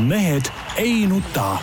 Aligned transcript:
mehed 0.00 0.42
ei 0.76 1.06
nuta. 1.06 1.58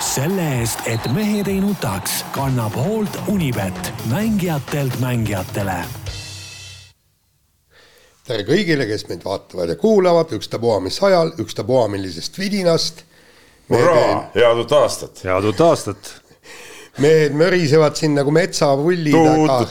selle 0.00 0.44
eest, 0.60 0.80
et 0.86 1.00
mehed 1.14 1.46
ei 1.48 1.60
nutaks, 1.60 2.24
kannab 2.34 2.74
hoolt 2.76 3.18
Unibet, 3.28 3.92
mängijatelt 4.10 4.98
mängijatele. 5.00 5.76
tere 8.26 8.42
kõigile, 8.48 8.86
kes 8.88 9.06
meid 9.08 9.24
vaatavad 9.24 9.68
ja 9.68 9.76
kuulavad, 9.76 10.32
ükstapuha 10.36 10.80
mis 10.80 10.98
ajal, 11.02 11.32
ükstapuha 11.38 11.88
millisest 11.88 12.38
vidinast. 12.38 13.04
hurraa, 13.70 14.30
head 14.34 14.58
uut 14.58 14.72
aastat. 14.72 15.24
head 15.24 15.44
uut 15.44 15.60
aastat. 15.60 16.14
mehed 16.98 17.32
mörisevad 17.32 17.96
siin 17.96 18.14
nagu 18.14 18.30
metsavullid, 18.30 19.14
aga 19.14 19.68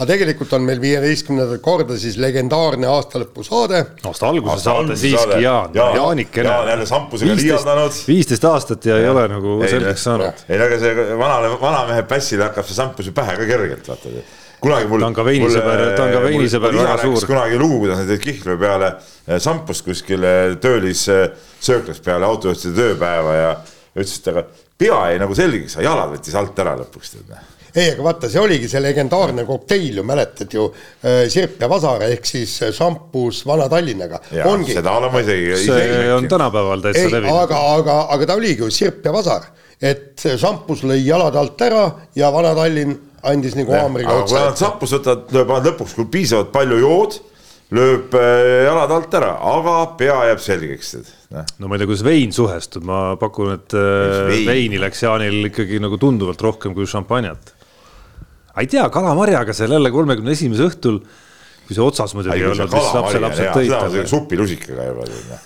aga 0.00 0.14
tegelikult 0.14 0.52
on 0.56 0.64
meil 0.64 0.80
viieteistkümnendat 0.80 1.60
korda 1.60 1.96
siis 2.00 2.16
legendaarne 2.20 2.88
aastalõpusaade. 2.88 3.80
aasta 4.08 4.30
alguse 4.30 4.62
saade 4.64 4.96
siiski 4.96 5.42
Jaan, 5.44 5.76
Jaanikene. 5.76 6.48
Jaan 6.48 6.70
jälle 6.72 6.86
sampusega 6.88 7.36
liialdanud. 7.36 7.98
viisteist 8.08 8.46
aastat 8.48 8.88
ja, 8.88 8.96
ja 8.96 9.02
ei 9.04 9.10
ole 9.12 9.26
nagu 9.28 9.58
selgeks 9.68 10.06
saanud. 10.08 10.44
ei, 10.48 10.56
aga 10.56 10.78
see 10.80 11.04
vanale, 11.20 11.52
vanamehe 11.60 12.06
pässile 12.08 12.48
hakkab 12.48 12.68
see 12.70 12.78
sampus 12.78 13.10
ju 13.10 13.16
pähe 13.16 13.36
ka 13.42 13.50
kergelt, 13.52 13.92
vaata. 13.92 14.14
kunagi 14.64 14.88
mul. 14.88 15.04
ta 15.04 15.12
on 15.12 15.18
ka 15.20 15.28
veinisõber, 15.28 15.84
ta 15.98 16.08
on 16.08 16.16
ka 16.16 16.24
veinisõber 16.24 16.80
väga 16.80 16.96
suur. 17.04 17.28
kunagi 17.34 17.60
lugu, 17.60 17.84
kuidas 17.84 18.00
nad 18.00 18.16
jäid 18.16 18.24
Kihlve 18.24 18.56
peale 18.64 18.94
sampust 19.36 19.84
kuskil 19.84 20.24
töölis 20.64 21.04
sööklas 21.60 22.00
peale 22.00 22.24
autojuhtide 22.30 22.72
tööpäeva 22.80 23.38
ja 23.42 23.54
ütles, 23.92 24.16
et 24.16 24.32
aga 24.32 24.48
pea 24.80 25.06
jäi 25.12 25.20
nagu 25.20 25.36
selgeks, 25.36 25.76
aga 25.76 25.90
jalad 25.90 26.14
võttis 26.16 26.40
alt 26.40 26.64
ära 26.64 26.78
lõpuks 26.80 27.18
tead 27.18 27.40
ei, 27.74 27.92
aga 27.92 28.04
vaata, 28.04 28.30
see 28.30 28.40
oligi 28.42 28.68
see 28.70 28.82
legendaarne 28.82 29.44
kokteil 29.48 30.00
ju, 30.00 30.04
mäletad 30.06 30.54
ju 30.54 30.66
äh,, 30.70 31.24
Sirp 31.30 31.60
ja 31.62 31.68
Vasar 31.70 32.02
ehk 32.08 32.26
siis 32.26 32.56
šampus 32.76 33.44
Vana-Tallinnaga. 33.46 34.22
seda 34.66 34.96
olen 34.98 35.12
ma 35.12 35.22
isegi. 35.24 35.52
see 35.64 35.84
isegi 35.86 36.12
on 36.16 36.28
tänapäeval 36.30 36.84
täitsa 36.84 37.06
levinud. 37.12 37.42
aga, 37.44 37.62
aga, 37.76 37.98
aga 38.16 38.30
ta 38.30 38.38
oligi 38.40 38.64
ju 38.64 38.70
Sirp 38.74 39.06
ja 39.06 39.14
Vasar, 39.14 39.50
et 39.80 40.26
šampus 40.40 40.84
lõi 40.88 41.00
jalad 41.04 41.38
alt 41.38 41.66
ära 41.68 41.86
ja 42.18 42.32
Vana-Tallinn 42.34 42.98
andis 43.30 43.56
nagu 43.58 43.74
haamriga 43.76 44.22
otsa. 44.22 44.34
kui 44.34 44.46
nad 44.48 44.62
šampus 44.64 44.96
võtad, 44.98 45.26
lööb 45.36 45.52
lõpuks, 45.70 45.96
kui 45.98 46.08
piisavalt 46.10 46.50
palju 46.54 46.80
jood, 46.80 47.20
lööb 47.76 48.16
jalad 48.66 48.96
alt 48.96 49.16
ära, 49.20 49.34
aga 49.52 49.76
pea 50.00 50.18
jääb 50.30 50.42
selgeks 50.42 50.96
no 51.30 51.68
ma 51.70 51.76
ei 51.76 51.82
tea, 51.82 51.86
kuidas 51.86 52.02
vein 52.02 52.34
suhestub, 52.34 52.82
ma 52.88 53.14
pakun, 53.20 53.54
et 53.54 53.76
vein. 53.76 54.48
veini 54.48 54.80
läks 54.82 55.04
Jaanil 55.04 55.52
ikkagi 55.52 55.78
nagu 55.82 56.00
tunduvalt 56.00 56.42
rohkem 56.42 56.74
kui 56.74 56.88
šampanjat 56.90 57.54
ei 58.58 58.70
tea, 58.70 58.86
kalamarjaga 58.92 59.54
seal 59.56 59.76
jälle 59.76 59.92
kolmekümne 59.94 60.34
esimese 60.34 60.66
õhtul, 60.70 60.98
kui 61.66 61.76
see 61.76 61.84
otsas 61.84 62.16
muidugi 62.18 62.40
ei 62.40 62.48
olnud, 62.50 62.72
siis 62.74 62.96
lapselapsed 62.98 63.52
tõid 63.54 63.74
talle. 63.76 64.06
supilusikaga 64.10 64.88
ei 64.88 64.96
ole 64.96 65.38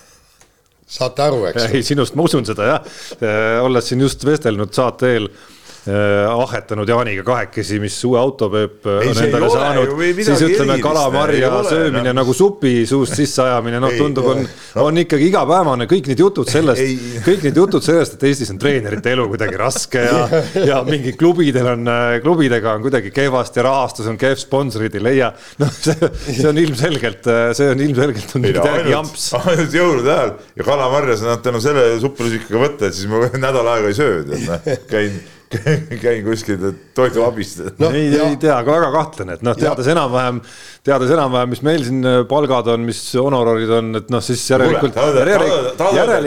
saate 0.95 1.25
aru, 1.25 1.43
eks? 1.49 1.67
ei, 1.73 1.83
sinust 1.85 2.17
ma 2.17 2.25
usun 2.27 2.45
seda 2.45 2.71
jah, 2.71 2.97
olles 3.65 3.87
siin 3.89 4.01
just 4.05 4.25
vestelnud 4.25 4.73
saate 4.73 5.13
eel 5.17 5.29
Äh, 5.29 5.64
ahetanud 5.85 6.89
Jaaniga 6.89 7.23
kahekesi, 7.25 7.77
mis 7.81 7.97
uue 8.07 8.17
auto 8.17 8.49
Peep 8.49 8.87
äh, 8.89 9.03
on 9.11 9.19
endale 9.21 9.49
saanud, 9.53 9.91
siis 10.17 10.41
ütleme, 10.47 10.79
kalamarja 10.81 11.51
söömine 11.69 12.09
no. 12.09 12.15
nagu 12.21 12.33
supi 12.33 12.87
suust 12.89 13.13
sisseajamine, 13.19 13.81
noh, 13.83 13.93
tundub, 13.99 14.29
on 14.33 14.41
on 14.81 14.97
ikkagi 14.97 15.27
igapäevane, 15.29 15.85
kõik 15.89 16.09
need 16.09 16.23
jutud 16.23 16.49
sellest, 16.49 16.81
kõik 17.27 17.45
need 17.45 17.59
jutud 17.59 17.85
sellest, 17.85 18.17
et 18.17 18.25
Eestis 18.31 18.49
on 18.53 18.59
treenerite 18.61 19.13
elu 19.13 19.27
kuidagi 19.29 19.59
raske 19.61 20.07
ja, 20.07 20.41
ja 20.71 20.81
mingi 20.87 21.13
klubidel 21.19 21.69
on, 21.75 21.85
äh, 21.91 22.17
klubidega 22.25 22.75
on 22.79 22.85
kuidagi 22.85 23.13
kehvasti 23.15 23.65
rahastus 23.65 24.09
on 24.09 24.17
kehv, 24.21 24.41
sponsorid 24.41 24.97
ei 24.97 25.05
leia. 25.05 25.31
noh, 25.61 25.71
see, 25.85 26.11
see 26.25 26.49
on 26.49 26.63
ilmselgelt, 26.65 27.29
see 27.57 27.69
on 27.75 27.85
ilmselgelt 27.85 28.35
on 28.39 28.45
midagi 28.47 28.91
jamps. 28.95 29.29
ainult 29.43 29.79
jõulude 29.81 30.13
ajal 30.17 30.35
ja 30.57 30.67
kalamarja 30.67 31.21
saad 31.21 31.45
tänu 31.45 31.61
selle 31.63 31.87
suppilusikaga 32.01 32.65
võtta, 32.65 32.89
et 32.89 32.97
siis 32.97 33.09
ma 33.11 33.25
nädal 33.37 33.73
aega 33.75 33.93
ei 33.93 33.97
söö, 34.01 34.21
tead, 34.25 34.45
noh, 34.49 34.85
käin 34.89 35.23
käin 36.03 36.23
kuskil 36.25 36.63
toiduabist 36.97 37.61
no,. 37.79 37.89
ei, 37.91 38.07
ei 38.13 38.37
tea, 38.41 38.55
aga 38.57 38.77
väga 38.79 38.91
kahtlane, 38.95 39.37
et 39.37 39.43
noh, 39.45 39.57
teades 39.59 39.89
enam-vähem, 39.93 40.39
teades 40.85 41.13
enam-vähem, 41.15 41.51
mis 41.53 41.61
meil 41.65 41.85
siin 41.85 42.07
äh, 42.09 42.21
palgad 42.29 42.71
on, 42.73 42.85
mis 42.87 43.01
honorarid 43.19 43.75
on, 43.79 43.91
et 44.01 44.09
noh, 44.13 44.23
siis 44.25 44.43
järelikult. 44.49 44.97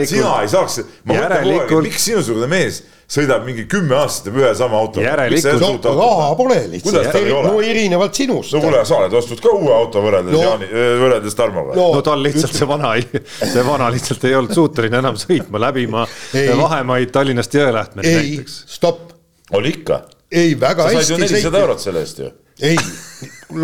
sina 0.09 0.37
ei 0.43 0.51
saaks, 0.51 0.79
ma 1.03 1.19
mõtlen 1.19 1.45
kogu 1.49 1.81
aeg, 1.81 1.89
miks 1.89 2.07
sinusugune 2.11 2.49
mees 2.51 2.83
sõidab 3.09 3.45
mingi 3.47 3.65
kümme 3.69 3.95
aastat 3.97 4.35
ühe 4.37 4.49
sama 4.57 4.77
auto. 4.79 5.01
järelikult. 5.01 5.85
no 5.85 5.93
raha 5.97 6.27
pole 6.37 6.59
lihtsalt, 6.75 7.15
no 7.45 7.55
erinevalt 7.65 8.19
sinust. 8.21 8.53
no 8.53 8.61
kuule, 8.63 8.83
sa 8.85 8.99
oled 8.99 9.15
ostnud 9.19 9.41
ka 9.43 9.53
uue 9.55 9.73
auto 9.73 10.03
võrreldes 10.05 10.35
no. 10.35 10.43
Jaani, 10.45 10.69
võrreldes 11.03 11.37
Tarmoga. 11.39 11.77
no, 11.79 11.87
no 11.97 12.03
tal 12.05 12.21
lihtsalt 12.25 12.53
see 12.55 12.69
vana, 12.69 12.93
see 13.39 13.65
vana 13.65 13.89
lihtsalt 13.93 14.27
ei 14.29 14.37
olnud 14.37 14.53
suuteline 14.57 15.01
enam 15.01 15.17
sõitma, 15.19 15.61
läbima 15.65 16.05
vahemaid 16.61 17.13
Tallinnast 17.15 17.57
Jõelähtmeni 17.57 18.13
näiteks. 18.19 18.61
stopp 18.77 19.15
oli 19.57 19.73
ikka? 19.79 20.03
ei, 20.31 20.53
väga 20.59 20.91
hästi. 20.91 21.01
sa 21.01 21.07
said 21.07 21.15
ju 21.15 21.23
nelisada 21.25 21.65
eurot 21.65 21.81
selle 21.81 22.05
eest 22.05 22.21
ju. 22.21 22.29
Ei. 22.61 22.77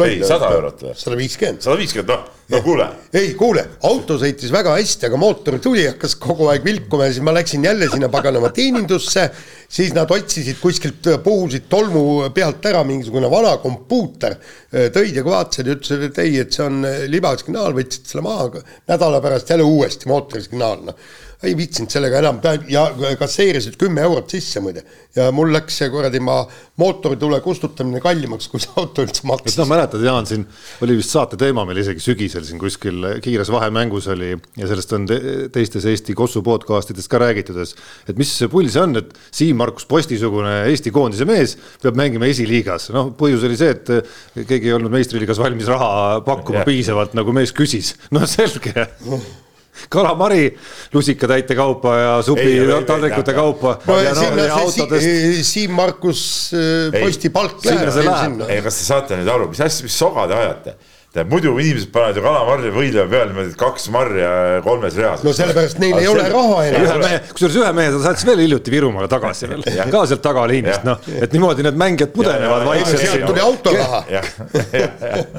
ei, 0.05 0.21
sada 0.25 0.49
eurot 0.55 0.81
või? 0.85 0.93
sada 0.97 1.17
viiskümmend. 1.19 1.63
sada 1.63 1.77
viiskümmend, 1.79 2.11
noh, 2.11 2.23
no 2.53 2.61
kuule. 2.65 2.87
ei, 3.15 3.33
kuule, 3.37 3.65
auto 3.87 4.17
sõitis 4.21 4.53
väga 4.53 4.75
hästi, 4.77 5.09
aga 5.09 5.19
mootor 5.19 5.57
tuli, 5.63 5.85
hakkas 5.89 6.15
kogu 6.21 6.49
aeg 6.51 6.65
vilkuma 6.65 7.09
ja 7.09 7.15
siis 7.15 7.25
ma 7.25 7.33
läksin 7.35 7.65
jälle 7.67 7.89
sinna 7.91 8.09
paganama 8.13 8.51
teenindusse. 8.55 9.27
siis 9.75 9.93
nad 9.97 10.11
otsisid 10.11 10.59
kuskilt, 10.61 11.11
puhusid 11.23 11.67
tolmu 11.69 12.29
pealt 12.35 12.65
ära 12.65 12.83
mingisugune 12.87 13.29
vana 13.31 13.57
kompuuter. 13.63 14.37
tõid 14.71 15.15
ja 15.15 15.25
vaatasid 15.25 15.67
ja 15.67 15.77
ütlesid, 15.77 16.07
et 16.09 16.23
ei, 16.23 16.39
et 16.45 16.55
see 16.55 16.65
on 16.65 16.81
libasignaal, 17.11 17.75
võtsid 17.75 18.09
selle 18.09 18.25
maha, 18.25 18.65
nädala 18.87 19.21
pärast 19.23 19.49
jälle 19.49 19.67
uuesti 19.67 20.11
mootorisignaal, 20.11 20.89
noh 20.91 21.23
ei 21.43 21.55
viitsinud 21.57 21.91
sellega 21.91 22.21
enam 22.21 22.39
ja 22.71 22.85
kasseerisid 23.19 23.75
kümme 23.79 24.03
eurot 24.05 24.31
sisse 24.31 24.61
muide. 24.63 24.83
ja 25.15 25.29
mul 25.35 25.51
läks 25.53 25.77
see 25.81 25.89
kuradi 25.91 26.19
ma 26.23 26.41
mootoritule 26.81 27.39
kustutamine 27.43 28.01
kallimaks, 28.03 28.47
kui 28.51 28.59
see 28.63 28.71
auto 28.79 29.03
üldse 29.05 29.27
maksis. 29.27 29.57
no 29.59 29.67
mäletad, 29.69 30.03
Jaan, 30.03 30.27
siin 30.29 30.45
oli 30.85 30.97
vist 30.99 31.13
saate 31.13 31.39
teema 31.39 31.65
meil 31.67 31.81
isegi 31.83 32.03
sügisel 32.03 32.45
siin 32.47 32.59
kuskil 32.61 33.07
kiires 33.23 33.51
vahemängus 33.53 34.09
oli 34.13 34.33
ja 34.33 34.69
sellest 34.71 34.95
on 34.97 35.07
te 35.09 35.19
teistes 35.53 35.87
Eesti 35.91 36.15
Kossu 36.17 36.43
podcast 36.45 36.91
ides 36.93 37.09
ka 37.11 37.21
räägitud, 37.21 37.61
et 38.09 38.19
mis 38.19 38.33
pull 38.51 38.71
see 38.71 38.83
on, 38.83 38.99
et 39.01 39.13
Siim-Markus 39.35 39.87
Posti-sugune 39.89 40.57
Eesti 40.71 40.93
koondise 40.95 41.27
mees 41.29 41.57
peab 41.83 41.97
mängima 41.99 42.29
esiliigas. 42.31 42.89
noh, 42.95 43.13
põhjus 43.17 43.45
oli 43.47 43.59
see, 43.59 43.75
et 43.75 44.45
keegi 44.47 44.71
ei 44.71 44.77
olnud 44.77 44.93
meistriliigas 44.93 45.39
valmis 45.41 45.71
raha 45.71 46.21
pakkuma 46.25 46.61
yeah. 46.61 46.69
piisavalt, 46.69 47.17
nagu 47.17 47.35
mees 47.35 47.55
küsis. 47.55 47.95
no 48.15 48.25
selge 48.29 48.73
kalamari 49.89 50.49
lusikatäite 50.93 51.55
kaupa 51.55 51.97
ja 51.97 52.15
supi 52.25 52.57
taldrikute 52.87 53.33
kaupa. 53.33 53.77
no 53.87 53.99
ja, 54.01 54.13
no, 54.13 54.43
ja 54.43 54.57
autodest... 54.61 55.51
Siim-Markus 55.51 56.25
äh, 56.55 57.01
Posti 57.01 57.29
palk 57.29 57.63
läheb 57.65 58.43
ei, 58.49 58.61
kas 58.65 58.81
te 58.81 58.89
saate 58.89 59.19
nüüd 59.19 59.31
aru, 59.31 59.49
mis 59.51 59.63
asja, 59.63 59.87
mis 59.87 59.97
soga 59.97 60.27
te 60.31 60.37
ajate? 60.39 60.77
tead, 61.15 61.29
muidu 61.31 61.53
inimesed 61.59 61.91
panevad 61.95 62.17
ju 62.19 62.23
kalamarja 62.25 62.71
võidleja 62.75 63.05
peale 63.11 63.31
niimoodi, 63.31 63.53
et 63.53 63.59
kaks 63.59 63.87
marja 63.93 64.31
kolmes 64.65 64.97
reas. 64.99 65.23
no 65.23 65.31
sellepärast 65.35 65.79
neil 65.79 65.99
ei 66.01 66.09
ole 66.11 66.25
raha 66.31 66.65
enam. 66.67 67.05
kusjuures 67.29 67.59
ühe 67.61 67.71
mehe 67.77 67.93
ta 67.93 68.01
saatis 68.09 68.27
veel 68.27 68.43
hiljuti 68.43 68.73
Virumaale 68.73 69.07
tagasi 69.11 69.49
veel, 69.51 69.63
ka 69.93 70.03
sealt 70.09 70.23
tagaliinist, 70.25 70.83
noh, 70.87 70.99
et 71.15 71.35
niimoodi 71.35 71.65
need 71.67 71.79
mängijad 71.79 72.11
pudenevad 72.15 72.67
vaikselt. 72.67 73.05
sealt 73.05 73.29
tuli 73.29 73.43
autoraha. 73.45 74.03
jah, 74.11 74.29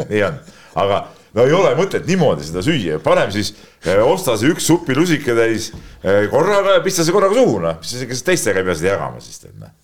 nii 0.08 0.24
on, 0.30 0.40
aga 0.84 1.04
no 1.36 1.44
ei 1.44 1.56
ole 1.56 1.72
mõtet 1.78 2.06
niimoodi 2.08 2.46
seda 2.48 2.64
süüa, 2.64 3.00
parem 3.04 3.32
siis 3.34 3.52
eh, 3.84 4.00
osta 4.00 4.36
see 4.40 4.52
üks 4.54 4.66
supilusike 4.70 5.36
täis 5.36 5.70
eh, 6.02 6.26
korraga 6.32 6.78
ja 6.78 6.84
pista 6.84 7.04
see 7.04 7.14
korraga 7.14 7.36
suhu, 7.36 7.58
noh, 7.62 7.82
kes 7.82 8.24
teistega 8.26 8.62
ei 8.62 8.68
pea 8.68 8.78
seda 8.78 8.94
jagama 8.94 9.24
siis 9.24 9.42
tead, 9.44 9.58
noh. 9.60 9.74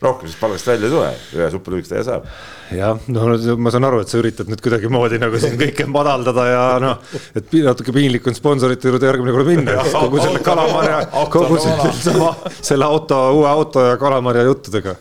Rohkem 0.00 0.30
siis 0.30 0.38
palgast 0.40 0.64
välja 0.64 0.88
ei 0.88 0.92
tule, 0.94 1.08
ühe 1.36 1.46
supilusiktäie 1.52 2.02
saab. 2.06 2.28
jah, 2.72 3.02
no 3.12 3.26
ma 3.60 3.72
saan 3.74 3.84
aru, 3.84 3.98
et 4.00 4.08
sa 4.08 4.16
üritad 4.16 4.48
nüüd 4.48 4.62
kuidagimoodi 4.64 5.18
nagu 5.20 5.40
siin 5.42 5.58
kõike 5.60 5.84
madaldada 5.92 6.46
ja 6.48 6.62
noh, 6.80 7.18
et 7.36 7.52
natuke 7.66 7.92
piinlik 7.92 8.26
on 8.30 8.38
sponsorite 8.38 8.88
juurde 8.88 9.10
järgmine 9.10 9.34
kord 9.36 9.50
minna, 9.50 9.76
kogu 9.92 10.22
selle 10.22 10.40
kalamarja, 10.46 11.02
kogu 11.34 11.60
selle 11.60 11.92
sama, 12.00 12.32
selle 12.56 12.88
auto, 12.88 13.20
uue 13.42 13.50
auto 13.50 13.84
ja 13.90 14.00
kalamarja 14.00 14.46
juttudega. 14.48 14.96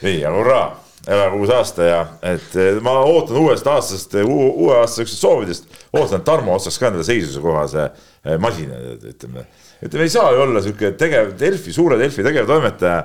Nii, 0.00 0.22
aga 0.22 0.36
hurraa 0.38 0.68
elagu 1.10 1.40
uus 1.42 1.50
aasta 1.54 1.86
ja 1.86 2.00
et 2.30 2.54
ma 2.84 2.94
ootan 3.06 3.38
uuest 3.40 3.66
aastast, 3.66 4.14
uue 4.22 4.74
aasta 4.78 5.00
siuksest 5.00 5.24
soovidest, 5.24 5.70
ootan, 5.92 6.20
et 6.20 6.26
Tarmo 6.26 6.54
ostaks 6.54 6.78
ka 6.78 6.90
endale 6.90 7.06
seisuse 7.06 7.42
kohase 7.42 7.86
eh, 7.88 8.36
masina, 8.42 8.78
ütleme. 8.98 9.46
ütleme, 9.82 10.06
ei 10.06 10.12
saa 10.12 10.30
ju 10.36 10.44
olla 10.44 10.62
sihuke 10.64 10.92
tegev, 11.00 11.32
Delfi, 11.40 11.74
suure 11.74 11.98
Delfi 12.00 12.24
tegevtoimetaja 12.26 13.00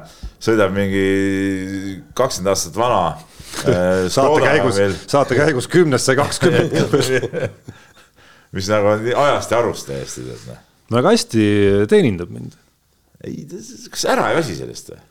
sõidab 0.48 0.76
mingi 0.76 1.06
kakskümmend 2.18 2.54
aastat 2.54 2.78
vana 2.80 3.02
äh,. 3.72 4.06
saate 4.14 4.44
käigus, 4.44 4.82
saate 5.08 5.40
käigus 5.40 5.70
kümnest 5.72 6.12
sai 6.12 6.20
kakskümmend 6.20 6.76
mis 8.56 8.70
nagu 8.72 8.94
on 8.94 9.10
ajast 9.26 9.52
ja 9.52 9.60
arust 9.60 9.90
täiesti. 9.90 10.24
Noh. 10.48 10.62
väga 10.96 11.12
hästi 11.16 11.50
teenindab 11.92 12.32
mind. 12.32 12.56
ei, 13.26 13.44
kas 13.92 14.06
ära 14.14 14.30
ei 14.32 14.40
väsi 14.40 14.58
sellest 14.62 14.94
või? 14.94 15.02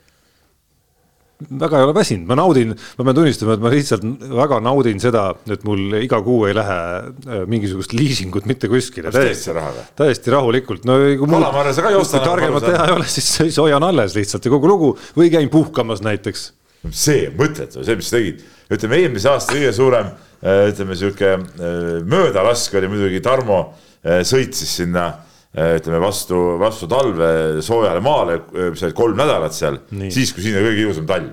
Väga 1.42 1.80
ei 1.80 1.84
ole 1.84 1.94
väsinud, 1.96 2.26
ma 2.28 2.36
naudin, 2.38 2.72
ma 2.98 3.06
pean 3.06 3.16
tunnistama, 3.18 3.56
et 3.56 3.62
ma 3.64 3.70
lihtsalt 3.72 4.04
väga 4.38 4.60
naudin 4.62 5.00
seda, 5.02 5.24
et 5.50 5.64
mul 5.66 5.96
iga 5.98 6.20
kuu 6.24 6.44
ei 6.48 6.54
lähe 6.56 6.76
äh, 6.78 7.40
mingisugust 7.50 7.94
liisingut 7.96 8.46
mitte 8.50 8.70
kuskile. 8.70 9.12
täiesti 9.14 9.54
raha 9.56 9.72
või? 9.74 9.86
täiesti 9.98 10.34
rahulikult, 10.34 10.86
no 10.88 10.98
kui 11.18 11.30
mul 11.30 11.42
kui 11.42 12.22
targemat 12.22 12.68
teha 12.68 12.86
ei 12.86 12.96
ole, 12.96 13.08
siis, 13.10 13.32
siis 13.40 13.58
hoian 13.62 13.86
alles 13.86 14.14
lihtsalt 14.18 14.46
ja 14.46 14.54
kogu 14.54 14.70
lugu 14.70 14.92
või 15.18 15.32
käin 15.34 15.50
puhkamas 15.52 16.04
näiteks. 16.06 16.46
see, 16.90 17.26
mõttetu, 17.34 17.82
see, 17.82 17.98
mis 17.98 18.12
sa 18.12 18.20
tegid, 18.20 18.46
ütleme 18.74 19.02
eelmise 19.02 19.32
aasta 19.32 19.58
kõige 19.58 19.74
suurem 19.74 20.12
äh, 20.14 20.68
ütleme 20.70 20.98
sihuke 21.00 21.34
äh, 21.34 21.76
möödalask 22.06 22.78
oli 22.78 22.94
muidugi 22.94 23.24
Tarmo 23.24 23.66
sõitis 24.04 24.68
sinna 24.76 25.06
ütleme 25.54 26.00
vastu, 26.02 26.38
vastu 26.58 26.90
talve 26.90 27.62
soojale 27.62 28.02
maale, 28.02 28.40
olid 28.58 28.96
kolm 28.98 29.18
nädalat 29.18 29.54
seal, 29.54 29.78
siis 30.10 30.34
kui 30.34 30.42
siin 30.42 30.58
oli 30.58 30.72
kõige 30.72 30.86
ilusam 30.88 31.08
talv 31.08 31.32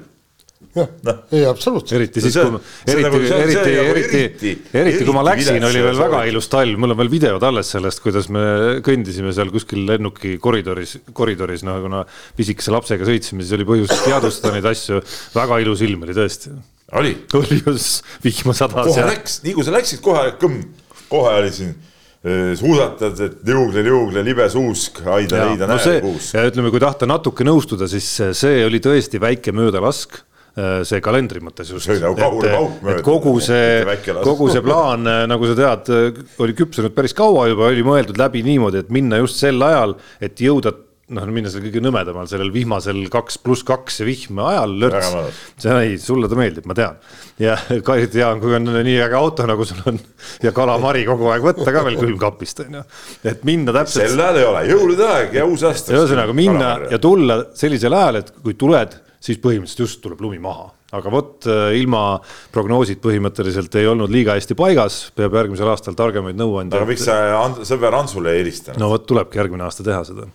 jah 0.75 0.87
no., 1.05 1.15
ei 1.35 1.43
absoluutselt. 1.47 1.97
eriti 1.97 2.21
siis, 2.23 2.37
kui, 2.37 2.59
eriti, 2.87 3.03
nagu, 3.05 3.19
eriti, 3.19 3.57
eriti, 3.59 4.21
eriti, 4.21 4.51
eriti 4.81 5.07
kui 5.07 5.15
ma 5.15 5.23
läksin, 5.25 5.59
oli 5.67 5.83
veel 5.83 5.99
väga 5.99 6.21
ilus 6.31 6.47
talv, 6.51 6.79
mul 6.81 6.95
on 6.95 6.99
veel 7.01 7.11
videod 7.11 7.45
alles 7.47 7.73
sellest, 7.75 8.01
kuidas 8.03 8.29
me 8.31 8.43
kõndisime 8.85 9.33
seal 9.35 9.51
kuskil 9.53 9.83
lennuki 9.89 10.37
koridoris, 10.43 10.97
koridoris, 11.17 11.65
no 11.67 11.75
kuna 11.83 12.05
pisikese 12.37 12.73
lapsega 12.75 13.07
sõitsime, 13.09 13.43
siis 13.43 13.57
oli 13.59 13.67
põhjust 13.67 14.05
teadvustada 14.05 14.55
neid 14.55 14.69
asju. 14.71 15.01
väga 15.35 15.61
ilus 15.65 15.83
ilm 15.87 16.07
oli 16.07 16.17
tõesti. 16.17 16.55
oli? 17.01 17.15
oli 17.41 17.61
just, 17.65 18.05
vihma 18.23 18.55
sadas. 18.55 18.93
kohe 18.93 19.07
läks, 19.11 19.41
nii 19.45 19.57
kui 19.57 19.67
sa 19.67 19.75
läksid, 19.75 20.03
kohe 20.05 20.29
kõmm, 20.39 20.63
kohe 21.11 21.39
oli 21.41 21.55
siin 21.55 21.75
suusatad, 22.21 23.17
et 23.25 23.39
liugle, 23.47 23.81
liugle, 23.81 24.21
libe 24.21 24.45
suusk, 24.53 24.99
aida 25.09 25.47
leida 25.47 25.65
no 25.65 25.79
näekuus. 25.79 26.27
ja 26.35 26.43
ütleme, 26.45 26.69
kui 26.69 26.81
tahta 26.83 27.07
natuke 27.09 27.47
nõustuda, 27.47 27.87
siis 27.89 28.09
see 28.37 28.59
oli 28.67 28.77
tõesti 28.83 29.17
väike 29.23 29.55
möödalask 29.57 30.19
Äh, 30.51 30.81
see 30.83 30.99
kalendri 30.99 31.39
mõttes 31.39 31.69
just. 31.71 31.87
Nagu 31.87 32.41
kogu 33.05 33.37
see, 33.39 33.85
kogu 34.19 34.49
see 34.51 34.63
plaan, 34.65 35.07
äh, 35.07 35.23
nagu 35.31 35.47
sa 35.47 35.55
tead, 35.55 35.91
äh, 35.95 36.17
oli 36.43 36.55
küpsenud 36.57 36.91
päris 36.91 37.15
kaua 37.15 37.45
juba, 37.47 37.69
oli 37.69 37.85
mõeldud 37.87 38.19
läbi 38.19 38.41
niimoodi, 38.43 38.81
et 38.83 38.91
minna 38.91 39.21
just 39.21 39.39
sel 39.39 39.63
ajal, 39.63 39.95
et 40.19 40.43
jõuda 40.43 40.73
noh, 41.15 41.27
minna 41.33 41.51
seal 41.51 41.63
kõige 41.65 41.81
nõmedamal, 41.83 42.27
sellel 42.29 42.51
vihmasel 42.53 43.03
kaks 43.11 43.39
pluss 43.43 43.65
kaks 43.67 44.01
vihma 44.07 44.47
ajal 44.53 44.75
lörts. 44.83 45.11
see 45.61 45.77
ei, 45.85 45.99
sulle 46.01 46.29
ta 46.31 46.39
meeldib, 46.39 46.67
ma 46.69 46.77
tean. 46.77 46.97
ja 47.41 47.57
eriti 47.71 48.21
hea 48.21 48.31
on, 48.31 48.41
kui 48.43 48.55
on 48.57 48.71
nii 48.71 48.97
äge 49.05 49.17
auto, 49.19 49.45
nagu 49.49 49.67
sul 49.67 49.83
on 49.91 49.99
ja 50.45 50.53
kalamari 50.55 51.05
kogu 51.07 51.31
aeg 51.33 51.45
võtta 51.45 51.73
ka 51.73 51.85
veel 51.87 51.99
külmkapist 51.99 52.65
on 52.65 52.81
ju. 52.81 52.83
et 53.33 53.47
minna 53.47 53.75
täpselt. 53.75 54.07
sel 54.07 54.25
ajal 54.25 54.41
ei 54.41 54.49
ole, 54.49 54.65
jõulude 54.71 55.07
aeg 55.15 55.39
ja 55.41 55.47
uus 55.47 55.65
aasta. 55.67 55.95
ühesõnaga 55.95 56.35
minna 56.37 56.59
kalamari. 56.67 56.91
ja 56.95 57.01
tulla 57.07 57.39
sellisel 57.57 57.97
ajal, 57.97 58.21
et 58.23 58.35
kui 58.41 58.57
tuled 58.59 58.99
siis 59.21 59.41
põhimõtteliselt 59.41 59.85
just 59.85 60.01
tuleb 60.03 60.21
lumi 60.23 60.39
maha. 60.41 60.71
aga 60.91 61.11
vot 61.13 61.45
äh, 61.47 61.71
ilma 61.79 62.19
prognoosid 62.51 62.99
põhimõtteliselt 63.03 63.75
ei 63.79 63.87
olnud 63.87 64.11
liiga 64.11 64.35
hästi 64.35 64.57
paigas, 64.59 65.01
peab 65.15 65.37
järgmisel 65.39 65.69
aastal 65.71 65.95
targemaid 65.95 66.39
nõuandjaid. 66.39 66.79
aga 66.81 66.89
miks 66.89 67.05
sa 67.07 67.17
sõber 67.67 67.95
Ansule 67.99 68.35
ei 68.35 68.45
helistanud? 68.45 68.81
no 68.81 68.91
vot, 68.91 69.05
tulebki 69.07 69.39
järgmine 69.39 69.67
aasta 69.67 69.85
teha 69.87 70.03
seda 70.07 70.27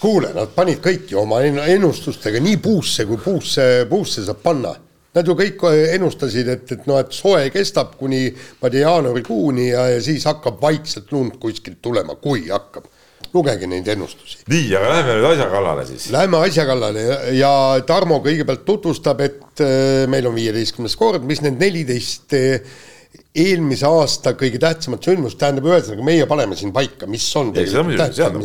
kuule, 0.00 0.32
nad 0.36 0.52
panid 0.54 0.80
kõik 0.84 1.10
ju 1.12 1.20
oma 1.22 1.42
ennustustega 1.44 2.40
nii 2.42 2.60
puusse, 2.62 3.06
kui 3.08 3.20
puusse, 3.20 3.66
puusse 3.90 4.24
saab 4.26 4.40
panna. 4.44 4.72
Nad 5.14 5.26
ju 5.26 5.34
kõik 5.34 5.64
ennustasid, 5.96 6.48
et, 6.52 6.68
et 6.70 6.86
noh, 6.86 7.00
et 7.02 7.10
soe 7.14 7.48
kestab 7.50 7.96
kuni 7.98 8.28
ma 8.30 8.68
ei 8.68 8.76
tea, 8.76 8.84
jaanuarikuuni 8.84 9.72
ja, 9.72 9.88
ja 9.96 10.02
siis 10.04 10.26
hakkab 10.28 10.60
vaikselt 10.62 11.10
lund 11.10 11.40
kuskilt 11.42 11.80
tulema, 11.82 12.14
kui 12.22 12.46
hakkab 12.46 12.86
lugege 13.34 13.66
neid 13.70 13.88
ennustusi. 13.90 14.44
nii, 14.50 14.68
aga 14.78 14.92
lähme 14.94 15.16
nüüd 15.18 15.26
asja 15.32 15.48
kallale 15.50 15.86
siis. 15.88 16.06
Lähme 16.14 16.38
asja 16.46 16.64
kallale 16.66 17.04
ja 17.36 17.52
Tarmo 17.86 18.20
kõigepealt 18.24 18.64
tutvustab, 18.66 19.22
et 19.26 19.64
äh, 19.64 20.06
meil 20.10 20.30
on 20.30 20.34
viieteistkümnes 20.38 20.96
kord, 20.98 21.26
mis 21.26 21.42
need 21.44 21.58
neliteist 21.60 22.38
äh, 22.38 22.78
eelmise 23.30 23.86
aasta 23.86 24.32
kõige 24.38 24.58
tähtsamat 24.62 25.06
sündmust, 25.06 25.38
tähendab 25.38 25.68
ühesõnaga, 25.70 26.04
meie 26.06 26.26
paneme 26.30 26.56
siin 26.58 26.72
paika, 26.74 27.06
mis 27.10 27.26
on. 27.38 27.52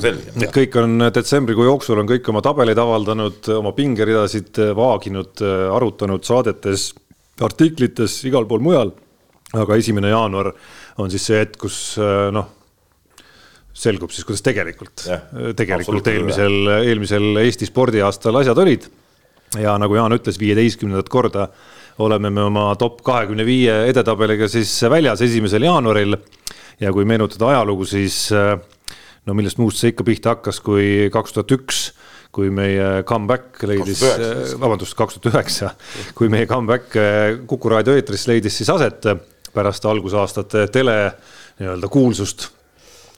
selge. 0.02 0.36
Need 0.42 0.54
kõik 0.54 0.78
on 0.82 1.08
detsembrikuu 1.14 1.66
jooksul 1.68 2.02
on 2.02 2.10
kõik 2.10 2.30
oma 2.34 2.44
tabeleid 2.46 2.82
avaldanud, 2.82 3.50
oma 3.58 3.74
pingeridasid 3.78 4.62
vaaginud, 4.78 5.42
arutanud 5.74 6.26
saadetes, 6.26 6.92
artiklites, 7.46 8.20
igal 8.30 8.48
pool 8.50 8.64
mujal. 8.66 8.94
aga 9.56 9.76
esimene 9.80 10.10
jaanuar 10.10 10.50
on 11.00 11.12
siis 11.14 11.26
see 11.30 11.38
hetk, 11.40 11.58
kus 11.62 11.76
äh, 12.02 12.28
noh 12.34 12.50
selgub 13.76 14.12
siis, 14.12 14.26
kuidas 14.28 14.44
tegelikult, 14.44 15.04
tegelikult 15.60 16.08
eelmisel, 16.08 16.56
eelmisel 16.78 17.42
Eesti 17.44 17.68
spordiaastal 17.68 18.40
asjad 18.40 18.60
olid. 18.64 18.88
ja 19.60 19.76
nagu 19.80 19.96
Jaan 19.96 20.16
ütles, 20.16 20.40
viieteistkümnendat 20.40 21.10
korda 21.12 21.50
oleme 22.04 22.30
me 22.30 22.44
oma 22.44 22.70
top 22.80 23.02
kahekümne 23.06 23.46
viie 23.48 23.76
edetabeliga 23.90 24.50
siis 24.52 24.72
väljas 24.92 25.22
esimesel 25.22 25.64
jaanuaril. 25.68 26.18
ja 26.80 26.92
kui 26.92 27.06
meenutada 27.06 27.48
ajalugu, 27.54 27.86
siis 27.86 28.30
no 29.26 29.34
millest 29.34 29.58
muust 29.58 29.80
see 29.80 29.94
ikka 29.94 30.04
pihta 30.04 30.34
hakkas, 30.36 30.60
kui 30.60 31.10
kaks 31.14 31.34
tuhat 31.34 31.56
üks 31.56 31.86
kui 32.36 32.50
meie 32.52 33.06
comeback 33.08 33.64
leidis, 33.64 34.02
vabandust, 34.60 34.92
kaks 35.00 35.16
tuhat 35.16 35.38
üheksa, 35.38 35.70
kui 36.18 36.28
meie 36.28 36.44
comeback 36.50 36.92
Kuku 37.48 37.72
raadio 37.72 37.96
eetris 37.96 38.28
leidis 38.28 38.58
siis 38.60 38.70
aset 38.74 39.08
pärast 39.56 39.88
algusaastate 39.88 40.68
tele 40.68 40.98
nii-öelda 41.62 41.88
kuulsust 41.88 42.50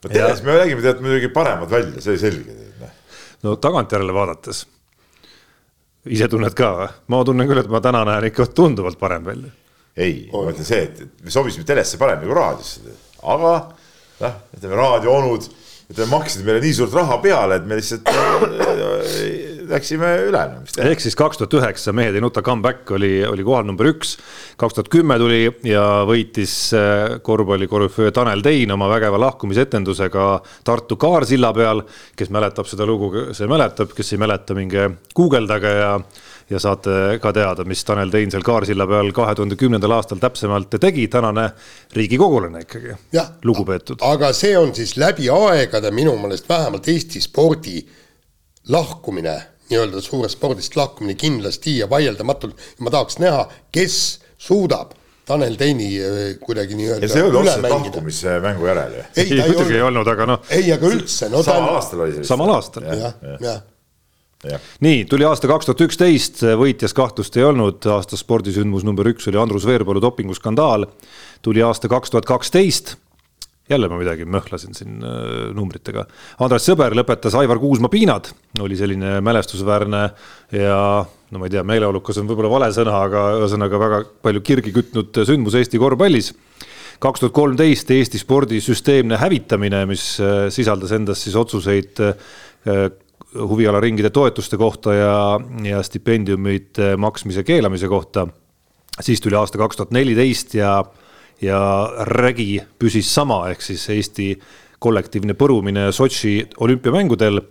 no 0.04 0.12
teles 0.12 0.44
me 0.46 0.58
nägime 0.58 0.84
tead 0.86 1.02
muidugi 1.04 1.30
paremad 1.34 1.72
välja, 1.72 2.02
see 2.04 2.18
selge. 2.22 2.56
Noh. 2.82 2.92
no 3.46 3.56
tagantjärele 3.62 4.14
vaadates, 4.16 4.64
ise 6.13 6.27
tunned 6.31 6.56
ka 6.57 6.71
või? 6.81 6.89
ma 7.13 7.21
tunnen 7.27 7.50
küll, 7.50 7.62
et 7.63 7.71
ma 7.71 7.81
täna 7.83 8.04
näen 8.07 8.30
ikka 8.30 8.48
tunduvalt 8.56 9.00
parem 9.00 9.25
välja. 9.27 9.51
ei, 9.98 10.27
ma 10.33 10.48
ütlen 10.51 10.68
see, 10.68 10.83
et 10.88 11.24
me 11.24 11.33
sobisime 11.33 11.68
telesse 11.68 12.00
paremini 12.01 12.30
kui 12.30 12.38
raadiosse, 12.38 12.98
aga 13.24 13.54
noh, 14.24 14.42
ütleme 14.57 14.81
raadioonud, 14.81 15.48
ütleme 15.92 16.12
maksid 16.13 16.45
meile 16.48 16.63
nii 16.63 16.75
suurt 16.80 16.98
raha 16.98 17.19
peale, 17.24 17.59
et 17.59 17.68
me 17.69 17.80
lihtsalt 17.80 18.07
läksime 19.69 20.10
üle 20.28 20.44
ehk 20.84 21.02
siis 21.04 21.18
kaks 21.18 21.40
tuhat 21.40 21.56
üheksa 21.60 21.94
Mehed 21.96 22.16
ei 22.18 22.24
nuta 22.24 22.44
comeback 22.46 22.92
oli, 22.96 23.22
oli 23.28 23.46
kohal 23.48 23.68
number 23.68 23.90
üks. 23.92 24.16
kaks 24.58 24.78
tuhat 24.78 24.92
kümme 24.94 25.18
tuli 25.22 25.44
ja 25.68 25.84
võitis 26.08 26.56
äh, 26.78 27.18
korvpallikorüföö 27.24 28.12
Tanel 28.16 28.44
Tein 28.46 28.72
oma 28.74 28.90
vägeva 28.92 29.19
lahkumisetendusega 29.25 30.30
Tartu 30.64 30.96
Kaarsilla 30.96 31.54
peal. 31.54 31.84
kes 32.16 32.31
mäletab 32.34 32.68
seda 32.69 32.86
lugu, 32.86 33.12
see 33.34 33.48
mäletab, 33.48 33.94
kes 33.96 34.14
ei 34.14 34.22
mäleta, 34.22 34.58
minge 34.58 34.90
guugeldage 35.16 35.75
ja 35.81 35.94
ja 36.50 36.60
saate 36.64 37.19
ka 37.22 37.34
teada, 37.36 37.66
mis 37.68 37.84
Tanel 37.86 38.12
Tein 38.12 38.31
seal 38.31 38.46
Kaarsilla 38.46 38.88
peal 38.88 39.12
kahe 39.16 39.36
tuhande 39.36 39.58
kümnendal 39.60 39.98
aastal 39.98 40.22
täpsemalt 40.22 40.78
tegi, 40.80 41.08
tänane 41.12 41.50
riigikogulane 41.96 42.64
ikkagi, 42.64 42.96
lugupeetud. 43.44 44.00
aga 44.02 44.31
see 44.34 44.56
on 44.58 44.74
siis 44.76 44.95
läbi 44.97 45.28
aegade 45.33 45.92
minu 45.92 46.16
meelest 46.21 46.50
vähemalt 46.50 46.88
Eesti 46.88 47.21
spordi 47.21 47.81
lahkumine 48.69 49.36
nii-öelda 49.71 50.02
suurest 50.02 50.38
spordist 50.38 50.76
lahkumine 50.78 51.18
kindlasti 51.19 51.78
ja 51.81 51.90
vaieldamatult 51.90 52.57
ja 52.57 52.88
ma 52.88 52.94
tahaks 52.94 53.19
näha, 53.24 53.45
kes 53.71 53.97
suudab 54.38 54.95
Tanel 55.28 55.57
Teini 55.59 55.90
äh, 56.00 56.19
kuidagi 56.40 56.78
nii-öelda. 56.80 57.06
ja 57.06 57.12
see 57.12 57.21
ei 57.21 57.28
olnud 57.28 57.42
otseselt 57.42 57.71
lahkumismängu 57.71 58.69
järel 58.69 59.00
ju. 59.00 59.07
ei, 59.16 59.26
ei, 59.26 59.42
muidugi 59.47 59.80
ei 59.80 59.88
olnud, 59.90 60.12
aga 60.14 60.30
noh. 60.30 60.45
ei, 60.50 60.69
aga 60.74 60.94
üldse 60.94 61.31
no,. 61.33 61.42
samal 61.44 61.76
aastal 61.80 62.06
oli 62.06 62.19
see. 62.19 62.30
samal 62.30 62.54
aastal. 62.57 62.88
jah, 62.88 63.18
jah 63.44 63.66
Ja. 64.45 64.59
nii, 64.86 65.06
tuli 65.09 65.26
aasta 65.26 65.50
kaks 65.50 65.66
tuhat 65.66 65.80
üksteist, 65.81 66.44
võitjas 66.62 66.94
kahtlust 66.94 67.33
ei 67.40 67.44
olnud, 67.44 67.81
aasta 67.90 68.19
spordisündmus 68.19 68.83
number 68.86 69.09
üks 69.09 69.26
oli 69.31 69.40
Andrus 69.42 69.66
Veerpalu 69.66 69.97
dopinguskandaal. 70.02 70.86
tuli 71.42 71.64
aasta 71.66 71.90
kaks 71.90 72.14
tuhat 72.14 72.30
kaksteist 72.30 72.94
jälle 73.69 73.90
ma 73.90 74.00
midagi 74.00 74.26
möhlasin 74.26 74.76
siin 74.78 75.04
äh, 75.04 75.52
numbritega. 75.56 76.06
Andres 76.44 76.68
Sõber 76.68 76.95
lõpetas 76.95 77.36
Aivar 77.38 77.59
Kuusma 77.59 77.90
piinad, 77.92 78.30
oli 78.64 78.78
selline 78.80 79.18
mälestusväärne 79.26 80.04
ja 80.56 80.81
no 81.31 81.42
ma 81.42 81.47
ei 81.47 81.56
tea, 81.56 81.64
meeleolukas 81.68 82.21
on 82.21 82.30
võib-olla 82.30 82.52
vale 82.52 82.69
sõna, 82.76 83.02
aga 83.07 83.24
ühesõnaga 83.42 83.81
väga 83.81 84.04
palju 84.24 84.44
kirgi 84.45 84.74
kütnud 84.76 85.24
sündmus 85.28 85.57
Eesti 85.59 85.81
korvpallis. 85.81 86.33
kaks 87.00 87.19
tuhat 87.19 87.33
kolmteist 87.33 87.92
Eesti 87.92 88.18
spordi 88.18 88.62
süsteemne 88.64 89.19
hävitamine, 89.19 89.86
mis 89.86 90.16
äh, 90.24 90.47
sisaldas 90.54 90.95
endas 90.95 91.24
siis 91.24 91.36
otsuseid 91.36 92.00
äh, 92.00 92.88
huvialaringide 93.36 94.09
toetuste 94.09 94.57
kohta 94.57 94.94
ja, 94.94 95.40
ja 95.64 95.83
stipendiumite 95.83 96.95
maksmise 96.97 97.44
keelamise 97.44 97.88
kohta. 97.88 98.28
siis 99.02 99.21
tuli 99.21 99.36
aasta 99.36 99.57
kaks 99.57 99.78
tuhat 99.78 99.92
neliteist 99.92 100.54
ja 100.54 100.83
ja 101.42 101.90
Rägi 102.00 102.62
püsis 102.80 103.10
sama, 103.16 103.50
ehk 103.50 103.62
siis 103.62 103.90
Eesti 103.90 104.40
kollektiivne 104.80 105.34
põrumine 105.34 105.92
Sotši 105.92 106.50
olümpiamängudel. 106.60 107.42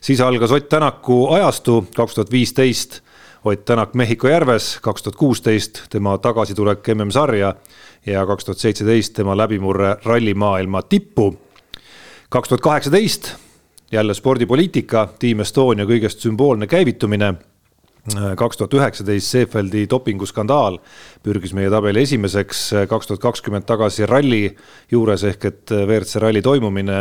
siis 0.00 0.20
algas 0.20 0.52
Ott 0.52 0.68
Tänaku 0.68 1.28
ajastu 1.28 1.86
kaks 1.96 2.14
tuhat 2.14 2.30
viisteist, 2.30 3.00
Ott 3.44 3.64
Tänak 3.64 3.94
Mehhiko 3.94 4.28
järves, 4.28 4.78
kaks 4.82 5.02
tuhat 5.02 5.16
kuusteist 5.16 5.82
tema 5.90 6.18
tagasitulek 6.18 6.88
MM-sarja 6.94 7.54
ja 8.06 8.26
kaks 8.26 8.44
tuhat 8.44 8.58
seitseteist 8.58 9.12
tema 9.12 9.36
läbimurre 9.36 9.96
rallimaailma 10.04 10.82
tippu. 10.82 11.38
kaks 12.28 12.48
tuhat 12.48 12.60
kaheksateist 12.60 13.32
jälle 13.92 14.14
spordipoliitika, 14.14 15.08
Team 15.18 15.40
Estonia 15.40 15.84
kõigest 15.84 16.18
sümboolne 16.18 16.66
käivitumine 16.66 17.34
kaks 18.10 18.58
tuhat 18.58 18.74
üheksateist 18.74 19.30
Seefeldi 19.30 19.84
dopinguskandaal 19.90 20.78
pürgis 21.22 21.52
meie 21.54 21.70
tabeli 21.70 22.02
esimeseks, 22.02 22.62
kaks 22.90 23.06
tuhat 23.06 23.22
kakskümmend 23.22 23.66
tagasi 23.68 24.08
ralli 24.10 24.48
juures 24.90 25.22
ehk 25.28 25.46
et 25.46 25.74
WRC 25.76 26.18
ralli 26.24 26.42
toimumine 26.42 26.98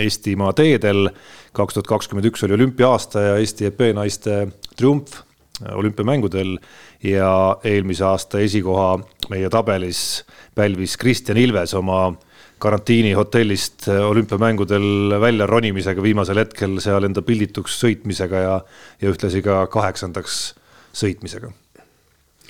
Eestimaa 0.00 0.52
teedel. 0.52 1.08
kaks 1.54 1.74
tuhat 1.74 1.86
kakskümmend 1.86 2.26
üks 2.26 2.42
oli 2.44 2.56
olümpia-aasta 2.56 3.20
ja 3.20 3.36
Eesti 3.38 3.70
EP 3.70 3.80
naiste 3.94 4.48
triumf 4.76 5.22
olümpiamängudel 5.70 6.56
ja 7.02 7.56
eelmise 7.64 8.04
aasta 8.04 8.40
esikoha 8.42 8.98
meie 9.30 9.50
tabelis 9.50 10.24
pälvis 10.54 10.96
Kristjan 10.96 11.38
Ilves 11.38 11.74
oma 11.74 12.16
karantiinihotellist 12.64 13.88
olümpiamängudel 13.92 15.18
välja 15.22 15.46
ronimisega 15.50 16.02
viimasel 16.02 16.40
hetkel 16.42 16.78
seal 16.82 17.06
enda 17.08 17.22
pildituks 17.24 17.76
sõitmisega 17.82 18.46
ja, 18.46 18.56
ja 19.02 19.12
ühtlasi 19.12 19.44
ka 19.44 19.64
kaheksandaks 19.72 20.40
sõitmisega. 20.96 21.52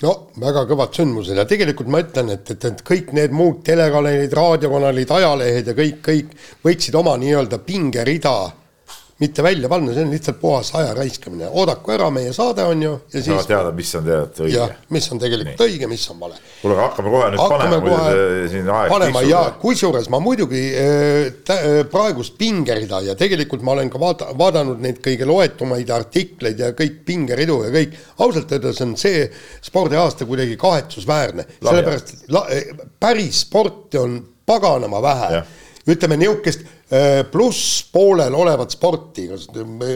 No 0.03 0.11
väga 0.41 0.65
kõvad 0.67 0.91
sündmused 0.97 1.37
ja 1.39 1.45
tegelikult 1.47 1.87
ma 1.91 2.01
ütlen, 2.03 2.33
et, 2.33 2.49
et, 2.51 2.65
et 2.67 2.81
kõik 2.83 3.13
need 3.15 3.31
muud 3.35 3.61
telekanalid, 3.63 4.33
raadiokanalid, 4.35 5.11
ajalehed 5.17 5.71
ja 5.71 5.75
kõik, 5.77 6.01
kõik 6.03 6.33
võtsid 6.65 6.97
oma 6.99 7.15
nii-öelda 7.21 7.61
pingerida 7.63 8.35
mitte 9.19 9.43
välja 9.43 9.69
panna, 9.71 9.93
see 9.95 10.03
on 10.03 10.09
lihtsalt 10.11 10.39
puhas 10.41 10.73
aja 10.75 10.91
raiskamine, 10.95 11.47
oodaku 11.47 11.93
ära, 11.95 12.09
meie 12.11 12.33
saade 12.35 12.65
on 12.67 12.81
ju. 12.83 12.89
ja 13.13 13.21
siis. 13.21 13.29
saavad 13.29 13.47
teada, 13.47 13.71
mis 13.77 13.93
on 13.95 14.03
tegelikult 14.03 14.41
õige. 14.43 14.65
mis 14.91 15.07
on 15.11 15.21
tegelikult 15.21 15.61
Nii. 15.61 15.67
õige, 15.69 15.87
mis 15.87 16.03
on 16.11 16.19
vale. 16.19 16.39
kuule, 16.59 16.75
aga 16.75 16.87
hakkame 16.89 17.13
kohe 17.13 17.29
nüüd 17.31 17.43
hakkame 17.43 17.79
panema, 17.79 18.01
muidu 18.09 18.49
siin 18.51 18.67
aeg 18.75 18.91
panema 18.91 19.23
ja 19.23 19.41
kusjuures 19.61 20.11
ma 20.11 20.19
muidugi 20.23 20.65
äh, 20.81 21.15
äh, 21.55 21.79
praegust 21.91 22.35
pingerida 22.41 22.99
ja 23.07 23.15
tegelikult 23.19 23.63
ma 23.63 23.77
olen 23.77 23.93
ka 23.93 24.03
vaata-, 24.03 24.33
vaadanud 24.35 24.83
neid 24.83 24.99
kõige 25.07 25.31
loetumaid 25.31 25.95
artikleid 25.95 26.59
ja 26.65 26.73
kõik 26.75 26.99
pingeridu 27.07 27.61
ja 27.69 27.71
kõik, 27.77 27.95
ausalt 28.19 28.51
öeldes 28.51 28.83
on 28.83 28.97
see 28.99 29.29
spordiaasta 29.63 30.27
kuidagi 30.27 30.59
kahetsusväärne, 30.59 31.47
sellepärast 31.63 32.17
la, 32.35 32.43
äh, 32.51 32.87
päris 32.99 33.45
sporti 33.47 34.03
on 34.03 34.19
paganama 34.45 34.99
vähe. 35.01 35.45
ütleme 35.87 36.17
niisugust 36.17 36.65
Äh, 36.85 37.23
plusspoolel 37.31 38.35
olevat 38.37 38.75
sporti, 38.75 39.23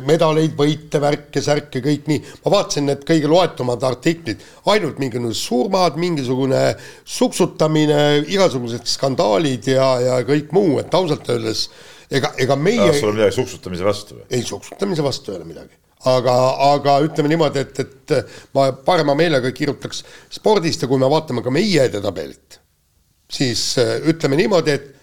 medaleid, 0.09 0.55
võite, 0.57 0.97
värke, 0.97 1.43
särke, 1.45 1.83
kõik 1.85 2.09
nii. 2.09 2.23
ma 2.41 2.53
vaatasin 2.55 2.89
need 2.89 3.03
kõige 3.05 3.29
loetumad 3.29 3.85
artiklid, 3.85 4.41
ainult 4.73 4.97
mingisugune 4.97 5.37
surmad, 5.37 5.99
mingisugune 6.01 6.63
suksutamine, 7.05 8.25
igasugused 8.33 8.89
skandaalid 8.89 9.69
ja, 9.69 9.85
ja 10.01 10.17
kõik 10.25 10.49
muu, 10.57 10.79
et 10.81 10.97
ausalt 10.97 11.29
öeldes 11.29 11.67
ega, 12.09 12.33
ega 12.41 12.57
meie. 12.57 12.89
kas 12.89 13.03
sul 13.03 13.13
on 13.13 13.19
midagi 13.21 13.37
suksutamise 13.37 13.85
vastu 13.85 14.17
või? 14.17 14.25
ei, 14.33 14.49
suksutamise 14.49 15.05
vastu 15.05 15.29
ei 15.29 15.37
ole 15.37 15.49
midagi 15.53 15.77
aga, 16.09 16.35
aga 16.73 16.99
ütleme 17.05 17.29
niimoodi, 17.35 17.67
et, 17.69 17.85
et 17.85 18.53
ma 18.57 18.71
parema 18.73 19.13
meelega 19.13 19.53
kirjutaks 19.53 20.01
spordist 20.41 20.81
ja 20.81 20.89
kui 20.89 20.97
me 20.97 21.13
vaatame 21.13 21.45
ka 21.45 21.53
meie 21.53 21.85
edetabelit, 21.85 22.63
siis 23.29 23.75
äh, 23.77 23.99
ütleme 24.09 24.41
niimoodi, 24.41 24.73
et 24.73 24.95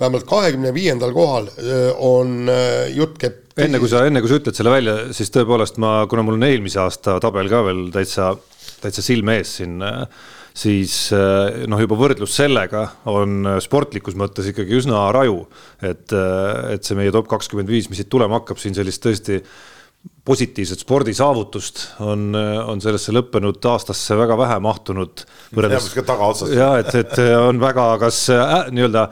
vähemalt 0.00 0.26
kahekümne 0.28 0.74
viiendal 0.74 1.12
kohal 1.14 1.48
on 2.02 2.50
jutt 2.94 3.18
käib 3.20 3.40
enne 3.62 3.78
kui 3.78 3.90
sa, 3.90 4.04
enne 4.08 4.22
kui 4.22 4.30
sa 4.30 4.38
ütled 4.40 4.56
selle 4.56 4.72
välja, 4.72 4.94
siis 5.14 5.30
tõepoolest 5.34 5.78
ma, 5.82 5.96
kuna 6.10 6.24
mul 6.26 6.38
on 6.38 6.46
eelmise 6.48 6.80
aasta 6.82 7.20
tabel 7.22 7.50
ka 7.52 7.60
veel 7.68 7.84
täitsa, 7.94 8.32
täitsa 8.82 9.04
silme 9.04 9.38
ees 9.38 9.52
siin, 9.60 9.76
siis 10.54 10.96
noh, 11.70 11.82
juba 11.82 11.98
võrdlus 11.98 12.34
sellega 12.34 12.88
on 13.10 13.46
sportlikus 13.62 14.18
mõttes 14.18 14.50
ikkagi 14.50 14.80
üsna 14.80 15.06
raju. 15.14 15.44
et, 15.82 16.10
et 16.74 16.82
see 16.82 16.98
meie 16.98 17.14
top 17.14 17.30
kakskümmend 17.30 17.70
viis, 17.70 17.86
mis 17.90 18.02
siit 18.02 18.10
tulema 18.10 18.40
hakkab, 18.40 18.58
siin 18.62 18.74
sellist 18.74 19.02
tõesti 19.06 19.38
positiivset 20.24 20.80
spordisaavutust 20.80 21.80
on, 22.00 22.30
on 22.34 22.80
sellesse 22.80 23.12
lõppenud 23.12 23.66
aastasse 23.68 24.16
väga 24.16 24.38
vähe 24.40 24.56
mahtunud. 24.64 25.24
ja 26.56 26.70
et, 26.80 26.94
et 26.96 27.20
on 27.36 27.60
väga, 27.60 27.84
kas 28.00 28.22
äh, 28.32 28.54
nii-öelda 28.72 29.04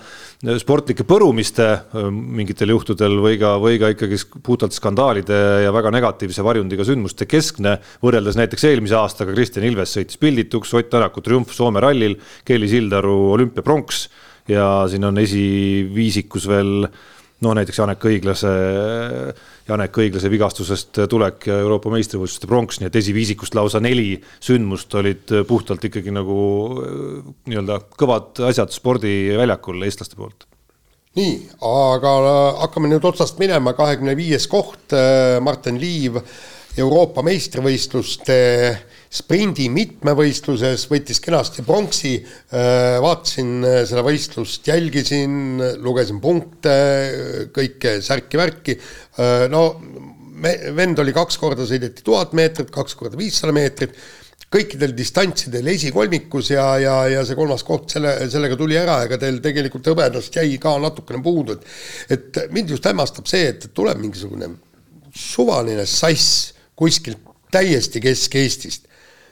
sportlike 0.62 1.04
põrumiste 1.08 1.68
äh, 1.68 2.08
mingitel 2.08 2.72
juhtudel 2.72 3.18
või 3.20 3.36
ka, 3.40 3.52
või 3.60 3.76
ka 3.82 3.92
ikkagi 3.92 4.22
puhtalt 4.40 4.72
skandaalide 4.76 5.42
ja 5.66 5.76
väga 5.76 5.92
negatiivse 5.92 6.44
varjundiga 6.48 6.88
sündmuste 6.88 7.28
keskne. 7.28 7.76
võrreldes 8.02 8.40
näiteks 8.40 8.64
eelmise 8.72 8.96
aastaga 8.96 9.36
Kristjan 9.36 9.68
Ilves 9.68 9.92
sõitis 9.98 10.20
pildituks, 10.20 10.72
Ott 10.80 10.88
Tänaku 10.92 11.20
triumf 11.20 11.52
Soome 11.52 11.84
rallil, 11.84 12.16
Kelly 12.48 12.72
Sildaru 12.72 13.34
olümpiapronks 13.36 14.06
ja 14.48 14.86
siin 14.88 15.04
on 15.04 15.20
esiviisikus 15.20 16.48
veel 16.48 16.88
no 17.42 17.54
näiteks 17.58 17.78
Janek 17.78 18.04
Õiglase, 18.06 18.52
Janek 19.68 19.98
Õiglase 19.98 20.30
vigastusest 20.32 21.02
tulek 21.10 21.48
ja 21.50 21.58
Euroopa 21.62 21.90
meistrivõistluste 21.92 22.48
pronks, 22.50 22.80
nii 22.80 22.90
et 22.90 22.98
esiviisikust 23.02 23.56
lausa 23.58 23.82
neli 23.82 24.14
sündmust 24.42 24.94
olid 25.00 25.34
puhtalt 25.48 25.84
ikkagi 25.90 26.14
nagu 26.14 26.38
nii-öelda 27.50 27.82
kõvad 27.98 28.42
asjad 28.48 28.74
spordiväljakul 28.74 29.84
eestlaste 29.86 30.18
poolt. 30.18 30.46
Nii, 31.18 31.34
aga 31.68 32.12
hakkame 32.62 32.88
nüüd 32.88 33.04
otsast 33.04 33.36
minema, 33.42 33.74
kahekümne 33.76 34.14
viies 34.16 34.46
koht, 34.48 34.94
Martin 35.44 35.76
Liiv 35.82 36.16
Euroopa 36.80 37.20
meistrivõistluste 37.26 38.36
sprindi 39.12 39.66
mitmevõistluses 39.72 40.86
võttis 40.88 41.20
kenasti 41.20 41.64
pronksi, 41.66 42.14
äh, 42.22 42.96
vaatasin 43.02 43.52
äh, 43.60 43.82
seda 43.88 44.04
võistlust, 44.06 44.64
jälgisin, 44.70 45.60
lugesin 45.84 46.20
punkte, 46.22 46.72
kõike 47.52 47.98
särki-värki, 48.04 48.78
äh, 49.20 49.44
no 49.52 49.66
me, 49.82 50.54
vend 50.76 51.02
oli 51.02 51.12
kaks 51.12 51.36
korda 51.40 51.66
sõideti 51.68 52.04
tuhat 52.06 52.32
meetrit, 52.38 52.72
kaks 52.72 52.96
korda 52.96 53.20
viissada 53.20 53.52
meetrit, 53.52 53.98
kõikidel 54.52 54.94
distantsidel 54.96 55.68
esikolmikus 55.72 56.50
ja, 56.52 56.64
ja, 56.80 56.94
ja 57.08 57.24
see 57.28 57.36
kolmas 57.36 57.64
koht 57.68 57.92
selle, 57.92 58.14
sellega 58.32 58.56
tuli 58.60 58.76
ära, 58.80 58.98
ega 59.04 59.18
teil 59.20 59.40
tegelikult 59.44 59.92
hõbedast 59.92 60.40
jäi 60.40 60.56
ka 60.60 60.72
natukene 60.80 61.20
puudu, 61.24 61.56
et 61.56 62.16
et 62.16 62.40
mind 62.52 62.72
just 62.72 62.88
hämmastab 62.88 63.28
see, 63.28 63.52
et 63.52 63.68
tuleb 63.76 64.00
mingisugune 64.00 64.48
suvaline 65.12 65.84
sass 65.88 66.54
kuskilt 66.76 67.20
täiesti 67.52 68.00
Kesk-Eestist 68.00 68.88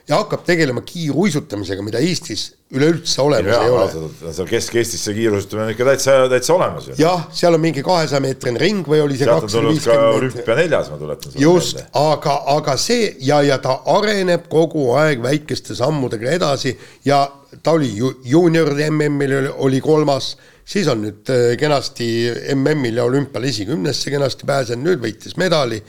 ja 0.08 0.20
hakkab 0.20 0.42
tegelema 0.46 0.82
kiiruisutamisega, 0.86 1.84
mida 1.84 2.00
Eestis 2.02 2.50
üleüldse 2.74 3.22
olemas 3.22 3.50
ja, 3.50 3.62
ei 3.66 3.72
ole. 3.74 4.32
seal 4.34 4.48
Kesk-Eestis 4.50 5.02
see 5.06 5.16
kiiruisutamine 5.16 5.66
on 5.66 5.72
ikka 5.74 5.86
täitsa, 5.88 6.16
täitsa 6.30 6.54
olemas 6.54 6.86
ju. 6.90 6.96
jah, 7.00 7.24
seal 7.34 7.56
on 7.56 7.62
mingi 7.62 7.82
kahesaja 7.86 8.22
meetrine 8.24 8.60
ring 8.62 8.86
või 8.86 9.02
oli 9.04 9.18
see 9.18 9.28
kakssada 9.30 9.72
viiskümmend 9.72 10.04
meetrit. 10.06 10.38
olümpia 10.38 10.58
neljas, 10.60 10.92
ma 10.92 11.00
tuletan 11.00 11.32
sulle 11.32 11.44
just, 11.44 11.82
aga, 11.98 12.36
aga 12.54 12.76
see 12.80 13.10
ja, 13.26 13.40
ja 13.46 13.58
ta 13.62 13.80
areneb 13.96 14.46
kogu 14.52 14.90
aeg 15.00 15.24
väikeste 15.24 15.78
sammudega 15.78 16.30
edasi 16.38 16.76
ja 17.06 17.24
ta 17.62 17.74
oli 17.74 17.90
ju 17.96 18.14
juunioride 18.30 18.90
MM-il 18.92 19.36
oli, 19.40 19.52
oli 19.66 19.82
kolmas, 19.82 20.32
siis 20.64 20.88
on 20.90 21.02
nüüd 21.08 21.34
äh, 21.34 21.50
kenasti 21.58 22.06
MM-il 22.54 23.02
ja 23.02 23.10
olümpial 23.10 23.50
esikümnesse 23.50 24.14
kenasti 24.14 24.46
pääsenud, 24.48 24.86
nüüd 24.86 25.04
võitis 25.04 25.38
medali 25.40 25.82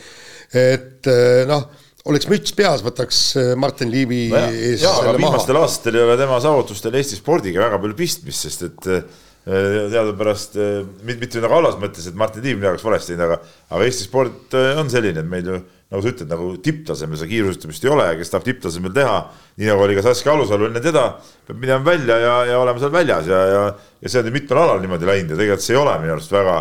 et 0.52 1.08
eh, 1.08 1.44
noh, 1.48 1.64
oleks 2.10 2.30
müts 2.32 2.56
peas, 2.58 2.84
võtaks 2.86 3.20
eh, 3.38 3.52
Martin 3.60 3.92
Liivi 3.94 4.24
no 4.32 4.46
ees 4.50 4.86
ja, 4.86 4.94
selle 4.98 5.18
maha. 5.18 5.20
viimastel 5.20 5.60
aastatel 5.62 6.00
ei 6.00 6.06
ole 6.08 6.16
tema 6.22 6.40
saavutustel 6.44 6.98
Eesti 6.98 7.20
spordiga 7.20 7.66
väga 7.66 7.82
palju 7.84 8.00
pistmist, 8.00 8.48
sest 8.48 8.66
et 8.70 8.90
eh, 8.96 9.20
teadupärast, 9.42 10.58
mitte 11.02 11.42
nagu 11.42 11.56
halvas 11.58 11.78
mõttes, 11.82 12.06
et 12.10 12.18
Martin 12.18 12.46
Liiv 12.46 12.60
midagi 12.60 12.76
oleks 12.76 12.86
valesti 12.86 13.16
teinud, 13.16 13.26
aga, 13.26 13.54
aga 13.74 13.88
Eesti 13.88 14.06
sport 14.06 14.58
on 14.78 14.92
selline, 14.94 15.24
et 15.24 15.32
meil 15.32 15.48
ju 15.50 15.62
nagu 15.92 16.04
sa 16.04 16.12
ütled, 16.14 16.30
nagu 16.32 16.52
tipptasemel 16.64 17.20
seda 17.20 17.28
kiirusutamist 17.28 17.84
ei 17.84 17.92
ole 17.92 18.06
ja 18.08 18.20
kes 18.20 18.30
tahab 18.32 18.46
tipptasemel 18.48 18.94
teha, 18.96 19.16
nii 19.60 19.68
nagu 19.68 19.84
oli 19.84 19.98
ka 19.98 20.06
Saskia 20.06 20.32
Alusalu 20.32 20.70
enne 20.70 20.82
teda, 20.84 21.04
peab 21.48 21.58
minema 21.60 21.84
välja 21.84 22.20
ja, 22.22 22.36
ja 22.48 22.60
olema 22.62 22.80
seal 22.80 22.94
väljas 22.94 23.28
ja, 23.28 23.42
ja, 23.50 23.64
ja 24.00 24.12
see 24.12 24.22
on 24.22 24.30
ju 24.30 24.36
mitmel 24.38 24.62
alal 24.62 24.80
niimoodi 24.84 25.10
läinud 25.10 25.34
ja 25.36 25.42
tegelikult 25.42 25.66
see 25.66 25.76
ei 25.76 25.82
ole 25.82 25.98
minu 26.00 26.16
arust 26.16 26.32
väga, 26.32 26.56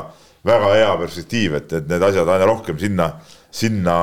väga 0.51 0.73
hea 0.75 0.91
perspektiiv, 1.05 1.55
et, 1.61 1.77
et 1.79 1.93
need 1.93 2.07
asjad 2.09 2.33
aina 2.35 2.49
rohkem 2.51 2.81
sinna 2.83 3.13
sinna 3.51 3.95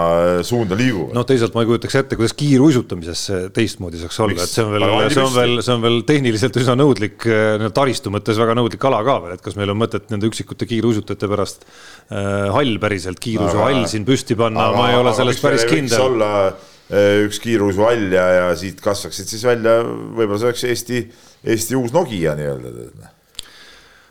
suunda 0.43 0.75
liiguvad. 0.75 1.13
noh, 1.15 1.23
teisalt 1.27 1.53
ma 1.55 1.63
ei 1.63 1.69
kujutaks 1.69 1.95
ette, 2.01 2.17
kuidas 2.19 2.33
kiiruisutamises 2.37 3.21
teistmoodi 3.55 4.01
saaks 4.01 4.19
olla, 4.25 4.43
et 4.43 4.51
see 4.51 4.65
on 4.65 4.73
veel, 4.75 4.85
see 5.13 5.23
on 5.23 5.33
veel, 5.35 5.53
see 5.63 5.75
on 5.77 5.85
veel 5.85 5.99
tehniliselt 6.09 6.59
üsna 6.59 6.75
nõudlik, 6.79 7.27
äh, 7.31 7.67
taristu 7.75 8.11
mõttes 8.13 8.39
väga 8.39 8.57
nõudlik 8.59 8.83
ala 8.89 8.99
ka 9.07 9.17
veel, 9.23 9.37
et 9.37 9.45
kas 9.45 9.55
meil 9.59 9.71
on 9.71 9.79
mõtet 9.79 10.11
nende 10.11 10.27
üksikute 10.27 10.67
kiiruisutajate 10.67 11.31
pärast 11.31 11.63
äh, 11.63 12.47
hall 12.53 12.75
päriselt, 12.83 13.23
kiiruisuhall 13.23 13.85
siin 13.87 14.07
püsti 14.07 14.35
panna, 14.39 14.69
ma 14.75 14.91
ei 14.91 14.99
ole 14.99 15.15
selles 15.15 15.39
päris 15.43 15.63
kindel. 15.69 16.07
olla 16.09 16.31
äh, 16.51 17.23
üks 17.23 17.39
kiiruisuhall 17.43 18.09
ja, 18.19 18.29
ja 18.41 18.47
siit 18.59 18.83
kasvaksid 18.83 19.31
siis 19.31 19.47
välja, 19.47 19.79
võib-olla 19.87 20.43
see 20.43 20.51
oleks 20.51 20.67
Eesti, 20.73 21.05
Eesti 21.47 21.79
uus 21.79 21.95
Nokia 21.95 22.35
nii-öelda 22.35 23.15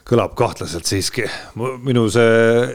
kõlab 0.07 0.35
kahtlaselt 0.39 0.87
siiski. 0.87 1.27
minu 1.83 2.07
see 2.13 2.67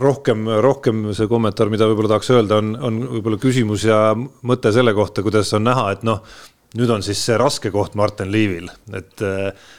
rohkem, 0.00 0.46
rohkem 0.64 1.08
see 1.16 1.28
kommentaar, 1.28 1.68
mida 1.72 1.88
võib-olla 1.90 2.14
tahaks 2.14 2.30
öelda, 2.32 2.60
on, 2.62 2.72
on 2.88 3.00
võib-olla 3.16 3.40
küsimus 3.42 3.84
ja 3.84 4.14
mõte 4.16 4.72
selle 4.72 4.94
kohta, 4.96 5.24
kuidas 5.26 5.52
on 5.56 5.66
näha, 5.68 5.90
et 5.92 6.06
noh, 6.08 6.22
nüüd 6.78 6.90
on 6.92 7.04
siis 7.04 7.20
see 7.24 7.36
raske 7.40 7.72
koht 7.72 7.96
Martin 8.00 8.32
Liivil, 8.32 8.68
et, 8.96 9.24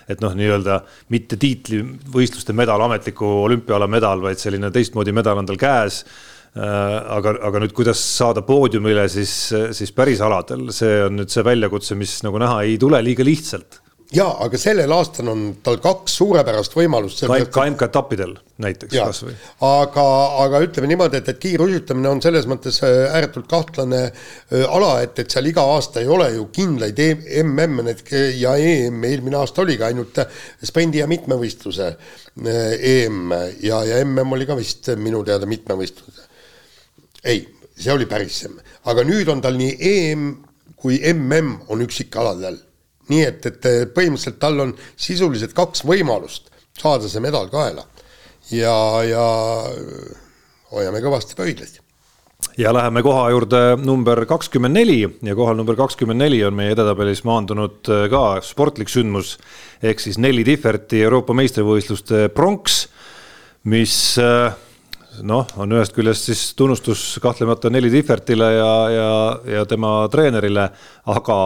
et 0.10 0.22
noh, 0.22 0.36
nii-öelda 0.38 0.82
mitte 1.14 1.38
tiitlivõistluste 1.42 2.54
medal, 2.58 2.86
ametliku 2.86 3.30
olümpiala 3.48 3.90
medal, 3.90 4.22
vaid 4.26 4.42
selline 4.42 4.70
teistmoodi 4.74 5.14
medal 5.16 5.42
on 5.42 5.50
tal 5.50 5.60
käes. 5.60 6.04
Aga, 6.50 7.36
aga 7.46 7.60
nüüd, 7.62 7.76
kuidas 7.78 8.00
saada 8.02 8.42
poodiumile 8.42 9.04
siis, 9.12 9.32
siis 9.78 9.92
päris 9.94 10.22
aladel, 10.26 10.72
see 10.74 10.96
on 11.06 11.20
nüüd 11.22 11.30
see 11.30 11.44
väljakutse, 11.46 11.94
mis 11.96 12.16
nagu 12.26 12.42
näha 12.42 12.64
ei 12.66 12.74
tule 12.82 12.98
liiga 13.06 13.24
lihtsalt 13.24 13.79
jaa, 14.14 14.30
aga 14.44 14.58
sellel 14.58 14.92
aastal 14.94 15.30
on 15.30 15.42
tal 15.64 15.78
kaks 15.82 16.16
suurepärast 16.20 16.74
võimalust. 16.78 17.22
ka 17.54 17.66
MK-etappidel 17.70 18.34
näiteks 18.64 18.96
kasvõi. 18.96 19.34
aga, 19.66 20.06
aga 20.46 20.62
ütleme 20.66 20.90
niimoodi, 20.90 21.20
et, 21.22 21.30
et 21.30 21.42
kiiruisutamine 21.44 22.10
on 22.10 22.22
selles 22.24 22.48
mõttes 22.50 22.80
äh, 22.86 23.06
ääretult 23.14 23.46
kahtlane 23.52 24.02
äh, 24.08 24.64
ala, 24.66 24.96
et, 25.06 25.20
et 25.22 25.30
seal 25.30 25.50
iga 25.52 25.66
aasta 25.76 26.02
ei 26.02 26.10
ole 26.10 26.32
ju 26.34 26.48
kindlaid 26.56 27.02
e 27.06 27.10
MM 27.44 27.86
need 27.86 28.02
ja 28.40 28.56
EM, 28.58 29.04
eelmine 29.12 29.38
aasta 29.42 29.62
oligi 29.66 29.86
ainult 29.86 30.18
äh, 30.24 30.42
sprendi 30.66 31.04
ja 31.04 31.08
mitmevõistluse 31.10 31.92
EM 32.40 33.36
ja, 33.62 33.84
ja 33.86 34.02
MM 34.06 34.38
oli 34.38 34.50
ka 34.50 34.58
vist 34.58 34.90
minu 34.98 35.22
teada 35.28 35.50
mitmevõistluse. 35.50 36.26
ei, 37.30 37.46
see 37.78 37.94
oli 37.94 38.10
päris 38.10 38.42
aga 38.90 39.06
nüüd 39.06 39.30
on 39.30 39.44
tal 39.44 39.60
nii 39.60 39.78
EM 39.94 40.30
kui 40.80 40.98
MM 41.14 41.70
on 41.70 41.84
üksikaladel 41.86 42.58
nii 43.10 43.26
et, 43.26 43.46
et 43.46 43.94
põhimõtteliselt 43.96 44.40
tal 44.42 44.60
on 44.66 44.74
sisuliselt 44.96 45.56
kaks 45.58 45.86
võimalust 45.88 46.50
saada 46.80 47.10
see 47.10 47.24
medal 47.24 47.50
kaela. 47.52 47.86
Ja, 48.50 48.74
ja 49.06 49.26
hoiame 50.74 51.02
kõvasti 51.04 51.38
pöidlaid. 51.38 51.80
Ja 52.60 52.72
läheme 52.74 53.02
koha 53.04 53.26
juurde 53.34 53.60
number 53.84 54.24
kakskümmend 54.28 54.78
neli. 54.80 55.02
Ja 55.24 55.36
kohal 55.36 55.58
number 55.60 55.76
kakskümmend 55.80 56.24
neli 56.24 56.40
on 56.48 56.56
meie 56.56 56.74
edetabelis 56.74 57.22
maandunud 57.28 57.90
äh, 57.92 58.06
ka 58.12 58.24
sportlik 58.46 58.92
sündmus. 58.92 59.36
Ehk 59.84 60.00
siis 60.04 60.18
Nelli 60.20 60.46
Differti 60.48 61.04
Euroopa 61.04 61.36
meistrivõistluste 61.36 62.28
pronks, 62.36 62.82
mis 63.70 63.94
äh, 64.24 64.56
noh, 65.26 65.48
on 65.60 65.74
ühest 65.74 65.94
küljest 65.96 66.28
siis 66.30 66.42
tunnustus 66.58 67.02
kahtlemata 67.24 67.70
Nelli 67.72 67.92
Differtile 67.92 68.48
ja, 68.54 68.72
ja, 68.94 69.10
ja 69.58 69.66
tema 69.70 69.92
treenerile, 70.12 70.68
aga 71.10 71.38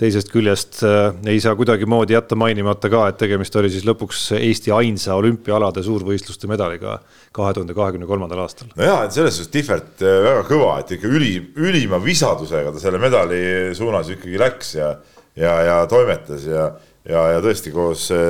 teisest 0.00 0.32
küljest 0.32 0.80
äh, 0.86 1.12
ei 1.30 1.40
saa 1.42 1.54
kuidagimoodi 1.58 2.16
jätta 2.16 2.38
mainimata 2.40 2.90
ka, 2.92 3.06
et 3.10 3.18
tegemist 3.20 3.56
oli 3.60 3.70
siis 3.72 3.86
lõpuks 3.88 4.30
Eesti 4.38 4.74
ainsa 4.74 5.16
olümpiaalade 5.20 5.84
suurvõistluste 5.86 6.50
medaliga 6.50 6.98
kahe 7.36 7.54
tuhande 7.56 7.76
kahekümne 7.76 8.08
kolmandal 8.10 8.44
aastal. 8.44 8.70
no 8.76 8.86
jaa, 8.86 9.04
et 9.06 9.16
selles 9.16 9.36
suhtes 9.38 9.52
Differt 9.54 10.04
äh, 10.04 10.20
väga 10.26 10.44
kõva, 10.48 10.76
et 10.80 10.94
ikka 10.96 11.10
üli, 11.10 11.34
ülima 11.60 12.00
visadusega 12.02 12.74
ta 12.74 12.82
selle 12.82 13.02
medali 13.02 13.42
suunas 13.76 14.10
ikkagi 14.16 14.40
läks 14.40 14.76
ja, 14.78 14.94
ja, 15.38 15.58
ja 15.66 15.82
toimetas 15.90 16.46
ja, 16.48 16.70
ja, 17.08 17.26
ja 17.36 17.44
tõesti 17.44 17.74
koos 17.74 18.08
äh, 18.14 18.24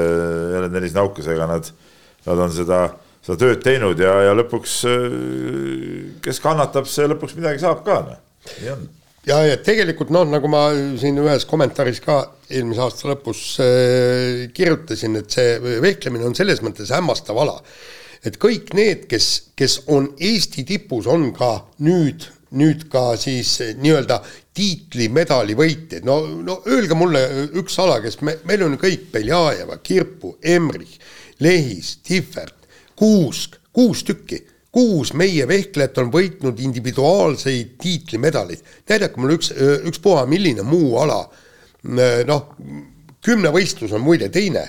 Helen 0.57 0.75
Nelis 0.75 0.97
Naukasega 0.99 1.49
nad, 1.51 1.71
nad 2.27 2.45
on 2.49 2.53
seda 2.55 2.89
seda 3.25 3.37
tööd 3.43 3.61
teinud 3.65 4.01
ja, 4.01 4.15
ja 4.29 4.33
lõpuks 4.39 4.81
kes 6.25 6.41
kannatab, 6.43 6.89
see 6.89 7.09
lõpuks 7.11 7.37
midagi 7.39 7.63
saab 7.63 7.85
ka, 7.87 8.01
noh, 8.09 8.25
nii 8.63 8.73
on. 8.75 8.89
ja, 9.29 9.39
ja 9.51 9.61
tegelikult 9.65 10.13
noh, 10.15 10.27
nagu 10.29 10.51
ma 10.53 10.67
siin 11.01 11.21
ühes 11.23 11.47
kommentaaris 11.49 12.03
ka 12.05 12.21
eelmise 12.51 12.85
aasta 12.85 13.13
lõpus 13.13 13.45
äh, 13.65 14.49
kirjutasin, 14.57 15.21
et 15.21 15.39
see 15.39 15.79
vehklemine 15.85 16.29
on 16.31 16.37
selles 16.39 16.63
mõttes 16.65 16.93
hämmastav 16.95 17.39
ala, 17.45 17.59
et 18.27 18.37
kõik 18.41 18.75
need, 18.77 19.07
kes, 19.11 19.31
kes 19.57 19.83
on 19.93 20.13
Eesti 20.21 20.67
tipus, 20.69 21.09
on 21.11 21.31
ka 21.37 21.57
nüüd 21.85 22.29
nüüd 22.57 22.89
ka 22.91 23.15
siis 23.21 23.53
nii-öelda 23.79 24.19
tiitlimedali 24.57 25.55
võitjad, 25.59 26.07
no, 26.07 26.19
no 26.43 26.59
öelge 26.67 26.97
mulle 26.99 27.23
üks 27.61 27.79
ala, 27.83 28.01
kes 28.03 28.19
me, 28.27 28.37
meil 28.49 28.65
on 28.67 28.75
kõik 28.81 29.07
Beljajeva, 29.15 29.79
Kirpu, 29.87 30.35
Emrich, 30.43 30.99
Lehis, 31.41 31.97
Tihvert, 32.07 32.57
Kuusk, 33.01 33.57
kuus 33.73 34.03
tükki, 34.05 34.43
kuus 34.73 35.15
meie 35.17 35.47
vehklejat 35.49 35.99
on 36.03 36.11
võitnud 36.13 36.59
individuaalseid 36.61 37.79
tiitlimedaleid. 37.81 38.61
näidake 38.89 39.21
mulle 39.21 39.39
üks, 39.39 39.55
ükspuha 39.89 40.27
milline 40.27 40.63
muu 40.63 40.99
ala. 41.01 41.23
noh, 42.29 42.43
kümnevõistlus 43.25 43.95
on 43.97 44.05
muide 44.05 44.29
teine, 44.29 44.67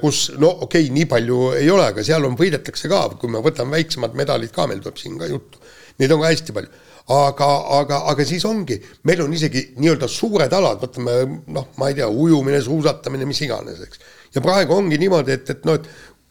kus 0.00 0.32
no 0.36 0.50
okei 0.66 0.84
okay,, 0.84 0.92
nii 0.92 1.06
palju 1.08 1.38
ei 1.56 1.70
ole, 1.70 1.86
aga 1.88 2.04
seal 2.04 2.24
on, 2.28 2.36
võidetakse 2.36 2.88
ka, 2.88 3.06
kui 3.20 3.30
me 3.32 3.40
võtame 3.40 3.78
väiksemad 3.78 4.14
medalid 4.14 4.52
ka, 4.52 4.66
meil 4.66 4.82
tuleb 4.84 5.00
siin 5.00 5.16
ka 5.18 5.26
juttu. 5.30 5.58
Neid 5.98 6.12
on 6.12 6.20
ka 6.20 6.30
hästi 6.30 6.52
palju 6.52 6.84
aga, 7.08 7.48
aga, 7.78 8.02
aga 8.12 8.24
siis 8.28 8.44
ongi, 8.48 8.76
meil 9.08 9.22
on 9.24 9.32
isegi 9.32 9.62
nii-öelda 9.80 10.08
suured 10.12 10.52
alad, 10.52 10.80
võtame 10.82 11.16
noh, 11.54 11.70
ma 11.80 11.88
ei 11.88 11.96
tea, 11.96 12.08
ujumine, 12.08 12.60
suusatamine, 12.64 13.28
mis 13.28 13.40
iganes, 13.46 13.80
eks. 13.86 14.02
ja 14.36 14.42
praegu 14.44 14.76
ongi 14.76 14.98
niimoodi, 15.00 15.38
et, 15.38 15.54
et 15.54 15.64
noh, 15.68 15.78
et 15.78 15.88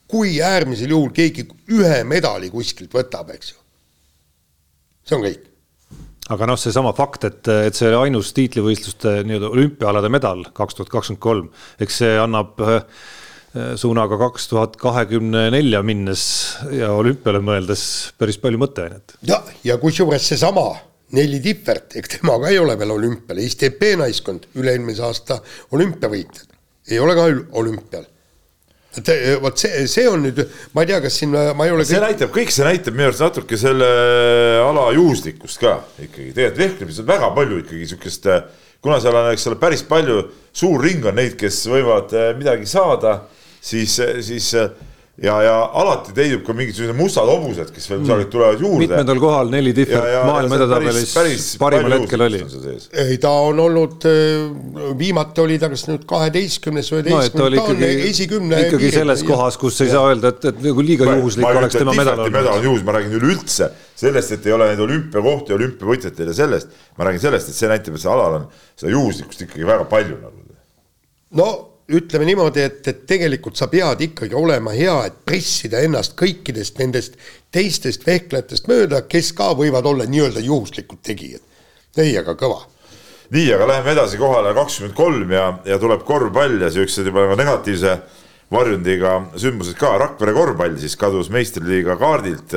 kui 0.07 0.39
äärmisel 0.43 0.93
juhul 0.95 1.11
keegi 1.15 1.47
ühe 1.75 1.99
medali 2.07 2.49
kuskilt 2.53 2.95
võtab, 2.95 3.33
eks 3.35 3.53
ju. 3.53 3.59
see 5.07 5.19
on 5.19 5.27
kõik. 5.27 5.45
aga 6.35 6.49
noh, 6.49 6.59
seesama 6.59 6.93
fakt, 6.95 7.27
et, 7.27 7.47
et 7.67 7.75
see 7.75 7.91
oli 7.91 8.07
ainus 8.07 8.33
tiitlivõistluste 8.37 9.21
nii-öelda 9.27 9.51
olümpiaalade 9.51 10.11
medal 10.11 10.43
kaks 10.55 10.79
tuhat 10.79 10.91
kakskümmend 10.91 11.23
kolm, 11.23 11.53
eks 11.83 12.01
see 12.03 12.17
annab 12.19 12.59
äh, 12.63 12.81
suunaga 13.79 14.19
kaks 14.19 14.49
tuhat 14.51 14.75
kahekümne 14.79 15.47
nelja 15.55 15.83
minnes 15.83 16.25
ja 16.71 16.91
olümpiale 16.95 17.43
mõeldes 17.43 17.85
päris 18.19 18.39
palju 18.43 18.59
mõtteainet. 18.63 19.17
ja, 19.27 19.41
ja 19.63 19.79
kusjuures 19.81 20.27
seesama 20.33 20.69
Nelli 21.15 21.39
Tippert, 21.39 21.93
eks 21.95 22.17
tema 22.17 22.33
ka 22.41 22.49
ei 22.51 22.57
ole 22.59 22.73
veel 22.75 22.89
olümpial, 22.91 23.37
Eesti 23.39 23.69
EP 23.69 23.83
naiskond, 23.95 24.49
üle-eelmise 24.59 25.05
aasta 25.07 25.37
olümpiavõitjad, 25.71 26.49
ei 26.91 26.99
ole 26.99 27.15
ka 27.15 27.29
olümpial 27.61 28.03
et 28.97 29.09
eh, 29.13 29.35
vot 29.41 29.57
see, 29.59 29.85
see 29.91 30.07
on 30.09 30.23
nüüd, 30.25 30.41
ma 30.73 30.83
ei 30.83 30.91
tea, 30.91 30.99
kas 31.03 31.19
siin, 31.21 31.33
ma 31.33 31.67
ei 31.67 31.73
ole 31.73 31.85
see 31.85 31.97
kõik... 31.97 32.05
näitab, 32.07 32.33
kõik 32.35 32.53
see 32.53 32.67
näitab 32.67 32.97
minu 32.97 33.09
arust 33.11 33.25
natuke 33.25 33.59
selle 33.59 33.89
ala 34.63 34.87
juhuslikkust 34.95 35.61
ka 35.61 35.75
ikkagi, 36.01 36.31
tegelikult 36.33 36.63
vehklemises 36.63 37.03
on 37.03 37.09
väga 37.11 37.31
palju 37.37 37.61
ikkagi 37.63 37.83
niisugust, 37.83 38.29
kuna 38.83 38.99
seal 39.03 39.19
on, 39.19 39.31
eks 39.33 39.47
ole, 39.51 39.59
päris 39.61 39.85
palju, 39.87 40.19
suur 40.55 40.83
ring 40.83 41.05
on 41.05 41.17
neid, 41.19 41.37
kes 41.39 41.63
võivad 41.71 42.13
eh, 42.17 42.31
midagi 42.39 42.69
saada, 42.69 43.19
siis, 43.61 43.99
siis 44.25 44.53
ja, 45.17 45.35
ja 45.41 45.53
alati 45.73 46.13
teidub 46.13 46.43
ka 46.45 46.53
mingisugused 46.53 46.93
mustad 46.97 47.25
hobused, 47.25 47.71
kes 47.73 47.87
veel 47.89 48.01
kusagilt 48.03 48.29
tulevad 48.33 48.59
juurde. 48.61 48.83
mitmendal 48.83 49.21
kohal 49.21 49.49
neli 49.49 49.71
tihvet 49.73 50.17
maailma 50.27 50.59
edetabelis 50.59 51.53
parimal 51.61 51.95
hetkel 51.95 52.23
oli. 52.27 52.41
ei, 53.03 53.15
ta 53.21 53.31
on 53.47 53.61
olnud, 53.63 54.05
äh, 54.05 54.91
viimati 54.99 55.41
oli 55.41 55.57
ta 55.61 55.71
kas 55.73 55.87
nüüd 55.89 56.05
kaheteistkümnes 56.09 56.91
või 56.93 57.01
üheteistkümnes 57.01 57.57
no,, 57.57 57.63
ta 57.65 57.73
on 57.73 57.85
esikümne. 58.11 58.59
ikkagi 58.67 58.91
selles 58.93 59.23
kohas, 59.25 59.57
kus 59.61 59.79
ei 59.85 59.89
saa 59.93 60.11
öelda, 60.11 60.33
et, 60.35 60.45
et 60.51 60.59
nagu 60.67 60.85
liiga 60.85 61.07
juhuslik 61.09 61.49
oleks 61.49 61.79
tema 61.79 61.95
medal 61.97 62.21
olnud. 62.21 62.37
medal 62.37 62.59
on 62.59 62.67
juhus, 62.69 62.83
ma 62.85 62.97
räägin 62.99 63.17
üleüldse 63.17 63.71
sellest, 63.97 64.35
et 64.37 64.45
ei 64.45 64.53
ole 64.53 64.67
neid 64.69 64.83
olümpiakohti, 64.85 65.55
olümpiavõitjatel 65.57 66.29
ja 66.29 66.37
sellest, 66.43 66.77
ma 66.99 67.09
räägin 67.09 67.25
sellest, 67.25 67.49
et 67.49 67.57
see 67.57 67.71
näitab, 67.71 67.97
et 67.97 68.05
see 68.05 68.13
alal 68.13 68.37
on 68.43 68.45
seda 68.77 68.93
juhuslikkust 68.93 69.47
ikkagi 69.47 69.65
väga 69.65 69.89
palju 69.89 70.19
nagu. 70.21 70.45
no 71.41 71.49
ütleme 71.87 72.25
niimoodi, 72.27 72.63
et, 72.67 72.87
et 72.87 73.03
tegelikult 73.07 73.55
sa 73.59 73.69
pead 73.71 74.01
ikkagi 74.09 74.35
olema 74.35 74.73
hea, 74.75 74.95
et 75.07 75.19
pressida 75.25 75.79
ennast 75.85 76.17
kõikidest 76.19 76.81
nendest 76.81 77.15
teistest 77.53 78.03
vehklejatest 78.07 78.67
mööda, 78.67 79.05
kes 79.07 79.31
ka 79.37 79.53
võivad 79.55 79.87
olla 79.87 80.07
nii-öelda 80.09 80.43
juhuslikud 80.43 80.99
tegijad. 81.03 81.41
ei, 81.97 82.17
aga 82.17 82.35
kõva. 82.35 82.65
nii, 83.31 83.47
aga 83.55 83.67
läheme 83.71 83.91
edasi 83.95 84.19
kohale 84.19 84.53
kakskümmend 84.53 84.95
kolm 84.95 85.31
ja, 85.31 85.47
ja 85.65 85.79
tuleb 85.79 86.03
korvpall 86.03 86.61
ja 86.61 86.71
siuksed 86.71 87.07
juba 87.07 87.23
nagu 87.23 87.39
negatiivse 87.39 87.97
varjundiga 88.51 89.15
sündmused 89.35 89.79
ka. 89.79 89.95
Rakvere 89.97 90.33
korvpall 90.35 90.77
siis 90.79 90.95
kadus 90.99 91.31
meistriliiga 91.31 91.97
kaardilt. 91.99 92.55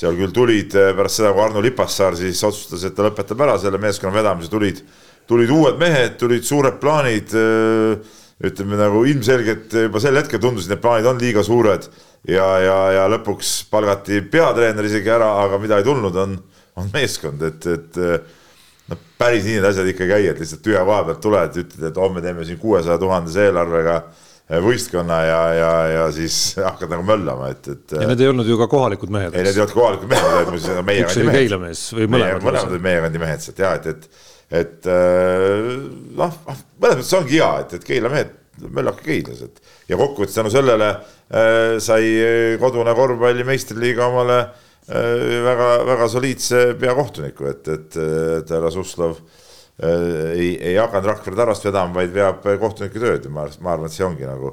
seal 0.00 0.14
küll 0.16 0.32
tulid 0.32 0.72
pärast 0.96 1.18
seda, 1.18 1.32
kui 1.34 1.42
Arno 1.42 1.60
Lipassaar 1.60 2.14
siis 2.16 2.38
otsustas, 2.46 2.84
et 2.86 2.94
ta 2.94 3.02
lõpetab 3.02 3.42
ära 3.42 3.58
selle 3.58 3.78
meeskonna 3.82 4.14
vedamise, 4.14 4.48
tulid, 4.48 4.78
tulid 5.26 5.50
uued 5.50 5.76
mehed, 5.82 6.14
tulid 6.18 6.46
suured 6.46 6.78
plaanid 6.80 7.34
ütleme 8.46 8.78
nagu 8.80 9.02
ilmselgelt 9.08 9.74
juba 9.86 10.00
sel 10.00 10.16
hetkel 10.16 10.40
tundusid, 10.40 10.72
need 10.72 10.80
plaanid 10.80 11.08
on 11.10 11.20
liiga 11.20 11.42
suured 11.44 11.88
ja, 12.28 12.46
ja, 12.64 12.78
ja 12.96 13.08
lõpuks 13.12 13.52
palgati 13.72 14.22
peatreener 14.32 14.88
isegi 14.88 15.12
ära, 15.12 15.28
aga 15.44 15.60
mida 15.60 15.80
ei 15.80 15.86
tulnud, 15.86 16.16
on, 16.22 16.38
on 16.80 16.88
meeskond, 16.94 17.44
et, 17.50 17.68
et 17.68 18.00
noh, 18.90 19.04
päris 19.20 19.44
nii 19.44 19.58
need 19.58 19.68
asjad 19.68 19.92
ikka 19.92 20.06
ei 20.06 20.14
käi, 20.14 20.32
et 20.32 20.40
lihtsalt 20.40 20.64
tühja 20.64 20.86
koha 20.88 21.04
pealt 21.10 21.22
tuled, 21.24 21.60
ütled, 21.64 21.86
et 21.90 22.00
homme 22.00 22.24
teeme 22.24 22.48
siin 22.48 22.60
kuuesaja 22.62 22.96
tuhandese 23.02 23.44
eelarvega 23.50 24.00
võistkonna 24.64 25.20
ja, 25.22 25.42
ja, 25.54 25.74
ja 25.94 26.06
siis 26.14 26.36
hakkad 26.58 26.90
nagu 26.90 27.04
möllama, 27.06 27.52
et, 27.52 27.68
et. 27.70 27.94
ja 28.00 28.08
need 28.10 28.24
ei 28.24 28.32
olnud 28.32 28.48
ju 28.50 28.56
ka 28.58 28.66
kohalikud 28.72 29.12
mehed. 29.14 29.36
ei, 29.36 29.44
need 29.46 29.54
ei 29.54 29.62
olnud 29.62 29.76
kohalikud 29.76 30.10
mehed, 30.10 30.32
need 30.32 30.50
olid 30.56 30.88
meie 30.88 31.04
üks 31.04 31.20
oli 31.20 31.36
Keila 31.36 31.60
mees 31.62 31.84
või 31.94 32.08
mõlemad. 32.16 32.48
mõlemad 32.48 32.74
olid 32.74 32.88
meie 32.88 33.04
kandi 33.04 33.22
mehed 33.22 33.44
sealt 33.44 33.62
ja 33.62 33.76
et, 33.78 33.86
et 33.92 34.08
et 34.50 34.86
äh, 34.90 35.66
noh, 36.18 36.38
mõnes 36.46 36.64
mõttes 36.82 37.16
ongi 37.18 37.38
hea, 37.38 37.50
et, 37.62 37.74
et 37.78 37.84
Keila 37.86 38.10
mehed, 38.12 38.32
möllake 38.66 39.06
Keilas, 39.06 39.44
et 39.46 39.90
ja 39.90 39.98
kokkuvõttes 40.00 40.36
tänu 40.36 40.50
sellele 40.52 40.90
äh, 40.90 41.76
sai 41.82 42.56
kodune 42.60 42.94
korvpalli 42.98 43.46
meistriliiga 43.46 44.08
omale 44.10 44.40
äh, 44.40 45.36
väga, 45.46 45.68
väga 45.86 46.08
soliidse 46.10 46.64
peakohtuniku, 46.80 47.46
et, 47.52 47.70
et, 47.76 48.00
et 48.40 48.56
härra 48.56 48.74
Suslov 48.74 49.22
ei, 49.80 50.58
ei 50.60 50.74
hakanud 50.76 51.06
Rakvere 51.08 51.38
Tarast 51.38 51.64
vedama, 51.64 51.94
vaid 52.02 52.10
veab 52.12 52.42
kohtuniku 52.60 53.00
tööd 53.00 53.24
ja 53.24 53.30
ma, 53.32 53.46
ma 53.64 53.70
arvan, 53.72 53.88
et 53.88 53.94
see 53.94 54.04
ongi 54.04 54.26
nagu 54.28 54.50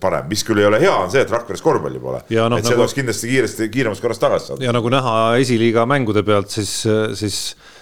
parem, 0.00 0.26
mis 0.26 0.42
küll 0.46 0.58
ei 0.58 0.66
ole 0.66 0.80
hea, 0.82 0.90
on 1.04 1.12
see, 1.12 1.22
et 1.22 1.30
Rakveres 1.30 1.62
korvpalli 1.62 2.00
pole. 2.02 2.24
No, 2.34 2.48
et 2.56 2.66
see 2.66 2.72
nagu, 2.72 2.80
tuleks 2.80 2.96
kindlasti 2.96 3.30
kiiresti, 3.30 3.68
kiiremas 3.70 4.02
korras 4.02 4.18
tagasi 4.18 4.50
saada. 4.50 4.66
ja 4.66 4.74
nagu 4.74 4.90
näha 4.90 5.14
esiliiga 5.38 5.86
mängude 5.86 6.24
pealt, 6.26 6.50
siis, 6.50 6.72
siis 7.20 7.38
äh, 7.54 7.75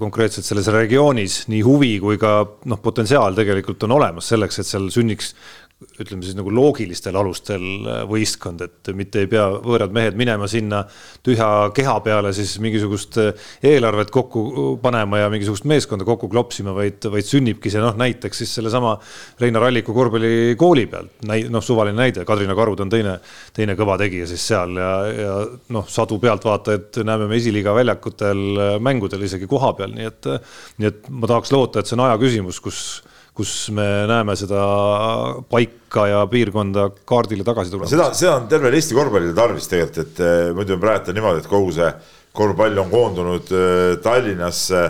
konkreetselt 0.00 0.46
selles 0.48 0.68
regioonis 0.72 1.42
nii 1.52 1.60
huvi 1.66 1.90
kui 2.00 2.16
ka 2.20 2.40
noh, 2.70 2.78
potentsiaal 2.80 3.36
tegelikult 3.36 3.84
on 3.84 3.98
olemas 3.98 4.30
selleks, 4.32 4.62
et 4.62 4.68
seal 4.68 4.88
sünniks 4.92 5.34
ütleme 5.78 6.24
siis 6.26 6.34
nagu 6.34 6.50
loogilistel 6.50 7.14
alustel 7.18 7.62
äh, 7.86 8.00
võistkond, 8.10 8.64
et 8.66 8.90
mitte 8.98 9.22
ei 9.22 9.28
pea 9.30 9.44
võõrad 9.62 9.92
mehed 9.94 10.16
minema 10.18 10.48
sinna 10.50 10.80
tühja 11.26 11.68
keha 11.74 11.94
peale 12.02 12.32
siis 12.34 12.56
mingisugust 12.62 13.18
äh, 13.22 13.44
eelarvet 13.70 14.10
kokku 14.14 14.42
panema 14.82 15.20
ja 15.22 15.28
mingisugust 15.30 15.68
meeskonda 15.70 16.06
kokku 16.08 16.30
klopsima, 16.32 16.74
vaid, 16.74 17.06
vaid 17.12 17.28
sünnibki 17.28 17.70
see 17.70 17.82
noh, 17.82 17.94
näiteks 17.98 18.42
siis 18.42 18.56
sellesama 18.58 18.96
Reinar 19.38 19.68
Alliku 19.68 19.94
korvpallikooli 19.94 20.88
pealt, 20.90 21.28
noh, 21.28 21.62
suvaline 21.62 21.98
näide, 22.00 22.26
Kadrina 22.26 22.58
Karud 22.58 22.82
on 22.82 22.90
teine, 22.90 23.14
teine 23.54 23.78
kõva 23.78 23.94
tegija 24.02 24.26
siis 24.30 24.48
seal 24.50 24.74
ja, 24.82 24.92
ja 25.14 25.36
noh, 25.74 25.86
sadu 25.86 26.18
pealtvaatajaid 26.22 27.04
näeme 27.06 27.30
me 27.30 27.38
esiliiga 27.38 27.76
väljakutel 27.78 28.42
äh, 28.64 28.72
mängudel 28.82 29.22
isegi 29.30 29.46
koha 29.50 29.76
peal, 29.78 29.94
nii 29.94 30.10
et, 30.10 30.32
nii 30.82 30.90
et 30.90 31.06
ma 31.14 31.30
tahaks 31.30 31.54
loota, 31.54 31.78
et 31.78 31.86
see 31.86 31.94
on 31.94 32.08
aja 32.08 32.18
küsimus, 32.18 32.58
kus 32.66 32.82
kus 33.38 33.68
me 33.70 33.86
näeme 34.10 34.34
seda 34.38 34.60
paika 35.50 36.08
ja 36.10 36.22
piirkonda 36.30 36.88
kaardile 37.06 37.44
tagasi 37.46 37.70
tulemas. 37.70 37.92
seda, 37.92 38.08
seda 38.18 38.34
on 38.40 38.48
tervel 38.50 38.74
Eesti 38.74 38.96
korvpallile 38.98 39.34
tarvis 39.36 39.68
tegelikult, 39.70 40.00
et 40.02 40.22
eh, 40.26 40.48
muidu 40.56 40.74
on 40.74 40.82
praegu 40.82 41.14
niimoodi, 41.14 41.44
et 41.44 41.50
kogu 41.50 41.70
see 41.76 41.90
korvpall 42.34 42.82
on 42.82 42.90
koondunud 42.90 43.52
eh, 43.54 43.92
Tallinnasse, 44.02 44.82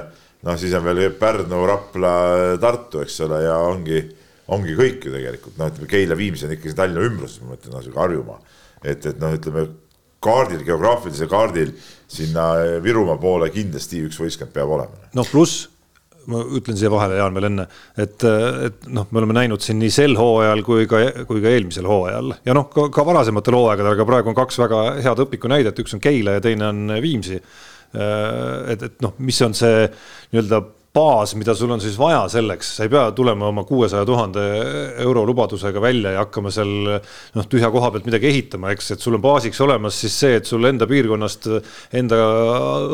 noh, 0.49 0.61
siis 0.61 0.73
on 0.79 0.87
veel 0.87 1.11
Pärnu, 1.21 1.61
Rapla, 1.69 2.15
Tartu, 2.63 3.05
eks 3.05 3.21
ole, 3.29 3.43
ja 3.45 3.59
ongi, 3.69 4.01
ongi 4.57 4.79
kõik 4.81 5.05
ju 5.11 5.17
tegelikult, 5.19 5.61
noh, 5.61 5.73
ütleme 5.75 5.93
Keila, 5.93 6.17
Viimsi 6.17 6.49
on 6.49 6.57
ikkagi 6.57 6.77
Tallinna 6.79 7.05
ümbruses, 7.05 7.43
ma 7.45 7.53
mõtlen, 7.53 7.77
noh, 7.77 7.85
sihuke 7.85 8.01
Harjumaa. 8.01 8.41
et, 8.81 9.05
et 9.13 9.21
noh, 9.21 9.37
ütleme 9.37 9.69
kaardil, 10.25 10.65
geograafilisel 10.67 11.29
kaardil 11.31 11.77
sinna 12.09 12.55
Virumaa 12.83 13.21
poole 13.21 13.53
kindlasti 13.53 14.01
üks 14.09 14.17
võistkond 14.25 14.57
peab 14.57 14.73
olema. 14.79 15.11
noh, 15.13 15.29
pluss 15.29 15.69
ma 16.29 16.43
ütlen 16.59 16.79
siia 16.79 16.91
vahele, 16.93 17.19
Jaan, 17.21 17.37
veel 17.37 17.49
enne, 17.49 17.67
et, 17.97 18.25
et 18.69 18.89
noh, 18.93 19.09
me 19.11 19.23
oleme 19.23 19.37
näinud 19.41 19.65
siin 19.65 19.81
nii 19.81 19.93
sel 19.95 20.17
hooajal 20.19 20.63
kui 20.67 20.89
ka, 20.91 21.03
kui 21.29 21.43
ka 21.45 21.53
eelmisel 21.53 21.89
hooajal. 21.89 22.35
Ja 22.49 22.57
noh, 22.57 22.69
ka, 22.73 22.89
ka 22.95 23.05
varasematel 23.09 23.59
hooaegadel, 23.59 23.95
aga 23.97 24.09
praegu 24.09 24.33
on 24.33 24.39
kaks 24.39 24.61
väga 24.61 24.83
head 25.05 25.25
õpikunäidet, 25.27 25.85
üks 25.85 25.97
on 25.97 26.05
Keila 26.05 26.39
ja 26.39 26.45
teine 26.45 26.69
on 26.71 26.99
Viimsi. 27.03 27.41
et, 28.69 28.83
et 28.83 28.99
noh, 29.01 29.15
mis 29.25 29.39
on 29.43 29.55
see 29.57 29.87
nii-öelda 29.89 30.61
baas, 30.99 31.35
mida 31.39 31.55
sul 31.57 31.71
on 31.73 31.83
siis 31.83 31.97
vaja 32.01 32.23
selleks, 32.33 32.71
sa 32.79 32.87
ei 32.87 32.93
pea 32.93 33.05
tulema 33.17 33.51
oma 33.53 33.65
kuuesaja 33.69 34.07
tuhande 34.09 34.45
euro 35.05 35.25
lubadusega 35.29 35.83
välja 35.83 36.15
ja 36.15 36.25
hakkama 36.25 36.53
seal 36.55 36.73
noh, 36.89 37.49
tühja 37.51 37.71
koha 37.75 37.93
pealt 37.95 38.09
midagi 38.09 38.31
ehitama, 38.31 38.73
eks, 38.75 38.95
et 38.95 39.05
sul 39.05 39.19
on 39.19 39.25
baasiks 39.25 39.61
olemas 39.65 39.99
siis 40.01 40.17
see, 40.25 40.39
et 40.41 40.49
sul 40.49 40.65
enda 40.69 40.89
piirkonnast 40.91 41.49
enda 42.01 42.21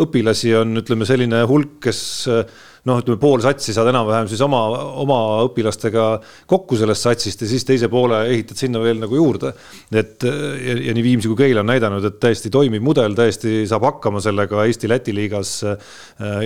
õpilasi 0.04 0.54
on, 0.60 0.76
ütleme 0.82 1.08
selline 1.08 1.44
hulk, 1.50 1.78
kes 1.86 2.02
noh, 2.88 3.00
ütleme 3.00 3.18
pool 3.20 3.42
satsi 3.44 3.72
saad 3.74 3.88
enam-vähem 3.90 4.28
siis 4.28 4.42
oma, 4.44 4.60
oma 5.00 5.18
õpilastega 5.46 6.04
kokku 6.50 6.76
sellest 6.80 7.06
satsist 7.06 7.44
ja 7.44 7.48
siis 7.48 7.64
teise 7.66 7.88
poole 7.92 8.18
ehitad 8.28 8.60
sinna 8.60 8.82
veel 8.82 9.00
nagu 9.00 9.16
juurde. 9.16 9.54
et 9.92 10.24
ja, 10.24 10.76
ja 10.88 10.94
nii 10.96 11.04
Viimsi 11.04 11.30
kui 11.30 11.38
Keila 11.38 11.62
on 11.64 11.70
näidanud, 11.72 12.04
et 12.04 12.18
täiesti 12.20 12.52
toimiv 12.52 12.84
mudel, 12.84 13.16
täiesti 13.16 13.62
saab 13.70 13.86
hakkama 13.88 14.20
sellega 14.24 14.66
Eesti-Läti 14.68 15.14
liigas 15.16 15.54
äh, 15.68 15.78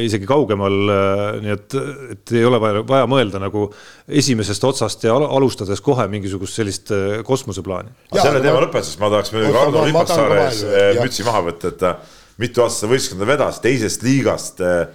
isegi 0.04 0.28
kaugemal 0.30 0.78
äh,. 0.94 1.24
nii 1.42 1.54
et, 1.56 1.78
et 2.14 2.34
ei 2.38 2.44
ole 2.46 2.60
vaja, 2.62 2.84
vaja 2.86 3.08
mõelda 3.10 3.42
nagu 3.42 3.68
esimesest 4.08 4.64
otsast 4.64 5.08
ja 5.08 5.16
alustades 5.18 5.82
kohe 5.84 6.06
mingisugust 6.10 6.60
sellist 6.60 6.94
äh, 6.94 7.18
kosmoseplaani. 7.26 7.90
selle 8.14 8.44
teema 8.44 8.62
lõpetuseks 8.62 9.02
ma 9.02 9.10
tahaks 9.16 9.34
muidugi 9.34 9.58
Ardo 9.64 9.84
Ripassaare 9.88 10.40
ees 10.46 10.62
äh, 10.68 11.02
mütsi 11.02 11.26
maha 11.26 11.44
võtta, 11.50 11.74
et 11.74 11.82
ta 11.82 11.96
mitu 12.38 12.62
aastat 12.62 12.84
seda 12.84 12.94
võistkonda 12.94 13.28
vedas 13.28 13.60
teisest 13.64 14.06
liigast 14.06 14.62
äh, 14.62 14.86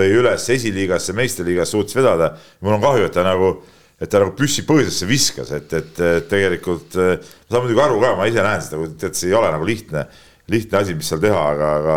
tõi 0.00 0.16
üles 0.16 0.48
esiliigasse, 0.56 1.14
meistriliigas 1.16 1.74
suutis 1.74 1.98
vedada. 1.98 2.32
mul 2.64 2.78
on 2.78 2.82
kahju, 2.82 3.06
et 3.08 3.14
ta 3.14 3.24
nagu, 3.26 3.52
et 4.00 4.10
ta 4.10 4.22
nagu 4.22 4.34
püssi 4.38 4.64
põõsasse 4.68 5.08
viskas, 5.08 5.52
et, 5.56 5.72
et, 5.76 6.02
tegelikult 6.30 6.96
ma 6.96 7.16
saan 7.20 7.64
muidugi 7.66 7.84
aru 7.84 8.00
ka, 8.02 8.14
ma 8.18 8.28
ise 8.30 8.44
näen 8.44 8.64
seda, 8.64 8.82
et 9.10 9.18
see 9.18 9.30
ei 9.30 9.38
ole 9.38 9.52
nagu 9.52 9.66
lihtne, 9.68 10.06
lihtne 10.50 10.82
asi, 10.82 10.96
mis 10.98 11.10
seal 11.10 11.22
teha, 11.22 11.40
aga, 11.54 11.72
aga, 11.80 11.96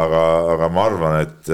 aga, 0.00 0.26
aga 0.54 0.68
ma 0.72 0.84
arvan, 0.90 1.16
et, 1.24 1.50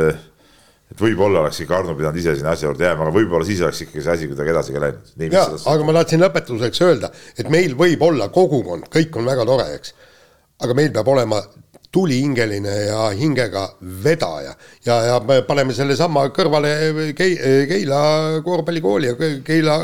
et 0.92 1.04
võib-olla 1.04 1.44
oleks 1.44 1.62
ikka 1.64 1.78
Arno 1.80 1.96
pidanud 1.98 2.20
ise 2.20 2.36
sinna 2.38 2.52
asja 2.56 2.68
juurde 2.68 2.86
jääma, 2.86 3.06
aga 3.06 3.14
võib-olla 3.14 3.48
siis 3.48 3.62
oleks 3.64 3.84
ikkagi 3.86 4.04
see 4.04 4.16
asi 4.16 4.28
kuidagi 4.30 4.54
edasi 4.54 4.76
ka 4.76 4.84
läinud. 4.84 5.14
ja, 5.32 5.46
aga 5.72 5.88
ma 5.88 5.96
tahtsin 6.00 6.24
lõpetuseks 6.24 6.84
öelda, 6.86 7.12
et 7.38 7.48
meil 7.52 7.76
võib 7.78 8.04
olla 8.08 8.28
kogukond, 8.34 8.90
kõik 8.92 9.16
on 9.20 9.28
väga 9.28 9.48
tore, 9.48 9.70
eks. 9.78 9.96
aga 10.66 10.76
meil 10.78 10.92
peab 10.94 11.10
olema 11.14 11.40
tulihingeline 11.92 12.74
ja 12.86 13.04
hingega 13.16 13.62
vedaja 14.04 14.52
ja, 14.84 14.96
ja 15.08 15.20
me 15.24 15.40
paneme 15.48 15.72
sellesama 15.76 16.26
kõrvale 16.36 16.72
Keila 17.16 18.00
korvpallikooli 18.44 19.08
ja 19.08 19.30
Keila 19.44 19.78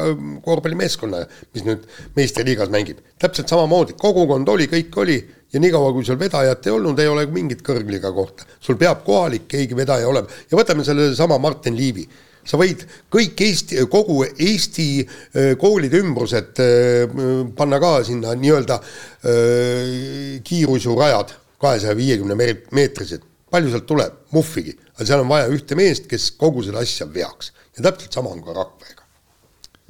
korvpallimeeskonna, 0.45 1.23
mis 1.55 1.64
nüüd 1.64 1.87
meistriliigas 2.17 2.73
mängib. 2.73 3.01
täpselt 3.19 3.49
samamoodi, 3.49 3.97
kogukond 3.99 4.49
oli, 4.53 4.69
kõik 4.69 5.01
oli 5.01 5.17
ja 5.53 5.62
niikaua, 5.62 5.93
kui 5.97 6.05
sul 6.05 6.21
vedajat 6.21 6.67
ei 6.67 6.75
olnud, 6.75 7.01
ei 7.01 7.09
ole 7.09 7.25
mingit 7.33 7.62
kõrgliga 7.64 8.12
kohta. 8.12 8.45
sul 8.61 8.77
peab 8.77 9.05
kohalik 9.05 9.49
keegi 9.49 9.77
vedaja 9.77 10.09
olema 10.09 10.29
ja 10.51 10.59
võtame 10.59 10.85
sellesama 10.85 11.38
Martin 11.38 11.77
Liivi 11.77 12.05
sa 12.45 12.59
võid 12.61 12.85
kõik 13.09 13.40
Eesti, 13.40 13.79
kogu 13.88 14.19
Eesti 14.29 14.88
koolide 15.57 16.03
ümbrused 16.05 16.61
panna 17.57 17.81
ka 17.81 17.95
sinna 18.05 18.35
nii-öelda 18.37 18.77
kiirusjurajad 20.45 21.33
kahesaja 21.64 21.96
viiekümne 21.98 22.37
meetrised, 22.74 23.24
palju 23.50 23.72
sealt 23.72 23.88
tuleb, 23.88 24.20
muhvigi, 24.35 24.77
aga 24.94 25.09
seal 25.09 25.24
on 25.24 25.31
vaja 25.31 25.50
ühte 25.53 25.79
meest, 25.79 26.09
kes 26.11 26.31
kogu 26.40 26.64
seda 26.66 26.83
asja 26.85 27.09
veaks 27.11 27.53
ja 27.77 27.88
täpselt 27.88 28.14
sama 28.14 28.33
on 28.35 28.42
ka 28.44 28.55
Rakverega. 28.57 29.07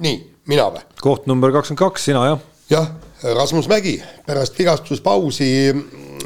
nii, 0.04 0.20
mina 0.50 0.68
või? 0.74 0.84
koht 1.02 1.26
number 1.30 1.52
kakskümmend 1.54 1.82
kaks, 1.84 2.06
sina 2.10 2.26
jah? 2.30 2.44
jah, 2.70 2.92
Rasmus 3.24 3.68
Mägi 3.68 3.98
pärast 4.26 4.58
vigastuspausi 4.58 5.50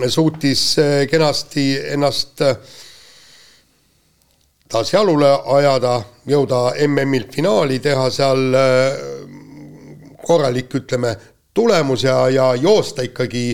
suutis 0.08 0.68
äh, 0.78 1.06
kenasti 1.10 1.70
ennast 1.94 2.42
äh, 2.42 2.56
taas 4.68 4.92
jalule 4.92 5.30
ajada, 5.56 5.98
jõuda 6.28 6.74
MM-ilt 6.86 7.32
finaali, 7.34 7.78
teha 7.82 8.08
seal 8.12 8.54
äh, 8.58 8.98
korralik, 10.24 10.74
ütleme, 10.76 11.14
tulemus 11.58 12.06
ja, 12.06 12.20
ja 12.32 12.52
joosta 12.58 13.04
ikkagi 13.06 13.44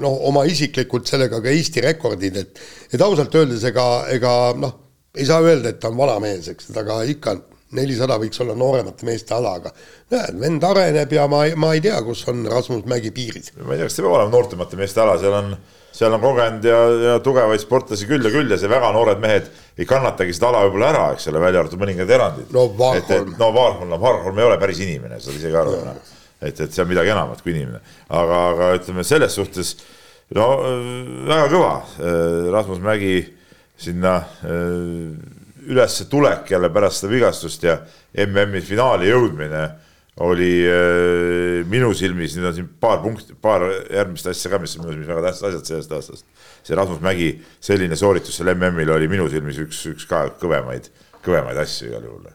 noh, 0.00 0.20
oma 0.30 0.44
isiklikult 0.48 1.10
sellega 1.10 1.40
ka 1.42 1.50
Eesti 1.50 1.82
rekordid, 1.84 2.36
et 2.36 2.64
et 2.94 3.02
ausalt 3.02 3.34
öeldes 3.38 3.64
ega, 3.70 3.86
ega 4.14 4.34
noh, 4.58 4.76
ei 5.16 5.26
saa 5.26 5.42
öelda, 5.42 5.72
et 5.72 5.80
ta 5.82 5.90
on 5.90 5.98
vanamees, 5.98 6.50
eks, 6.52 6.70
aga 6.78 7.00
ikka 7.10 7.36
nelisada 7.76 8.16
võiks 8.18 8.40
olla 8.42 8.54
nooremate 8.58 9.06
meeste 9.06 9.34
ala, 9.34 9.54
aga 9.60 9.72
näed, 10.10 10.38
vend 10.42 10.64
areneb 10.66 11.12
ja 11.14 11.26
ma, 11.30 11.44
ma 11.60 11.74
ei 11.76 11.82
tea, 11.84 11.98
kus 12.06 12.24
on 12.30 12.42
Rasmus 12.50 12.86
Mägi 12.90 13.12
piirid. 13.14 13.52
ma 13.62 13.74
ei 13.74 13.80
tea, 13.80 13.86
kas 13.86 13.98
see 13.98 14.06
peab 14.06 14.16
olema 14.16 14.34
noortemate 14.34 14.78
meeste 14.80 15.02
ala, 15.02 15.16
seal 15.22 15.36
on, 15.38 15.52
seal 15.94 16.16
on 16.16 16.22
kogenud 16.24 16.66
ja, 16.66 16.78
ja 17.06 17.16
tugevaid 17.24 17.62
sportlasi 17.62 18.08
küll 18.10 18.26
ja 18.26 18.34
küll 18.34 18.50
ja 18.50 18.58
see 18.58 18.70
väga 18.70 18.90
noored 18.96 19.22
mehed 19.22 19.50
ei 19.78 19.86
kannatagi 19.88 20.34
seda 20.34 20.50
ala 20.50 20.64
võib-olla 20.66 20.90
ära, 20.94 21.04
eks 21.14 21.30
ole, 21.30 21.42
välja 21.46 21.62
arvatud 21.62 21.82
mõningad 21.82 22.14
erandid. 22.18 22.50
no 22.54 22.66
Vaarholm. 22.78 23.36
no 23.38 23.52
Vaarholm, 23.54 23.92
no 23.94 24.00
Vaarholm 24.02 24.42
ei 24.42 24.50
ole 24.50 24.58
päris 24.62 24.82
inimene, 24.86 25.22
saad 25.22 25.38
isegi 25.38 25.62
aru 25.62 25.78
no 25.78 25.98
et, 26.40 26.60
et 26.60 26.72
see 26.72 26.82
on 26.82 26.88
midagi 26.90 27.12
enamat 27.12 27.42
kui 27.44 27.54
inimene. 27.54 27.80
aga, 28.08 28.40
aga 28.54 28.70
ütleme 28.78 29.04
selles 29.06 29.36
suhtes 29.36 29.76
no 30.36 30.46
väga 31.28 31.50
kõva, 31.52 31.74
äh, 31.98 32.48
Rasmus 32.54 32.80
Mägi 32.84 33.14
sinna 33.80 34.16
äh, 34.46 35.12
ülesse 35.70 36.08
tulek 36.10 36.50
jälle 36.50 36.70
pärast 36.72 37.02
seda 37.02 37.12
vigastust 37.12 37.64
ja 37.64 37.78
MM-i 38.26 38.62
finaali 38.64 39.10
jõudmine 39.10 39.64
oli 40.20 40.50
äh, 40.68 41.60
minu 41.70 41.92
silmis, 41.96 42.34
nüüd 42.36 42.50
on 42.50 42.56
siin 42.56 42.68
paar 42.82 43.00
punkti, 43.04 43.36
paar 43.40 43.64
järgmist 43.88 44.28
asja 44.30 44.52
ka, 44.52 44.60
mis 44.62 44.76
on 44.76 44.84
minu 44.84 44.96
silmis 44.96 45.10
väga 45.10 45.24
tähtsad 45.28 45.50
asjad 45.50 45.70
sellest 45.70 45.96
aastast. 45.96 46.28
see 46.66 46.76
Rasmus 46.76 47.00
Mägi 47.04 47.30
selline 47.60 47.96
sooritus 47.96 48.36
seal 48.36 48.52
MM-il 48.54 48.92
oli 48.92 49.08
minu 49.08 49.28
silmis 49.32 49.60
üks, 49.62 49.80
üks 49.92 50.06
ka 50.10 50.26
kõvemaid, 50.42 50.90
kõvemaid 51.24 51.60
asju 51.62 51.90
igal 51.90 52.04
juhul. 52.04 52.30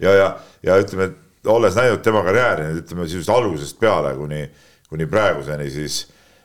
ja, 0.00 0.14
ja, 0.16 0.30
ja 0.66 0.78
ütleme, 0.82 1.10
et 1.10 1.29
olles 1.48 1.76
näinud 1.76 2.02
tema 2.04 2.22
karjääri 2.26 2.66
ütleme 2.80 3.06
sisuliselt 3.08 3.36
algusest 3.36 3.78
peale 3.80 4.14
kuni, 4.18 4.42
kuni 4.90 5.06
praeguseni, 5.10 5.70
siis, 5.72 6.02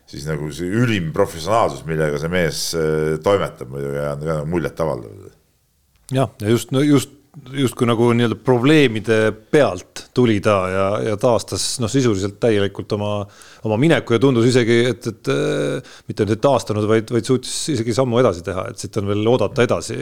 siis 0.08 0.28
nagu 0.30 0.52
see 0.56 0.70
ülim 0.84 1.12
professionaalsus, 1.16 1.84
millega 1.88 2.22
see 2.22 2.32
mees 2.32 2.62
äh, 2.78 3.18
toimetab 3.24 3.74
muidugi 3.74 4.00
on 4.00 4.24
ka 4.24 4.40
nagu 4.40 4.50
muljetavaldav. 4.54 5.30
jah, 6.14 6.32
ja 6.42 6.50
just, 6.50 6.72
no 6.72 6.84
just 6.86 7.12
justkui 7.54 7.88
nagu 7.88 8.08
nii-öelda 8.16 8.38
probleemide 8.44 9.18
pealt 9.52 10.06
tuli 10.16 10.38
ta 10.44 10.56
ja, 10.72 10.86
ja 11.10 11.16
taastas 11.20 11.64
noh, 11.84 11.92
sisuliselt 11.92 12.38
täielikult 12.40 12.94
oma, 12.96 13.10
oma 13.68 13.78
mineku 13.80 14.16
ja 14.16 14.22
tundus 14.24 14.48
isegi, 14.48 14.78
et, 14.92 15.08
et 15.12 15.32
mitte 16.08 16.24
ainult, 16.24 16.36
et 16.38 16.44
taastanud, 16.46 16.88
vaid, 16.88 17.12
vaid 17.12 17.28
suutis 17.28 17.54
isegi 17.76 17.96
sammu 17.98 18.22
edasi 18.22 18.46
teha, 18.46 18.70
et 18.72 18.80
siit 18.80 18.96
on 19.02 19.10
veel 19.12 19.28
oodata 19.28 19.66
edasi, 19.68 19.98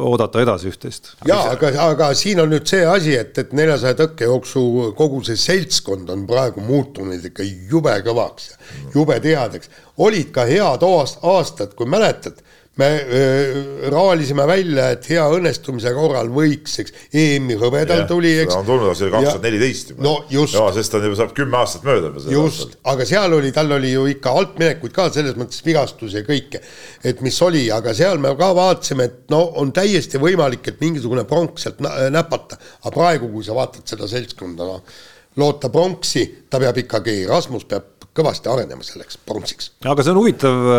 oodata 0.00 0.40
edasi 0.44 0.72
üht-teist. 0.72 1.12
ja 1.28 1.42
aga, 1.52 1.74
aga 1.84 2.10
siin 2.16 2.40
on 2.44 2.52
nüüd 2.54 2.66
see 2.70 2.86
asi, 2.88 3.12
et, 3.20 3.36
et 3.44 3.52
neljasaja 3.56 3.98
tõkkejooksu 4.00 4.64
kogu 4.96 5.20
see 5.28 5.40
seltskond 5.40 6.10
on 6.14 6.24
praegu 6.30 6.64
muutunud 6.64 7.28
ikka 7.28 7.44
jube 7.44 7.98
kõvaks 8.08 8.54
jube 8.96 9.20
tihedaks. 9.20 9.70
olid 9.98 10.32
ka 10.34 10.48
head 10.48 10.82
aastad, 10.88 11.76
kui 11.76 11.86
mäletad 11.86 12.40
me 12.76 12.86
äh, 12.90 13.90
raalisime 13.92 14.46
välja, 14.50 14.88
et 14.96 15.06
hea 15.06 15.22
õnnestumise 15.30 15.92
korral 15.94 16.30
võiks, 16.34 16.74
eks, 16.82 16.94
EM-i 17.14 17.54
hõbedal 17.60 18.02
ja, 18.02 18.06
tuli, 18.10 18.32
eks. 18.42 18.56
on 18.58 18.66
tulnud, 18.66 18.96
see 18.98 19.06
oli 19.06 19.14
kaks 19.14 19.28
tuhat 19.28 19.46
neliteist 19.46 19.92
juba. 19.92 20.02
no 20.06 20.14
just. 20.32 20.56
jaa, 20.58 20.72
sest 20.74 20.90
ta 20.90 20.98
on 20.98 21.06
juba, 21.06 21.18
saab 21.20 21.36
kümme 21.38 21.60
aastat 21.60 21.86
mööda. 21.86 22.10
just, 22.34 22.74
aga 22.90 23.06
seal 23.06 23.38
oli, 23.38 23.52
tal 23.54 23.70
oli 23.78 23.94
ju 23.94 24.08
ikka 24.16 24.34
altminekuid 24.40 24.96
ka 24.96 25.06
selles 25.14 25.38
mõttes 25.38 25.62
vigastusi 25.66 26.18
ja 26.18 26.26
kõike, 26.26 26.64
et 27.06 27.22
mis 27.24 27.38
oli, 27.46 27.68
aga 27.74 27.94
seal 27.94 28.18
me 28.22 28.34
ka 28.42 28.50
vaatasime, 28.58 29.06
et 29.06 29.32
no 29.34 29.44
on 29.62 29.70
täiesti 29.76 30.18
võimalik, 30.22 30.66
et 30.72 30.82
mingisugune 30.82 31.26
pronks 31.30 31.68
sealt 31.68 31.82
näpata, 31.84 32.58
aga 32.82 32.94
praegu, 32.98 33.30
kui 33.30 33.46
sa 33.46 33.54
vaatad 33.54 33.86
seda 33.94 34.10
seltskonda, 34.10 34.66
noh, 34.66 35.00
loota 35.38 35.70
pronksi, 35.70 36.26
ta 36.50 36.58
peab 36.62 36.82
ikkagi, 36.82 37.20
Rasmus 37.30 37.70
peab 37.70 38.10
kõvasti 38.14 38.50
arenema 38.50 38.82
selleks 38.86 39.22
pronksiks. 39.26 39.76
aga 39.86 40.02
see 40.02 40.14
on 40.14 40.24
huvitav 40.24 40.70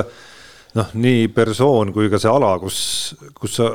noh, 0.75 0.95
nii 0.99 1.27
persoon 1.35 1.93
kui 1.95 2.09
ka 2.11 2.19
see 2.21 2.31
ala, 2.31 2.55
kus, 2.61 2.77
kus 3.37 3.55
sa, 3.57 3.69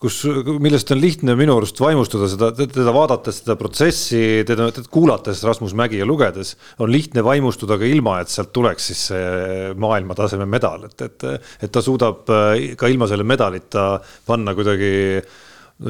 kus, 0.00 0.20
millest 0.62 0.92
on 0.94 1.00
lihtne 1.02 1.34
minu 1.38 1.56
arust 1.58 1.80
vaimustuda 1.82 2.28
seda, 2.30 2.50
teda 2.60 2.94
vaadates, 2.94 3.42
seda 3.42 3.56
protsessi, 3.60 4.22
teda 4.48 4.70
kuulates 4.92 5.42
Rasmus 5.46 5.74
Mägi 5.78 6.00
ja 6.00 6.08
lugedes, 6.08 6.54
on 6.80 6.92
lihtne 6.92 7.24
vaimustuda 7.26 7.78
ka 7.80 7.88
ilma, 7.88 8.20
et 8.22 8.32
sealt 8.32 8.54
tuleks 8.56 8.90
siis 8.92 9.04
see 9.10 9.74
maailmataseme 9.80 10.48
medal, 10.48 10.88
et, 10.88 11.06
et, 11.06 11.28
et 11.66 11.72
ta 11.72 11.84
suudab 11.84 12.24
ka 12.26 12.90
ilma 12.90 13.10
selle 13.10 13.26
medalita 13.28 13.92
panna 14.26 14.56
kuidagi 14.56 14.90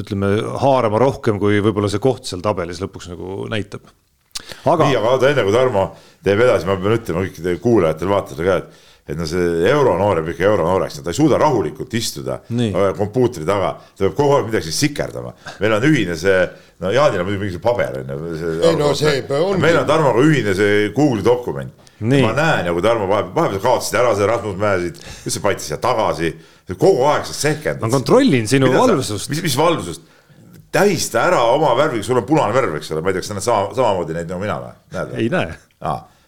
ütleme, 0.01 0.35
haarama 0.61 1.01
rohkem, 1.01 1.39
kui 1.39 1.59
võib-olla 1.63 1.89
see 1.91 2.03
koht 2.03 2.29
seal 2.29 2.43
tabelis 2.43 2.79
lõpuks 2.83 3.09
nagu 3.11 3.45
näitab. 3.51 3.89
aga. 4.65 4.85
nii, 4.85 4.95
aga 4.97 5.09
oota, 5.15 5.31
enne 5.31 5.43
kui 5.47 5.55
Tarmo 5.55 5.89
teeb 6.23 6.39
edasi, 6.45 6.67
ma 6.67 6.77
pean 6.79 6.95
ütlema 6.95 7.25
kõikidele 7.25 7.59
kuulajatele, 7.63 8.13
vaatajatele 8.15 8.47
ka, 8.47 8.55
et 8.61 8.87
et 9.07 9.17
no 9.17 9.25
see 9.25 9.69
euronoor 9.69 10.19
jääb 10.21 10.29
ikka 10.35 10.45
euronooreks, 10.45 10.99
ta 11.01 11.09
ei 11.09 11.17
suuda 11.17 11.39
rahulikult 11.41 11.93
istuda 11.97 12.37
kompuutri 12.97 13.45
taga, 13.47 13.73
ta 13.81 14.05
peab 14.05 14.17
kogu 14.17 14.35
aeg 14.37 14.51
midagi 14.51 14.73
sikerdama. 14.75 15.33
meil 15.59 15.75
on 15.77 15.87
ühine 15.89 16.17
see, 16.19 16.43
no 16.83 16.91
Jaanil 16.93 17.23
on 17.23 17.29
muidugi 17.29 17.47
mingi 17.47 17.61
paber 17.63 18.01
on 18.03 18.13
ju. 18.13 18.51
ei 18.69 18.75
no 18.77 18.91
see 18.97 19.23
on. 19.39 19.57
meil 19.61 19.81
on 19.81 19.89
Tarmoga 19.89 20.25
ühine 20.27 20.53
see 20.57 20.91
Google'i 20.93 21.25
dokument. 21.25 21.73
ma 22.01 22.31
näen 22.37 22.69
kui 22.73 22.85
Tarmo 22.85 23.09
vahepeal, 23.09 23.33
vahepeal 23.35 23.57
sa 23.59 23.65
kaotasid 23.65 23.99
ära 24.03 24.13
selle 24.15 24.29
Rasmus 24.31 24.61
Mäe 24.61 24.79
siit, 24.85 25.03
siis 25.25 25.37
sa 25.37 25.43
paitsid 25.47 25.71
siia 25.71 25.81
tagasi, 25.81 26.31
kogu 26.77 27.03
aeg 27.09 27.25
sa 27.25 27.37
sehkendad. 27.39 27.81
ma 27.81 27.91
kontrollin 27.97 28.47
sinu 28.49 28.71
valvsust. 28.73 29.33
mis, 29.33 29.43
mis 29.49 29.57
valvsust? 29.57 30.07
tähista 30.71 31.25
ära 31.27 31.41
oma 31.51 31.73
värviga, 31.75 32.05
sul 32.05 32.21
on 32.21 32.23
punane 32.23 32.53
värv, 32.55 32.77
eks 32.77 32.93
ole, 32.93 33.01
ma 33.03 33.11
ei 33.11 33.17
tea, 33.17 33.25
kas 33.25 33.33
sa 33.33 33.35
näed 33.35 33.43
sama, 33.49 33.75
samamoodi 33.75 34.15
neid 34.15 34.29
nagu 34.29 34.39
mina 34.39 34.61
või? 34.61 35.05
ei 35.19 35.27
näe 35.33 35.57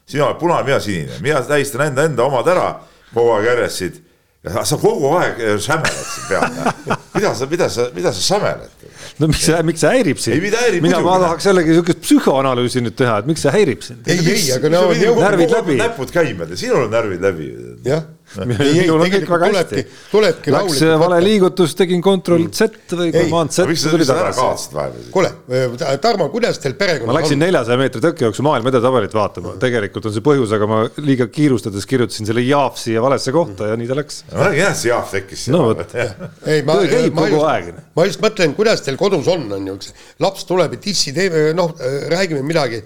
sina 0.06 0.28
oled 0.28 0.40
punane, 0.40 0.66
mina 0.68 0.80
sinine, 0.84 1.20
mina 1.22 1.42
tähistan 1.48 1.88
enda, 1.90 2.08
enda 2.10 2.26
omad 2.28 2.50
ära 2.54 2.68
kogu 3.14 3.36
aeg 3.38 3.50
järjest 3.52 4.02
ja 4.44 4.64
sa 4.68 4.78
kogu 4.80 5.12
aeg 5.20 5.38
sämeled 5.64 6.08
siin 6.10 6.26
peal. 6.30 6.98
mida 7.14 7.36
sa, 7.36 7.48
mida 7.52 7.70
sa, 7.72 7.86
mida 7.96 8.14
sa 8.14 8.26
sämeled? 8.28 8.88
no 9.20 9.30
miks 9.32 9.46
see, 9.48 9.62
miks 9.64 9.84
see 9.84 9.94
häirib 9.94 10.20
sind? 10.20 10.50
mina, 10.84 11.00
ma 11.06 11.20
tahaks 11.24 11.48
jällegi 11.48 11.78
sihukest 11.78 12.04
psühhoanalüüsi 12.04 12.84
nüüd 12.84 12.98
teha, 13.00 13.22
et 13.24 13.30
miks 13.30 13.46
see 13.46 13.54
häirib 13.56 13.86
sind? 13.86 14.10
ei, 14.10 14.20
ei, 14.34 14.50
aga 14.58 14.74
no 14.74 14.84
närvid 15.22 15.56
läbi. 15.56 15.78
näpud 15.80 16.12
käima, 16.14 16.50
sinul 16.60 16.88
on 16.88 16.94
närvid 16.94 17.24
läbi. 17.24 17.50
jah 17.88 18.04
minul 18.42 19.02
on 19.02 19.12
kõik 19.14 19.30
väga 19.30 19.50
hästi. 19.54 19.84
tulebki 20.12 20.54
Läks 20.54 20.80
vale 21.02 21.20
liigutus, 21.24 21.76
tegin 21.78 22.02
Ctrl 22.04 22.48
Z 22.50 22.96
või 22.98 23.12
Command 23.16 23.54
Z. 23.54 23.68
tuli 23.92 24.08
tagasi? 24.08 25.10
kuule, 25.14 25.32
äh, 25.52 25.98
Tarmo, 26.02 26.30
kuidas 26.34 26.60
teil 26.64 26.76
perekonnas 26.80 27.12
ma 27.12 27.20
läksin 27.20 27.42
neljasaja 27.42 27.80
meetri 27.80 28.02
tõkkejooksu 28.04 28.46
maailma 28.46 28.74
edetabelit 28.74 29.14
vaatama, 29.16 29.56
tegelikult 29.62 30.10
on 30.10 30.16
see 30.16 30.26
põhjus, 30.26 30.56
aga 30.56 30.70
ma 30.70 30.82
liiga 31.04 31.28
kiirustades 31.32 31.88
kirjutasin 31.90 32.30
selle 32.30 32.46
Jaaf 32.48 32.80
siia 32.82 33.04
valesse 33.04 33.34
kohta 33.36 33.72
ja 33.72 33.78
nii 33.80 33.90
ta 33.90 34.00
läks. 34.00 34.24
ma 34.34 34.50
jah, 34.56 34.74
see 34.78 34.92
Jaaf 34.92 35.14
tekkis. 35.14 35.48
no 35.54 35.68
vot, 35.70 35.86
töö 35.94 36.10
käib 36.44 37.22
kogu 37.22 37.46
aeg. 37.50 37.72
ma 37.96 38.10
just 38.10 38.24
mõtlen, 38.24 38.58
kuidas 38.58 38.84
teil 38.86 39.00
kodus 39.00 39.30
on, 39.32 39.48
on 39.60 39.72
ju, 39.74 39.80
laps 40.24 40.50
tuleb 40.50 40.78
ja 40.78 40.84
tissi 40.90 41.16
teeb, 41.16 41.38
noh, 41.58 41.74
räägime 42.14 42.44
midagi 42.46 42.84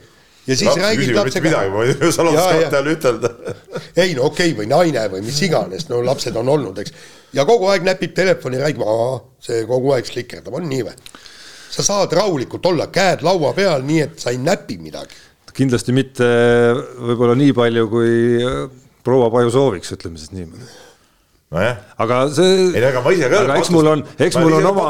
ja 0.48 0.56
siis 0.56 0.70
Laps 0.70 0.82
räägib 0.82 1.14
lapsega. 1.16 1.50
midagi, 1.50 1.72
ma 1.74 1.86
ei 1.86 2.12
saa 2.16 2.26
lapsele 2.28 2.96
ütelda. 2.96 3.32
ei 4.04 4.16
no 4.18 4.30
okei 4.30 4.54
okay, 4.54 4.58
või 4.62 4.70
naine 4.72 5.06
või 5.12 5.24
mis 5.28 5.42
iganes, 5.44 5.88
no 5.92 6.00
lapsed 6.06 6.36
on 6.40 6.50
olnud, 6.56 6.80
eks. 6.84 6.96
ja 7.36 7.46
kogu 7.50 7.70
aeg 7.74 7.86
näpib 7.88 8.16
telefoni, 8.18 8.62
räägib, 8.62 8.84
see 9.44 9.66
kogu 9.70 9.94
aeg 9.98 10.08
slikerdab, 10.08 10.58
on 10.60 10.68
nii 10.72 10.88
või? 10.88 10.98
sa 11.78 11.84
saad 11.86 12.14
rahulikult 12.16 12.66
olla, 12.66 12.88
käed 12.94 13.22
laua 13.28 13.52
peal, 13.54 13.84
nii 13.86 14.02
et 14.08 14.20
sa 14.24 14.32
ei 14.34 14.42
näpi 14.42 14.80
midagi. 14.82 15.20
kindlasti 15.58 15.94
mitte 15.94 16.28
võib-olla 16.98 17.36
nii 17.38 17.54
palju, 17.58 17.88
kui 17.92 18.12
proua 19.04 19.30
Paju 19.34 19.52
sooviks, 19.54 19.94
ütleme 19.98 20.20
siis 20.22 20.34
niimoodi 20.36 20.87
nojah. 21.52 21.78
aga 22.04 22.16
see. 22.36 22.56
ei, 22.76 22.84
ega 22.84 23.02
ma 23.04 23.12
ise 23.16 23.30
ka. 23.32 23.42
aga 23.46 23.58
eks 23.62 23.70
mul 23.72 23.90
on, 23.94 24.02
eks 24.26 24.38
mul 24.42 24.56
on 24.58 24.66
oma, 24.72 24.88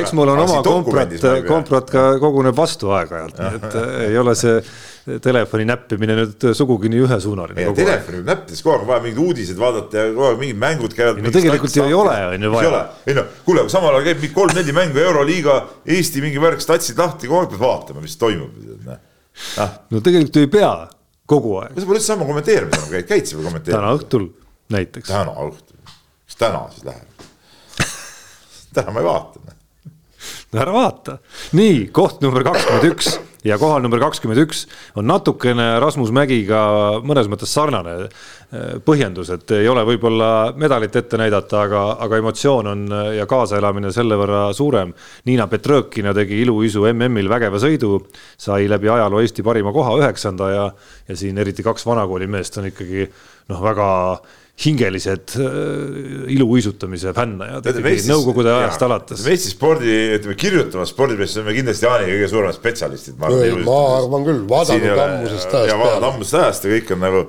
eks 0.00 0.12
mul 0.16 0.32
on 0.32 0.42
oma 0.44 0.60
komprat, 0.64 1.16
komprat 1.48 1.90
ka 1.92 2.04
koguneb 2.22 2.56
vastu 2.56 2.92
aeg-ajalt, 2.96 3.42
nii 3.42 3.58
et 3.58 3.76
ei 4.06 4.16
ole 4.20 4.34
see 4.38 4.62
telefoni 5.24 5.66
näppimine 5.68 6.16
nüüd 6.18 6.46
sugugi 6.56 6.90
nii 6.92 7.04
ühesuunaline. 7.06 7.68
telefoni 7.76 8.22
näppides 8.28 8.64
kogu 8.64 8.78
aeg 8.78 8.88
vaja 8.88 9.04
mingeid 9.04 9.22
uudiseid 9.26 9.60
vaadata 9.60 10.00
ja 10.00 10.08
kogu 10.14 10.26
aeg 10.30 10.42
mingid 10.42 10.62
mängud 10.64 10.96
käivad. 10.96 11.20
no 11.24 11.34
tegelikult 11.34 11.76
ju 11.76 11.84
ei 11.84 11.96
ole, 11.96 12.16
on 12.32 12.48
ju 12.48 12.54
vaja. 12.56 12.82
ei 13.04 13.16
no 13.18 13.28
kuule, 13.44 13.68
samal 13.72 13.96
ajal 13.98 14.08
käib 14.10 14.24
mingi 14.24 14.36
kolm-neli 14.36 14.76
mängu 14.80 15.04
Euroliiga, 15.04 15.60
Eesti 15.88 16.24
mingi 16.24 16.40
värk, 16.40 16.64
statsid 16.64 17.00
lahti, 17.00 17.28
kogu 17.28 17.44
aeg 17.44 17.52
pead 17.52 17.64
vaatama, 17.64 18.04
mis 18.04 18.16
toimub 18.20 18.88
ah.. 19.60 19.80
no 19.92 20.00
tegelikult 20.04 20.40
ju 20.40 20.48
ei 20.48 20.52
pea 20.56 20.72
kogu 21.28 21.58
aeg. 21.62 21.76
sa 21.76 21.84
pole 21.84 22.00
üldse 22.00 22.12
sama 22.14 22.28
kommenteerimas 22.28 22.80
enam 22.80 22.92
käid, 22.96 23.08
käid 23.08 23.28
sa 23.28 23.38
või 23.38 23.50
kommenteerimas? 23.50 23.82
täna 23.84 23.96
õhtul 24.00 24.28
näiteks. 24.74 25.10
täna 25.10 25.34
õhtul, 25.48 25.77
täna 26.38 26.66
siis 26.74 26.88
läheb 26.88 27.24
täna 28.74 28.94
ma 28.94 29.02
ei 29.02 29.08
vaata 29.08 29.56
no 30.52 30.60
ära 30.62 30.72
vaata. 30.72 31.18
nii, 31.56 31.88
koht 31.94 32.22
number 32.24 32.44
kakskümmend 32.46 32.92
üks 32.92 33.16
ja 33.46 33.58
kohal 33.60 33.82
number 33.84 34.00
kakskümmend 34.02 34.40
üks 34.42 34.64
on 34.98 35.06
natukene 35.08 35.66
Rasmus 35.82 36.10
Mägiga 36.14 36.60
mõnes 37.06 37.28
mõttes 37.30 37.52
sarnane 37.54 37.94
eh, 38.06 38.78
põhjendus, 38.84 39.30
et 39.34 39.52
ei 39.58 39.68
ole 39.70 39.84
võib-olla 39.86 40.54
medalit 40.58 40.96
ette 40.96 41.20
näidata, 41.20 41.62
aga, 41.68 41.82
aga 42.04 42.20
emotsioon 42.22 42.72
on 42.72 42.86
eh, 42.88 43.10
ja 43.20 43.28
kaasaelamine 43.30 43.92
selle 43.94 44.18
võrra 44.18 44.48
suurem. 44.56 44.94
Niina 45.28 45.46
Petrõkina 45.50 46.14
tegi 46.16 46.40
iluuisu 46.42 46.86
MM-il 46.90 47.30
vägeva 47.30 47.60
sõidu, 47.62 48.02
sai 48.40 48.66
läbi 48.70 48.90
ajaloo 48.90 49.22
Eesti 49.22 49.46
parima 49.46 49.72
koha 49.76 49.98
üheksanda 50.00 50.50
ja, 50.54 50.66
ja 51.08 51.18
siin 51.18 51.38
eriti 51.38 51.66
kaks 51.66 51.86
vanakooli 51.86 52.26
meest 52.30 52.58
on 52.58 52.72
ikkagi 52.72 53.06
noh, 53.52 53.62
väga 53.62 53.88
hingelised 54.58 55.36
äh, 55.38 56.30
iluuisutamise 56.34 57.12
fännajad 57.14 57.66
nõukogude 58.08 58.50
ajast 58.56 58.82
alates. 58.82 59.26
Eesti 59.30 59.52
spordi, 59.52 59.92
ütleme 60.16 60.34
kirjutavas 60.38 60.90
spordis 60.90 61.36
oleme 61.38 61.54
kindlasti 61.60 61.86
Jaani 61.86 62.08
kõige 62.10 62.30
suuremad 62.32 62.56
spetsialistid. 62.56 63.18
ma 63.20 63.30
arvan, 63.30 63.62
ma 63.68 63.76
arvan 64.00 64.26
küll, 64.26 64.40
vaadanud 64.50 65.02
ammusest 65.04 65.54
ajast 65.54 65.54
peale. 65.54 65.78
vaadanud 65.84 66.08
ammusest 66.10 66.40
ajast 66.40 66.66
ja 66.66 66.72
kõik 66.74 66.90
on 66.96 67.04
nagu, 67.06 67.22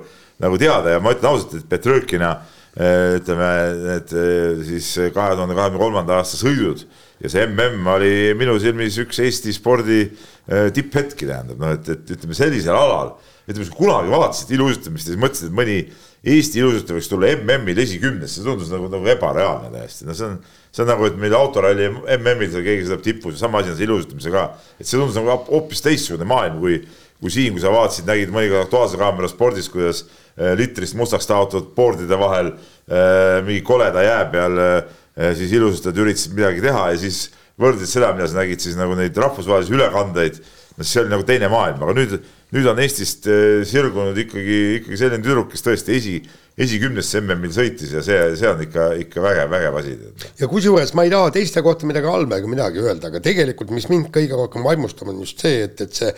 nagu 0.46 0.58
teada 0.64 0.96
ja 0.96 1.04
ma 1.04 1.14
ütlen 1.14 1.30
ausalt, 1.30 1.54
et 1.60 1.70
Petrõkina 1.70 2.32
äh, 2.34 3.14
ütleme, 3.20 3.52
need 3.84 4.16
äh, 4.24 4.66
siis 4.72 4.90
kahe 5.14 5.38
tuhande 5.38 5.54
kahekümne 5.54 5.84
kolmanda 5.84 6.18
aasta 6.18 6.40
sõidud 6.40 6.82
ja 7.22 7.30
see 7.30 7.46
mm 7.46 7.94
oli 7.94 8.14
minu 8.40 8.58
silmis 8.58 8.98
üks 9.04 9.22
Eesti 9.22 9.54
spordi 9.54 10.02
tipphetki, 10.50 11.28
tähendab, 11.28 11.60
noh, 11.62 11.76
et, 11.76 11.86
et 11.94 12.16
ütleme 12.16 12.34
sellisel 12.34 12.74
alal, 12.74 13.12
ütleme, 13.50 13.66
kui 13.70 13.84
kunagi 13.84 14.12
vaatasid 14.12 14.54
iluuisutamist 14.56 15.08
ja 15.08 15.14
siis 15.14 15.20
mõtlesid, 15.22 15.50
et 15.50 15.56
mõni 15.56 15.80
Eesti 16.20 16.60
ilusasti 16.60 16.92
võiks 16.92 17.06
tulla 17.08 17.30
MM-il 17.32 17.78
esikümnesse, 17.80 18.42
see 18.42 18.44
tundus 18.44 18.68
nagu, 18.68 18.90
nagu 18.92 19.06
ebareaalne 19.08 19.70
täiesti, 19.72 20.04
no 20.04 20.12
see 20.16 20.26
on, 20.26 20.34
see 20.68 20.82
on 20.84 20.90
nagu, 20.92 21.06
et 21.08 21.16
meil 21.16 21.32
autoralli 21.38 21.86
MM-il 22.18 22.52
keegi 22.52 22.84
sõidab 22.84 23.04
tipus, 23.06 23.38
sama 23.40 23.62
asi 23.62 23.72
on 23.72 23.78
selle 23.78 23.88
ilusustamisega 23.88 24.42
ka. 24.42 24.74
et 24.76 24.84
see 24.84 25.00
tundus 25.00 25.16
nagu 25.16 25.38
hoopis 25.48 25.80
teistsugune 25.86 26.28
maailm, 26.28 26.58
kui, 26.60 26.76
kui 27.22 27.32
siin, 27.32 27.56
kui 27.56 27.64
sa 27.64 27.72
vaatasid, 27.72 28.04
nägid 28.10 28.34
mõnikord 28.36 28.66
Aktuaalse 28.66 29.00
Kaamera 29.00 29.32
spordis, 29.32 29.70
kuidas 29.72 30.02
äh, 30.04 30.52
litrist 30.60 30.98
mustaks 31.00 31.30
taotud 31.30 31.72
boardide 31.76 32.20
vahel 32.20 32.52
äh, 32.52 33.40
mingi 33.46 33.64
koleda 33.64 34.04
jää 34.04 34.22
peal 34.34 34.60
äh, 34.66 35.32
siis 35.40 35.56
ilustajad 35.56 36.04
üritasid 36.04 36.36
midagi 36.36 36.68
teha 36.68 36.90
ja 36.92 37.00
siis 37.00 37.30
võrdlesid 37.60 37.96
seda, 37.96 38.12
mida 38.12 38.28
sa 38.28 38.42
nägid 38.42 38.60
siis 38.60 38.76
nagu 38.76 38.92
neid 38.98 39.16
rahvusvahelisi 39.16 39.72
ülekandeid 39.72 40.44
see 40.82 41.00
oli 41.02 41.10
nagu 41.12 41.24
teine 41.26 41.48
maailm, 41.52 41.82
aga 41.84 41.92
nüüd, 41.96 42.12
nüüd 42.54 42.66
on 42.70 42.78
Eestist 42.82 43.26
eh, 43.30 43.62
sirgunud 43.68 44.16
ikkagi, 44.24 44.58
ikkagi 44.80 44.96
selline 45.00 45.24
tüdruk, 45.24 45.48
kes 45.52 45.62
tõesti 45.66 45.90
esi, 45.96 46.14
esikümnesse 46.60 47.16
MM-il 47.22 47.52
sõitis 47.54 47.90
ja 47.94 48.00
see, 48.04 48.18
see 48.38 48.48
on 48.50 48.60
ikka, 48.64 48.82
ikka 49.04 49.18
vägev, 49.24 49.48
vägev 49.52 49.74
asi. 49.80 49.92
ja 50.40 50.46
kusjuures 50.50 50.92
ma 50.98 51.02
ei 51.06 51.12
taha 51.12 51.28
teiste 51.34 51.58
kohta 51.64 51.82
midagi 51.88 52.06
halba 52.10 52.34
ega 52.40 52.48
midagi 52.50 52.78
öelda, 52.84 53.04
aga 53.10 53.18
tegelikult, 53.24 53.70
mis 53.76 53.88
mind 53.92 54.06
kõige 54.14 54.34
rohkem 54.38 54.62
vaimustab, 54.66 55.06
on 55.12 55.18
just 55.24 55.36
see, 55.44 55.56
et, 55.66 55.76
et 55.84 55.92
see 55.96 56.10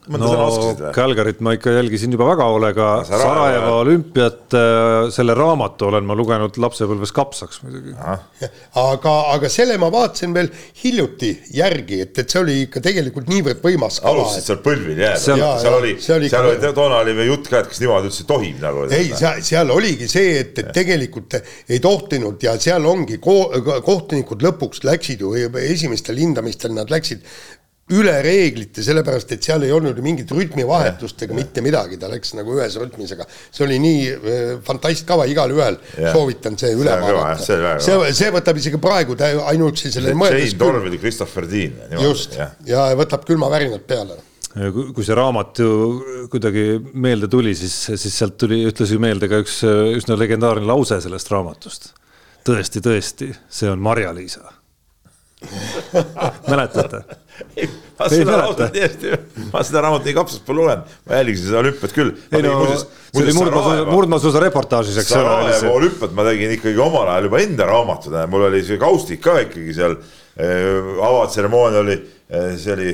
mõnda 0.10 0.24
no, 0.24 0.32
sõna 0.32 0.46
oskasid 0.50 0.82
või? 0.84 0.92
Calgaryt 0.96 1.42
ma 1.46 1.54
ikka 1.58 1.74
jälgisin 1.76 2.14
juba 2.16 2.28
väga 2.32 2.48
hoolega, 2.50 2.88
Sarajevo 3.08 3.76
olümpiat, 3.84 4.56
äh, 4.58 5.10
selle 5.14 5.36
raamatu 5.38 5.90
olen 5.90 6.08
ma 6.10 6.18
lugenud 6.18 6.58
lapsepõlves 6.62 7.14
kapsaks 7.16 7.62
muidugi. 7.66 7.94
aga, 8.82 9.16
aga 9.36 9.52
selle 9.54 9.78
ma 9.82 9.92
vaatasin 9.94 10.34
veel 10.36 10.50
hiljuti 10.84 11.32
järgi, 11.56 12.02
et, 12.06 12.24
et 12.24 12.34
see 12.36 12.42
oli 12.42 12.58
ikka 12.66 12.84
tegelikult 12.86 13.30
niivõrd 13.32 13.62
võimas 13.66 14.00
kava. 14.02 14.16
alustasid 14.16 14.50
seal 14.50 14.62
põlvil 14.66 15.04
jääda, 15.04 15.22
seal, 15.24 15.46
seal 15.64 15.78
oli, 15.78 15.94
seal 16.04 16.28
ikka... 16.28 16.44
oli, 16.50 16.74
toona 16.82 17.02
oli 17.04 17.16
veel 17.20 17.32
jutt 17.34 17.52
ka, 17.52 17.64
et 17.64 17.72
kas 17.72 17.84
niimoodi 17.84 18.12
üldse 18.12 18.28
tohib 18.30 18.64
nagu. 18.64 18.88
ei, 18.90 19.12
seal, 19.14 19.44
seal 19.46 19.76
oligi 19.76 20.10
see, 20.10 20.40
et, 20.42 20.64
et 20.64 20.74
tegelikult 20.76 21.38
ei 21.40 21.82
tohtinud 21.84 22.42
ja 22.44 22.56
seal 22.62 22.86
ongi 22.90 23.20
ko 23.22 23.38
kohtunikud 23.86 24.44
lõpuks 24.46 24.84
läksid 24.88 25.22
ju 25.24 25.36
esimestel 25.60 26.20
hindamistel 26.20 26.74
nad 26.80 26.92
läksid 26.92 27.26
üle 27.90 28.14
reeglite, 28.22 28.84
sellepärast 28.86 29.32
et 29.34 29.46
seal 29.46 29.64
ei 29.66 29.72
olnud 29.74 29.98
ju 29.98 30.04
mingit 30.06 30.30
rütmivahetust 30.34 31.24
ega 31.26 31.36
mitte 31.38 31.64
midagi, 31.66 31.98
ta 32.02 32.10
läks 32.12 32.36
nagu 32.38 32.54
ühes 32.60 32.78
rütmis, 32.78 33.16
aga 33.16 33.26
see 33.32 33.66
oli 33.66 33.80
nii 33.82 34.04
äh, 34.14 34.52
fantastkava, 34.66 35.26
igalühel 35.32 35.80
soovitan 35.98 36.58
see 36.60 36.76
üle 36.78 36.94
see 36.94 37.02
vaadata. 37.02 37.46
see, 37.48 37.74
see, 37.88 38.14
see 38.22 38.32
võtab 38.36 38.62
isegi 38.62 38.82
praegu 38.82 39.18
ainuüksi 39.20 39.94
selle 39.96 40.14
mõeldes. 40.18 40.54
Jane 40.54 40.62
Torvil 40.62 40.98
ja 41.00 41.02
Christopher 41.02 41.50
Dean. 41.50 41.80
just, 42.04 42.38
ja 42.70 42.90
võtab 43.00 43.26
külmavärinad 43.30 43.86
peale 43.90 44.22
kui 44.50 45.06
see 45.06 45.16
raamat 45.18 45.60
ju 45.62 45.74
kuidagi 46.34 46.64
meelde 46.98 47.30
tuli, 47.30 47.54
siis, 47.56 47.74
siis 47.94 48.16
sealt 48.18 48.38
tuli, 48.42 48.64
ütles 48.70 48.90
ju 48.92 49.02
meelde 49.02 49.30
ka 49.30 49.42
üks 49.44 49.62
üsna 49.66 50.18
legendaarne 50.18 50.66
lause 50.66 50.98
sellest 51.06 51.30
raamatust. 51.34 51.92
tõesti, 52.50 52.82
tõesti, 52.86 53.34
see 53.50 53.70
on 53.70 53.82
Marja-Liisa 53.86 54.59
mäletate? 56.52 57.04
ma 58.00 58.08
seda 58.12 58.38
raamatut 58.42 58.74
täiesti, 58.76 59.12
ma 59.54 59.62
seda 59.64 59.84
raamatut 59.86 60.10
nii 60.10 60.16
kapsast 60.18 60.44
pole 60.48 60.60
lugenud, 60.60 60.96
ma 61.08 61.20
jälgisin 61.20 61.48
seda 61.48 61.62
olümpiat 61.62 61.96
küll. 61.96 62.14
ei 62.36 62.44
no 62.44 62.56
see 62.76 63.24
oli 63.24 63.36
murdmaasuusa, 63.38 63.86
murdmaasuusa 63.90 64.44
reportaažis, 64.44 65.00
eks 65.00 65.14
ole. 65.16 65.30
Sarajevo 65.30 65.76
olümpiat 65.80 66.16
ma 66.18 66.26
tegin 66.28 66.56
ikkagi 66.58 66.84
omal 66.84 67.08
ajal 67.14 67.30
juba 67.30 67.44
enda 67.46 67.70
raamatud, 67.70 68.18
mul 68.32 68.48
oli 68.50 68.64
see 68.68 68.80
kaustik 68.82 69.24
ka 69.24 69.38
ikkagi 69.46 69.76
seal 69.78 69.96
äh,, 69.96 70.92
avatseremoonia 71.08 71.86
oli 71.86 71.96
äh,, 71.96 72.52
see 72.60 72.76
oli, 72.76 72.94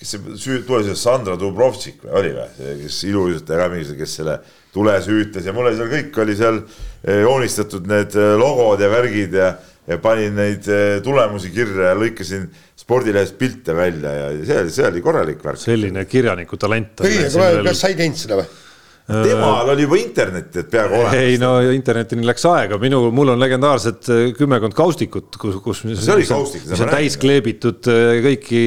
kes 0.00 0.14
see 0.16 0.36
süü-, 0.42 0.62
tuli 0.66 0.90
see 0.90 0.98
Sandra 0.98 1.38
Dubrovtšik 1.38 2.02
või 2.06 2.16
oli 2.22 2.34
või, 2.40 2.76
kes 2.84 3.02
iluuisutaja 3.10 3.62
ka 3.62 3.72
mingisugune, 3.74 4.02
kes 4.02 4.18
selle 4.20 4.38
tule 4.74 4.98
süütas 5.06 5.46
ja 5.46 5.54
mul 5.54 5.70
oli 5.70 5.78
seal 5.78 5.94
kõik 5.94 6.22
oli 6.26 6.38
seal 6.38 6.62
äh, 6.62 7.22
joonistatud 7.22 7.86
need 7.90 8.18
logod 8.42 8.82
ja 8.82 8.90
värgid 8.90 9.38
ja 9.38 9.54
ja 9.90 9.98
panin 10.02 10.36
neid 10.38 10.66
eh, 10.70 10.96
tulemusi 11.04 11.50
kirja 11.54 11.90
ja 11.90 11.98
lõikasin 11.98 12.46
spordilehest 12.78 13.36
pilte 13.38 13.74
välja 13.76 14.12
ja 14.16 14.30
see 14.38 14.58
oli, 14.62 14.74
see 14.74 14.88
oli 14.88 15.04
korralik 15.04 15.44
värk. 15.44 15.60
selline 15.60 16.04
kirjaniku 16.10 16.58
talent. 16.60 17.02
kas 17.02 17.80
sa 17.80 17.90
ei 17.90 17.98
teinud 17.98 18.20
seda 18.20 18.40
või? 18.40 18.59
Temal 19.10 19.72
oli 19.74 19.84
juba 19.86 19.98
internet, 20.00 20.48
et 20.62 20.70
peaaegu 20.70 20.96
olemas. 21.00 21.16
ei 21.18 21.38
no 21.40 21.50
internetini 21.74 22.26
läks 22.28 22.46
aega, 22.50 22.78
minu, 22.82 23.02
mul 23.14 23.32
on 23.34 23.42
legendaarsed 23.42 24.10
äh, 24.12 24.22
kümmekond 24.36 24.76
kaustikut, 24.78 25.36
kus, 25.40 25.58
kus. 25.64 25.82
see 25.88 26.14
oli 26.14 26.28
kaustik. 26.28 26.64
mis 26.70 26.84
on 26.84 26.92
täis 26.92 27.18
kleebitud 27.20 27.90
äh, 27.90 28.20
kõiki 28.26 28.62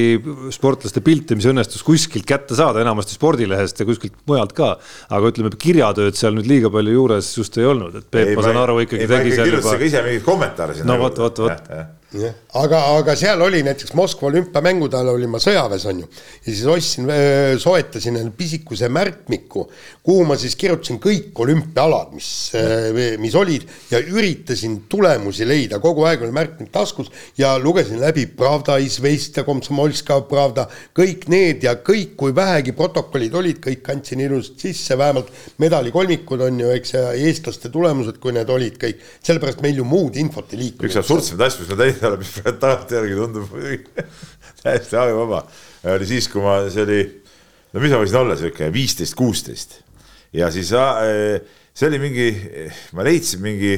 sportlaste 0.54 1.02
pilte, 1.04 1.38
mis 1.38 1.48
õnnestus 1.50 1.84
kuskilt 1.86 2.28
kätte 2.28 2.58
saada, 2.58 2.82
enamasti 2.84 3.16
spordilehest 3.18 3.82
ja 3.82 3.88
kuskilt 3.88 4.16
mujalt 4.30 4.54
ka. 4.56 4.74
aga 5.14 5.32
ütleme, 5.32 5.52
kirjatööd 5.66 6.18
seal 6.18 6.36
nüüd 6.38 6.50
liiga 6.50 6.72
palju 6.74 6.96
juures 6.98 7.34
just 7.38 7.58
ei 7.60 7.68
olnud, 7.70 8.00
et 8.00 8.08
Peep, 8.14 8.36
ma 8.38 8.46
saan 8.46 8.62
aru, 8.62 8.80
ikkagi 8.84 9.10
tegi 9.10 9.36
seal 9.36 9.52
juba. 9.56 9.76
ise 9.80 10.06
mingeid 10.06 10.26
kommentaare 10.26 10.78
sinna. 10.78 10.94
no 10.94 11.02
vot, 11.02 11.20
vot, 11.26 11.44
vot 11.46 12.02
aga, 12.60 12.80
aga 12.98 13.14
seal 13.18 13.42
oli 13.44 13.62
näiteks 13.66 13.94
Moskva 13.98 14.28
olümpiamängude 14.28 14.98
ajal 14.98 15.14
olin 15.14 15.32
ma 15.32 15.40
sõjaväes, 15.42 15.86
on 15.90 16.02
ju, 16.04 16.08
ja 16.44 16.48
siis 16.50 16.64
ostsin, 16.70 17.10
soetasin 17.60 18.18
pisikuse 18.36 18.88
märkmiku, 18.92 19.66
kuhu 20.04 20.26
ma 20.28 20.36
siis 20.40 20.56
kirjutasin 20.60 21.00
kõik 21.02 21.36
olümpiaalad, 21.44 22.12
mis, 22.14 22.28
mis 23.22 23.34
olid 23.38 23.66
ja 23.90 24.00
üritasin 24.00 24.82
tulemusi 24.90 25.46
leida, 25.48 25.80
kogu 25.82 26.06
aeg 26.08 26.22
oli 26.24 26.34
märkmik 26.34 26.70
taskus 26.74 27.10
ja 27.38 27.54
lugesin 27.58 28.00
läbi 28.02 28.26
Pravda, 28.26 28.76
Izvestia, 28.82 29.44
Komsomolska 29.46 30.20
Pravda, 30.28 30.66
kõik 30.96 31.26
need 31.32 31.66
ja 31.66 31.76
kõik, 31.82 32.14
kui 32.20 32.34
vähegi 32.36 32.74
protokollid 32.76 33.34
olid, 33.34 33.60
kõik 33.64 33.82
kandsin 33.86 34.22
ilusasti 34.24 34.70
sisse, 34.70 34.98
vähemalt 34.98 35.30
medalikolmikud 35.62 36.42
on 36.46 36.62
ju, 36.62 36.70
eks, 36.76 36.94
ja 36.96 37.10
eestlaste 37.26 37.70
tulemused, 37.74 38.18
kui 38.22 38.34
need 38.36 38.50
olid 38.52 38.78
kõik, 38.80 39.02
sellepärast 39.24 39.62
meil 39.64 39.80
ju 39.80 39.86
muud 39.88 40.16
infot 40.20 40.52
ei 40.54 40.62
liikunud. 40.64 40.88
üks 40.90 41.00
absurdsemaid 41.00 41.46
asju, 41.48 41.64
mis 41.64 41.72
ma 41.72 41.80
teinud 41.82 42.03
peale, 42.04 42.20
mis 42.20 42.32
praegu 42.36 42.60
tagantjärgi 42.62 43.18
tundub 43.18 43.50
muidugi. 43.52 44.06
Täiesti 44.64 44.96
ajuvaba, 44.96 45.42
oli 45.92 46.06
siis, 46.08 46.28
kui 46.32 46.44
ma, 46.44 46.58
see 46.72 46.84
oli, 46.84 47.00
no 47.72 47.82
mis 47.82 47.92
ma 47.92 48.00
võisin 48.00 48.20
olla, 48.20 48.36
sihuke 48.40 48.70
viisteist, 48.72 49.16
kuusteist. 49.18 49.80
Ja 50.34 50.48
siis 50.52 50.72
äh, 50.76 51.40
see 51.74 51.90
oli 51.90 52.00
mingi, 52.02 52.28
ma 52.96 53.04
leidsin 53.06 53.42
mingi, 53.44 53.74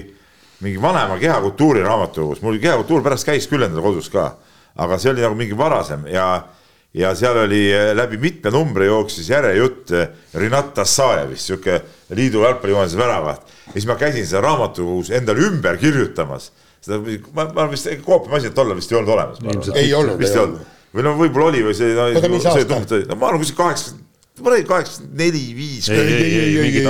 mingi 0.64 0.82
vanema 0.82 1.18
kehakultuuri 1.20 1.82
raamatukogus, 1.84 2.42
mul 2.44 2.60
kehakultuur 2.62 3.02
pärast 3.04 3.26
käis 3.28 3.48
küll 3.50 3.66
endal 3.66 3.84
kodus 3.84 4.08
ka, 4.12 4.30
aga 4.78 4.98
see 5.00 5.10
oli 5.12 5.24
nagu 5.26 5.38
mingi 5.38 5.58
varasem 5.58 6.06
ja 6.12 6.28
ja 6.96 7.10
seal 7.18 7.42
oli 7.42 7.66
äh, 7.74 7.90
läbi 7.92 8.16
mitme 8.16 8.48
numbri 8.54 8.86
jooksis 8.86 9.26
järjejutt 9.28 9.90
Rinat 10.40 10.70
Tassajevist, 10.78 11.50
sihuke 11.50 11.80
liidu 12.16 12.46
jalgpallijoonese 12.46 12.96
väravat. 12.96 13.50
ja 13.66 13.74
siis 13.74 13.88
ma 13.90 13.98
käisin 14.00 14.24
seda 14.26 14.40
raamatukogus 14.46 15.10
endale 15.18 15.44
ümber 15.50 15.76
kirjutamas 15.76 16.52
seda, 16.86 17.02
ma, 17.36 17.46
ma 17.56 17.68
vist 17.72 17.90
koopiamasinat 18.06 18.64
olla 18.64 18.78
vist 18.78 18.92
ei 18.92 18.98
olnud 19.00 19.14
olemas. 19.16 19.70
ei 19.74 19.92
olnud, 19.94 20.22
ei 20.22 20.40
olnud. 20.42 20.74
või 20.96 21.06
no 21.06 21.14
võib-olla 21.18 21.52
oli 21.52 21.62
või 21.66 21.76
see 21.76 21.92
no,, 21.98 22.40
see 22.46 22.68
tundub, 22.68 23.06
no 23.10 23.18
ma 23.20 23.30
arvan, 23.30 23.42
kuskil 23.42 23.60
kaheksakümmend 23.60 24.04
ma 24.40 24.52
olin 24.52 24.66
kaheksakümmend 24.68 25.20
neli, 25.20 25.44
viis. 25.56 25.88
ei, 25.88 26.00
ei, 26.00 26.14
ei, 26.14 26.40
ei, 26.40 26.80
ei 26.80 26.82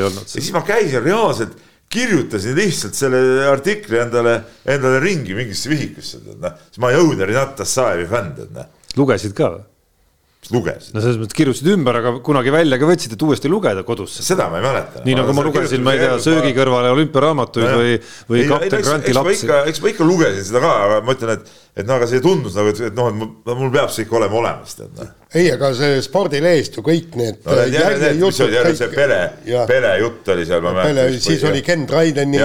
ja 0.00 0.10
siis 0.26 0.52
ma 0.54 0.64
käisin 0.66 1.04
reaalselt, 1.04 1.58
kirjutasin 1.92 2.56
lihtsalt 2.56 2.96
selle 2.96 3.20
artikli 3.46 4.00
endale, 4.00 4.38
endale 4.66 5.00
ringi 5.02 5.36
mingisse 5.36 5.70
vihikusse, 5.72 6.22
tead 6.24 6.40
noh. 6.42 6.56
siis 6.70 6.80
ma 6.82 6.92
jõudsin 6.94 7.26
Renat 7.28 7.54
Tassajevi 7.60 8.08
fänn, 8.10 8.32
tead 8.38 8.56
noh. 8.56 8.72
lugesid 8.98 9.36
ka 9.36 9.52
või? 9.56 9.68
Lugesin. 10.50 10.90
no 10.96 11.02
selles 11.04 11.18
mõttes 11.20 11.36
kirjutasid 11.38 11.68
ümber, 11.70 11.98
aga 12.00 12.12
kunagi 12.26 12.52
välja 12.54 12.78
ka 12.80 12.88
võtsid, 12.88 13.14
et 13.14 13.22
uuesti 13.22 13.50
lugeda 13.50 13.84
kodus. 13.86 14.16
seda 14.26 14.48
ma 14.50 14.58
ei 14.58 14.66
mäleta. 14.66 15.02
nii 15.06 15.16
nagu 15.20 15.34
ma 15.36 15.44
lugesin, 15.46 15.84
ma 15.86 15.94
ei 15.94 16.02
tea, 16.02 16.16
söögi 16.24 16.50
kõrvale 16.56 16.90
olümpiaraamatuid 16.96 17.68
või, 17.78 17.92
või 18.32 18.46
kapten 18.50 18.82
Granti 18.88 19.14
lapsi. 19.14 19.36
eks 19.36 19.44
ma 19.44 19.52
ikka, 19.52 19.60
eks 19.70 19.82
ma 19.84 19.92
ikka 19.92 20.08
lugesin 20.08 20.48
seda 20.48 20.64
ka, 20.64 20.72
aga 20.88 20.98
ma 21.06 21.14
ütlen, 21.14 21.36
et, 21.36 21.52
et 21.76 21.88
no 21.88 21.96
aga 21.96 22.08
see 22.10 22.20
tundus 22.24 22.56
nagu, 22.58 22.72
et 22.72 22.96
noh, 22.96 23.10
et 23.12 23.56
mul 23.56 23.72
peab 23.72 23.92
see 23.92 24.06
ikka 24.06 24.20
olema 24.20 24.40
olemas, 24.42 24.76
tead 24.78 24.96
noh 24.98 25.18
ei, 25.32 25.48
aga 25.48 25.70
see 25.76 26.00
spordilehest 26.04 26.74
ju 26.76 26.82
kõik 26.84 27.14
need 27.16 27.38
no, 27.46 27.54
jälle 27.72 28.72
see 28.76 28.88
pere, 28.92 29.18
pere 29.68 29.92
jutt 30.02 30.28
oli 30.34 30.44
seal, 30.48 30.60
ma 30.64 30.74
mäletan. 30.76 31.14
siis 31.24 31.44
oli 31.48 31.62
Ken 31.64 31.86
Raideni 31.88 32.40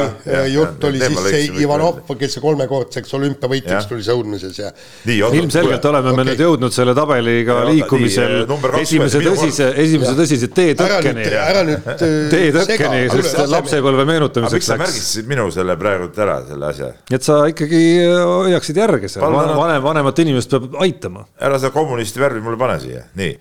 jutt 0.53 0.85
oli 0.87 1.01
siis 1.01 1.19
see 1.25 1.41
Ivanov, 1.65 1.99
kes 2.07 2.37
see 2.37 2.43
kolmekordseks 2.43 3.11
olümpiavõitjaks 3.19 3.89
tuli 3.91 4.05
sõudmises 4.07 4.61
ja. 4.61 4.71
ilmselgelt 5.11 5.87
oleme 5.91 6.13
me 6.15 6.27
nüüd 6.29 6.43
jõudnud 6.45 6.75
selle 6.75 6.95
tabeliga 6.95 7.59
liikumisel 7.67 8.45
esimese 8.79 9.21
tõsise, 9.25 9.69
esimese 9.83 10.15
tõsise 10.21 10.51
teetõkkeni. 10.55 11.27
ära 11.41 11.65
nüüd. 11.67 11.91
teetõkkeni, 12.31 13.03
sest 13.17 13.43
lapsepõlve 13.51 14.07
meenutamiseks 14.07 14.53
läks. 14.53 14.63
miks 14.63 14.71
sa 14.71 14.79
märgistasid 14.85 15.31
minu 15.35 15.49
selle 15.51 15.75
praegult 15.79 16.23
ära, 16.23 16.39
selle 16.47 16.71
asja? 16.71 16.93
et 17.11 17.27
sa 17.27 17.41
ikkagi 17.51 17.83
hoiaksid 18.07 18.83
järge 18.85 19.11
seal, 19.17 19.37
vanem, 19.57 19.83
vanemat 19.83 20.23
inimest 20.25 20.53
peab 20.53 20.81
aitama. 20.85 21.27
ära 21.41 21.59
seda 21.59 21.73
kommunisti 21.75 22.23
värvi 22.23 22.43
mulle 22.45 22.59
pane 22.61 22.79
siia, 22.83 23.05
nii. 23.17 23.37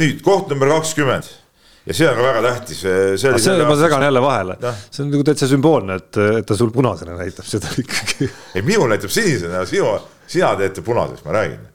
nüüd 0.00 0.24
koht 0.26 0.50
number 0.52 0.70
kakskümmend 0.76 1.28
ja 1.86 1.96
see 1.96 2.08
on 2.08 2.18
ka 2.18 2.24
väga 2.24 2.42
tähtis. 2.44 2.82
see, 2.82 3.16
see 3.40 3.64
ma 3.64 3.76
segan 3.78 4.04
jälle 4.04 4.22
vahele, 4.22 4.56
see 4.90 5.04
on 5.04 5.10
nagu 5.14 5.24
täitsa 5.26 5.48
sümboolne, 5.50 5.96
et, 6.00 6.20
et 6.40 6.46
ta 6.46 6.56
sul 6.58 6.72
punasena 6.74 7.16
näitab 7.18 7.48
seda 7.48 7.72
ikkagi. 7.82 8.28
ei, 8.54 8.62
minul 8.66 8.90
näitab 8.92 9.12
sinisena, 9.12 9.64
sinu, 9.68 9.96
sina 10.30 10.52
teete 10.60 10.84
punaseks, 10.86 11.24
ma 11.24 11.36
räägin. 11.38 11.66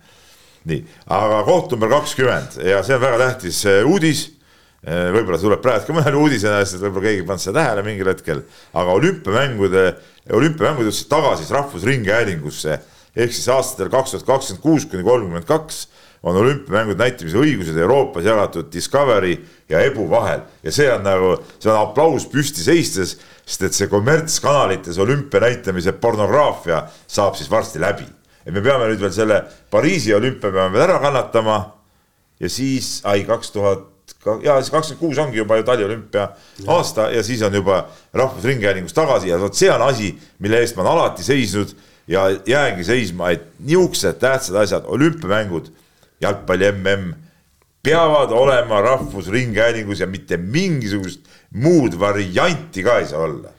nii, 0.69 0.79
aga 1.17 1.41
koht 1.47 1.73
number 1.73 1.91
kakskümmend 1.97 2.59
ja 2.65 2.81
see 2.85 2.97
on 2.97 3.03
väga 3.03 3.21
tähtis 3.25 3.65
uudis. 3.85 4.31
võib-olla 4.85 5.39
tuleb 5.41 5.61
praegu 5.65 5.87
ka 5.87 5.93
mõnele 5.97 6.19
uudisena, 6.21 6.59
sest 6.61 6.83
võib-olla 6.83 7.07
keegi 7.07 7.23
ei 7.23 7.25
pannud 7.25 7.41
seda 7.41 7.63
tähele 7.63 7.81
mingil 7.87 8.09
hetkel, 8.11 8.43
aga 8.77 8.97
olümpiamängude, 8.99 9.85
olümpiamängud 10.37 10.85
jõudsid 10.85 11.09
tagasi 11.09 11.47
Rahvusringhäälingusse 11.49 12.77
ehk 13.15 13.33
siis 13.33 13.47
aastatel 13.49 13.89
kaks 13.93 14.11
tuhat 14.11 14.27
kakskümmend 14.27 14.63
kuus 14.63 14.85
kuni 14.91 15.03
kolmkümmend 15.03 15.47
kaks 15.47 15.85
on 16.25 16.37
olümpiamängude 16.41 16.97
näitamise 16.97 17.37
õigused 17.37 17.77
Euroopas 17.77 18.25
jagatud 18.25 18.71
Discovery 18.73 19.35
ja 19.69 19.83
Ebu 19.85 20.07
vahel. 20.09 20.41
Ja 20.65 20.73
see 20.73 20.87
on 20.89 21.03
nagu, 21.05 21.35
see 21.61 21.69
on 21.69 21.77
aplaus 21.77 22.25
püsti 22.31 22.65
seistes, 22.65 23.15
sest 23.45 23.65
et 23.67 23.77
see 23.77 23.89
kommertskanalites 23.91 24.97
olümpia 25.01 25.43
näitamise 25.43 25.93
pornograafia 26.01 26.81
saab 27.05 27.37
siis 27.37 27.51
varsti 27.51 27.81
läbi. 27.81 28.07
et 28.45 28.53
me 28.53 28.61
peame 28.61 28.85
nüüd 28.85 29.01
veel 29.01 29.13
selle 29.13 29.39
Pariisi 29.71 30.13
olümpia 30.13 30.51
peame 30.51 30.73
veel 30.73 30.83
ära 30.89 30.99
kannatama. 31.01 31.59
Ja 32.39 32.49
siis, 32.49 33.01
ai, 33.03 33.23
kaks 33.23 33.51
tuhat 33.51 33.91
ja 34.41 34.57
siis 34.61 34.71
kakskümmend 34.73 34.99
kuus 34.99 35.17
ongi 35.21 35.37
juba 35.37 35.57
ju 35.57 35.63
taliolümpia 35.63 36.29
aasta 36.67 37.11
ja 37.13 37.23
siis 37.23 37.41
on 37.41 37.53
juba 37.53 37.85
Rahvusringhäälingus 38.13 38.93
tagasi 38.93 39.29
ja 39.29 39.37
vot 39.39 39.53
see 39.53 39.69
on 39.71 39.81
asi, 39.81 40.15
mille 40.39 40.59
eest 40.61 40.75
ma 40.75 40.83
olen 40.83 40.91
alati 40.91 41.23
seisnud 41.23 41.73
ja 42.07 42.29
jäängi 42.45 42.83
seisma, 42.83 43.29
et 43.31 43.47
niisugused 43.59 44.19
tähtsad 44.21 44.55
asjad, 44.61 44.83
olümpiamängud 44.85 45.71
jalgpalli 46.21 46.71
mm 46.71 47.13
peavad 47.85 48.31
olema 48.31 48.81
Rahvusringhäälingus 48.81 49.99
ja 49.99 50.07
mitte 50.07 50.37
mingisugust 50.37 51.19
muud 51.53 51.99
varianti 51.99 52.83
ka 52.83 52.99
ei 52.99 53.07
saa 53.07 53.19
olla. 53.19 53.49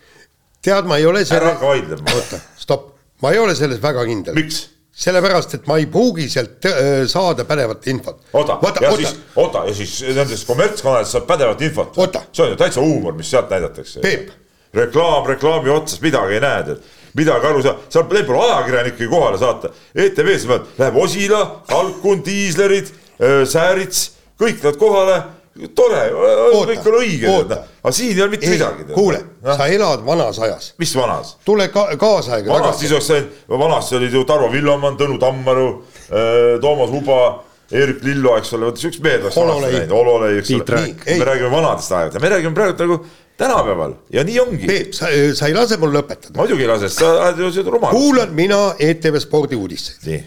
tead, 0.63 0.87
ma 0.91 0.97
ei 0.97 1.07
ole 1.07 1.25
selle. 1.25 1.45
ära 1.45 1.53
hakka 1.55 1.67
vaidlema. 1.67 2.15
oota, 2.15 2.41
stopp, 2.59 2.89
ma 3.23 3.31
ei 3.31 3.39
ole 3.39 3.55
selles 3.55 3.83
väga 3.83 4.07
kindel. 4.09 4.35
miks? 4.35 4.65
sellepärast, 4.97 5.55
et 5.55 5.67
ma 5.69 5.77
ei 5.77 5.87
pruugi 5.93 6.27
sealt 6.33 6.67
äh, 6.67 7.05
saada 7.07 7.45
pädevat 7.45 7.87
infot. 7.87 8.25
oota, 8.33 8.59
ja 8.81 8.91
oota. 8.91 8.97
siis, 8.97 9.15
oota 9.37 9.65
ja 9.69 9.75
siis 9.75 9.95
nendest 10.09 10.47
kommertskanalitest 10.49 11.19
saab 11.19 11.31
pädevat 11.31 11.63
infot. 11.63 11.95
see 12.33 12.45
on 12.45 12.51
ju 12.51 12.59
täitsa 12.59 12.81
huumor, 12.81 13.15
mis 13.15 13.31
sealt 13.31 13.51
näidatakse. 13.51 14.01
Peep. 14.01 14.31
reklaam 14.75 15.27
reklaami 15.27 15.71
otsas, 15.71 16.01
midagi 16.01 16.41
ei 16.41 16.41
näe, 16.41 16.63
tead 16.67 16.96
midagi 17.17 17.47
aru 17.51 17.63
saa, 17.65 17.77
seal 17.89 18.05
neil 18.13 18.27
pole 18.29 18.43
ajakirjanikke 18.45 19.09
kohale 19.13 19.41
saata. 19.41 19.73
ETV-s 19.95 20.47
läheb 20.51 21.01
Osila, 21.01 21.43
Kalkun, 21.69 22.23
Tiislerid, 22.27 22.93
Säärits, 23.49 24.11
kõik 24.41 24.63
nad 24.65 24.77
kohale 24.81 25.23
tore, 25.77 26.03
kõik 26.67 26.89
on 26.91 26.99
õige, 27.01 27.33
aga 27.81 27.93
siin 27.95 28.13
ei 28.13 28.23
ole 28.23 28.35
mitte 28.35 28.49
ei, 28.49 28.57
midagi. 28.57 28.87
kuule, 28.93 29.21
sa 29.47 29.69
elad 29.73 30.05
vanas 30.07 30.39
ajas. 30.45 30.71
mis 30.81 30.93
vanas? 30.97 31.37
tule 31.47 31.69
ka 31.73 31.89
kaasaega 31.97 32.51
tagasi. 32.51 32.61
vanasti 32.61 32.85
siis 32.85 32.93
oleks 32.93 33.11
läinud, 33.15 33.59
vanasti 33.65 33.99
olid 34.01 34.17
ju 34.19 34.25
Tarvo 34.29 34.51
Villamann, 34.53 34.99
Tõnu 35.01 35.19
Tammaru, 35.23 35.69
Toomas 36.61 36.97
Uba, 37.01 37.21
Eerik 37.73 38.05
Lillo, 38.07 38.37
eks 38.39 38.53
ole, 38.55 38.69
vot 38.69 38.81
siuksed 38.81 39.05
mehed 39.05 39.25
oleks 39.25 39.39
vanasti 39.41 39.73
läinud, 39.79 39.95
Ololei, 39.97 40.41
eks 40.43 40.53
ole. 40.59 40.83
me 41.07 41.31
räägime 41.31 41.53
vanadest 41.55 41.97
aegadest, 41.97 42.23
me 42.23 42.35
räägime 42.35 42.59
praegu 42.59 42.85
nagu 42.85 43.01
tänapäeval 43.37 43.95
ja 44.13 44.25
nii 44.25 44.39
ongi. 44.41 44.67
Peep, 44.67 44.95
sa, 44.97 45.11
sa 45.35 45.51
ei 45.51 45.55
lase 45.55 45.77
mul 45.81 45.93
lõpetada. 45.95 46.37
muidugi 46.39 46.65
ei 46.65 46.71
lase, 46.71 46.89
sa 46.93 47.33
seda 47.35 47.71
rumalust. 47.71 47.99
kuulan 47.99 48.33
mina 48.35 48.63
ETV 48.79 49.21
Spordi 49.23 49.57
uudiseid. 49.57 50.07
nii, 50.07 50.23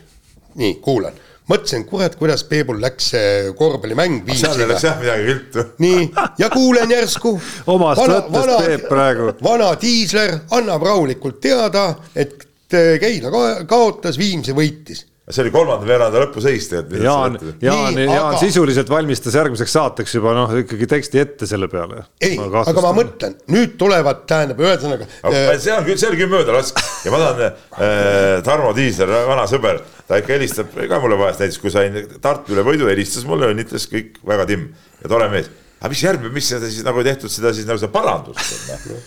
nii, 0.61 0.75
kuulan. 0.85 1.17
mõtlesin, 1.49 1.85
kurat, 1.89 2.15
kuidas 2.15 2.43
Peebul 2.45 2.81
läks 2.81 3.11
see 3.15 3.53
korvpallimäng 3.57 4.21
viisiga. 4.25 4.53
seal 4.53 4.65
ei 4.65 4.71
läks 4.73 4.85
jah 4.85 4.99
midagi 5.01 5.25
viltu. 5.31 5.65
nii, 5.85 6.03
ja 6.37 6.49
kuulen 6.53 6.91
järsku. 6.97 7.33
omast 7.75 8.03
võttest 8.05 8.67
Peep 8.67 8.87
praegu. 8.91 9.33
vana 9.43 9.73
diisler 9.81 10.37
annab 10.57 10.85
rahulikult 10.91 11.41
teada, 11.41 11.91
et 12.15 12.45
Keila 12.69 13.31
kaotas, 13.65 14.17
Viimsi 14.21 14.53
võitis 14.53 15.07
see 15.29 15.43
oli 15.43 15.51
kolmanda 15.53 15.85
veeranda 15.85 16.23
lõpuseis 16.23 16.65
tegelikult. 16.71 17.03
Jaan, 17.05 17.35
Jaan, 17.61 17.99
Jaan 18.01 18.31
aga... 18.31 18.39
sisuliselt 18.41 18.89
valmistas 18.89 19.35
järgmiseks 19.37 19.75
saateks 19.77 20.15
juba 20.17 20.33
noh, 20.37 20.53
ikkagi 20.63 20.87
teksti 20.89 21.21
ette 21.21 21.49
selle 21.49 21.69
peale. 21.69 22.01
ei, 22.25 22.39
aga 22.39 22.83
ma 22.85 22.93
mõtlen, 22.97 23.37
nüüd 23.53 23.75
tulevad, 23.79 24.23
tähendab, 24.29 24.63
ühesõnaga. 24.65 25.05
Äh, 25.29 25.53
see 25.61 25.75
on 25.75 25.85
küll, 25.85 26.01
see 26.01 26.09
oli 26.09 26.21
küll 26.23 26.33
mööda 26.33 26.57
lask 26.57 26.81
ja 27.05 27.13
ma 27.13 27.21
tahan 27.21 27.45
äh,, 27.45 28.41
Tarmo 28.45 28.73
Tiisler, 28.77 29.13
vana 29.29 29.45
sõber, 29.49 29.83
ta 30.09 30.17
ikka 30.21 30.37
helistab 30.37 30.73
ka 30.73 31.01
mulle 31.03 31.21
vahest, 31.21 31.45
näiteks 31.45 31.61
kui 31.61 31.73
sain 31.73 32.01
Tartu 32.23 32.57
üle 32.57 32.65
võidu, 32.65 32.89
helistas 32.89 33.27
mulle, 33.29 33.51
õnnitles 33.53 33.85
kõik 33.91 34.21
väga 34.25 34.49
timm 34.49 34.71
ja 35.03 35.11
tore 35.11 35.29
mees 35.31 35.51
aga 35.79 35.93
mis 35.93 36.01
järgmine, 36.03 36.33
mis 36.35 36.47
seda 36.51 36.67
siis 36.67 36.83
nagu 36.83 37.03
tehtud, 37.05 37.31
seda 37.31 37.53
siis 37.55 37.67
nagu 37.67 37.79
seda 37.79 37.91
parandust, 37.93 38.65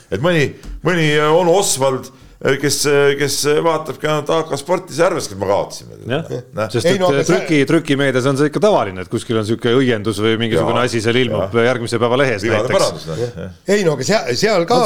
et 0.08 0.22
mõni, 0.24 0.46
mõni 0.86 1.10
onu 1.26 1.52
Oswald 1.58 2.08
kes, 2.42 2.78
äh, 2.90 3.12
kes 3.18 3.36
vaatabki 3.62 4.08
ainult 4.10 4.30
AK 4.34 4.56
Sporti, 4.58 4.96
see 4.96 5.04
arveski, 5.06 5.36
et 5.36 5.42
me 5.42 5.48
kaotasime. 5.50 5.98
Noh. 6.10 6.32
sest 6.72 6.88
et 6.90 6.98
no, 7.00 7.12
trüki, 7.22 7.62
trükimeedias 7.68 8.26
on 8.30 8.40
see 8.40 8.50
ikka 8.50 8.62
tavaline, 8.64 9.04
et 9.04 9.12
kuskil 9.12 9.38
on 9.38 9.46
sihuke 9.46 9.74
õiendus 9.78 10.18
või 10.22 10.34
mingisugune 10.40 10.82
ja, 10.82 10.90
asi 10.90 11.02
seal 11.04 11.20
ilmub 11.22 11.54
ja. 11.54 11.68
järgmise 11.68 12.00
päeva 12.02 12.18
lehes 12.18 12.46
näiteks. 12.48 13.06
ei 13.70 13.86
no 13.86 13.94
aga 13.94 14.08
seal, 14.08 14.34
seal 14.38 14.66
ka. 14.66 14.82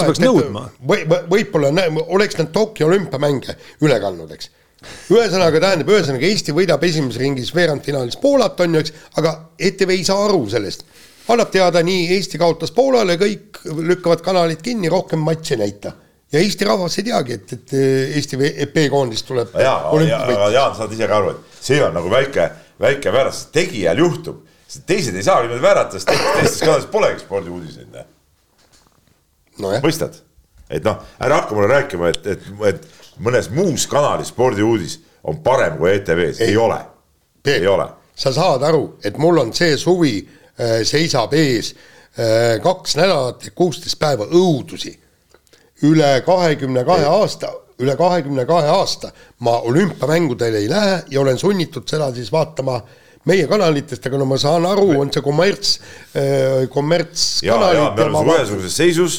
või, 0.93 1.09
võib-olla 1.33 1.73
oleks 2.05 2.39
nad 2.43 2.53
Tokyo 2.53 2.91
olümpiamänge 2.91 3.57
üle 3.87 4.01
kandnud, 4.05 4.37
eks 4.37 4.53
ühesõnaga 5.11 5.61
tähendab, 5.63 5.91
ühesõnaga 5.91 6.29
Eesti 6.29 6.53
võidab 6.55 6.83
esimeses 6.85 7.19
ringis 7.23 7.55
veerandfinaalis 7.57 8.21
Poolat 8.21 8.61
on 8.63 8.77
ju, 8.77 8.85
eks, 8.85 8.93
aga 9.17 9.33
ETV 9.59 9.97
ei 9.97 10.05
saa 10.07 10.27
aru 10.29 10.45
sellest. 10.53 10.85
annab 11.33 11.51
teada 11.51 11.81
nii, 11.83 12.11
Eesti 12.15 12.39
kaotas 12.39 12.75
Poolale, 12.77 13.17
kõik 13.19 13.65
lükkavad 13.65 14.21
kanalid 14.23 14.61
kinni, 14.63 14.93
rohkem 14.93 15.25
matše 15.25 15.57
ei 15.57 15.65
näita 15.65 15.97
ja 16.37 16.43
Eesti 16.45 16.69
rahvas 16.69 16.99
ei 17.01 17.07
teagi, 17.07 17.39
et, 17.39 17.53
et 17.57 17.75
Eesti 18.19 18.39
B-koondis 18.75 19.25
tuleb. 19.27 19.55
jaa, 19.61 19.79
aga 19.91 20.51
Jaan, 20.53 20.75
saad 20.77 20.93
ise 20.93 21.09
ka 21.09 21.21
aru, 21.21 21.33
et 21.33 21.63
see 21.69 21.81
on 21.85 21.95
nagu 21.97 22.11
väike, 22.13 22.51
väike 22.83 23.13
vääratus, 23.13 23.47
tegijal 23.55 24.05
juhtub. 24.05 24.45
teised 24.87 25.15
ei 25.17 25.23
saagi 25.23 25.47
niimoodi 25.47 25.63
väärata, 25.63 25.99
sest 25.99 26.11
teistes 26.11 26.61
kanalites 26.61 26.91
polegi 26.93 27.23
spordiuudiseid 27.23 27.99
no,. 29.63 29.73
mõistad? 29.81 30.19
et 30.71 30.85
noh, 30.85 30.99
ära 31.23 31.41
hakka 31.41 31.55
mulle 31.55 31.71
rääkima, 31.71 32.11
et, 32.11 32.27
et, 32.27 32.49
et 32.69 32.89
mõnes 33.23 33.49
muus 33.55 33.87
kanalis 33.91 34.33
spordiuudis 34.35 34.99
on 35.27 35.39
parem 35.43 35.79
kui 35.79 35.93
ETV-s, 35.95 36.43
ei 36.45 36.57
ole. 36.57 36.81
ei 37.47 37.67
ole. 37.67 37.87
sa 38.15 38.33
saad 38.35 38.67
aru, 38.67 38.99
et 39.05 39.19
mul 39.19 39.39
on 39.45 39.55
see 39.55 39.77
suvi 39.79 40.19
äh, 40.21 40.83
seisab 40.85 41.35
ees 41.39 41.73
äh, 41.73 42.59
kaks 42.63 42.97
nädalat 42.99 43.49
ja 43.49 43.55
kuusteist 43.55 43.99
päeva 44.03 44.27
õudusi 44.27 44.97
üle 45.83 46.23
kahekümne 46.25 46.85
kahe 46.85 47.07
aasta, 47.07 47.53
üle 47.79 47.97
kahekümne 47.97 48.47
kahe 48.47 48.69
aasta 48.73 49.13
ma 49.41 49.61
olümpiamängudele 49.61 50.59
ei 50.59 50.71
lähe 50.71 51.03
ja 51.11 51.21
olen 51.21 51.37
sunnitud 51.37 51.89
seda 51.89 52.13
siis 52.15 52.33
vaatama 52.33 52.81
meie 53.27 53.47
kanalitest, 53.51 54.07
aga 54.07 54.19
no 54.21 54.29
ma 54.31 54.39
saan 54.39 54.65
aru, 54.69 55.01
on 55.01 55.11
see 55.13 55.23
kommerts, 55.25 55.81
äh, 56.15 56.67
kommertskanalid. 56.73 57.99
me 57.99 58.05
oleme 58.07 58.37
ühesuguses 58.39 58.77
seisus, 58.77 59.19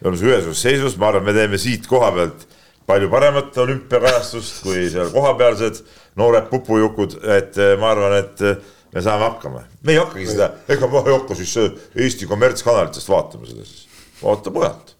me 0.00 0.10
oleme 0.10 0.30
ühesuguses 0.30 0.62
seisus, 0.62 0.98
ma 1.00 1.08
arvan, 1.08 1.24
me 1.26 1.34
teeme 1.36 1.58
siit 1.58 1.88
koha 1.88 2.12
pealt 2.14 2.44
palju 2.88 3.08
paremat 3.12 3.56
olümpiakajastust 3.64 4.62
kui 4.64 4.86
seal 4.92 5.10
kohapealsed 5.12 5.80
noored 6.20 6.50
pupujukud, 6.52 7.18
et 7.38 7.56
äh, 7.58 7.74
ma 7.80 7.94
arvan, 7.94 8.18
et 8.20 8.44
äh, 8.44 8.60
me 8.94 9.02
saame 9.04 9.26
hakkama. 9.30 9.64
me 9.82 9.96
ei 9.96 10.02
hakkagi 10.02 10.28
seda, 10.28 10.52
ega 10.68 10.92
ma 10.92 11.02
ei 11.06 11.16
hakka 11.16 11.40
siis 11.40 11.56
Eesti 11.96 12.28
kommertskanalitest 12.28 13.10
vaatama 13.10 13.48
seda 13.48 13.64
siis, 13.64 13.88
vaata 14.20 14.52
mujalt 14.52 14.97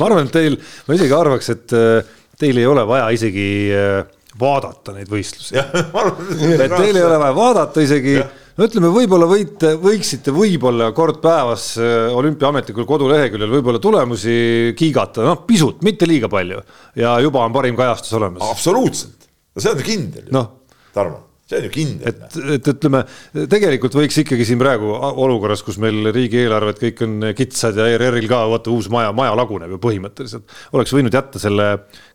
ma 0.00 0.08
arvan, 0.08 0.28
et 0.28 0.34
teil, 0.34 0.58
ma 0.88 0.96
isegi 0.98 1.16
arvaks, 1.16 1.50
et 1.54 1.74
äh, 1.78 2.14
teil 2.40 2.60
ei 2.60 2.66
ole 2.68 2.84
vaja 2.88 3.10
isegi 3.14 3.48
äh, 3.74 3.98
vaadata 4.40 4.94
neid 4.96 5.10
võistlusi. 5.10 5.58
et 5.58 6.74
teil 6.74 6.96
ei 6.96 7.04
ole 7.04 7.18
vaja 7.20 7.34
vaadata 7.36 7.84
isegi, 7.84 8.16
no 8.58 8.68
ütleme, 8.68 8.90
võib-olla 8.94 9.28
võite, 9.30 9.74
võiksite 9.80 10.34
võib-olla 10.34 10.90
kord 10.96 11.20
päevas 11.24 11.68
äh, 11.78 12.08
olümpiaametlikul 12.14 12.88
koduleheküljel 12.88 13.54
võib-olla 13.58 13.82
tulemusi 13.82 14.74
kiigata, 14.78 15.26
noh 15.26 15.44
pisut, 15.48 15.84
mitte 15.86 16.08
liiga 16.10 16.30
palju. 16.32 16.62
Ja 16.98 17.18
juba 17.24 17.44
on 17.46 17.54
parim 17.54 17.78
kajastus 17.78 18.18
olemas. 18.18 18.44
absoluutselt. 18.50 19.30
No 19.54 19.62
see 19.62 19.70
on 19.70 19.86
kindel 19.86 20.28
ju 20.28 20.34
noh. 20.34 20.50
Tarmo, 20.94 21.22
see 21.54 21.62
on 21.62 21.68
ju 21.68 21.72
kindel. 21.74 22.08
et, 22.08 22.38
et 22.56 22.70
ütleme, 22.74 23.02
tegelikult 23.50 23.96
võiks 23.98 24.18
ikkagi 24.22 24.46
siin 24.48 24.60
praegu 24.60 24.90
olukorras, 24.94 25.62
kus 25.66 25.78
meil 25.82 26.10
riigieelarved 26.14 26.80
kõik 26.80 27.02
on 27.06 27.28
kitsad 27.36 27.78
ja 27.78 27.86
ERR-il 27.94 28.28
ka 28.30 28.44
vaata 28.50 28.72
uus 28.74 28.88
maja, 28.92 29.12
maja 29.16 29.34
laguneb 29.38 29.74
ju 29.74 29.80
põhimõtteliselt. 29.82 30.56
oleks 30.74 30.94
võinud 30.94 31.14
jätta 31.14 31.42
selle 31.42 31.68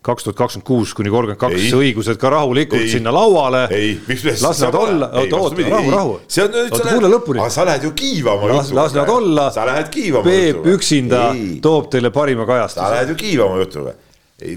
kaks 0.05 0.27
tuhat 0.27 0.39
kakskümmend 0.39 0.67
kuus 0.67 0.93
kuni 0.97 1.13
kolmkümmend 1.13 1.41
kaks 1.41 1.69
õigused 1.79 2.19
ka 2.21 2.33
rahulikult 2.33 2.85
ei. 2.85 2.91
sinna 2.91 3.13
lauale. 3.15 3.65
ei, 3.75 3.95
miks, 4.07 4.25
miks. 4.27 4.43
las 4.45 4.61
nad 4.65 4.75
olla, 4.79 5.11
oota, 5.21 5.39
oota, 5.39 5.69
rahu, 5.69 5.95
rahu. 5.95 6.19
oota, 6.19 6.83
kuule 6.89 7.13
lõpuni. 7.15 7.43
aga 7.43 7.53
sa 7.53 7.67
lähed 7.69 7.87
ju 7.89 7.95
kiivama. 7.95 8.51
las, 8.53 8.73
las 8.75 8.97
nad 8.97 9.09
olla. 9.09 9.49
sa 9.55 9.67
lähed 9.69 9.89
kiivama. 9.93 10.27
Peep 10.27 10.69
üksinda 10.75 11.29
ei. 11.35 11.57
toob 11.63 11.89
teile 11.93 12.13
parima 12.15 12.47
kajastuse. 12.49 12.85
sa 12.85 12.93
lähed 12.95 13.15
ju 13.15 13.19
kiivama 13.19 13.63
jutuga 13.63 13.97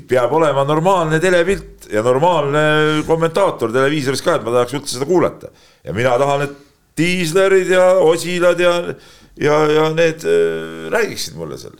peab 0.08 0.32
olema 0.38 0.64
normaalne 0.64 1.20
telepilt 1.20 1.88
ja 1.92 2.02
normaalne 2.06 2.64
kommentaator 3.06 3.72
televiisoris 3.74 4.22
ka, 4.24 4.36
et 4.38 4.44
ma 4.46 4.54
tahaks 4.56 4.76
üldse 4.78 4.96
seda 4.96 5.08
kuulata. 5.08 5.50
ja 5.84 5.94
mina 5.96 6.14
tahan, 6.18 6.46
et 6.46 6.60
diislerid 6.98 7.72
ja 7.72 7.86
osilad 8.04 8.60
ja, 8.60 8.74
ja, 9.40 9.56
ja 9.72 9.88
need 9.94 10.26
äh, 10.28 10.90
räägiksid 10.92 11.38
mulle 11.38 11.58
seal. 11.58 11.74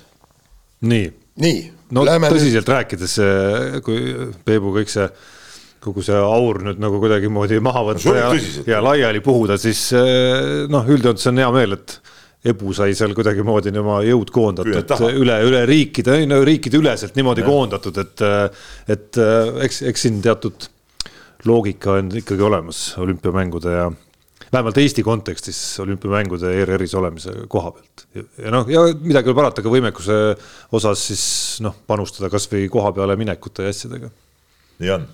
nii. 0.81 1.13
nii. 1.43 1.61
no 1.91 2.07
tõsiselt 2.07 2.65
nüüd... 2.65 2.75
rääkides, 2.75 3.21
kui 3.87 4.33
Peebu 4.45 4.75
kõik 4.79 4.93
see 4.93 5.09
kogu 5.83 6.03
see 6.07 6.17
aur 6.17 6.61
nüüd 6.63 6.81
nagu 6.83 7.01
kuidagimoodi 7.03 7.59
maha 7.65 7.83
võtta 7.91 8.13
no, 8.13 8.17
ja, 8.19 8.31
ja 8.71 8.81
laiali 8.85 9.23
puhuda, 9.25 9.59
siis 9.61 9.89
äh, 9.99 10.69
noh, 10.71 10.87
üldjoontes 10.87 11.27
on 11.31 11.43
hea 11.43 11.49
meel, 11.55 11.79
et 11.79 11.97
Ebu 12.43 12.73
sai 12.75 12.97
seal 12.99 13.13
kuidagimoodi 13.15 13.71
oma 13.79 14.01
jõud 14.03 14.31
koondatud 14.35 14.95
üle, 15.15 15.37
üle 15.47 15.61
riikide, 15.69 16.17
no 16.27 16.41
riikide 16.43 16.81
üleselt 16.81 17.15
niimoodi 17.15 17.45
ja. 17.45 17.47
koondatud, 17.47 18.01
et, 18.03 18.25
et 18.91 19.21
eks, 19.69 19.83
eks 19.93 20.09
siin 20.09 20.19
teatud 20.25 20.67
loogika 21.47 22.01
on 22.01 22.11
ikkagi 22.19 22.43
olemas 22.43 22.81
olümpiamängude 22.99 23.77
ja 23.77 23.93
vähemalt 24.53 24.79
Eesti 24.79 25.03
kontekstis 25.03 25.81
olümpiamängude 25.81 26.51
ERR-is 26.63 26.95
olemise 26.95 27.33
koha 27.49 27.71
pealt. 27.71 28.07
ja 28.39 28.51
noh, 28.51 28.69
ja 28.69 28.85
midagi 29.01 29.29
ei 29.29 29.33
ole 29.33 29.39
parata, 29.39 29.63
ka 29.63 29.73
võimekuse 29.73 30.19
osas 30.73 31.07
siis 31.09 31.25
noh, 31.65 31.77
panustada 31.87 32.31
kasvõi 32.33 32.69
koha 32.73 32.93
peale 32.97 33.17
minekute 33.17 33.67
ja 33.67 33.73
asjadega. 33.73 34.11
nii 34.83 34.93
on. 34.99 35.07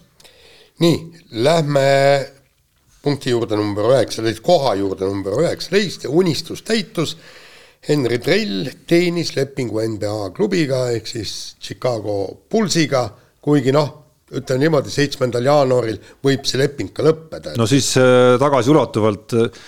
nii, 0.80 0.98
lähme 1.44 1.86
punkti 3.08 3.32
juurde 3.32 3.56
number 3.56 3.88
üheksateist, 3.94 4.42
koha 4.44 4.74
juurde 4.78 5.08
number 5.08 5.38
üheksateist 5.42 6.06
ja 6.06 6.12
unistus 6.12 6.62
täitus. 6.66 7.16
Henry 7.88 8.18
Trell 8.20 8.68
teenis 8.90 9.32
lepingu 9.36 9.80
NBA 9.94 10.32
klubiga 10.36 10.88
ehk 10.92 11.06
siis 11.08 11.32
Chicago 11.62 12.18
Bullsiga, 12.50 13.04
kuigi 13.44 13.72
noh, 13.72 13.92
ütleme 14.34 14.64
niimoodi, 14.64 14.92
seitsmendal 14.92 15.46
jaanuaril 15.46 16.00
võib 16.26 16.48
see 16.48 16.60
leping 16.60 16.90
ka 16.92 17.06
lõppeda. 17.06 17.54
no 17.56 17.68
siis 17.70 17.94
äh, 18.00 18.34
tagasiulatuvalt 18.42 19.36
äh, 19.38 19.62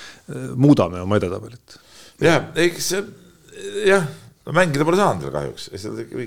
muudame 0.59 1.01
oma 1.01 1.21
edetabelit. 1.21 1.79
jah, 2.21 2.51
eks 2.61 2.91
jah 3.87 4.11
no 4.47 4.57
mängida 4.57 4.87
pole 4.89 4.99
saanud 4.99 5.27
veel 5.27 5.35
kahjuks, 5.35 5.69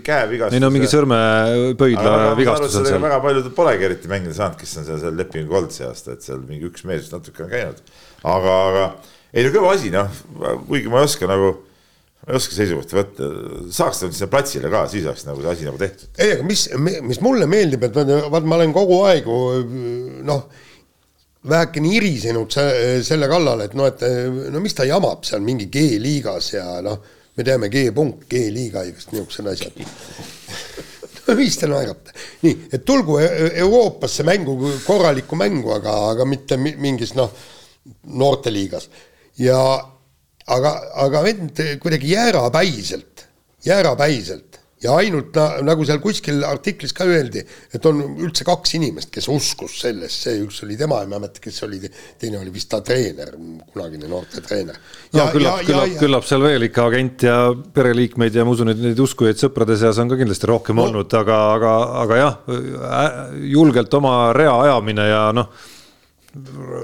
käevigastus. 0.06 0.56
ei 0.58 0.62
no 0.62 0.70
mingi 0.74 0.90
sõrmepöidla 0.92 2.34
vigastus 2.38 2.78
on 2.78 2.88
seal. 2.88 3.02
väga 3.02 3.20
paljud 3.24 3.52
polegi 3.58 3.88
eriti 3.90 4.12
mängida 4.12 4.36
saanud, 4.38 4.58
kes 4.60 4.74
on 4.80 4.88
seal, 4.88 5.00
seal 5.02 5.18
lepinguga 5.18 5.62
olnud 5.62 5.74
see 5.74 5.88
aasta, 5.88 6.16
et 6.16 6.26
seal 6.26 6.42
mingi 6.46 6.70
üks 6.70 6.86
mees 6.90 7.10
natuke 7.14 7.46
on 7.46 7.52
käinud. 7.52 7.80
aga, 8.22 8.58
aga 8.70 8.84
ei 9.34 9.46
no 9.48 9.54
kõva 9.56 9.72
asi 9.78 9.94
noh, 9.94 10.20
kuigi 10.68 10.92
ma 10.94 11.02
ei 11.02 11.08
oska 11.10 11.30
nagu, 11.32 11.56
ma 12.22 12.36
ei 12.36 12.42
oska 12.42 12.58
seisukohta 12.60 13.00
võtta, 13.00 13.32
saaks 13.80 14.04
ta 14.04 14.12
sinna 14.12 14.30
platsile 14.36 14.70
ka, 14.74 14.84
siis 14.92 15.10
oleks 15.10 15.26
nagu 15.30 15.42
see 15.42 15.56
asi 15.56 15.68
nagu 15.72 15.82
tehtud. 15.82 16.12
ei, 16.20 16.36
aga 16.36 16.46
mis, 16.52 16.68
mis 17.10 17.24
mulle 17.26 17.50
meeldib, 17.50 17.90
et 17.90 17.98
vaat 17.98 18.46
ma 18.46 18.62
olen 18.62 18.76
kogu 18.78 19.02
aeg 19.10 19.34
noh 20.30 20.46
vähekene 21.50 21.98
irisenud 21.98 22.54
selle 23.04 23.28
kallal, 23.28 23.66
et 23.66 23.74
noh, 23.76 23.90
et 23.90 24.06
no 24.54 24.62
mis 24.64 24.78
ta 24.78 24.86
jamab 24.88 25.26
seal 25.28 25.42
mingi 25.44 25.66
G-liigas 25.74 26.54
ja 26.54 26.78
noh 26.86 27.02
me 27.38 27.44
teame 27.44 27.70
G-punkt, 27.74 28.28
G-liiga, 28.30 28.86
igast 28.90 29.14
niisugused 29.14 29.50
asjad 29.54 29.80
no 31.28 31.36
mis 31.40 31.58
te 31.58 31.70
naerate? 31.72 32.14
nii, 32.44 32.56
et 32.74 32.86
tulgu 32.86 33.20
e-, 33.22 33.30
e-, 33.30 33.52
Euroopasse 33.64 34.26
mängu, 34.28 34.58
korralikku 34.86 35.40
mängu, 35.40 35.74
aga, 35.78 35.96
aga 36.12 36.28
mitte 36.30 36.58
mingis 36.60 37.16
noh, 37.18 37.32
noorteliigas. 38.20 38.90
ja 39.42 39.60
aga, 40.54 40.74
aga 41.06 41.24
vend 41.24 41.64
kuidagi 41.82 42.14
jäärapäiselt, 42.16 43.28
jäärapäiselt 43.66 44.63
ja 44.84 44.96
ainult 45.00 45.38
nagu 45.64 45.86
seal 45.88 46.00
kuskil 46.04 46.44
artiklis 46.48 46.94
ka 46.96 47.08
öeldi, 47.08 47.44
et 47.74 47.86
on 47.90 48.02
üldse 48.24 48.46
kaks 48.48 48.76
inimest, 48.78 49.12
kes 49.14 49.30
uskus 49.32 49.78
sellesse, 49.84 50.36
üks 50.44 50.62
oli 50.66 50.78
tema, 50.80 51.02
ei 51.04 51.12
mäleta, 51.12 51.42
kes 51.44 51.62
oli, 51.68 51.80
teine 52.22 52.40
oli 52.42 52.54
vist 52.54 52.70
ta 52.72 52.82
treener, 52.86 53.34
kunagine 53.74 54.10
noortetreener. 54.12 54.80
no 55.16 55.28
küllap, 55.34 55.62
küllap, 55.68 55.98
küllap 56.02 56.28
seal 56.28 56.44
veel 56.46 56.68
ikka 56.70 56.88
agent 56.92 57.28
ja 57.28 57.38
pereliikmeid 57.76 58.36
ja 58.36 58.46
ma 58.48 58.56
usun, 58.56 58.74
et 58.74 58.82
neid 58.84 59.00
uskujaid 59.04 59.40
sõprade 59.40 59.78
seas 59.80 60.02
on 60.04 60.12
ka 60.12 60.20
kindlasti 60.20 60.50
rohkem 60.52 60.80
no. 60.80 60.90
olnud, 60.90 61.20
aga, 61.20 61.40
aga, 61.58 61.76
aga 62.04 62.20
jah, 62.20 62.42
julgelt 63.54 64.00
oma 64.00 64.18
rea 64.36 64.56
ajamine 64.68 65.08
ja 65.10 65.24
noh, 65.36 65.54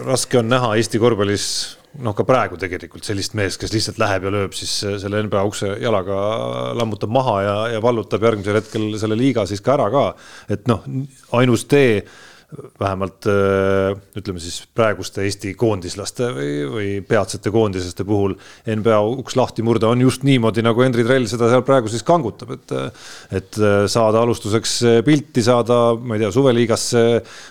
raske 0.05 0.39
on 0.39 0.49
näha 0.51 0.75
Eesti 0.77 1.01
korvpallis 1.01 1.49
noh, 1.97 2.13
ka 2.15 2.25
praegu 2.27 2.57
tegelikult 2.61 3.07
sellist 3.07 3.35
meest, 3.37 3.59
kes 3.61 3.73
lihtsalt 3.73 3.99
läheb 4.01 4.27
ja 4.27 4.33
lööb 4.33 4.55
siis 4.57 4.71
selle 5.01 5.23
NBA 5.25 5.43
ukse 5.49 5.73
jalaga, 5.81 6.17
lammutab 6.77 7.11
maha 7.13 7.35
ja, 7.43 7.57
ja 7.75 7.83
vallutab 7.83 8.23
järgmisel 8.27 8.59
hetkel 8.59 8.89
selle 9.01 9.17
liiga 9.19 9.45
siis 9.49 9.63
ka 9.65 9.75
ära 9.77 9.89
ka. 9.93 10.05
et 10.53 10.69
noh, 10.69 10.85
ainus 11.39 11.65
tee 11.69 12.03
vähemalt 12.79 13.27
ütleme 14.17 14.41
siis 14.41 14.63
praeguste 14.73 15.21
Eesti 15.25 15.51
koondislaste 15.59 16.31
või, 16.33 16.53
või 16.73 16.87
peatsete 17.05 17.51
koondislaste 17.53 18.05
puhul 18.07 18.33
NBA 18.65 18.97
uks 19.21 19.37
lahti 19.37 19.65
murda 19.65 19.91
on 19.91 20.01
just 20.01 20.25
niimoodi, 20.25 20.63
nagu 20.65 20.81
Henri 20.81 21.05
Trell 21.05 21.29
seda 21.29 21.49
seal 21.51 21.61
praegu 21.67 21.91
siis 21.91 22.05
kangutab, 22.07 22.55
et 22.55 22.73
et 23.39 23.59
saada 23.91 24.23
alustuseks 24.23 24.73
pilti, 25.05 25.43
saada, 25.45 25.77
ma 25.93 26.17
ei 26.17 26.23
tea, 26.23 26.31
suveliigasse, 26.33 27.03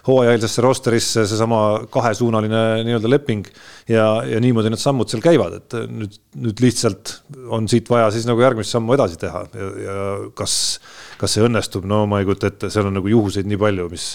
hooajaeelsesse 0.09 0.65
rosterisse 0.65 1.27
seesama 1.31 1.61
kahesuunaline 1.95 2.63
nii-öelda 2.89 3.13
leping 3.13 3.47
ja, 3.89 4.09
ja 4.27 4.41
niimoodi 4.43 4.73
need 4.73 4.83
sammud 4.83 5.11
seal 5.11 5.23
käivad, 5.25 5.61
et 5.61 5.79
nüüd, 5.89 6.19
nüüd 6.43 6.65
lihtsalt 6.65 7.19
on 7.55 7.69
siit 7.71 7.91
vaja 7.91 8.11
siis 8.15 8.27
nagu 8.29 8.43
järgmist 8.43 8.75
sammu 8.75 8.97
edasi 8.99 9.19
teha 9.21 9.45
ja, 9.55 9.71
ja 9.85 10.01
kas, 10.39 10.57
kas 11.21 11.37
see 11.37 11.47
õnnestub, 11.47 11.87
no 11.89 12.05
ma 12.11 12.21
ei 12.21 12.29
kujuta 12.29 12.51
ette, 12.51 12.73
seal 12.73 12.91
on 12.91 12.99
nagu 12.99 13.15
juhuseid 13.15 13.49
nii 13.49 13.61
palju, 13.61 13.89
mis 13.93 14.11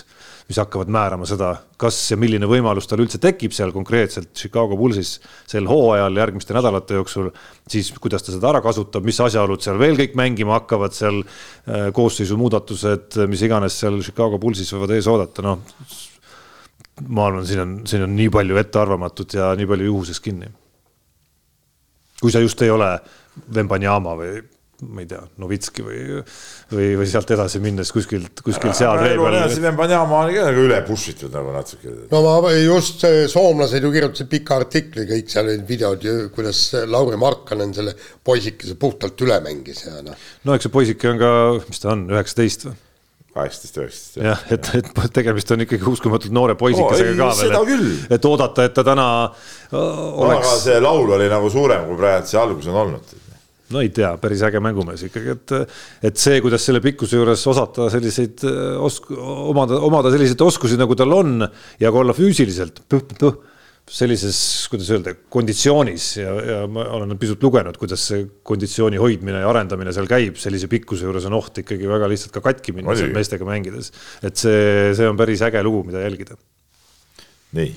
mis 0.49 0.59
hakkavad 0.59 0.91
määrama 0.91 1.27
seda, 1.27 1.53
kas 1.79 1.97
ja 2.11 2.17
milline 2.19 2.47
võimalus 2.49 2.87
tal 2.89 3.01
üldse 3.03 3.19
tekib 3.21 3.53
seal 3.55 3.71
konkreetselt 3.75 4.33
Chicago 4.37 4.75
Bullsis 4.79 5.15
sel 5.49 5.67
hooajal 5.69 6.19
järgmiste 6.19 6.55
nädalate 6.55 6.97
jooksul, 6.99 7.29
siis 7.69 7.93
kuidas 8.03 8.25
ta 8.25 8.33
seda 8.35 8.51
ära 8.51 8.61
kasutab, 8.63 9.05
mis 9.07 9.19
asjaolud 9.23 9.63
seal 9.63 9.79
veel 9.79 9.97
kõik 9.99 10.17
mängima 10.19 10.57
hakkavad, 10.59 10.95
seal 10.95 11.21
äh, 11.23 11.89
koosseisu 11.95 12.37
muudatused, 12.39 13.19
mis 13.31 13.43
iganes 13.47 13.79
seal 13.79 14.01
Chicago 14.03 14.39
Bullsis 14.41 14.73
võivad 14.75 14.95
ees 14.97 15.09
oodata, 15.11 15.45
noh. 15.45 15.63
ma 17.07 17.29
arvan, 17.29 17.47
siin 17.47 17.63
on, 17.63 17.75
siin 17.89 18.03
on 18.05 18.15
nii 18.17 18.29
palju 18.33 18.59
ettearvamatut 18.59 19.39
ja 19.39 19.53
nii 19.57 19.69
palju 19.69 19.91
juhuses 19.91 20.19
kinni. 20.23 20.51
kui 22.21 22.31
sa 22.31 22.39
just 22.39 22.61
ei 22.61 22.71
ole 22.71 22.97
Vembanyama 23.53 24.13
või 24.15 24.35
ma 24.81 25.03
ei 25.03 25.07
tea, 25.07 25.21
Novitski 25.39 25.83
või, 25.85 25.99
või, 26.71 26.87
või 26.99 27.07
sealt 27.09 27.31
edasi 27.35 27.61
minnes 27.63 27.91
kuskilt, 27.93 28.41
kuskilt 28.45 28.75
seal 28.77 28.97
ree 28.99 29.15
peal. 29.19 29.57
Vembanyama 29.63 30.23
oli 30.25 30.37
ka 30.37 30.47
nagu 30.49 30.63
üle 30.65 30.79
push 30.87 31.13
itud 31.13 31.33
nagu 31.33 31.53
natuke. 31.55 31.93
no 32.11 32.21
ma 32.25 32.53
just, 32.57 33.05
soomlased 33.31 33.83
ju 33.83 33.91
kirjutasid 33.93 34.31
pika 34.31 34.57
artikli, 34.59 35.05
kõik 35.09 35.31
seal 35.31 35.51
olid 35.51 35.67
videod, 35.69 36.07
kuidas 36.35 36.65
Lauri 36.89 37.19
Markkanen 37.21 37.75
selle 37.75 37.95
poisikese 38.25 38.77
puhtalt 38.79 39.19
üle 39.25 39.39
mängis 39.45 39.85
ja 39.85 40.01
noh. 40.05 40.25
no 40.43 40.57
eks 40.57 40.67
see 40.67 40.73
poisike 40.73 41.13
on 41.13 41.21
ka, 41.21 41.35
mis 41.69 41.83
ta 41.83 41.93
on, 41.95 42.07
üheksateist 42.13 42.67
või? 42.69 42.79
kaheksateist, 43.33 43.79
üheksateist. 43.81 44.17
jah, 44.21 44.41
et, 44.53 44.67
et 44.77 45.13
tegemist 45.13 45.49
on 45.55 45.63
ikkagi 45.65 45.89
uskumatult 45.89 46.33
noore 46.35 46.53
poisikesega 46.59 47.29
oh, 47.29 47.33
ka 47.33 47.63
veel, 47.65 47.87
et, 48.03 48.15
et 48.17 48.27
oodata, 48.29 48.67
et 48.67 48.75
ta 48.77 48.85
täna 48.85 49.07
oleks. 49.73 50.37
aga 50.37 50.55
see 50.67 50.79
laul 50.83 51.15
oli 51.17 51.29
nagu 51.31 51.49
suurem, 51.53 51.87
kui 51.89 51.97
praegu 51.97 52.29
see 52.29 52.41
algus 52.41 52.69
on 52.69 52.81
olnud 52.83 53.15
no 53.71 53.83
ei 53.83 53.89
tea, 53.95 54.11
päris 54.21 54.43
äge 54.45 54.59
mängumees 54.63 55.05
ikkagi, 55.07 55.37
et, 55.37 55.55
et 56.09 56.19
see, 56.19 56.41
kuidas 56.43 56.65
selle 56.67 56.81
pikkuse 56.83 57.19
juures 57.19 57.45
osata 57.49 57.87
selliseid 57.93 58.43
äh, 58.49 58.75
osk-, 58.83 59.13
omada, 59.15 59.79
omada 59.87 60.11
selliseid 60.13 60.43
oskusi, 60.43 60.77
nagu 60.79 60.97
tal 60.99 61.15
on 61.15 61.47
ja 61.79 61.91
ka 61.91 62.03
olla 62.03 62.15
füüsiliselt 62.17 62.83
puh, 62.91 63.07
puh, 63.19 63.39
sellises, 63.89 64.37
kuidas 64.71 64.91
öelda, 64.95 65.15
konditsioonis 65.31 66.05
ja, 66.21 66.35
ja 66.47 66.59
ma 66.71 66.85
olen 66.99 67.17
pisut 67.19 67.41
lugenud, 67.43 67.75
kuidas 67.79 68.05
see 68.11 68.27
konditsiooni 68.47 68.99
hoidmine 69.01 69.43
ja 69.43 69.49
arendamine 69.51 69.95
seal 69.95 70.07
käib, 70.11 70.37
sellise 70.39 70.69
pikkuse 70.71 71.07
juures 71.07 71.27
on 71.27 71.35
oht 71.39 71.63
ikkagi 71.63 71.89
väga 71.89 72.07
lihtsalt 72.11 72.35
ka 72.35 72.43
katki 72.45 72.75
minna 72.75 72.95
seal 72.99 73.11
meestega 73.15 73.47
mängides. 73.47 73.91
et 74.23 74.39
see, 74.39 74.93
see 74.95 75.09
on 75.09 75.19
päris 75.19 75.43
äge 75.43 75.63
lugu, 75.65 75.83
mida 75.89 76.03
jälgida. 76.03 76.39
nii 77.59 77.75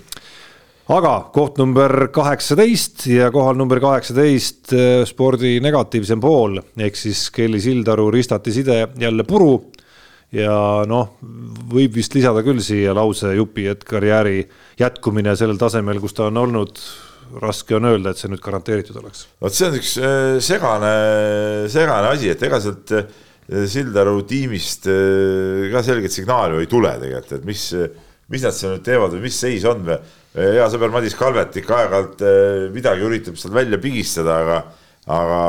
aga 0.87 1.14
koht 1.34 1.57
number 1.59 2.07
kaheksateist 2.14 3.09
ja 3.11 3.30
kohal 3.34 3.57
number 3.59 3.80
kaheksateist 3.82 4.74
äh, 4.76 5.01
spordi 5.09 5.57
negatiivsem 5.64 6.20
pool 6.22 6.61
ehk 6.61 6.99
siis 6.99 7.26
Kelly 7.34 7.59
Sildaru 7.62 8.07
ristati 8.14 8.55
side 8.55 8.78
jälle 9.03 9.24
puru 9.26 9.57
ja 10.34 10.84
noh, 10.87 11.16
võib 11.72 11.99
vist 11.99 12.14
lisada 12.14 12.43
küll 12.47 12.62
siia 12.62 12.95
lause 12.95 13.32
jupi, 13.34 13.66
et 13.70 13.82
karjääri 13.87 14.41
jätkumine 14.78 15.34
sellel 15.39 15.59
tasemel, 15.59 15.99
kus 16.03 16.14
ta 16.18 16.26
on 16.30 16.39
olnud, 16.43 16.78
raske 17.43 17.76
on 17.78 17.87
öelda, 17.91 18.12
et 18.12 18.20
see 18.20 18.30
nüüd 18.30 18.43
garanteeritud 18.43 18.99
oleks. 19.01 19.24
vot 19.43 19.55
see 19.55 19.66
on 19.66 19.78
üks 19.80 19.95
äh, 19.99 20.37
segane, 20.45 20.93
segane 21.72 22.12
asi, 22.14 22.30
et 22.30 22.47
ega 22.47 22.62
sealt 22.62 22.95
äh, 22.95 23.09
Sildaru 23.47 24.20
tiimist 24.26 24.89
ka 25.70 25.82
selget 25.87 26.11
signaali 26.14 26.59
ei 26.62 26.70
tule 26.70 26.91
tegelikult, 26.99 27.37
et 27.37 27.45
mis, 27.47 27.66
mis 28.34 28.43
nad 28.43 28.55
seal 28.55 28.72
nüüd 28.74 28.87
teevad 28.87 29.14
või 29.14 29.26
mis 29.28 29.39
seis 29.39 29.66
on 29.70 29.84
või. 29.87 29.99
Hea 30.37 30.66
sõber 30.72 30.93
Madis 30.95 31.16
Kalvet 31.18 31.57
ikka 31.61 31.82
aeg-ajalt 31.82 32.24
midagi 32.74 33.07
üritab 33.09 33.39
sealt 33.41 33.55
välja 33.57 33.80
pigistada, 33.82 34.41
aga, 34.45 34.59
aga 35.16 35.43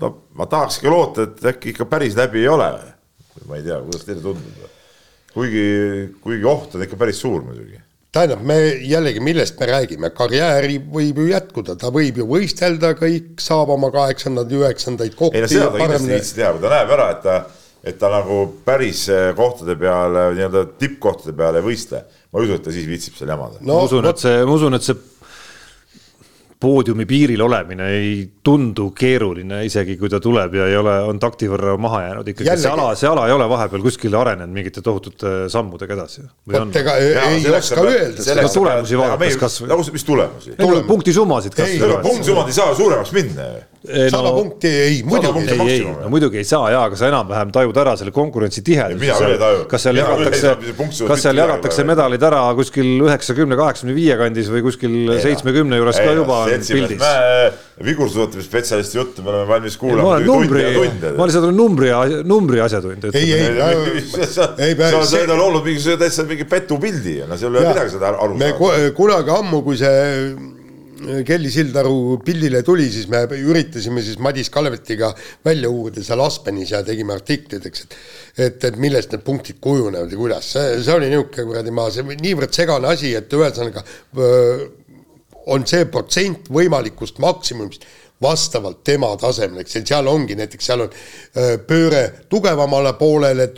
no 0.00 0.12
ma 0.38 0.48
tahaks 0.50 0.80
ikka 0.80 0.92
loota, 0.92 1.26
et 1.28 1.50
äkki 1.54 1.74
ikka 1.74 1.88
päris 1.90 2.16
läbi 2.18 2.44
ei 2.44 2.52
ole. 2.52 2.70
ma 3.46 3.58
ei 3.58 3.66
tea, 3.66 3.80
kuidas 3.84 4.06
teile 4.06 4.22
tundub. 4.24 4.70
kuigi, 5.34 5.66
kuigi 6.24 6.48
oht 6.48 6.74
on 6.74 6.86
ikka 6.86 6.96
päris 6.96 7.20
suur 7.20 7.44
muidugi 7.44 7.82
tähendab, 8.16 8.42
me 8.46 8.56
jällegi, 8.86 9.20
millest 9.24 9.58
me 9.60 9.68
räägime, 9.70 10.10
karjääri 10.16 10.78
võib 10.92 11.20
ju 11.20 11.28
jätkuda, 11.30 11.76
ta 11.80 11.90
võib 11.94 12.20
ju 12.20 12.26
võistelda, 12.30 12.94
kõik 12.98 13.42
saab 13.42 13.72
oma 13.74 13.90
kaheksandaid, 13.94 14.52
üheksandaid 14.56 15.16
kohti. 15.18 15.36
ei 15.36 15.44
no 15.44 15.50
seda 15.50 15.70
ta 15.72 15.80
kindlasti 15.82 16.12
viitsi 16.14 16.36
teha, 16.38 16.52
kui 16.54 16.64
ta 16.64 16.72
näeb 16.72 16.94
ära, 16.96 17.08
et 17.16 17.22
ta, 17.26 17.36
et 17.86 17.98
ta 18.00 18.12
nagu 18.12 18.40
päris 18.66 19.06
eh, 19.12 19.28
kohtade 19.36 19.76
peale, 19.80 20.28
nii-öelda 20.38 20.64
tippkohtade 20.80 21.36
peale 21.36 21.62
ei 21.62 21.68
võistle. 21.68 22.04
Ma 22.36 22.42
ei 22.42 22.48
usu, 22.50 22.58
et 22.58 22.64
ta 22.66 22.74
siis 22.74 22.84
viitsib 22.88 23.16
seal 23.16 23.32
jamada 23.32 23.62
no,. 23.62 23.78
ma 23.78 23.82
usun, 23.88 24.04
et 24.12 24.20
see, 24.20 24.40
ma 24.44 24.56
usun, 24.58 24.76
et 24.76 24.84
see 24.84 24.96
poodiumi 26.60 27.04
piiril 27.06 27.42
olemine 27.44 27.88
ei 27.92 28.12
tundu 28.42 28.88
keeruline, 28.96 29.60
isegi 29.68 29.96
kui 30.00 30.08
ta 30.12 30.20
tuleb 30.22 30.54
ja 30.56 30.68
ei 30.70 30.76
ole, 30.78 30.94
on 31.10 31.20
takti 31.20 31.50
võrra 31.50 31.74
maha 31.80 32.02
jäänud, 32.06 32.30
ikkagi 32.32 32.56
see 32.62 32.72
ala, 32.72 32.88
see 32.96 33.10
ala 33.10 33.26
ei 33.28 33.34
ole 33.34 33.48
vahepeal 33.50 33.84
kuskile 33.84 34.16
arenenud 34.20 34.54
mingite 34.56 34.80
tohutute 34.84 35.34
sammudega 35.52 35.98
edasi. 35.98 36.24
vot 36.52 36.80
ega 36.80 36.96
ei 37.02 37.44
oska 37.52 37.84
öelda. 37.84 38.24
seda 38.24 38.48
tulemusi 38.48 39.00
vaadates 39.00 39.40
kasvõi. 39.42 39.80
mis 39.92 40.08
tulemusi? 40.08 40.56
punktisummasid 40.88 41.56
kasvõi. 41.58 42.02
punktisummad 42.06 42.52
ei 42.52 42.60
saa 42.60 42.74
suuremaks 42.78 43.16
minna 43.16 43.50
ju 43.52 43.64
sada 43.86 44.22
no, 44.22 44.32
punkti 44.34 44.68
ei, 44.68 45.02
muidugi. 45.06 45.50
ei, 45.50 45.70
ei, 45.70 45.80
no 46.02 46.08
muidugi 46.10 46.40
ei 46.40 46.44
saa 46.44 46.70
ja, 46.72 46.82
aga 46.88 46.98
sa 46.98 47.08
enam-vähem 47.10 47.52
tajud 47.54 47.76
ära 47.80 47.94
selle 47.98 48.12
konkurentsi 48.14 48.62
tiheduse. 48.66 49.36
kas 49.70 49.86
seal 49.86 50.00
jagatakse, 50.00 50.54
kas 51.06 51.22
seal 51.22 51.40
jagatakse 51.40 51.86
medalid 51.86 52.26
ära 52.26 52.42
kuskil 52.58 53.06
üheksakümne, 53.06 53.58
kaheksakümne 53.58 53.96
viie 53.96 54.16
kandis 54.18 54.50
või 54.52 54.64
kuskil 54.66 54.96
seitsmekümne 55.22 55.80
juures 55.80 56.00
ka 56.02 56.16
juba 56.16 56.40
pildis? 56.46 57.06
vigursuusatamisspetsialisti 57.84 58.98
juttu 58.98 59.22
me 59.22 59.30
oleme 59.30 59.48
valmis 59.48 59.76
kuulama. 59.76 60.02
ma 60.02 60.14
olen 60.14 60.26
numbri, 60.26 60.62
ma 61.16 61.26
lihtsalt 61.28 61.44
olen 61.44 61.56
numbri, 61.56 61.90
numbri 62.24 62.60
asjatundja. 62.64 63.10
ei, 63.12 63.32
ei, 63.32 63.42
ei. 63.44 64.26
sa 64.32 64.48
oled 65.20 65.34
olnud 65.36 65.64
mingisuguse 65.66 65.98
täitsa 66.00 66.24
mingi 66.28 66.48
petupildi 66.48 67.18
ja 67.20 67.28
no 67.28 67.36
seal 67.36 67.52
ei 67.52 67.60
ole 67.60 67.74
midagi 67.74 67.96
seda 67.98 68.14
aru 68.14 68.38
saada. 68.38 68.68
me 68.72 68.92
kunagi 68.96 69.34
ammu, 69.36 69.60
kui 69.66 69.80
see 69.80 70.54
Kelly 70.96 71.50
Sildaru 71.52 72.16
pildile 72.24 72.62
tuli, 72.64 72.86
siis 72.88 73.04
me 73.12 73.26
üritasime 73.28 74.00
siis 74.00 74.16
Madis 74.24 74.48
Kalvetiga 74.50 75.10
välja 75.44 75.68
uurida 75.68 76.00
seal 76.04 76.22
Aspenis 76.24 76.72
ja 76.72 76.80
tegime 76.86 77.12
artikleid, 77.12 77.66
eks, 77.68 77.84
et 77.84 77.98
et, 78.36 78.64
et 78.68 78.76
millest 78.80 79.12
need 79.12 79.24
punktid 79.24 79.60
kujunevad 79.64 80.12
ja 80.12 80.18
kuidas, 80.20 80.48
see, 80.56 80.80
see 80.84 80.96
oli 80.96 81.08
niisugune 81.12 81.46
kuradi 81.50 81.72
maa, 81.74 81.92
see 81.92 82.16
niivõrd 82.20 82.56
segane 82.56 82.90
asi, 82.90 83.14
et 83.16 83.32
ühesõnaga 83.32 83.84
on 85.52 85.66
see 85.68 85.86
protsent 85.90 86.50
võimalikust 86.52 87.20
maksimumist 87.22 87.86
vastavalt 88.22 88.80
tema 88.84 89.10
tasemele, 89.20 89.60
eks 89.60 89.76
seal 89.82 90.08
ongi 90.08 90.36
näiteks, 90.38 90.64
seal 90.64 90.86
on 90.86 90.94
pööre 91.68 92.02
tugevamale 92.32 92.94
poolele, 92.96 93.50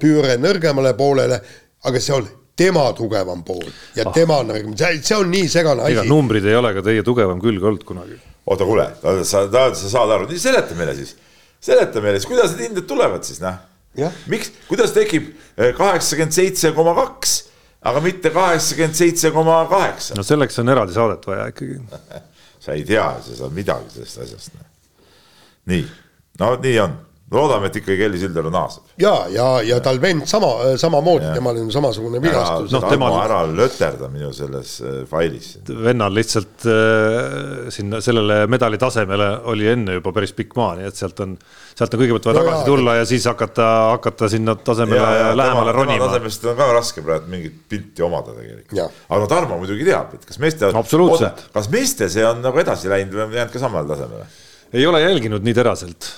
pööre 0.00 0.38
nõrgemale 0.40 0.94
poolele, 0.96 1.40
aga 1.84 2.00
see 2.00 2.14
on 2.16 2.28
tema 2.56 2.86
tugevam 2.96 3.42
pool 3.44 3.66
ja 3.96 4.06
ah. 4.06 4.12
tema 4.16 4.40
nõrgem, 4.46 4.72
see, 4.78 5.02
see 5.04 5.18
on 5.18 5.28
nii 5.32 5.48
segane 5.52 5.84
asi. 5.84 6.08
numbrid 6.08 6.46
ei 6.48 6.56
ole 6.56 6.72
ka 6.78 6.84
teie 6.86 7.04
tugevam 7.04 7.40
külg 7.42 7.62
olnud 7.62 7.84
kunagi. 7.84 8.16
oota, 8.46 8.64
kuule, 8.64 8.88
sa, 9.02 9.44
sa, 9.52 9.66
sa 9.76 9.90
saad 9.92 10.14
aru, 10.16 10.30
seleta 10.40 10.76
meile 10.78 10.96
siis, 10.96 11.12
seleta 11.60 12.00
meile 12.00 12.16
siis, 12.16 12.30
kuidas 12.30 12.54
need 12.54 12.70
hinded 12.70 12.88
tulevad 12.88 13.28
siis, 13.28 13.42
noh. 13.44 13.60
miks, 14.32 14.54
kuidas 14.70 14.96
tekib 14.96 15.34
kaheksakümmend 15.76 16.36
seitse 16.36 16.72
koma 16.76 16.96
kaks, 16.96 17.36
aga 17.86 18.02
mitte 18.04 18.32
kaheksakümmend 18.34 18.98
seitse 18.98 19.30
koma 19.34 19.60
kaheksa? 19.70 20.16
no 20.18 20.24
selleks 20.26 20.58
on 20.62 20.72
eraldi 20.74 20.96
saadet 20.96 21.26
vaja 21.26 21.48
ikkagi 21.52 21.80
sa 22.64 22.74
ei 22.74 22.84
tea, 22.88 23.08
sa 23.22 23.40
saad 23.42 23.54
midagi 23.56 23.92
sellest 23.94 24.22
asjast. 24.26 24.56
nii, 25.70 25.84
no 26.40 26.54
nii 26.62 26.80
on 26.82 26.96
loodame, 27.32 27.66
et 27.66 27.76
ikkagi 27.80 27.98
Kelly 27.98 28.18
Sildaru 28.20 28.50
naaseb. 28.54 28.84
ja, 29.02 29.12
ja, 29.32 29.46
ja 29.66 29.78
tal 29.82 29.98
vend 30.02 30.28
sama, 30.30 30.76
samamoodi, 30.78 31.26
temal 31.34 31.56
on 31.58 31.70
samasugune 31.74 32.20
vigastus. 32.22 32.70
noh, 32.70 32.84
temal 32.86 33.16
ära 33.18 33.40
löterda 33.50 34.06
minu 34.12 34.30
selles 34.34 34.76
äh, 34.80 35.00
failis. 35.10 35.56
vennal 35.66 36.14
lihtsalt 36.14 36.66
äh, 36.70 37.66
sinna 37.74 37.98
sellele 38.04 38.44
medali 38.50 38.78
tasemele 38.78 39.30
oli 39.50 39.66
enne 39.72 39.96
juba 39.98 40.12
päris 40.14 40.36
pikk 40.38 40.54
maa, 40.58 40.76
nii 40.78 40.86
et 40.86 41.00
sealt 41.00 41.22
on, 41.24 41.32
sealt 41.74 41.96
on 41.96 42.02
kõigepealt 42.04 42.28
vaja 42.28 42.36
no 42.38 42.44
tagasi 42.44 42.60
jah, 42.60 42.68
tulla 42.70 42.94
ja 43.00 43.08
siis 43.10 43.26
hakata, 43.26 43.70
hakata 43.96 44.28
sinna 44.30 44.54
tasemele 44.68 45.00
ja, 45.00 45.16
ja, 45.24 45.32
lähemale 45.40 45.72
tema, 45.72 45.80
ronima. 45.80 46.10
tasemest 46.12 46.46
on 46.46 46.60
ka 46.60 46.68
raske 46.78 47.04
praegu 47.08 47.32
mingit 47.32 47.56
pilti 47.72 48.06
omada 48.06 48.36
tegelikult. 48.36 49.00
aga 49.08 49.18
no 49.24 49.32
Tarmo 49.32 49.58
muidugi 49.58 49.88
teab, 49.88 50.14
et 50.14 50.28
kas 50.30 50.38
meeste, 50.38 50.70
kas 50.70 51.72
meeste 51.74 52.08
see 52.12 52.28
on 52.28 52.38
nagu 52.44 52.62
edasi 52.62 52.92
läinud 52.92 53.18
või 53.18 53.26
on 53.26 53.36
jäänud 53.40 53.56
ka 53.56 53.64
samale 53.66 53.90
tasemele? 53.90 54.30
ei 54.76 54.86
ole 54.86 55.02
jälginud 55.02 55.42
nii 55.42 55.58
teraselt 55.58 56.12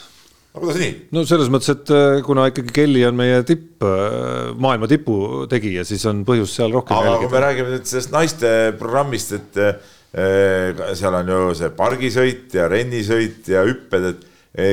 aga 0.55 0.63
kuidas 0.63 0.81
nii? 0.81 0.95
no 1.17 1.25
selles 1.29 1.51
mõttes, 1.53 1.75
et 1.75 1.93
äh, 1.95 2.21
kuna 2.27 2.49
ikkagi 2.51 2.75
Kelly 2.75 3.05
on 3.09 3.19
meie 3.19 3.43
tipp, 3.49 3.85
äh, 3.85 4.51
maailma 4.59 4.89
tipu 4.91 5.47
tegija, 5.51 5.85
siis 5.89 6.05
on 6.11 6.25
põhjust 6.29 6.59
seal 6.59 6.75
rohkem 6.75 6.97
aga 6.97 7.15
jälgida. 7.15 7.33
me 7.35 7.45
räägime 7.45 7.75
nüüd 7.77 7.89
sellest 7.91 8.15
naiste 8.15 8.53
programmist, 8.81 9.37
et 9.39 9.63
äh, 9.63 10.83
seal 10.99 11.21
on 11.21 11.33
ju 11.35 11.55
see 11.59 11.71
pargisõit 11.77 12.57
ja 12.57 12.69
rennisõit 12.73 13.49
ja 13.53 13.65
hüpped, 13.69 14.13
et 14.13 14.27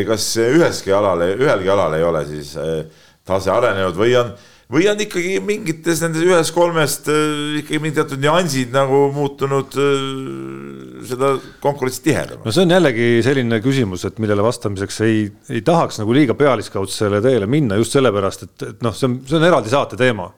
kas 0.08 0.30
üheski 0.42 0.94
alal, 0.96 1.22
ühelgi 1.36 1.70
alal 1.70 1.94
ei 1.98 2.06
ole 2.08 2.22
siis 2.26 2.54
tase 3.28 3.52
arenenud 3.52 3.98
või 4.00 4.16
on 4.18 4.32
või 4.72 4.88
on 4.90 5.02
ikkagi 5.04 5.38
mingites 5.46 6.02
nendes 6.02 6.24
ühest 6.26 6.54
kolmest 6.56 7.10
äh, 7.12 7.60
ikkagi 7.62 7.80
mingid 7.82 8.00
teatud 8.00 8.22
nüansid 8.22 8.72
nagu 8.74 9.06
muutunud 9.14 9.76
äh, 9.78 11.04
seda 11.06 11.36
konkurentsi 11.62 12.02
tihedamaks? 12.08 12.48
no 12.48 12.54
see 12.56 12.66
on 12.66 12.74
jällegi 12.74 13.10
selline 13.26 13.60
küsimus, 13.62 14.08
et 14.10 14.18
millele 14.24 14.46
vastamiseks 14.46 15.02
ei, 15.06 15.20
ei 15.54 15.62
tahaks 15.66 16.02
nagu 16.02 16.16
liiga 16.18 16.38
pealiskaudsele 16.40 17.22
teele 17.26 17.50
minna 17.50 17.78
just 17.82 17.94
sellepärast, 17.98 18.48
et, 18.48 18.56
et 18.72 18.86
noh, 18.86 18.96
see 18.98 19.10
on, 19.10 19.20
see 19.30 19.38
on 19.38 19.46
eraldi 19.52 19.74
saate 19.74 20.00
teema. 20.02 20.32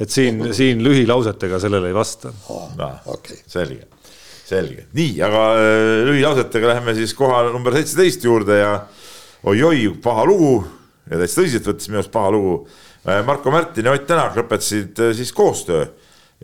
et 0.00 0.12
siin, 0.12 0.42
siin 0.58 0.84
lühilausetega 0.84 1.62
sellele 1.62 1.88
ei 1.88 1.96
vasta 1.96 2.34
oh,. 2.52 2.68
Okay. 3.16 3.40
selge, 3.48 3.88
selge, 4.44 4.90
nii, 4.92 5.14
aga 5.24 5.46
äh, 5.56 5.94
lühilausetega 6.10 6.74
läheme 6.74 6.98
siis 7.00 7.16
koha 7.16 7.46
number 7.48 7.80
seitseteist 7.80 8.28
juurde 8.28 8.60
ja 8.60 8.76
oi-oi, 9.48 9.88
paha 10.04 10.28
lugu 10.28 10.58
ja 11.08 11.16
täitsa 11.16 11.40
tõsiselt 11.40 11.72
võttes 11.72 11.88
minu 11.88 12.02
arust 12.02 12.12
paha 12.12 12.36
lugu 12.36 12.54
Marko 13.04 13.50
Märtin 13.50 13.86
ja 13.88 13.92
Ott 13.96 14.06
Tänak 14.06 14.36
lõpetasid 14.36 14.98
äh, 15.00 15.14
siis 15.16 15.32
koostöö 15.32 15.86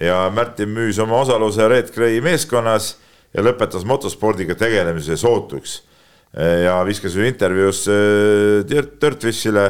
ja 0.01 0.27
Märtin 0.33 0.71
müüs 0.73 0.99
oma 1.03 1.21
osaluse 1.21 1.69
Red 1.69 1.93
Gray 1.95 2.21
meeskonnas 2.25 2.95
ja 3.35 3.45
lõpetas 3.45 3.85
motospordiga 3.85 4.57
tegelemise 4.57 5.17
sootuks. 5.21 5.83
Äh, 6.37 6.63
ja 6.65 6.79
viskas 6.89 7.17
ju 7.17 7.27
intervjuus 7.29 7.85
Dirtfishile 8.71 9.67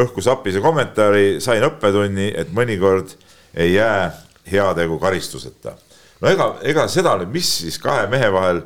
õhku 0.00 0.22
sapise 0.22 0.62
kommentaari, 0.62 1.40
sain 1.42 1.64
õppetunni, 1.66 2.30
et 2.38 2.52
mõnikord 2.54 3.16
ei 3.58 3.74
jää 3.74 4.10
heategu 4.50 4.98
karistuseta. 4.98 5.74
no 6.20 6.28
ega, 6.28 6.54
ega 6.62 6.86
seda 6.88 7.16
nüüd, 7.18 7.32
mis 7.34 7.50
siis 7.62 7.78
kahe 7.78 8.06
mehe 8.10 8.30
vahel 8.32 8.62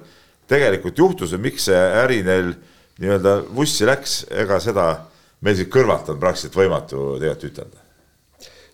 tegelikult 0.51 0.99
juhtus 0.99 1.33
või 1.35 1.49
miks 1.49 1.69
see 1.71 1.81
äri 2.03 2.23
neil 2.27 2.53
nii-öelda 3.01 3.39
vussi 3.55 3.87
läks, 3.89 4.25
ega 4.31 4.61
seda 4.61 4.89
meil 5.45 5.57
siit 5.59 5.71
kõrvalt 5.73 6.11
on 6.13 6.21
praktiliselt 6.21 6.59
võimatu 6.59 7.15
tegelikult 7.21 7.49
ütelda. 7.51 7.83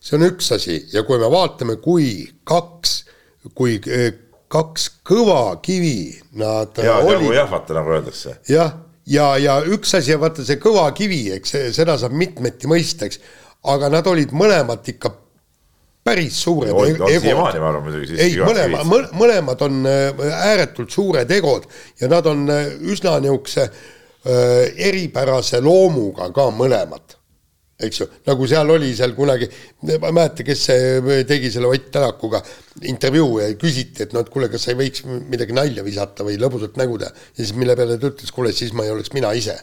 see 0.01 0.17
on 0.17 0.27
üks 0.31 0.51
asi 0.57 0.77
ja 0.93 1.05
kui 1.09 1.21
me 1.21 1.31
vaatame, 1.33 1.77
kui 1.83 2.11
kaks, 2.49 2.95
kui 3.55 3.79
eh, 3.87 4.13
kaks 4.51 4.89
kõva 5.07 5.61
kivi 5.63 6.21
nad 6.41 6.79
ja, 6.83 6.99
olid. 6.99 7.21
nagu 7.21 7.33
jahvata, 7.37 7.77
nagu 7.77 7.97
öeldakse. 7.97 8.37
jah, 8.49 8.77
ja, 9.07 9.33
ja, 9.39 9.57
ja 9.61 9.75
üks 9.77 9.95
asi 9.99 10.15
on 10.17 10.25
vaata 10.25 10.47
see 10.47 10.61
kõva 10.63 10.89
kivi, 10.97 11.27
eks 11.39 11.57
seda 11.77 11.99
saab 12.01 12.17
mitmeti 12.17 12.71
mõista, 12.71 13.09
eks, 13.11 13.21
aga 13.71 13.91
nad 13.93 14.07
olid 14.09 14.33
mõlemad 14.37 14.87
ikka 14.95 15.13
päris 16.05 16.39
suured 16.41 16.73
siiamaani, 16.73 17.61
ma 17.61 17.69
arvan 17.69 17.85
muidugi. 17.85 18.17
ei, 18.17 18.37
mõlema, 18.41 18.85
mõlemad 19.13 19.65
on 19.69 19.81
eh, 19.87 20.29
ääretult 20.51 20.93
suured 20.93 21.33
egod 21.37 21.69
ja 22.01 22.09
nad 22.11 22.27
on 22.31 22.47
eh, 22.51 22.77
üsna 22.93 23.19
niisuguse 23.21 23.69
Äh, 23.69 24.00
eripärase 24.25 25.61
loomuga 25.65 26.29
ka 26.35 26.51
mõlemad, 26.53 27.17
eks 27.81 28.03
ju, 28.03 28.07
nagu 28.29 28.49
seal 28.49 28.69
oli 28.75 28.91
seal 28.97 29.15
kunagi, 29.17 29.49
ma 29.87 29.97
ei 29.97 30.13
mäleta, 30.13 30.45
kes 30.45 30.65
see 30.69 31.23
tegi 31.29 31.51
selle 31.53 31.71
Ott 31.71 31.89
Tänakuga 31.95 32.43
intervjuu 32.91 33.41
ja 33.41 33.49
küsiti, 33.61 34.05
et 34.05 34.13
noh, 34.13 34.25
et 34.25 34.33
kuule, 34.33 34.51
kas 34.53 34.67
sa 34.67 34.75
ei 34.75 34.79
võiks 34.83 35.07
midagi 35.07 35.57
nalja 35.57 35.85
visata 35.87 36.27
või 36.27 36.37
lõbusat 36.41 36.77
nägu 36.81 37.01
teha. 37.01 37.11
ja 37.11 37.41
siis 37.41 37.55
mille 37.57 37.77
peale 37.77 37.97
ta 37.97 38.13
ütles, 38.13 38.35
kuule, 38.37 38.53
siis 38.53 38.75
ma 38.77 38.85
ei 38.85 38.93
oleks 38.93 39.15
mina 39.17 39.33
ise. 39.33 39.57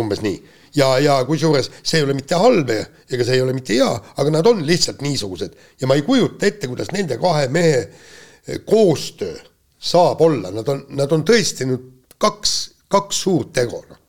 umbes 0.00 0.22
nii. 0.24 0.40
ja, 0.74 0.98
ja 1.04 1.18
kusjuures 1.28 1.68
see 1.82 1.98
ei 2.00 2.06
ole 2.06 2.14
mitte 2.16 2.38
halb 2.40 2.70
ega 2.72 3.24
see 3.24 3.36
ei 3.36 3.42
ole 3.44 3.52
mitte 3.52 3.76
hea, 3.76 3.92
aga 4.16 4.30
nad 4.32 4.46
on 4.48 4.64
lihtsalt 4.64 5.02
niisugused 5.04 5.52
ja 5.80 5.86
ma 5.86 5.94
ei 5.94 6.02
kujuta 6.06 6.48
ette, 6.48 6.68
kuidas 6.68 6.88
nende 6.96 7.20
kahe 7.20 7.48
mehe 7.52 7.80
eh, 7.82 8.62
koostöö 8.64 9.36
saab 9.82 10.20
olla, 10.24 10.50
nad 10.54 10.68
on, 10.68 10.86
nad 10.96 11.12
on 11.12 11.24
tõesti 11.26 11.66
nüüd 11.68 11.90
kaks, 12.22 12.71
kaks 12.92 13.24
suurt 13.26 13.60
ego, 13.64 13.82
noh 13.88 14.00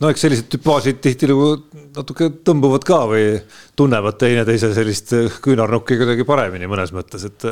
no 0.00 0.08
eks 0.08 0.24
sellised 0.24 0.48
tüpaažid 0.52 1.00
tihtilugu 1.04 1.48
natuke 1.96 2.30
tõmbuvad 2.46 2.84
ka 2.88 3.02
või 3.10 3.24
tunnevad 3.76 4.16
teineteise 4.20 4.72
sellist 4.76 5.12
küünarnukki 5.44 5.98
kuidagi 6.00 6.24
paremini 6.28 6.70
mõnes 6.70 6.94
mõttes, 6.96 7.26
et 7.28 7.48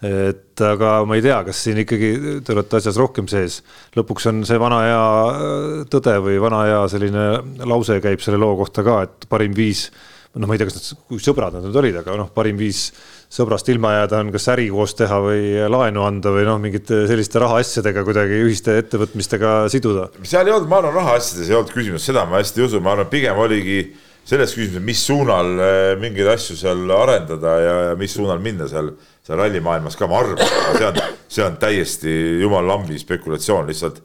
et 0.00 0.62
aga 0.64 1.02
ma 1.04 1.18
ei 1.18 1.24
tea, 1.24 1.42
kas 1.44 1.58
siin 1.60 1.82
ikkagi 1.82 2.40
te 2.44 2.54
olete 2.54 2.78
asjas 2.78 2.96
rohkem 2.96 3.26
sees. 3.28 3.58
lõpuks 3.96 4.30
on 4.30 4.38
see 4.48 4.60
vana 4.60 4.78
hea 4.86 5.02
äh, 5.02 5.74
tõde 5.92 6.14
või 6.24 6.38
vana 6.40 6.62
hea 6.64 6.78
selline 6.88 7.26
lause 7.68 7.98
käib 8.00 8.24
selle 8.24 8.40
loo 8.40 8.54
kohta 8.62 8.84
ka, 8.86 9.02
et 9.04 9.28
parim 9.28 9.52
viis, 9.56 9.90
noh, 10.32 10.48
ma 10.48 10.56
ei 10.56 10.62
tea, 10.62 10.70
kas 10.70 10.78
nad, 10.78 11.02
kui 11.10 11.20
sõbrad 11.20 11.52
nad 11.52 11.68
nüüd 11.68 11.76
olid, 11.82 12.00
aga 12.00 12.16
noh, 12.16 12.32
parim 12.32 12.56
viis 12.60 12.86
sõbrast 13.30 13.68
ilma 13.70 13.92
jääda 13.94 14.20
on 14.24 14.32
kas 14.34 14.48
äri 14.50 14.66
koos 14.72 14.96
teha 14.98 15.20
või 15.22 15.54
laenu 15.70 16.02
anda 16.02 16.32
või 16.34 16.46
noh, 16.48 16.58
mingite 16.62 17.04
selliste 17.10 17.42
rahaasjadega 17.42 18.04
kuidagi 18.06 18.40
ühiste 18.42 18.74
ettevõtmistega 18.82 19.54
siduda. 19.70 20.08
seal 20.26 20.50
ei 20.50 20.56
olnud, 20.56 20.70
ma 20.70 20.80
arvan, 20.82 20.96
rahaasjades 20.98 21.50
ei 21.50 21.58
olnud 21.58 21.74
küsimus, 21.74 22.06
seda 22.10 22.26
ma 22.26 22.40
hästi 22.40 22.62
ei 22.62 22.66
usu, 22.66 22.82
ma 22.82 22.96
arvan, 22.96 23.10
pigem 23.12 23.38
oligi 23.38 23.84
selles 24.26 24.52
küsimuses, 24.54 24.82
mis 24.84 25.04
suunal 25.06 25.54
äh, 25.62 25.78
mingeid 26.02 26.28
asju 26.34 26.58
seal 26.58 26.90
arendada 26.94 27.54
ja, 27.62 27.78
ja 27.90 27.94
mis 27.98 28.18
suunal 28.18 28.42
minna 28.42 28.68
seal 28.70 28.92
seal 29.30 29.38
rallimaailmas 29.38 29.96
ka, 29.98 30.08
ma 30.10 30.22
arvan, 30.24 30.40
see 30.76 30.86
on, 30.86 30.98
see 31.30 31.44
on 31.44 31.58
täiesti 31.60 32.14
jumala 32.42 32.74
lambi 32.74 32.98
spekulatsioon, 32.98 33.68
lihtsalt. 33.70 34.00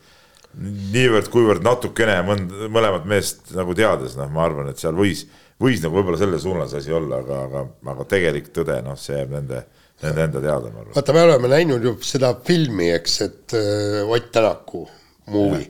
Niivõrd-kuivõrd 0.93 1.65
natukene 1.65 2.21
mõnd-, 2.23 2.53
mõlemat 2.71 3.07
meest 3.09 3.49
nagu 3.57 3.73
teades, 3.76 4.13
noh, 4.19 4.30
ma 4.32 4.45
arvan, 4.45 4.69
et 4.71 4.80
seal 4.80 4.95
võis, 4.95 5.26
võis 5.61 5.81
nagu 5.83 5.95
võib-olla 5.95 6.19
selle 6.19 6.39
suunas 6.41 6.75
asi 6.77 6.93
olla, 6.93 7.21
aga, 7.23 7.41
aga, 7.47 7.65
aga 7.93 8.05
tegelik 8.11 8.51
tõde, 8.55 8.77
noh, 8.85 8.97
see 8.99 9.17
jääb 9.17 9.35
nende, 9.37 9.61
nende 10.03 10.25
enda 10.27 10.43
teada, 10.43 10.71
ma 10.71 10.83
arvan. 10.83 10.95
vaata, 10.97 11.15
me 11.15 11.25
oleme 11.27 11.51
näinud 11.51 11.85
ju 11.87 11.95
seda 12.03 12.33
filmi, 12.45 12.89
eks, 12.95 13.19
et 13.27 13.57
äh, 13.59 14.01
Ott 14.03 14.31
Tänaku 14.35 14.83
movie. 15.31 15.69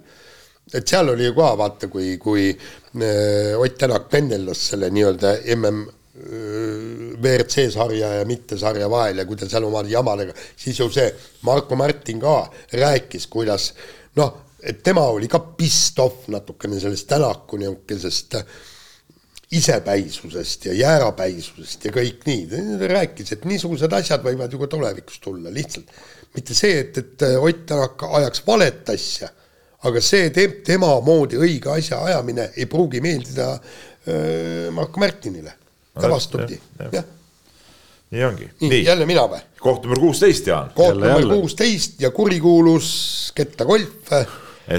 et 0.74 0.88
seal 0.88 1.14
oli 1.14 1.30
ju 1.30 1.36
ka 1.38 1.52
vaata, 1.60 1.92
kui, 1.92 2.16
kui 2.22 2.50
äh, 2.54 3.60
Ott 3.60 3.78
Tänak 3.82 4.10
pendeldas 4.10 4.72
selle 4.72 4.90
nii-öelda 4.94 5.38
mm 5.56 5.86
WRC 6.16 7.66
sarja 7.74 8.08
ja 8.20 8.26
mittesarja 8.26 8.88
vahel 8.90 9.20
ja 9.20 9.26
kui 9.28 9.36
ta 9.36 9.50
seal 9.52 9.66
oma 9.68 9.82
jamadega, 9.88 10.32
siis 10.56 10.80
ju 10.80 10.88
see 10.90 11.10
Marko 11.44 11.76
Märtin 11.76 12.22
ka 12.24 12.38
rääkis, 12.72 13.28
kuidas 13.28 13.74
noh, 14.16 14.32
et 14.64 14.80
tema 14.84 15.04
oli 15.12 15.28
ka 15.28 15.42
pissed 15.58 16.00
off 16.00 16.30
natukene 16.32 16.80
sellest 16.80 17.10
Tänaku 17.12 17.60
niisugusest 17.60 18.40
isepäisusest 19.60 20.70
ja 20.70 20.76
jäärapäisusest 20.78 21.88
ja 21.88 21.94
kõik 21.96 22.28
nii, 22.28 22.46
ta 22.52 22.92
rääkis, 22.92 23.32
et 23.36 23.48
niisugused 23.50 23.94
asjad 23.98 24.24
võivad 24.26 24.54
ju 24.54 24.62
ka 24.62 24.70
tulevikus 24.72 25.20
tulla, 25.24 25.54
lihtsalt 25.54 25.92
mitte 26.36 26.56
see, 26.58 26.80
et, 26.84 26.98
et 27.00 27.28
Ott 27.40 27.66
Tänak 27.70 28.04
ajaks 28.20 28.44
valet 28.48 28.90
asja, 28.92 29.30
aga 29.88 30.02
see 30.04 30.30
teeb 30.36 30.62
tema 30.68 30.92
moodi 31.06 31.40
õige 31.40 31.72
asja 31.72 32.02
ajamine 32.10 32.50
ei 32.58 32.68
pruugi 32.70 33.02
meeldida 33.04 33.54
äh, 33.56 34.72
Marko 34.76 35.04
Märtinile 35.04 35.54
ja 35.96 36.10
vastupidi, 36.12 36.60
jah 36.92 37.14
nii 38.16 38.24
ongi. 38.24 38.50
nii, 38.62 38.86
jälle 38.86 39.06
mina 39.06 39.26
või? 39.30 39.42
koht 39.60 39.86
number 39.86 40.00
kuusteist, 40.00 40.48
Jaan. 40.48 40.72
koht 40.76 41.00
number 41.00 41.28
kuusteist 41.30 42.02
ja 42.02 42.12
kurikuulus 42.16 42.90
kettagolf. 43.36 44.12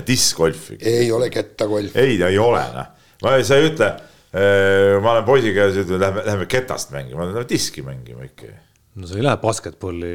diskgolf. 0.07 0.70
ei 0.81 1.11
ole 1.12 1.31
kettagolf. 1.31 1.97
ei, 1.97 2.18
ta 2.18 2.31
ei 2.33 2.39
ole, 2.39 2.62
noh. 2.74 2.93
ma, 3.22 3.37
sa 3.45 3.59
ei 3.59 3.70
ütle, 3.70 3.91
ma 4.37 5.14
olen 5.14 5.24
poisiga 5.24 5.66
ja 5.66 5.82
ütleme, 5.82 6.01
lähme, 6.03 6.22
lähme 6.26 6.47
ketast 6.51 6.93
mängima, 6.93 7.28
lähme 7.30 7.47
diski 7.49 7.84
mängima 7.87 8.26
ikka. 8.26 8.53
no 8.97 9.09
sa 9.09 9.16
ei 9.16 9.24
lähe 9.24 9.41
basketballi 9.41 10.14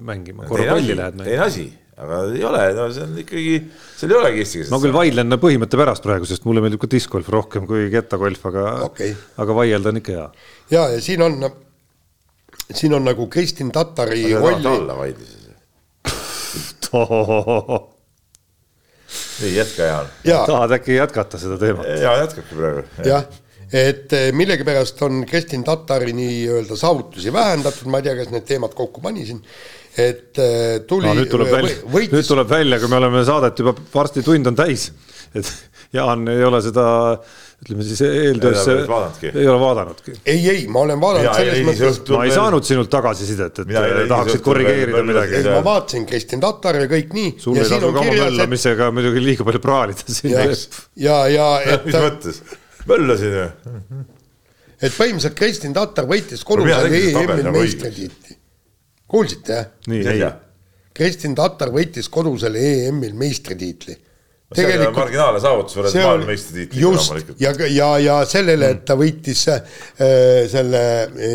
mängima, 0.00 0.48
korvpalli 0.48 0.96
lähed 0.96 1.18
mängima. 1.18 1.30
teine 1.30 1.46
asi 1.46 1.66
aga 2.02 2.18
ei 2.32 2.44
ole, 2.48 2.62
no 2.76 2.86
see 2.94 3.04
on 3.04 3.18
ikkagi, 3.20 3.56
seal 3.98 4.14
ei 4.14 4.18
olegi 4.18 4.42
eesti 4.42 4.58
keeles. 4.58 4.70
ma 4.72 4.78
küll 4.82 4.94
vaidlen 4.94 5.36
põhimõtte 5.42 5.80
pärast 5.80 6.04
praegu, 6.06 6.24
sest 6.28 6.46
mulle 6.48 6.60
meeldib 6.64 6.80
ka 6.82 6.88
diskgolf 6.94 7.28
rohkem 7.32 7.62
kui 7.68 7.80
kettagolf, 7.92 8.42
aga 8.48 8.62
okay., 8.88 9.10
aga 9.42 9.50
vaielda 9.58 9.86
on 9.92 10.00
ikka 10.00 10.12
hea. 10.16 10.28
ja, 10.72 10.82
ja 10.94 10.98
siin 11.04 11.20
on, 11.26 11.32
siin 12.70 12.92
on 12.96 13.02
nagu 13.06 13.22
Kristin 13.32 13.70
Tatari 13.74 14.22
rolli. 14.32 14.66
alla 14.72 14.94
vaidlesid 15.02 15.40
ei 19.44 19.52
jätka, 19.54 19.82
Jaan 19.84 20.06
ja.. 20.24 20.46
tahad 20.48 20.70
äkki 20.78 20.92
jätkata 20.96 21.36
seda 21.40 21.56
teemat? 21.60 21.86
ja 22.00 22.10
jätkake 22.24 22.50
praegu. 22.56 22.80
jah 23.04 23.24
et 23.72 24.12
eh, 24.12 24.30
millegipärast 24.36 25.00
on 25.06 25.22
Kristin 25.28 25.64
Tatari 25.64 26.12
nii-öelda 26.16 26.76
saavutusi 26.76 27.32
vähendatud, 27.32 27.88
ma 27.88 28.02
ei 28.02 28.08
tea, 28.08 28.18
kas 28.20 28.32
need 28.34 28.48
teemad 28.48 28.76
kokku 28.76 29.04
pani 29.04 29.24
siin 29.28 29.40
et 29.98 30.38
äh, 30.40 30.80
tuli 30.88 31.08
no,. 31.08 31.16
nüüd 31.18 31.28
tuleb 31.32 31.52
välja, 31.52 31.76
võitis... 31.92 32.16
nüüd 32.16 32.28
tuleb 32.30 32.48
välja, 32.48 32.80
kui 32.80 32.88
me 32.88 32.98
oleme 33.02 33.24
saadet 33.28 33.60
juba 33.60 33.74
varsti 33.92 34.24
tund 34.24 34.48
on 34.48 34.56
täis, 34.56 34.90
et 35.36 35.48
Jaan 35.92 36.24
ei 36.32 36.40
ole 36.40 36.62
seda 36.64 36.84
ütleme 37.62 37.84
siis 37.84 38.00
eeltöös 38.02 38.62
ei 39.28 39.44
ole 39.46 39.58
vaadanudki. 39.60 40.14
ei, 40.24 40.40
ei, 40.50 40.62
ma 40.72 40.86
olen 40.86 41.00
vaadanud 41.02 41.36
selles 41.36 41.60
mõttes. 41.68 42.00
ma 42.16 42.24
ei 42.24 42.32
saanud 42.32 42.66
sinult 42.66 42.90
tagasisidet, 42.90 43.60
et 43.62 43.74
tahaksid 44.08 44.42
korrigeerida 44.42 45.04
midagi. 45.06 45.42
ma 45.50 45.60
vaatasin 45.66 46.08
Kristin 46.08 46.42
Tatar 46.42 46.80
ja 46.80 46.88
kõik 46.90 47.12
nii. 47.14 47.34
sul 47.44 47.60
ei 47.60 47.68
tasu 47.68 47.92
ka 47.92 48.02
oma 48.06 48.16
möllamisega 48.16 48.88
et... 48.88 48.96
muidugi 48.96 49.22
liiga 49.28 49.46
palju 49.46 49.62
praalida 49.62 50.16
siin. 50.16 50.56
ja, 51.04 51.20
ja 51.30 51.52
et. 51.76 51.86
Möllasin 52.88 53.38
ju. 53.38 53.48
et 54.82 54.92
põhimõtteliselt 54.92 55.36
Kristin 55.38 55.74
Tatar 55.76 56.08
võitis 56.10 56.44
kodusel 56.46 56.92
EM-il 56.92 57.50
meistritiitli 57.54 58.38
kuulsite 59.12 59.58
jah? 59.58 59.68
nii, 59.92 60.06
ei. 60.08 60.24
Kristin 60.96 61.36
Tatar 61.36 61.72
võitis 61.72 62.08
kodusel 62.12 62.56
EM-il 62.60 63.14
meistritiitli. 63.16 63.96
tegelikult 64.52 64.98
marginaalne 64.98 65.40
saavutus 65.40 65.78
võrreldes 65.78 66.04
maailmameistritiitliga 66.04 66.82
just, 66.82 67.32
ja, 67.40 67.52
ja, 67.72 67.88
ja 68.04 68.16
sellele, 68.28 68.68
et 68.74 68.82
ta 68.88 68.96
võitis 69.00 69.46
äh, 69.48 69.62
selle 70.52 70.82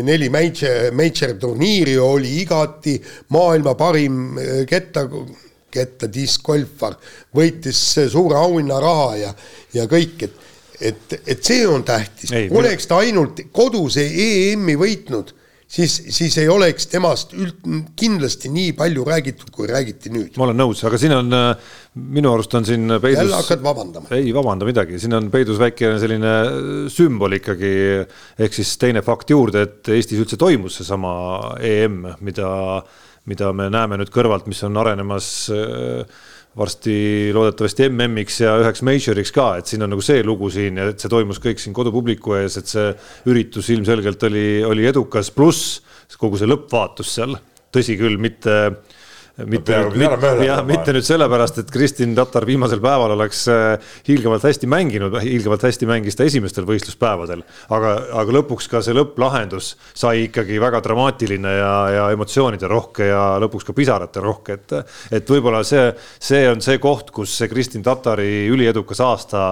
neli 0.06 0.30
major, 0.30 0.92
major 0.94 1.34
turniiri, 1.42 1.96
oli 1.98 2.36
igati 2.44 2.94
maailma 3.34 3.74
parim 3.78 4.38
äh, 4.38 4.62
ketta, 4.70 5.08
ketta 5.74 6.10
diskgolfar, 6.14 6.94
võitis 7.34 7.82
suure 8.14 8.38
auhinnaraha 8.38 9.10
ja, 9.18 9.34
ja 9.74 9.90
kõik, 9.90 10.28
et 10.28 10.47
et, 10.80 11.18
et 11.26 11.42
see 11.44 11.66
on 11.66 11.84
tähtis, 11.86 12.32
oleks 12.50 12.86
ta 12.90 13.02
ainult 13.02 13.40
koduse 13.52 14.04
EM-i 14.04 14.76
võitnud 14.78 15.34
siis, 15.68 15.94
siis 16.14 16.36
ei 16.40 16.48
oleks 16.48 16.88
temast 16.90 17.34
üld-, 17.36 17.58
kindlasti 17.98 18.50
nii 18.52 18.72
palju 18.78 19.04
räägitud, 19.06 19.50
kui 19.54 19.68
räägiti 19.70 20.12
nüüd. 20.12 20.38
ma 20.40 20.48
olen 20.48 20.60
nõus, 20.62 20.82
aga 20.88 21.00
siin 21.00 21.14
on, 21.16 21.34
äh, 21.36 21.74
minu 22.18 22.32
arust 22.32 22.54
on 22.58 22.66
siin 22.68 22.88
peidus. 23.02 23.24
jälle 23.24 23.40
hakkad 23.40 23.64
vabandama. 23.64 24.12
ei 24.16 24.32
vabanda 24.34 24.68
midagi, 24.68 25.00
siin 25.02 25.18
on 25.18 25.30
peidus 25.34 25.60
väike 25.60 25.96
selline 26.00 26.34
sümbol 26.94 27.36
ikkagi, 27.38 27.74
ehk 28.38 28.56
siis 28.56 28.76
teine 28.80 29.04
fakt 29.06 29.34
juurde, 29.34 29.66
et 29.68 29.92
Eestis 29.98 30.22
üldse 30.24 30.40
toimus 30.40 30.80
seesama 30.80 31.12
EM, 31.64 32.00
mida, 32.24 32.50
mida 33.28 33.52
me 33.52 33.68
näeme 33.72 34.00
nüüd 34.00 34.12
kõrvalt, 34.14 34.48
mis 34.50 34.64
on 34.66 34.80
arenemas 34.80 35.30
äh, 35.52 36.26
varsti 36.58 36.94
loodetavasti 37.34 37.86
MM-iks 37.88 38.40
ja 38.42 38.56
üheks 38.62 38.82
major'iks 38.86 39.32
ka, 39.34 39.48
et 39.60 39.70
siin 39.70 39.84
on 39.86 39.92
nagu 39.94 40.02
see 40.04 40.24
lugu 40.26 40.50
siin 40.52 40.80
ja 40.80 40.88
et 40.92 41.02
see 41.02 41.12
toimus 41.12 41.38
kõik 41.42 41.62
siin 41.62 41.76
kodupubliku 41.76 42.34
ees, 42.40 42.58
et 42.58 42.70
see 42.70 42.90
üritus 43.30 43.70
ilmselgelt 43.74 44.26
oli, 44.26 44.48
oli 44.66 44.88
edukas, 44.90 45.30
pluss 45.34 45.78
kogu 46.18 46.40
see 46.40 46.48
lõppvaatus 46.48 47.10
seal, 47.18 47.36
tõsi 47.74 47.94
küll, 48.00 48.18
mitte 48.20 48.54
mitte 49.46 49.76
no, 49.76 49.90
nüüd, 49.92 50.10
mitte, 50.10 50.30
jah, 50.46 50.60
mitte 50.66 50.92
nüüd 50.96 51.06
sellepärast, 51.06 51.60
et 51.62 51.70
Kristin 51.70 52.14
Tatar 52.16 52.46
viimasel 52.48 52.80
päeval 52.82 53.14
oleks 53.14 53.44
äh, 53.52 53.92
hiilgavalt 54.08 54.42
hästi 54.48 54.66
mänginud, 54.70 55.14
hiilgavalt 55.22 55.66
hästi 55.68 55.86
mängis 55.86 56.18
ta 56.18 56.26
esimestel 56.26 56.66
võistluspäevadel, 56.66 57.44
aga, 57.74 57.94
aga 58.18 58.36
lõpuks 58.40 58.66
ka 58.72 58.82
see 58.82 58.96
lõpplahendus 58.98 59.74
sai 59.94 60.24
ikkagi 60.26 60.58
väga 60.62 60.82
dramaatiline 60.84 61.54
ja, 61.60 61.74
ja 61.94 62.08
emotsioonide 62.16 62.70
rohke 62.70 63.10
ja 63.12 63.22
lõpuks 63.44 63.68
ka 63.68 63.76
pisarate 63.76 64.24
rohke, 64.24 64.58
et, 64.58 64.78
et 65.20 65.30
võib-olla 65.30 65.62
see, 65.66 65.92
see 66.18 66.42
on 66.50 66.64
see 66.64 66.80
koht, 66.82 67.12
kus 67.14 67.38
see 67.38 67.50
Kristin 67.52 67.86
Tatari 67.86 68.48
üliedukas 68.50 69.04
aasta 69.06 69.44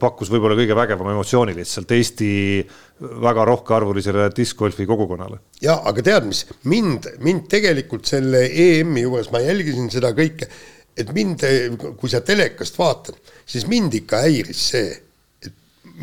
pakkus 0.00 0.30
võib-olla 0.30 0.56
kõige 0.58 0.76
vägevam 0.78 1.10
emotsiooni 1.12 1.54
lihtsalt 1.56 1.90
Eesti 1.96 2.30
väga 3.22 3.44
rohkearvulisele 3.48 4.28
diskgolfi 4.36 4.86
kogukonnale. 4.86 5.40
ja 5.62 5.80
aga 5.88 6.02
tead, 6.02 6.28
mis 6.28 6.44
mind, 6.70 7.08
mind 7.20 7.48
tegelikult 7.50 8.06
selle 8.06 8.44
EM-i 8.46 9.06
juures 9.06 9.32
ma 9.34 9.42
jälgisin 9.42 9.90
seda 9.90 10.12
kõike, 10.16 10.48
et 10.96 11.12
mind, 11.14 11.46
kui 11.98 12.10
sa 12.10 12.20
telekast 12.20 12.78
vaatad, 12.78 13.18
siis 13.46 13.66
mind 13.66 13.94
ikka 14.02 14.22
häiris 14.26 14.64
see, 14.70 14.92
et 15.42 15.52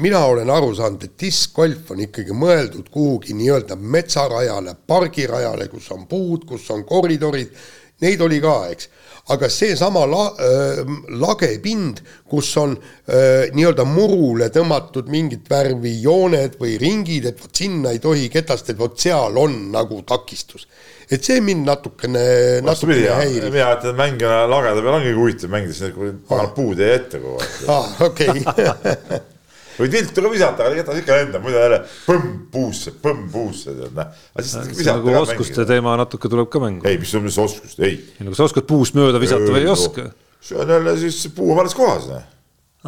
mina 0.02 0.26
olen 0.28 0.50
aru 0.52 0.74
saanud, 0.76 1.06
et 1.06 1.20
diskgolf 1.20 1.94
on 1.94 2.04
ikkagi 2.04 2.36
mõeldud 2.36 2.90
kuhugi 2.92 3.38
nii-öelda 3.38 3.80
metsarajale, 3.80 4.76
pargirajale, 4.88 5.70
kus 5.72 5.92
on 5.96 6.08
puud, 6.10 6.46
kus 6.50 6.68
on 6.76 6.84
koridorid 6.90 7.56
neid 8.04 8.22
oli 8.24 8.40
ka, 8.44 8.56
eks 8.74 8.90
aga 9.34 9.50
seesama 9.54 10.06
la, 10.10 10.26
äh, 10.42 10.82
lagepind, 11.22 12.04
kus 12.30 12.52
on 12.62 12.76
nii-öelda 13.10 13.82
murule 13.90 14.52
tõmmatud 14.54 15.08
mingit 15.10 15.48
värvi 15.50 15.96
jooned 16.04 16.60
või 16.62 16.76
ringid, 16.78 17.26
et 17.26 17.40
vot 17.42 17.56
sinna 17.58 17.90
ei 17.96 18.02
tohi 18.04 18.28
ketast, 18.30 18.70
et 18.70 18.78
vot 18.78 18.94
seal 19.02 19.40
on 19.42 19.56
nagu 19.74 20.04
takistus. 20.06 20.68
et 21.10 21.26
see 21.26 21.42
mind 21.42 21.66
natukene, 21.66 22.62
natukene 22.62 23.10
häirib. 23.18 23.50
mina 23.50 23.72
ütlen, 23.80 23.98
mängijana 23.98 24.46
lageda 24.52 24.86
peal 24.86 25.00
ongi 25.00 25.16
huvitav 25.18 25.50
mängida, 25.50 25.74
siis 25.74 25.96
kui 25.98 26.14
pagan 26.30 26.54
puud 26.54 26.86
jäi 26.86 26.94
ette 27.00 27.24
kogu 27.24 27.42
aeg. 27.42 27.68
aa, 27.74 27.90
okei 28.12 29.30
võid 29.80 29.96
viltu 29.98 30.24
ka 30.26 30.32
visata, 30.34 30.68
aga 30.68 30.82
jätad 30.82 31.02
ikka 31.02 31.20
lendama, 31.20 31.44
muidu 31.46 31.62
jälle 31.62 31.82
põmm 32.08 32.32
puusse, 32.54 32.96
põmm 33.04 33.28
puusse, 33.34 33.76
tead 33.78 33.96
näe. 33.98 34.82
nagu 34.90 35.14
oskuste 35.22 35.68
teema 35.70 35.96
natuke 36.00 36.32
tuleb 36.32 36.50
ka 36.52 36.64
mängu. 36.64 36.88
ei, 36.90 37.00
mis 37.02 37.14
on 37.18 37.26
mis 37.28 37.38
oskust, 37.42 37.80
ei. 37.80 38.00
ei 38.18 38.26
no 38.26 38.34
kas 38.34 38.44
sa 38.44 38.50
oskad 38.50 38.68
puust 38.70 38.98
mööda 39.00 39.22
visata 39.22 39.48
või 39.48 39.64
ei 39.64 39.72
oska? 39.72 40.10
see 40.44 40.60
on 40.60 40.76
jälle 40.76 40.98
siis 41.00 41.24
puu 41.36 41.54
on 41.54 41.62
vales 41.62 41.78
kohas, 41.78 42.10
noh. 42.12 42.28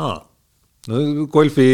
aa 0.02 0.20
no 0.90 1.28
golfi, 1.30 1.66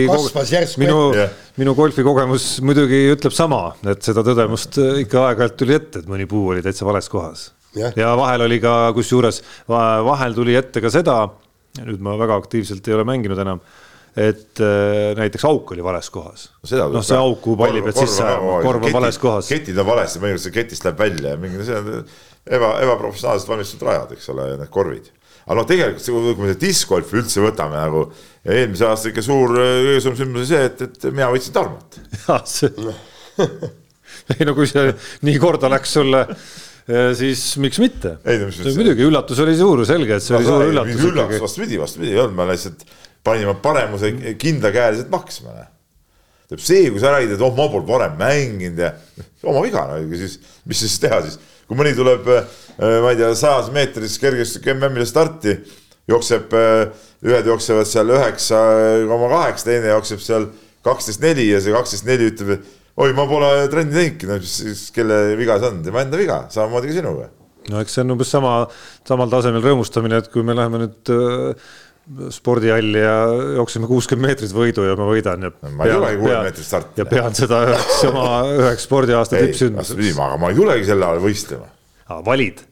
minu 0.81 0.97
yeah., 1.15 1.31
minu 1.59 1.73
golfi 1.77 2.03
kogemus 2.03 2.47
muidugi 2.65 3.05
ütleb 3.13 3.35
sama, 3.35 3.69
et 3.87 4.03
seda 4.03 4.23
tõdemust 4.25 4.79
ikka 5.05 5.29
aeg-ajalt 5.29 5.55
tuli 5.59 5.77
ette, 5.77 6.01
et 6.01 6.09
mõni 6.11 6.27
puu 6.27 6.49
oli 6.51 6.63
täitsa 6.65 6.87
vales 6.87 7.07
kohas 7.11 7.49
yeah.. 7.77 7.95
ja 7.95 8.11
vahel 8.19 8.43
oli 8.49 8.59
ka, 8.63 8.91
kusjuures 8.97 9.39
vahel 9.67 10.35
tuli 10.35 10.57
ette 10.59 10.83
ka 10.83 10.91
seda, 10.91 11.21
nüüd 11.79 12.03
ma 12.03 12.17
väga 12.19 12.35
aktiivselt 12.41 12.87
ei 12.89 12.97
ole 12.97 13.07
mänginud 13.07 13.39
enam 13.45 13.63
et 14.17 14.61
äh, 14.65 15.11
näiteks 15.17 15.45
auk 15.45 15.71
oli 15.75 15.83
vales 15.85 16.09
kohas. 16.09 16.47
noh, 16.65 17.03
see 17.05 17.19
auk, 17.19 17.37
kuhu 17.43 17.57
palli 17.59 17.83
pead 17.85 17.99
sisse 18.01 18.25
ajama, 18.25 18.57
korv 18.65 18.87
on 18.89 18.95
vales 18.97 19.19
kohas. 19.21 19.51
ketid 19.51 19.77
on 19.77 19.87
valesti, 19.91 20.21
mõnikord 20.23 20.41
see 20.41 20.55
ketist 20.55 20.87
läheb 20.87 21.03
välja 21.03 21.35
ja 21.35 21.41
mingi, 21.41 21.61
see 21.67 21.77
on 21.77 21.91
eba, 22.57 22.73
ebaprofessionaalselt 22.87 23.51
valmistatud 23.53 23.87
rajad, 23.91 24.15
eks 24.17 24.29
ole, 24.33 24.49
need 24.57 24.73
korvid. 24.73 25.11
aga 25.45 25.59
noh, 25.59 25.67
tegelikult 25.69 26.37
kui 26.39 26.47
me 26.47 26.57
discgolfi 26.65 27.21
üldse 27.21 27.45
võtame 27.45 27.77
nagu 27.77 28.07
ja 28.41 28.57
eelmise 28.63 28.87
aasta 28.89 29.13
ikka 29.13 29.25
suur 29.27 29.53
öösum 29.61 30.17
sündmus 30.17 30.47
oli 30.47 30.49
see, 30.49 30.65
et, 30.71 30.85
et 30.87 31.09
mina 31.11 31.29
võitsin 31.33 31.53
Tarmot. 31.53 31.99
ei 34.33 34.47
no 34.49 34.57
kui 34.57 34.65
see 34.69 34.89
nii 35.29 35.37
korda 35.39 35.69
läks 35.69 35.93
sulle 35.99 36.25
siis 36.87 37.41
miks 37.61 37.77
mitte. 37.83 38.15
muidugi 38.25 39.03
üllatus 39.05 39.43
oli 39.43 39.53
suur, 39.59 39.83
selge, 39.85 40.17
et 40.17 40.25
see 40.25 40.33
no, 40.33 40.39
oli 40.39 40.47
suur 40.47 40.71
üllatus. 40.71 41.03
üllatus, 41.11 41.43
vastupidi, 41.43 41.77
vastupidi 41.81 42.15
ei 42.15 42.21
olnud, 42.23 42.37
ma 42.39 42.47
lihtsalt 42.49 42.87
panime 43.27 43.55
paremuse 43.63 44.13
kindlakäeliselt 44.39 45.11
maksma. 45.13 45.55
tähendab 46.47 46.63
see, 46.63 46.87
kui 46.93 47.03
sa 47.03 47.11
räägid, 47.11 47.35
et 47.35 47.43
oh, 47.43 47.51
ma 47.55 47.67
polnud 47.67 47.89
varem 47.89 48.15
mänginud 48.19 48.79
ja 48.79 48.93
oma 49.43 49.61
viga, 49.65 49.83
no 49.89 49.99
siis, 50.15 50.37
mis 50.65 50.79
siis 50.79 50.95
teha 51.03 51.19
siis, 51.25 51.35
kui 51.67 51.75
mõni 51.75 51.91
tuleb, 51.97 52.29
äh, 52.31 53.01
ma 53.03 53.11
ei 53.11 53.19
tea, 53.19 53.33
sajas 53.35 53.67
meetris 53.75 54.15
kergejõustik 54.21 54.69
MM-ile 54.71 55.07
starti, 55.09 55.57
jookseb, 56.07 56.55
äh, 56.55 57.09
ühed 57.27 57.51
jooksevad 57.51 57.89
seal 57.89 58.15
üheksa 58.15 58.61
koma 59.09 59.27
kaheksa, 59.33 59.67
teine 59.67 59.91
jookseb 59.91 60.23
seal 60.23 60.47
kaksteist 60.87 61.23
neli 61.23 61.49
ja 61.49 61.61
see 61.63 61.75
kaksteist 61.75 62.07
neli 62.07 62.29
ütleb, 62.31 62.55
et 62.55 62.75
oi, 62.97 63.11
ma 63.17 63.25
pole 63.29 63.49
trenni 63.71 63.95
teinudki, 63.95 64.29
no 64.29 64.37
siis 64.41 64.87
kelle 64.95 65.19
viga 65.39 65.57
see 65.61 65.71
on, 65.71 65.81
tema 65.85 66.03
enda 66.05 66.19
viga, 66.19 66.39
samamoodi 66.53 66.91
ka 66.91 66.97
sinuga. 66.99 67.27
no 67.67 67.81
eks 67.83 67.97
see 67.97 68.05
on 68.05 68.15
umbes 68.15 68.31
sama, 68.31 68.53
samal 69.07 69.31
tasemel 69.33 69.65
rõõmustamine, 69.65 70.21
et 70.21 70.31
kui 70.33 70.45
me 70.47 70.55
läheme 70.57 70.85
nüüd 70.85 71.11
äh, 71.13 71.67
spordihalli 72.31 72.99
ja 72.99 73.15
jookseme 73.57 73.87
kuuskümmend 73.87 74.31
meetrit 74.31 74.53
võidu 74.55 74.85
ja 74.87 74.95
ma 74.99 75.07
võidan 75.09 75.43
ja. 75.43 75.51
ma 75.75 75.87
ei 75.87 75.93
tulegi 75.93 76.19
kuuekümne 76.21 76.45
meetrit 76.47 76.67
starti. 76.67 77.01
ja 77.01 77.05
pean 77.09 77.35
seda 77.35 77.59
üheks 77.67 77.99
oma 78.07 78.29
üheks 78.47 78.87
spordiaasta 78.87 79.41
tippsündmuseks. 79.41 80.13
aga 80.15 80.39
ma 80.39 80.51
ei 80.53 80.57
tulegi 80.57 80.87
selle 80.87 81.07
ajal 81.07 81.23
võistlema. 81.25 81.67
valid 82.25 82.63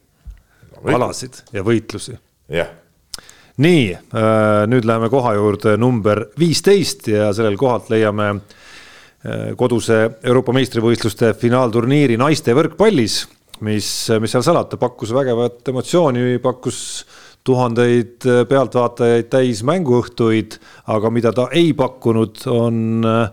alasid 0.94 1.42
ja 1.52 1.64
võitlusi. 1.66 2.16
jah. 2.52 2.70
nii, 3.60 3.84
äh, 3.92 4.62
nüüd 4.72 4.88
läheme 4.88 5.10
koha 5.12 5.34
juurde 5.36 5.76
number 5.80 6.26
viisteist 6.38 7.08
ja 7.12 7.30
sellel 7.36 7.58
kohalt 7.60 7.92
leiame 7.92 8.30
äh, 8.32 9.52
koduse 9.56 10.00
Euroopa 10.22 10.56
meistrivõistluste 10.56 11.34
finaalturniiri 11.36 12.16
naiste 12.20 12.56
võrkpallis, 12.56 13.20
mis, 13.66 13.92
mis 14.20 14.32
seal 14.32 14.44
salata, 14.44 14.80
pakkus 14.80 15.12
vägevat 15.16 15.68
emotsiooni, 15.72 16.38
pakkus 16.44 16.80
tuhandeid 17.46 18.26
äh, 18.26 18.44
pealtvaatajaid 18.48 19.30
täis 19.32 19.62
mänguõhtuid, 19.66 20.58
aga 20.92 21.10
mida 21.14 21.32
ta 21.36 21.48
ei 21.54 21.72
pakkunud, 21.76 22.42
on 22.52 23.06
äh, 23.06 23.26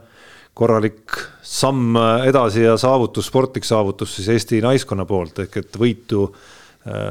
korralik 0.57 1.17
samm 1.41 1.97
äh, 1.99 2.27
edasi 2.29 2.65
ja 2.67 2.75
saavutus, 2.81 3.29
sportlik 3.31 3.65
saavutus 3.67 4.17
siis 4.17 4.29
Eesti 4.35 4.61
naiskonna 4.63 5.07
poolt 5.09 5.45
ehk 5.45 5.63
et 5.63 5.79
võitu 5.79 6.27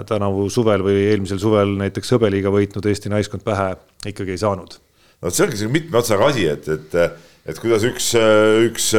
tänavu 0.05 0.50
suvel 0.53 0.82
või 0.84 0.98
eelmisel 1.09 1.38
suvel 1.40 1.70
näiteks 1.80 2.11
hõbeliiga 2.12 2.50
võitnud 2.53 2.84
Eesti 2.90 3.09
naiskond 3.09 3.40
pähe 3.40 3.70
ikkagi 4.11 4.34
ei 4.34 4.40
saanud. 4.42 4.74
no 5.22 5.30
see 5.32 5.46
ongi 5.46 5.57
selline 5.57 5.78
mitme 5.78 5.96
otsaga 5.96 6.26
asi, 6.28 6.44
et, 6.44 6.68
et, 6.68 6.96
et 7.48 7.61
kuidas 7.62 7.86
üks, 7.88 8.11
üks 8.66 8.90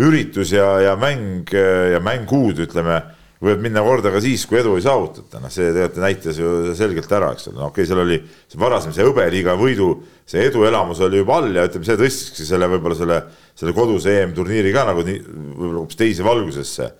üritus 0.00 0.54
ja, 0.56 0.70
ja 0.80 0.94
mäng 0.96 1.52
ja 1.52 2.00
mängud, 2.00 2.64
ütleme 2.64 3.02
võivad 3.38 3.60
minna 3.62 3.82
korda 3.86 4.10
ka 4.10 4.20
siis, 4.22 4.42
kui 4.50 4.58
edu 4.58 4.72
ei 4.78 4.82
saavutata, 4.82 5.38
noh, 5.42 5.50
see 5.52 5.68
tegelikult 5.70 6.00
näitas 6.02 6.38
ju 6.40 6.72
selgelt 6.78 7.12
ära, 7.14 7.30
eks 7.36 7.50
ole, 7.50 7.60
no 7.60 7.68
okei 7.68 7.84
okay,, 7.84 7.90
seal 7.90 8.00
oli 8.02 8.16
see 8.50 8.58
varasem, 8.58 8.94
see 8.94 9.06
hõbeliiga 9.06 9.54
võidu, 9.58 9.92
see 10.28 10.48
eduelamus 10.48 11.02
oli 11.06 11.20
juba 11.20 11.36
all 11.38 11.54
ja 11.54 11.68
ütleme, 11.68 11.86
see 11.86 12.00
tõstiski 12.00 12.48
selle 12.48 12.68
võib-olla 12.72 12.98
selle, 12.98 13.20
selle 13.58 13.76
koduse 13.76 14.16
EM-turniiri 14.24 14.74
ka 14.74 14.88
nagu 14.90 15.06
nii, 15.06 15.22
võib-olla 15.52 15.84
hoopis 15.84 16.00
teise 16.02 16.26
valgusesse. 16.26 16.90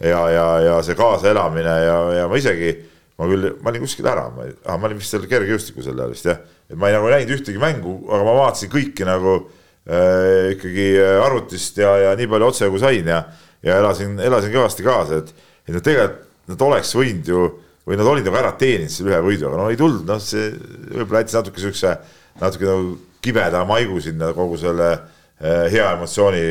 ja, 0.00 0.22
ja, 0.32 0.46
ja 0.64 0.80
see 0.82 0.96
kaasaelamine 0.98 1.76
ja, 1.84 1.98
ja 2.22 2.24
ma 2.30 2.40
isegi, 2.40 2.72
ma 3.20 3.28
küll, 3.28 3.52
ma 3.60 3.70
olin 3.70 3.84
kuskil 3.84 4.08
ära, 4.08 4.30
ma 4.32 4.48
ah,, 4.48 4.80
ma 4.80 4.88
olin 4.88 4.98
vist 4.98 5.12
seal 5.12 5.28
kergejõustiku 5.28 5.84
sel 5.84 6.00
ajal 6.00 6.16
vist 6.16 6.32
jah, 6.32 6.40
et 6.72 6.78
ma 6.80 6.88
ei 6.88 6.96
nagu 6.96 7.12
näinud 7.12 7.36
ühtegi 7.36 7.60
mängu, 7.60 7.98
aga 8.08 8.24
ma 8.24 8.40
vaatasin 8.40 8.72
kõiki 8.72 9.04
nagu 9.06 9.36
äh, 9.36 10.56
ikkagi 10.56 10.90
arvutist 11.20 11.84
ja, 11.84 11.94
ja 12.08 12.16
nii 12.16 12.32
palju 12.32 12.48
otse 12.48 12.72
kui 12.72 12.80
sain 12.80 13.12
ja, 13.12 13.26
ja 13.62 13.78
elasin, 13.84 14.16
elasin 14.24 14.56
kõvasti 14.56 14.88
kaasa, 14.88 15.20
et 15.20 15.50
et 15.66 15.74
nad 15.76 15.84
tegelikult, 15.84 16.28
nad 16.50 16.64
oleks 16.66 16.94
võinud 16.98 17.28
ju 17.30 17.42
või 17.86 17.98
nad 17.98 18.06
olid 18.06 18.26
nagu 18.26 18.38
ära 18.38 18.52
teeninud 18.58 18.92
selle 18.94 19.12
ühe 19.12 19.22
võidu, 19.24 19.48
aga 19.48 19.58
no 19.58 19.70
ei 19.72 19.78
tulnud, 19.78 20.04
noh, 20.06 20.20
see 20.22 20.52
võib-olla 20.52 21.22
jättis 21.22 21.38
natuke 21.38 21.62
siukse, 21.62 21.96
natuke 22.40 22.68
nagu 22.68 22.94
kibeda 23.22 23.64
maigu 23.66 23.98
sinna 24.02 24.30
kogu 24.36 24.58
selle 24.60 24.90
eh, 24.92 25.66
hea 25.72 25.88
emotsiooni 25.96 26.42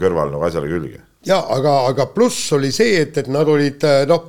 kõrval 0.00 0.32
nagu 0.34 0.46
asjale 0.48 0.68
külge. 0.68 1.00
ja 1.28 1.40
aga, 1.56 1.80
aga 1.90 2.08
pluss 2.12 2.52
oli 2.56 2.72
see, 2.72 3.00
et, 3.04 3.16
et 3.20 3.30
nad 3.32 3.48
olid 3.48 3.84
eh, 3.88 4.04
noh, 4.08 4.28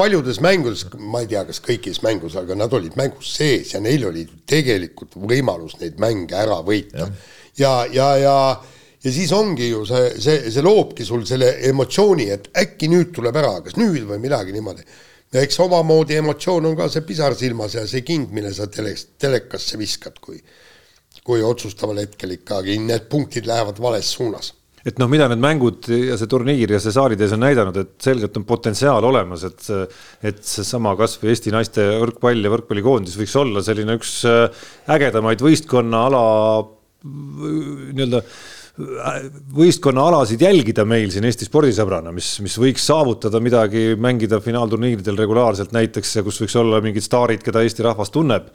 paljudes 0.00 0.40
mängudes, 0.44 0.86
ma 0.96 1.24
ei 1.24 1.30
tea, 1.32 1.44
kas 1.48 1.60
kõikides 1.64 2.02
mängus, 2.04 2.36
aga 2.40 2.56
nad 2.56 2.72
olid 2.76 2.96
mängus 3.00 3.34
sees 3.36 3.74
ja 3.74 3.80
neil 3.84 4.06
oli 4.08 4.26
tegelikult 4.48 5.16
võimalus 5.16 5.76
neid 5.80 6.00
mänge 6.00 6.36
ära 6.36 6.60
võita. 6.64 7.08
ja, 7.56 7.72
ja, 7.92 8.10
ja, 8.20 8.36
ja 8.60 8.79
ja 9.04 9.12
siis 9.12 9.32
ongi 9.32 9.70
ju 9.70 9.84
see, 9.88 10.10
see, 10.20 10.50
see 10.52 10.64
loobki 10.64 11.06
sul 11.08 11.24
selle 11.28 11.54
emotsiooni, 11.70 12.28
et 12.34 12.50
äkki 12.62 12.90
nüüd 12.92 13.14
tuleb 13.16 13.38
ära, 13.40 13.56
kas 13.64 13.78
nüüd 13.80 14.04
või 14.08 14.20
midagi 14.22 14.54
niimoodi. 14.56 14.84
ja 15.32 15.44
eks 15.44 15.60
omamoodi 15.62 16.18
emotsioon 16.20 16.70
on 16.70 16.76
ka 16.76 16.88
see 16.92 17.06
pisar 17.06 17.36
silmas 17.38 17.76
ja 17.78 17.86
see 17.88 18.04
king, 18.06 18.30
mille 18.34 18.52
sa 18.54 18.66
teles, 18.66 19.06
telekasse 19.18 19.78
viskad, 19.80 20.18
kui, 20.20 20.40
kui 21.24 21.42
otsustaval 21.42 22.02
hetkel 22.02 22.36
ikkagi 22.36 22.78
need 22.82 23.08
punktid 23.12 23.48
lähevad 23.48 23.80
vales 23.80 24.10
suunas 24.12 24.54
et 24.80 24.96
noh, 25.00 25.08
mida 25.12 25.26
need 25.28 25.40
mängud 25.42 25.88
ja 25.92 26.16
see 26.16 26.28
turniir 26.30 26.70
ja 26.72 26.80
see 26.80 26.92
saalitäis 26.94 27.34
on 27.36 27.42
näidanud, 27.44 27.76
et 27.76 27.90
selgelt 28.00 28.36
on 28.40 28.46
potentsiaal 28.48 29.04
olemas, 29.04 29.44
et 29.48 29.66
et 30.24 30.40
seesama 30.44 30.94
kasvõi 30.96 31.32
Eesti 31.32 31.52
naiste 31.52 31.84
võrkpall 32.00 32.40
ja 32.44 32.52
võrkpallikoondis 32.52 33.18
võiks 33.20 33.36
olla 33.40 33.64
selline 33.64 33.98
üks 34.00 34.14
ägedamaid 34.90 35.44
võistkonnaala 35.44 36.22
nii-öelda 37.04 38.24
võistkonnaalasid 39.56 40.42
jälgida 40.44 40.84
meil 40.88 41.10
siin 41.12 41.26
Eesti 41.28 41.48
spordisõbrana, 41.48 42.12
mis, 42.14 42.36
mis 42.44 42.56
võiks 42.60 42.84
saavutada 42.86 43.40
midagi, 43.42 43.94
mängida 44.00 44.40
finaalturniiridel 44.42 45.18
regulaarselt 45.18 45.74
näiteks 45.76 46.16
ja 46.16 46.24
kus 46.26 46.40
võiks 46.42 46.56
olla 46.60 46.80
mingid 46.84 47.04
staarid, 47.04 47.42
keda 47.44 47.64
Eesti 47.66 47.86
rahvas 47.86 48.12
tunneb. 48.14 48.48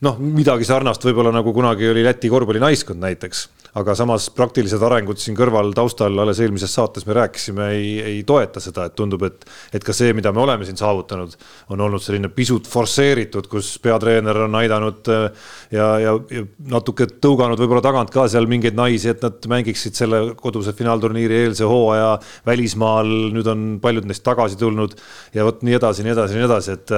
noh, 0.00 0.16
midagi 0.18 0.64
sarnast 0.64 1.04
võib-olla 1.04 1.32
nagu 1.34 1.52
kunagi 1.52 1.90
oli 1.90 2.04
Läti 2.06 2.30
korvpallinaiskond 2.32 3.02
näiteks 3.04 3.48
aga 3.78 3.94
samas 3.94 4.26
praktilised 4.34 4.82
arengud 4.82 5.20
siin 5.20 5.36
kõrval 5.38 5.70
taustal 5.76 6.18
alles 6.22 6.40
eelmises 6.42 6.72
saates 6.74 7.06
me 7.06 7.14
rääkisime, 7.20 7.68
ei, 7.76 7.90
ei 8.02 8.22
toeta 8.26 8.62
seda, 8.62 8.88
et 8.88 8.96
tundub, 8.98 9.22
et, 9.28 9.44
et 9.76 9.84
ka 9.84 9.94
see, 9.96 10.14
mida 10.16 10.32
me 10.34 10.42
oleme 10.42 10.66
siin 10.66 10.78
saavutanud, 10.80 11.36
on 11.70 11.84
olnud 11.86 12.02
selline 12.02 12.32
pisut 12.34 12.66
forsseeritud, 12.70 13.46
kus 13.50 13.72
peatreener 13.82 14.44
on 14.46 14.58
aidanud 14.58 15.10
äh, 15.12 15.46
ja, 15.76 15.86
ja, 16.02 16.16
ja 16.34 16.44
natuke 16.72 17.06
tõuganud 17.22 17.60
võib-olla 17.60 17.84
tagant 17.84 18.10
ka 18.14 18.26
seal 18.30 18.48
mingeid 18.50 18.78
naisi, 18.78 19.12
et 19.12 19.22
nad 19.24 19.46
mängiksid 19.50 19.98
selle 19.98 20.22
koduse 20.40 20.74
finaalturniiri 20.76 21.42
eelse 21.44 21.68
hooaja 21.68 22.16
välismaal. 22.46 23.10
nüüd 23.30 23.46
on 23.50 23.66
paljud 23.82 24.06
neist 24.08 24.24
tagasi 24.26 24.58
tulnud 24.58 24.96
ja 25.34 25.44
vot 25.46 25.62
nii 25.66 25.76
edasi, 25.78 26.04
nii 26.06 26.14
edasi, 26.14 26.38
nii 26.38 26.46
edasi, 26.48 26.76
et, 26.78 26.94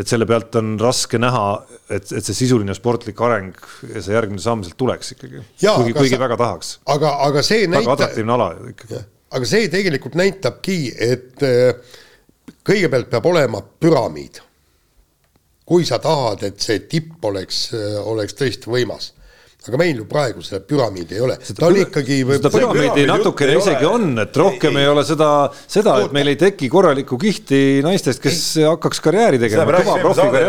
et 0.00 0.10
selle 0.10 0.28
pealt 0.28 0.56
on 0.60 0.74
raske 0.80 1.18
näha, 1.20 1.46
et, 1.88 2.04
et 2.12 2.24
see 2.24 2.36
sisuline 2.44 2.74
sportlik 2.76 3.20
areng 3.24 3.56
ja 3.88 4.02
see 4.04 4.14
järgmine 4.14 4.42
samm 4.42 4.64
sealt 4.66 4.76
tuleks 4.80 5.14
ikkagi. 5.16 5.44
kuigi, 5.60 5.94
kuigi 6.10 6.18
kuigi 6.18 6.22
väga 6.26 6.36
tahaks. 6.36 6.78
aga, 6.86 7.14
aga 7.28 7.42
see 7.46 7.66
näitab. 7.66 7.86
väga 7.86 7.96
atraktiivne 7.98 8.36
ala 8.36 8.50
ikkagi. 8.72 9.02
aga 9.30 9.50
see 9.54 9.68
tegelikult 9.72 10.18
näitabki, 10.20 10.78
et 10.98 11.46
äh, 11.46 11.98
kõigepealt 12.66 13.10
peab 13.10 13.30
olema 13.30 13.62
püramiid. 13.62 14.42
kui 15.70 15.84
sa 15.86 16.00
tahad, 16.02 16.42
et 16.42 16.60
see 16.60 16.80
tipp 16.90 17.24
oleks, 17.24 17.68
oleks 18.02 18.34
tõesti 18.34 18.70
võimas 18.70 19.12
aga 19.68 19.76
meil 19.76 19.98
ju 20.00 20.06
praegu 20.08 20.42
seda 20.44 20.62
püramiidi 20.64 21.18
ei 21.18 21.20
ole, 21.20 21.36
ta 21.36 21.66
on 21.68 21.76
ikkagi. 21.76 22.22
seda 22.32 22.50
püramiidi 22.54 23.04
natukene 23.08 23.58
isegi 23.58 23.88
on, 23.88 24.14
et 24.22 24.38
rohkem 24.40 24.78
ei, 24.78 24.86
ei 24.86 24.92
ole 24.92 25.04
seda, 25.04 25.28
seda, 25.68 25.98
et 26.06 26.14
meil 26.16 26.32
ei 26.32 26.38
teki 26.40 26.70
korralikku 26.72 27.18
kihti 27.20 27.60
naistest, 27.84 28.22
kes 28.24 28.40
ei. 28.62 28.64
hakkaks 28.70 29.02
karjääri 29.04 29.42
tegema. 29.42 29.82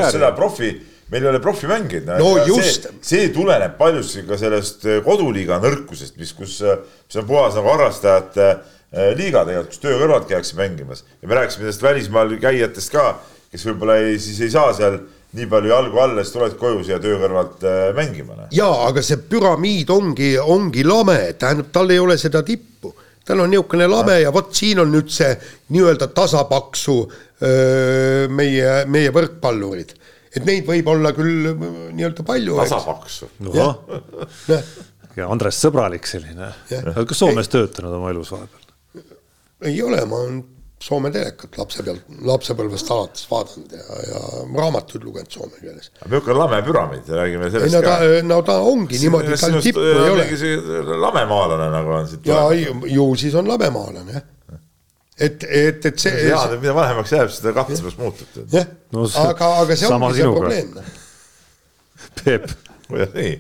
seda 0.07 0.32
profi, 0.38 0.72
meil 1.12 1.26
ei 1.26 1.32
ole 1.34 1.41
profimängijaid 1.43 2.07
no,. 2.07 2.18
no 2.20 2.45
just. 2.47 2.89
see 3.05 3.30
tuleneb 3.36 3.78
paljuski 3.80 4.26
ka 4.28 4.39
sellest 4.39 4.86
eh, 4.88 5.01
koduliiga 5.05 5.59
nõrkusest, 5.64 6.18
mis, 6.22 6.34
kus, 6.38 6.59
mis 6.64 7.22
on 7.22 7.28
puhas 7.30 7.57
nagu 7.59 7.74
harrastajate 7.74 8.47
eh, 8.49 9.12
liiga 9.20 9.45
tegelikult, 9.47 9.74
kus 9.76 9.84
töö 9.84 9.97
kõrvalt 10.03 10.30
käiakse 10.32 10.59
mängimas 10.59 11.05
ja 11.20 11.28
me 11.28 11.39
rääkisime 11.39 11.68
nendest 11.68 11.84
välismaal 11.86 12.38
käijatest 12.41 12.95
ka, 12.95 13.07
kes 13.51 13.68
võib-olla 13.68 13.99
ei, 14.03 14.20
siis 14.24 14.39
ei 14.45 14.53
saa 14.53 14.72
seal 14.78 15.01
nii 15.38 15.47
palju 15.47 15.72
jalgu 15.72 15.99
alla, 16.03 16.24
siis 16.24 16.34
tuled 16.36 16.57
koju 16.59 16.82
siia 16.84 16.97
töö 16.99 17.16
kõrvalt 17.22 17.64
äh, 17.64 17.84
mängima. 17.95 18.36
Noh. 18.36 18.49
jaa, 18.55 18.88
aga 18.89 19.03
see 19.05 19.20
püramiid 19.32 19.91
ongi, 19.93 20.34
ongi 20.39 20.84
lame, 20.88 21.18
tähendab, 21.39 21.72
tal 21.72 21.91
ei 21.93 22.01
ole 22.03 22.18
seda 22.20 22.43
tippu. 22.47 22.93
tal 23.26 23.39
on 23.43 23.51
niisugune 23.53 23.86
lame 23.88 24.18
ja 24.24 24.32
vot 24.34 24.49
siin 24.57 24.82
on 24.82 24.89
nüüd 24.91 25.12
see 25.14 25.30
nii-öelda 25.72 26.07
tasapaksu 26.12 26.95
öö, 27.05 28.28
meie, 28.34 28.72
meie 28.91 29.12
võrkpallurid. 29.14 29.93
Et 30.36 30.47
neid 30.47 30.67
võib 30.67 30.88
olla 30.93 31.11
küll 31.15 31.51
nii-öelda 31.95 32.25
palju. 32.27 32.55
tasapaksu. 32.61 33.29
ja 35.17 35.27
Andres 35.27 35.59
Sõbralik 35.63 36.07
selline. 36.09 36.53
kas 36.69 37.19
Soomes 37.19 37.49
ei. 37.49 37.55
töötanud 37.59 37.99
oma 37.99 38.13
elus 38.13 38.32
vahepeal? 38.36 38.67
ei 39.67 39.77
ole, 39.86 40.01
ma 40.09 40.23
olen 40.23 40.41
Soome 40.82 41.11
telekat 41.13 41.59
lapse 41.59 41.84
pealt, 41.86 42.07
lapsepõlvest 42.25 42.88
alates 42.89 43.27
vaadanud 43.29 43.73
ja, 43.77 43.97
ja 44.07 44.21
raamatuid 44.57 45.03
lugenud 45.05 45.29
soome 45.29 45.59
keeles. 45.61 45.91
milline 46.09 46.34
lame 46.34 46.57
püramiid, 46.65 47.11
räägime 47.19 47.51
sellest 47.53 47.69
ei, 47.69 47.75
no 47.75 47.82
ta, 47.86 48.23
no 48.25 48.39
ta 48.47 48.55
ongi 48.65 48.97
Siin, 48.97 49.11
niimoodi, 49.11 49.38
tal 49.38 49.59
tippu 49.61 49.84
ei 49.86 50.09
ole. 50.09 50.95
lamemaalane 51.03 51.67
nagu 51.75 51.93
on 51.99 52.09
siit. 52.09 52.25
ja 52.25 52.41
ju 52.95 53.05
siis 53.21 53.38
on 53.38 53.51
lamemaalane 53.51 54.17
jah. 54.17 54.25
Et, 55.22 55.45
et, 55.45 55.86
et 55.91 56.01
see. 56.01 56.26
jaa, 56.30 56.47
mida 56.57 56.74
vanemaks 56.78 57.13
jääb, 57.15 57.32
seda 57.34 57.53
kahtlemas 57.55 57.97
muutub. 57.99 58.41
jah 58.51 58.67
no,, 58.95 59.05
aga, 59.24 59.53
aga 59.63 59.78
see 59.80 59.93
ongi 59.93 60.13
see 60.17 60.30
probleem. 60.30 60.76
Peep. 62.22 62.53
nii 62.91 63.34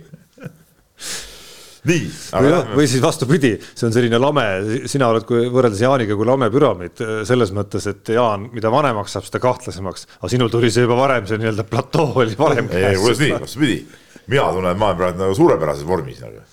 nii. 1.87 2.09
või, 2.35 2.51
või 2.77 2.85
siis 2.89 3.01
vastupidi, 3.03 3.51
see 3.73 3.87
on 3.87 3.95
selline 3.95 4.19
lame, 4.21 4.45
sina 4.91 5.09
oled 5.11 5.25
kui 5.29 5.47
võrreldes 5.51 5.81
Jaaniga 5.81 6.17
kui 6.17 6.27
lame 6.29 6.51
püramiid 6.53 7.01
selles 7.27 7.53
mõttes, 7.57 7.87
et 7.89 8.13
Jaan, 8.13 8.47
mida 8.53 8.71
vanemaks 8.73 9.17
saab, 9.17 9.25
seda 9.27 9.41
kahtlasemaks, 9.43 10.05
aga 10.19 10.31
sinul 10.33 10.53
tuli 10.53 10.69
see 10.73 10.85
juba 10.85 10.99
varem, 10.99 11.25
see 11.29 11.41
nii-öelda 11.41 11.65
platoo 11.69 12.11
oli 12.21 12.37
varem 12.37 12.69
käes. 12.71 12.93
ei, 12.93 13.01
kuidas 13.01 13.23
nii, 13.23 13.33
vastupidi, 13.39 13.79
mina 14.27 14.47
tunnen, 14.53 14.71
et 14.75 14.81
ma 14.81 14.91
olen 14.91 15.01
praegu 15.01 15.23
nagu 15.25 15.37
suurepärases 15.41 15.87
vormis 15.89 16.21
nagu. 16.21 16.45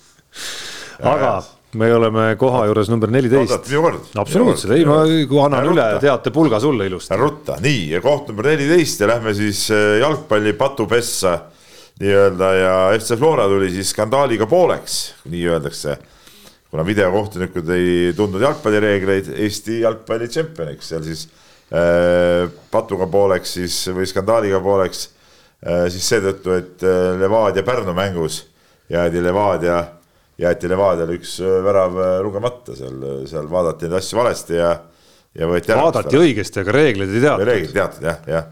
aga 1.13 1.33
me 1.77 1.91
oleme 1.93 2.33
koha 2.39 2.63
juures 2.69 2.89
number 2.89 3.11
neliteist. 3.13 3.53
absoluutselt, 4.17 4.73
ei 4.73 4.85
ma 4.89 5.03
annan 5.45 5.69
üle 5.69 5.85
teatepulga 6.01 6.59
sulle 6.61 6.87
ilusti. 6.89 7.17
rutta, 7.19 7.59
nii 7.61 7.89
ja 7.93 8.01
koht 8.01 8.31
number 8.31 8.49
neliteist 8.49 9.03
ja 9.03 9.09
lähme 9.11 9.33
siis 9.37 9.67
äh, 9.75 9.99
jalgpalli 10.01 10.55
patupessa 10.57 11.35
nii-öelda 11.99 12.53
ja 12.55 12.73
FC 12.95 13.17
Flora 13.19 13.45
tuli 13.51 13.69
siis 13.73 13.91
skandaaliga 13.93 14.47
pooleks, 14.47 14.97
nii 15.29 15.45
öeldakse. 15.51 15.97
kuna 16.69 16.85
videokohtunikud 16.85 17.69
ei 17.73 18.13
tundnud 18.13 18.41
jalgpallireegleid, 18.45 19.31
Eesti 19.41 19.79
jalgpalli 19.81 20.27
tšempioniks, 20.29 20.89
seal 20.91 21.05
siis 21.05 21.27
äh, 21.73 22.49
patuga 22.71 23.07
pooleks 23.09 23.53
siis 23.57 23.77
või 23.93 24.05
skandaaliga 24.09 24.61
pooleks 24.61 25.07
äh, 25.65 25.87
siis 25.89 26.05
seetõttu, 26.13 26.53
et 26.57 26.85
äh, 26.85 27.17
Levadia 27.19 27.65
Pärnu 27.65 27.93
mängus 27.97 28.43
jäädi 28.89 29.23
Levadia, 29.23 29.83
jäeti 30.39 30.69
Levadiale 30.71 31.17
üks 31.19 31.39
äh, 31.43 31.57
värav 31.65 31.97
äh, 31.99 32.13
lugemata, 32.25 32.77
seal, 32.77 33.01
seal 33.29 33.49
vaadati 33.51 33.87
neid 33.87 33.99
asju 33.99 34.21
valesti 34.21 34.59
ja, 34.59 34.71
ja 35.35 35.49
võeti 35.49 35.73
ära. 35.73 35.89
vaadati 35.89 36.21
õigesti, 36.21 36.63
aga 36.63 36.77
reegleid 36.77 37.11
ei 37.13 37.25
teatud. 37.25 37.49
reegleid 37.49 37.73
ei 37.73 37.77
teatud 37.81 38.07
jah, 38.09 38.23
jah 38.29 38.47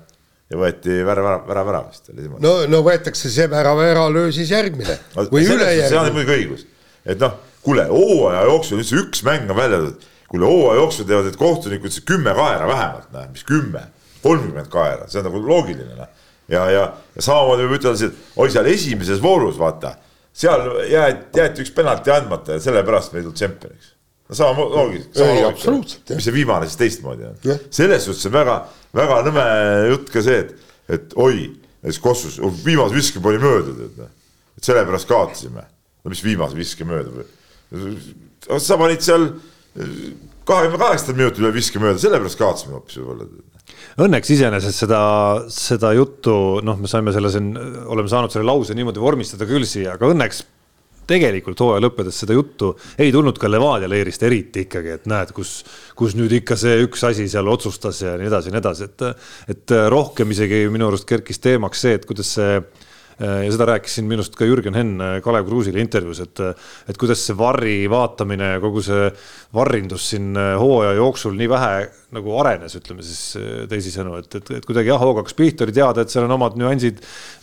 ja 0.47 0.59
võeti 0.59 1.01
värav 1.03 1.27
ära, 1.27 1.39
värav 1.47 1.71
ära 1.73 1.81
vist 1.89 2.11
oli 2.11 2.23
niimoodi. 2.23 2.45
no, 2.45 2.53
no 2.71 2.83
võetakse 2.85 3.31
see 3.31 3.47
värav 3.51 3.81
ära, 3.83 4.05
löö 4.11 4.31
siis 4.35 4.51
järgmine 4.53 4.95
no, 5.15 5.27
või 5.31 5.43
ülejärgmine. 5.43 5.89
see 5.91 5.99
on 5.99 6.13
muidugi 6.15 6.37
õigus, 6.37 6.67
et 7.03 7.19
noh, 7.23 7.35
kuule 7.65 7.87
hooaja 7.91 8.45
jooksul 8.47 8.81
üldse 8.83 9.01
üks 9.01 9.23
mäng 9.27 9.51
on 9.51 9.59
välja 9.59 9.81
toodud, 9.81 10.07
kuule 10.31 10.51
hooaja 10.51 10.79
jooksul 10.81 11.09
teevad 11.09 11.27
need 11.27 11.39
kohtunikud 11.41 11.99
kümme 12.07 12.35
kaera 12.37 12.69
vähemalt, 12.69 13.11
näe, 13.15 13.27
mis 13.33 13.43
kümme, 13.47 13.83
kolmkümmend 14.23 14.71
kaera, 14.71 15.09
see 15.11 15.19
on 15.19 15.27
nagu 15.29 15.43
loogiline, 15.43 15.99
noh. 15.99 16.11
ja, 16.51 16.63
ja, 16.71 16.85
ja 17.15 17.27
samamoodi 17.27 17.67
võib 17.67 17.81
ütelda, 17.81 18.07
et 18.07 18.39
oi 18.39 18.51
seal 18.53 18.71
esimeses 18.71 19.19
voorus, 19.23 19.59
vaata, 19.59 19.97
seal 20.37 20.65
jäeti, 20.91 21.39
jäeti 21.41 21.63
üks 21.65 21.73
penalti 21.75 22.13
andmata 22.13 22.57
ja 22.57 22.63
sellepärast 22.63 23.13
me 23.13 23.21
ei 23.21 23.25
tulnud 23.25 23.39
tšempioniks 23.39 23.93
no 24.27 24.35
sama 24.35 24.65
loogiliselt, 24.65 25.15
sama 25.15 25.37
loogiliselt, 25.41 26.11
mis 26.15 26.27
see 26.27 26.35
viimane 26.35 26.67
siis 26.67 26.81
teistmoodi 26.81 27.29
on. 27.29 27.39
selles 27.71 28.05
suhtes 28.05 28.27
on 28.29 28.35
väga, 28.35 28.57
väga 28.97 29.21
nõme 29.29 29.47
jutt 29.93 30.11
ka 30.13 30.23
see, 30.25 30.43
et, 30.43 30.53
et 30.97 31.17
oi, 31.19 31.47
näiteks 31.81 32.01
Kossus, 32.03 32.37
oh, 32.43 32.53
viimase 32.65 32.95
viske 32.97 33.23
oli 33.23 33.41
möödunud, 33.41 33.83
et 33.87 34.01
noh, 34.03 34.13
et 34.57 34.67
sellepärast 34.67 35.09
kaotasime. 35.09 35.63
no 36.03 36.13
mis 36.13 36.23
viimase 36.23 36.57
viske 36.59 36.87
mööda, 36.87 37.25
sa 38.63 38.79
panid 38.79 39.03
seal 39.05 39.29
kahekümne 40.47 40.81
kaheksandal 40.81 41.19
minutil 41.19 41.45
üle 41.45 41.53
viske 41.55 41.81
mööda, 41.81 41.99
sellepärast 42.01 42.39
kaotasime 42.39 42.77
hoopis 42.77 42.99
võib-olla. 43.01 43.27
Õnneks 44.07 44.29
iseenesest 44.33 44.83
seda, 44.85 44.99
seda 45.51 45.91
juttu, 45.97 46.33
noh, 46.65 46.77
me 46.79 46.89
saime 46.89 47.13
selle 47.15 47.31
siin, 47.33 47.49
oleme 47.89 48.11
saanud 48.11 48.33
selle 48.33 48.47
lause 48.47 48.77
niimoodi 48.77 49.01
vormistada 49.01 49.47
küll 49.49 49.65
siia, 49.67 49.95
aga 49.97 50.11
õnneks 50.13 50.43
tegelikult 51.07 51.61
hooaja 51.63 51.81
lõppedes 51.85 52.17
seda 52.19 52.35
juttu 52.35 52.73
ei 52.99 53.13
tulnud 53.15 53.37
ka 53.39 53.49
Levadia 53.49 53.87
leerist 53.89 54.23
eriti 54.27 54.65
ikkagi, 54.65 54.97
et 54.97 55.05
näed, 55.09 55.31
kus, 55.35 55.61
kus 55.97 56.17
nüüd 56.19 56.35
ikka 56.41 56.57
see 56.59 56.81
üks 56.83 57.05
asi 57.07 57.29
seal 57.31 57.47
otsustas 57.51 58.01
ja 58.03 58.17
nii 58.19 58.27
edasi 58.27 58.51
ja 58.51 58.55
nii 58.57 58.63
edasi, 58.63 58.89
et, 58.89 59.23
et 59.55 59.75
rohkem 59.93 60.35
isegi 60.35 60.65
minu 60.73 60.89
arust 60.91 61.07
kerkis 61.07 61.39
teemaks 61.43 61.85
see, 61.85 61.95
et 61.97 62.07
kuidas 62.09 62.33
see 62.37 62.59
ja 63.19 63.51
seda 63.53 63.65
rääkis 63.71 63.97
siin 63.97 64.07
minu 64.09 64.21
arust 64.21 64.35
ka 64.37 64.45
Jürgen 64.45 64.75
Henn 64.77 65.01
äh, 65.01 65.15
Kalev 65.25 65.47
Kruusile 65.47 65.81
intervjuus, 65.81 66.19
et, 66.21 66.41
äh, 66.43 66.67
et 66.91 66.99
kuidas 67.01 67.23
see 67.25 67.37
varri 67.37 67.77
vaatamine 67.89 68.51
ja 68.55 68.59
kogu 68.63 68.83
see 68.85 69.07
varrindus 69.57 70.09
siin 70.11 70.37
hooaja 70.37 70.93
jooksul 70.99 71.37
nii 71.37 71.49
vähe 71.49 71.71
nagu 72.17 72.35
arenes, 72.39 72.77
ütleme 72.79 73.05
siis 73.05 73.39
teisisõnu, 73.71 74.19
et, 74.21 74.29
et, 74.39 74.51
et 74.59 74.67
kuidagi 74.67 74.93
jah, 74.93 75.01
hooga 75.01 75.23
hakkas 75.23 75.37
pihta, 75.37 75.65
oli 75.65 75.75
teada, 75.75 76.03
et 76.03 76.13
seal 76.13 76.27
on 76.27 76.35
omad 76.37 76.55
nüansid, 76.59 77.01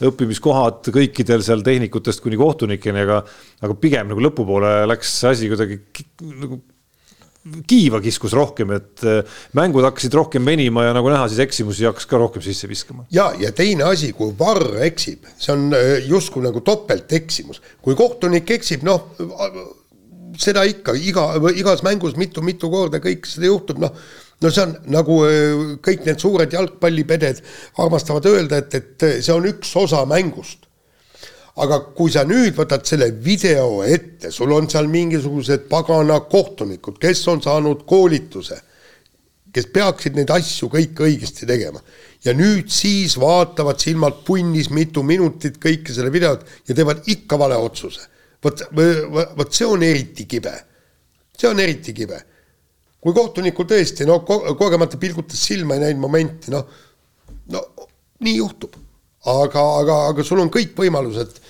õppimiskohad 0.08 0.92
kõikidel 0.94 1.44
seal 1.44 1.64
tehnikutest 1.66 2.22
kuni 2.24 2.38
kohtunikeni, 2.40 3.04
aga, 3.04 3.24
aga 3.64 3.76
pigem 3.80 4.12
nagu 4.12 4.24
lõpupoole 4.24 4.76
läks 4.88 5.18
asi 5.32 5.50
kuidagi 5.52 5.82
nagu 6.22 6.62
kiiva 7.68 8.00
kiskus 8.00 8.32
rohkem, 8.36 8.72
et 8.72 9.04
äh, 9.04 9.36
mängud 9.56 9.84
hakkasid 9.84 10.14
rohkem 10.16 10.46
venima 10.48 10.86
ja 10.86 10.94
nagu 10.96 11.10
näha, 11.12 11.26
siis 11.28 11.42
eksimusi 11.44 11.84
hakkas 11.84 12.08
ka 12.08 12.18
rohkem 12.20 12.42
sisse 12.44 12.68
viskama. 12.70 13.04
ja, 13.12 13.30
ja 13.40 13.52
teine 13.52 13.84
asi, 13.90 14.12
kui 14.16 14.32
varr 14.38 14.80
eksib, 14.86 15.28
see 15.36 15.52
on 15.52 15.68
äh, 15.76 15.98
justkui 16.08 16.44
nagu 16.44 16.64
topelteksimus, 16.64 17.60
kui 17.84 17.96
kohtunik 17.98 18.54
eksib, 18.56 18.86
noh 18.88 19.10
seda 20.40 20.64
ikka 20.66 20.96
iga, 20.98 21.28
igas 21.54 21.84
mängus 21.86 22.16
mitu-mitu 22.18 22.70
korda 22.72 22.98
kõik 23.04 23.28
seda 23.28 23.50
juhtub, 23.52 23.82
noh 23.84 23.92
no 24.42 24.50
see 24.50 24.64
on 24.64 24.76
nagu 24.96 25.20
äh, 25.28 25.64
kõik 25.84 26.08
need 26.08 26.24
suured 26.24 26.56
jalgpallipeded 26.56 27.44
armastavad 27.84 28.32
öelda, 28.32 28.64
et, 28.64 28.80
et 28.80 29.10
see 29.20 29.36
on 29.36 29.52
üks 29.52 29.76
osa 29.84 30.06
mängust 30.08 30.63
aga 31.62 31.78
kui 31.94 32.10
sa 32.10 32.24
nüüd 32.26 32.56
võtad 32.56 32.82
selle 32.86 33.10
video 33.22 33.84
ette, 33.86 34.32
sul 34.34 34.52
on 34.56 34.66
seal 34.70 34.88
mingisugused 34.90 35.68
pagana 35.70 36.18
kohtunikud, 36.30 36.98
kes 37.02 37.22
on 37.30 37.42
saanud 37.44 37.84
koolituse, 37.86 38.58
kes 39.54 39.68
peaksid 39.70 40.18
neid 40.18 40.32
asju 40.34 40.68
kõik 40.72 41.04
õigesti 41.06 41.46
tegema. 41.46 41.80
ja 42.24 42.32
nüüd 42.32 42.70
siis 42.72 43.18
vaatavad 43.20 43.78
silmad 43.78 44.22
punnis 44.24 44.70
mitu 44.72 45.02
minutit 45.04 45.58
kõike 45.60 45.92
selle 45.92 46.10
videot 46.10 46.46
ja 46.66 46.74
teevad 46.74 47.04
ikka 47.06 47.38
vale 47.38 47.56
otsuse. 47.56 48.00
vot, 48.42 48.62
vot 49.36 49.52
see 49.52 49.66
on 49.66 49.82
eriti 49.82 50.26
kibe. 50.26 50.54
see 51.38 51.48
on 51.48 51.60
eriti 51.60 51.94
kibe. 51.94 52.18
kui 53.00 53.14
kohtunikul 53.14 53.68
tõesti 53.70 54.06
no 54.06 54.24
ko 54.26 54.56
kogemata 54.58 54.98
pilgutas 54.98 55.38
silma 55.38 55.74
ei 55.74 55.86
näinud 55.86 56.00
momenti, 56.02 56.50
noh, 56.50 56.66
no 57.46 57.62
nii 58.18 58.36
juhtub 58.40 58.74
aga, 59.24 59.64
aga, 59.80 59.98
aga 60.10 60.24
sul 60.24 60.42
on 60.42 60.50
kõik 60.52 60.74
võimalused 60.78 61.40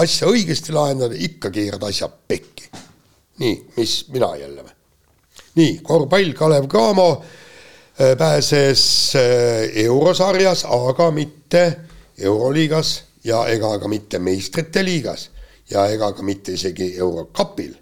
asja 0.00 0.28
õigesti 0.30 0.72
lahendada, 0.72 1.16
ikka 1.18 1.50
keerad 1.52 1.82
asja 1.88 2.08
pekki. 2.08 2.70
nii, 3.42 3.56
mis 3.76 4.08
mina 4.12 4.34
jälle 4.36 4.62
või? 4.62 4.74
nii, 5.54 5.78
korvpall, 5.84 6.32
Kalev 6.32 6.68
Cramo 6.68 7.08
äh, 7.12 8.16
pääses 8.18 9.14
äh, 9.16 9.84
eurosarjas, 9.84 10.64
aga 10.64 11.10
mitte 11.10 11.64
euroliigas 12.18 13.02
ja 13.24 13.46
ega 13.48 13.78
ka 13.78 13.88
mitte 13.88 14.18
meistrite 14.18 14.84
liigas 14.84 15.30
ja 15.70 15.86
ega 15.90 16.12
ka 16.12 16.22
mitte 16.22 16.52
isegi 16.52 16.94
eurokapil. 16.98 17.74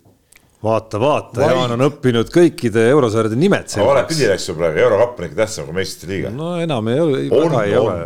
Vaata, 0.62 1.00
vaata, 1.00 1.40
Jaan 1.48 1.74
on 1.76 1.84
õppinud 1.86 2.28
kõikide 2.34 2.84
eurosarjade 2.92 3.38
nimed 3.38 3.72
valepidi 3.80 4.28
läks 4.28 4.48
sul 4.50 4.58
praegu, 4.58 4.82
eurokapp 4.84 5.20
on 5.20 5.28
ikka 5.28 5.38
tähtsam 5.42 5.68
kui 5.68 5.76
meistrite 5.78 6.12
liiga. 6.12 6.32
no 6.34 6.52
enam 6.60 6.90
ei 6.92 7.00
ole, 7.00 7.22
väga 7.32 7.62
ei 7.64 7.76
ole. 7.80 7.96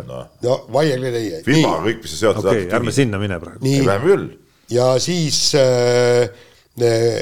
no 0.45 0.57
vaielge 0.73 1.11
teie. 1.17 1.41
firmaga 1.47 1.83
kõik, 1.89 2.01
mis 2.05 2.15
on 2.15 2.21
seotud. 2.21 2.47
okei 2.47 2.65
okay,, 2.65 2.75
ärme 2.79 2.95
sinna 2.95 3.19
mine 3.21 3.39
praegu. 3.43 3.73
Läheme 3.89 4.07
küll. 4.07 4.27
ja 4.71 4.87
siis 5.03 5.39
äh, 5.59 6.29
äh, 6.79 7.21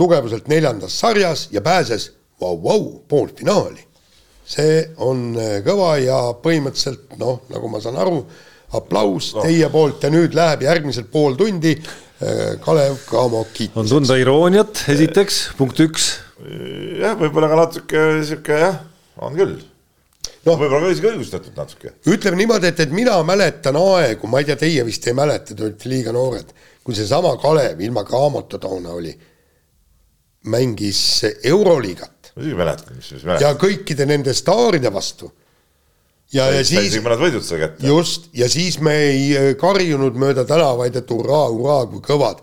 tugevuselt 0.00 0.48
neljandas 0.48 0.96
sarjas 1.04 1.48
ja 1.52 1.60
pääses 1.60 2.08
vau, 2.40 2.56
vau, 2.62 2.86
poolfinaali. 3.08 3.84
see 4.52 4.80
on 5.04 5.34
äh, 5.36 5.58
kõva 5.66 5.94
ja 6.02 6.22
põhimõtteliselt 6.42 7.18
noh, 7.20 7.44
nagu 7.52 7.68
ma 7.70 7.80
saan 7.80 8.00
aru, 8.00 8.24
aplaus 8.72 9.34
no. 9.36 9.44
teie 9.44 9.68
poolt 9.72 10.02
ja 10.02 10.10
nüüd 10.12 10.32
läheb 10.36 10.64
järgmised 10.64 11.12
pool 11.12 11.36
tundi 11.36 11.76
Kalev 12.62 13.00
Cramo 13.08 13.44
kiitis. 13.52 13.76
on 13.76 13.88
tunda 13.90 14.16
irooniat, 14.20 14.84
esiteks, 14.92 15.42
punkt 15.58 15.80
üks. 15.82 16.08
jah, 17.00 17.16
võib-olla 17.18 17.50
ka 17.50 17.58
natuke 17.58 18.06
sihuke 18.28 18.58
jah, 18.62 18.80
on 19.22 19.34
küll 19.38 19.58
noh, 20.46 20.58
võib-olla 20.58 20.80
ka 20.84 20.92
isegi 20.94 21.10
õigustatud 21.12 21.58
natuke. 21.58 21.94
ütleme 22.10 22.40
niimoodi, 22.40 22.70
et, 22.72 22.80
et 22.84 22.94
mina 22.94 23.18
mäletan 23.26 23.78
aegu, 23.80 24.30
ma 24.30 24.42
ei 24.42 24.48
tea, 24.48 24.58
teie 24.60 24.86
vist 24.86 25.06
ei 25.08 25.16
mäleta, 25.18 25.54
te 25.54 25.66
olete 25.66 25.90
liiga 25.90 26.14
noored, 26.14 26.54
kui 26.82 26.96
seesama 26.98 27.34
Kalev 27.42 27.82
ilma 27.82 28.04
Cramoto 28.06 28.60
toona 28.62 28.94
oli, 28.96 29.12
mängis 30.52 31.02
Euroliigat. 31.50 32.32
muidugi 32.36 32.58
mäletan, 32.58 32.98
mis, 32.98 33.12
mis 33.14 33.24
mäletan. 33.26 33.46
ja 33.46 33.54
kõikide 33.58 34.06
nende 34.08 34.34
staaride 34.34 34.92
vastu 34.94 35.30
ja, 36.32 36.48
ja 36.52 36.64
siis. 36.66 36.96
mõned 37.04 37.20
võidud 37.20 37.44
sai 37.46 37.62
kätte. 37.66 37.86
just, 37.86 38.30
ja 38.36 38.48
siis 38.52 38.80
me 38.84 38.96
ei 39.10 39.28
äh, 39.36 39.52
karjunud 39.60 40.18
mööda 40.18 40.46
tänavaid, 40.48 40.96
et 40.98 41.14
hurraa, 41.14 41.46
hurraa, 41.52 41.84
kui 41.90 42.02
kõvad. 42.04 42.40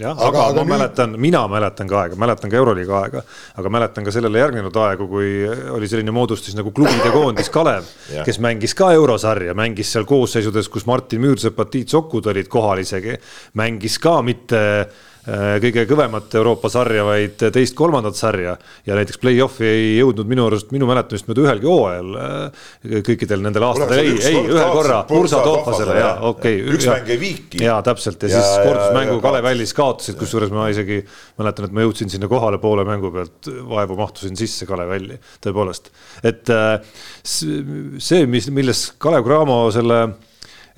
jah, 0.00 0.12
aga, 0.12 0.26
aga, 0.26 0.42
aga 0.48 0.58
ma 0.58 0.64
nüüd... 0.64 0.72
mäletan, 0.74 1.14
mina 1.22 1.44
mäletan 1.50 1.90
ka 1.90 2.00
aega, 2.02 2.18
mäletan 2.18 2.52
ka 2.52 2.60
Euroliiga 2.60 2.98
aega, 3.02 3.24
aga 3.62 3.72
mäletan 3.76 4.08
ka 4.08 4.14
sellele 4.14 4.42
järgnenud 4.42 4.76
aegu, 4.88 5.08
kui 5.10 5.30
oli 5.76 5.90
selline 5.90 6.14
moodustis 6.14 6.58
nagu 6.58 6.74
klubide 6.74 7.14
koondis 7.14 7.50
Kalev 7.54 7.88
kes 8.26 8.42
mängis 8.42 8.76
ka 8.78 8.90
eurosarja, 8.98 9.54
mängis 9.58 9.94
seal 9.94 10.08
koosseisudes, 10.08 10.68
kus 10.72 10.86
Martin 10.90 11.22
Müürsepp, 11.24 11.64
Tiit 11.70 11.94
Sokud 11.94 12.26
olid 12.34 12.50
kohal 12.50 12.82
isegi, 12.82 13.18
mängis 13.58 14.00
ka 14.02 14.20
mitte 14.26 14.62
Äh, 14.64 15.12
kõige 15.24 15.86
kõvemat 15.88 16.34
Euroopa 16.36 16.68
sarja, 16.68 17.04
vaid 17.06 17.40
teist-kolmandat 17.52 18.16
sarja. 18.18 18.56
ja 18.86 18.96
näiteks 18.98 19.20
play-off'i 19.22 19.64
ei 19.64 19.86
jõudnud 19.98 20.28
minu 20.28 20.44
arust, 20.50 20.68
minu 20.74 20.88
mäletamist 20.88 21.28
mööda 21.30 21.46
ühelgi 21.46 21.68
hooajal 21.68 22.18
äh, 22.20 22.66
kõikidel 23.06 23.44
nendel 23.44 23.64
aastatel, 23.70 24.02
ei, 24.02 24.18
ei 24.28 24.42
ühe 24.42 24.66
korra 24.74 24.98
Ursa 25.16 25.40
Toopasele 25.44 25.96
ja 25.98 26.10
okei 26.28 26.58
okay,. 26.60 26.74
üks 26.76 26.88
mäng 26.90 27.08
jäi 27.08 27.18
viiki. 27.20 27.62
ja 27.64 27.78
täpselt 27.86 28.26
ja, 28.26 28.34
ja 28.34 28.42
siis 28.42 28.66
kordusmängu 28.68 29.16
Kalev 29.24 29.48
Allis 29.48 29.72
kaotasid, 29.76 30.18
kusjuures 30.20 30.52
ma 30.54 30.68
isegi 30.72 31.00
mäletan, 31.40 31.70
et 31.70 31.76
ma 31.76 31.86
jõudsin 31.86 32.12
sinna 32.12 32.28
kohale 32.30 32.60
poole 32.62 32.84
mängu 32.88 33.12
pealt, 33.14 33.48
vaevu 33.70 33.96
mahtusin 34.00 34.36
sisse 34.38 34.68
Kalev 34.68 34.92
Alli, 34.98 35.18
tõepoolest. 35.44 35.88
et 36.22 36.52
äh, 36.52 36.76
see, 37.24 38.28
mis, 38.28 38.50
milles 38.52 38.86
Kalev 39.00 39.24
Cramo 39.24 39.64
selle 39.74 40.04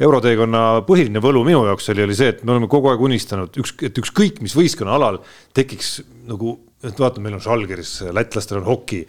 euroteekonna 0.02 0.62
põhiline 0.88 1.22
võlu 1.24 1.42
minu 1.46 1.64
jaoks 1.68 1.90
oli, 1.92 2.04
oli 2.04 2.16
see, 2.16 2.34
et 2.34 2.44
me 2.44 2.54
oleme 2.54 2.68
kogu 2.72 2.90
aeg 2.92 3.02
unistanud, 3.08 3.56
üks, 3.62 3.76
et 3.86 4.00
ükskõik 4.02 4.42
mis 4.44 4.56
võistkonna 4.56 4.96
alal 4.98 5.20
tekiks 5.56 5.98
nagu, 6.28 6.58
et 6.84 7.00
vaata, 7.00 7.22
meil 7.24 7.38
on 7.38 7.44
Žalgiris, 7.44 7.98
lätlastel 8.12 8.60
on 8.60 8.68
hoki 8.68 9.04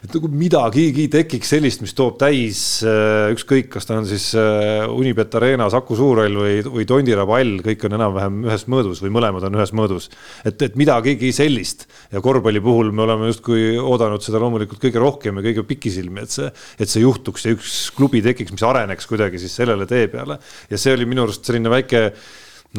et 0.00 0.14
nagu 0.16 0.28
midagigi 0.32 1.06
tekiks 1.12 1.50
sellist, 1.52 1.82
mis 1.84 1.92
toob 1.96 2.16
täis 2.20 2.60
äh, 2.86 3.28
ükskõik, 3.34 3.68
kas 3.74 3.88
ta 3.88 3.98
on 4.00 4.06
siis 4.08 4.30
äh, 4.38 4.86
Unibet 4.88 5.34
Arena 5.36 5.66
Saku 5.72 5.96
Suurhall 5.98 6.38
või, 6.40 6.54
või 6.64 6.86
Tondiraba 6.88 7.36
hall, 7.36 7.58
kõik 7.64 7.84
on 7.88 7.96
enam-vähem 7.98 8.38
ühes 8.48 8.64
mõõdus 8.72 9.02
või 9.04 9.12
mõlemad 9.18 9.44
on 9.48 9.58
ühes 9.58 9.74
mõõdus. 9.76 10.08
et, 10.48 10.56
et 10.64 10.78
midagigi 10.80 11.34
sellist 11.36 11.84
ja 12.14 12.22
korvpalli 12.24 12.62
puhul 12.64 12.94
me 12.96 13.04
oleme 13.04 13.28
justkui 13.28 13.74
oodanud 13.76 14.24
seda 14.24 14.40
loomulikult 14.40 14.80
kõige 14.86 15.04
rohkem 15.04 15.40
ja 15.40 15.46
kõige 15.50 15.66
pikisilmi, 15.68 16.24
et 16.24 16.38
see, 16.38 16.48
et 16.80 16.88
see 16.88 17.04
juhtuks 17.04 17.44
ja 17.44 17.54
üks 17.56 17.76
klubi 17.96 18.24
tekiks, 18.24 18.56
mis 18.56 18.64
areneks 18.64 19.10
kuidagi 19.10 19.42
siis 19.42 19.60
sellele 19.60 19.88
tee 19.90 20.08
peale 20.12 20.40
ja 20.70 20.80
see 20.80 20.96
oli 20.96 21.08
minu 21.08 21.28
arust 21.28 21.44
selline 21.44 21.72
väike 21.72 22.08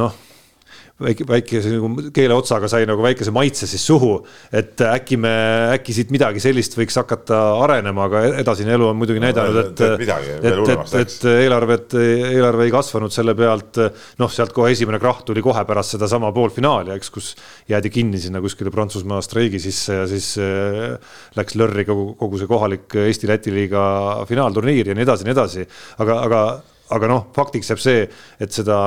noh 0.01 0.30
väike, 1.01 1.25
väikese 1.27 1.73
nagu 1.73 2.11
keeleotsaga 2.13 2.69
sai 2.71 2.85
nagu 2.89 3.03
väikese 3.03 3.33
maitse 3.33 3.67
siis 3.69 3.83
suhu. 3.87 4.13
et 4.53 4.81
äkki 4.85 5.17
me, 5.21 5.33
äkki 5.75 5.95
siit 5.95 6.11
midagi 6.13 6.41
sellist 6.43 6.75
võiks 6.77 6.97
hakata 6.99 7.39
arenema, 7.63 8.07
aga 8.09 8.23
edasine 8.41 8.75
elu 8.75 8.89
on 8.91 8.99
muidugi 8.99 9.21
näidanud, 9.23 9.59
et, 9.63 9.83
et, 9.87 10.05
et, 10.51 10.95
et 11.01 11.27
eelarvet, 11.31 11.95
eelarve 11.97 12.67
ei 12.67 12.73
kasvanud 12.73 13.13
selle 13.13 13.35
pealt. 13.37 13.81
noh, 14.21 14.31
sealt 14.31 14.53
kohe 14.55 14.71
esimene 14.75 14.99
krahh 15.01 15.23
tuli 15.27 15.43
kohe 15.45 15.63
pärast 15.67 15.97
sedasama 15.97 16.31
poolfinaali, 16.35 16.95
eks, 16.95 17.13
kus 17.13 17.31
jäädi 17.69 17.91
kinni 17.93 18.21
sinna 18.21 18.41
kuskile 18.43 18.73
Prantsusmaa 18.73 19.21
streigi 19.25 19.59
sisse 19.61 20.01
ja 20.01 20.07
siis 20.09 20.33
äh, 20.41 20.97
läks 21.37 21.57
lörri 21.59 21.85
kogu, 21.87 22.11
kogu 22.19 22.41
see 22.41 22.49
kohalik 22.49 22.97
Eesti-Läti 23.05 23.53
liiga 23.53 23.83
finaalturniir 24.29 24.91
ja 24.91 24.97
nii 24.97 25.07
edasi 25.07 25.25
ja 25.25 25.31
nii 25.31 25.37
edasi. 25.37 25.69
aga, 26.03 26.19
aga, 26.25 26.41
aga 26.97 27.11
noh, 27.11 27.29
faktiks 27.35 27.71
jääb 27.71 27.81
see, 27.81 28.03
et 28.41 28.53
seda 28.55 28.81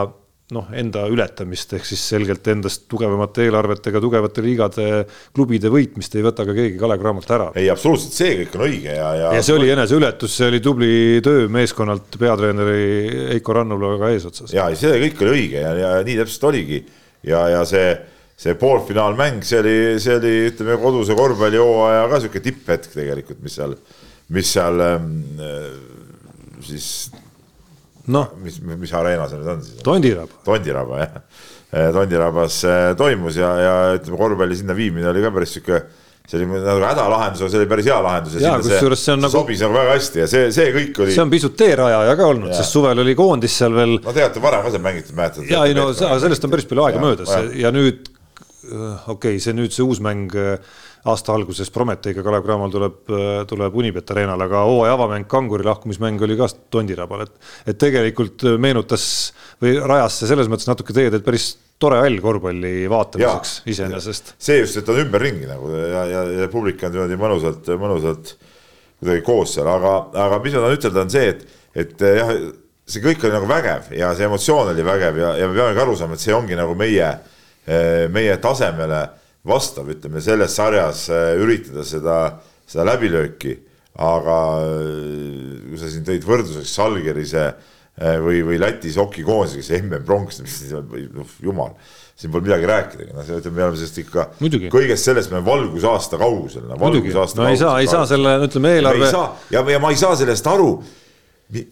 noh, 0.54 0.70
enda 0.76 1.04
ületamist 1.10 1.74
ehk 1.76 1.86
siis 1.88 2.02
selgelt 2.14 2.46
endast 2.52 2.86
tugevamate 2.90 3.46
eelarvetega 3.48 4.02
tugevate 4.02 4.44
liigade 4.44 4.88
klubide 5.34 5.72
võitmist 5.72 6.14
ei 6.16 6.24
võta 6.24 6.46
ka 6.46 6.54
keegi 6.56 6.78
Kalev 6.80 7.02
Cramolt 7.02 7.30
ära. 7.34 7.50
ei, 7.58 7.68
absoluutselt, 7.72 8.16
see 8.16 8.32
kõik 8.42 8.58
on 8.58 8.66
õige 8.68 8.96
ja, 8.96 9.10
ja. 9.18 9.32
ja 9.38 9.44
see 9.44 9.56
oli 9.58 9.70
eneseületus, 9.74 10.36
see 10.38 10.50
oli 10.52 10.60
tubli 10.64 10.92
töö 11.24 11.48
meeskonnalt 11.52 12.18
peatreeneri 12.20 12.84
Heiko 13.34 13.58
Rannulaga 13.58 14.12
eesotsas. 14.14 14.54
ja, 14.54 14.68
ja 14.72 14.78
see 14.78 15.00
kõik 15.06 15.24
oli 15.24 15.38
õige 15.38 15.64
ja, 15.64 15.74
ja 15.80 15.94
nii 16.06 16.20
täpselt 16.22 16.48
oligi 16.52 16.80
ja, 17.24 17.42
ja 17.56 17.64
see, 17.68 17.90
see 18.40 18.56
poolfinaalmäng, 18.60 19.42
see 19.46 19.60
oli, 19.62 19.76
see 20.02 20.18
oli, 20.20 20.34
ütleme 20.52 20.78
koduse 20.82 21.16
korvpallihooaja 21.18 22.06
ka 22.12 22.22
sihuke 22.22 22.44
tipphetk 22.44 22.94
tegelikult, 22.94 23.42
mis 23.44 23.58
seal, 23.58 23.76
mis 24.34 24.54
seal 24.56 24.86
ähm, 24.86 25.12
siis 26.64 26.88
noh, 28.12 28.32
mis, 28.44 28.60
mis 28.60 28.94
areena 28.96 29.28
see 29.30 29.40
nüüd 29.40 29.50
on 29.54 29.64
siis? 29.64 29.82
Tondiraba. 29.84 30.40
Tondiraba 30.46 31.02
jah, 31.02 31.20
eh, 31.72 31.90
Tondirabas 31.94 32.62
eh, 32.68 32.88
toimus 32.98 33.38
ja, 33.40 33.52
ja 33.60 33.76
ütleme, 33.98 34.20
korvpalli 34.20 34.58
sinna 34.60 34.76
viimine 34.76 35.08
oli 35.12 35.24
ka 35.24 35.32
päris 35.34 35.56
sihuke 35.56 35.84
see 36.24 36.38
oli 36.40 36.46
nagu 36.48 36.80
hädalahendus, 36.80 37.42
aga 37.42 37.52
see 37.52 37.60
oli 37.60 37.68
päris 37.68 37.88
hea 37.90 37.96
lahendus. 38.00 38.36
ja 38.40 38.54
kusjuures 38.56 39.02
see 39.04 39.12
on 39.12 39.20
see 39.20 39.26
nagu. 39.26 39.34
sobis 39.34 39.64
nagu 39.64 39.76
väga 39.76 39.96
hästi 39.98 40.22
ja 40.22 40.28
see, 40.30 40.46
see 40.56 40.70
kõik 40.72 41.00
oli. 41.04 41.16
see 41.16 41.24
on 41.24 41.32
pisut 41.32 41.56
teerajaja 41.60 42.14
ka 42.16 42.28
olnud, 42.32 42.54
sest 42.56 42.76
suvel 42.78 43.02
oli 43.04 43.16
koondis 43.18 43.56
seal 43.60 43.76
veel. 43.76 43.98
no 43.98 44.14
te 44.16 44.24
olete 44.24 44.44
varem 44.44 44.64
ka 44.64 44.72
seal 44.72 44.84
mängitud, 44.86 45.16
mäletate? 45.18 45.50
ja 45.52 45.66
ei 45.68 45.76
no 45.76 45.90
sellest 45.92 46.48
on 46.48 46.54
päris 46.54 46.68
palju 46.70 46.86
aega 46.86 47.00
ja, 47.00 47.04
möödas 47.04 47.34
ja, 47.34 47.42
ja 47.66 47.74
nüüd 47.76 48.08
okei 48.72 49.36
okay,, 49.36 49.42
see 49.44 49.52
nüüd 49.56 49.76
see 49.76 49.84
uus 49.84 50.00
mäng 50.04 50.32
aasta 51.10 51.34
alguses 51.36 51.70
Prometheiga 51.72 52.22
Kalev 52.24 52.44
Cramol 52.46 52.72
tuleb, 52.72 53.10
tuleb 53.48 53.76
Unibet 53.76 54.10
Arenale, 54.14 54.46
aga 54.48 54.62
hooaja 54.68 54.94
avamäng, 54.96 55.28
Kanguri 55.28 55.66
lahkumismäng 55.66 56.22
oli 56.24 56.36
ka 56.38 56.48
Tondirabal, 56.72 57.26
et, 57.26 57.34
et 57.68 57.78
tegelikult 57.80 58.46
meenutas 58.60 59.06
või 59.62 59.76
rajas 59.82 60.20
see 60.20 60.30
selles 60.30 60.48
mõttes 60.50 60.68
natuke 60.70 60.96
teed, 60.96 61.18
et 61.18 61.26
päris 61.26 61.52
tore 61.82 61.98
hall 62.00 62.20
korvpalli 62.22 62.88
vaatamiseks 62.90 63.54
iseenesest. 63.68 64.34
see 64.40 64.60
just, 64.62 64.78
et 64.80 64.88
on 64.88 65.00
ümberringi 65.02 65.48
nagu 65.50 65.70
ja, 65.76 66.04
ja, 66.08 66.22
ja 66.40 66.50
publik 66.52 66.82
on 66.86 66.94
niimoodi 66.94 67.18
mõnusalt, 67.20 67.68
mõnusalt 67.80 68.34
kuidagi 69.00 69.24
koos 69.26 69.56
seal, 69.56 69.68
aga, 69.68 69.96
aga 70.24 70.38
mis 70.44 70.54
ma 70.54 70.62
tahan 70.64 70.78
ütelda, 70.78 71.04
on 71.04 71.12
see, 71.12 71.34
et, 71.34 71.44
et 71.84 72.06
jah, 72.20 72.32
see 72.88 73.04
kõik 73.04 73.26
oli 73.26 73.36
nagu 73.36 73.50
vägev 73.50 73.92
ja 73.96 74.14
see 74.16 74.28
emotsioon 74.28 74.72
oli 74.72 74.86
vägev 74.86 75.20
ja, 75.20 75.34
ja 75.40 75.50
me 75.50 75.58
peamegi 75.58 75.84
aru 75.84 75.98
saama, 75.98 76.16
et 76.16 76.24
see 76.24 76.36
ongi 76.36 76.56
nagu 76.56 76.76
meie, 76.78 77.10
meie 78.14 78.38
tasemele 78.40 79.02
vastav, 79.48 79.88
ütleme 79.92 80.22
selles 80.24 80.56
sarjas 80.56 81.06
äh, 81.12 81.34
üritada 81.40 81.84
seda, 81.86 82.18
seda 82.66 82.88
läbilööki. 82.92 83.58
aga 83.94 84.36
äh, 84.58 85.58
kui 85.68 85.78
sa 85.78 85.86
siin 85.86 86.06
tõid 86.06 86.24
võrdluseks 86.26 86.72
Salgerise 86.74 87.44
äh, 87.46 88.16
või, 88.18 88.40
või 88.46 88.56
Lätis 88.58 88.96
hokikoondise, 88.98 89.60
kes 89.60 89.70
MM-pronks, 89.76 90.40
noh 91.14 91.36
jumal, 91.44 91.76
siin 92.18 92.32
pole 92.34 92.48
midagi 92.48 92.66
rääkidagi, 92.66 93.12
noh, 93.14 93.28
ütleme, 93.28 93.54
me 93.54 93.66
oleme 93.68 93.78
sellest 93.78 94.00
ikka 94.02 94.26
kõigest 94.72 95.06
sellest 95.10 95.30
me 95.34 95.44
valgusaasta 95.46 96.18
kaugusel 96.18 96.66
no,. 96.66 97.44
no 97.44 97.52
ei 97.52 97.60
saa, 97.60 97.76
ei 97.84 97.90
saa 97.90 98.02
selle, 98.10 98.34
ütleme 98.48 98.74
eelarve. 98.80 99.12
ja, 99.54 99.62
ja 99.76 99.78
ma 99.82 99.94
ei 99.94 100.00
saa 100.00 100.16
sellest 100.18 100.50
aru, 100.50 100.72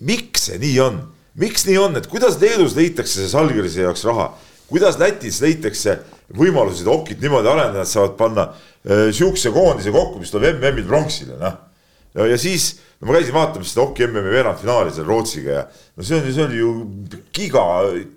miks 0.04 0.50
see 0.50 0.62
nii 0.62 0.78
on, 0.84 1.02
miks 1.42 1.66
nii 1.66 1.78
on, 1.80 1.98
et 1.98 2.06
kuidas 2.10 2.38
Leedus 2.42 2.76
leitakse 2.78 3.22
see 3.22 3.32
Salgerise 3.32 3.82
jaoks 3.86 4.06
raha, 4.06 4.30
kuidas 4.70 4.98
Lätis 5.02 5.42
leitakse 5.42 5.98
võimalused 6.38 6.88
okit 6.88 7.20
niimoodi 7.22 7.50
arendada, 7.50 7.84
et 7.84 7.90
saavad 7.90 8.14
panna 8.18 8.46
äh, 8.48 9.10
sihukese 9.12 9.52
koondise 9.54 9.92
kokku, 9.94 10.22
mis 10.22 10.32
tuleb 10.32 10.60
MM-il 10.62 10.88
pronksile, 10.88 11.36
noh. 11.40 11.58
ja, 12.14 12.38
siis 12.40 12.72
no 13.02 13.10
ma 13.10 13.18
käisin 13.18 13.34
vaatamas 13.34 13.72
seda 13.72 13.84
oki 13.86 14.06
MM-i 14.06 14.32
veerandfinaali 14.36 14.94
seal 14.94 15.08
Rootsiga 15.08 15.56
ja 15.56 15.66
no 15.66 16.06
see 16.06 16.20
ju, 16.22 16.32
see 16.36 16.46
oli 16.46 16.60
ju 16.60 16.72
giga, 17.34 17.64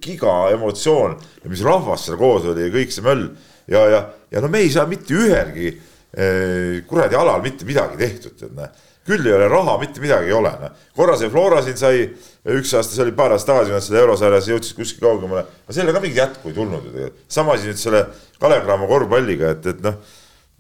giga 0.04 0.36
emotsioon 0.54 1.18
ja 1.44 1.52
mis 1.52 1.64
rahvas 1.66 2.06
seal 2.06 2.20
koos 2.22 2.46
oli 2.52 2.68
ja 2.68 2.74
kõik 2.74 2.94
see 2.94 3.06
möll 3.06 3.28
ja, 3.72 3.82
ja, 3.90 4.02
ja 4.32 4.44
no 4.44 4.52
me 4.54 4.62
ei 4.62 4.70
saa 4.74 4.86
mitte 4.90 5.18
ühelgi 5.18 5.72
eh, 5.72 6.84
kuradi 6.86 7.18
alal 7.18 7.42
mitte 7.42 7.66
midagi 7.66 7.98
tehtud, 8.04 8.38
tead 8.38 8.54
näe 8.60 8.70
küll 9.06 9.28
ei 9.28 9.36
ole 9.38 9.48
raha, 9.52 9.78
mitte 9.82 10.02
midagi 10.04 10.32
ei 10.32 10.36
ole, 10.36 10.52
noh. 10.62 10.84
korra 10.98 11.16
see 11.20 11.30
Flora 11.34 11.62
siin 11.66 11.78
sai, 11.80 12.04
üks 12.56 12.74
aasta, 12.74 12.96
see 12.96 13.06
oli 13.06 13.16
paar 13.18 13.36
aastat 13.36 13.54
tagasi, 13.54 13.72
kui 13.72 13.78
nad 13.78 13.86
selle 13.86 14.04
eurosarjas 14.04 14.50
jõudsid 14.50 14.80
kuskile 14.80 15.08
kaugemale, 15.08 15.46
aga 15.66 15.78
sellele 15.78 15.96
ka 15.96 16.04
mingit 16.04 16.22
jätku 16.24 16.52
ei 16.52 16.58
tulnud 16.58 16.90
ju 16.90 16.94
tegelikult. 16.96 17.24
sama 17.38 17.56
asi 17.56 17.70
nüüd 17.70 17.82
selle 17.82 18.06
Kalev 18.42 18.66
Cramo 18.66 18.90
korvpalliga, 18.90 19.54
et, 19.56 19.72
et 19.74 19.86
noh, 19.86 20.02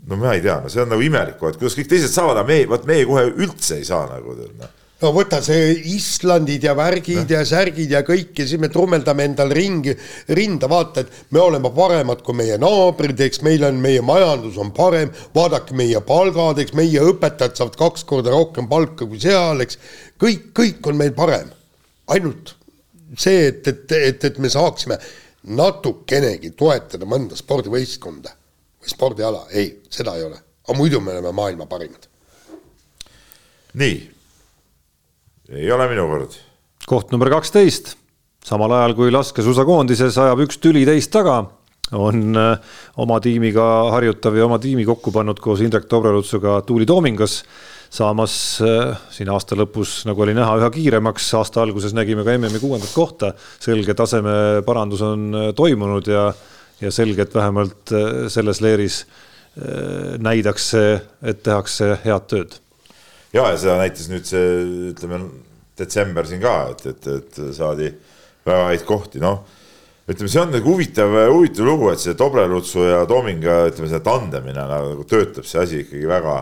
no 0.05 0.21
ma 0.21 0.37
ei 0.37 0.45
tea, 0.45 0.59
no 0.61 0.71
see 0.71 0.85
on 0.85 0.93
nagu 0.93 1.05
imelik, 1.05 1.41
et 1.41 1.61
kuidas 1.61 1.77
kõik 1.79 1.89
teised 1.91 2.13
saavad, 2.13 2.37
aga 2.37 2.49
meie, 2.53 2.69
vot 2.69 2.85
meie 2.89 3.07
kohe 3.09 3.27
üldse 3.33 3.81
ei 3.81 3.87
saa 3.87 4.05
nagu 4.13 4.37
noh 4.45 4.73
no 5.03 5.11
võta 5.15 5.41
see 5.43 5.73
Islandid 5.91 6.63
ja 6.63 6.75
värgid 6.77 7.31
ja, 7.31 7.41
ja 7.41 7.47
särgid 7.47 7.91
ja 7.91 8.01
kõik 8.07 8.37
ja 8.39 8.45
siis 8.47 8.61
me 8.61 8.69
trummeldame 8.71 9.25
endal 9.27 9.51
ringi, 9.55 9.95
rinda, 10.37 10.69
vaata, 10.71 11.03
et 11.03 11.33
me 11.35 11.41
oleme 11.43 11.71
paremad 11.75 12.23
kui 12.25 12.37
meie 12.39 12.57
naabrid, 12.61 13.19
eks 13.27 13.43
meil 13.45 13.65
on, 13.67 13.81
meie 13.83 14.03
majandus 14.05 14.59
on 14.61 14.71
parem, 14.75 15.11
vaadake 15.35 15.75
meie 15.75 15.99
palgad, 16.05 16.61
eks 16.63 16.75
meie 16.77 17.03
õpetajad 17.11 17.59
saavad 17.59 17.77
kaks 17.81 18.07
korda 18.07 18.31
rohkem 18.33 18.69
palka 18.71 19.07
kui 19.09 19.19
seal, 19.21 19.65
eks. 19.65 19.79
kõik, 20.21 20.49
kõik 20.55 20.91
on 20.91 21.03
meil 21.03 21.13
parem. 21.17 21.51
ainult 22.07 22.55
see, 23.17 23.49
et, 23.49 23.67
et, 23.67 23.91
et, 23.91 24.25
et 24.31 24.39
me 24.39 24.49
saaksime 24.51 24.97
natukenegi 25.55 26.55
toetada 26.57 27.05
mõnda 27.05 27.37
spordivõistkonda 27.37 28.31
või 28.81 28.91
spordiala, 28.91 29.45
ei, 29.51 29.69
seda 29.91 30.15
ei 30.17 30.25
ole, 30.25 30.39
aga 30.65 30.77
muidu 30.77 31.03
me 31.03 31.13
oleme 31.13 31.35
maailma 31.35 31.67
parimad. 31.69 32.07
nii 33.75 34.14
ei 35.49 35.71
ole 35.71 35.87
minu 35.91 36.07
kord. 36.09 36.39
koht 36.85 37.11
number 37.13 37.29
kaksteist, 37.33 37.95
samal 38.45 38.71
ajal 38.77 38.95
kui 38.97 39.13
laskesuusakoondises 39.13 40.17
ajab 40.21 40.41
üks 40.45 40.59
tüli 40.61 40.85
teist 40.87 41.11
taga, 41.13 41.43
on 41.93 42.37
äh, 42.39 42.57
oma 43.01 43.19
tiimiga 43.21 43.65
harjutav 43.93 44.37
ja 44.37 44.47
oma 44.47 44.57
tiimi 44.61 44.85
kokku 44.87 45.13
pannud 45.13 45.39
koos 45.41 45.61
Indrek 45.61 45.85
Tobrelutsuga 45.89 46.61
Tuuli 46.65 46.85
Toomingas. 46.85 47.43
Saamas 47.95 48.33
äh, 48.65 48.97
siin 49.13 49.29
aasta 49.31 49.55
lõpus, 49.55 49.99
nagu 50.09 50.25
oli 50.25 50.33
näha, 50.35 50.57
üha 50.59 50.71
kiiremaks, 50.73 51.29
aasta 51.37 51.61
alguses 51.61 51.93
nägime 51.95 52.25
ka 52.25 52.33
MM-i 52.33 52.59
kuuendat 52.59 52.91
kohta, 52.91 53.31
selge 53.61 53.93
taseme 53.95 54.65
parandus 54.65 55.05
on 55.05 55.29
äh, 55.29 55.47
toimunud 55.55 56.09
ja, 56.09 56.25
ja 56.81 56.91
selge, 56.91 57.23
et 57.23 57.37
vähemalt 57.37 57.93
selles 58.33 58.61
leeris 58.65 59.05
näidakse, 60.19 60.81
et 61.23 61.37
tehakse 61.45 61.93
head 62.03 62.25
tööd 62.27 62.57
ja, 63.35 63.51
ja 63.51 63.59
seda 63.59 63.77
näitas 63.81 64.09
nüüd 64.11 64.25
see, 64.27 64.47
ütleme 64.93 65.21
detsember 65.77 66.27
siin 66.29 66.41
ka, 66.43 66.55
et, 66.71 66.85
et, 66.93 67.07
et 67.19 67.39
saadi 67.55 67.91
väga 68.45 68.67
häid 68.71 68.85
kohti, 68.87 69.21
noh. 69.23 69.43
ütleme, 70.07 70.29
see 70.31 70.41
on 70.41 70.53
nagu 70.53 70.71
huvitav, 70.71 71.15
huvitav 71.33 71.67
lugu, 71.67 71.89
et 71.91 72.03
see 72.03 72.15
Dobrelutsu 72.17 72.85
ja 72.87 73.01
Toominga, 73.09 73.63
ütleme, 73.71 73.89
see 73.91 74.03
tandemina 74.05 74.67
nagu 74.71 75.07
töötab 75.09 75.47
see 75.49 75.63
asi 75.63 75.81
ikkagi 75.83 76.05
väga, 76.09 76.35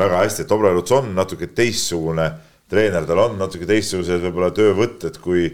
väga 0.00 0.24
hästi, 0.24 0.44
et 0.44 0.50
Dobreluts 0.50 0.96
on 0.96 1.14
natuke 1.16 1.48
teistsugune 1.56 2.28
treener, 2.70 3.06
tal 3.08 3.22
on 3.28 3.38
natuke 3.40 3.68
teistsugused 3.68 4.24
võib-olla 4.24 4.50
töövõtted 4.56 5.20
kui, 5.22 5.46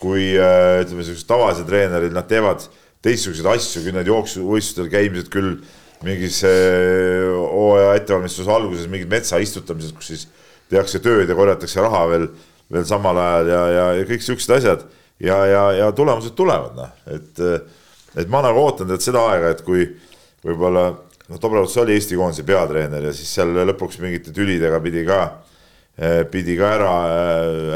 kui 0.00 0.30
ütleme, 0.36 1.04
sellised 1.04 1.28
tavalised 1.28 1.68
treenerid, 1.68 2.14
nad 2.16 2.30
teevad 2.30 2.64
teistsuguseid 3.04 3.48
asju, 3.48 3.84
küll 3.84 3.96
need 3.96 4.08
jooksuvõistlustel 4.08 4.90
käimised, 4.92 5.30
küll 5.32 5.58
mingis 6.06 6.40
hooaja 6.44 7.96
ettevalmistuse 7.98 8.52
alguses 8.52 8.88
mingid 8.88 9.10
metsa 9.10 9.40
istutamised, 9.42 9.92
kus 9.96 10.12
siis 10.12 10.22
tehakse 10.70 11.00
tööd 11.02 11.28
ja 11.28 11.36
korjatakse 11.36 11.82
raha 11.84 12.06
veel, 12.12 12.26
veel 12.72 12.86
samal 12.88 13.18
ajal 13.20 13.50
ja, 13.50 13.60
ja, 13.74 13.84
ja 13.98 14.08
kõik 14.08 14.24
siuksed 14.24 14.56
asjad. 14.56 14.86
Ja, 15.20 15.36
ja, 15.44 15.64
ja 15.76 15.90
tulemused 15.92 16.32
tulevad, 16.32 16.72
noh, 16.78 16.92
et, 17.12 17.40
et 18.16 18.30
ma 18.32 18.40
nagu 18.40 18.62
ootan 18.62 18.88
teilt 18.88 19.04
seda 19.04 19.20
aega, 19.28 19.50
et 19.52 19.60
kui 19.66 19.82
võib-olla 20.46 20.86
noh, 20.94 21.40
Dobrovts 21.42 21.76
oli 21.82 21.92
Eesti 21.98 22.16
koondise 22.16 22.46
peatreener 22.48 23.04
ja 23.04 23.12
siis 23.12 23.28
seal 23.36 23.52
lõpuks 23.68 24.00
mingite 24.00 24.32
tülidega 24.32 24.80
pidi 24.80 25.04
ka, 25.04 25.18
pidi 26.32 26.56
ka 26.56 26.70
ära, 26.78 26.94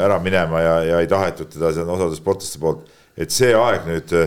ära 0.07 0.17
minema 0.23 0.63
ja, 0.63 0.73
ja 0.89 1.03
ei 1.03 1.11
tahetud 1.11 1.53
teda, 1.53 1.69
on 1.83 1.93
osade 1.99 2.17
sportlaste 2.17 2.63
poolt, 2.63 2.89
et 3.13 3.29
see 3.29 3.53
aeg 3.53 3.85
nüüd 3.91 4.17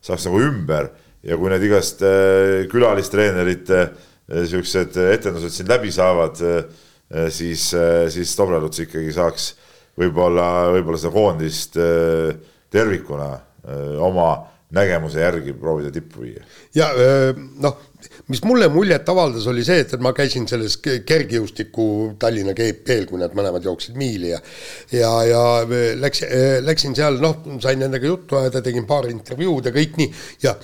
saaks 0.00 0.24
nagu 0.30 0.40
ümber 0.40 0.88
ja 1.26 1.38
kui 1.38 1.52
need 1.52 1.66
igast 1.66 2.02
äh, 2.06 2.64
külalistreenerite 2.70 3.80
äh, 3.82 4.44
siuksed 4.50 4.98
etendused 5.12 5.54
siin 5.54 5.70
läbi 5.70 5.92
saavad, 5.94 6.40
äh, 6.42 7.28
siis, 7.30 7.66
siis 8.08 8.30
Dobreluts 8.38 8.86
ikkagi 8.86 9.12
saaks 9.12 9.50
võib-olla, 10.00 10.70
võib-olla 10.72 10.96
seda 10.96 11.12
koondist 11.12 11.76
tervikuna 12.72 13.26
oma 14.00 14.30
nägemuse 14.72 15.20
järgi 15.20 15.52
proovida 15.52 15.90
tippu 15.92 16.24
viia. 16.24 16.40
ja 16.72 16.88
noh, 17.60 17.76
mis 18.32 18.40
mulle 18.48 18.70
muljet 18.72 19.12
avaldas, 19.12 19.44
oli 19.52 19.60
see, 19.68 19.84
et, 19.84 19.92
et 19.92 20.00
ma 20.00 20.14
käisin 20.16 20.48
selles 20.48 20.78
kergejõustiku 20.80 21.84
Tallinna 22.16 22.56
GP-l, 22.56 23.04
kui 23.12 23.20
nad 23.20 23.36
mõlemad 23.36 23.68
jooksid 23.68 24.00
miili 24.00 24.32
ja 24.32 24.40
ja, 24.96 25.12
ja 25.28 25.46
läks, 26.00 26.24
läksin 26.64 26.96
seal, 26.96 27.20
noh, 27.20 27.42
sain 27.60 27.84
nendega 27.84 28.08
juttu 28.08 28.40
ajada, 28.40 28.64
tegin 28.64 28.88
paar 28.88 29.12
intervjuud 29.12 29.68
ja 29.68 29.76
kõik 29.76 30.00
nii 30.00 30.14
ja 30.48 30.56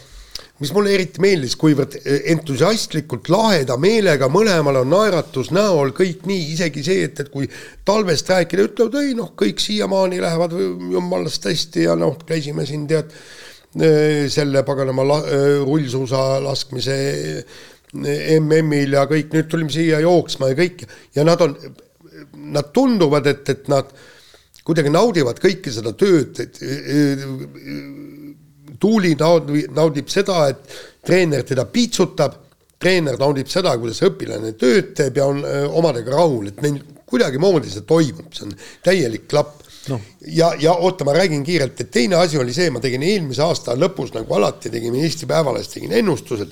mis 0.59 0.73
mulle 0.75 0.93
eriti 0.97 1.23
meeldis, 1.23 1.55
kuivõrd 1.59 1.97
entusiastlikult, 2.33 3.31
laheda 3.31 3.77
meelega, 3.81 4.27
mõlemal 4.33 4.81
on 4.81 4.91
naeratus 4.91 5.53
näol, 5.55 5.93
kõik 5.97 6.27
nii, 6.27 6.49
isegi 6.55 6.83
see, 6.87 7.05
et, 7.07 7.23
et 7.23 7.31
kui 7.31 7.47
talvest 7.87 8.31
rääkida, 8.33 8.67
ütlevad 8.71 8.99
ei 9.03 9.15
noh, 9.19 9.31
kõik 9.39 9.63
siiamaani 9.63 10.21
lähevad 10.23 10.57
jumalast 10.95 11.47
hästi 11.47 11.87
ja 11.87 11.95
noh, 11.99 12.19
käisime 12.27 12.67
siin 12.67 12.89
tead 12.91 13.15
selle 14.33 14.65
paganama 14.67 15.05
la, 15.07 15.19
rullsuusa 15.63 16.23
laskmise 16.43 16.97
MM-il 17.95 18.97
ja 18.97 19.05
kõik, 19.09 19.31
nüüd 19.33 19.49
tulime 19.51 19.73
siia 19.73 20.01
jooksma 20.03 20.51
ja 20.51 20.59
kõik 20.59 20.87
ja 21.17 21.25
nad 21.29 21.43
on, 21.45 21.55
nad 22.57 22.73
tunduvad, 22.75 23.29
et, 23.31 23.49
et 23.53 23.69
nad 23.71 23.93
kuidagi 24.67 24.91
naudivad 24.93 25.39
kõike 25.41 25.73
seda 25.73 25.95
tööd, 25.97 26.41
et 26.43 26.59
Tuuli 28.81 29.15
naudib, 29.19 30.09
seda, 30.13 30.45
et 30.53 30.79
treener 31.07 31.43
teda 31.47 31.65
piitsutab, 31.73 32.37
treener 32.79 33.19
naudib 33.19 33.51
seda, 33.51 33.73
kuidas 33.81 34.03
õpilane 34.07 34.53
tööd 34.59 34.93
teeb 34.99 35.19
ja 35.19 35.27
on 35.27 35.43
omadega 35.81 36.15
rahul, 36.15 36.53
et 36.53 36.63
neil 36.63 36.79
kuidagimoodi 37.09 37.73
see 37.73 37.87
toimub, 37.89 38.31
see 38.37 38.47
on 38.47 38.55
täielik 38.85 39.27
klapp. 39.31 39.65
No.. 39.89 39.97
ja, 40.21 40.51
ja 40.61 40.75
oota, 40.85 41.07
ma 41.09 41.15
räägin 41.17 41.41
kiirelt, 41.47 41.79
et 41.81 41.91
teine 41.91 42.19
asi 42.21 42.37
oli 42.37 42.53
see, 42.53 42.69
ma 42.69 42.81
tegin 42.85 43.03
eelmise 43.07 43.41
aasta 43.41 43.73
lõpus 43.79 44.11
nagu 44.13 44.35
alati 44.37 44.69
tegime 44.69 45.01
Eesti 45.01 45.25
Päevalehes 45.31 45.71
tegin 45.73 45.95
ennustused, 45.97 46.51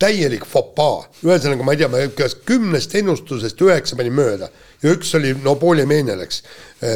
täielik 0.00 0.46
fopaa, 0.48 1.02
ühesõnaga 1.26 1.66
ma 1.66 1.74
ei 1.74 1.82
tea, 1.82 1.90
ma 1.92 2.00
kas 2.16 2.38
kümnest 2.48 2.94
ennustusest 2.96 3.60
üheksa 3.66 3.98
panin 3.98 4.16
mööda 4.16 4.48
ja 4.82 4.94
üks 4.94 5.10
oli, 5.18 5.34
no 5.42 5.58
poole 5.60 5.84
meene 5.90 6.16
läks 6.16 6.40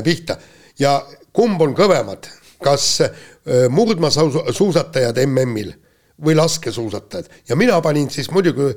pihta. 0.06 0.38
Ja 0.80 1.00
kumb 1.36 1.60
on 1.60 1.74
kõvemad, 1.76 2.30
kas 2.62 3.02
murdmaasuusatajad 3.46 5.18
MM-il 5.26 5.72
või 6.24 6.36
laskesuusatajad 6.36 7.30
ja 7.48 7.56
mina 7.56 7.80
panin 7.82 8.10
siis 8.10 8.30
muidugi 8.30 8.68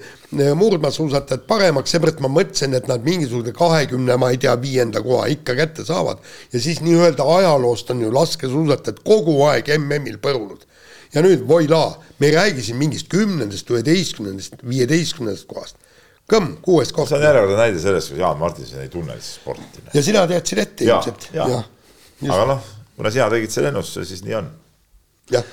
murdmaasuusatajad 0.56 1.44
paremaks, 1.48 1.94
seepärast 1.94 2.22
ma 2.24 2.32
mõtlesin, 2.32 2.74
et 2.78 2.88
nad 2.90 3.04
mingisuguse 3.06 3.54
kahekümne, 3.56 4.18
ma 4.18 4.32
ei 4.34 4.40
tea, 4.42 4.56
viienda 4.62 5.04
koha 5.06 5.28
ikka 5.34 5.56
kätte 5.56 5.86
saavad. 5.86 6.24
ja 6.54 6.60
siis 6.62 6.82
nii-öelda 6.82 7.28
ajaloost 7.38 7.92
on 7.92 8.02
ju 8.02 8.14
laskesuusatajad 8.14 9.04
kogu 9.06 9.38
aeg 9.46 9.70
MM-il 9.78 10.18
põrunud. 10.18 10.66
ja 11.14 11.22
nüüd 11.22 11.48
voilaa, 11.48 12.02
me 12.20 12.32
ei 12.32 12.36
räägi 12.36 12.62
siin 12.62 12.78
mingist 12.78 13.08
kümnendast, 13.10 13.70
üheteistkümnendast, 13.70 14.56
viieteistkümnendast 14.70 15.48
kohast. 15.48 15.76
Kõmm, 16.32 16.56
kuues 16.62 16.90
koht. 16.92 17.10
see 17.10 17.20
on 17.20 17.28
järjekordne 17.28 17.58
näide 17.60 17.80
sellest, 17.80 18.10
kus 18.10 18.20
Jaan 18.20 18.40
Martinson 18.42 18.82
ei 18.82 18.90
tunne 18.90 19.20
siis 19.20 19.36
sporti. 19.36 19.86
ja 19.94 20.04
sina 20.04 20.26
teadsid 20.28 20.58
ette 20.58 20.88
ilmselt. 20.88 21.30
aga 21.36 22.46
noh 22.56 22.72
kuna 22.96 23.12
sina 23.14 23.30
tegid 23.32 23.54
selle 23.54 23.72
ennustuse, 23.74 24.06
siis 24.10 24.24
nii 24.26 24.38
on. 24.40 24.52
jah. 25.32 25.48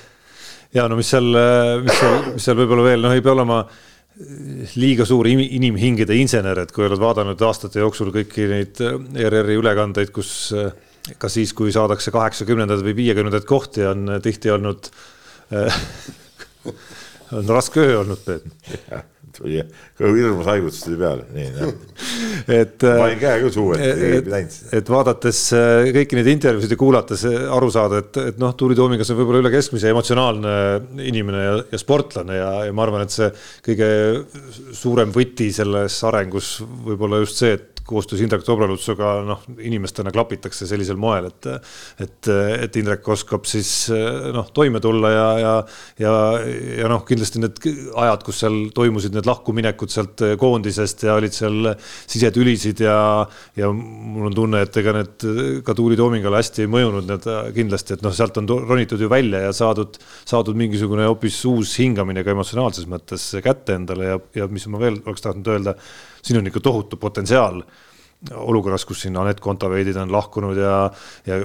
ja 0.73 0.87
no 0.89 0.99
mis 0.99 1.09
seal, 1.13 1.29
mis 1.83 1.99
seal, 1.99 2.21
mis 2.35 2.47
seal 2.47 2.59
võib-olla 2.59 2.87
veel, 2.87 3.03
noh, 3.05 3.15
ei 3.15 3.25
pea 3.25 3.35
olema 3.35 3.63
liiga 4.77 5.07
suur 5.09 5.27
inimhingede 5.27 6.15
insener, 6.21 6.59
et 6.63 6.71
kui 6.73 6.85
oled 6.85 7.01
vaadanud 7.01 7.39
aastate 7.47 7.81
jooksul 7.81 8.11
kõiki 8.13 8.45
neid 8.51 8.81
ERR-i 8.83 9.57
ülekandeid, 9.57 10.11
kus 10.13 10.51
ka 11.19 11.31
siis, 11.31 11.51
kui 11.57 11.73
saadakse 11.73 12.13
kaheksakümnendaid 12.13 12.85
või 12.85 12.93
viiekümnendaid 13.01 13.47
kohti, 13.49 13.83
on 13.89 14.19
tihti 14.23 14.53
olnud 14.53 14.91
on 17.39 17.49
raske 17.49 17.81
öö 17.81 17.97
olnud, 18.03 18.21
Peep 18.27 19.11
tuli 19.37 19.59
hirmus 19.99 20.47
haigutus 20.47 20.83
tuli 20.85 20.99
peale, 20.99 21.25
nii 21.33 21.49
noh. 21.57 21.73
et. 22.59 22.77
panin 22.83 23.19
käe 23.21 23.41
küll 23.43 23.53
suu 23.55 23.73
ette, 23.75 23.89
ei 23.93 24.21
näinud 24.21 24.55
seda. 24.55 24.71
et 24.79 24.91
vaadates 24.93 25.41
äh, 25.57 25.89
kõiki 25.97 26.19
neid 26.19 26.31
intervjuusid 26.35 26.75
ja 26.75 26.79
kuulates 26.79 27.25
äh, 27.29 27.37
aru 27.57 27.71
saada, 27.73 28.03
et, 28.03 28.21
et 28.33 28.41
noh, 28.41 28.53
Tuuli 28.57 28.77
Toomingas 28.77 29.11
on 29.13 29.19
võib-olla 29.19 29.43
üle 29.43 29.53
keskmise 29.53 29.91
emotsionaalne 29.93 30.55
inimene 31.09 31.43
ja, 31.43 31.57
ja 31.73 31.81
sportlane 31.81 32.39
ja, 32.39 32.51
ja 32.67 32.75
ma 32.75 32.85
arvan, 32.87 33.05
et 33.07 33.13
see 33.15 33.29
kõige 33.65 33.89
suurem 34.75 35.13
võti 35.15 35.49
selles 35.55 35.99
arengus 36.07 36.55
võib 36.63 37.07
olla 37.07 37.23
just 37.23 37.41
see, 37.41 37.57
et 37.57 37.72
koostöös 37.87 38.21
Indrek 38.23 38.45
Dobralutsuga 38.47 39.13
noh, 39.27 39.41
inimestena 39.59 40.11
klapitakse 40.13 40.67
sellisel 40.67 40.97
moel, 40.99 41.27
et, 41.29 41.47
et, 42.03 42.29
et 42.65 42.77
Indrek 42.79 43.07
oskab 43.11 43.47
siis 43.49 43.71
noh, 44.33 44.49
toime 44.55 44.79
tulla 44.83 45.11
ja, 45.11 45.25
ja, 45.39 45.53
ja, 45.99 46.13
ja 46.79 46.91
noh, 46.91 47.03
kindlasti 47.07 47.41
need 47.43 47.59
ajad, 47.63 48.23
kus 48.25 48.43
seal 48.43 48.59
toimusid 48.75 49.15
need 49.15 49.27
lahkuminekud 49.27 49.91
sealt 49.93 50.23
koondisest 50.39 51.05
ja 51.07 51.17
olid 51.19 51.35
seal 51.35 51.73
sisetülisid 51.79 52.83
ja, 52.85 52.97
ja 53.59 53.71
mul 53.73 54.29
on 54.31 54.37
tunne, 54.37 54.63
et 54.63 54.79
ega 54.79 54.95
need 54.99 55.27
ka 55.65 55.75
Tuuli 55.77 55.99
Toomingale 55.99 56.39
hästi 56.39 56.65
ei 56.65 56.71
mõjunud 56.71 57.09
need 57.09 57.27
kindlasti, 57.57 57.97
et 57.97 58.05
noh, 58.05 58.15
sealt 58.15 58.39
on 58.41 58.49
ronitud 58.53 59.01
ju 59.01 59.11
välja 59.11 59.43
ja 59.47 59.51
saadud, 59.55 59.99
saadud 60.29 60.57
mingisugune 60.59 61.07
hoopis 61.09 61.41
uus 61.49 61.75
hingamine 61.81 62.23
ka 62.23 62.33
emotsionaalses 62.33 62.87
mõttes 62.89 63.29
kätte 63.43 63.77
endale 63.77 64.09
ja, 64.13 64.19
ja 64.43 64.49
mis 64.51 64.67
ma 64.71 64.81
veel 64.81 65.01
oleks 65.03 65.25
tahtnud 65.25 65.53
öelda, 65.53 65.77
siin 66.23 66.39
on 66.39 66.47
ikka 66.47 66.61
tohutu 66.63 66.97
potentsiaal 66.97 67.61
olukorras, 68.31 68.85
kus 68.87 69.01
siin 69.03 69.17
Anett 69.19 69.41
Kontaveidid 69.43 69.97
on 69.99 70.11
lahkunud 70.11 70.57
ja, 70.57 70.77
ja 71.27 71.41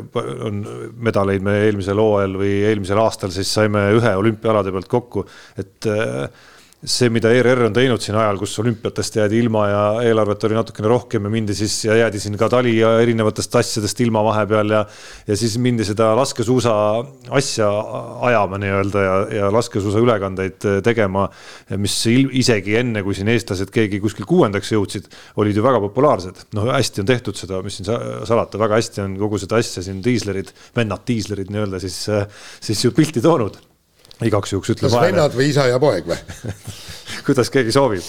on 0.46 0.60
medaleid 0.94 1.42
me 1.42 1.56
eelmisel 1.64 1.98
hooajal 1.98 2.38
või 2.38 2.52
eelmisel 2.68 3.00
aastal 3.02 3.34
siis 3.34 3.50
saime 3.54 3.88
ühe 3.96 4.14
olümpiaalade 4.20 4.72
pealt 4.74 4.90
kokku, 4.92 5.26
et 5.58 5.90
äh, 5.90 6.28
see, 6.78 7.08
mida 7.10 7.30
ERR 7.34 7.64
on 7.66 7.74
teinud 7.74 8.02
siin 8.02 8.14
ajal, 8.14 8.36
kus 8.38 8.52
olümpiatest 8.62 9.16
jäädi 9.18 9.40
ilma 9.42 9.64
ja 9.66 9.80
eelarvet 10.06 10.44
oli 10.46 10.54
natukene 10.54 10.86
rohkem 10.92 11.24
ja 11.26 11.32
mindi 11.32 11.56
siis 11.58 11.74
ja 11.88 11.96
jäädi 11.98 12.20
siin 12.22 12.36
ka 12.38 12.46
tali 12.52 12.76
ja 12.76 12.92
erinevatest 13.02 13.56
asjadest 13.58 13.98
ilma 14.04 14.22
vahepeal 14.22 14.70
ja 14.76 14.84
ja 15.26 15.36
siis 15.36 15.56
mindi 15.58 15.82
seda 15.84 16.12
laskesuusa 16.14 16.74
asja 17.34 17.68
ajama 18.30 18.60
nii-öelda 18.62 19.02
ja, 19.02 19.16
ja 19.40 19.50
laskesuusa 19.52 19.98
ülekandeid 20.04 20.68
tegema, 20.86 21.26
mis 21.82 21.96
isegi 22.06 22.78
enne, 22.78 23.02
kui 23.02 23.16
siin 23.18 23.32
eestlased 23.34 23.74
keegi 23.74 23.98
kuskil 24.04 24.28
kuuendaks 24.28 24.70
jõudsid, 24.76 25.10
olid 25.42 25.58
ju 25.58 25.64
väga 25.66 25.82
populaarsed. 25.82 26.44
noh, 26.54 26.70
hästi 26.76 27.02
on 27.02 27.10
tehtud 27.10 27.40
seda, 27.40 27.58
mis 27.66 27.80
siin 27.80 27.90
salata, 27.90 28.60
väga 28.60 28.78
hästi 28.78 29.02
on 29.02 29.18
kogu 29.18 29.42
seda 29.42 29.58
asja 29.58 29.82
siin 29.82 29.98
diislerid, 30.04 30.54
vennad 30.78 31.02
diislerid 31.10 31.50
nii-öelda 31.50 31.82
siis, 31.82 32.04
siis 32.62 32.86
ju 32.86 32.94
pilti 32.94 33.24
toonud 33.24 33.58
igaks 34.26 34.54
juhuks 34.54 34.74
ütleme. 34.74 34.92
kas 34.92 35.08
vennad 35.10 35.34
või 35.36 35.50
isa 35.52 35.68
ja 35.70 35.78
poeg 35.82 36.08
või 36.08 36.18
kuidas 37.26 37.50
keegi 37.52 37.72
soovib. 37.72 38.04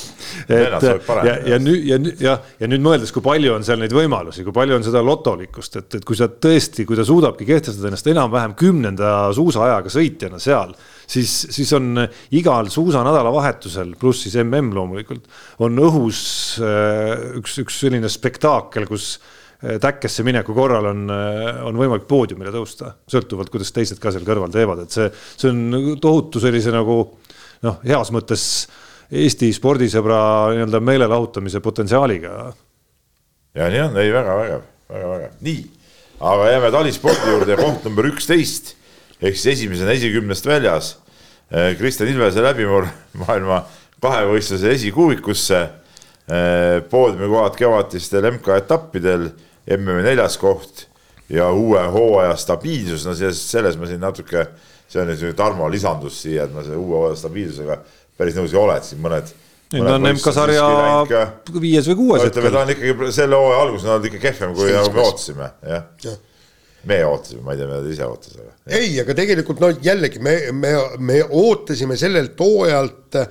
et 0.50 0.86
ja, 1.28 1.36
ja 1.54 1.60
nüüd 1.62 1.88
ja 1.88 2.00
jah, 2.24 2.44
ja 2.60 2.70
nüüd 2.72 2.84
mõeldes, 2.84 3.14
kui 3.16 3.24
palju 3.26 3.54
on 3.56 3.66
seal 3.68 3.82
neid 3.82 3.94
võimalusi, 3.96 4.44
kui 4.48 4.56
palju 4.56 4.78
on 4.80 4.86
seda 4.86 5.02
lotolikkust, 5.06 5.80
et, 5.82 6.00
et 6.00 6.08
kui 6.08 6.18
sa 6.18 6.30
tõesti, 6.32 6.86
kui 6.88 6.98
ta 7.00 7.06
suudabki 7.08 7.48
kehtestada 7.48 7.92
ennast 7.92 8.10
enam-vähem 8.12 8.56
kümnenda 8.60 9.14
suusaajaga 9.36 9.92
sõitjana 9.94 10.42
seal, 10.44 10.74
siis, 11.10 11.34
siis 11.56 11.74
on 11.78 12.04
igal 12.38 12.72
suusanädalavahetusel, 12.74 13.96
pluss 14.00 14.26
siis 14.28 14.40
mm 14.40 14.74
loomulikult, 14.76 15.28
on 15.66 15.84
õhus 15.90 16.22
äh, 16.64 17.14
üks, 17.40 17.60
üks 17.64 17.84
selline 17.86 18.12
spektaakel, 18.12 18.88
kus 18.90 19.18
täkkesse 19.60 20.24
mineku 20.24 20.54
korral 20.56 20.86
on, 20.94 21.02
on 21.68 21.80
võimalik 21.80 22.06
poodiumile 22.08 22.54
tõusta, 22.54 22.94
sõltuvalt, 23.12 23.50
kuidas 23.52 23.74
teised 23.76 24.00
ka 24.00 24.14
seal 24.16 24.24
kõrval 24.28 24.54
teevad, 24.54 24.86
et 24.86 24.96
see, 24.96 25.10
see 25.36 25.50
on 25.52 25.98
tohutu 26.00 26.40
sellise 26.40 26.72
nagu 26.72 27.02
noh, 27.66 27.82
heas 27.84 28.14
mõttes 28.16 28.46
Eesti 29.10 29.48
spordisõbra 29.56 30.20
nii-öelda 30.54 30.80
meelelahutamise 30.86 31.60
potentsiaaliga. 31.66 32.54
ja 33.58 33.70
nii 33.74 33.82
on, 33.88 33.98
ei 33.98 34.12
väga 34.14 34.36
vägev, 34.38 34.66
väga 34.94 35.08
vägev, 35.16 35.32
nii, 35.48 35.64
aga 36.30 36.52
jääme 36.52 36.72
talispordi 36.76 37.32
juurde, 37.34 37.58
koht 37.58 37.88
number 37.90 38.06
üksteist 38.12 38.76
ehk 39.20 39.36
siis 39.36 39.58
esimesena 39.58 39.96
esikümnest 39.98 40.46
väljas. 40.46 40.94
Eh, 41.52 41.74
Kristjan 41.78 42.12
Ilvese 42.12 42.44
läbimurr 42.46 42.88
maailma 43.18 43.64
kahevõistluse 44.00 44.72
esikuuikusse, 44.78 45.60
eh, 46.30 46.78
poodiumikohad 46.90 47.58
kevadistel 47.58 48.30
MK-etappidel 48.32 49.32
MM-i 49.78 50.06
neljas 50.06 50.38
koht 50.42 50.88
ja 51.30 51.52
uue 51.54 51.82
hooaja 51.94 52.36
stabiilsus, 52.40 53.06
no 53.06 53.14
selles, 53.18 53.42
selles 53.52 53.78
ma 53.78 53.90
siin 53.90 54.02
natuke, 54.02 54.48
see 54.90 55.02
on 55.02 55.12
nüüd 55.12 55.38
Tarmo 55.38 55.70
lisandus 55.70 56.24
siia, 56.24 56.48
et 56.48 56.56
ma 56.56 56.64
selle 56.66 56.80
uue 56.82 56.98
hooaja 56.98 57.20
stabiilsusega 57.22 57.78
päris 58.20 58.40
nõus 58.40 58.56
ei 58.56 58.60
ole, 58.60 58.80
et 58.80 58.88
siin 58.88 59.04
mõned 59.04 59.30
nüüd 59.76 59.92
on 59.94 60.08
MK-sarja 60.16 60.64
viies 61.62 61.92
või 61.92 62.00
kuues. 62.00 62.26
ütleme, 62.32 62.50
ta 62.54 62.64
on 62.64 62.74
ikkagi 62.74 63.14
selle 63.14 63.38
hooaja 63.38 63.62
alguses 63.68 63.86
on 63.86 63.96
olnud 63.96 64.10
ikka 64.10 64.24
kehvem, 64.26 64.56
kui 64.58 64.74
nagu 64.74 64.96
me 64.96 65.06
ootasime, 65.06 65.52
jah 65.70 65.86
ja. 66.06 66.16
me 66.90 67.00
ootasime, 67.06 67.44
ma 67.46 67.54
ei 67.54 67.62
tea, 67.62 67.70
mida 67.70 67.84
ta 67.86 67.94
ise 67.94 68.10
ootas, 68.10 68.40
aga. 68.40 68.58
ei, 68.80 68.92
aga 69.04 69.16
tegelikult 69.22 69.62
no 69.62 69.72
jällegi 69.86 70.24
me, 70.26 70.36
me, 70.58 70.74
me 71.12 71.22
ootasime 71.30 72.00
sellelt 72.02 72.42
hooajalt 72.42 73.22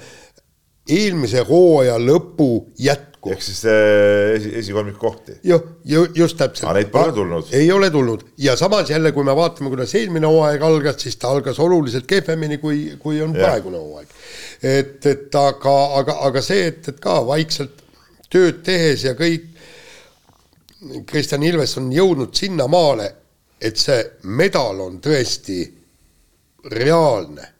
eelmise 0.89 1.45
hooaja 1.49 1.99
lõpu 2.01 2.51
jätku. 2.81 3.07
Ehk 3.33 3.43
siis 3.43 3.61
esi, 3.69 4.53
esikolmik 4.61 4.99
kohti. 4.99 5.39
jah, 5.45 5.63
ju 5.85 6.07
just 6.15 6.39
täpselt. 6.39 6.69
aga 6.69 6.79
neid 6.79 6.93
pole 6.93 7.13
tulnud. 7.13 7.53
ei 7.53 7.73
ole 7.73 7.91
tulnud 7.91 8.25
ja 8.39 8.57
samas 8.57 8.91
jälle, 8.91 9.13
kui 9.13 9.25
me 9.25 9.37
vaatame, 9.37 9.71
kuidas 9.73 9.95
eelmine 9.95 10.27
hooaeg 10.27 10.63
algas, 10.63 11.03
siis 11.03 11.17
ta 11.17 11.33
algas 11.35 11.59
oluliselt 11.59 12.07
kehvemini, 12.07 12.59
kui, 12.59 12.97
kui 12.99 13.23
on 13.23 13.35
ja. 13.35 13.47
praegune 13.47 13.79
hooaeg. 13.79 14.17
et, 14.63 15.07
et 15.07 15.35
aga, 15.35 15.77
aga, 16.01 16.19
aga 16.31 16.43
see, 16.43 16.67
et, 16.73 16.89
et 16.89 17.01
ka 17.01 17.21
vaikselt 17.27 17.85
tööd 18.31 18.63
tehes 18.65 19.05
ja 19.05 19.15
kõik, 19.19 19.47
Kristjan 21.07 21.43
Ilves 21.43 21.75
on 21.81 21.89
jõudnud 21.91 22.35
sinnamaale, 22.39 23.09
et 23.61 23.77
see 23.81 23.99
medal 24.39 24.79
on 24.85 25.01
tõesti 25.03 25.65
reaalne 26.71 27.58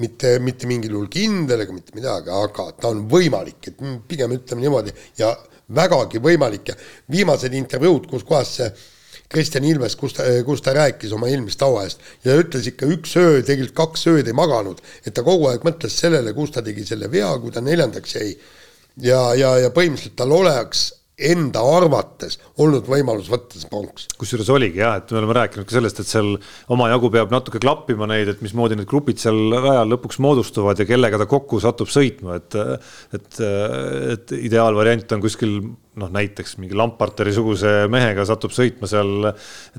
mitte, 0.00 0.38
mitte 0.42 0.68
mingil 0.70 0.96
juhul 0.96 1.10
kindel 1.12 1.64
ega 1.64 1.74
mitte 1.76 1.96
midagi, 1.96 2.32
aga 2.34 2.70
ta 2.80 2.90
on 2.90 3.04
võimalik, 3.10 3.70
et 3.70 3.82
pigem 4.08 4.36
ütleme 4.36 4.64
niimoodi 4.64 4.94
ja 5.20 5.34
vägagi 5.76 6.22
võimalik 6.22 6.72
ja 6.72 6.78
viimased 7.10 7.54
intervjuud, 7.54 8.08
kus 8.10 8.26
kohas 8.26 8.56
see 8.58 8.70
Kristjan 9.30 9.66
Ilves, 9.66 9.94
kus 9.94 10.16
ta, 10.16 10.24
kus 10.46 10.62
ta 10.66 10.72
rääkis 10.74 11.12
oma 11.14 11.28
eelmist 11.30 11.60
auajast 11.62 12.00
ja 12.26 12.34
ütles 12.38 12.66
ikka 12.66 12.88
üks 12.90 13.12
öö, 13.20 13.42
tegelikult 13.46 13.76
kaks 13.78 14.08
ööd 14.10 14.26
ei 14.26 14.34
maganud, 14.34 14.80
et 15.06 15.14
ta 15.14 15.22
kogu 15.26 15.46
aeg 15.50 15.62
mõtles 15.66 15.94
sellele, 16.02 16.34
kus 16.34 16.50
ta 16.56 16.64
tegi 16.66 16.82
selle 16.86 17.10
vea, 17.12 17.30
kui 17.38 17.54
ta 17.54 17.62
neljandaks 17.62 18.16
jäi. 18.16 18.32
ja, 19.06 19.20
ja, 19.38 19.52
ja 19.62 19.70
põhimõtteliselt 19.70 20.18
tal 20.18 20.34
oleks 20.34 20.88
enda 21.30 21.62
arvates 21.76 22.38
olnud 22.62 22.86
võimalus 22.88 23.28
võtta 23.32 23.60
see 23.60 23.70
pronks. 23.70 24.06
kusjuures 24.20 24.50
oligi 24.52 24.80
jah, 24.82 24.98
et 25.00 25.12
me 25.12 25.20
oleme 25.20 25.36
rääkinud 25.40 25.68
ka 25.68 25.76
sellest, 25.76 26.00
et 26.00 26.10
seal 26.10 26.32
omajagu 26.72 27.10
peab 27.12 27.34
natuke 27.34 27.60
klappima 27.62 28.08
neid, 28.10 28.32
et 28.32 28.42
mismoodi 28.44 28.78
need 28.78 28.88
grupid 28.90 29.20
seal 29.22 29.38
rajal 29.56 29.92
lõpuks 29.94 30.20
moodustuvad 30.24 30.80
ja 30.80 30.88
kellega 30.88 31.20
ta 31.20 31.28
kokku 31.30 31.60
satub 31.62 31.92
sõitma, 31.92 32.40
et 32.40 32.58
et, 33.16 33.40
et 34.14 34.34
ideaalvariant 34.40 35.16
on 35.16 35.22
kuskil 35.24 35.60
noh, 35.98 36.10
näiteks 36.14 36.54
mingi 36.62 36.76
Lamparteri-suguse 36.78 37.88
mehega 37.90 38.22
satub 38.28 38.52
sõitma 38.54 38.86
seal 38.90 39.30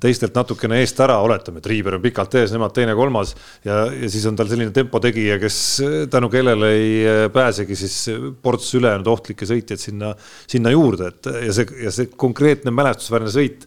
teistelt 0.04 0.36
natukene 0.36 0.82
eest 0.84 1.00
ära, 1.04 1.16
oletame, 1.24 1.62
et 1.62 1.70
Riiber 1.72 1.96
on 1.98 2.04
pikalt 2.04 2.36
ees, 2.40 2.52
nemad 2.52 2.74
teine-kolmas 2.76 3.32
ja, 3.68 3.86
ja 3.88 4.10
siis 4.12 4.26
on 4.28 4.40
tal 4.40 4.50
selline 4.52 4.74
tempotegija, 4.76 5.40
kes 5.42 5.60
tänu 6.12 6.32
kellele 6.34 6.72
ei 6.76 7.30
pääsegi 7.34 7.78
siis 7.80 7.96
ports 8.44 8.74
ülejäänud 8.80 9.08
ohtlikke 9.12 9.48
sõitjaid 9.48 9.82
sinna, 9.82 10.12
sinna 10.52 10.74
juurde, 10.76 11.14
et 11.14 11.32
ja 11.48 11.56
see, 11.56 11.70
ja 11.86 11.94
see 11.96 12.12
konkreetne 12.12 12.76
mälestusväärne 12.76 13.32
sõit, 13.32 13.64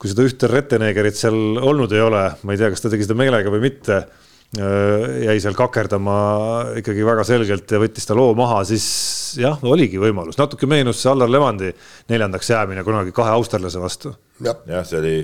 kui 0.00 0.08
seda 0.08 0.24
ühte 0.24 0.48
Rettenegerit 0.48 1.20
seal 1.20 1.60
olnud 1.60 1.92
ei 1.92 2.00
ole, 2.06 2.24
ma 2.42 2.54
ei 2.54 2.62
tea, 2.62 2.72
kas 2.72 2.84
ta 2.86 2.92
tegi 2.94 3.04
seda 3.04 3.18
meelega 3.18 3.52
või 3.52 3.66
mitte 3.68 4.00
Äh, 4.00 4.27
jäi 4.56 5.36
seal 5.44 5.56
kakerdama 5.56 6.14
ikkagi 6.80 7.04
väga 7.04 7.24
selgelt 7.28 7.68
ja 7.68 7.80
võttis 7.82 8.08
ta 8.08 8.14
loo 8.16 8.30
maha, 8.38 8.62
siis 8.68 8.86
jah, 9.36 9.58
oligi 9.68 10.00
võimalus, 10.00 10.38
natuke 10.40 10.68
meenus 10.70 11.02
see 11.02 11.10
Allar 11.12 11.28
Levandi 11.28 11.68
neljandaks 12.08 12.48
jäämine 12.54 12.84
kunagi 12.86 13.12
kahe 13.16 13.34
austerlase 13.36 13.82
vastu. 13.82 14.14
jah, 14.40 14.86
see 14.88 15.02
oli. 15.02 15.18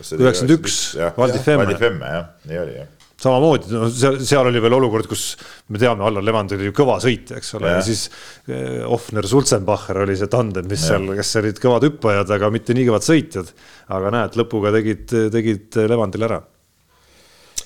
üheksakümmend 0.00 0.54
üks, 0.56 0.78
Valdi 1.18 1.42
Femme. 1.44 1.66
Valdi 1.66 1.82
Femme 1.82 2.14
jah, 2.14 2.32
nii 2.48 2.62
oli 2.62 2.78
jah 2.78 2.88
samamoodi, 3.20 3.68
no 3.76 3.90
seal, 3.92 4.14
seal 4.24 4.48
oli 4.48 4.62
veel 4.64 4.72
olukord, 4.72 5.04
kus 5.10 5.34
me 5.68 5.76
teame, 5.82 6.00
Allar 6.08 6.24
Levand 6.24 6.54
oli 6.56 6.70
ju 6.70 6.72
kõva 6.78 6.94
sõitja, 7.04 7.36
eks 7.36 7.52
ole, 7.58 7.74
ja 7.74 7.82
siis 7.84 8.06
eh, 8.48 8.80
Offner 8.88 9.28
Sulzenbacher 9.28 10.00
oli 10.06 10.16
see 10.16 10.30
tandem, 10.32 10.64
mis 10.70 10.86
ja. 10.86 10.94
seal, 10.94 11.10
kes 11.18 11.34
olid 11.42 11.60
kõvad 11.60 11.84
hüppajad, 11.84 12.32
aga 12.38 12.48
mitte 12.54 12.72
nii 12.72 12.88
kõvad 12.88 13.04
sõitjad. 13.04 13.52
aga 13.92 14.14
näed, 14.16 14.40
lõpuga 14.40 14.72
tegid, 14.78 15.12
tegid 15.36 15.76
Levandil 15.92 16.24
ära 16.30 16.40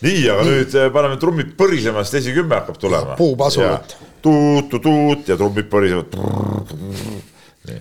nii, 0.02 0.22
aga 0.30 0.42
nii. 0.44 0.52
nüüd 0.52 0.76
eh, 0.78 0.90
paneme 0.94 1.18
trummid 1.20 1.54
põrisema, 1.58 2.04
sest 2.04 2.22
esikümme 2.22 2.58
hakkab 2.60 2.78
tulema. 2.80 3.16
puupasulat. 3.18 3.96
tuut-tuut 4.24 5.28
ja 5.28 5.36
trummid 5.38 5.68
põrisevad. 5.72 6.16
nii. 7.68 7.80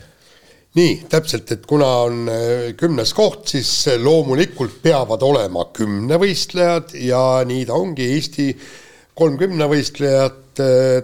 nii, 0.80 0.94
täpselt, 1.10 1.56
et 1.56 1.66
kuna 1.70 1.90
on 2.06 2.22
eh, 2.34 2.70
kümnes 2.80 3.16
koht, 3.18 3.48
siis 3.56 3.72
loomulikult 4.04 4.80
peavad 4.84 5.26
olema 5.26 5.68
kümnevõistlejad 5.76 6.96
ja 7.08 7.24
nii 7.48 7.68
ta 7.70 7.80
ongi, 7.80 8.10
Eesti 8.18 8.50
kolm 9.18 9.38
kümnevõistlejat 9.42 10.40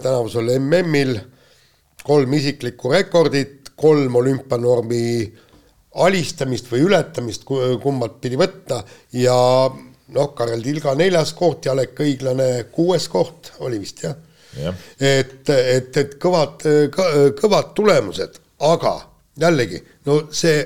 tänavusel 0.02 0.52
MM-il, 0.60 1.16
kolm 2.06 2.34
isiklikku 2.38 2.90
rekordit, 2.92 3.72
kolm 3.80 4.18
olümpianormi 4.20 5.04
alistamist 6.04 6.68
või 6.70 6.84
ületamist, 6.86 7.46
kumbat 7.46 8.20
pidi 8.22 8.38
võtta 8.38 8.82
ja 9.16 9.36
noh, 10.14 10.32
Karel 10.36 10.62
Tilga 10.64 10.94
neljas 10.98 11.34
koht, 11.38 11.66
Jalek 11.66 11.98
Õiglane 12.02 12.50
kuues 12.72 13.08
koht 13.12 13.52
oli 13.66 13.80
vist 13.82 14.04
jah 14.04 14.16
ja.? 14.58 14.74
et, 14.98 15.48
et, 15.48 15.96
et 15.96 16.18
kõvad, 16.22 16.66
kõvad 17.38 17.72
tulemused, 17.78 18.40
aga 18.66 18.94
jällegi, 19.40 19.80
no 20.08 20.22
see 20.34 20.60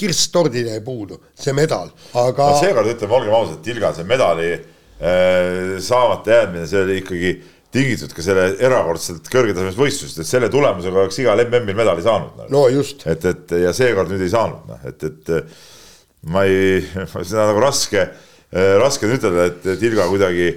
kirss 0.00 0.30
tordile 0.32 0.78
ei 0.78 0.84
puudu, 0.84 1.18
see 1.36 1.54
medal, 1.56 1.90
aga 2.16 2.52
no 2.54 2.60
seekord 2.60 2.92
ütleme, 2.94 3.16
olgem 3.18 3.36
ausad, 3.36 3.58
Tilga, 3.64 3.92
see 3.96 4.06
medali 4.08 4.52
äh, 4.54 5.80
saamata 5.84 6.38
jäädmine, 6.38 6.68
see 6.70 6.84
oli 6.84 7.00
ikkagi 7.02 7.34
tingitud 7.70 8.14
ka 8.14 8.24
selle 8.24 8.46
erakordselt 8.58 9.28
kõrgetasemelist 9.30 9.78
võistlusest, 9.78 10.22
et 10.22 10.30
selle 10.30 10.48
tulemusega 10.50 11.04
oleks 11.04 11.20
igal 11.22 11.42
MM-il 11.44 11.78
medali 11.78 12.02
saanud. 12.02 12.46
no 12.50 12.64
just. 12.72 13.04
et, 13.10 13.26
et 13.30 13.54
ja 13.66 13.74
seekord 13.76 14.10
nüüd 14.10 14.24
ei 14.24 14.32
saanud, 14.32 14.64
noh, 14.70 14.88
et, 14.88 15.06
et 15.06 16.26
ma 16.32 16.46
ei, 16.48 16.80
seda 17.20 17.50
nagu 17.50 17.62
raske, 17.62 18.08
raske 18.52 19.06
on 19.06 19.14
ütelda, 19.14 19.48
et 19.50 19.68
Tilga 19.80 20.08
kuidagi 20.10 20.48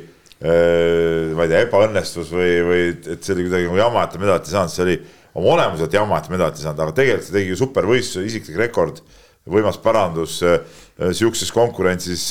ma 0.43 1.45
ei 1.45 1.51
tea, 1.51 1.59
ebaõnnestus 1.63 2.31
või, 2.33 2.53
või 2.67 2.79
et 2.91 3.21
see 3.23 3.35
oli 3.35 3.45
kuidagi 3.47 3.67
nagu 3.69 3.77
jama, 3.79 4.01
et 4.03 4.11
ta 4.11 4.19
medalit 4.19 4.49
ei 4.49 4.55
saanud, 4.55 4.73
see 4.73 4.83
oli 4.83 4.95
oma 5.39 5.53
olemuselt 5.53 5.93
jama, 5.95 6.17
et 6.19 6.31
medalit 6.33 6.57
ei 6.57 6.65
saanud, 6.65 6.81
aga 6.83 6.95
tegelikult 6.97 7.29
ta 7.29 7.35
tegi 7.37 7.53
ju 7.53 7.59
supervõistluse, 7.61 8.25
isiklik 8.27 8.57
rekord, 8.59 8.99
võimas 9.47 9.79
parandus 9.83 10.41
sihukeses 10.43 11.53
konkurentsis 11.55 12.25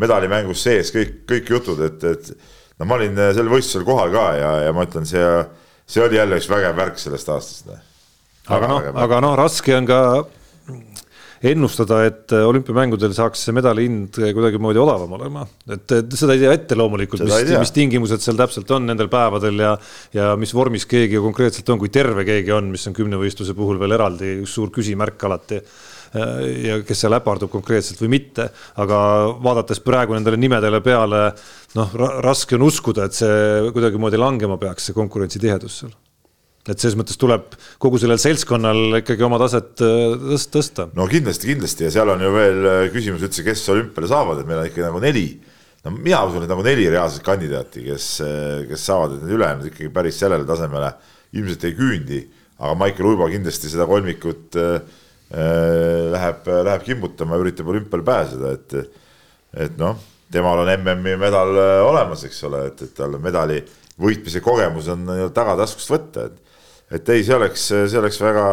medalimängus 0.00 0.64
sees, 0.66 0.90
kõik, 0.94 1.22
kõik 1.28 1.54
jutud, 1.54 1.84
et, 1.86 2.04
et 2.10 2.80
no 2.80 2.88
ma 2.88 2.98
olin 2.98 3.18
sel 3.36 3.50
võistlusel 3.50 3.86
kohal 3.86 4.12
ka 4.14 4.26
ja, 4.38 4.50
ja 4.66 4.74
ma 4.76 4.86
ütlen, 4.88 5.06
see, 5.08 5.24
see 5.90 6.04
oli 6.04 6.18
jälle 6.20 6.38
üks 6.40 6.50
vägev 6.50 6.76
värk 6.78 7.00
sellest 7.02 7.32
aastast. 7.32 7.72
aga 8.48 8.70
noh, 8.70 8.90
aga 9.04 9.22
noh, 9.24 9.36
raske 9.38 9.74
on 9.76 9.88
ka 9.90 10.00
ennustada, 11.40 12.02
et 12.04 12.32
olümpiamängudel 12.36 13.14
saaks 13.16 13.46
see 13.46 13.54
medali 13.56 13.86
hind 13.86 14.18
kuidagimoodi 14.20 14.80
odavam 14.82 15.14
olema, 15.16 15.46
et 15.72 15.94
seda 16.12 16.36
ei 16.36 16.42
tea 16.42 16.52
ette 16.56 16.76
loomulikult, 16.76 17.24
mis, 17.24 17.54
mis 17.62 17.72
tingimused 17.76 18.20
seal 18.20 18.36
täpselt 18.40 18.70
on 18.76 18.84
nendel 18.90 19.08
päevadel 19.12 19.62
ja 19.64 19.70
ja 20.16 20.34
mis 20.40 20.52
vormis 20.54 20.84
keegi 20.90 21.20
konkreetselt 21.22 21.72
on, 21.72 21.80
kui 21.80 21.92
terve 21.92 22.26
keegi 22.28 22.52
on, 22.52 22.68
mis 22.74 22.84
on 22.90 22.96
kümnevõistluse 22.96 23.56
puhul 23.56 23.80
veel 23.80 23.96
eraldi 23.96 24.34
üks 24.42 24.58
suur 24.58 24.72
küsimärk 24.74 25.24
alati 25.28 25.62
ja 26.66 26.80
kes 26.86 27.04
seal 27.04 27.14
äpardub 27.14 27.52
konkreetselt 27.52 28.00
või 28.02 28.16
mitte, 28.18 28.48
aga 28.82 28.98
vaadates 29.42 29.80
praegu 29.84 30.16
nendele 30.16 30.40
nimedele 30.40 30.82
peale, 30.84 31.24
noh, 31.78 31.96
raske 32.26 32.58
on 32.58 32.66
uskuda, 32.66 33.06
et 33.06 33.16
see 33.16 33.72
kuidagimoodi 33.72 34.18
langema 34.20 34.58
peaks, 34.60 34.90
see 34.90 34.98
konkurentsitihedus 34.98 35.82
seal 35.84 35.94
et 36.68 36.76
selles 36.76 36.96
mõttes 36.98 37.16
tuleb 37.16 37.54
kogu 37.80 37.98
sellel 38.00 38.20
seltskonnal 38.20 38.98
ikkagi 38.98 39.24
oma 39.24 39.38
taset 39.40 39.80
äh, 39.84 40.34
tõsta. 40.52 40.90
no 40.96 41.06
kindlasti, 41.08 41.48
kindlasti 41.54 41.86
ja 41.86 41.92
seal 41.94 42.12
on 42.12 42.20
ju 42.20 42.32
veel 42.34 42.66
äh, 42.68 42.80
küsimus 42.92 43.24
üldse, 43.24 43.44
kes 43.46 43.62
olümpiale 43.72 44.10
saavad, 44.10 44.42
et 44.42 44.48
meil 44.48 44.60
on 44.60 44.68
ikka 44.68 44.84
nagu 44.84 45.00
neli. 45.00 45.24
no 45.86 45.94
mina 45.96 46.20
usun, 46.28 46.44
et 46.44 46.52
nagu 46.52 46.64
neli 46.66 46.84
reaalset 46.92 47.24
kandidaati, 47.24 47.84
kes, 47.86 48.08
äh, 48.26 48.66
kes 48.68 48.84
saavad, 48.90 49.16
et 49.16 49.24
need 49.24 49.38
ülejäänud 49.38 49.70
ikkagi 49.70 49.92
päris 49.94 50.20
sellele 50.20 50.44
tasemele 50.48 50.92
ilmselt 51.40 51.64
ei 51.64 51.78
küündi. 51.78 52.20
aga 52.60 52.74
Maicel 52.76 53.08
Uibo 53.08 53.30
kindlasti 53.32 53.72
seda 53.72 53.88
kolmikut 53.88 54.60
äh, 54.60 55.00
läheb, 56.12 56.44
läheb 56.66 56.84
kimbutama, 56.84 57.38
üritab 57.40 57.72
olümpiale 57.72 58.04
pääseda, 58.04 58.52
et, 58.58 59.00
et 59.64 59.76
noh, 59.80 59.96
temal 60.28 60.60
on 60.60 60.68
MM-i 60.74 61.16
medal 61.16 61.54
olemas, 61.86 62.26
eks 62.26 62.42
ole, 62.50 62.66
et, 62.68 62.82
et 62.82 62.92
tal 62.98 63.14
medali 63.22 63.60
võitmise 64.00 64.42
kogemus 64.42 64.90
on 64.90 65.06
tagataskust 65.32 65.92
võtta, 65.94 66.26
et 66.26 66.49
et 66.90 67.10
ei, 67.14 67.24
see 67.26 67.34
oleks, 67.36 67.66
see 67.70 67.98
oleks 68.00 68.20
väga, 68.22 68.44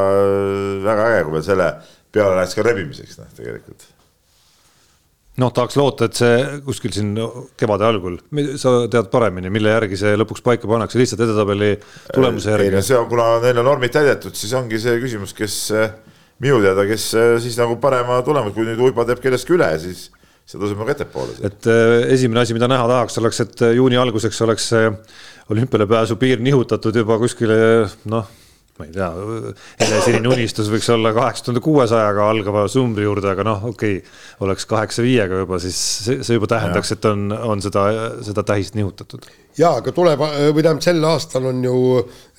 väga 0.86 1.06
äge, 1.12 1.22
kui 1.26 1.38
veel 1.38 1.46
selle 1.46 1.70
peale 2.14 2.40
läheks 2.40 2.58
ka 2.58 2.66
rebimiseks, 2.66 3.20
noh, 3.22 3.30
tegelikult. 3.38 3.88
noh, 5.42 5.54
tahaks 5.54 5.78
loota, 5.78 6.10
et 6.10 6.18
see 6.18 6.36
kuskil 6.66 6.94
siin 6.96 7.14
kevade 7.60 7.88
algul, 7.88 8.20
sa 8.62 8.76
tead 8.92 9.10
paremini, 9.14 9.52
mille 9.54 9.74
järgi 9.74 10.00
see 10.00 10.18
lõpuks 10.18 10.46
paika 10.46 10.70
pannakse, 10.70 11.00
lihtsalt 11.02 11.26
edetabeli 11.28 11.74
tulemuse 12.14 12.54
järgi? 12.54 12.70
ei 12.72 12.78
no 12.78 12.84
see 12.86 13.00
on, 13.00 13.10
kuna 13.12 13.32
neil 13.46 13.64
on 13.64 13.72
normid 13.72 13.94
täidetud, 13.96 14.38
siis 14.38 14.54
ongi 14.58 14.82
see 14.82 14.98
küsimus, 15.04 15.34
kes 15.38 15.58
minu 16.44 16.62
teada, 16.62 16.86
kes 16.90 17.10
siis 17.44 17.58
nagu 17.58 17.80
parema 17.82 18.22
tulemuse, 18.26 18.56
kui 18.58 18.70
nüüd 18.70 18.82
Uibo 18.90 19.06
teeb 19.08 19.22
kellestki 19.24 19.58
üle, 19.58 19.72
siis 19.82 20.08
see 20.48 20.60
tõuseb 20.62 20.80
nagu 20.80 20.96
ettepoole. 20.96 21.38
et 21.44 21.70
äh, 21.72 22.08
esimene 22.16 22.44
asi, 22.44 22.56
mida 22.58 22.70
näha 22.72 22.88
tahaks, 22.90 23.20
oleks, 23.22 23.44
et 23.44 23.64
juuni 23.76 24.00
alguseks 24.00 24.42
oleks 24.48 24.72
olümpiale 25.52 25.88
pääsu 25.88 26.16
piir 26.20 26.44
nihutatud 26.44 26.96
juba 26.96 27.20
kuskile 27.20 27.58
noh, 28.12 28.28
ma 28.78 28.86
ei 28.86 28.94
tea, 28.94 29.08
helesinine 29.82 30.30
unistus 30.30 30.70
võiks 30.70 30.88
olla 30.94 31.12
kaheksa 31.16 31.48
tuhande 31.48 31.62
kuuesajaga 31.66 32.28
algava 32.30 32.66
sumbri 32.72 33.08
juurde, 33.08 33.32
aga 33.32 33.46
noh, 33.48 33.68
okei 33.72 34.00
okay,, 34.00 34.18
oleks 34.46 34.68
kaheksa 34.70 35.06
viiega 35.06 35.42
juba, 35.42 35.60
siis 35.64 35.78
see, 36.06 36.20
see 36.26 36.38
juba 36.38 36.50
tähendaks, 36.52 36.94
et 36.94 37.08
on, 37.10 37.32
on 37.34 37.64
seda, 37.64 37.86
seda 38.26 38.44
tähist 38.48 38.78
nihutatud. 38.78 39.26
ja 39.58 39.74
aga 39.82 39.94
tuleb 39.96 40.22
või 40.22 40.62
tähendab, 40.62 40.84
sel 40.86 41.08
aastal 41.10 41.50
on 41.52 41.64
ju 41.66 41.78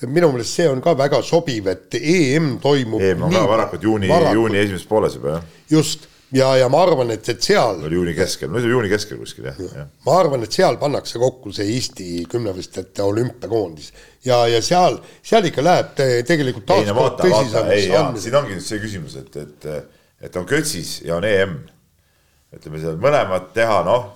minu 0.07 0.31
meelest 0.35 0.61
see 0.61 0.69
on 0.71 0.83
ka 0.85 0.95
väga 0.99 1.21
sobiv, 1.27 1.73
et 1.75 1.99
EM 1.99 2.55
toimub. 2.63 3.03
EM 3.03 3.27
on 3.27 3.35
ka 3.35 3.49
varakult 3.51 3.89
juuni, 3.89 4.13
juuni 4.39 4.63
esimeses 4.63 4.87
pooles 4.89 5.19
juba 5.19 5.37
jah. 5.39 5.51
just 5.75 6.07
ja, 6.33 6.57
ja 6.57 6.69
ma 6.69 6.83
arvan, 6.83 7.11
et, 7.15 7.29
et 7.29 7.43
seal. 7.43 7.81
oli 7.87 7.97
juuni 7.97 8.15
keskel, 8.17 8.51
no 8.53 8.61
juuni 8.61 8.91
keskel 8.91 9.21
kuskil 9.21 9.49
jah 9.49 9.61
ja. 9.63 9.87
ma 10.07 10.19
arvan, 10.21 10.45
et 10.45 10.55
seal 10.55 10.77
pannakse 10.81 11.21
kokku 11.21 11.53
see 11.57 11.69
Eesti 11.75 12.09
kümnevõistlejate 12.31 13.05
olümpiakoondis 13.07 13.93
ja, 14.27 14.43
ja 14.51 14.61
seal, 14.65 14.99
seal 15.25 15.49
ikka 15.49 15.65
läheb 15.65 15.95
te, 15.99 16.09
tegelikult. 16.29 16.69
ei 17.73 17.89
jaa, 17.89 18.11
siin 18.21 18.39
ongi 18.41 18.57
nüüd 18.59 18.67
see 18.67 18.83
küsimus, 18.83 19.17
et, 19.21 19.37
et, 19.41 19.69
et 20.29 20.39
on 20.41 20.47
Kötsis 20.49 20.99
ja 21.07 21.17
on 21.17 21.27
EM. 21.29 21.59
ütleme 22.57 22.81
seal 22.83 22.99
mõlemad 23.01 23.53
teha, 23.57 23.81
noh, 23.87 24.11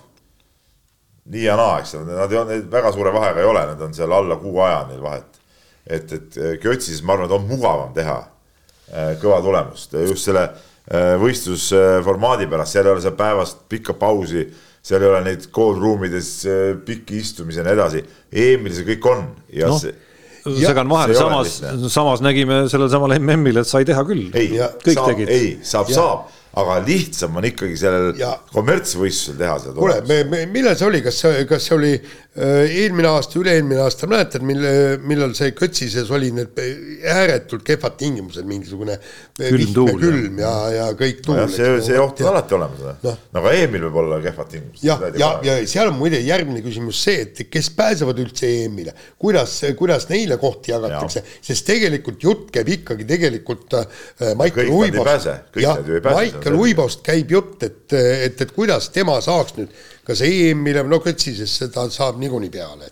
nii 1.32 1.46
ja 1.46 1.56
naa, 1.56 1.78
eks 1.80 1.94
ole, 1.98 2.16
nad 2.16 2.32
ei 2.32 2.40
ole, 2.40 2.58
väga 2.72 2.92
suure 2.92 3.12
vahega 3.14 3.40
ei 3.40 3.48
ole, 3.48 3.64
nad 3.72 3.80
on 3.88 3.94
seal 3.96 4.12
alla 4.12 4.36
kuu 4.40 4.60
aja 4.64 4.84
neil 4.90 5.00
vahet. 5.04 5.40
et, 5.86 6.12
et 6.12 6.38
Kötsis, 6.60 7.00
ma 7.02 7.16
arvan, 7.16 7.30
et 7.30 7.38
on 7.38 7.48
mugavam 7.48 7.96
teha 7.96 8.18
äh, 8.20 9.16
kõva 9.22 9.40
tulemust 9.44 9.96
just 10.04 10.28
selle 10.28 10.50
võistlusformaadi 10.90 12.48
pärast, 12.50 12.74
seal 12.74 12.88
ei 12.88 12.94
ole 12.96 13.02
seal 13.04 13.14
päevast 13.18 13.66
pikka 13.70 13.94
pausi, 13.98 14.46
seal 14.82 15.04
ei 15.04 15.12
ole 15.12 15.20
neid 15.28 15.46
cold 15.54 15.78
room 15.82 16.02
ides 16.08 16.30
äh, 16.50 16.72
pikki 16.86 17.20
istumisi 17.22 17.62
ja 17.62 17.66
nii 17.66 17.76
edasi. 17.76 18.02
EM-il 18.32 18.74
see 18.74 18.88
kõik 18.94 19.10
on 19.12 19.26
ja 19.54 19.70
no. 19.70 19.78
see 19.78 19.94
segan 20.42 20.88
vahele, 20.90 21.14
samas, 21.14 21.60
samas 21.94 22.22
nägime 22.24 22.64
sellel 22.70 22.90
samal 22.90 23.14
MM-il, 23.20 23.60
et 23.62 23.68
sai 23.68 23.86
teha 23.86 24.02
küll. 24.08 24.32
ei, 24.34 24.56
saab, 24.58 25.20
ei, 25.22 25.52
saab, 25.62 25.92
saab 25.94 26.30
aga 26.52 26.74
lihtsam 26.84 27.36
on 27.40 27.46
ikkagi 27.48 27.76
sellel 27.80 28.10
kommertsvõistlusel 28.52 29.38
teha 29.40 29.54
seda. 29.62 29.72
kuule, 29.78 30.00
me, 30.08 30.18
me, 30.28 30.42
millal 30.52 30.76
see 30.76 30.88
oli, 30.88 31.00
kas 31.04 31.20
see, 31.22 31.44
kas 31.48 31.64
see 31.64 31.76
oli 31.78 31.92
äh, 31.96 32.74
eelmine 32.82 33.08
aasta, 33.08 33.38
üle-eelmine 33.40 33.80
aasta, 33.80 34.08
mäletad, 34.10 34.44
mille, 34.44 34.72
millal 35.00 35.32
see 35.38 35.54
Kötsises 35.56 36.10
oli 36.12 36.28
need 36.36 36.60
ääretult 37.08 37.64
kehvad 37.64 37.96
tingimused, 38.00 38.44
mingisugune 38.48 38.98
külm 39.38 39.72
tuul. 39.78 39.94
külm 40.02 40.42
ja, 40.42 40.52
ja 40.74 40.90
kõik 40.98 41.22
tuul. 41.24 41.40
see, 41.52 41.70
see 41.86 41.96
oht 42.02 42.20
on 42.20 42.32
alati 42.34 42.58
olemas 42.58 42.84
no., 43.06 43.16
aga 43.40 43.54
EM-il 43.62 43.88
võib 43.88 44.02
olla 44.02 44.20
kehvad 44.26 44.52
tingimused. 44.52 44.84
jah, 44.84 45.06
ja, 45.16 45.32
ja, 45.48 45.56
ja 45.62 45.72
seal 45.72 45.88
on 45.88 45.96
muide 46.02 46.20
järgmine 46.20 46.60
küsimus 46.66 47.00
see, 47.06 47.24
et 47.24 47.42
kes 47.48 47.72
pääsevad 47.78 48.20
üldse 48.26 48.52
EM-ile, 48.66 48.92
kuidas, 49.16 49.56
kuidas 49.80 50.04
neile 50.12 50.36
kohti 50.42 50.76
jagatakse, 50.76 51.24
sest 51.40 51.64
tegelikult 51.72 52.28
jutt 52.28 52.52
käib 52.52 52.68
ikkagi 52.76 53.08
tegelikult 53.08 53.80
äh, 53.80 54.36
Maicel 54.36 54.68
Uibost. 54.68 55.32
kõik 55.56 55.80
need 55.80 55.88
ju 55.94 56.00
ei 56.02 56.06
pääse 56.10 56.41
Mihkel 56.42 56.58
Uibost 56.58 57.04
käib 57.06 57.30
jutt, 57.30 57.62
et, 57.62 57.92
et, 57.94 58.40
et 58.42 58.52
kuidas 58.54 58.90
tema 58.90 59.20
saaks 59.22 59.54
nüüd, 59.58 59.72
kas 60.06 60.22
EM-ile, 60.26 60.82
no 60.88 60.98
Kõtsisesse 61.02 61.70
ta 61.72 61.86
saab 61.90 62.18
niikuinii 62.18 62.50
peale. 62.50 62.90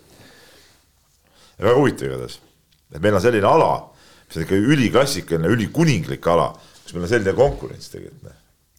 väga 1.61 1.77
huvitav 1.77 2.07
igatahes, 2.07 2.39
et 2.95 3.01
meil 3.01 3.15
on 3.15 3.21
selline 3.21 3.47
ala, 3.47 3.71
mis 4.27 4.37
on 4.37 4.45
ikka 4.47 4.61
üliklassikaline, 4.73 5.51
ülikuninglik 5.51 6.27
ala, 6.27 6.53
kus 6.83 6.95
meil 6.95 7.05
on 7.05 7.11
selline 7.11 7.35
konkurents 7.37 7.91
tegelikult. 7.91 8.31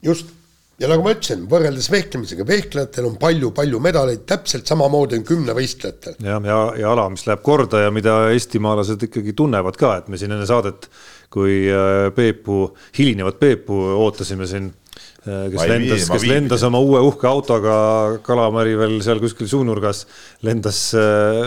just, 0.03 0.32
ja 0.81 0.89
nagu 0.90 1.05
ma 1.05 1.12
ütlesin, 1.15 1.44
võrreldes 1.51 1.86
vehklemisega, 1.93 2.47
vehklejatel 2.49 3.07
on 3.07 3.16
palju-palju 3.20 3.81
medaleid, 3.85 4.24
täpselt 4.27 4.66
samamoodi 4.66 5.20
on 5.20 5.27
kümnevõistlejatel. 5.28 6.16
jah, 6.19 6.40
ja, 6.40 6.49
ja, 6.49 6.61
ja 6.81 6.93
ala, 6.97 7.09
mis 7.12 7.27
läheb 7.28 7.44
korda 7.44 7.85
ja 7.85 7.93
mida 7.94 8.16
eestimaalased 8.32 9.05
ikkagi 9.09 9.36
tunnevad 9.39 9.78
ka, 9.78 9.99
et 10.01 10.09
me 10.09 10.19
siin 10.19 10.32
enne 10.35 10.49
saadet 10.49 10.89
kui 11.32 11.64
äh, 11.72 12.10
Peepu, 12.14 12.66
hilinevat 12.98 13.38
Peepu 13.40 13.78
ootasime 13.96 14.46
siin, 14.48 14.68
äh, 15.24 15.46
kes 15.52 15.64
lendas, 15.70 16.09
kes 16.12 16.26
lendas 16.28 16.64
oma 16.68 16.82
uue 16.84 17.00
uhke 17.06 17.28
autoga, 17.30 17.76
Kalamari 18.26 18.76
veel 18.78 18.98
seal 19.04 19.22
kuskil 19.22 19.48
suunurgas, 19.50 20.04
lendas 20.44 20.82
äh, 20.98 21.40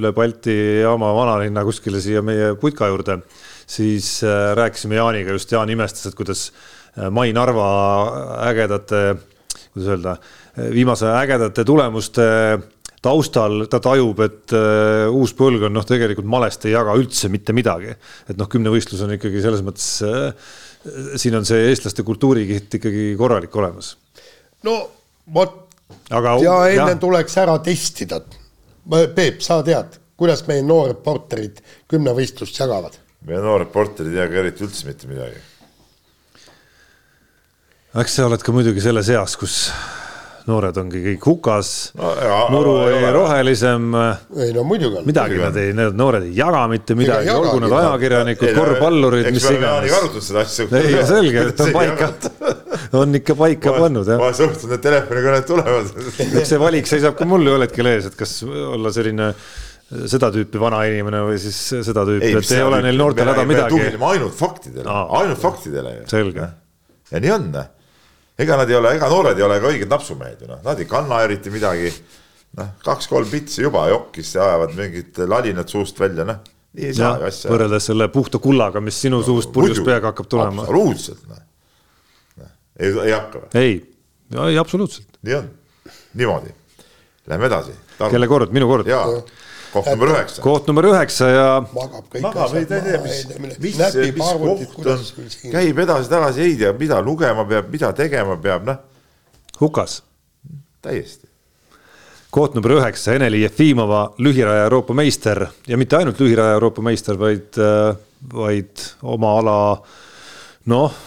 üle 0.00 0.12
Balti 0.16 0.56
jaama 0.82 1.12
vanalinna 1.16 1.64
kuskile 1.66 2.02
siia 2.02 2.24
meie 2.26 2.54
putka 2.60 2.90
juurde, 2.90 3.20
siis 3.70 4.18
rääkisime 4.58 4.98
Jaaniga, 4.98 5.36
just 5.36 5.52
Jaan 5.54 5.70
imestas, 5.70 6.10
et 6.10 6.18
kuidas 6.18 6.48
Mai 7.14 7.30
Narva 7.30 7.70
ägedate, 8.48 9.04
kuidas 9.70 9.92
öelda, 9.94 10.16
viimase 10.74 11.06
ägedate 11.14 11.62
tulemuste 11.64 12.26
taustal 13.04 13.64
ta 13.72 13.80
tajub, 13.82 14.20
et 14.26 14.54
uh, 14.56 15.08
uus 15.16 15.32
põlvkond 15.36 15.74
noh, 15.76 15.86
tegelikult 15.88 16.28
malest 16.28 16.66
ei 16.68 16.74
jaga 16.74 16.96
üldse 17.00 17.30
mitte 17.32 17.54
midagi. 17.56 17.94
et 18.28 18.36
noh, 18.36 18.48
kümnevõistlus 18.50 19.04
on 19.06 19.16
ikkagi 19.16 19.42
selles 19.44 19.64
mõttes 19.64 19.88
uh,, 20.06 20.52
siin 21.20 21.36
on 21.36 21.48
see 21.48 21.68
eestlaste 21.70 22.04
kultuurikiht 22.06 22.80
ikkagi 22.80 23.10
korralik 23.20 23.56
olemas. 23.56 23.94
no 24.66 24.76
vot, 25.32 25.62
ja 26.10 26.56
enne 26.68 26.92
ja. 26.94 27.00
tuleks 27.00 27.36
ära 27.40 27.58
testida. 27.64 28.20
Peep, 28.90 29.42
sa 29.44 29.60
tead, 29.62 29.98
kuidas 30.18 30.42
meie 30.48 30.64
noored 30.66 31.02
porterid 31.04 31.60
kümnevõistlust 31.90 32.58
jagavad? 32.60 32.96
meie 33.28 33.40
noor 33.44 33.60
reporter 33.60 34.08
ei 34.08 34.16
teagi 34.16 34.38
eriti 34.40 34.64
üldse 34.64 34.86
mitte 34.88 35.08
midagi. 35.10 35.40
eks 38.00 38.14
sa 38.16 38.28
oled 38.28 38.44
ka 38.44 38.54
muidugi 38.54 38.80
selles 38.84 39.10
eas, 39.12 39.36
kus 39.36 39.56
noored 40.48 40.76
ongi 40.80 41.00
kõik 41.04 41.26
hukas 41.28 41.70
no,, 41.98 42.10
muru 42.52 42.74
oli 42.86 43.12
rohelisem. 43.14 43.88
ei 44.40 44.52
no 44.56 44.64
muidugi 44.68 45.00
on. 45.00 45.06
midagi 45.08 45.40
nad 45.40 45.56
ei, 45.60 45.72
need 45.76 45.96
noored 45.98 46.26
ei 46.28 46.34
jaga 46.36 46.62
mitte 46.70 46.96
midagi, 46.98 47.30
olgu 47.34 47.60
nad 47.64 47.74
ajakirjanikud, 47.80 48.52
korvpallurid, 48.56 49.30
mis 49.34 49.48
iganes. 49.52 49.96
arutanud 49.98 50.26
seda 50.26 50.44
asja. 50.44 50.68
ei, 50.80 51.00
selge, 51.08 51.46
et 51.52 51.60
on 51.64 51.72
paika, 51.76 52.10
on 53.02 53.20
ikka 53.20 53.36
paika 53.38 53.74
pannud 53.76 54.12
jah. 54.12 54.20
ma 54.20 54.30
suhtun, 54.36 54.76
et 54.76 54.84
telefonikõned 54.84 55.48
tulevad. 55.48 55.90
eks 56.42 56.54
see 56.54 56.62
valik 56.62 56.88
seisab 56.90 57.18
ka 57.18 57.28
mul 57.28 57.44
ju 57.44 57.56
ühel 57.56 57.66
hetkel 57.66 57.90
ees, 57.90 58.08
et 58.10 58.16
kas 58.18 58.38
olla 58.46 58.92
selline 58.94 59.32
seda 60.10 60.30
tüüpi 60.34 60.60
vana 60.62 60.84
inimene 60.86 61.24
või 61.26 61.40
siis 61.42 61.58
seda 61.82 62.06
tüüpi, 62.06 62.30
et 62.38 62.54
ei 62.54 62.62
ole 62.62 62.78
neil 62.86 62.98
noortel 63.00 63.28
häda 63.32 63.44
midagi. 63.48 63.74
tugineme 63.74 64.08
ainult 64.12 64.38
faktidele 64.38 64.86
no., 64.86 65.02
ainult 65.18 65.42
faktidele 65.42 65.96
selge. 66.10 66.48
ja 67.10 67.22
nii 67.26 67.34
on 67.34 67.52
ega 68.38 68.56
nad 68.60 68.70
ei 68.70 68.76
ole, 68.78 68.94
ega 68.96 69.08
noored 69.10 69.38
ei 69.38 69.46
ole 69.46 69.58
ka 69.60 69.70
õiged 69.72 69.90
napsumehed 69.90 70.44
ju 70.44 70.50
noh, 70.50 70.62
nad 70.64 70.80
ei 70.80 70.88
kanna 70.90 71.22
eriti 71.26 71.52
midagi. 71.52 71.92
noh, 72.58 72.72
kaks-kolm 72.84 73.28
pitsi 73.30 73.62
juba 73.62 73.86
jokkis 73.90 74.34
ja 74.34 74.46
ajavad 74.48 74.74
mingid 74.78 75.20
lalinad 75.30 75.70
suust 75.70 76.00
välja, 76.00 76.26
noh. 76.28 76.40
nii 76.78 76.88
ei 76.90 76.96
saa 76.96 77.16
ju 77.18 77.28
asja. 77.28 77.50
võrreldes 77.52 77.90
selle 77.90 78.08
puhta 78.12 78.40
kullaga, 78.42 78.82
mis 78.84 79.00
sinu 79.00 79.20
no, 79.20 79.26
suust 79.26 79.52
purjus 79.54 79.82
peaga 79.86 80.12
hakkab 80.12 80.30
tulema. 80.30 80.64
absoluutselt, 80.64 81.26
noh. 81.30 81.44
ei, 82.78 82.90
ei 82.90 83.14
hakka 83.14 83.44
või? 83.44 83.52
ei, 83.60 83.76
ei 84.50 84.58
absoluutselt. 84.58 85.20
nii 85.22 85.38
on, 85.42 85.52
niimoodi. 86.14 86.56
Lähme 87.30 87.46
edasi. 87.46 87.76
kelle 88.00 88.26
kord, 88.26 88.50
minu 88.54 88.66
kord? 88.66 88.88
jaa 88.90 89.06
koht 89.72 89.88
number 89.90 90.12
üheksa. 90.14 90.42
koht 90.42 90.68
number 90.70 90.88
üheksa 90.90 91.28
ja. 91.30 91.46
magab 91.74 92.06
kõik 92.12 92.24
magab, 92.24 92.54
ei 92.58 92.68
tea, 92.68 93.00
mis, 93.04 93.22
mis, 93.38 93.78
mis 94.16 94.30
koht 94.42 94.88
on, 94.92 95.02
käib 95.52 95.82
edasi-tagasi, 95.84 96.44
ei 96.44 96.56
tea, 96.60 96.72
mida 96.78 97.00
lugema 97.04 97.46
peab, 97.48 97.68
mida 97.72 97.92
tegema 97.96 98.36
peab, 98.42 98.66
noh. 98.68 98.80
hukas. 99.60 100.00
täiesti. 100.82 101.28
koht 102.34 102.56
number 102.58 102.76
üheksa, 102.78 103.14
Eneli 103.18 103.44
Jefimova, 103.44 104.08
lühiraja 104.18 104.66
Euroopa 104.68 104.96
meister 104.98 105.46
ja 105.68 105.78
mitte 105.80 106.00
ainult 106.00 106.20
lühiraja 106.20 106.58
Euroopa 106.58 106.84
meister, 106.84 107.18
vaid, 107.20 107.54
äh, 107.58 107.94
vaid 108.34 108.88
oma 109.02 109.38
ala 109.38 109.60
noh 110.70 110.98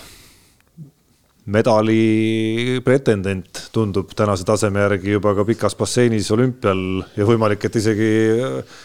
medali 1.45 2.79
pretendent 2.83 3.52
tundub 3.73 4.11
tänase 4.15 4.45
taseme 4.45 4.83
järgi 4.83 5.15
juba 5.15 5.33
ka 5.37 5.45
pikas 5.47 5.75
basseinis 5.77 6.29
olümpial 6.35 6.83
ja 7.17 7.25
võimalik, 7.25 7.65
et 7.65 7.79
isegi 7.79 8.11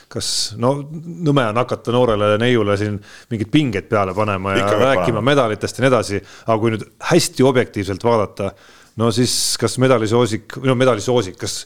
kas 0.08 0.30
no 0.60 0.74
nõme 0.88 1.44
on 1.50 1.60
hakata 1.60 1.92
noorele 1.92 2.32
neiule 2.40 2.76
siin 2.80 2.96
mingid 3.30 3.52
pinged 3.52 3.88
peale 3.90 4.14
panema 4.16 4.56
ja 4.56 4.64
Ikka 4.64 4.80
rääkima 4.80 5.06
panema. 5.18 5.26
medalitest 5.30 5.78
ja 5.78 5.84
nii 5.84 5.92
edasi, 5.92 6.22
aga 6.46 6.58
kui 6.62 6.74
nüüd 6.74 6.86
hästi 7.10 7.46
objektiivselt 7.50 8.08
vaadata, 8.08 8.48
no 8.98 9.12
siis 9.12 9.36
kas 9.60 9.76
medalisoosik, 9.82 10.56
no 10.64 10.78
medalisoosik, 10.78 11.36
kas 11.36 11.60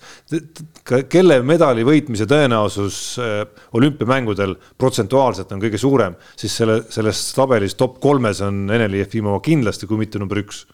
kelle 1.12 1.38
medali 1.46 1.86
võitmise 1.86 2.26
tõenäosus 2.30 3.00
äh, 3.22 3.40
olümpiamängudel 3.78 4.58
protsentuaalselt 4.78 5.54
on 5.54 5.62
kõige 5.62 5.78
suurem, 5.78 6.18
siis 6.34 6.58
selle, 6.58 6.82
selles 6.90 7.24
tabelis 7.38 7.78
top 7.78 8.00
kolmes 8.02 8.42
on 8.42 8.64
Eneli 8.66 9.04
Jefimova 9.04 9.38
kindlasti, 9.46 9.86
kui 9.86 10.02
mitte 10.02 10.18
number 10.18 10.42
üks 10.42 10.66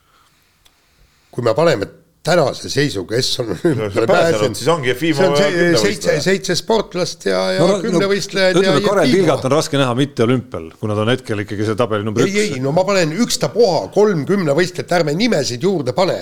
kui 1.39 1.45
me 1.47 1.53
paneme 1.55 1.87
tänase 2.25 2.71
seisuga, 2.71 3.17
kes 3.17 3.41
on 3.41 3.53
olümpiale 3.53 4.07
pääsenud, 4.07 4.57
siis 4.59 4.69
ongi 4.73 4.91
Jefimov 4.91 5.39
ja 5.39 5.79
seitse, 5.81 6.19
seitse 6.21 6.57
sportlast 6.59 7.25
ja, 7.29 7.41
ja 7.57 7.63
no, 7.67 7.79
kümnevõistlejad 7.85 8.59
no, 8.59 8.65
ja 8.67 8.75
Karel 8.85 9.13
Kilgat 9.13 9.47
on 9.47 9.55
raske 9.55 9.81
näha 9.81 9.95
mitte 9.99 10.27
olümpial, 10.27 10.69
kuna 10.81 10.97
ta 10.99 11.05
on 11.07 11.13
hetkel 11.15 11.45
ikkagi 11.45 11.69
see 11.69 11.79
tabeli 11.79 12.07
number 12.07 12.27
ei, 12.27 12.35
üks. 12.35 12.59
ei, 12.59 12.63
no 12.65 12.75
ma 12.77 12.85
panen 12.89 13.15
ükstapuha 13.25 13.87
kolm 13.95 14.27
kümnevõistlejat, 14.29 14.95
ärme 15.01 15.15
nimesid 15.19 15.65
juurde 15.65 15.95
pane. 15.97 16.19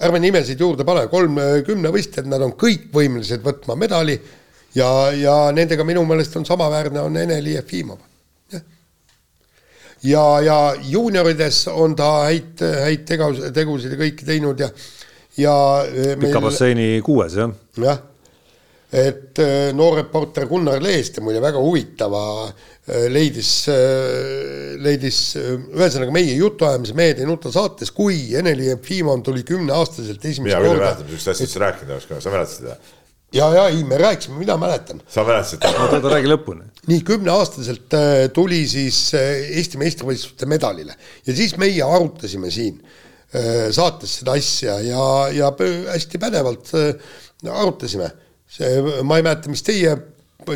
ärme 0.00 0.20
nimesid 0.24 0.60
juurde 0.60 0.86
pane, 0.88 1.06
kolm 1.12 1.38
kümnevõistlejat, 1.66 2.30
nad 2.32 2.44
on 2.46 2.56
kõik 2.58 2.88
võimelised 2.94 3.44
võtma 3.46 3.76
medali 3.78 4.16
ja, 4.74 4.90
ja 5.14 5.40
nendega 5.54 5.84
minu 5.86 6.06
meelest 6.08 6.40
on 6.40 6.48
samaväärne, 6.48 7.04
on 7.04 7.20
Ene-Li 7.20 7.58
Jefimov 7.58 8.09
ja, 10.02 10.24
ja 10.44 10.58
juuniorides 10.82 11.64
on 11.72 11.96
ta 11.98 12.10
häid, 12.28 12.62
häid 12.84 13.06
tegus, 13.08 13.42
tegusid 13.54 13.94
ja 13.94 14.00
kõike 14.00 14.28
teinud 14.28 14.62
ja, 14.62 14.70
ja 15.40 15.56
e, 15.84 16.14
pika 16.20 16.42
basseini 16.42 16.92
kuues, 17.04 17.36
jah. 17.40 17.52
jah, 17.80 18.00
et 18.90 19.40
e, 19.42 19.48
noor 19.76 20.00
reporter 20.00 20.48
Gunnar 20.50 20.82
Leeste 20.82 21.22
muide 21.24 21.42
väga 21.42 21.60
huvitava 21.62 22.22
e, 22.48 23.08
leidis, 23.12 23.52
leidis 24.80 25.20
ühesõnaga 25.36 26.14
meie 26.16 26.38
jutuajamise 26.38 26.96
Mehed 26.98 27.20
ei 27.20 27.28
nuta 27.28 27.52
saates, 27.54 27.92
kui 27.94 28.30
Ene-Li 28.40 28.70
Jefimov 28.70 29.20
tuli 29.26 29.44
kümneaastaselt 29.48 30.24
esimest 30.24 30.56
korda. 30.56 30.64
mina 30.64 30.64
küll 30.64 30.80
ei 30.80 30.86
mäleta, 30.86 31.04
niisugust 31.10 31.34
asja 31.34 31.48
üldse 31.48 31.64
rääkinud 31.66 31.94
oleks, 31.98 32.10
sa 32.24 32.34
mäletasid 32.34 32.64
seda? 32.64 32.80
Ja, 33.32 33.48
ja 33.54 33.66
ei, 33.68 33.84
me 33.84 33.98
rääkisime, 33.98 34.38
mina 34.38 34.56
mäletan. 34.56 35.02
sa 35.08 35.24
mäletasid? 35.24 35.64
oota, 35.64 35.98
oota, 35.98 36.14
räägi 36.14 36.30
lõpuni. 36.30 36.66
nii, 36.90 37.00
kümneaastaselt 37.06 37.94
äh, 37.94 38.24
tuli 38.34 38.62
siis 38.68 38.98
äh, 39.14 39.52
Eesti 39.58 39.80
meistrivõistluste 39.80 40.48
medalile 40.50 40.96
ja 41.26 41.36
siis 41.36 41.56
meie 41.60 41.82
arutasime 41.86 42.50
siin 42.50 42.80
äh, 42.80 43.68
saates 43.74 44.18
seda 44.20 44.36
asja 44.38 44.80
ja, 44.84 45.04
ja 45.34 45.52
hästi 45.92 46.22
pädevalt 46.22 46.72
arutasime. 47.50 48.10
see, 48.50 49.02
ma 49.06 49.20
ei 49.20 49.26
mäleta, 49.26 49.50
mis 49.52 49.62
teie 49.62 49.94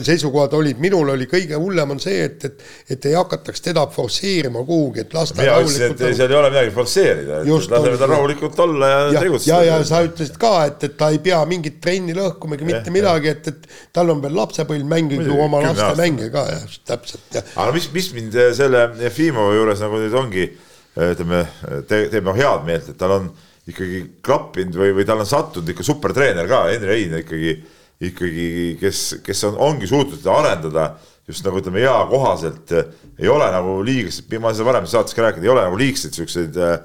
seisukohad 0.05 0.55
olid, 0.59 0.79
minul 0.83 1.13
oli 1.15 1.27
kõige 1.31 1.59
hullem 1.61 1.95
on 1.95 2.01
see, 2.03 2.25
et, 2.27 2.45
et, 2.49 2.65
et 2.95 3.07
ei 3.11 3.15
hakataks 3.17 3.65
teda 3.65 3.85
forsseerima 3.93 4.65
kuhugi, 4.67 5.05
et 5.05 5.15
las 5.17 5.33
ta 5.33 5.43
mina 5.43 5.57
ütlesin, 5.63 5.95
et 5.95 6.19
seal 6.19 6.35
ei 6.35 6.39
ole 6.39 6.51
midagi 6.53 6.75
forsseerida, 6.75 7.41
et 7.43 7.71
laseme 7.75 8.01
tal 8.01 8.13
rahulikult 8.15 8.61
olla 8.67 8.91
ja, 8.91 8.99
ja 9.17 9.25
tegutseda. 9.27 9.55
ja, 9.55 9.79
ja 9.79 9.89
sa 9.89 10.03
ütlesid 10.07 10.39
ka, 10.41 10.53
et, 10.71 10.89
et 10.89 10.99
ta 11.01 11.11
ei 11.15 11.23
pea 11.25 11.41
mingit 11.51 11.81
trenni 11.85 12.17
lõhkuma 12.17 12.59
ega 12.59 12.69
mitte 12.69 12.95
midagi, 12.95 13.33
et, 13.35 13.51
et 13.53 13.95
tal 13.95 14.13
on 14.15 14.23
veel 14.25 14.37
lapsepõlv, 14.41 14.91
mängib 14.91 15.25
ju 15.27 15.39
oma 15.47 15.63
laste 15.65 15.95
mänge 16.01 16.31
ka 16.35 16.45
ja 16.51 16.61
täpselt. 16.93 17.41
aga 17.41 17.71
mis, 17.77 17.89
mis 17.95 18.13
mind 18.17 18.39
selle 18.57 18.89
Jefimova 19.03 19.57
juures 19.59 19.83
nagu 19.85 20.03
nüüd 20.03 20.21
ongi, 20.21 20.47
ütleme 20.95 21.47
te,, 21.89 22.07
teeb 22.13 22.25
noh 22.27 22.37
head 22.39 22.69
meelt, 22.69 22.93
et 22.93 23.01
tal 23.01 23.19
on 23.19 23.33
ikkagi 23.69 24.03
klappinud 24.25 24.77
või, 24.77 24.93
või 24.99 25.07
tal 25.09 25.23
on 25.23 25.29
sattunud 25.29 25.71
ikka 25.73 25.87
supertreener 25.87 26.49
ka, 26.51 26.67
Henri 26.73 26.99
Hein 26.99 27.17
ikkagi 27.23 27.55
ikkagi, 28.03 28.47
kes, 28.81 29.03
kes 29.25 29.45
on, 29.49 29.59
ongi 29.71 29.87
suutnud 29.91 30.19
seda 30.19 30.39
arendada 30.41 30.89
just 31.29 31.45
nagu 31.47 31.61
ütleme, 31.61 31.81
eakohaselt 31.85 32.75
ei 32.75 33.29
ole 33.31 33.47
nagu 33.55 33.79
liigselt, 33.87 34.33
ma 34.43 34.53
seda 34.53 34.69
varem 34.69 34.89
saates 34.91 35.17
ka 35.17 35.25
rääkinud, 35.25 35.47
ei 35.47 35.55
ole 35.55 35.65
nagu 35.65 35.79
liigselt 35.81 36.17
siukseid 36.19 36.59
äh, 36.61 36.79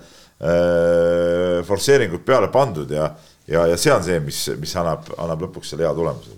forsseeringuid 1.67 2.23
peale 2.27 2.47
pandud 2.53 2.91
ja, 2.95 3.09
ja, 3.49 3.65
ja 3.73 3.79
see 3.79 3.91
on 3.93 4.05
see, 4.05 4.19
mis, 4.23 4.45
mis 4.61 4.75
annab, 4.79 5.09
annab 5.19 5.47
lõpuks 5.47 5.73
selle 5.73 5.87
hea 5.87 5.95
tulemuse 5.97 6.37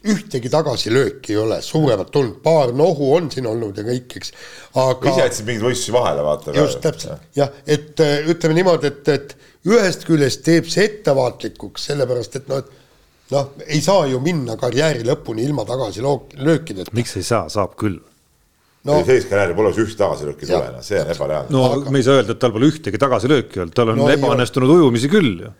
ühtegi 0.00 0.48
tagasilööki 0.48 1.34
ei 1.34 1.38
ole, 1.42 1.58
suuremat 1.60 2.08
tulnud, 2.12 2.38
paar 2.40 2.70
nohu 2.72 3.10
on 3.18 3.26
siin 3.32 3.44
olnud 3.50 3.76
ja 3.76 3.84
kõik, 3.84 4.14
eks, 4.16 4.32
aga. 4.80 5.10
ise 5.10 5.26
jätsid 5.26 5.48
mingeid 5.48 5.66
võistlusi 5.66 5.92
vahele, 5.92 6.22
vaata. 6.24 6.54
just 6.56 6.80
täpselt 6.80 7.36
jah, 7.36 7.52
et 7.68 8.00
ütleme 8.00 8.56
niimoodi, 8.56 8.88
et, 8.88 9.10
et 9.12 9.34
ühest 9.68 10.06
küljest 10.08 10.40
teeb 10.46 10.70
see 10.72 10.86
ettevaatlikuks, 10.88 11.84
sellepärast 11.90 12.40
et 12.40 12.48
noh, 12.48 12.64
et 12.64 12.79
noh, 13.34 13.50
ei 13.66 13.80
saa 13.84 14.06
ju 14.10 14.20
minna 14.24 14.56
karjääri 14.60 15.04
lõpuni 15.06 15.44
ilma 15.48 15.66
tagasilöökideta. 15.68 16.94
miks 16.96 17.16
ei 17.20 17.26
saa, 17.26 17.48
saab 17.52 17.76
küll 17.80 17.98
no,. 18.84 19.00
sellist 19.04 19.30
karjääri 19.30 19.56
pole 19.58 19.72
üht 19.74 19.96
tagasilööki 19.98 20.46
ei 20.46 20.52
tule, 20.52 20.70
noh, 20.76 20.84
see 20.86 21.00
on 21.00 21.14
ebareaalne. 21.14 21.54
no 21.56 21.64
aga... 21.70 21.94
me 21.94 22.02
ei 22.02 22.06
saa 22.06 22.20
öelda, 22.20 22.36
et 22.36 22.42
tal 22.42 22.54
pole 22.54 22.70
ühtegi 22.70 23.00
tagasilööki 23.00 23.64
olnud, 23.64 23.76
tal 23.76 23.94
on 23.94 24.02
no, 24.02 24.08
ebaõnnestunud 24.14 24.76
ujumisi 24.78 25.10
küll 25.12 25.34
ju 25.46 25.52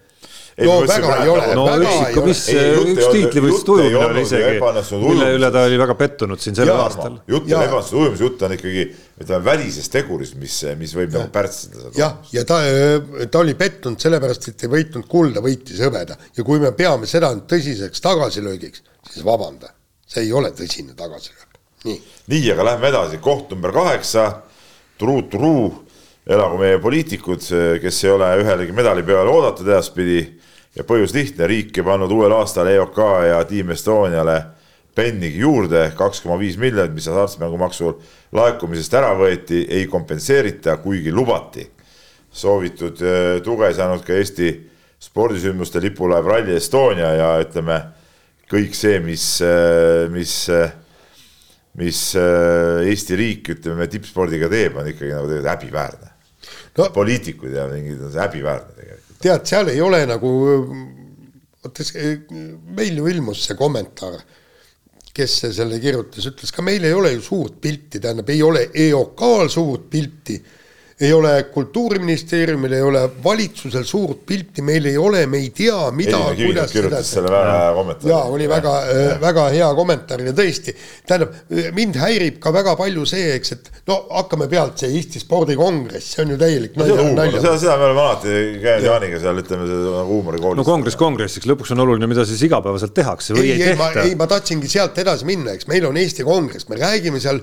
no 0.59 0.77
väga 0.89 1.17
ei 1.23 1.29
ole. 1.31 1.47
no 1.57 1.67
üksiku, 1.81 2.25
mis 2.27 2.43
üks 2.53 3.07
tiitlivõistluste 3.15 3.77
ujumine 3.77 4.07
oli 4.07 4.25
isegi, 4.27 4.57
mille 5.05 5.31
üle 5.37 5.51
ta 5.55 5.65
oli 5.69 5.79
väga 5.81 5.97
pettunud 5.99 6.43
siin 6.43 6.59
sellel 6.59 6.83
aastal. 6.83 7.21
jutt 7.31 7.47
on 7.49 7.65
ebaõnnestunud 7.65 8.03
ujumise, 8.05 8.25
jutt 8.27 8.45
on 8.47 8.57
ikkagi 8.57 8.87
ütleme 9.21 9.45
välisest 9.45 9.93
tegurist, 9.93 10.37
mis, 10.41 10.57
mis 10.81 10.95
võib 10.97 11.13
nagu 11.17 11.29
pärssida 11.35 11.85
seda. 11.85 11.93
jah, 11.99 12.17
ja 12.33 12.45
ta, 12.49 12.61
ta 13.31 13.43
oli 13.43 13.57
pettunud 13.59 14.01
sellepärast, 14.01 14.51
et 14.53 14.65
ei 14.65 14.73
võitnud 14.73 15.09
kulda, 15.11 15.43
võitis 15.45 15.83
hõbeda. 15.85 16.17
Ja 16.37 16.47
kui 16.47 16.63
me 16.63 16.73
peame 16.77 17.09
seda 17.11 17.33
tõsiseks 17.53 18.03
tagasilöögiks, 18.05 18.85
siis 19.11 19.27
vabanda, 19.27 19.75
see 20.09 20.25
ei 20.27 20.33
ole 20.37 20.53
tõsine 20.57 20.97
tagasilöök, 20.99 21.61
nii. 21.85 22.01
nii, 22.33 22.51
aga 22.55 22.73
lähme 22.73 22.91
edasi, 22.93 23.21
koht 23.23 23.53
number 23.53 23.75
kaheksa, 23.77 24.31
truu-truu 25.01 25.69
elagu 26.31 26.61
meie 26.61 26.79
poliitikud, 26.81 27.45
kes 27.83 28.05
ei 28.05 28.13
ole 28.13 28.29
ühelegi 28.43 28.75
medali 28.77 29.05
peale 29.07 29.33
oodatud 29.33 29.69
edaspidi 29.69 30.21
ja 30.77 30.87
põhjus 30.87 31.15
lihtne, 31.15 31.47
riik 31.51 31.77
ei 31.79 31.87
pannud 31.87 32.13
uuel 32.15 32.35
aastal 32.37 32.71
EOK 32.71 32.99
ja 33.27 33.43
Team 33.49 33.73
Estoniale 33.75 34.39
pennigi 34.95 35.43
juurde, 35.43 35.85
kaks 35.97 36.23
koma 36.25 36.39
viis 36.41 36.59
miljonit, 36.61 36.95
mis 36.95 37.09
hasartmängumaksu 37.11 37.93
laekumisest 38.37 38.97
ära 38.99 39.13
võeti, 39.19 39.63
ei 39.71 39.87
kompenseerita, 39.91 40.77
kuigi 40.83 41.13
lubati. 41.13 41.69
soovitud 42.33 43.01
äh, 43.03 43.41
tuge 43.43 43.67
ei 43.67 43.75
saanud 43.75 44.05
ka 44.07 44.15
Eesti 44.15 44.53
spordisündmuste 45.03 45.81
lipulaev 45.83 46.27
Rally 46.27 46.55
Estonia 46.55 47.09
ja 47.15 47.31
ütleme, 47.43 47.81
kõik 48.51 48.75
see, 48.75 49.01
mis, 49.03 49.41
äh, 49.43 50.07
mis 50.11 50.49
äh, 50.49 50.71
mis 51.81 52.15
Eesti 52.17 53.17
riik, 53.17 53.53
ütleme, 53.55 53.87
tippspordiga 53.91 54.49
teeb, 54.51 54.77
on 54.77 54.89
ikkagi 54.91 55.13
nagu 55.15 55.29
tegelikult 55.31 55.53
häbiväärne 55.55 56.11
no,. 56.77 56.91
poliitikud 56.95 57.55
ja 57.55 57.67
mingid, 57.71 58.03
häbiväärne 58.15 58.75
tegelikult. 58.77 59.10
Tead, 59.21 59.47
seal 59.49 59.73
ei 59.73 59.81
ole 59.85 60.03
nagu, 60.09 60.31
vaata 61.61 61.87
meil 62.77 63.01
ju 63.01 63.09
ilmus 63.11 63.45
see 63.47 63.59
kommentaar, 63.59 64.21
kes 65.15 65.37
selle 65.51 65.81
kirjutas, 65.83 66.29
ütles 66.31 66.55
ka 66.55 66.65
meil 66.65 66.87
ei 66.87 66.97
ole 66.97 67.13
ju 67.17 67.25
suurt 67.25 67.61
pilti, 67.61 68.01
tähendab, 68.01 68.31
ei 68.33 68.43
ole 68.47 68.69
EOK-l 68.87 69.51
suurt 69.53 69.91
pilti 69.93 70.39
ei 71.01 71.13
ole 71.13 71.31
Kultuuriministeeriumil, 71.53 72.73
ei 72.77 72.83
ole 72.83 73.03
valitsusel 73.25 73.85
suurt 73.89 74.21
pilti, 74.27 74.63
meil 74.63 74.85
ei 74.91 74.99
ole, 75.01 75.25
me 75.27 75.39
ei 75.41 75.49
tea, 75.57 75.79
mida, 75.97 76.19
kuidas 76.37 76.75
kirjutas 76.75 77.13
selle 77.15 77.31
väga 77.33 77.55
hea 77.57 77.71
kommentaari. 77.79 78.13
jaa, 78.13 78.25
oli 78.35 78.49
väga, 78.49 78.75
äh, 78.85 79.13
väga 79.23 79.47
hea 79.55 79.69
kommentaar 79.79 80.25
ja 80.27 80.35
tõesti, 80.37 80.75
tähendab, 81.09 81.39
mind 81.77 81.97
häirib 82.03 82.37
ka 82.45 82.53
väga 82.53 82.75
palju 82.77 83.07
see, 83.09 83.31
eks, 83.39 83.55
et 83.57 83.71
no 83.89 83.97
hakkame 84.11 84.49
pealt, 84.53 84.77
see 84.83 84.93
Eesti 84.99 85.23
spordikongress, 85.23 86.11
see 86.15 86.25
on 86.27 86.35
ju 86.35 86.37
täielik 86.43 86.77
nalja, 86.77 87.07
nalja. 87.17 87.41
seda, 87.41 87.55
seda 87.65 87.79
me 87.81 87.89
oleme 87.89 88.05
alati 88.05 88.37
käinud 88.61 88.89
Jaaniga 88.91 89.23
seal, 89.25 89.41
ütleme, 89.41 89.71
nagu 89.71 90.19
huumorikoolis. 90.19 90.61
no 90.61 90.69
kongress 90.69 91.01
kongressiks, 91.01 91.49
lõpuks 91.49 91.73
on 91.73 91.85
oluline, 91.87 92.11
mida 92.13 92.29
siis 92.29 92.45
igapäevaselt 92.45 92.93
tehakse 93.01 93.39
või 93.39 93.47
ei, 93.47 93.57
ei, 93.57 93.71
ei 93.71 93.81
tehta. 93.81 94.05
ei, 94.05 94.15
ma 94.21 94.29
tahtsingi 94.29 94.69
sealt 94.69 95.01
edasi 95.01 95.25
minna, 95.29 95.57
eks, 95.57 95.71
meil 95.71 95.89
on 95.89 95.97
Eesti 95.97 96.29
Kongress, 96.29 96.69
me 96.69 96.77
räägime 96.77 97.25
seal 97.25 97.41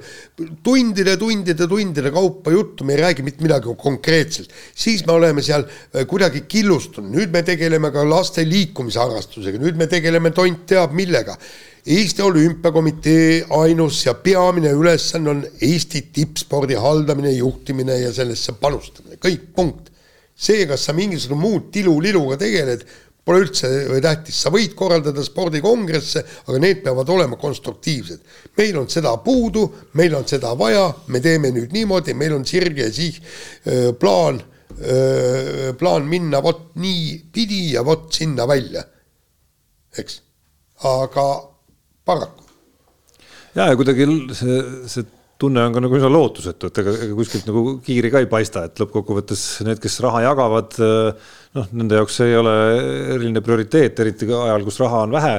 tundide, 0.61 1.17
tundide, 1.17 1.65
tundide 1.65 2.13
kaupa 2.13 2.53
juttu, 2.53 2.85
me 2.85 2.93
ei 2.93 3.01
räägi 3.01 3.25
mitte 3.25 3.46
midagi 3.47 3.73
konkreetselt, 3.79 4.51
siis 4.75 5.05
me 5.07 5.15
oleme 5.15 5.43
seal 5.45 5.65
äh, 5.65 6.03
kuidagi 6.09 6.43
killustunud, 6.49 7.09
nüüd 7.15 7.33
me 7.33 7.43
tegeleme 7.47 7.91
ka 7.95 8.03
laste 8.07 8.45
liikumisharrastusega, 8.47 9.61
nüüd 9.63 9.79
me 9.79 9.89
tegeleme 9.91 10.33
tont 10.35 10.67
teab 10.69 10.95
millega. 10.97 11.37
Eesti 11.87 12.23
Olümpiakomitee 12.23 13.45
ainus 13.55 14.01
ja 14.05 14.11
peamine 14.19 14.73
ülesanne 14.75 15.29
on 15.31 15.45
Eesti 15.63 16.01
tippspordi 16.13 16.75
haldamine, 16.75 17.31
juhtimine 17.31 18.01
ja 18.01 18.11
sellesse 18.13 18.57
panustamine, 18.59 19.15
kõik, 19.23 19.53
punkt. 19.55 19.93
see, 20.37 20.67
kas 20.69 20.83
sa 20.85 20.93
mingisugune 20.93 21.41
muud 21.41 21.71
tiluliluga 21.73 22.35
tegeled, 22.37 22.83
pole 23.27 23.43
üldse 23.43 23.69
tähtis, 24.03 24.37
sa 24.39 24.51
võid 24.53 24.71
korraldada 24.77 25.23
spordikongresse, 25.25 26.23
aga 26.47 26.59
need 26.63 26.79
peavad 26.85 27.09
olema 27.11 27.35
konstruktiivsed. 27.39 28.21
meil 28.57 28.77
on 28.79 28.87
seda 28.89 29.11
puudu, 29.23 29.65
meil 29.99 30.15
on 30.15 30.27
seda 30.27 30.53
vaja, 30.55 30.85
me 31.11 31.19
teeme 31.23 31.51
nüüd 31.51 31.75
niimoodi, 31.75 32.15
meil 32.15 32.37
on 32.37 32.45
sirge 32.47 32.87
siih, 32.95 33.19
plaan, 33.99 34.39
plaan 35.79 36.07
minna 36.07 36.39
vot 36.43 36.71
niipidi 36.79 37.73
ja 37.73 37.83
vot 37.83 38.07
sinna 38.15 38.47
välja. 38.47 38.85
eks, 39.97 40.21
aga 40.87 41.27
paraku. 42.05 42.47
ja, 43.55 43.67
ja 43.67 43.75
kuidagi 43.75 44.07
see, 44.37 44.63
see 44.87 45.16
tunne 45.41 45.63
on 45.67 45.75
ka 45.75 45.81
nagu 45.83 45.97
üsna 45.97 46.09
lootusetu, 46.11 46.71
et 46.71 46.81
ega, 46.81 46.93
ega 47.05 47.15
kuskilt 47.17 47.47
nagu 47.49 47.63
kiiri 47.85 48.11
ka 48.13 48.21
ei 48.23 48.29
paista, 48.31 48.65
et 48.67 48.81
lõppkokkuvõttes 48.81 49.45
need, 49.67 49.79
kes 49.83 49.99
raha 50.05 50.23
jagavad, 50.25 50.77
noh, 51.57 51.71
nende 51.77 51.99
jaoks 51.99 52.19
see 52.19 52.31
ei 52.31 52.37
ole 52.39 52.53
eriline 53.15 53.43
prioriteet, 53.45 54.01
eriti 54.03 54.29
ajal, 54.33 54.65
kus 54.65 54.81
raha 54.81 55.05
on 55.05 55.17
vähe. 55.17 55.35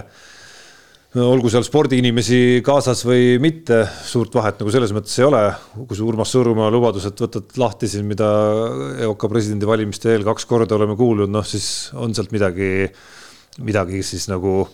olgu 1.18 1.50
seal 1.50 1.64
spordiinimesi 1.66 2.60
kaasas 2.62 3.02
või 3.08 3.38
mitte, 3.42 3.80
suurt 4.06 4.34
vahet 4.38 4.60
nagu 4.60 4.70
selles 4.70 4.92
mõttes 4.94 5.18
ei 5.18 5.24
ole. 5.26 5.42
kui 5.88 5.96
see 5.96 6.06
Urmas 6.06 6.30
Sõõrumaa 6.34 6.70
lubadus, 6.70 7.06
et 7.08 7.18
võtad 7.18 7.56
lahti 7.58 7.88
siin, 7.88 8.06
mida 8.06 8.28
EOK 9.02 9.26
presidendivalimiste 9.32 10.12
eel 10.12 10.26
kaks 10.28 10.46
korda 10.46 10.76
oleme 10.76 10.94
kuulnud, 10.96 11.32
noh 11.32 11.46
siis 11.46 11.90
on 11.94 12.14
sealt 12.14 12.30
midagi, 12.30 12.86
midagi 13.58 14.04
siis 14.06 14.28
nagu 14.30 14.68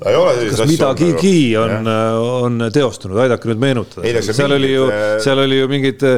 kas 0.00 0.62
midagigi 0.68 1.56
on, 1.60 1.76
on, 1.84 2.54
on 2.60 2.70
teostunud, 2.72 3.18
aidake 3.26 3.50
nüüd 3.52 3.60
meenutada. 3.62 4.22
seal 4.30 4.56
oli 4.56 4.72
ju, 4.72 4.88
seal 5.24 5.44
oli 5.44 5.60
ju 5.60 5.68
mingid 5.70 6.08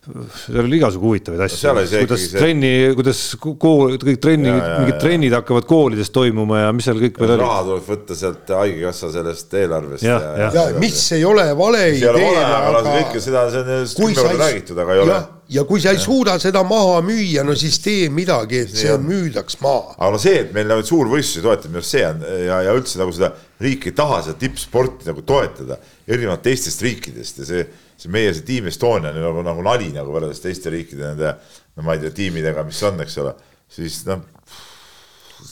seal 0.00 0.62
oli 0.64 0.78
igasugu 0.78 1.10
huvitavaid 1.10 1.42
asju, 1.44 1.72
kuidas 2.00 2.22
see... 2.24 2.38
trenni, 2.40 2.70
kuidas 2.96 3.18
kool, 3.40 3.98
kõik 4.00 4.20
trenni, 4.22 4.52
mingid 4.52 4.96
trennid 5.02 5.34
hakkavad 5.36 5.66
koolides 5.68 6.08
toimuma 6.14 6.62
ja 6.62 6.70
mis 6.72 6.88
seal 6.88 7.02
kõik 7.02 7.20
veel 7.20 7.34
oli. 7.34 7.42
raha 7.44 7.66
tuleb 7.66 7.90
võtta 7.90 8.16
sealt 8.16 8.54
Haigekassa 8.56 9.10
sellest 9.12 9.58
eelarvest. 9.60 10.06
ja, 10.06 10.16
ja, 10.16 10.48
ja, 10.48 10.64
ja 10.72 10.80
mis 10.80 11.02
ei 11.18 11.26
ole 11.28 11.50
vale 11.58 11.84
idee. 11.98 12.32
aga 12.40 12.80
kõike 12.86 13.20
seda, 13.20 13.44
see 13.52 13.60
on 13.60 13.92
kümme 14.00 14.16
korda 14.22 14.40
räägitud, 14.46 14.80
aga 14.86 14.96
ei 14.96 15.04
ole 15.04 15.20
ja 15.50 15.64
kui 15.66 15.82
sa 15.82 15.92
ei 15.94 15.98
suuda 15.98 16.36
seda 16.42 16.62
maha 16.66 17.00
müüa, 17.04 17.42
no 17.46 17.56
siis 17.58 17.80
tee 17.82 18.08
midagi, 18.12 18.62
et 18.64 18.74
see 18.74 18.94
müüdaks 19.02 19.58
maha. 19.62 19.96
aga 19.98 20.10
no 20.14 20.20
see, 20.22 20.38
et 20.44 20.52
meil 20.54 20.68
nagu 20.70 20.84
suurvõistlusi 20.86 21.44
toetab, 21.44 21.72
minu 21.72 21.82
arust 21.82 21.96
see 21.96 22.04
on 22.06 22.24
ja, 22.46 22.60
ja 22.68 22.74
üldse 22.76 23.00
nagu 23.00 23.14
seda 23.14 23.32
riik 23.60 23.88
ei 23.90 23.96
taha 23.96 24.22
seda 24.26 24.38
tippsporti 24.40 25.10
nagu 25.10 25.24
toetada 25.26 25.80
erinevalt 26.06 26.44
teistest 26.46 26.82
riikidest. 26.86 27.42
Ja 27.42 27.48
see, 27.50 27.66
see 28.00 28.12
meie 28.14 28.32
see 28.36 28.46
Team 28.46 28.70
Estonia 28.70 29.12
on 29.12 29.20
nagu, 29.20 29.44
nagu 29.46 29.66
nali 29.66 29.90
nagu 29.96 30.14
võrreldes 30.14 30.42
teiste 30.44 30.72
riikide 30.72 31.10
nende, 31.10 31.34
no 31.76 31.86
ma 31.86 31.96
ei 31.96 32.04
tea, 32.04 32.14
tiimidega, 32.22 32.64
mis 32.66 32.82
on, 32.86 33.02
eks 33.02 33.18
ole, 33.24 33.34
siis 33.70 34.04
noh 34.08 34.22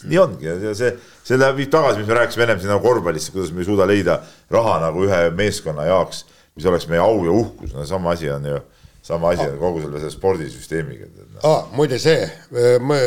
nii 0.08 0.18
ongi. 0.20 0.46
Ja 0.46 0.74
see, 0.76 0.94
see 1.26 1.38
läheb, 1.40 1.58
viib 1.58 1.70
tagasi, 1.72 2.02
mis 2.02 2.08
me 2.10 2.18
rääkisime 2.20 2.46
ennem 2.46 2.62
siin 2.62 2.70
nagu 2.74 2.84
korvpallist, 2.84 3.32
kuidas 3.34 3.54
me 3.54 3.64
ei 3.64 3.68
suuda 3.68 3.86
leida 3.88 4.20
raha 4.52 4.78
nagu 4.84 5.06
ühe 5.08 5.22
meeskonna 5.34 5.88
jaoks, 5.88 6.26
mis 6.54 6.66
oleks 6.68 6.86
meie 6.90 7.02
au 7.02 7.22
ja 7.26 7.34
uhkus, 7.34 7.72
no 7.74 7.86
sama 7.88 8.14
asi 8.14 8.30
on 8.30 8.46
ju 8.46 8.58
sama 9.08 9.32
asi 9.32 9.48
on 9.48 9.58
kogu 9.60 9.82
selle, 9.84 10.10
spordisüsteemiga. 10.12 11.08
No. 11.16 11.40
aa, 11.48 11.60
muide 11.76 11.98
see, 12.02 12.26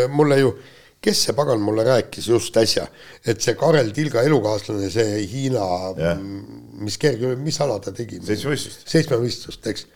mulle 0.10 0.40
ju, 0.40 0.52
kes 1.02 1.26
see 1.28 1.36
pagan 1.38 1.61
mulle 1.61 1.86
rääkis 1.86 2.30
just 2.32 2.57
äsja, 2.57 2.88
et 3.26 3.41
see 3.44 3.57
Karel 3.60 3.91
Tilga 3.95 4.23
elukaaslane, 4.26 4.90
see 4.94 5.22
Hiina 5.30 5.68
yeah., 5.98 6.19
mis 6.82 6.98
kerge, 7.02 7.36
mis 7.38 7.60
ala 7.61 7.78
ta 7.84 7.94
tegi? 7.94 8.22
seitsmevõistlust. 8.26 8.86
seitsmevõistlust, 8.90 9.72
eks. 9.73 9.88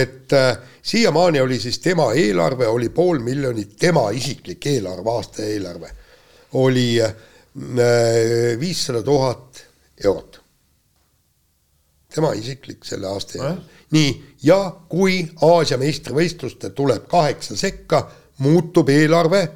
et 0.00 0.36
äh, 0.38 0.52
siiamaani 0.92 1.42
oli 1.44 1.60
siis 1.62 1.78
tema 1.82 2.10
eelarve 2.18 2.66
oli 2.70 2.90
pool 2.94 3.22
miljonit, 3.22 3.76
tema 3.78 4.08
isiklik 4.14 4.66
eelarve, 4.74 5.14
aasta 5.14 5.46
eelarve 5.46 5.94
oli 6.58 6.92
viissada 8.58 8.98
äh, 8.98 9.04
tuhat 9.04 9.64
eurot. 10.04 10.40
tema 12.14 12.34
isiklik 12.38 12.86
selle 12.86 13.06
aasta 13.10 13.38
eelarve 13.38 13.78
nii, 13.94 14.10
ja 14.42 14.58
kui 14.88 15.22
Aasia 15.42 15.78
meistrivõistluste 15.80 16.70
tuleb 16.76 17.08
kaheksa 17.08 17.56
sekka, 17.56 18.04
muutub 18.38 18.88
eelarve 18.88 19.48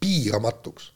piiramatuks. 0.00 0.92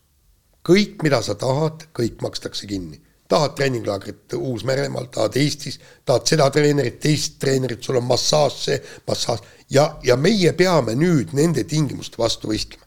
kõik, 0.65 1.03
mida 1.03 1.21
sa 1.23 1.35
tahad, 1.35 1.89
kõik 1.93 2.23
makstakse 2.23 2.67
kinni. 2.67 3.01
tahad 3.29 3.55
treeninglaagrit 3.57 4.33
Uus-Meremaal, 4.37 5.07
tahad 5.07 5.37
Eestis, 5.37 5.81
tahad 6.05 6.27
seda 6.27 6.51
treenerit, 6.51 7.01
teist 7.01 7.39
treenerit, 7.39 7.83
sul 7.83 7.97
on 7.97 8.05
massaaž, 8.05 8.53
see 8.53 8.83
massaaž 9.09 9.41
ja, 9.71 9.99
ja 10.03 10.17
meie 10.17 10.53
peame 10.53 10.95
nüüd 10.95 11.33
nende 11.33 11.65
tingimuste 11.65 12.19
vastu 12.19 12.49
võistlema. 12.49 12.85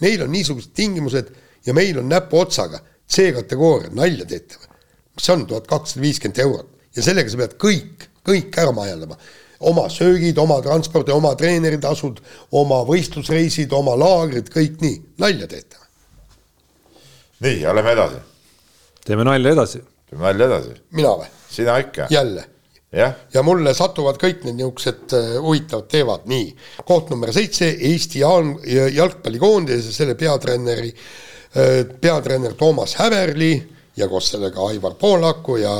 Neil 0.00 0.22
on 0.22 0.32
niisugused 0.32 0.72
tingimused 0.74 1.30
ja 1.66 1.74
meil 1.74 1.98
on 1.98 2.08
näpuotsaga 2.08 2.80
C-kategooria, 3.08 3.90
nalja 3.92 4.26
teete 4.26 4.56
või? 4.60 4.68
mis 5.14 5.26
see 5.26 5.34
on, 5.34 5.46
tuhat 5.46 5.66
kakssada 5.66 6.02
viiskümmend 6.02 6.38
eurot 6.38 6.96
ja 6.96 7.02
sellega 7.02 7.30
sa 7.30 7.40
pead 7.40 7.56
kõik 7.62 8.08
kõik 8.28 8.58
ära 8.60 8.72
majandama. 8.76 9.18
oma 9.60 9.88
söögid, 9.90 10.38
oma 10.38 10.60
transpordi, 10.62 11.10
oma 11.10 11.32
treeneritasud, 11.34 12.20
oma 12.54 12.84
võistlusreisid, 12.86 13.72
oma 13.74 13.96
laagrid, 13.98 14.52
kõik 14.54 14.76
nii, 14.84 15.00
nalja 15.18 15.48
teete. 15.50 15.76
nii, 17.40 17.60
ja 17.62 17.74
lähme 17.74 17.96
edasi. 17.96 18.22
teeme 19.04 19.24
nalja 19.24 19.56
edasi. 19.56 19.82
teeme 20.10 20.24
nalja 20.24 20.46
edasi. 20.52 20.78
mina 20.90 21.16
või? 21.18 21.26
sina 21.50 21.78
ikka. 21.78 22.06
jälle 22.10 22.44
ja, 22.92 23.12
ja 23.34 23.42
mulle 23.42 23.74
satuvad 23.74 24.20
kõik 24.20 24.44
need 24.46 24.60
niisugused 24.60 25.16
uh, 25.16 25.32
huvitavad 25.44 25.88
teevad, 25.92 26.28
nii. 26.30 26.52
koht 26.88 27.10
number 27.12 27.32
seitse, 27.32 27.68
Eesti 27.90 28.22
jalgpallikoondise, 28.96 29.92
selle 29.92 30.14
peatreeneri 30.18 30.92
uh,, 30.92 31.98
peatreener 32.00 32.54
Toomas 32.58 32.96
Häverli 33.00 33.52
ja 33.98 34.08
koos 34.08 34.30
sellega 34.32 34.66
Aivar 34.68 34.94
Poolaku 34.94 35.58
ja 35.60 35.74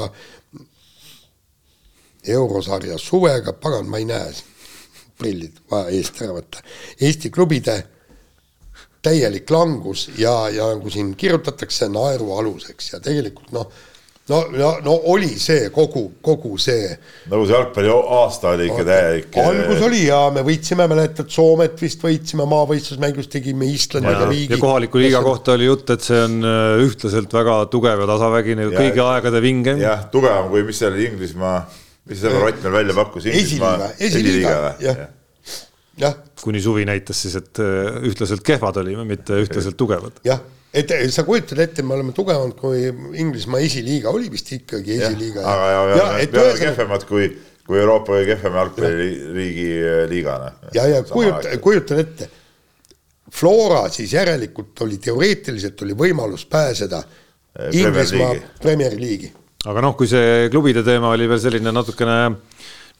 eurosarja 2.26 2.98
suvega, 2.98 3.52
pagan, 3.52 3.88
ma 3.90 4.00
ei 4.00 4.08
näe, 4.08 4.32
prillid 5.18 5.62
vaja 5.70 5.92
eest 5.94 6.22
ära 6.22 6.34
võtta. 6.36 6.62
Eesti 7.00 7.30
klubide 7.34 7.78
täielik 9.02 9.50
langus 9.50 10.08
ja, 10.18 10.48
ja 10.52 10.72
nagu 10.74 10.90
siin 10.90 11.14
kirjutatakse, 11.18 11.88
naerualuseks 11.92 12.92
ja 12.92 13.00
tegelikult 13.02 13.52
noh, 13.54 13.68
no, 14.28 14.40
no, 14.52 14.70
no 14.84 14.94
oli 15.12 15.30
see 15.40 15.68
kogu, 15.74 16.04
kogu 16.24 16.56
see. 16.60 16.90
nagu 17.30 17.46
see 17.46 17.54
jalgpalli 17.54 17.92
aasta 17.94 18.52
oli 18.56 18.68
ikka 18.68 18.84
täielik. 18.88 19.38
algus 19.42 19.82
oli 19.86 20.04
ja 20.08 20.20
me 20.34 20.44
võitsime, 20.46 20.88
mäletad, 20.90 21.30
Soomet 21.32 21.78
vist 21.82 22.02
võitsime 22.04 22.46
maavõistlusmängus, 22.50 23.30
tegime 23.32 23.70
Islandiga 23.70 24.28
viigi. 24.30 24.56
ja 24.56 24.62
kohaliku 24.62 25.02
liiga 25.02 25.22
kohta 25.24 25.54
oli 25.54 25.70
jutt, 25.70 25.90
et 25.94 26.04
see 26.04 26.22
on 26.26 26.38
äh, 26.42 26.70
ühtlaselt 26.84 27.38
väga 27.38 27.60
tugev 27.72 28.04
ja 28.04 28.10
tasavägine, 28.14 28.70
kõigi 28.74 29.04
aegade 29.06 29.44
vingem. 29.44 29.82
jah, 29.82 30.08
tugevam 30.12 30.50
kui, 30.52 30.66
mis 30.66 30.82
see 30.82 30.90
oli, 30.90 31.06
Inglismaa 31.12 31.60
mis 32.08 32.20
see 32.22 32.34
Rott 32.34 32.62
meil 32.64 32.76
välja 32.80 32.96
pakkus? 32.98 33.26
esiliiga, 33.30 33.90
esiliiga, 34.08 34.54
jah. 34.82 35.02
jah, 36.00 36.16
kuni 36.42 36.62
suvi 36.64 36.86
näitas 36.88 37.24
siis, 37.24 37.36
et 37.40 37.60
äh, 37.62 37.98
ühtlaselt 38.08 38.44
kehvad 38.46 38.80
olime, 38.82 39.04
mitte 39.08 39.42
ühtlaselt 39.44 39.78
tugevad. 39.80 40.22
jah, 40.26 40.42
et 40.72 40.94
sa 41.14 41.26
kujutad 41.28 41.60
ette, 41.64 41.84
me 41.86 41.96
oleme 41.98 42.16
tugevamad 42.16 42.56
kui 42.58 42.88
Inglismaa 43.20 43.62
esiliiga, 43.66 44.10
oli 44.14 44.32
vist 44.32 44.50
ikkagi 44.56 44.98
esiliiga. 44.98 45.44
aga 45.44 45.70
ja, 45.70 45.84
ja, 45.92 46.02
ja, 46.02 46.26
me 46.32 46.42
oleme 46.44 46.64
kehvemad 46.64 47.06
kui, 47.08 47.30
kui 47.68 47.80
Euroopa 47.80 48.16
kõige 48.16 48.34
kehvem 48.34 48.60
jalgpalliriigi 48.62 49.70
liigana. 50.14 50.52
ja, 50.76 50.90
ja 50.96 51.06
kujuta, 51.06 51.56
kujutad 51.62 52.04
ette 52.06 52.30
Flora 53.32 53.88
siis 53.92 54.12
järelikult 54.12 54.80
oli 54.86 54.98
teoreetiliselt 55.02 55.82
oli 55.84 55.96
võimalus 55.96 56.46
pääseda 56.48 57.02
Inglismaa 57.72 58.34
Premier 58.62 58.94
League'i. 58.96 59.32
Aga 59.66 59.82
noh, 59.82 59.96
kui 59.98 60.06
see 60.06 60.46
klubide 60.52 60.84
teema 60.86 61.10
oli 61.10 61.26
veel 61.26 61.40
selline 61.42 61.72
natukene 61.74 62.18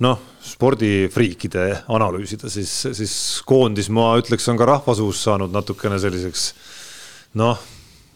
noh, 0.03 0.23
spordifriikide 0.43 1.67
analüüsida, 1.95 2.51
siis, 2.51 2.73
siis 2.99 3.15
koondis, 3.47 3.91
ma 3.95 4.11
ütleks, 4.19 4.47
on 4.51 4.59
ka 4.59 4.67
rahvasuus 4.67 5.21
saanud 5.23 5.55
natukene 5.55 6.01
selliseks 6.03 6.49
noh, 7.39 7.63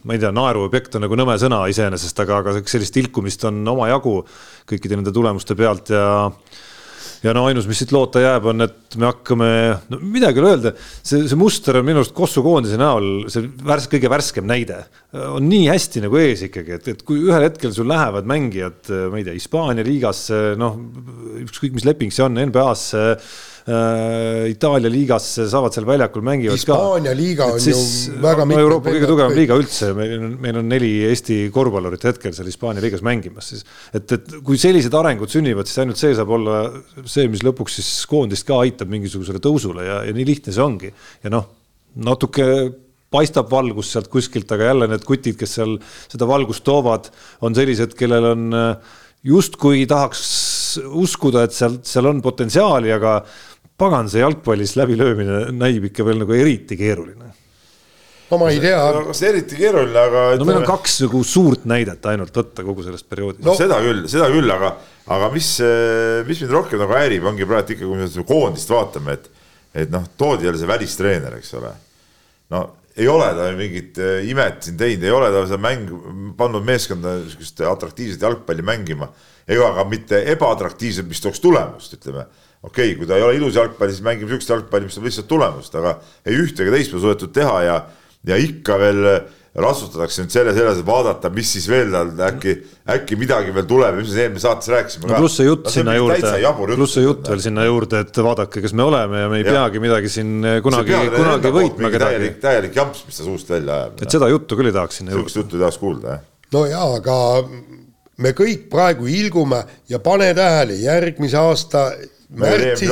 ma 0.03 0.17
ei 0.17 0.23
tea, 0.23 0.33
naeruobjekt 0.35 0.99
on 0.99 1.07
nagu 1.07 1.19
nõme 1.19 1.37
sõna 1.39 1.61
iseenesest, 1.71 2.19
aga, 2.25 2.41
aga 2.43 2.57
sellist 2.67 2.99
ilkumist 2.99 3.47
on 3.47 3.63
omajagu 3.77 4.17
kõikide 4.67 4.99
nende 4.99 5.15
tulemuste 5.15 5.55
pealt 5.59 5.95
ja 5.95 6.07
ja 7.23 7.35
no 7.37 7.45
ainus, 7.49 7.69
mis 7.71 7.79
siit 7.83 7.93
loota 7.95 8.23
jääb, 8.23 8.49
on, 8.51 8.65
et 8.67 8.97
me 8.99 9.09
hakkame, 9.09 9.51
no 9.93 10.01
midagi 10.03 10.41
ei 10.41 10.45
ole 10.45 10.55
öelda, 10.57 10.73
see, 10.79 11.23
see 11.31 11.39
muster 11.39 11.79
on 11.79 11.87
minu 11.87 12.03
arust 12.03 12.15
Kossu 12.17 12.43
koondise 12.45 12.81
näol 12.81 13.29
see 13.33 13.47
värs-, 13.69 13.89
kõige 13.93 14.11
värskem 14.13 14.49
näide. 14.49 14.83
on 15.13 15.47
nii 15.49 15.69
hästi 15.71 16.03
nagu 16.07 16.19
ees 16.21 16.47
ikkagi, 16.49 16.77
et, 16.79 16.91
et 16.95 17.07
kui 17.07 17.23
ühel 17.29 17.47
hetkel 17.47 17.75
sul 17.75 17.89
lähevad 17.91 18.29
mängijad, 18.29 18.91
ma 19.13 19.21
ei 19.21 19.27
tea, 19.29 19.39
Hispaania 19.39 19.87
liigasse, 19.87 20.43
noh, 20.61 20.79
ükskõik 21.45 21.79
mis 21.79 21.87
leping 21.89 22.15
see 22.15 22.27
on, 22.27 22.41
NBA-sse 22.51 23.07
Itaalia 23.63 24.91
liigasse, 24.91 25.45
saavad 25.51 25.75
seal 25.75 25.87
väljakul 25.87 26.25
mängivad 26.27 26.59
Hispaania 26.59 27.13
liiga 27.15 27.47
on 27.53 27.61
siis, 27.63 28.09
ju 28.09 28.17
väga 28.23 28.47
no, 28.49 28.59
Euroopa 28.59 28.91
kõige 28.91 29.11
tugevam 29.11 29.37
liiga 29.37 29.59
üldse, 29.61 29.93
meil 29.95 30.17
on, 30.17 30.33
meil 30.43 30.59
on 30.59 30.67
neli 30.73 30.91
Eesti 31.07 31.37
korvpallurit 31.55 32.09
hetkel 32.11 32.35
seal 32.35 32.51
Hispaania 32.51 32.83
liigas 32.83 33.05
mängimas 33.07 33.53
siis. 33.53 33.63
et, 33.95 34.17
et 34.19 34.35
kui 34.43 34.59
sellised 34.59 34.95
arengud 34.99 35.31
sünnivad, 35.31 35.71
siis 35.71 35.79
ainult 35.85 36.01
see 36.01 36.11
saab 36.19 36.33
olla 36.35 36.65
see, 37.07 37.29
mis 37.31 37.45
lõpuks 37.47 37.79
siis 37.79 37.93
koondist 38.11 38.49
ka 38.49 38.59
aitab 38.65 38.91
mingisugusele 38.91 39.43
tõusule 39.43 39.87
ja, 39.87 40.01
ja 40.09 40.17
nii 40.17 40.27
lihtne 40.33 40.55
see 40.57 40.65
ongi. 40.65 40.91
ja 41.23 41.31
noh, 41.31 41.47
natuke 42.03 42.49
paistab 43.13 43.51
valgus 43.53 43.93
sealt 43.93 44.11
kuskilt, 44.11 44.51
aga 44.55 44.73
jälle 44.73 44.89
need 44.91 45.07
kutid, 45.07 45.37
kes 45.39 45.59
seal 45.59 45.77
seda 46.09 46.27
valgust 46.27 46.65
toovad, 46.67 47.13
on 47.45 47.55
sellised, 47.55 47.95
kellel 47.99 48.31
on 48.33 48.47
justkui 49.23 49.87
tahaks 49.87 50.23
uskuda, 50.81 51.47
et 51.47 51.55
seal, 51.55 51.79
seal 51.87 52.09
on 52.11 52.23
potentsiaali, 52.25 52.93
aga 52.95 53.21
pagan, 53.83 54.09
see 54.11 54.23
jalgpallis 54.23 54.75
läbilöömine 54.79 55.45
näib 55.57 55.91
ikka 55.91 56.07
veel 56.07 56.23
nagu 56.23 56.37
eriti 56.37 56.79
keeruline. 56.81 57.31
no 58.31 58.39
ma 58.41 58.51
ei 58.51 58.61
tea. 58.63 58.81
kas 59.09 59.23
eriti 59.29 59.59
keeruline, 59.59 59.99
aga. 59.99 60.25
no 60.41 60.49
meil 60.49 60.63
on 60.63 60.69
kaks 60.69 61.01
nagu 61.07 61.23
suurt 61.27 61.67
näidet 61.71 62.11
ainult 62.13 62.37
võtta 62.43 62.67
kogu 62.67 62.87
sellest 62.87 63.09
perioodist 63.11 63.47
no.. 63.47 63.57
seda 63.59 63.81
küll, 63.85 64.05
seda 64.11 64.29
küll, 64.33 64.51
aga, 64.55 64.75
aga 65.17 65.33
mis, 65.35 65.55
mis 66.29 66.45
mind 66.45 66.59
rohkem 66.59 66.83
nagu 66.83 66.97
häirib, 66.99 67.27
ongi 67.33 67.49
praegu 67.49 67.77
ikka, 67.77 67.89
kui 67.89 67.99
me 67.99 68.11
seda 68.11 68.29
koondist 68.29 68.71
vaatame, 68.73 69.19
et, 69.19 69.43
et 69.85 69.93
noh, 69.93 70.07
toodi 70.21 70.49
jälle 70.49 70.61
see 70.61 70.71
välistreener, 70.71 71.41
eks 71.41 71.59
ole. 71.61 71.75
no 72.55 72.69
ei 72.97 73.09
ole 73.09 73.29
ta 73.37 73.49
mingit 73.57 73.99
äh, 73.99 74.21
imet 74.29 74.67
siin 74.67 74.77
teinud, 74.81 75.05
ei 75.07 75.15
ole 75.15 75.31
ta 75.33 75.45
seda 75.47 75.61
mäng, 75.63 75.93
pannud 76.37 76.65
meeskonda 76.67 77.17
niisugust 77.23 77.63
atraktiivset 77.65 78.25
jalgpalli 78.25 78.65
mängima 78.67 79.09
ega 79.49 79.73
ka 79.77 79.85
mitte 79.89 80.21
ebaatraktiivset, 80.33 81.09
mis 81.09 81.23
tooks 81.23 81.41
tulemust, 81.43 81.97
ütleme 81.97 82.27
okei 82.63 82.93
okay,, 82.93 82.97
kui 82.99 83.11
ta 83.11 83.19
ei 83.19 83.27
ole 83.27 83.37
ilus 83.41 83.59
jalgpalli, 83.59 83.95
siis 83.95 84.07
mängime 84.07 84.31
sihukest 84.31 84.55
jalgpalli, 84.55 84.89
mis 84.89 84.99
toob 84.99 85.09
lihtsalt 85.09 85.31
tulemust, 85.31 85.79
aga 85.79 85.97
ei 86.27 86.39
ühte 86.39 86.65
ega 86.65 86.75
teist 86.77 86.95
pole 86.95 87.05
suudetud 87.07 87.35
teha 87.35 87.63
ja, 87.67 87.79
ja 88.29 88.39
ikka 88.39 88.79
veel 88.83 89.07
ratsutatakse 89.53 90.23
nüüd 90.23 90.33
selle 90.33 90.53
selles, 90.57 90.79
et 90.81 90.87
vaadata, 90.89 91.29
mis 91.35 91.51
siis 91.53 91.67
veel 91.69 91.91
tal 91.93 92.13
äkki, 92.25 92.55
äkki 92.95 93.19
midagi 93.21 93.53
veel 93.53 93.67
tuleb, 93.69 93.99
mis 93.99 94.15
me 94.15 94.23
eelmine 94.25 94.41
saates 94.41 94.71
rääkisime. 94.73 95.11
no 95.11 95.19
pluss 95.21 95.37
see 95.37 95.45
jutt 95.45 95.67
no, 95.67 95.73
sinna 95.75 95.97
juurde, 95.99 96.31
pluss 96.71 96.97
see 96.97 97.05
jutt 97.05 97.29
veel 97.29 97.43
sinna 97.45 97.67
juurde, 97.69 98.01
et 98.07 98.21
vaadake, 98.29 98.63
kes 98.65 98.73
me 98.79 98.87
oleme 98.87 99.21
ja 99.21 99.29
me 99.29 99.43
ei 99.43 99.45
ja. 99.45 99.59
peagi 99.59 99.83
midagi 99.85 100.13
siin 100.15 100.49
kunagi, 100.65 100.97
kunagi 101.19 101.53
võitma 101.59 101.93
kedagi. 101.93 102.17
täielik, 102.17 102.41
täielik 102.47 102.81
jamps, 102.81 103.05
mis 103.09 103.21
ta 103.21 103.29
suust 103.29 103.53
välja 103.53 103.77
ajab. 103.77 104.01
et 104.01 104.17
seda 104.17 104.31
juttu 104.33 104.57
küll 104.57 104.73
ei 104.73 104.77
tahaks 104.79 105.03
sinna 105.03 105.13
juurde. 105.13 105.21
sihukest 105.21 105.43
juttu 105.43 105.61
ei 105.61 105.65
tahaks 105.67 105.81
kuulda, 105.85 106.17
jah. 106.17 106.25
no 106.57 106.65
jaa, 106.73 106.89
aga 106.97 107.19
me 108.25 108.35
kõik 108.41 108.67
praegu 108.73 109.13
ilgume 109.21 109.61
ja 109.93 110.01
pane 110.01 110.33
tähele, 110.39 110.81
järgmise 110.81 111.43
aasta 111.43 111.91
märtsis 112.37 112.91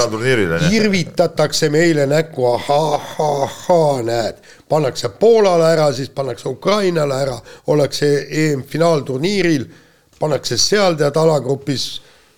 irvitatakse 0.73 1.69
meile 1.73 2.07
näkku, 2.07 2.47
ahah-ahah, 2.55 4.03
näed, 4.05 4.41
pannakse 4.69 5.09
Poolale 5.09 5.73
ära, 5.73 5.93
siis 5.93 6.11
pannakse 6.11 6.49
Ukrainale 6.49 7.23
ära, 7.23 7.39
ollakse 7.67 8.11
EM-finaalturniiril, 8.31 9.65
pannakse 10.21 10.59
seal 10.61 10.99
tead 11.01 11.17
alagrupis 11.17 11.89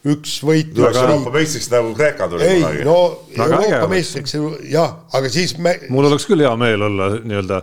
üks 0.03 0.35
võit. 0.43 0.73
Euroopa 0.75 1.31
meistriks 1.35 1.69
nagu 1.71 1.93
Kreeka 1.95 2.27
tuli 2.31 2.47
kunagi. 2.49 2.81
ei, 2.81 2.87
no 2.87 2.97
Euroopa 3.37 3.89
meistriks 3.93 4.35
jah, 4.71 4.97
aga 5.15 5.31
siis 5.31 5.55
me. 5.63 5.77
mul 5.95 6.09
oleks 6.11 6.27
küll 6.27 6.43
hea 6.43 6.53
meel 6.59 6.87
olla 6.89 7.11
nii-öelda 7.23 7.61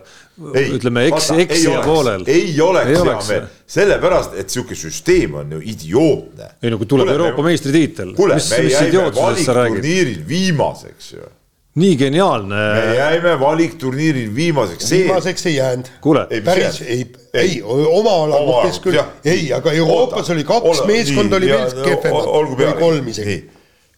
ütleme 0.78 1.04
eks, 1.10 1.30
eksija 1.44 1.82
poolel. 1.84 2.24
ei 2.30 2.54
oleks 2.64 2.88
ei 2.88 2.96
hea 2.96 3.02
oleks. 3.04 3.28
meel, 3.32 3.50
sellepärast 3.76 4.38
et 4.40 4.54
sihuke 4.54 4.78
süsteem 4.78 5.36
on 5.42 5.52
ju 5.58 5.60
idiootne. 5.74 6.54
ei 6.62 6.72
no 6.72 6.80
kui 6.80 6.88
tuleb 6.88 7.10
Kule, 7.10 7.18
Euroopa 7.18 7.44
meistritiitel. 7.50 8.14
kuule, 8.16 8.40
me 8.40 8.62
jäime 8.70 9.04
valikturniiril 9.20 10.24
viimaseks 10.28 11.12
ju 11.18 11.28
nii 11.74 11.96
geniaalne. 11.96 12.54
me 12.74 12.94
jäime 12.96 13.40
valikturniiril 13.40 14.34
viimaseks. 14.34 14.90
viimaseks 14.90 15.46
ei 15.46 15.54
jäänud. 15.54 15.86
kuule, 16.00 16.26
päris 16.44 16.80
ei, 16.82 17.06
ei, 17.34 17.62
oma 17.62 18.14
alagrupis 18.24 18.80
küll, 18.80 18.98
ei, 19.24 19.52
aga 19.52 19.72
Euroopas 19.72 20.20
Oota, 20.20 20.32
oli 20.32 20.44
kaks 20.44 20.84
meeskonda 20.86 21.36
oli 21.36 21.52
veel 21.52 21.74
kehvemad, 21.84 22.30
oli 22.40 22.72
kolm 22.78 23.08
isegi. 23.08 23.38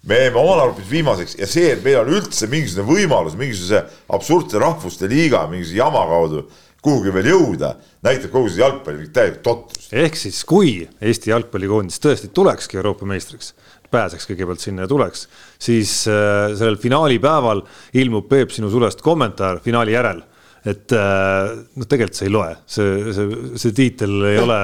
Me 0.06 0.18
jäime 0.18 0.38
oma 0.38 0.56
alagrupis 0.58 0.90
viimaseks 0.90 1.38
ja 1.38 1.46
see, 1.46 1.70
et 1.72 1.84
meil 1.84 2.02
on 2.02 2.12
üldse 2.18 2.50
mingisugune 2.50 2.88
võimalus 2.90 3.38
mingisuguse 3.38 3.84
absurdse 4.12 4.58
rahvuste 4.58 5.08
liiga 5.08 5.46
mingisuguse 5.46 5.78
jama 5.78 6.04
kaudu 6.10 6.44
kuhugi 6.82 7.12
veel 7.14 7.28
jõuda, 7.30 7.76
näitab 8.02 8.32
kogu 8.34 8.50
see 8.50 8.58
jalgpalli 8.58 9.06
täielik 9.14 9.38
totrus. 9.46 9.86
ehk 9.94 10.18
siis, 10.18 10.42
kui 10.44 10.88
Eesti 11.00 11.30
jalgpallikoondis 11.30 12.02
tõesti 12.02 12.32
tulekski 12.34 12.80
Euroopa 12.80 13.06
meistriks 13.06 13.54
pääseks 13.92 14.28
kõigepealt 14.30 14.64
sinna 14.64 14.86
ja 14.86 14.90
tuleks, 14.90 15.26
siis 15.60 16.02
äh, 16.10 16.50
sellel 16.56 16.80
finaalipäeval 16.82 17.64
ilmub 18.02 18.28
Peep 18.32 18.54
sinu 18.54 18.72
sulest 18.72 19.04
kommentaar 19.04 19.62
finaali 19.64 19.96
järel 19.96 20.22
et 20.62 20.92
noh, 20.94 21.86
tegelikult 21.90 22.14
see 22.14 22.28
ei 22.28 22.30
loe, 22.30 22.50
see, 22.70 22.90
see, 23.10 23.38
see 23.58 23.72
tiitel 23.74 24.12
ei 24.28 24.36
ole 24.38 24.58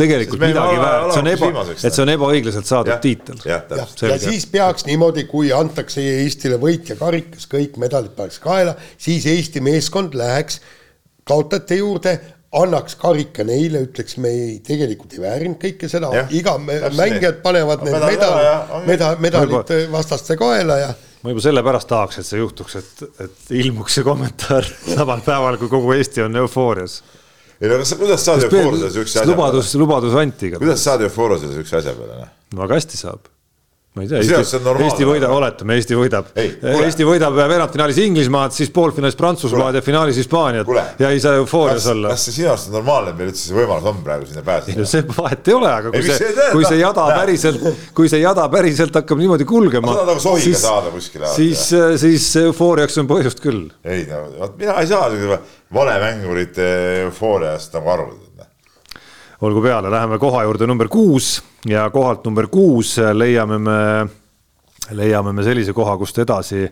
tegelikult 0.00 0.42
midagi 0.42 0.80
väärt, 0.80 1.12
see 1.14 1.22
on 1.22 1.30
eba, 1.30 1.64
et 1.74 1.94
see 1.94 2.02
on 2.04 2.12
ebaõiglaselt 2.14 2.68
saadud 2.68 2.92
ja, 2.94 2.98
tiitel. 3.02 3.38
ja, 3.46 3.60
ja 4.08 4.18
siis 4.22 4.48
peaks 4.50 4.86
niimoodi, 4.88 5.26
kui 5.30 5.52
antakse 5.54 6.02
Eestile 6.22 6.58
võitja 6.60 6.96
karikas, 6.98 7.46
kõik 7.50 7.78
medalid 7.82 8.14
paneks 8.16 8.40
kaela, 8.42 8.74
siis 9.00 9.28
Eesti 9.30 9.62
meeskond 9.64 10.16
läheks 10.18 10.60
kaotajate 11.30 11.78
juurde, 11.78 12.16
annaks 12.50 12.96
karika 12.98 13.44
neile, 13.46 13.84
ütleks, 13.86 14.16
me 14.22 14.30
ei, 14.34 14.56
tegelikult 14.66 15.14
ei 15.14 15.22
väärinud 15.22 15.60
kõike 15.62 15.90
seda, 15.90 16.10
iga 16.34 16.56
mängijad 16.58 17.38
panevad 17.44 17.84
need 17.86 17.98
medal, 18.02 18.40
medal, 18.88 19.20
medalid 19.22 19.72
vastaste 19.92 20.34
kaela 20.40 20.80
ja 20.80 20.90
ma 21.20 21.34
juba 21.34 21.44
sellepärast 21.44 21.88
tahaks, 21.90 22.20
et 22.20 22.26
see 22.26 22.40
juhtuks, 22.40 22.76
et, 22.80 23.02
et 23.26 23.54
ilmuks 23.60 23.98
see 23.98 24.06
kommentaar 24.06 24.66
samal 24.96 25.22
päeval, 25.26 25.60
kui 25.60 25.70
kogu 25.70 25.94
Eesti 25.94 26.24
on 26.26 26.42
eufoorias. 26.42 27.00
ei 27.60 27.70
no 27.70 27.78
kas, 27.82 27.94
kuidas 28.00 28.24
saad 28.26 28.46
eufoorias 28.48 28.96
siukse 28.96 29.20
asja 29.20 29.30
lubadus, 29.30 29.74
lubadus 29.78 30.16
anti. 30.18 30.54
kuidas 30.56 30.82
saad 30.88 31.06
eufoorias 31.06 31.44
siukse 31.44 31.82
asja 31.82 31.94
peale? 31.94 32.24
Noh? 32.24 32.32
väga 32.64 32.80
hästi 32.80 32.98
saab 32.98 33.30
ma 33.90 34.04
ei 34.04 34.06
tea, 34.06 34.20
Eesti, 34.22 34.58
Eesti 34.84 35.06
võidab, 35.08 35.32
oletame, 35.34 35.74
Eesti 35.80 35.96
võidab. 35.98 36.28
Eesti 36.38 37.06
võidab 37.08 37.34
veerandfinaalis 37.34 37.96
Inglismaad, 38.04 38.54
siis 38.54 38.70
poolfinaalis 38.70 39.18
Prantsusmaad 39.18 39.80
ja 39.80 39.82
finaalis 39.82 40.20
Hispaaniat 40.20 40.70
ja 41.00 41.10
ei 41.10 41.18
saa 41.22 41.40
eufoorias 41.40 41.88
olla. 41.90 42.12
kas 42.14 42.28
see 42.28 42.36
sinu 42.36 42.52
arust 42.52 42.70
on 42.70 42.78
normaalne, 42.78 43.16
meil 43.18 43.32
üldse 43.32 43.48
see 43.48 43.58
võimalus 43.58 43.88
on 43.90 43.98
praegu 44.06 44.30
sinna 44.30 44.44
pääseda? 44.46 44.78
no 44.78 44.86
see 44.92 45.02
vahet 45.10 45.50
ei 45.50 45.56
ole, 45.58 45.72
aga 45.72 45.90
kui 45.96 46.04
ei, 46.04 46.20
see, 46.22 46.46
kui 46.52 46.68
see 46.70 46.78
jada 46.78 47.08
päriselt, 47.16 47.66
kui 47.98 48.12
see 48.12 48.22
jada 48.22 48.46
päriselt 48.52 49.00
hakkab 49.00 49.24
niimoodi 49.24 49.48
kulgema. 49.50 49.90
sa 49.90 49.98
tahad 49.98 50.12
nagu 50.14 50.22
sohiga 50.22 50.62
saada 50.62 50.94
kuskile. 50.94 51.34
siis, 51.34 51.66
siis 52.04 52.30
eufooriaks 52.44 53.02
on 53.02 53.10
põhjust 53.10 53.42
küll. 53.42 53.66
ei 53.82 54.06
no, 54.06 54.22
vot 54.38 54.54
mina 54.60 54.78
ei 54.84 54.90
saa 54.94 55.10
valemängurite 55.74 56.66
eufooriast 57.08 57.74
nagu 57.74 57.96
aru 57.98 58.10
olgu 59.40 59.62
peale, 59.64 59.90
läheme 59.90 60.18
koha 60.20 60.42
juurde 60.44 60.66
number 60.68 60.88
kuus 60.88 61.38
ja 61.68 61.86
kohalt 61.90 62.24
number 62.24 62.48
kuus 62.52 62.96
leiame 63.12 63.58
me, 63.58 63.78
leiame 64.96 65.32
me 65.32 65.44
sellise 65.44 65.72
koha, 65.72 65.96
kust 66.00 66.18
edasi 66.20 66.66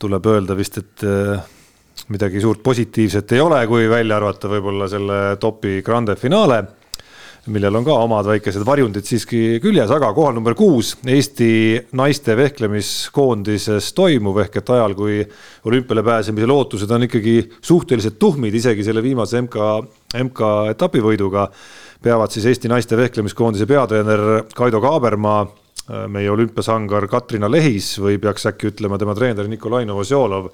tuleb 0.00 0.26
öelda 0.26 0.56
vist, 0.56 0.78
et 0.80 1.04
eh, 1.06 1.52
midagi 2.12 2.40
suurt 2.42 2.62
positiivset 2.64 3.32
ei 3.36 3.40
ole, 3.40 3.60
kui 3.70 3.88
välja 3.90 4.18
arvata 4.18 4.50
võib-olla 4.50 4.88
selle 4.90 5.20
topi 5.40 5.80
grande 5.84 6.16
finaale. 6.20 6.62
Millel 7.52 7.76
on 7.76 7.84
ka 7.84 7.96
omad 8.04 8.26
väikesed 8.28 8.64
varjundid 8.66 9.06
siiski 9.08 9.58
küljes, 9.62 9.90
aga 9.92 10.10
kohal 10.16 10.36
number 10.36 10.56
kuus 10.56 10.94
Eesti 11.04 11.48
naiste 11.98 12.36
vehklemiskoondises 12.38 13.90
toimuv 13.96 14.40
ehk 14.44 14.60
et 14.60 14.72
ajal, 14.76 14.94
kui 14.96 15.18
olümpiale 15.68 16.04
pääsemise 16.06 16.48
lootused 16.48 16.94
on 16.94 17.04
ikkagi 17.08 17.36
suhteliselt 17.60 18.18
tuhmid, 18.18 18.54
isegi 18.54 18.86
selle 18.86 19.02
viimase 19.04 19.42
MK, 19.44 19.66
MK 20.22 20.52
etapivõiduga, 20.72 21.48
peavad 22.04 22.32
siis 22.32 22.48
Eesti 22.52 22.72
naiste 22.72 22.96
vehklemiskoondise 22.96 23.68
peatreener 23.68 24.24
Kaido 24.56 24.80
Kaabermaa 24.84 25.44
meie 26.08 26.30
olümpiasangar 26.32 27.04
Katrina 27.12 27.50
Lehis 27.50 27.90
või 28.00 28.16
peaks 28.22 28.46
äkki 28.48 28.70
ütlema 28.72 28.96
tema 29.00 29.12
treener 29.16 29.48
Nikolai 29.52 29.84
Novosjolov 29.84 30.48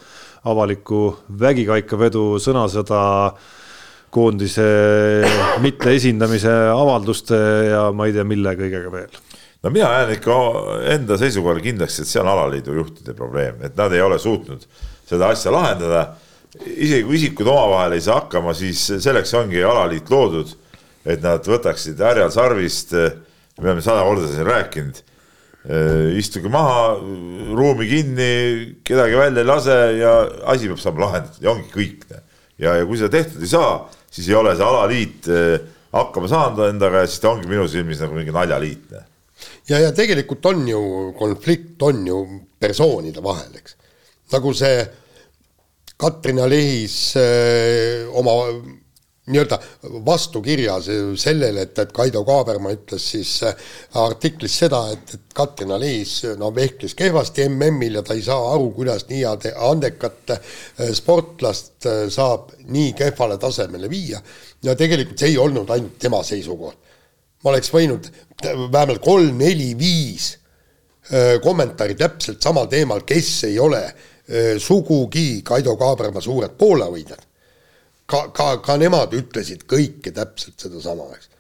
avaliku 0.51 1.05
vägikaikavedu 1.39 2.25
sõnasõda 2.43 3.03
koondise 4.11 4.67
mitteesindamise 5.65 6.53
avalduste 6.75 7.41
ja 7.71 7.89
ma 7.95 8.09
ei 8.09 8.17
tea, 8.17 8.27
mille 8.27 8.55
kõigega 8.59 8.93
veel. 8.93 9.21
no 9.63 9.73
mina 9.75 9.91
jään 9.95 10.15
ikka 10.17 10.39
enda 10.97 11.19
seisukohale 11.21 11.65
kindlaks, 11.65 12.01
et 12.01 12.11
see 12.11 12.23
on 12.23 12.31
alaliidu 12.33 12.77
juhtide 12.81 13.15
probleem, 13.17 13.61
et 13.67 13.77
nad 13.79 13.93
ei 13.93 14.03
ole 14.03 14.19
suutnud 14.19 14.67
seda 15.09 15.31
asja 15.35 15.53
lahendada. 15.55 16.07
isegi 16.67 17.05
kui 17.07 17.17
isikud 17.21 17.47
omavahel 17.47 17.95
ei 17.95 18.03
saa 18.05 18.23
hakkama, 18.23 18.55
siis 18.55 18.87
selleks 18.99 19.35
ongi 19.39 19.63
alaliit 19.63 20.11
loodud, 20.11 20.57
et 21.07 21.23
nad 21.23 21.47
võtaksid 21.47 22.01
härjal 22.03 22.33
sarvist, 22.35 22.93
me 23.61 23.69
oleme 23.69 23.85
sada 23.85 24.03
korda 24.05 24.29
siin 24.29 24.49
rääkinud 24.49 25.05
istuge 26.17 26.49
maha, 26.49 26.97
ruumi 27.53 27.87
kinni, 27.89 28.77
kedagi 28.85 29.17
välja 29.17 29.43
ei 29.43 29.47
lase 29.47 29.77
ja 29.99 30.13
asi 30.49 30.71
peab 30.71 30.81
saama 30.81 31.05
lahendatud 31.05 31.45
ja 31.45 31.51
ongi 31.53 31.69
kõik. 31.75 32.07
ja, 32.59 32.77
ja 32.81 32.87
kui 32.87 32.97
seda 32.97 33.11
tehtud 33.13 33.43
ei 33.43 33.49
saa, 33.49 33.89
siis 34.11 34.29
ei 34.29 34.35
ole 34.39 34.55
see 34.57 34.67
alaliit 34.67 35.29
eh, 35.31 35.69
hakkama 35.95 36.31
saanud 36.31 36.65
endaga 36.69 37.05
ja 37.05 37.11
siis 37.11 37.23
ta 37.23 37.33
ongi 37.33 37.51
minu 37.51 37.67
silmis 37.69 38.03
nagu 38.03 38.17
mingi 38.19 38.35
naljaliit. 38.35 38.93
ja, 39.69 39.79
ja 39.79 39.93
tegelikult 39.97 40.47
on 40.53 40.67
ju 40.69 40.83
konflikt 41.19 41.83
on 41.83 42.07
ju 42.07 42.25
persoonide 42.61 43.23
vahel, 43.25 43.55
eks. 43.57 43.77
nagu 44.33 44.55
see 44.55 44.85
Katrina 46.01 46.47
Lehis 46.49 47.15
öö, 47.17 47.25
eh, 47.25 48.17
oma 48.17 48.33
nii-öelda 49.31 49.59
vastukirjas 50.07 50.89
sellele, 51.21 51.65
et, 51.67 51.79
et 51.79 51.93
Kaido 51.93 52.23
Kaaberma 52.25 52.73
ütles 52.75 53.05
siis 53.13 53.33
äh, 53.47 53.55
artiklis 54.03 54.57
seda, 54.63 54.83
et, 54.95 55.15
et 55.15 55.37
Katrin 55.37 55.73
Aliis 55.75 56.21
no 56.41 56.51
vehkles 56.55 56.95
kehvasti 56.99 57.47
MM-il 57.49 58.01
ja 58.01 58.05
ta 58.07 58.17
ei 58.19 58.25
saa 58.27 58.53
aru, 58.55 58.71
kuidas 58.77 59.07
nii 59.11 59.23
head 59.23 59.49
andekat 59.71 60.35
äh, 60.37 60.43
sportlast 60.97 61.89
äh, 61.89 62.03
saab 62.13 62.53
nii 62.69 62.93
kehvale 62.99 63.39
tasemele 63.41 63.91
viia. 63.91 64.21
ja 64.63 64.77
tegelikult 64.77 65.19
see 65.19 65.33
ei 65.33 65.39
olnud 65.39 65.71
ainult 65.71 65.99
tema 65.99 66.23
seisukoht. 66.27 66.77
ma 67.45 67.51
oleks 67.55 67.73
võinud 67.73 68.11
vähemalt 68.45 69.03
kolm, 69.05 69.39
neli, 69.39 69.73
viis 69.79 70.37
kommentaari 71.43 71.97
täpselt 71.99 72.43
samal 72.43 72.69
teemal, 72.71 73.01
kes 73.03 73.31
ei 73.49 73.57
ole 73.59 73.81
sugugi 74.63 75.41
Kaido 75.43 75.75
Kaaberma 75.77 76.21
suured 76.23 76.53
poolehoidjad 76.61 77.25
ka, 78.11 78.27
ka, 78.35 78.49
ka 78.65 78.77
nemad 78.81 79.15
ütlesid 79.17 79.65
kõike 79.71 80.13
täpselt 80.17 80.61
sedasama, 80.61 81.09
eks. 81.15 81.31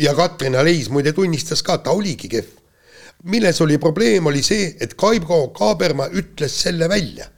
ja 0.00 0.14
Katrin 0.18 0.56
Aleis 0.58 0.90
muide 0.92 1.12
tunnistas 1.16 1.62
ka, 1.66 1.78
ta 1.82 1.94
oligi 1.96 2.30
kehv. 2.32 2.58
milles 3.24 3.60
oli 3.60 3.78
probleem, 3.78 4.26
oli 4.26 4.42
see, 4.42 4.72
et 4.80 4.94
Kaibo 4.98 5.48
Kaaberma 5.56 6.08
ütles 6.10 6.54
selle 6.64 6.88
välja. 6.88 7.28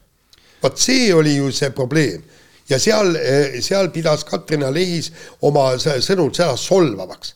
vot 0.62 0.78
see 0.80 1.12
oli 1.14 1.36
ju 1.36 1.52
see 1.52 1.70
probleem 1.70 2.22
ja 2.68 2.78
seal, 2.78 3.16
seal 3.60 3.90
pidas 3.92 4.24
Katrin 4.24 4.64
Aleis 4.64 5.10
oma 5.42 5.72
sõnul 5.78 6.32
seda 6.34 6.56
solvavaks 6.56 7.34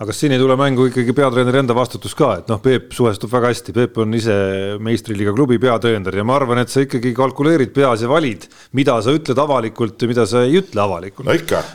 aga 0.00 0.08
kas 0.08 0.20
siin 0.22 0.32
ei 0.32 0.40
tule 0.40 0.54
mängu 0.56 0.86
ikkagi 0.88 1.12
peatreeneri 1.12 1.58
enda 1.60 1.74
vastutus 1.76 2.14
ka, 2.16 2.30
et 2.40 2.46
noh, 2.48 2.56
Peep 2.64 2.94
suhestub 2.96 3.28
väga 3.28 3.50
hästi, 3.50 3.74
Peep 3.76 3.98
on 4.00 4.16
ise 4.16 4.36
meistriliiga 4.80 5.34
klubi 5.36 5.58
peatreener 5.60 6.14
ja 6.16 6.24
ma 6.24 6.38
arvan, 6.38 6.62
et 6.62 6.72
sa 6.72 6.80
ikkagi 6.86 7.12
kalkuleerid 7.16 7.74
peas 7.76 8.00
ja 8.00 8.08
valid, 8.08 8.46
mida 8.78 8.94
sa 9.04 9.12
ütled 9.12 9.42
avalikult 9.42 10.00
ja 10.00 10.08
mida 10.08 10.24
sa 10.30 10.46
ei 10.46 10.56
ütle 10.62 10.80
avalikult 10.80 11.28
no. 11.28 11.34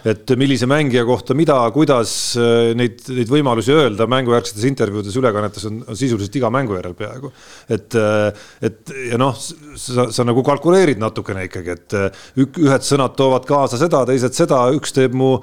et 0.09 0.33
millise 0.41 0.65
mängija 0.69 1.03
kohta, 1.05 1.37
mida, 1.37 1.59
kuidas 1.75 2.15
äh, 2.41 2.71
neid, 2.77 3.03
neid 3.13 3.29
võimalusi 3.29 3.75
öelda 3.75 4.09
mängujärgsetes 4.09 4.65
intervjuudes, 4.71 5.19
ülekannetes 5.21 5.69
on, 5.69 5.83
on 5.85 6.01
sisuliselt 6.01 6.41
iga 6.41 6.49
mängu 6.53 6.79
järel 6.79 6.97
peaaegu. 6.97 7.29
et, 7.69 7.93
äh, 7.93 8.49
et 8.65 8.95
ja 9.11 9.21
noh, 9.21 9.37
sa, 9.37 10.09
sa 10.09 10.25
nagu 10.25 10.41
kalkuleerid 10.49 10.97
natukene 11.03 11.45
ikkagi, 11.45 11.77
et 11.77 11.99
äh, 12.01 12.27
ühed 12.41 12.89
sõnad 12.89 13.13
toovad 13.21 13.45
kaasa 13.45 13.77
seda, 13.77 14.01
teised 14.09 14.33
seda, 14.33 14.65
üks 14.73 14.97
teeb 14.97 15.13
mu 15.13 15.35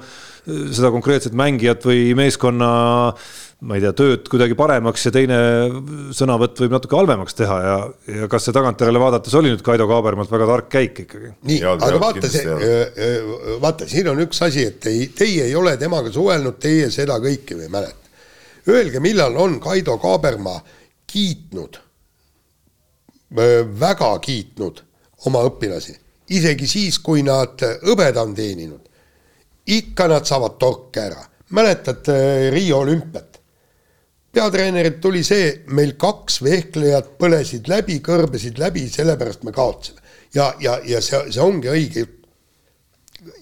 seda 0.45 0.91
konkreetset 0.91 1.35
mängijat 1.37 1.85
või 1.87 2.11
meeskonna 2.19 2.69
ma 3.63 3.77
ei 3.77 3.83
tea, 3.83 3.93
tööd 3.95 4.27
kuidagi 4.31 4.55
paremaks 4.59 5.05
ja 5.07 5.11
teine 5.15 5.37
sõnavõtt 6.15 6.59
võib 6.59 6.73
natuke 6.75 6.97
halvemaks 6.97 7.37
teha 7.37 7.57
ja, 7.63 7.77
ja 8.17 8.27
kas 8.31 8.47
see 8.47 8.55
tagantjärele 8.55 8.99
vaadates 8.99 9.35
oli 9.39 9.53
nüüd 9.53 9.63
Kaido 9.63 9.87
Kaabermalt 9.87 10.31
väga 10.33 10.47
tark 10.49 10.69
käik 10.73 11.03
ikkagi? 11.05 11.31
nii, 11.47 11.59
aga 11.71 12.01
vaata 12.01 12.31
see, 12.31 12.57
vaata, 13.63 13.87
siin 13.89 14.11
on 14.11 14.19
üks 14.25 14.43
asi, 14.43 14.67
et 14.73 14.87
ei, 14.91 15.07
teie 15.15 15.47
ei 15.47 15.55
ole 15.55 15.77
temaga 15.79 16.11
suhelnud, 16.13 16.59
teie 16.63 16.89
seda 16.93 17.19
kõike 17.23 17.57
ei 17.59 17.71
mäleta. 17.71 17.99
Öelge, 18.71 18.99
millal 19.03 19.35
on 19.39 19.57
Kaido 19.63 19.97
Kaaberma 19.99 20.57
kiitnud, 21.11 21.79
väga 23.79 24.11
kiitnud 24.23 24.83
oma 25.29 25.43
õpilasi, 25.47 25.95
isegi 26.35 26.67
siis, 26.67 26.99
kui 27.03 27.23
nad 27.23 27.63
hõbeda 27.83 28.23
on 28.23 28.35
teeninud 28.35 28.82
ikka 29.65 30.07
nad 30.07 30.25
saavad 30.25 30.57
torke 30.59 31.01
ära. 31.01 31.23
mäletad 31.49 32.09
äh, 32.09 32.51
Riio 32.51 32.79
olümpiat? 32.79 33.39
peatreenerilt 34.33 34.99
tuli 35.01 35.21
see, 35.23 35.63
meil 35.77 35.93
kaks 35.99 36.39
vehklejat 36.41 37.11
põlesid 37.21 37.67
läbi, 37.69 37.99
kõrbesid 38.01 38.57
läbi, 38.57 38.87
sellepärast 38.89 39.43
me 39.43 39.51
kaotasime. 39.53 40.01
ja, 40.33 40.53
ja, 40.59 40.79
ja 40.85 41.01
see, 41.01 41.19
see 41.31 41.41
ongi 41.41 41.69
õige 41.69 42.05
jutt. 42.05 42.19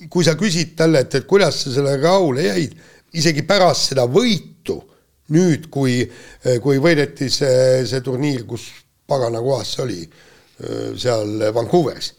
kui 0.10 0.24
sa 0.24 0.36
küsid 0.38 0.76
talle, 0.78 1.06
et, 1.06 1.16
et 1.16 1.26
kuidas 1.26 1.64
sa 1.64 1.72
sellega 1.74 2.12
rahule 2.12 2.44
jäid, 2.46 2.76
isegi 3.14 3.42
pärast 3.48 3.90
seda 3.90 4.06
võitu, 4.06 4.78
nüüd, 5.32 5.70
kui, 5.72 6.04
kui 6.62 6.78
võideti 6.78 7.30
see, 7.32 7.86
see 7.88 8.04
turniir, 8.06 8.44
kus 8.46 8.68
pagana 9.08 9.40
kohas 9.42 9.74
see 9.74 9.84
oli, 9.86 10.02
äh, 10.04 10.92
seal 11.00 11.48
Vancouveris 11.56 12.12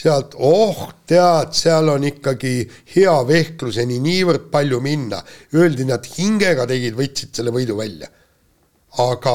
sealt, 0.00 0.34
oh 0.38 0.88
tead, 1.08 1.52
seal 1.56 1.90
on 1.92 2.06
ikkagi 2.08 2.54
hea 2.94 3.16
vehkluseni 3.28 4.00
niivõrd 4.02 4.48
palju 4.52 4.80
minna. 4.84 5.20
Öeldi, 5.56 5.86
nad 5.88 6.06
hingega 6.16 6.66
tegid, 6.70 6.96
võtsid 6.98 7.34
selle 7.36 7.54
võidu 7.54 7.78
välja. 7.80 8.08
aga 8.98 9.32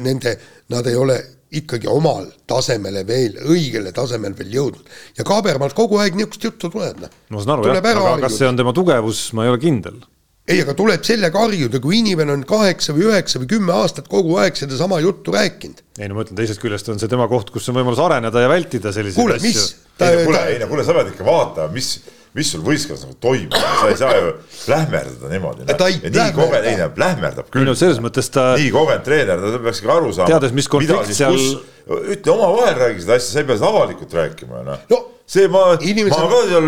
nende, 0.00 0.30
nad 0.72 0.86
ei 0.88 0.94
ole 0.96 1.18
ikkagi 1.54 1.86
omal 1.92 2.24
tasemele 2.48 3.02
veel, 3.06 3.36
õigele 3.52 3.92
tasemele 3.92 4.34
veel 4.38 4.54
jõudnud. 4.54 4.88
ja 5.18 5.26
Kaabermaalt 5.28 5.76
kogu 5.76 6.00
aeg 6.00 6.16
niisugust 6.16 6.44
juttu 6.48 6.70
tuleb, 6.72 7.02
noh. 7.04 7.12
ma 7.30 7.42
saan 7.42 7.58
aru 7.58 7.68
jah, 7.68 7.84
aga 7.84 8.16
kas 8.24 8.38
see 8.40 8.48
on 8.48 8.56
tema 8.56 8.72
tugevus, 8.72 9.26
ma 9.36 9.44
ei 9.44 9.52
ole 9.52 9.60
kindel 9.62 10.00
ei, 10.44 10.60
aga 10.60 10.74
tuleb 10.76 11.04
sellega 11.06 11.40
harjuda, 11.40 11.80
kui 11.82 11.98
inimene 12.02 12.34
on 12.34 12.42
kaheksa 12.48 12.94
või 12.96 13.08
üheksa 13.08 13.40
või 13.40 13.48
kümme 13.54 13.72
aastat 13.76 14.10
kogu 14.12 14.36
aeg 14.42 14.58
sedasama 14.58 15.00
juttu 15.00 15.32
rääkinud. 15.34 15.80
ei 15.98 16.10
no 16.10 16.18
ma 16.18 16.24
ütlen, 16.26 16.36
teisest 16.40 16.60
küljest 16.62 16.90
on 16.92 17.00
see 17.00 17.10
tema 17.10 17.28
koht, 17.30 17.52
kus 17.54 17.68
on 17.72 17.78
võimalus 17.78 18.02
areneda 18.04 18.44
ja 18.44 18.50
vältida 18.52 18.92
selliseid 18.92 19.22
kuule, 19.22 19.38
asju. 19.40 19.64
ei 20.04 20.18
no 20.18 20.26
kuule, 20.28 20.42
ei 20.52 20.58
no 20.60 20.68
kuule, 20.68 20.84
sa 20.84 20.96
pead 20.96 21.14
ikka 21.14 21.26
vaatama, 21.28 21.72
mis, 21.72 21.94
mis 22.34 22.50
sul 22.50 22.64
võistkonnas 22.66 23.04
nagu 23.06 23.16
toimub, 23.22 23.54
sa 23.54 23.88
ei 23.92 23.98
saa 23.98 24.14
ju 24.18 24.34
plähmerdada 24.64 25.30
niimoodi. 25.30 25.66
nii 25.68 26.34
kogenud, 26.34 26.68
ei 26.70 26.78
no 26.80 26.90
plähmerdab 26.96 27.50
küll. 27.54 27.66
no 27.68 27.76
selles 27.78 28.00
mõttes 28.02 28.30
ta. 28.34 28.52
nii 28.58 28.72
kogenud 28.74 29.06
treener, 29.06 29.42
ta 29.44 29.62
peaks 29.68 29.82
ikka 29.84 29.96
aru 30.00 30.12
saama. 30.16 30.30
teades, 30.32 30.54
mis 30.56 30.70
konflikt 30.70 31.14
seal. 31.14 31.38
ütle 31.86 32.34
omavahel 32.34 32.78
räägi 32.80 33.04
seda 33.04 33.18
asja, 33.20 33.36
sa 33.36 33.42
ei 33.42 33.50
pea 33.50 33.58
seda 33.60 33.70
avalikult 33.70 34.16
rääkima, 34.18 34.64
noh 34.66 34.86
no 34.90 35.00
see 35.26 35.48
ma 35.48 35.62
Inimesed..., 35.80 36.20
ma 36.20 36.28
ka 36.28 36.40
seal 36.50 36.66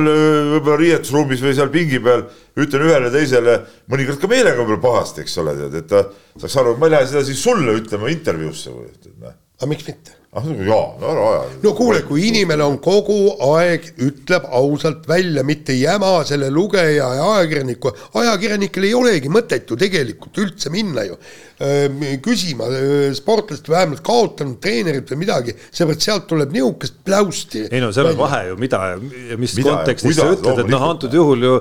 võib-olla 0.54 0.78
riietusruumis 0.80 1.42
või 1.44 1.56
seal 1.58 1.72
pingi 1.72 2.00
peal 2.04 2.24
ütlen 2.62 2.86
ühele 2.86 3.10
teisele 3.12 3.56
mõnikord 3.92 4.22
ka 4.22 4.30
meelega 4.32 4.62
võib-olla 4.62 4.84
pahasti, 4.86 5.24
eks 5.26 5.36
ole, 5.42 5.56
tead, 5.58 5.74
et 5.82 5.90
ta 5.90 6.04
saaks 6.40 6.56
aru, 6.62 6.76
ma 6.80 6.88
ei 6.88 6.94
lähe 6.96 7.10
seda 7.10 7.24
siis 7.26 7.42
sulle 7.42 7.74
ütlema 7.80 8.08
intervjuusse 8.12 8.72
või, 8.72 8.88
noh. 9.20 9.34
aga 9.58 9.70
miks 9.72 9.88
mitte? 9.90 10.16
Ah 10.36 10.46
jaa, 10.68 10.84
no 11.00 11.10
ära 11.12 11.26
aja. 11.30 11.44
no 11.62 11.72
kuule, 11.78 12.02
kui 12.06 12.26
inimene 12.28 12.64
on 12.66 12.76
kogu 12.84 13.16
aeg, 13.54 13.86
ütleb 14.04 14.44
ausalt 14.58 15.06
välja, 15.08 15.44
mitte 15.46 15.72
ei 15.72 15.84
jäma 15.86 16.12
selle 16.28 16.50
lugeja 16.52 17.08
ja 17.18 17.28
ajakirjaniku, 17.36 17.92
ajakirjanikel 18.20 18.88
ei 18.88 18.92
olegi 18.98 19.32
mõtet 19.32 19.70
ju 19.70 19.78
tegelikult 19.80 20.42
üldse 20.42 20.72
minna 20.74 21.06
ju 21.06 21.16
küsima 22.24 22.68
sportlast 23.16 23.68
vähemalt 23.72 24.02
kaotanud 24.04 24.60
treenerit 24.60 25.08
või 25.14 25.22
midagi, 25.22 25.56
seepärast 25.70 26.04
sealt 26.04 26.26
tuleb 26.28 26.52
nihukest 26.52 27.00
pläusti. 27.06 27.64
ei 27.70 27.80
no 27.80 27.88
seal 27.96 28.10
on 28.12 28.20
vahe 28.20 28.42
ju, 28.50 28.60
mida 28.60 28.82
ja 28.92 29.40
mis 29.40 29.56
mida 29.56 29.72
kontekstis 29.72 30.20
sa 30.20 30.28
ütled, 30.34 30.66
et 30.66 30.72
noh, 30.72 30.84
antud 30.90 31.16
juhul 31.16 31.48
ju 31.48 31.56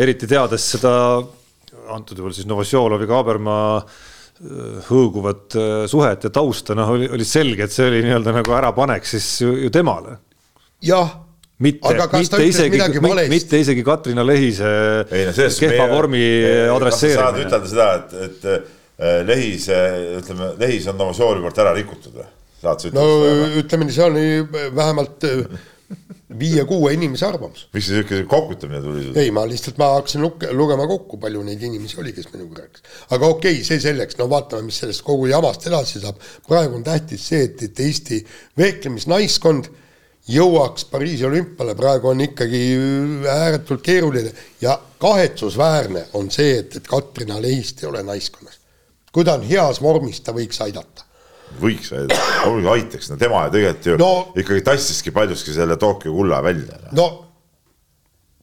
eriti 0.00 0.30
teades 0.30 0.64
seda, 0.76 0.94
antud 1.92 2.18
juhul 2.18 2.32
siis 2.32 2.48
Novosjolovi, 2.48 3.06
Kaabermaa 3.10 3.76
hõõguvat 4.88 5.54
äh, 5.58 5.72
suhet 5.90 6.26
ja 6.26 6.30
tausta, 6.34 6.74
noh, 6.74 6.94
oli, 6.96 7.06
oli 7.06 7.26
selge, 7.28 7.68
et 7.68 7.74
see 7.74 7.86
oli 7.86 8.02
nii-öelda 8.02 8.34
nagu 8.34 8.56
ärapanek 8.56 9.06
siis 9.06 9.28
ju, 9.44 9.52
ju 9.62 9.70
temale. 9.74 10.18
jah, 10.82 11.12
mitte, 11.62 11.94
mitte 12.18 12.40
isegi, 12.44 12.80
mitte 13.30 13.60
isegi 13.62 13.84
Katrina 13.86 14.24
Lehise 14.26 14.70
ei, 15.06 15.28
no 15.30 15.50
kehva 15.60 15.86
vormi 15.92 16.24
adresseerimine. 16.74 17.20
saad 17.20 17.42
ütelda 17.44 17.70
seda, 17.70 17.90
et, 18.00 18.16
et 18.26 18.48
äh, 18.50 19.20
Lehis, 19.28 19.68
ütleme, 20.20 20.54
Lehis 20.58 20.90
on 20.90 20.98
Novožovi 20.98 21.44
poolt 21.44 21.62
ära 21.62 21.76
rikutud 21.76 22.18
või? 22.18 22.26
no, 22.64 22.74
seda? 22.80 23.06
ütleme 23.60 23.86
nii, 23.86 23.94
see 23.94 24.08
on 24.08 24.18
vähemalt 24.74 25.28
äh, 25.30 25.62
viie-kuue 26.38 26.94
inimese 26.96 27.26
arvamus. 27.26 27.68
miks 27.74 27.88
see 27.88 28.00
niisugune 28.00 28.26
kokutamine 28.30 28.80
tuli? 28.82 29.06
ei, 29.20 29.30
ma 29.34 29.44
lihtsalt, 29.48 29.78
ma 29.80 29.92
hakkasin 29.96 30.24
luke, 30.24 30.50
lugema 30.52 30.86
kokku, 30.90 31.18
palju 31.22 31.44
neid 31.46 31.62
inimesi 31.62 32.00
oli, 32.02 32.12
kes 32.16 32.30
minuga 32.32 32.64
rääkis. 32.64 32.82
aga 33.10 33.30
okei 33.36 33.58
okay,, 33.58 33.68
see 33.68 33.80
selleks, 33.82 34.18
no 34.20 34.28
vaatame, 34.30 34.68
mis 34.68 34.80
sellest 34.82 35.04
kogu 35.06 35.30
jamast 35.30 35.66
edasi 35.70 36.02
saab. 36.02 36.20
praegu 36.48 36.80
on 36.80 36.84
tähtis 36.86 37.28
see, 37.30 37.46
et, 37.48 37.62
et 37.68 37.80
Eesti 37.86 38.20
vehklemisnaiskond 38.58 39.70
jõuaks 40.28 40.86
Pariisi 40.88 41.26
olümpiale, 41.28 41.74
praegu 41.76 42.08
on 42.08 42.20
ikkagi 42.24 42.60
ääretult 43.30 43.82
keeruline 43.84 44.32
ja 44.60 44.78
kahetsusväärne 44.98 46.06
on 46.18 46.30
see, 46.32 46.58
et, 46.58 46.76
et 46.76 46.86
Katrina 46.88 47.40
Lehist 47.42 47.82
ei 47.82 47.88
ole 47.88 48.02
naiskonnas. 48.02 48.60
kui 49.12 49.24
ta 49.24 49.36
on 49.38 49.44
heas 49.46 49.82
vormis, 49.82 50.20
ta 50.20 50.32
võiks 50.34 50.58
aidata. 50.64 51.04
Võiks 51.60 51.92
aitaks, 51.94 53.10
no 53.10 53.18
tema 53.20 53.44
tegelikult 53.52 53.86
ju 53.92 53.98
no, 54.00 54.10
ikkagi 54.38 54.64
tassiski 54.66 55.12
paljuski 55.14 55.54
selle 55.54 55.76
Tokyo 55.80 56.12
kulla 56.14 56.42
välja. 56.44 56.80
no 56.96 57.08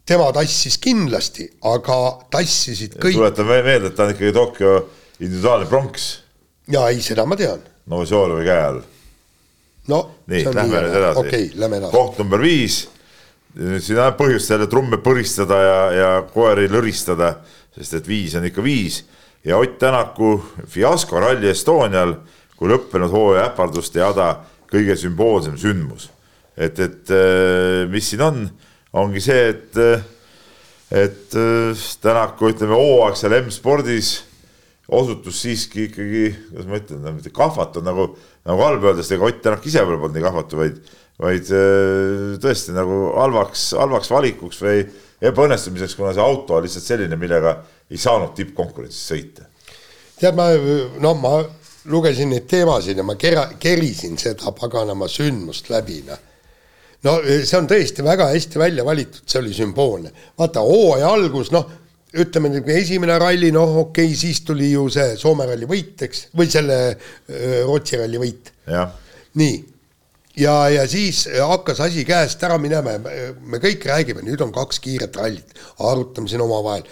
tema 0.07 0.32
tassis 0.36 0.78
kindlasti, 0.82 1.48
aga 1.68 1.99
tassisid 2.34 2.98
kõik. 2.98 3.19
tuletan 3.19 3.52
meelde, 3.52 3.91
et 3.91 3.98
ta 3.98 4.07
on 4.07 4.15
ikkagi 4.15 4.34
Tokyo 4.36 4.78
individuaalne 5.19 5.68
pronks. 5.69 6.07
ja 6.72 6.88
ei, 6.90 7.02
seda 7.03 7.26
ma 7.26 7.38
tean. 7.40 7.61
Novosjolovi 7.91 8.48
käe 8.48 8.64
all 8.64 8.82
no 9.90 10.02
nii, 10.30 10.44
lähme 10.53 10.82
nüüd 10.86 10.98
edasi 10.99 11.22
okay,. 11.22 11.80
koht 11.91 12.19
number 12.22 12.41
viis. 12.41 12.84
siin 13.56 13.99
on 13.99 14.14
põhjust 14.19 14.53
jälle 14.53 14.68
trumme 14.72 15.02
põristada 15.03 15.57
ja, 15.60 15.80
ja 15.91 16.11
koeri 16.34 16.69
lõristada, 16.72 17.34
sest 17.76 17.99
et 17.99 18.07
viis 18.07 18.36
on 18.38 18.45
ikka 18.48 18.64
viis 18.64 19.02
ja 19.45 19.57
Ott 19.57 19.80
Tänaku 19.82 20.36
fiasko 20.68 21.19
Rally 21.19 21.49
Estonial 21.49 22.15
kui 22.62 22.70
lõppenud 22.70 23.10
hooaja 23.10 23.48
äparduste 23.50 23.98
jada 23.98 24.36
kõige 24.70 24.94
sümboolsem 24.94 25.56
sündmus. 25.58 26.12
et, 26.54 26.78
et 26.78 27.10
äh, 27.10 27.88
mis 27.90 28.12
siin 28.12 28.22
on, 28.22 28.44
ongi 28.94 29.22
see, 29.24 29.48
et, 29.50 29.80
et 30.94 31.38
äh, 31.42 31.86
Tänaku 32.04 32.52
ütleme 32.52 32.78
hooaegsel 32.78 33.34
M-spordis 33.40 34.20
osutus 34.92 35.40
siiski 35.42 35.88
ikkagi, 35.88 36.26
kuidas 36.52 36.68
ma 36.70 36.78
ütlen, 36.78 37.08
mitte 37.16 37.32
kahvatu 37.34 37.82
nagu, 37.82 38.12
nagu 38.46 38.66
halb 38.68 38.86
öeldes, 38.92 39.10
ega 39.16 39.26
Ott 39.26 39.40
Tänak 39.42 39.66
ise 39.66 39.82
võib-olla 39.82 40.04
polnud 40.04 40.20
nii 40.20 40.26
kahvatu, 40.28 40.60
vaid, 40.60 40.92
vaid 41.24 41.50
äh, 41.58 42.36
tõesti 42.44 42.76
nagu 42.78 43.00
halvaks, 43.16 43.72
halvaks 43.80 44.12
valikuks 44.14 44.62
või 44.62 44.84
ebaõnnestumiseks, 45.32 45.98
kuna 45.98 46.14
see 46.14 46.22
auto 46.22 46.60
on 46.60 46.68
lihtsalt 46.68 46.86
selline, 46.86 47.18
millega 47.18 47.56
ei 47.90 47.98
saanud 48.02 48.36
tippkonkurentsis 48.38 49.10
sõita. 49.16 49.50
tead, 50.22 50.38
ma, 50.38 50.52
no 51.02 51.16
ma 51.18 51.40
lugesin 51.90 52.30
neid 52.30 52.45
teemasid 52.49 52.98
ja 52.98 53.03
ma 53.03 53.16
kera, 53.16 53.48
kerisin 53.60 54.18
seda 54.22 54.52
paganama 54.58 55.08
sündmust 55.10 55.72
läbi, 55.74 56.02
noh 56.08 56.28
no 57.06 57.18
see 57.26 57.58
on 57.58 57.70
tõesti 57.70 58.06
väga 58.06 58.30
hästi 58.30 58.62
välja 58.62 58.86
valitud, 58.86 59.24
see 59.26 59.40
oli 59.41 59.53
sümboolne. 59.58 60.12
vaata 60.38 60.64
hooaja 60.66 61.10
algus, 61.10 61.52
noh 61.53 61.70
ütleme 62.12 62.52
esimene 62.76 63.16
ralli, 63.20 63.52
noh, 63.56 63.78
okei 63.86 64.10
okay,, 64.10 64.18
siis 64.20 64.41
tuli 64.44 64.72
ju 64.74 64.88
see 64.91 65.16
Soome 65.18 65.45
ralli 65.48 65.68
võit, 65.68 65.95
eks, 66.08 66.26
või 66.36 66.49
selle 66.52 66.80
Rootsi 67.66 67.99
ralli 68.02 68.20
võit. 68.20 68.52
nii, 69.40 69.62
ja, 70.44 70.56
ja 70.76 70.88
siis 70.91 71.24
hakkas 71.40 71.80
asi 71.88 72.03
käest 72.08 72.44
ära 72.44 72.58
minema 72.62 72.98
ja 72.98 73.32
me 73.40 73.62
kõik 73.64 73.88
räägime, 73.88 74.26
nüüd 74.28 74.44
on 74.44 74.52
kaks 74.56 74.84
kiiret 74.84 75.16
rallit, 75.16 75.56
arutame 75.80 76.30
siin 76.30 76.44
omavahel 76.44 76.84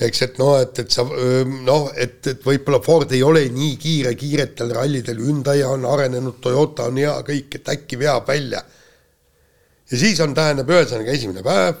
eks, 0.00 0.22
et 0.26 0.38
noh, 0.40 0.54
et, 0.60 0.78
et 0.82 0.92
sa 0.92 1.04
noh, 1.06 1.86
et, 1.96 2.18
et 2.28 2.42
võib-olla 2.44 2.82
Ford 2.84 3.12
ei 3.16 3.22
ole 3.24 3.46
nii 3.52 3.76
kiire 3.80 4.12
kiiretel 4.18 4.74
rallidel, 4.76 5.22
Hyundai 5.24 5.62
on 5.64 5.86
arenenud, 5.88 6.40
Toyota 6.44 6.90
on 6.90 7.00
hea 7.00 7.14
kõik, 7.26 7.56
et 7.56 7.70
äkki 7.72 7.98
veab 8.00 8.28
välja. 8.28 8.60
ja 9.90 9.98
siis 9.98 10.20
on, 10.20 10.34
tähendab, 10.36 10.70
ühesõnaga 10.70 11.14
esimene 11.14 11.44
päev, 11.46 11.80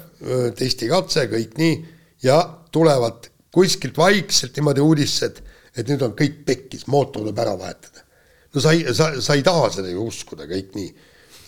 testikatse, 0.56 1.26
kõik 1.32 1.58
nii 1.60 1.76
ja 2.24 2.38
tulevad 2.72 3.28
kuskilt 3.52 3.96
vaikselt 3.98 4.56
niimoodi 4.56 4.84
uudised, 4.84 5.42
et 5.76 5.88
nüüd 5.88 6.02
on 6.04 6.16
kõik 6.16 6.42
pekkis, 6.48 6.86
mootor 6.92 7.22
tuleb 7.22 7.38
ära 7.44 7.56
vahetada. 7.58 8.04
no 8.54 8.62
sa 8.64 8.72
ei, 8.72 8.84
sa, 8.96 9.10
sa 9.20 9.36
ei 9.36 9.44
taha 9.44 9.70
seda 9.74 9.92
ju 9.92 10.06
uskuda 10.08 10.48
kõik 10.48 10.72
nii. 10.76 10.90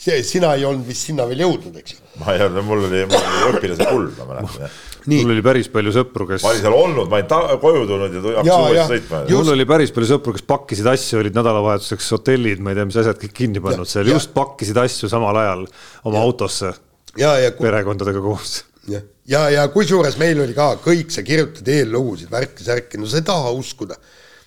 See, 0.08 0.26
sina 0.26 0.52
ei 0.58 0.66
olnud 0.68 0.86
vist 0.88 1.08
sinna 1.08 1.26
veel 1.28 1.44
jõudnud, 1.44 1.74
eks 1.80 1.96
ju. 1.96 2.04
ma 2.22 2.34
ei 2.34 2.44
olnud, 2.46 2.64
mul 2.66 2.84
oli, 2.88 3.02
mul 3.08 3.18
oli 3.18 3.50
õpilase 3.52 3.88
kull, 3.88 4.06
ma 4.18 4.28
mäletan 4.30 4.64
jah. 4.64 4.78
mul 5.12 5.34
oli 5.34 5.44
päris 5.46 5.70
palju 5.74 5.94
sõpru, 5.96 6.28
kes. 6.30 6.44
ma 6.44 6.52
olin 6.52 6.64
seal 6.64 6.78
olnud, 6.78 7.10
ma 7.12 7.20
olin 7.20 7.60
koju 7.64 7.84
tulnud 7.90 8.16
ja 8.18 8.22
hakkasin 8.38 8.64
uuesti 8.64 8.94
sõitma. 8.94 9.22
mul 9.34 9.52
oli 9.54 9.68
päris 9.72 9.94
palju 9.96 10.10
sõpru, 10.12 10.36
kes 10.38 10.46
pakkisid 10.54 10.90
asju, 10.94 11.20
olid 11.22 11.38
nädalavahetuseks 11.38 12.10
hotellid, 12.16 12.64
ma 12.64 12.72
ei 12.72 12.80
tea, 12.80 12.88
mis 12.90 13.00
asjad 13.04 13.20
kõik 13.24 13.36
kinni 13.42 13.64
pannud 13.64 13.90
seal, 13.90 14.10
just 14.14 14.34
pakkisid 14.36 14.80
asju 14.84 15.12
samal 15.12 15.36
ajal 15.44 15.66
oma 16.04 16.18
ja. 16.18 16.24
autosse. 16.24 16.74
perekondadega 17.14 18.24
koos 18.24 18.62
jah, 18.88 19.02
ja, 19.28 19.40
ja, 19.48 19.62
ja 19.62 19.66
kusjuures 19.72 20.16
meil 20.20 20.40
oli 20.42 20.54
ka 20.56 20.74
kõik, 20.82 21.12
sa 21.12 21.24
kirjutad 21.26 21.68
eellugusid, 21.72 22.30
värki-särki, 22.32 23.00
no 23.00 23.08
sa 23.08 23.20
ei 23.20 23.26
taha 23.26 23.52
uskuda. 23.56 23.98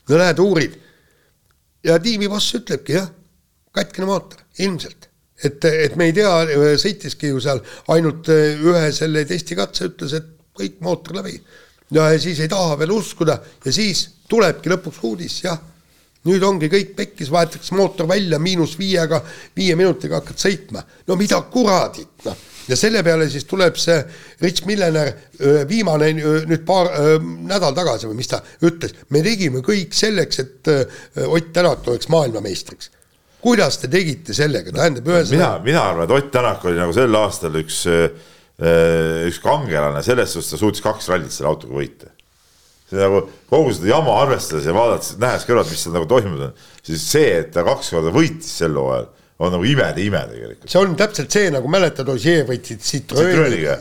no 0.10 0.18
lähed 0.18 0.40
uurid 0.42 0.78
ja 1.86 1.98
tiimiboss 2.02 2.56
ütlebki 2.60 2.98
jah, 2.98 3.10
katkine 3.76 4.10
mootor, 4.10 4.44
ilmselt. 4.60 5.10
Et, 5.44 5.66
et 5.66 5.96
me 6.00 6.10
ei 6.10 6.16
tea, 6.16 6.32
sõitiski 6.82 7.32
ju 7.32 7.42
seal 7.44 7.62
ainult 7.94 8.30
ühe 8.32 8.86
selle 8.96 9.26
testikatse, 9.30 9.90
ütles, 9.92 10.16
et 10.18 10.30
kõik 10.58 10.80
mootor 10.86 11.22
läbi. 11.22 11.40
ja 11.92 12.08
siis 12.20 12.40
ei 12.40 12.52
taha 12.52 12.78
veel 12.80 12.94
uskuda 12.96 13.40
ja 13.66 13.74
siis 13.74 14.08
tulebki 14.30 14.72
lõpuks 14.72 15.02
uudis, 15.04 15.42
jah 15.44 15.60
nüüd 16.30 16.44
ongi 16.46 16.70
kõik 16.70 16.94
pekkis, 16.96 17.32
vahetatakse 17.34 17.74
mootor 17.74 18.06
välja 18.08 18.38
miinus 18.40 18.76
viiega, 18.78 19.24
viie 19.58 19.76
minutiga 19.76 20.20
hakkad 20.20 20.38
sõitma. 20.38 20.84
no 21.08 21.18
mida 21.18 21.42
kuradit, 21.50 22.14
noh 22.26 22.48
ja 22.68 22.78
selle 22.78 23.04
peale 23.04 23.28
siis 23.30 23.46
tuleb 23.50 23.78
see 23.80 23.98
Rich 24.42 24.66
Millener, 24.70 25.12
viimane 25.70 26.12
nüüd 26.16 26.64
paar 26.68 26.92
nädal 27.20 27.76
tagasi 27.78 28.10
või 28.10 28.22
mis 28.22 28.32
ta 28.32 28.42
ütles, 28.68 28.96
me 29.10 29.24
tegime 29.26 29.64
kõik 29.66 29.96
selleks, 29.98 30.42
et 30.44 30.72
Ott 31.26 31.52
Tänak 31.54 31.88
oleks 31.88 32.10
maailmameistriks. 32.12 32.92
Kuidas 33.42 33.80
te 33.82 33.90
tegite 33.92 34.36
sellega, 34.38 34.74
tähendab 34.76 35.12
ühesõnaga. 35.12 35.36
mina, 35.36 35.52
mina 35.66 35.84
arvan, 35.90 36.08
et 36.08 36.16
Ott 36.18 36.32
Tänak 36.34 36.66
oli 36.66 36.80
nagu 36.80 36.96
sel 36.96 37.20
aastal 37.20 37.60
üks, 37.62 37.84
üks 39.28 39.42
kangelane, 39.44 40.04
selles 40.06 40.36
suhtes 40.36 40.54
ta 40.54 40.62
suutis 40.62 40.84
kaks 40.86 41.10
rallit 41.12 41.34
selle 41.34 41.52
autoga 41.52 41.80
võita 41.80 42.12
see 42.92 43.00
nagu 43.00 43.24
kogu 43.50 43.72
seda 43.76 43.94
jama 43.94 44.18
arvestades 44.26 44.68
ja 44.68 44.76
vaadates, 44.76 45.16
nähes 45.22 45.48
kõrvalt, 45.48 45.72
mis 45.72 45.84
seal 45.86 45.96
nagu 45.96 46.08
toimunud 46.12 46.50
on, 46.50 46.64
siis 46.84 47.04
see, 47.14 47.30
et 47.40 47.52
ta 47.56 47.64
kaks 47.68 47.94
korda 47.96 48.12
võitis 48.16 48.52
sel 48.62 48.76
hooajal 48.76 49.08
on 49.42 49.56
nagu 49.56 49.66
imede 49.66 50.04
ime 50.04 50.20
tegelikult. 50.30 50.68
see 50.70 50.82
on 50.82 50.98
täpselt 51.00 51.34
see, 51.34 51.52
nagu 51.54 51.72
mäletad, 51.72 52.10
Ossier 52.14 52.44
võtsid 52.50 52.84
Citroeniga, 52.86 53.78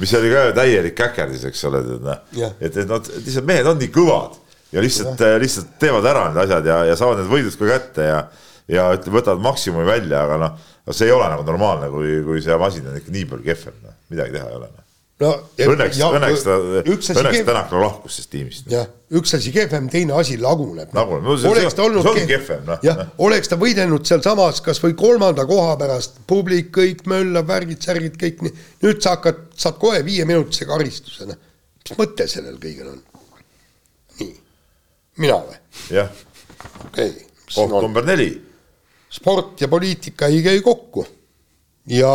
mis 0.00 0.14
oli 0.18 0.30
ka 0.32 0.44
täielik 0.56 0.96
käkerdis, 0.98 1.44
eks 1.50 1.66
ole, 1.68 1.82
tead 1.88 2.06
noh. 2.06 2.22
et, 2.60 2.70
et 2.70 2.88
nad 2.88 3.10
lihtsalt 3.18 3.50
mehed 3.50 3.68
on 3.68 3.82
nii 3.82 3.90
kõvad 3.92 4.38
ja 4.72 4.84
lihtsalt, 4.84 5.26
lihtsalt 5.42 5.76
teevad 5.82 6.08
ära 6.08 6.28
need 6.30 6.42
asjad 6.46 6.70
ja, 6.70 6.78
ja 6.88 6.96
saavad 6.98 7.20
need 7.20 7.32
võidud 7.34 7.58
ka 7.60 7.68
kätte 7.74 8.08
ja 8.08 8.22
ja 8.70 8.90
võtavad 9.00 9.42
maksimumi 9.42 9.88
välja, 9.88 10.22
aga 10.26 10.38
noh, 10.42 10.70
see 10.90 11.08
ei 11.08 11.16
ole 11.16 11.30
nagu 11.32 11.46
normaalne, 11.46 11.90
kui, 11.92 12.20
kui 12.26 12.44
see 12.44 12.56
masin 12.60 12.88
on 12.90 13.00
ikka 13.00 13.14
nii 13.14 13.28
palju 13.32 13.48
kehvem, 13.50 13.82
noh, 13.82 13.98
midagi 14.12 14.38
teha 14.38 14.48
ei 14.50 14.58
ole 14.60 14.70
noh 14.70 14.82
no 15.22 15.30
õnneks, 15.70 15.98
õnneks 16.02 16.44
ta, 16.46 16.56
õnneks 16.82 17.44
Tänak 17.46 17.72
lahkus 17.76 18.16
sellest 18.16 18.30
tiimist. 18.32 18.68
jah, 18.72 18.88
üks 19.18 19.34
asi 19.36 19.52
kehvem, 19.54 19.88
teine 19.92 20.16
asi 20.18 20.38
laguneb. 20.40 20.92
laguneb, 20.96 21.24
no 21.26 21.36
see, 21.38 21.50
oleks 21.50 21.76
ta 21.78 21.84
olnud 21.86 22.04
see 22.04 22.12
ongi 22.12 22.26
kehvem, 22.30 22.62
noh. 22.68 22.82
jah, 22.86 23.02
oleks 23.26 23.52
ta 23.52 23.58
võidelnud 23.60 24.08
sealsamas 24.08 24.62
kas 24.64 24.82
või 24.82 24.96
kolmanda 24.98 25.46
koha 25.48 25.76
pärast, 25.80 26.22
publik 26.28 26.72
kõik 26.74 27.04
möllab, 27.10 27.48
värgid-särgid 27.50 28.18
kõik 28.20 28.44
nii, 28.46 28.54
nüüd 28.84 29.02
sa 29.04 29.16
hakkad, 29.16 29.44
saad 29.58 29.78
kohe 29.82 30.02
viieminutise 30.06 30.68
karistuse, 30.70 31.28
noh. 31.30 31.40
mis 31.82 31.98
mõte 31.98 32.28
sellel 32.30 32.58
kõigel 32.62 32.94
on? 32.94 33.02
nii, 34.20 34.32
mina 35.22 35.42
või? 35.44 35.60
jah. 35.98 36.24
okei 36.88 37.12
okay.. 37.12 37.28
koht 37.54 37.78
number 37.78 38.08
neli. 38.08 38.32
Sport 39.12 39.60
ja 39.60 39.68
poliitika 39.68 40.26
ei 40.26 40.42
käi 40.42 40.60
kokku. 40.60 41.06
Ja 41.86 42.12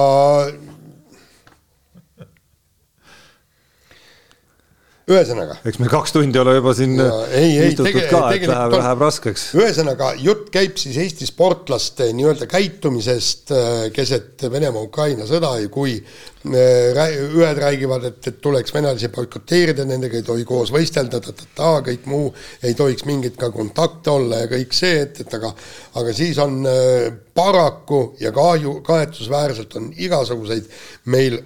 ühesõnaga. 5.08 5.56
eks 5.68 5.80
meil 5.80 5.92
kaks 5.92 6.14
tundi 6.16 6.40
ole 6.42 6.58
juba 6.58 6.74
siin 6.76 6.98
ja, 7.00 7.12
ei, 7.32 7.54
ei, 7.56 7.70
istutud 7.72 7.88
tege, 7.94 8.08
ka, 8.12 8.22
et 8.36 8.44
läheb, 8.50 8.74
läheb 8.76 9.04
raskeks. 9.06 9.46
ühesõnaga, 9.56 10.10
jutt 10.20 10.50
käib 10.52 10.76
siis 10.82 10.98
Eesti 11.04 11.28
sportlaste 11.30 12.10
nii-öelda 12.18 12.48
käitumisest 12.52 13.54
äh, 13.56 13.70
keset 13.96 14.44
Venemaa-Ukraina 14.52 15.28
sõda 15.30 15.54
ja 15.62 15.72
kui 15.72 15.96
äh, 15.96 17.16
ühed 17.24 17.64
räägivad, 17.64 18.10
et, 18.12 18.20
et 18.34 18.42
tuleks 18.44 18.76
venelasi 18.76 19.12
boikoteerida, 19.16 19.88
nendega 19.88 20.20
ei 20.20 20.28
tohi 20.28 20.44
koos 20.48 20.76
võistelda, 20.76 21.24
ta-ta-ta, 21.24 21.74
kõik 21.88 22.08
muu, 22.12 22.34
ei 22.68 22.76
tohiks 22.76 23.08
mingeid 23.08 23.40
ka 23.40 23.54
kontakte 23.56 24.12
olla 24.12 24.44
ja 24.44 24.52
kõik 24.52 24.76
see, 24.76 25.06
et, 25.08 25.24
et 25.24 25.40
aga 25.40 25.56
aga 26.02 26.16
siis 26.20 26.40
on 26.44 26.66
äh, 26.68 27.08
paraku 27.38 28.18
ja 28.20 28.36
kahju, 28.36 28.82
kahetsusväärselt 28.84 29.80
on 29.80 29.94
igasuguseid 29.96 30.68
meil 31.16 31.40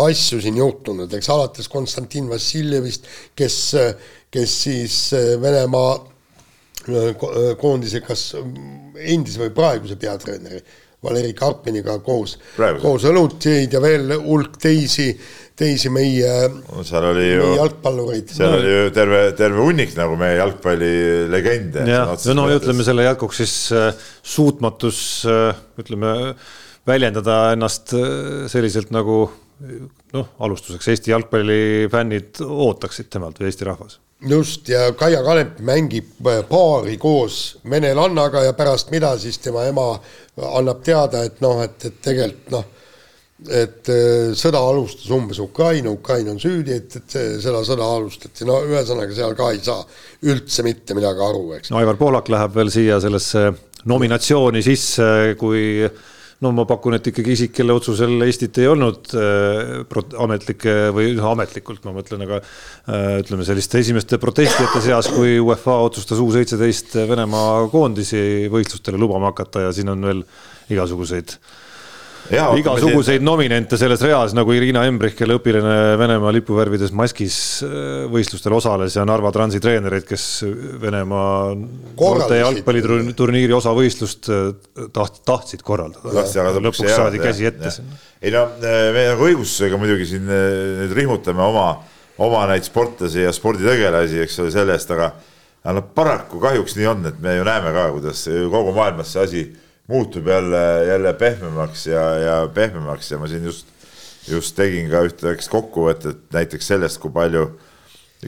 asju 0.00 0.40
siin 0.40 0.56
juhtunud, 0.56 1.12
eks 1.12 1.28
alates 1.32 1.68
Konstantin 1.72 2.30
Vassiljevist, 2.30 3.08
kes, 3.36 3.58
kes 4.32 4.54
siis 4.64 5.00
äh, 5.16 5.34
Venemaa 5.40 5.92
äh, 5.98 7.10
äh, 7.10 7.50
koondise 7.60 8.00
kas 8.04 8.30
endise 8.96 9.44
või 9.44 9.52
praeguse 9.56 9.98
peatreeneri 10.00 10.62
Valeri 11.02 11.32
Karpiniga 11.34 11.96
koos, 11.98 12.36
koos 12.78 13.04
õlut 13.10 13.42
jõid 13.42 13.72
ja 13.74 13.80
veel 13.82 14.12
hulk 14.22 14.54
teisi, 14.62 15.08
teisi 15.58 15.90
meie 15.90 16.30
no,, 16.52 16.84
meie 17.16 17.32
ju, 17.32 17.48
jalgpallureid. 17.58 18.30
seal 18.30 18.54
oli 18.60 18.70
ju 18.70 18.92
terve, 18.94 19.22
terve 19.34 19.64
hunnik 19.66 19.96
nagu 19.98 20.14
meie 20.20 20.38
jalgpallilegende. 20.38 21.88
jah, 21.90 22.14
no 22.38 22.46
ütleme 22.54 22.86
selle 22.86 23.08
jätkuks 23.08 23.42
siis 23.42 23.56
suutmatus, 24.22 25.02
ütleme, 25.82 26.14
väljendada 26.86 27.40
ennast 27.56 27.96
selliselt 28.54 28.94
nagu 28.94 29.24
noh, 30.12 30.28
alustuseks 30.38 30.88
Eesti 30.92 31.12
jalgpallifännid 31.12 32.42
ootaksid 32.46 33.10
temalt 33.12 33.40
või 33.40 33.50
Eesti 33.50 33.68
rahvas. 33.68 33.98
just, 34.28 34.68
ja 34.68 34.92
Kaia 34.98 35.22
Kanep 35.22 35.58
mängib 35.60 36.26
äh, 36.26 36.42
paari 36.48 36.96
koos 36.98 37.58
venelannaga 37.70 38.44
ja 38.46 38.52
pärast 38.58 38.90
mida 38.90 39.16
siis 39.18 39.38
tema 39.42 39.66
ema 39.70 39.88
annab 40.52 40.82
teada, 40.84 41.24
et 41.24 41.40
noh, 41.44 41.62
et, 41.64 41.78
et 41.84 41.98
tegelikult 42.02 42.54
noh, 42.54 42.68
et 43.50 43.90
äh, 43.90 44.30
sõda 44.38 44.62
alustas 44.62 45.10
umbes 45.10 45.40
Ukraina, 45.42 45.90
Ukraina 45.90 46.34
on 46.34 46.40
süüdi, 46.42 46.78
et, 46.78 46.96
et 47.00 47.18
seda 47.42 47.64
sõda 47.66 47.88
alustati, 47.96 48.46
no 48.48 48.60
ühesõnaga 48.68 49.14
seal 49.16 49.34
ka 49.38 49.50
ei 49.54 49.60
saa 49.64 49.82
üldse 50.30 50.62
mitte 50.66 50.94
midagi 50.98 51.26
aru, 51.26 51.44
eks. 51.58 51.74
no 51.74 51.82
Aivar 51.82 51.98
Pohlak 52.00 52.30
läheb 52.32 52.54
veel 52.54 52.70
siia 52.74 53.00
sellesse 53.02 53.50
nominatsiooni 53.90 54.62
sisse, 54.62 55.06
kui 55.40 55.82
no 56.42 56.50
ma 56.54 56.64
pakun, 56.68 56.96
et 56.96 57.06
ikkagi 57.06 57.34
isik, 57.36 57.54
kelle 57.56 57.74
otsusel 57.76 58.16
Eestit 58.26 58.58
ei 58.58 58.68
olnud 58.70 59.12
äh, 59.18 60.02
ametlike 60.24 60.74
või 60.94 61.14
ametlikult 61.32 61.84
ma 61.86 61.94
mõtlen, 61.94 62.24
aga 62.26 62.40
äh, 62.42 63.18
ütleme 63.22 63.46
selliste 63.46 63.78
esimeste 63.82 64.18
protestijate 64.22 64.82
seas, 64.84 65.10
kui 65.14 65.38
UEFA 65.42 65.78
otsustas 65.86 66.22
U 66.22 66.28
seitseteist 66.34 66.96
Venemaa 67.10 67.68
koondisi 67.72 68.48
võistlustele 68.52 69.00
lubama 69.00 69.30
hakata 69.30 69.68
ja 69.68 69.74
siin 69.76 69.92
on 69.94 70.08
veel 70.10 70.24
igasuguseid 70.72 71.36
äh, 72.30 72.58
igasuguseid 72.60 73.24
nominente 73.24 73.78
selles 73.80 74.02
reas 74.04 74.34
nagu 74.36 74.52
Irina 74.54 74.84
Embrich, 74.88 75.16
kelle 75.18 75.36
õpilane 75.38 75.96
Venemaa 76.00 76.32
lipuvärvides 76.36 76.92
maskis 76.96 77.36
äh, 77.66 78.04
võistlustel 78.12 78.54
osales 78.56 78.96
ja 78.96 79.06
Narva 79.08 79.32
Transi 79.34 79.60
treenereid, 79.62 80.06
kes 80.08 80.26
Venemaa 80.82 81.54
noorte 81.56 82.38
jalgpalliturniiri 82.40 83.56
osavõistlust 83.56 84.30
äh, 84.32 84.52
taht-, 84.94 85.22
tahtsid 85.28 85.64
korraldada. 85.66 86.26
lõpuks 86.62 86.84
saadi 86.86 87.22
käsi 87.22 87.48
ette. 87.50 87.74
ei 88.22 88.34
no 88.34 88.46
me 88.62 89.08
nagu 89.10 89.28
õigustusega 89.30 89.80
muidugi 89.80 90.12
siin 90.14 90.30
äh, 90.30 90.46
nüüd 90.84 90.96
rihmutame 90.98 91.44
oma, 91.44 91.66
oma 92.22 92.46
neid 92.52 92.68
sportlasi 92.68 93.26
ja 93.26 93.34
sporditegelasi, 93.34 94.22
eks 94.26 94.40
ole, 94.44 94.54
selle 94.54 94.78
eest, 94.78 94.94
aga 94.94 95.12
aga 95.62 95.76
noh, 95.78 95.90
paraku 95.94 96.40
kahjuks 96.42 96.74
nii 96.78 96.88
on, 96.90 97.04
et 97.06 97.20
me 97.22 97.36
ju 97.36 97.44
näeme 97.46 97.70
ka, 97.74 97.90
kuidas 97.94 98.24
kogu 98.50 98.72
maailmas 98.74 99.12
see 99.14 99.26
asi 99.26 99.42
muutub 99.92 100.28
jälle, 100.28 100.62
jälle 100.88 101.12
pehmemaks 101.20 101.86
ja, 101.86 102.02
ja 102.18 102.36
pehmemaks 102.54 103.10
ja 103.12 103.18
ma 103.20 103.28
siin 103.28 103.44
just, 103.44 103.68
just 104.28 104.56
tegin 104.56 104.90
ka 104.90 105.04
ühte 105.06 105.34
kokkuvõtet 105.52 106.24
näiteks 106.32 106.72
sellest, 106.72 107.00
kui 107.02 107.12
palju, 107.12 107.46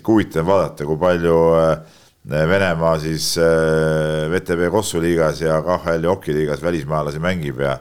huvitav 0.07 0.47
vaadata, 0.49 0.87
kui 0.89 1.01
palju 1.01 1.39
äh, 1.59 2.01
Venemaa 2.25 2.95
siis 3.03 3.35
äh, 3.37 4.25
VTB 4.33 4.71
Kossu 4.73 5.01
liigas 5.03 5.43
ja 5.45 5.59
KHL-i 5.63 6.09
hokiliigas 6.09 6.63
välismaalasi 6.65 7.21
mängib 7.21 7.61
ja, 7.61 7.79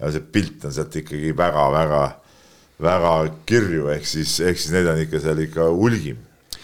ja 0.00 0.10
see 0.10 0.24
pilt 0.34 0.64
on 0.66 0.74
sealt 0.74 0.96
ikkagi 0.98 1.30
väga-väga, 1.38 2.00
väga 2.82 3.12
kirju, 3.46 3.86
ehk 3.94 4.08
siis, 4.10 4.40
ehk 4.42 4.58
siis 4.58 4.74
neid 4.74 4.90
on 4.90 4.98
ikka 5.04 5.22
seal 5.22 5.44
ikka 5.46 5.68
hulgim, 5.70 6.18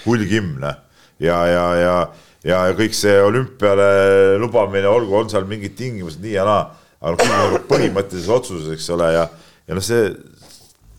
hulgim, 0.04 0.56
noh. 0.62 0.82
ja, 1.22 1.38
ja, 1.46 1.64
ja 1.78 1.94
ja 2.46 2.62
kõik 2.76 2.96
see 2.96 3.16
olümpiale 3.22 3.90
lubamine, 4.40 4.88
olgu, 4.88 5.16
on 5.18 5.30
seal 5.32 5.46
mingid 5.48 5.76
tingimused 5.78 6.22
nii 6.24 6.36
ja 6.36 6.46
naa, 6.48 6.64
aga 7.00 7.28
noh, 7.28 7.36
nagu 7.36 7.62
põhimõttelises 7.70 8.30
otsuses, 8.32 8.70
eks 8.76 8.88
ole, 8.96 9.10
ja, 9.16 9.26
ja 9.68 9.76
noh, 9.76 9.84
see, 9.84 10.10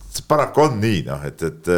see 0.09 0.26
paraku 0.30 0.68
on 0.68 0.80
nii, 0.81 1.03
noh, 1.09 1.23
et, 1.27 1.41
et 1.47 1.72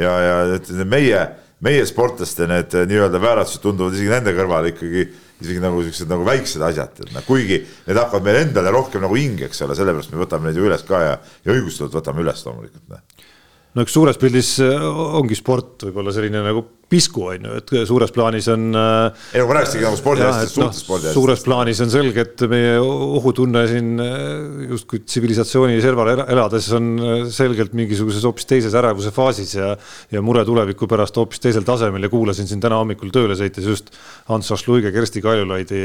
ja, 0.00 0.12
ja 0.26 0.38
et 0.56 0.70
meie, 0.88 1.26
meie 1.64 1.84
sportlaste 1.88 2.48
need 2.50 2.78
nii-öelda 2.88 3.20
vääratused 3.22 3.62
tunduvad 3.64 3.96
isegi 3.96 4.12
nende 4.12 4.34
kõrval 4.36 4.70
ikkagi 4.72 5.06
isegi 5.42 5.62
nagu 5.62 5.82
siuksed 5.82 6.10
nagu 6.10 6.24
väiksed 6.26 6.62
asjad, 6.64 7.02
et 7.02 7.12
noh, 7.14 7.24
kuigi 7.26 7.58
need 7.60 7.98
hakkavad 7.98 8.26
meile 8.26 8.44
endale 8.46 8.72
rohkem 8.74 9.02
nagu 9.04 9.16
hinge, 9.18 9.48
eks 9.48 9.64
ole, 9.66 9.76
sellepärast 9.78 10.12
me 10.14 10.22
võtame 10.22 10.48
neid 10.48 10.60
ju 10.60 10.68
üles 10.68 10.84
ka 10.88 11.02
ja, 11.02 11.16
ja 11.44 11.56
õigustatult 11.56 11.98
võtame 11.98 12.22
üles 12.24 12.44
loomulikult. 12.46 12.84
Noh. 12.92 13.26
no 13.74 13.84
eks 13.84 13.96
suures 13.96 14.20
pildis 14.20 14.54
ongi 14.62 15.38
sport 15.38 15.88
võib-olla 15.88 16.14
selline 16.14 16.44
nagu 16.46 16.64
pisku, 16.92 17.24
on 17.32 17.46
ju, 17.48 17.58
et 17.60 17.72
suures 17.88 18.12
plaanis 18.12 18.48
on. 18.52 18.68
Äh, 18.76 19.24
ei 19.32 19.42
no 19.42 19.48
ma 19.48 19.56
rääkisingi 19.58 19.86
nagu 19.86 19.98
spordi 19.98 20.24
asjadest, 20.26 20.56
suurtest 20.56 20.80
no, 20.80 20.84
spordi 20.84 21.06
asjadest. 21.06 21.18
suures 21.18 21.44
plaanis 21.46 21.82
on 21.84 21.92
selge, 21.92 22.24
et 22.26 22.44
meie 22.52 22.74
ohutunne 22.82 23.64
siin 23.70 24.02
äh, 24.02 24.66
justkui 24.72 25.02
tsivilisatsiooni 25.04 25.80
serval 25.84 26.12
elades 26.22 26.68
on 26.76 26.90
äh, 26.98 27.24
selgelt 27.32 27.76
mingisuguses 27.78 28.26
hoopis 28.28 28.48
teises 28.50 28.76
ärevuse 28.78 29.12
faasis 29.14 29.54
ja. 29.56 29.72
ja 30.12 30.24
mure 30.24 30.44
tuleviku 30.48 30.88
pärast 30.90 31.16
hoopis 31.20 31.42
teisel 31.42 31.66
tasemel 31.66 32.08
ja 32.08 32.12
kuulasin 32.12 32.50
siin 32.50 32.62
täna 32.62 32.80
hommikul 32.82 33.12
tööle 33.14 33.36
sõites 33.38 33.68
just 33.68 33.92
Hans 34.28 34.52
H. 34.52 34.60
Luige, 34.68 34.92
Kersti 34.94 35.22
Kaljulaidi 35.24 35.80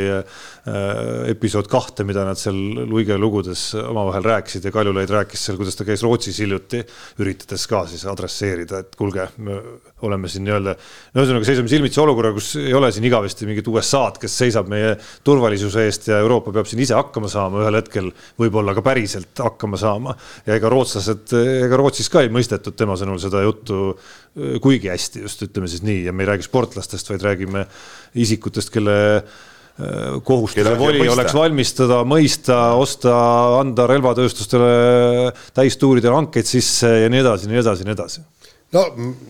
episood 1.32 1.68
kahte, 1.72 2.06
mida 2.08 2.24
nad 2.28 2.40
seal 2.40 2.58
Luige 2.88 3.18
lugudes 3.20 3.70
omavahel 3.80 4.26
rääkisid 4.26 4.68
ja 4.68 4.74
Kaljulaid 4.76 5.12
rääkis 5.12 5.48
seal, 5.48 5.58
kuidas 5.60 5.78
ta 5.80 5.88
käis 5.88 6.04
Rootsis 6.06 6.40
hiljuti, 6.44 6.84
üritades 7.24 7.66
ka 7.70 7.84
siis 7.90 8.06
adresseerida, 8.10 8.84
et 8.84 8.98
kuulge, 9.00 9.28
oleme 10.06 10.30
siin 10.30 10.46
nii-öelda 10.46 10.74
no 10.78 11.24
ühesõnaga, 11.24 11.48
seisame 11.48 11.72
silmitsi 11.72 12.02
olukorra, 12.04 12.30
kus 12.36 12.52
ei 12.62 12.74
ole 12.78 12.92
siin 12.94 13.08
igavesti 13.10 13.48
mingit 13.50 13.68
USA-d, 13.72 14.20
kes 14.22 14.36
seisab 14.44 14.70
meie 14.70 14.94
turvalisuse 15.26 15.88
eest 15.88 16.12
ja 16.12 16.20
Euroopa 16.22 16.54
peab 16.54 16.70
siin 16.70 16.84
ise 16.86 16.94
hakkama 16.98 17.32
saama 17.32 17.64
ühel 17.64 17.80
hetkel, 17.80 18.12
võib-olla 18.38 18.76
ka 18.78 18.84
päriselt 18.86 19.42
hakkama 19.42 19.80
saama. 19.82 20.14
ja 20.46 20.60
ega 20.60 20.70
rootslased, 20.70 21.34
ega 21.66 21.82
Rootsis 21.82 22.12
ka 22.14 22.22
ei 22.26 22.32
mõistetud 22.34 22.78
tema 22.78 22.98
sõnul 23.00 23.18
seda 23.24 23.42
juttu 23.46 23.82
äh, 23.90 24.62
kuigi 24.62 24.94
hästi, 24.94 25.26
just 25.26 25.42
ütleme 25.48 25.70
siis 25.72 25.82
nii, 25.86 26.06
ja 26.08 26.14
me 26.14 26.26
ei 26.26 26.32
räägi 26.34 26.46
sportlastest, 26.46 27.10
vaid 27.10 27.26
räägime 27.26 27.66
isikutest, 28.22 28.70
kelle 28.74 28.98
äh, 29.18 30.22
kohustus 30.22 30.62
ja 30.62 30.78
voli 30.78 31.02
mõista. 31.02 31.18
oleks 31.18 31.38
valmistada, 31.42 32.04
mõista, 32.06 32.62
osta, 32.78 33.18
anda 33.64 33.90
relvatööstustele 33.90 35.34
täistuuridele 35.58 36.22
hankeid 36.22 36.50
sisse 36.50 37.00
ja 37.02 37.10
nii 37.10 37.26
edasi, 37.26 37.50
nii 37.50 37.66
edasi, 37.66 37.90
nii 37.90 37.98
edasi 37.98 38.28
no 38.76 38.84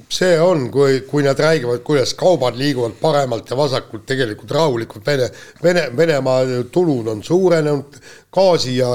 see 0.10 0.38
on, 0.42 0.68
kui, 0.74 1.02
kui 1.10 1.26
nad 1.26 1.40
räägivad, 1.40 1.84
kuidas 1.86 2.14
kaubad 2.18 2.58
liiguvad 2.58 2.96
paremalt 3.02 3.50
ja 3.52 3.58
vasakult, 3.58 4.06
tegelikult 4.10 4.54
rahulikult 4.56 5.06
Vene, 5.06 5.28
Vene, 5.64 5.84
Venemaa 5.98 6.64
tulud 6.74 7.12
on 7.12 7.22
suurenenud, 7.24 8.00
gaasi 8.34 8.78
ja 8.80 8.90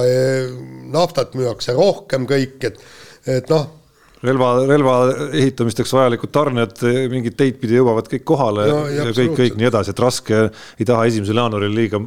naftat 0.92 1.36
müüakse 1.38 1.76
rohkem 1.76 2.26
kõik, 2.30 2.58
et, 2.66 2.82
et 3.30 3.52
noh. 3.52 3.68
relva, 4.26 4.50
relva 4.66 4.96
ehitamisteks 5.30 5.94
vajalikud 5.94 6.34
tarned 6.34 6.82
mingit 7.12 7.38
teid 7.38 7.62
pidi 7.62 7.78
jõuavad 7.78 8.10
kõik 8.10 8.26
kohale 8.26 8.66
no, 8.70 8.82
ja, 8.90 9.06
ja 9.06 9.14
kõik, 9.14 9.36
kõik 9.38 9.60
nii 9.60 9.70
edasi, 9.70 9.94
et 9.94 10.02
raske, 10.02 10.42
ei 10.78 10.88
taha 10.88 11.06
esimesel 11.10 11.38
jaanuaril 11.38 11.78
liiga 11.78 12.02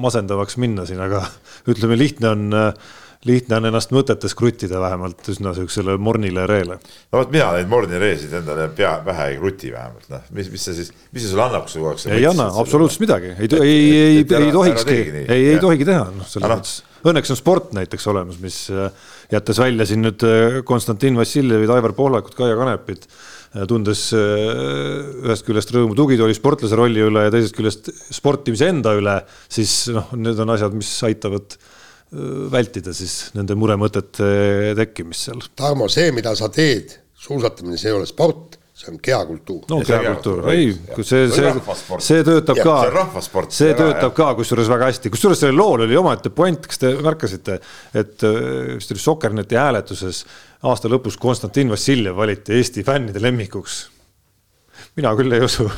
masendavaks 0.00 0.56
minna 0.62 0.86
siin, 0.88 1.00
aga 1.02 1.26
ütleme, 1.68 1.98
lihtne 1.98 2.32
on 2.32 2.56
äh, 2.56 2.90
lihtne 3.28 3.58
on 3.58 3.68
ennast 3.68 3.90
mõtetes 3.92 4.32
kruttida 4.36 4.80
vähemalt 4.80 5.26
üsna 5.28 5.52
siuksele 5.56 5.96
mornile 6.00 6.46
reele. 6.48 6.78
no 6.80 7.20
vot, 7.20 7.32
mina 7.32 7.50
neid 7.56 7.68
mornireesid 7.68 8.32
endale 8.40 8.68
pea 8.76 8.94
pähe 9.04 9.26
ei 9.34 9.40
kruti 9.40 9.72
vähemalt, 9.74 10.06
noh, 10.12 10.22
mis, 10.36 10.48
mis 10.52 10.62
see 10.64 10.76
siis, 10.78 10.92
mis 11.12 11.26
see 11.26 11.32
sulle 11.34 11.44
annab, 11.44 11.66
kui 11.66 11.74
sa 11.74 11.82
kogu 11.82 11.90
aeg. 11.92 12.14
ei 12.16 12.28
anna 12.30 12.46
absoluutselt 12.62 13.04
midagi, 13.04 13.34
ei, 13.36 13.50
ei, 13.58 13.74
ei, 13.96 14.22
ei, 14.24 14.52
tohikski, 14.54 15.00
ei, 15.26 15.42
ei 15.50 15.58
tohigi 15.60 15.88
teha, 15.88 16.06
noh, 16.16 16.28
selles 16.28 16.54
mõttes. 16.54 16.78
Õnneks 17.10 17.32
on 17.32 17.38
sport 17.38 17.70
näiteks 17.72 18.06
olemas, 18.12 18.36
mis 18.42 18.56
äh, 18.72 18.88
jättes 19.32 19.60
välja 19.60 19.86
siin 19.88 20.02
nüüd 20.04 20.24
äh, 20.28 20.56
Konstantin 20.68 21.16
Vassiljevit, 21.16 21.72
Aivar 21.72 21.94
Pohlakut, 21.96 22.34
Kaia 22.36 22.56
Kanepit 22.58 23.06
äh, 23.08 23.64
tundes 23.68 24.02
ühest 24.12 25.46
küljest 25.48 25.72
rõõmu 25.76 25.96
tugitooli 25.96 26.36
sportlase 26.36 26.76
rolli 26.76 27.04
üle 27.04 27.24
ja 27.24 27.32
teisest 27.32 27.56
küljest 27.56 27.88
sportimise 28.12 28.68
enda 28.72 28.92
üle, 29.00 29.16
siis 29.48 29.86
noh, 29.96 30.12
need 30.16 30.40
on 30.44 30.56
asjad, 30.56 30.76
mis 30.76 30.92
aitavad 31.08 31.56
vältida 32.50 32.94
siis 32.96 33.30
nende 33.36 33.54
muremõtete 33.58 34.30
tekkimist 34.78 35.28
seal. 35.28 35.44
Tarmo, 35.58 35.86
see, 35.92 36.10
mida 36.14 36.32
sa 36.38 36.50
teed, 36.52 36.96
suusatamine, 37.20 37.78
see 37.78 37.92
ei 37.92 37.98
ole 37.98 38.08
sport, 38.08 38.56
see 38.74 38.90
on 38.90 38.96
kehakultuur. 39.04 39.60
no 39.70 39.78
kehakultuur, 39.86 40.48
ei, 40.50 40.72
see, 41.06 41.28
see, 41.30 41.52
see 42.02 42.24
töötab 42.26 42.58
ka, 42.64 42.76
see 43.52 43.74
töötab 43.78 44.14
ka 44.16 44.30
kusjuures 44.38 44.70
väga 44.72 44.88
hästi, 44.90 45.12
kusjuures 45.14 45.42
sellel 45.44 45.60
lool 45.60 45.84
oli 45.86 45.98
omaette 46.00 46.32
puänt, 46.34 46.66
kas 46.66 46.82
te 46.82 46.94
märkasite, 47.04 47.60
et 47.94 48.24
vist 48.24 48.94
oli 48.94 49.04
Sokkerneti 49.04 49.60
hääletuses 49.60 50.24
aasta 50.66 50.90
lõpus 50.90 51.18
Konstantin 51.20 51.70
Vassiljev 51.70 52.18
valiti 52.18 52.56
Eesti 52.56 52.82
fännide 52.86 53.22
lemmikuks. 53.22 53.84
mina 54.96 55.14
küll 55.14 55.36
ei 55.36 55.44
usu, 55.46 55.68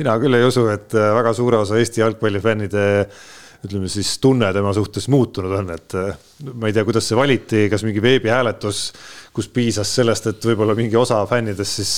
mina 0.00 0.16
küll 0.18 0.40
ei 0.40 0.48
usu, 0.48 0.66
et 0.72 0.90
väga 0.96 1.36
suure 1.38 1.62
osa 1.62 1.78
Eesti 1.78 2.02
jalgpallifännide 2.02 2.88
ütleme 3.62 3.88
siis 3.90 4.16
tunne 4.18 4.48
tema 4.54 4.72
suhtes 4.74 5.06
muutunud 5.12 5.52
on, 5.54 5.68
et 5.74 5.94
ma 6.52 6.66
ei 6.66 6.74
tea, 6.74 6.82
kuidas 6.86 7.06
see 7.06 7.18
valiti, 7.18 7.68
kas 7.70 7.84
mingi 7.86 8.02
veebihääletus 8.02 8.80
kus 9.34 9.48
piisas 9.52 9.88
sellest, 9.96 10.28
et 10.28 10.44
võib-olla 10.44 10.76
mingi 10.78 10.98
osa 10.98 11.22
fännidest 11.28 11.80
siis, 11.80 11.92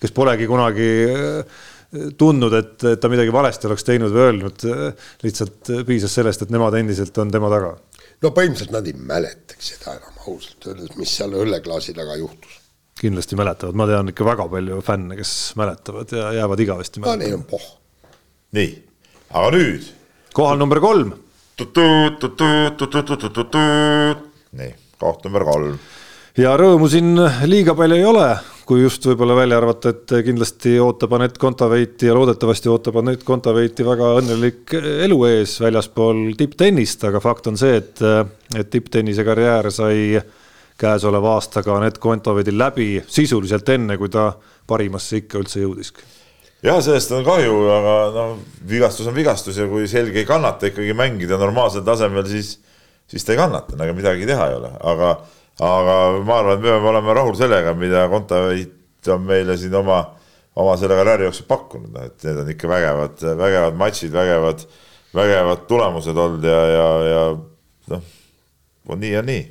kes 0.00 0.12
polegi 0.16 0.48
kunagi 0.48 0.90
äh, 1.08 1.64
tundnud, 2.18 2.56
et, 2.58 2.76
et 2.92 3.00
ta 3.00 3.10
midagi 3.10 3.32
valesti 3.32 3.68
oleks 3.68 3.86
teinud 3.86 4.12
või 4.12 4.24
öelnud, 4.26 4.66
lihtsalt 5.24 5.72
piisas 5.88 6.16
sellest, 6.18 6.44
et 6.44 6.52
nemad 6.54 6.76
endiselt 6.78 7.16
on 7.22 7.32
tema 7.32 7.50
taga. 7.52 7.72
no 8.22 8.32
põhimõtteliselt 8.36 8.74
nad 8.74 8.88
ei 8.88 8.96
mäletaks 8.96 9.72
seda 9.74 9.96
enam 9.96 10.22
ausalt 10.26 10.68
öeldes, 10.68 10.96
mis 11.00 11.16
seal 11.16 11.36
õlleklaasi 11.38 11.96
taga 11.96 12.18
juhtus. 12.20 12.60
kindlasti 13.00 13.38
mäletavad, 13.38 13.78
ma 13.78 13.88
tean 13.88 14.12
ikka 14.12 14.26
väga 14.26 14.48
palju 14.52 14.80
fänne, 14.84 15.16
kes 15.16 15.32
mäletavad 15.60 16.12
ja 16.12 16.32
jäävad 16.40 16.64
igavesti 16.66 17.00
mäletama. 17.00 17.16
no 17.16 17.24
neil 17.24 17.38
on 17.40 17.46
pohh. 17.48 17.70
nii, 18.58 18.72
aga 19.30 19.54
nüüd. 19.56 19.92
Kohal 20.36 20.58
number 20.60 20.80
kolm. 20.84 21.14
nii, 24.60 24.72
koht 25.00 25.24
number 25.24 25.44
kolm 25.48 25.78
ja 26.36 26.52
rõõmu 26.60 26.88
siin 26.92 27.14
liiga 27.48 27.72
palju 27.78 27.96
ei 27.96 28.04
ole, 28.04 28.26
kui 28.68 28.82
just 28.82 29.06
võib-olla 29.08 29.38
välja 29.38 29.56
arvata, 29.60 29.94
et 29.94 30.12
kindlasti 30.26 30.74
ootab 30.82 31.14
Anett 31.16 31.38
Kontaveiti 31.40 32.10
ja 32.10 32.16
loodetavasti 32.18 32.68
ootab 32.72 32.98
Anett 33.00 33.24
Kontaveiti 33.24 33.86
väga 33.86 34.10
õnnelik 34.18 34.74
elu 35.06 35.18
ees 35.30 35.56
väljaspool 35.64 36.26
tipptennist, 36.36 37.06
aga 37.08 37.22
fakt 37.24 37.48
on 37.48 37.56
see, 37.60 37.78
et, 37.80 38.04
et 38.56 38.68
tipptennise 38.72 39.24
karjäär 39.24 39.70
sai 39.72 40.20
käesoleva 40.76 41.38
aastaga 41.38 41.78
Anett 41.78 41.96
Kontaveitil 42.02 42.60
läbi 42.60 42.90
sisuliselt 43.08 43.72
enne, 43.72 43.96
kui 43.96 44.12
ta 44.12 44.34
parimasse 44.68 45.22
ikka 45.22 45.40
üldse 45.40 45.64
jõudiski 45.64 46.15
jah, 46.64 46.78
sellest 46.82 47.12
on 47.16 47.24
kahju, 47.26 47.56
aga 47.72 47.96
noh, 48.14 48.36
vigastus 48.68 49.08
on 49.10 49.16
vigastus 49.16 49.58
ja 49.60 49.66
kui 49.70 49.88
selg 49.90 50.16
ei 50.16 50.28
kannata 50.28 50.70
ikkagi 50.70 50.94
mängida 50.96 51.38
normaalsel 51.40 51.84
tasemel, 51.86 52.26
siis, 52.30 52.56
siis 53.10 53.26
ta 53.26 53.34
ei 53.34 53.40
kannata, 53.40 53.76
ega 53.76 53.96
midagi 53.96 54.28
teha 54.28 54.50
ei 54.50 54.60
ole, 54.60 54.72
aga 54.92 55.16
aga 55.60 55.94
ma 56.20 56.40
arvan, 56.40 56.58
et 56.58 56.64
me 56.64 56.68
peame 56.68 56.90
olema 56.92 57.14
rahul 57.16 57.36
sellega, 57.38 57.72
mida 57.78 58.04
Kontaveit 58.12 59.08
on 59.12 59.22
meile 59.24 59.56
siin 59.56 59.74
oma, 59.78 60.02
oma 60.58 60.76
selle 60.76 60.98
karjääri 60.98 61.28
jooksul 61.28 61.48
pakkunud, 61.48 61.96
et 62.02 62.26
need 62.26 62.40
on 62.42 62.50
ikka 62.52 62.68
vägevad, 62.68 63.22
vägevad 63.40 63.78
matšid, 63.80 64.12
vägevad, 64.12 64.64
vägevad 65.16 65.64
tulemused 65.70 66.24
olnud 66.24 66.44
ja, 66.44 66.62
ja, 66.72 66.88
ja 67.10 67.22
noh, 67.94 68.10
on 68.92 69.00
nii 69.00 69.14
ja 69.14 69.22
nii. 69.24 69.46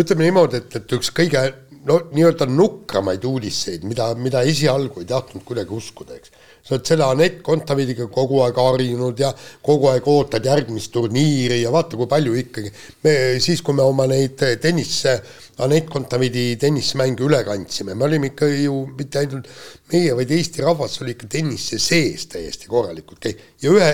ütleme 0.00 0.24
niimoodi, 0.28 0.62
et, 0.62 0.80
et 0.80 0.96
üks 0.96 1.12
kõige 1.12 1.44
no 1.88 1.96
nii-öelda 2.12 2.46
nukramaid 2.50 3.24
uudiseid, 3.24 3.84
mida, 3.88 4.10
mida 4.20 4.42
esialgu 4.48 5.00
ei 5.00 5.08
tahtnud 5.08 5.44
kuidagi 5.48 5.72
uskuda, 5.76 6.18
eks 6.18 6.32
sa 6.60 6.74
oled 6.76 6.88
selle 6.90 7.06
Anett 7.08 7.40
Kontaveitiga 7.44 8.06
kogu 8.12 8.42
aeg 8.44 8.58
harjunud 8.60 9.20
ja 9.20 9.30
kogu 9.64 9.88
aeg 9.90 10.08
ootad 10.12 10.44
järgmist 10.44 10.92
turniiri 10.92 11.62
ja 11.62 11.72
vaata, 11.72 11.96
kui 11.96 12.08
palju 12.10 12.36
ikkagi. 12.42 12.72
me 13.04 13.14
siis, 13.40 13.62
kui 13.64 13.76
me 13.76 13.86
oma 13.86 14.06
neid 14.10 14.44
tennisse, 14.60 15.16
Anett 15.64 15.88
Kontaveidi 15.92 16.54
tennismänge 16.60 17.24
üle 17.24 17.42
kandsime, 17.48 17.96
me 17.96 18.06
olime 18.08 18.32
ikka 18.32 18.48
ju 18.52 18.82
mitte 18.96 19.24
ainult 19.24 19.48
meie, 19.92 20.14
vaid 20.16 20.36
Eesti 20.36 20.64
rahvas 20.66 21.00
oli 21.00 21.16
ikka 21.16 21.30
tennise 21.32 21.80
sees 21.80 22.28
täiesti 22.32 22.68
korralikult 22.68 23.30
ja 23.30 23.72
ühe, 23.72 23.90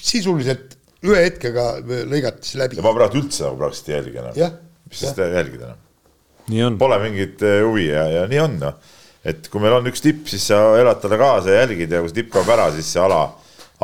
sisuliselt 0.00 0.76
ühe 1.08 1.22
hetkega 1.24 1.70
lõigati 1.84 2.52
see 2.52 2.60
läbi. 2.60 2.76
ja 2.76 2.84
ma 2.84 2.96
praegu 2.96 3.24
üldse 3.24 3.46
nagu 3.46 3.60
praktiliselt 3.60 3.94
ei 3.94 3.96
jälgi 3.98 4.20
enam. 4.24 4.58
mis 4.90 5.06
siis 5.06 5.16
jälgida 5.16 5.70
enam? 5.70 5.86
Pole 6.80 6.98
mingit 7.02 7.42
eh, 7.46 7.60
huvi 7.66 7.88
ja, 7.90 8.06
ja 8.18 8.24
nii 8.30 8.42
on 8.42 8.58
noh. 8.62 8.96
Et 9.24 9.50
kui 9.52 9.60
meil 9.60 9.76
on 9.76 9.88
üks 9.90 10.00
tipp, 10.00 10.24
siis 10.32 10.46
sa 10.48 10.58
elad 10.80 11.00
talle 11.02 11.18
kaasa 11.20 11.52
ja 11.52 11.64
jälgid 11.64 11.92
ja 11.92 12.00
kui 12.00 12.08
see 12.08 12.22
tipp 12.22 12.32
kaob 12.32 12.48
ära, 12.54 12.70
siis 12.72 12.88
see 12.88 13.02
ala, 13.04 13.26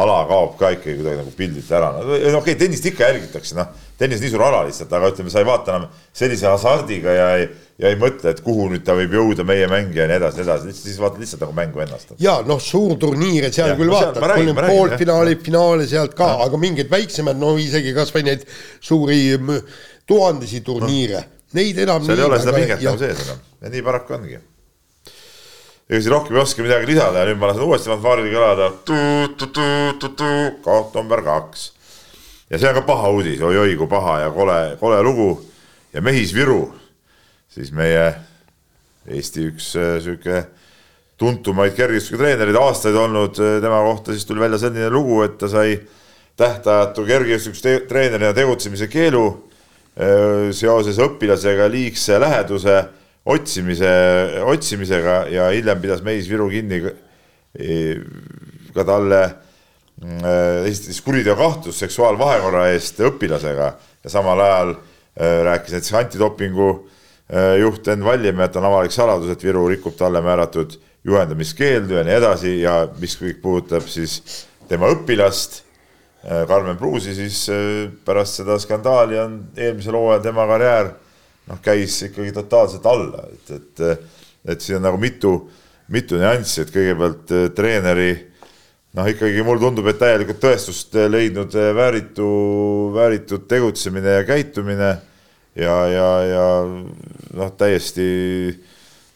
ala 0.01 0.22
kaob 0.30 0.55
ka 0.60 0.70
ikkagi 0.72 0.97
kuidagi 0.97 1.20
nagu 1.20 1.34
pildilt 1.36 1.74
ära. 1.76 1.90
no 1.98 2.14
okei 2.14 2.38
okay,, 2.38 2.56
tennist 2.62 2.88
ikka 2.88 3.10
jälgitakse, 3.10 3.59
noh, 3.59 3.68
tennis 4.01 4.22
nii 4.24 4.32
suur 4.32 4.47
ala 4.47 4.62
lihtsalt, 4.64 4.93
aga 4.97 5.12
ütleme, 5.12 5.32
sa 5.32 5.43
ei 5.43 5.48
vaata 5.48 5.74
enam 5.74 6.01
sellise 6.16 6.48
hasardiga 6.48 7.14
ja 7.16 7.28
ei, 7.36 7.47
ja 7.80 7.93
ei 7.93 8.01
mõtle, 8.01 8.32
et 8.32 8.40
kuhu 8.44 8.70
nüüd 8.72 8.84
ta 8.84 8.97
võib 8.97 9.12
jõuda, 9.16 9.44
meie 9.48 9.68
mängija 9.68 10.06
ja 10.06 10.10
nii 10.10 10.18
edasi, 10.22 10.40
nii 10.40 10.47
edasi, 10.47 10.74
siis 10.78 10.98
vaatad 11.01 11.20
lihtsalt 11.20 11.44
nagu 11.44 11.56
mängu 11.56 11.84
ennast. 11.84 12.16
ja 12.22 12.38
noh, 12.48 12.60
suurturniire 12.62 13.52
seal 13.52 13.74
ja, 13.74 13.78
küll 13.78 13.93
no, 13.93 14.01
vaatad, 14.01 14.56
poolfinaali, 14.70 15.36
finaale 15.44 15.88
sealt 15.90 16.16
ka, 16.16 16.32
aga 16.47 16.60
mingeid 16.60 16.93
väiksemaid, 16.93 17.40
no 17.40 17.55
isegi 17.60 17.93
kasvõi 17.97 18.24
neid 18.30 18.48
suuri 18.80 19.20
tuhandesi 20.09 20.64
turniire. 20.64 21.24
no., 21.24 21.35
neid 21.56 21.80
enam. 21.86 22.04
seal 22.04 22.20
ei 22.20 22.28
ole 22.28 22.42
seda 22.42 22.54
pinget 22.56 22.84
nagu 22.84 23.00
sees 23.00 23.24
enam 23.26 23.40
ja 23.62 23.72
nii 23.72 23.82
paraku 23.86 24.16
ongi 24.18 24.38
ega 25.86 26.00
siis 26.00 26.10
rohkem 26.10 26.36
ei 26.36 26.42
oska 26.42 26.64
midagi 26.66 26.90
lisada 26.90 27.22
ja 27.22 27.28
nüüd 27.30 27.38
ma 27.38 27.50
lasen 27.52 27.66
uuesti 27.66 27.90
fanfaaril 27.92 28.30
kõlada. 28.32 28.70
koht 30.64 30.94
number 30.98 31.22
kaks. 31.22 31.72
ja 32.50 32.58
see 32.58 32.70
on 32.70 32.80
ka 32.80 32.86
paha 32.88 33.12
uudis 33.14 33.40
oi,, 33.40 33.54
oi-oi 33.54 33.76
kui 33.78 33.90
paha 33.90 34.20
ja 34.24 34.32
kole, 34.34 34.60
kole 34.80 35.02
lugu. 35.06 35.30
ja 35.94 36.02
Mehis 36.02 36.34
Viru, 36.34 36.74
siis 37.48 37.70
meie 37.72 38.14
Eesti 39.06 39.44
üks 39.52 39.70
äh, 39.78 40.00
sihuke 40.02 40.40
tuntumaid 41.16 41.76
kergejõustikutreenereid 41.76 42.58
aastaid 42.58 42.96
olnud, 42.98 43.38
äh, 43.38 43.60
tema 43.62 43.78
kohta 43.86 44.12
siis 44.12 44.26
tuli 44.26 44.42
välja 44.42 44.58
selline 44.58 44.90
lugu, 44.90 45.20
et 45.22 45.38
ta 45.38 45.48
sai 45.48 45.78
tähtajatu 46.36 47.06
kergejõustikutreenerina 47.06 48.34
tegutsemise 48.34 48.90
keelu 48.90 49.28
seoses 49.97 50.98
õpilasega 51.01 51.70
liigse 51.73 52.18
läheduse 52.20 52.74
otsimise, 53.32 53.93
otsimisega 54.44 55.14
ja 55.32 55.47
hiljem 55.55 55.81
pidas 55.81 56.02
Meis 56.05 56.28
Viru 56.28 56.51
kinni 56.52 56.82
ka 58.77 58.85
talle 58.85 59.23
äh, 59.24 60.66
esitas 60.68 61.01
kuriteokahtlus 61.01 61.81
seksuaalvahekorra 61.86 62.66
eest 62.74 63.01
õpilasega 63.09 63.70
ja 64.05 64.12
samal 64.12 64.44
ajal 64.44 64.74
rääkis 65.16 65.73
näiteks 65.73 65.94
antidopingu 65.97 66.66
juht 67.56 67.89
Enn 67.89 68.05
Vallimäe, 68.05 68.44
et 68.51 68.56
on 68.60 68.66
avalik 68.68 68.93
saladus, 68.93 69.31
et 69.32 69.40
Viru 69.43 69.62
rikub 69.70 69.97
talle 69.97 70.20
määratud 70.20 70.77
juhendamiskeeldu 71.06 71.97
ja 71.97 72.05
nii 72.06 72.18
edasi 72.18 72.52
ja 72.60 72.81
mis 73.01 73.16
kõik 73.18 73.40
puudutab 73.43 73.86
siis 73.90 74.18
tema 74.68 74.90
õpilast 74.93 75.62
Karmen 76.27 76.78
Pruusi, 76.78 77.15
siis 77.15 77.44
pärast 78.05 78.40
seda 78.40 78.57
skandaali 78.59 79.19
on 79.23 79.35
eelmisel 79.55 79.94
hooajal 79.94 80.24
tema 80.24 80.47
karjäär 80.51 80.89
noh, 81.47 81.59
käis 81.62 82.01
ikkagi 82.09 82.32
totaalselt 82.35 82.86
alla, 82.90 83.27
et, 83.32 83.53
et, 83.55 84.09
et 84.55 84.62
siin 84.65 84.81
on 84.81 84.89
nagu 84.89 84.98
mitu, 85.01 85.36
mitu 85.94 86.19
nüanssi, 86.19 86.65
et 86.65 86.73
kõigepealt 86.74 87.35
treeneri 87.55 88.11
noh, 88.97 89.11
ikkagi 89.11 89.44
mulle 89.47 89.62
tundub, 89.62 89.86
et 89.90 90.01
täielikult 90.01 90.40
tõestust 90.43 90.97
leidnud 91.11 91.55
vääritu, 91.77 92.31
vääritud 92.97 93.47
tegutsemine 93.51 94.19
ja 94.19 94.24
käitumine 94.28 94.90
ja, 95.57 95.77
ja, 95.93 96.09
ja 96.27 96.47
noh, 97.36 97.53
täiesti 97.59 98.09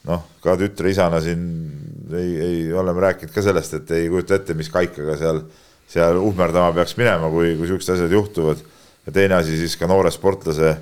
noh, 0.08 0.26
ka 0.44 0.56
tütre 0.60 0.92
isana 0.92 1.20
siin 1.24 1.42
ei, 2.10 2.30
ei, 2.42 2.62
oleme 2.74 3.02
rääkinud 3.04 3.34
ka 3.34 3.42
sellest, 3.44 3.76
et 3.78 3.90
ei 3.98 4.08
kujuta 4.10 4.38
ette, 4.38 4.56
mis 4.58 4.70
kaikaga 4.72 5.16
seal, 5.20 5.44
seal 5.90 6.20
uhmerdama 6.20 6.72
peaks 6.76 6.96
minema, 6.98 7.30
kui, 7.32 7.56
kui 7.58 7.70
siuksed 7.70 7.96
asjad 7.96 8.14
juhtuvad. 8.14 8.62
ja 9.06 9.12
teine 9.12 9.34
asi 9.40 9.56
siis 9.58 9.76
ka 9.80 9.88
noore 9.90 10.10
sportlase 10.14 10.76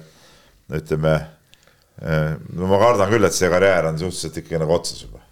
ütleme 0.74 1.16
Äh, 2.02 2.36
no 2.54 2.68
ma 2.70 2.78
kardan 2.78 3.10
küll, 3.10 3.26
et 3.26 3.34
see 3.34 3.48
karjäär 3.50 3.88
on 3.88 3.96
suhteliselt 3.98 4.36
ikkagi 4.38 4.60
nagu 4.62 4.74
otsas 4.76 5.00
juba. 5.02 5.24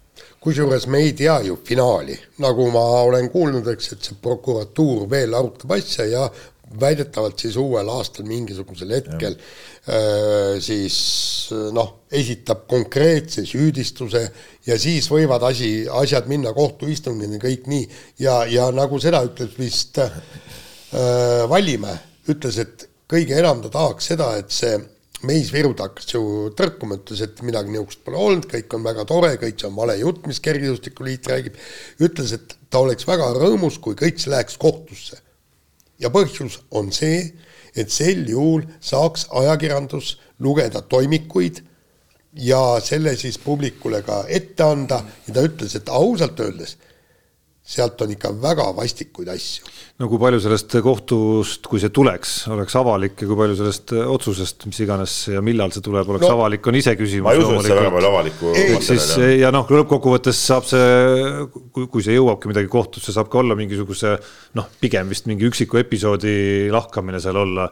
kusjuures 0.43 0.85
me 0.91 0.99
ei 1.03 1.13
tea 1.15 1.37
ju 1.47 1.55
finaali, 1.65 2.15
nagu 2.43 2.65
ma 2.71 2.83
olen 3.07 3.29
kuulnud, 3.31 3.67
eks, 3.71 3.93
et 3.95 4.09
see 4.09 4.17
prokuratuur 4.21 5.05
veel 5.11 5.35
arutab 5.35 5.71
asja 5.77 6.05
ja 6.07 6.25
väidetavalt 6.79 7.39
siis 7.39 7.55
uuel 7.59 7.87
aastal 7.89 8.27
mingisugusel 8.27 8.91
hetkel 8.97 9.37
äh, 9.37 10.57
siis 10.63 10.97
noh, 11.75 11.93
esitab 12.11 12.65
konkreetse 12.69 13.45
süüdistuse 13.47 14.23
ja 14.67 14.77
siis 14.79 15.07
võivad 15.11 15.45
asi, 15.47 15.71
asjad 15.87 16.27
minna 16.31 16.53
kohtuistungini, 16.55 17.39
kõik 17.41 17.71
nii. 17.71 17.87
ja, 18.23 18.41
ja 18.51 18.67
nagu 18.75 18.99
seda 19.03 19.23
ütles 19.27 19.55
vist 19.59 20.01
äh, 20.03 20.11
Vallimäe, 21.49 21.97
ütles, 22.31 22.59
et 22.63 22.87
kõige 23.09 23.35
enam 23.39 23.63
ta 23.63 23.71
tahaks 23.73 24.13
seda, 24.13 24.33
et 24.39 24.51
see 24.53 24.75
Meis 25.25 25.49
Virud 25.49 25.79
hakkas 25.81 26.11
ju 26.11 26.21
tõrkuma, 26.57 26.99
ütles, 26.99 27.23
et 27.25 27.39
midagi 27.45 27.71
niisugust 27.73 28.03
pole 28.05 28.19
olnud, 28.21 28.45
kõik 28.51 28.73
on 28.77 28.83
väga 28.85 29.05
tore, 29.09 29.31
kõik 29.41 29.57
see 29.57 29.69
on 29.69 29.77
vale 29.79 29.95
jutt, 29.97 30.27
mis 30.29 30.39
kergejõustikuliit 30.45 31.29
räägib. 31.31 31.55
ütles, 32.05 32.33
et 32.37 32.53
ta 32.69 32.83
oleks 32.85 33.07
väga 33.07 33.31
rõõmus, 33.39 33.79
kui 33.81 33.97
kõik 33.97 34.21
see 34.21 34.29
läheks 34.29 34.59
kohtusse. 34.61 35.17
Ja 35.99 36.09
põhjus 36.13 36.59
on 36.71 36.91
see, 36.91 37.23
et 37.75 37.91
sel 37.93 38.25
juhul 38.29 38.65
saaks 38.81 39.27
ajakirjandus 39.31 40.17
lugeda 40.39 40.81
toimikuid 40.81 41.61
ja 42.37 42.79
selle 42.83 43.15
siis 43.17 43.37
publikule 43.41 44.01
ka 44.05 44.23
ette 44.29 44.63
anda. 44.63 45.01
Ja 45.27 45.33
ta 45.33 45.45
ütles, 45.47 45.75
et 45.75 45.89
ausalt 45.89 46.39
öeldes 46.39 46.77
sealt 47.67 47.99
on 48.01 48.11
ikka 48.13 48.31
väga 48.39 48.69
vastikuid 48.75 49.27
asju. 49.33 49.65
no 49.99 50.07
kui 50.07 50.19
palju 50.21 50.39
sellest 50.39 50.77
kohtust, 50.85 51.67
kui 51.67 51.81
see 51.83 51.91
tuleks, 51.93 52.35
oleks 52.53 52.77
avalik 52.79 53.19
ja 53.19 53.27
kui 53.27 53.39
palju 53.39 53.57
sellest 53.59 53.93
otsusest, 54.05 54.67
mis 54.69 54.79
iganes 54.85 55.15
ja 55.33 55.41
millal 55.43 55.73
see 55.75 55.83
tuleb, 55.83 56.07
oleks 56.13 56.27
no, 56.27 56.35
avalik, 56.37 56.69
on 56.71 56.77
iseküsimus. 56.79 57.25
ma 57.27 57.35
ei 57.35 57.43
usu, 57.43 57.57
et 57.57 57.67
see 57.67 57.79
väga 57.79 57.91
palju 57.97 58.11
avalikku. 58.13 58.53
ehk 58.61 58.87
siis 58.87 59.09
ja 59.41 59.51
noh, 59.51 59.67
lõppkokkuvõttes 59.77 60.39
saab 60.47 60.67
see, 60.69 60.87
kui, 61.75 61.89
kui 61.91 62.05
see 62.05 62.15
jõuabki 62.15 62.53
midagi 62.53 62.71
kohtusse, 62.71 63.15
saab 63.15 63.31
ka 63.33 63.41
olla 63.43 63.57
mingisuguse 63.59 64.15
noh, 64.59 64.71
pigem 64.79 65.11
vist 65.11 65.27
mingi 65.27 65.49
üksiku 65.49 65.81
episoodi 65.83 66.37
lahkamine 66.71 67.19
seal 67.23 67.41
olla 67.43 67.67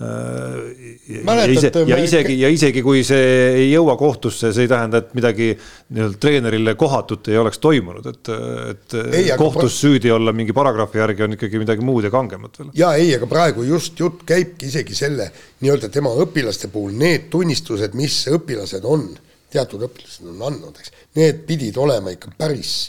ja, 0.00 1.44
ise, 1.52 1.70
ja 1.86 1.98
isegi, 2.00 2.36
ja 2.40 2.48
isegi 2.48 2.82
kui 2.84 3.02
see 3.04 3.24
ei 3.50 3.66
jõua 3.68 3.96
kohtusse, 4.00 4.52
see 4.56 4.64
ei 4.64 4.70
tähenda, 4.70 5.02
et 5.02 5.10
midagi 5.16 5.50
nii-öelda 5.52 6.20
treenerile 6.22 6.74
kohatut 6.80 7.28
ei 7.28 7.36
oleks 7.40 7.60
toimunud, 7.60 8.06
et, 8.08 8.30
et 8.72 8.96
ei, 9.02 9.26
kohtus 9.40 9.66
pra... 9.66 9.74
süüdi 9.74 10.12
olla 10.14 10.32
mingi 10.36 10.56
paragrahvi 10.56 11.02
järgi 11.02 11.26
on 11.26 11.36
ikkagi 11.36 11.60
midagi 11.60 11.84
muud 11.84 12.08
ja 12.08 12.12
kangemat 12.14 12.56
veel. 12.62 12.70
ja 12.80 12.94
ei, 13.00 13.12
aga 13.18 13.28
praegu 13.30 13.66
just 13.68 14.00
jutt 14.00 14.24
käibki 14.28 14.70
isegi 14.72 14.96
selle 14.96 15.28
nii-öelda 15.60 15.92
tema 15.92 16.14
õpilaste 16.24 16.72
puhul, 16.72 16.96
need 16.96 17.28
tunnistused, 17.32 17.96
mis 17.98 18.22
õpilased 18.32 18.88
on, 18.88 19.10
teatud 19.52 19.84
õpilased 19.90 20.32
on 20.32 20.48
andnud, 20.48 20.80
eks, 20.80 20.96
need 21.20 21.44
pidid 21.48 21.76
olema 21.80 22.16
ikka 22.16 22.32
päris 22.40 22.88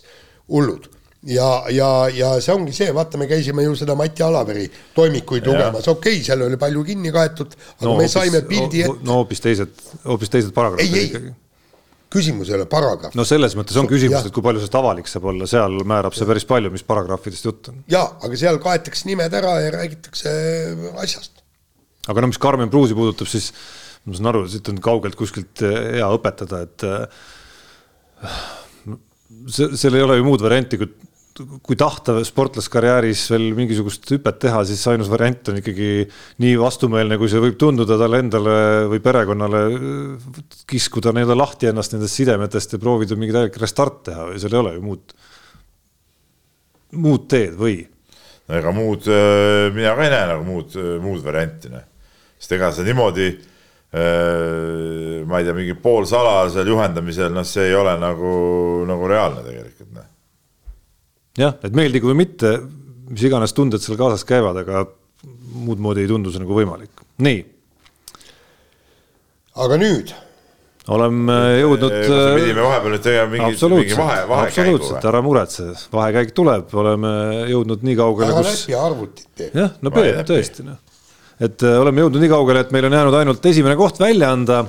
hullud 0.51 0.90
ja, 1.29 1.49
ja, 1.69 1.89
ja 2.09 2.31
see 2.41 2.53
ongi 2.55 2.73
see, 2.75 2.89
vaata, 2.95 3.19
me 3.21 3.27
käisime 3.29 3.65
ju 3.65 3.75
seda 3.77 3.95
Mati 3.97 4.23
Alaveri 4.25 4.65
toimikuid 4.95 5.45
lugemas, 5.45 5.87
okei 5.91 6.17
okay,, 6.17 6.25
seal 6.25 6.41
oli 6.47 6.57
palju 6.61 6.83
kinni 6.87 7.13
kaetud, 7.13 7.53
aga 7.77 7.85
no, 7.85 7.93
me 7.99 8.07
hoopis, 8.07 8.15
saime 8.15 8.41
pildi 8.47 8.83
ette. 8.87 9.05
no 9.05 9.19
hoopis 9.21 9.43
teised, 9.43 9.83
hoopis 10.07 10.33
teised 10.33 10.55
paragrahvid 10.55 11.03
ikkagi. 11.03 11.33
küsimus 12.11 12.49
ei 12.49 12.57
ole 12.57 12.65
paragrahv. 12.71 13.13
no 13.17 13.25
selles 13.27 13.53
mõttes 13.59 13.77
on 13.77 13.89
küsimus, 13.89 14.25
et 14.25 14.33
kui 14.33 14.45
palju 14.45 14.63
sellest 14.63 14.79
avalik 14.81 15.11
saab 15.11 15.29
olla, 15.33 15.49
seal 15.49 15.77
määrab 15.91 16.17
see 16.17 16.29
päris 16.29 16.47
palju, 16.49 16.73
mis 16.73 16.85
paragrahvidest 16.87 17.49
jutt 17.49 17.69
on. 17.73 17.83
jaa, 17.91 18.07
aga 18.25 18.41
seal 18.41 18.57
kaetakse 18.63 19.09
nimed 19.11 19.37
ära 19.41 19.59
ja 19.61 19.75
räägitakse 19.77 20.33
asjast. 21.05 21.45
aga 22.09 22.25
no 22.25 22.31
mis 22.33 22.41
Karmen 22.41 22.73
Pruusi 22.73 22.97
puudutab, 22.97 23.29
siis 23.29 23.51
ma 24.09 24.17
saan 24.17 24.31
aru, 24.33 24.47
siit 24.49 24.73
on 24.73 24.81
kaugelt 24.81 25.13
kuskilt 25.19 25.61
hea 25.61 26.09
õpetada, 26.17 26.65
et 26.65 26.89
see, 29.45 29.69
seal 29.77 30.01
ei 30.01 30.09
ole 30.09 30.17
ju 30.17 30.25
muud 30.25 30.41
varianti, 30.41 30.81
kui 30.81 30.89
kui 31.63 31.77
tahta 31.79 32.15
sportlaskarjääris 32.25 33.23
veel 33.33 33.51
mingisugust 33.57 34.07
hüpet 34.13 34.39
teha, 34.43 34.63
siis 34.67 34.81
ainus 34.91 35.09
variant 35.11 35.51
on 35.51 35.59
ikkagi 35.61 35.89
nii 36.43 36.55
vastumeelne, 36.61 37.17
kui 37.19 37.31
see 37.31 37.41
võib 37.43 37.57
tunduda 37.61 37.97
talle 37.99 38.21
endale 38.23 38.55
või 38.91 39.01
perekonnale, 39.03 39.61
kiskuda 40.69 41.13
nii-öelda 41.15 41.37
lahti 41.37 41.71
ennast 41.71 41.95
nendest 41.95 42.19
sidemetest 42.19 42.75
ja 42.75 42.81
proovida 42.81 43.17
mingi 43.19 43.35
täielik 43.35 43.59
restart 43.61 44.01
teha 44.09 44.27
või 44.31 44.41
seal 44.41 44.55
ei 44.55 44.61
ole 44.63 44.75
ju 44.77 44.83
muud, 44.87 45.15
muud 47.05 47.29
teed 47.31 47.55
või? 47.59 47.79
no 48.47 48.57
ega 48.57 48.75
muud, 48.75 49.07
äh, 49.07 49.69
mina 49.75 49.95
ka 49.95 50.07
ei 50.07 50.11
näe 50.15 50.27
nagu 50.33 50.47
muud, 50.47 50.75
muud 51.03 51.23
varianti, 51.23 51.71
noh. 51.71 51.87
sest 52.41 52.57
ega 52.57 52.73
see 52.75 52.89
niimoodi 52.89 53.29
äh, 53.31 55.21
ma 55.25 55.39
ei 55.39 55.45
tea, 55.47 55.55
mingi 55.55 55.75
poolsalajasel 55.79 56.67
juhendamisel, 56.67 57.31
noh, 57.35 57.45
see 57.47 57.69
ei 57.69 57.75
ole 57.77 57.93
nagu, 58.01 58.31
nagu 58.89 59.09
reaalne 59.09 59.43
tegelikult, 59.45 59.70
jah, 61.39 61.55
et 61.63 61.75
meeldigu 61.75 62.11
või 62.11 62.23
mitte, 62.23 62.55
mis 63.11 63.23
iganes 63.27 63.55
tunded 63.55 63.83
seal 63.83 63.99
kaasas 63.99 64.25
käivad, 64.27 64.61
aga 64.63 64.83
muud 65.61 65.81
moodi 65.83 66.03
ei 66.03 66.09
tundu 66.09 66.33
see 66.33 66.41
nagu 66.43 66.57
võimalik. 66.57 67.05
nii. 67.21 67.39
aga 69.63 69.79
nüüd? 69.79 70.13
oleme 70.91 71.37
jõudnud. 71.61 71.95
pidime 72.39 72.63
vahepeal 72.65 72.95
nüüd 72.95 73.03
tegema 73.05 73.31
mingi, 73.35 73.71
mingi 73.75 73.97
vahe, 73.99 74.21
vahekäigu. 74.27 74.47
absoluutselt, 74.49 75.09
ära 75.11 75.23
muretse, 75.25 75.67
vahekäik 75.93 76.33
tuleb, 76.35 76.71
oleme 76.83 77.11
jõudnud 77.51 77.85
nii 77.87 77.97
kaugele, 77.99 78.35
kus. 78.35 78.41
ära 78.41 78.55
läbi 78.57 78.79
arvutit. 78.87 79.43
jah, 79.53 79.75
no 79.81 79.93
Peep, 79.93 80.21
tõesti 80.27 80.67
noh. 80.67 80.79
et 81.39 81.67
äh, 81.67 81.79
oleme 81.79 82.03
jõudnud 82.05 82.25
nii 82.25 82.33
kaugele, 82.33 82.65
et 82.65 82.75
meil 82.75 82.89
on 82.89 82.97
jäänud 82.97 83.19
ainult 83.21 83.51
esimene 83.53 83.77
koht 83.79 84.01
välja 84.01 84.33
anda 84.33 84.63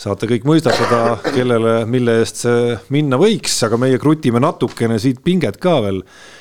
saate 0.00 0.28
kõik 0.30 0.46
mõistatada, 0.48 1.18
kellele, 1.34 1.74
mille 1.90 2.20
eest 2.22 2.44
see 2.44 2.76
minna 2.94 3.18
võiks, 3.20 3.58
aga 3.66 3.76
meie 3.80 3.98
krutime 4.00 4.40
natukene 4.40 4.96
siit 5.02 5.20
pinget 5.24 5.58
ka 5.60 5.76
veel. 5.84 6.00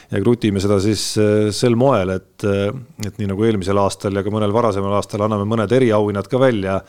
ja 0.10 0.22
krutime 0.24 0.62
seda 0.64 0.80
siis 0.82 1.04
eh, 1.20 1.50
sel 1.54 1.76
moel, 1.78 2.16
et, 2.16 2.46
eh, 2.48 2.70
et 3.06 3.20
nii 3.20 3.28
nagu 3.30 3.44
eelmisel 3.46 3.78
aastal 3.78 4.16
ja 4.16 4.24
ka 4.24 4.32
mõnel 4.34 4.56
varasemal 4.56 4.96
aastal 4.98 5.26
anname 5.26 5.46
mõned 5.50 5.76
eriauhinnad 5.76 6.30
ka 6.32 6.40
välja. 6.40 6.80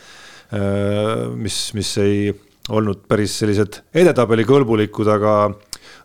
Eh, 0.55 1.27
mis, 1.35 1.59
mis 1.75 1.91
ei 2.03 2.31
olnud 2.71 3.03
päris 3.11 3.35
sellised 3.43 3.83
edetabeli 3.91 4.47
kõlbulikud, 4.47 5.11
aga 5.11 5.35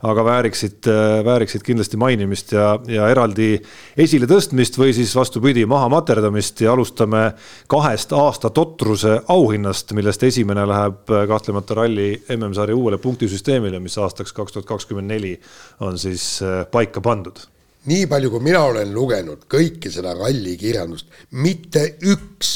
aga 0.03 0.25
vääriksid, 0.25 0.87
vääriksid 1.25 1.63
kindlasti 1.65 1.97
mainimist 1.97 2.51
ja, 2.51 2.73
ja 2.87 3.07
eraldi 3.09 3.55
esiletõstmist 3.97 4.77
või 4.77 4.93
siis 4.97 5.15
vastupidi, 5.15 5.65
maha 5.69 5.87
materdamist 5.93 6.61
ja 6.61 6.73
alustame 6.75 7.29
kahest 7.71 8.13
aasta 8.13 8.49
totruse 8.49 9.21
auhinnast, 9.27 9.95
millest 9.97 10.23
esimene 10.23 10.67
läheb 10.69 11.15
kahtlemata 11.29 11.79
ralli 11.81 12.11
MM-sarja 12.35 12.75
uuele 12.75 12.99
punktisüsteemile, 13.01 13.79
mis 13.79 13.97
aastaks 13.97 14.33
kaks 14.35 14.55
tuhat 14.55 14.69
kakskümmend 14.69 15.11
neli 15.11 15.35
on 15.79 15.99
siis 15.99 16.41
äh, 16.43 16.63
paika 16.71 17.01
pandud. 17.01 17.39
Nii 17.85 18.07
palju, 18.09 18.31
kui 18.33 18.41
mina 18.47 18.63
olen 18.65 18.93
lugenud 18.93 19.45
kõike 19.51 19.91
seda 19.93 20.15
rallikirjandust, 20.17 21.11
mitte 21.37 21.91
üks 22.01 22.55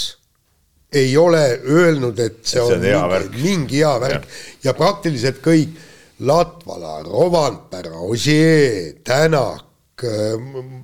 ei 0.93 1.13
ole 1.17 1.43
öelnud, 1.69 2.17
et 2.17 2.39
see, 2.41 2.57
see 2.57 2.95
on, 2.95 3.03
on 3.03 3.11
mingi, 3.13 3.43
mingi 3.43 3.83
hea 3.83 3.91
värk. 4.01 4.25
Ja, 4.25 4.69
ja 4.69 4.73
praktiliselt 4.77 5.37
kõik 5.45 5.77
Latvala, 6.19 7.03
Rovanpera, 7.03 7.95
Ossier, 8.03 8.93
Tänak, 9.03 10.03
äh, 10.03 10.35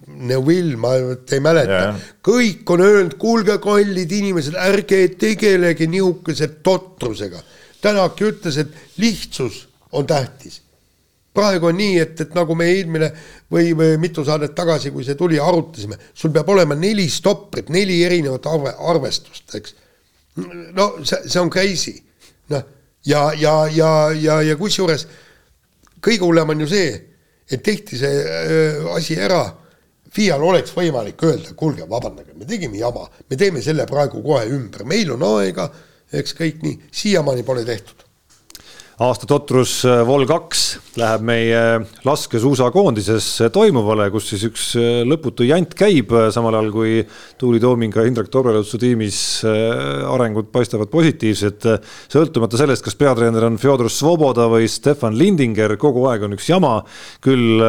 Neuvill, 0.07 0.75
ma 0.79 0.93
ei 0.95 1.41
mäleta 1.43 1.79
yeah., 1.79 2.03
kõik 2.23 2.69
on 2.71 2.83
öelnud, 2.85 3.17
kuulge, 3.19 3.57
kallid 3.63 4.11
inimesed, 4.15 4.55
ärge 4.55 5.01
tegelege 5.19 5.87
nihukese 5.91 6.47
totrusega. 6.63 7.41
Tänak 7.83 8.21
ju 8.21 8.31
ütles, 8.31 8.59
et 8.63 9.01
lihtsus 9.01 9.65
on 9.91 10.07
tähtis. 10.07 10.61
praegu 11.35 11.67
on 11.67 11.75
nii, 11.75 11.97
et, 11.99 12.21
et 12.23 12.35
nagu 12.35 12.55
me 12.55 12.69
eelmine 12.71 13.09
või, 13.51 13.73
või 13.75 13.97
mitu 13.99 14.23
saadet 14.23 14.53
tagasi, 14.55 14.93
kui 14.95 15.03
see 15.03 15.17
tuli, 15.19 15.35
arutasime, 15.35 15.97
sul 16.15 16.31
peab 16.31 16.47
olema 16.53 16.77
neli 16.79 17.09
stopprit, 17.11 17.67
neli 17.75 17.97
erinevat 18.07 18.47
arve, 18.47 18.71
arvestust, 18.79 19.43
eks. 19.59 19.75
no 20.71 20.93
see, 21.03 21.19
see 21.27 21.41
on 21.41 21.51
crazy, 21.51 21.97
noh, 22.55 22.63
ja, 23.03 23.25
ja, 23.35 23.55
ja, 23.67 23.91
ja, 24.15 24.39
ja 24.47 24.55
kusjuures 24.55 25.03
kõige 26.05 26.25
hullem 26.25 26.53
on 26.53 26.63
ju 26.65 26.69
see, 26.69 26.95
et 27.49 27.63
tehti 27.65 27.99
see 27.99 28.23
äh, 28.23 28.89
asi 28.95 29.17
ära, 29.17 29.43
FIA-l 30.15 30.45
oleks 30.47 30.71
võimalik 30.71 31.19
öelda, 31.27 31.51
kuulge, 31.59 31.83
vabandage, 31.89 32.37
me 32.37 32.47
tegime 32.47 32.79
jama, 32.79 33.03
me 33.29 33.37
teeme 33.39 33.61
selle 33.65 33.87
praegu 33.89 34.21
kohe 34.23 34.45
ümber, 34.47 34.85
meil 34.87 35.11
on 35.17 35.25
aega, 35.33 35.67
eks 36.15 36.37
kõik 36.37 36.63
nii, 36.63 36.77
siiamaani 37.03 37.43
pole 37.43 37.65
tehtud 37.67 38.04
aasta 39.03 39.27
totrus 39.27 39.81
äh, 39.83 39.99
Vol 40.07 40.23
kaks 40.27 40.61
läheb 40.95 41.23
meie 41.27 41.61
laskesuusakoondises 42.07 43.27
toimuvale, 43.53 44.07
kus 44.13 44.29
siis 44.31 44.45
üks 44.47 44.69
äh, 44.79 45.01
lõputu 45.07 45.43
jant 45.47 45.75
käib, 45.75 46.13
äh, 46.15 46.29
samal 46.31 46.55
ajal 46.55 46.71
kui 46.71 46.93
Tuuli 47.41 47.59
Tooming 47.59 47.95
ja 47.95 48.05
Indrek 48.07 48.31
Tobrelutsu 48.31 48.79
tiimis 48.79 49.17
arengud 49.45 50.47
paistavad 50.53 50.87
positiivsed. 50.93 51.67
sõltumata 52.11 52.59
sellest, 52.59 52.85
kas 52.85 52.95
peatreener 52.99 53.49
on 53.49 53.59
Fjodor 53.59 53.91
Svoboda 53.91 54.47
või 54.51 54.69
Stefan 54.71 55.17
Lindinger, 55.19 55.75
kogu 55.81 56.07
aeg 56.11 56.23
on 56.27 56.37
üks 56.37 56.47
jama, 56.49 56.77
küll 57.23 57.59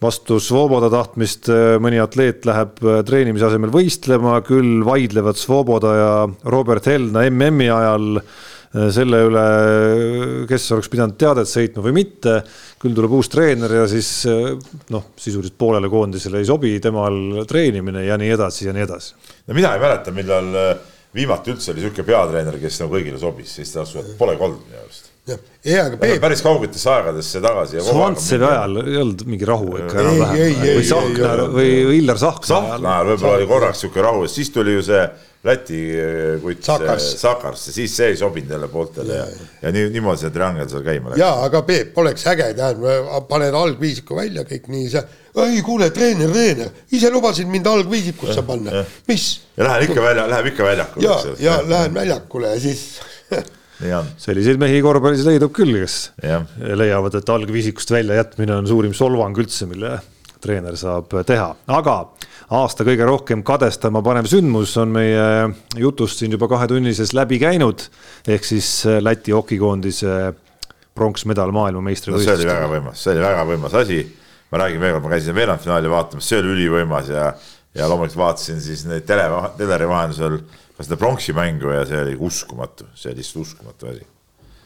vastu 0.00 0.38
Svoboda 0.40 0.88
tahtmist 0.92 1.50
mõni 1.82 1.98
atleet 2.00 2.46
läheb 2.48 2.78
treenimise 3.08 3.50
asemel 3.50 3.72
võistlema, 3.74 4.38
küll 4.46 4.84
vaidlevad 4.86 5.40
Svoboda 5.40 5.96
ja 5.98 6.14
Robert 6.54 6.86
Helna 6.88 7.26
MM-i 7.28 7.68
ajal 7.68 8.22
Äh, 8.22 8.28
selle 8.70 9.18
üle, 9.26 9.44
kes 10.46 10.68
oleks 10.76 10.90
pidanud 10.92 11.16
teadet 11.18 11.48
sõitma 11.50 11.82
või 11.82 11.96
mitte. 11.96 12.36
küll 12.80 12.94
tuleb 12.94 13.16
uus 13.18 13.28
treener 13.28 13.72
ja 13.80 13.88
siis 13.90 14.10
äh, 14.30 14.54
noh, 14.94 15.10
sisuliselt 15.18 15.58
poolele 15.58 15.90
koondisele 15.90 16.38
ei 16.38 16.46
sobi 16.46 16.76
temal 16.80 17.42
treenimine 17.50 18.06
ja 18.06 18.18
nii 18.20 18.30
edasi 18.36 18.68
ja 18.68 18.76
nii 18.76 18.86
edasi. 18.86 19.14
no 19.46 19.58
mina 19.58 19.74
ei 19.74 19.82
mäleta, 19.82 20.14
millal 20.14 20.54
äh, 20.54 20.74
viimati 21.14 21.50
üldse 21.50 21.72
oli 21.72 21.82
niisugune 21.82 22.06
peatreener, 22.12 22.58
kes 22.62 22.82
nagu 22.84 22.94
kõigile 22.94 23.18
sobis, 23.18 23.56
siis 23.58 23.74
ta 23.74 23.82
asub, 23.82 24.14
polegi 24.18 24.46
olnud 24.46 24.62
minu 24.68 24.84
arust 24.84 25.10
jah, 25.28 25.86
aga 25.86 25.98
Peep. 26.00 26.20
päris 26.22 26.42
kaugetesse 26.42 26.90
aegadesse 26.90 27.42
tagasi. 27.44 27.80
Svantsevi 27.84 28.46
ajal 28.46 28.78
ei 28.82 28.96
olnud 29.02 29.24
mingi 29.28 29.48
rahu 29.48 29.74
ikka 29.82 30.04
enam-vähem 30.04 30.62
või 30.64 30.86
Sahknar 30.88 31.42
või 31.54 31.72
Illar 31.98 32.20
Sahknar. 32.22 32.48
Sahknar 32.50 33.10
võib-olla 33.12 33.40
oli 33.40 33.50
korraks 33.50 33.84
sihuke 33.84 34.04
rahu, 34.04 34.24
siis 34.30 34.50
tuli 34.54 34.78
ju 34.78 34.86
see 34.86 35.02
Läti 35.40 35.78
eh, 35.96 36.34
kutt 36.42 36.66
Sakars 36.68 37.62
ja 37.70 37.72
siis 37.72 37.94
see 37.96 38.10
ei 38.12 38.16
sobinud 38.20 38.50
jälle 38.52 38.66
pooltele 38.68 39.14
ja, 39.14 39.22
ja, 39.24 39.46
ja 39.62 39.70
nii, 39.72 39.86
niimoodi 39.94 40.20
see 40.20 40.32
triangel 40.34 40.66
seal 40.68 40.82
käima 40.84 41.14
läks. 41.14 41.20
jaa, 41.22 41.38
aga 41.46 41.62
Peep, 41.64 41.96
oleks 42.02 42.26
äge, 42.28 42.50
tähendab, 42.58 43.24
paned 43.30 43.56
algviisiku 43.56 44.18
välja, 44.18 44.44
kõik 44.44 44.68
nii, 44.68 44.90
see, 44.92 45.00
ei 45.46 45.62
kuule, 45.64 45.88
treener, 45.96 46.28
treener, 46.34 46.74
ise 46.92 47.08
lubasid 47.14 47.48
mind 47.48 47.70
algviisikusse 47.72 48.44
panna, 48.44 48.84
mis? 49.08 49.30
ja 49.56 49.64
lähen 49.70 49.86
ikka 49.88 50.04
välja, 50.10 50.28
läheb 50.28 50.52
ikka 50.52 50.68
väljakule. 50.68 51.08
ja, 51.08 51.16
ja 51.46 51.56
lähen 51.72 51.96
väljakule 51.96 52.52
ja 52.52 52.60
siis 52.60 52.84
selliseid 54.26 54.60
mehi 54.60 54.84
korvpallis 54.84 55.24
leidub 55.24 55.56
küll, 55.56 55.72
kes 55.80 56.00
ja. 56.20 56.42
leiavad, 56.76 57.16
et 57.16 57.32
algviisikust 57.32 57.96
väljajätmine 57.96 58.60
on 58.60 58.68
suurim 58.68 58.92
solvang 58.92 59.40
üldse, 59.40 59.64
mille 59.72 59.96
treener 60.42 60.76
saab 60.78 61.12
teha, 61.26 61.48
aga 61.70 61.96
aasta 62.56 62.84
kõige 62.86 63.06
rohkem 63.06 63.42
kadestama 63.46 64.02
panev 64.04 64.28
sündmus 64.30 64.74
on 64.80 64.94
meie 64.94 65.26
jutust 65.78 66.22
siin 66.22 66.34
juba 66.34 66.48
kahetunnises 66.50 67.14
läbi 67.14 67.38
käinud. 67.42 67.86
ehk 68.26 68.44
siis 68.44 68.70
Läti 69.00 69.32
hokikoondise 69.32 70.32
pronksmedal 70.94 71.52
maailmameistrivõistlustel 71.54 72.36
no,. 72.36 72.42
see 72.42 72.48
oli 72.48 72.54
väga 72.56 72.70
võimas, 72.74 73.04
see 73.04 73.12
oli 73.14 73.24
väga 73.24 73.44
võimas 73.52 73.76
asi. 73.82 74.00
ma 74.50 74.64
räägin 74.64 74.82
veel 74.82 74.96
kord, 74.96 75.04
ma 75.04 75.12
käisin 75.14 75.36
veerandfinaali 75.36 75.90
vaatamas, 75.90 76.26
see 76.26 76.40
oli 76.42 76.54
ülivõimas 76.56 77.12
ja, 77.12 77.28
ja 77.78 77.90
loomulikult 77.90 78.18
vaatasin 78.18 78.58
siis 78.64 78.82
neid 78.90 79.06
tele, 79.06 79.28
teleri 79.58 79.86
vahendusel 79.88 80.40
ka 80.76 80.86
seda 80.86 80.98
pronksi 80.98 81.36
mängu 81.36 81.70
ja 81.70 81.84
see 81.86 82.00
oli 82.02 82.16
uskumatu, 82.18 82.88
see 82.94 83.12
oli 83.12 83.22
lihtsalt 83.22 83.44
uskumatu 83.44 83.92
asi. 83.92 84.06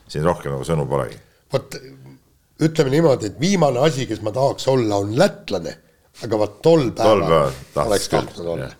siin 0.08 0.24
rohkem 0.24 0.54
nagu 0.54 0.64
sõnu 0.64 0.88
polegi. 0.88 1.20
vot 1.52 1.76
ütleme 2.62 2.90
niimoodi, 2.90 3.32
et 3.32 3.40
viimane 3.40 3.80
asi, 3.82 4.06
kes 4.06 4.22
ma 4.22 4.32
tahaks 4.34 4.68
olla, 4.70 5.00
on 5.02 5.14
lätlane, 5.18 5.76
aga 6.24 6.38
vot 6.38 6.60
tol 6.62 6.90
päeval 6.96 7.50
oleks 7.86 8.08
tahtnud 8.12 8.46
olla. 8.54 8.70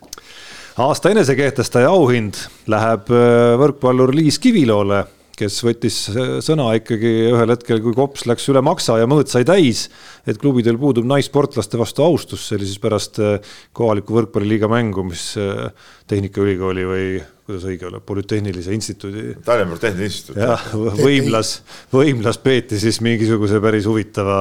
Aasta 0.85 1.11
enesekehtestaja 1.15 1.91
auhind 1.91 2.39
läheb 2.71 3.11
äh, 3.15 3.55
võrkpallur 3.61 4.11
Liis 4.15 4.41
Kiviloole 4.43 5.05
kes 5.39 5.57
võttis 5.67 5.97
sõna 6.45 6.69
ikkagi 6.79 7.11
ühel 7.33 7.53
hetkel, 7.55 7.81
kui 7.85 7.95
kops 7.97 8.27
läks 8.29 8.47
üle 8.53 8.63
maksa 8.65 8.99
ja 9.01 9.09
mõõt 9.11 9.33
sai 9.33 9.47
täis, 9.49 9.89
et 10.29 10.39
klubidel 10.41 10.79
puudub 10.81 11.07
naissportlaste 11.09 11.81
vastu 11.81 12.05
austus, 12.07 12.47
see 12.47 12.59
oli 12.59 12.69
siis 12.69 12.83
pärast 12.83 13.21
äh, 13.23 13.55
kohaliku 13.77 14.19
võrkpalliliiga 14.19 14.71
mängu, 14.71 15.07
mis 15.09 15.33
äh, 15.41 15.67
Tehnikaülikooli 16.11 16.87
või 16.89 17.09
kuidas 17.45 17.67
õige 17.69 17.89
olla, 17.89 18.01
Polütehnilise 18.05 18.73
Instituudi. 18.77 19.35
Tallinna 19.45 19.75
Polütehniline 19.75 20.09
Instituut. 20.09 20.39
jah, 20.41 20.71
võimlas, 21.03 21.59
võimlas 21.93 22.41
peeti 22.41 22.81
siis 22.81 23.03
mingisuguse 23.05 23.61
päris 23.65 23.91
huvitava 23.91 24.39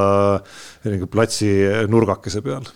platsi 1.11 1.51
nurgakese 1.91 2.43
peal 2.45 2.69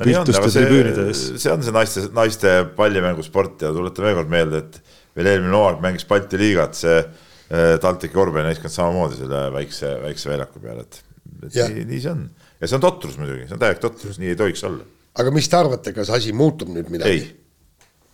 nii 0.00 0.16
on, 0.16 0.30
aga 0.32 0.48
see, 0.48 1.50
on 1.52 1.64
see 1.64 1.74
naiste, 1.74 2.04
naiste 2.16 2.52
pallimängusport 2.76 3.66
ja 3.66 3.72
tuletan 3.74 4.06
veel 4.06 4.16
kord 4.20 4.30
meelde, 4.32 4.62
et 4.62 4.78
veel 5.18 5.28
eelmine 5.34 5.56
hooaeg 5.56 5.82
mängis 5.84 6.06
Balti 6.08 6.40
liigat, 6.40 6.78
see 6.78 7.02
Äh, 7.50 7.80
TalTechi 7.82 8.14
korvpallinaiskond 8.14 8.70
samamoodi 8.70 9.16
selle 9.18 9.48
väikse, 9.50 9.88
väikse 10.04 10.30
väljaku 10.30 10.60
peal, 10.62 10.84
et, 10.84 11.00
et 11.48 11.56
nii, 11.58 11.82
nii 11.88 12.02
see 12.04 12.12
on. 12.12 12.20
ja 12.60 12.68
see 12.70 12.76
on 12.76 12.84
totrus 12.84 13.16
muidugi, 13.18 13.48
see 13.48 13.56
on 13.56 13.62
täielik 13.64 13.80
totrus, 13.82 14.20
nii 14.22 14.30
ei 14.30 14.36
tohiks 14.38 14.62
olla. 14.68 14.86
aga 15.18 15.32
mis 15.34 15.50
te 15.50 15.58
arvate, 15.58 15.92
kas 15.96 16.12
asi 16.14 16.30
muutub 16.36 16.70
nüüd 16.70 16.92
midagi? 16.94 17.24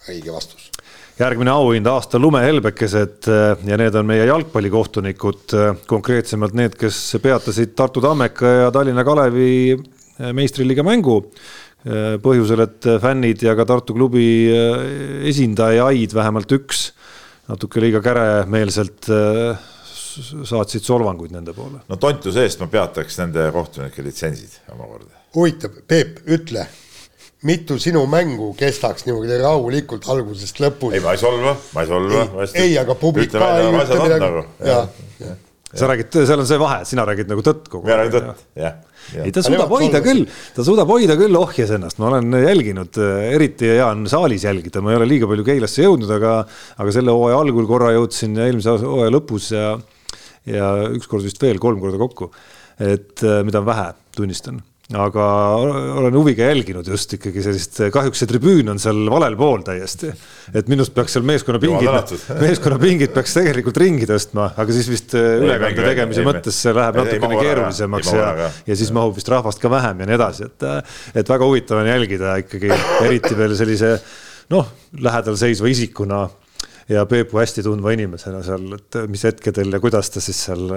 õige 0.08 0.32
vastus. 0.32 0.70
järgmine 1.20 1.52
auhind 1.52 1.90
aasta 1.92 2.22
lumehelbekesed 2.22 3.28
äh, 3.28 3.66
ja 3.68 3.76
need 3.82 4.00
on 4.00 4.08
meie 4.08 4.24
jalgpallikohtunikud, 4.24 5.44
äh, 5.52 5.84
konkreetsemalt 5.92 6.56
need, 6.56 6.80
kes 6.80 7.02
peatasid 7.20 7.76
Tartu 7.76 8.00
Tammeka 8.00 8.56
ja 8.62 8.72
Tallinna 8.72 9.04
Kalevi 9.04 9.76
meistriliiga 10.32 10.80
mängu 10.86 11.20
põhjusel, 12.24 12.64
et 12.64 12.86
fännid 13.04 13.44
ja 13.44 13.52
ka 13.54 13.68
Tartu 13.68 13.94
klubi 13.94 14.24
esindajaid, 15.28 16.16
vähemalt 16.16 16.56
üks 16.56 16.86
natuke 17.50 17.82
liiga 17.82 18.00
käremeelselt 18.04 19.10
äh, 19.12 19.68
saatsid 20.48 20.86
solvanguid 20.86 21.34
nende 21.34 21.54
poole. 21.56 21.82
no 21.88 22.00
tontuse 22.00 22.46
eest 22.46 22.62
ma 22.62 22.70
peataks 22.72 23.20
nende 23.20 23.46
kohtunike 23.54 24.04
litsentsid 24.06 24.58
omakorda. 24.74 25.12
huvitav, 25.36 25.78
Peep, 25.88 26.22
ütle, 26.32 26.66
mitu 27.46 27.78
sinu 27.82 28.04
mängu 28.10 28.52
kestaks 28.58 29.06
niimoodi 29.06 29.40
rahulikult 29.42 30.08
algusest 30.12 30.62
lõpuni? 30.64 30.98
ei, 30.98 31.04
ma 31.04 31.14
ei 31.16 31.22
solva, 31.22 31.56
ma 31.76 31.84
ei 31.84 31.92
solva. 31.92 32.48
ei, 32.54 32.76
aga 32.80 32.98
publik 32.98 33.34
ka 33.34 33.52
ei 33.60 33.70
ütle 33.72 34.02
midagi. 34.02 34.26
Nagu. 34.26 35.38
sa 35.76 35.90
räägid, 35.90 36.20
seal 36.24 36.40
on 36.40 36.48
see 36.48 36.60
vahe, 36.60 36.82
sina 36.88 37.06
räägid 37.06 37.30
nagu 37.30 37.44
tõtt 37.46 37.70
kogu 37.70 37.84
aeg. 37.84 37.90
mina 37.92 38.02
räägin 38.02 38.18
tõtt, 38.18 38.46
jah 38.58 38.82
ei, 39.14 39.32
ta 39.34 39.44
suudab 39.46 39.72
hoida 39.72 40.02
küll, 40.04 40.24
ta 40.56 40.66
suudab 40.66 40.90
hoida 40.92 41.16
küll 41.18 41.38
ohjes 41.38 41.72
ennast, 41.76 42.00
ma 42.02 42.10
olen 42.10 42.38
jälginud, 42.42 43.00
eriti 43.32 43.72
hea 43.74 43.88
on 43.88 44.06
saalis 44.10 44.46
jälgida, 44.48 44.82
ma 44.84 44.94
ei 44.94 45.00
ole 45.00 45.10
liiga 45.10 45.30
palju 45.30 45.46
Keilasse 45.46 45.86
jõudnud, 45.86 46.12
aga, 46.18 46.38
aga 46.76 46.94
selle 46.94 47.14
hooaja 47.14 47.40
algul 47.42 47.68
korra 47.70 47.94
jõudsin 47.96 48.36
ja 48.38 48.48
eelmise 48.50 48.78
hooaja 48.84 49.14
lõpus 49.14 49.50
ja, 49.54 49.74
ja 50.50 50.70
ükskord 50.92 51.26
vist 51.26 51.42
veel 51.42 51.62
kolm 51.62 51.82
korda 51.82 52.00
kokku. 52.02 52.32
et 52.76 53.22
mida 53.46 53.62
on 53.62 53.68
vähe, 53.70 53.92
tunnistan 54.16 54.60
aga 54.94 55.24
olen 55.98 56.14
huviga 56.14 56.46
jälginud 56.46 56.86
just 56.86 57.10
ikkagi 57.16 57.42
sellist, 57.42 57.80
kahjuks 57.90 58.20
see 58.22 58.28
tribüün 58.30 58.68
on 58.70 58.78
seal 58.78 59.00
valel 59.10 59.34
pool 59.38 59.64
täiesti. 59.66 60.12
et 60.54 60.68
minust 60.70 60.94
peaks 60.94 61.16
seal 61.16 61.26
meeskonna 61.26 61.58
pingid, 61.58 62.12
meeskonna 62.44 62.78
pingid 62.78 63.10
peaks 63.16 63.34
tegelikult 63.34 63.80
ringi 63.82 64.06
tõstma, 64.06 64.52
aga 64.54 64.76
siis 64.76 64.90
vist 64.92 65.16
äh, 65.18 65.40
ülekande 65.42 65.88
tegemise 65.88 66.22
ei, 66.22 66.28
mõttes 66.28 66.60
see 66.62 66.74
läheb 66.76 67.00
natukene 67.00 67.40
keerulisemaks 67.40 68.12
ja, 68.14 68.28
ja 68.68 68.78
siis 68.78 68.94
mahub 68.94 69.18
vist 69.18 69.32
rahvast 69.32 69.62
ka 69.62 69.72
vähem 69.74 70.04
ja 70.04 70.08
nii 70.12 70.18
edasi, 70.20 70.46
et, 70.52 70.68
äh, 70.70 71.02
et 71.18 71.34
väga 71.34 71.50
huvitav 71.50 71.82
on 71.82 71.90
jälgida 71.90 72.38
ikkagi 72.44 72.70
eriti 73.08 73.34
veel 73.38 73.58
sellise 73.58 73.96
noh, 74.54 74.70
lähedal 75.02 75.40
seisva 75.40 75.72
isikuna 75.72 76.28
ja 76.94 77.02
Peepu 77.10 77.42
hästi 77.42 77.66
tundva 77.66 77.90
inimesena 77.96 78.46
seal, 78.46 78.70
et 78.78 79.02
mis 79.10 79.26
hetkedel 79.26 79.74
ja 79.74 79.82
kuidas 79.82 80.14
ta 80.14 80.22
siis 80.22 80.46
seal 80.46 80.70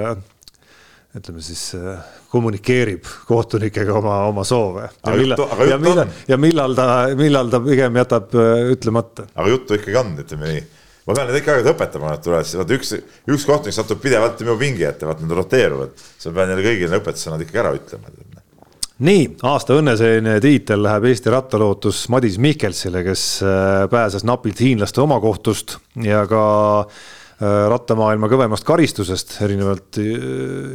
ütleme 1.17 1.41
siis 1.41 1.71
äh, 1.73 2.01
kommunikeerib 2.29 3.07
kohtunikega 3.27 3.95
oma, 3.97 4.19
oma 4.29 4.43
soove. 4.45 4.89
ja 5.05 5.15
millal, 5.17 5.39
ja 5.69 5.77
millal, 5.81 6.11
ja 6.29 6.37
millal 6.37 6.75
ta, 6.77 6.89
millal 7.17 7.49
ta 7.49 7.61
pigem 7.65 7.97
jätab 7.97 8.35
äh, 8.37 8.67
ütlemata. 8.75 9.25
aga 9.33 9.49
juttu 9.49 9.79
ikkagi 9.79 9.97
on, 9.97 10.13
ütleme 10.21 10.53
nii. 10.53 10.61
ma 11.09 11.17
pean 11.17 11.31
neid 11.31 11.39
ikka 11.41 11.55
aeg-ajalt 11.55 11.73
õpetama, 11.73 12.13
nad 12.13 12.25
tulevad, 12.25 12.53
vaata 12.61 12.77
üks, 12.77 12.93
üks 13.33 13.47
kohtunik 13.49 13.77
satub 13.79 14.01
pidevalt 14.03 14.43
minu 14.45 14.57
pingi 14.61 14.85
ette, 14.85 15.09
vaata 15.09 15.25
nad 15.25 15.37
roteeruvad. 15.41 15.97
siis 15.97 16.29
ma 16.29 16.37
pean 16.41 16.53
neile 16.53 16.67
kõigile 16.67 17.01
õpetussõnad 17.01 17.45
ikkagi 17.45 17.63
ära 17.63 17.73
ütlema. 17.79 18.13
nii, 19.09 19.23
aasta 19.49 19.79
õnneseene 19.81 20.37
tiitel 20.45 20.85
läheb 20.85 21.09
Eesti 21.09 21.33
rattalootus 21.33 22.05
Madis 22.13 22.37
Mihkelsile, 22.37 23.01
kes 23.07 23.29
äh, 23.41 23.87
pääses 23.89 24.29
napilt 24.29 24.61
hiinlaste 24.61 25.01
omakohtust 25.01 25.79
ja 26.05 26.27
ka 26.29 26.43
Äh, 26.85 27.18
rattamaailma 27.39 28.27
kõvemast 28.27 28.65
karistusest, 28.67 29.37
erinevalt 29.45 29.99
äh, 30.01 30.07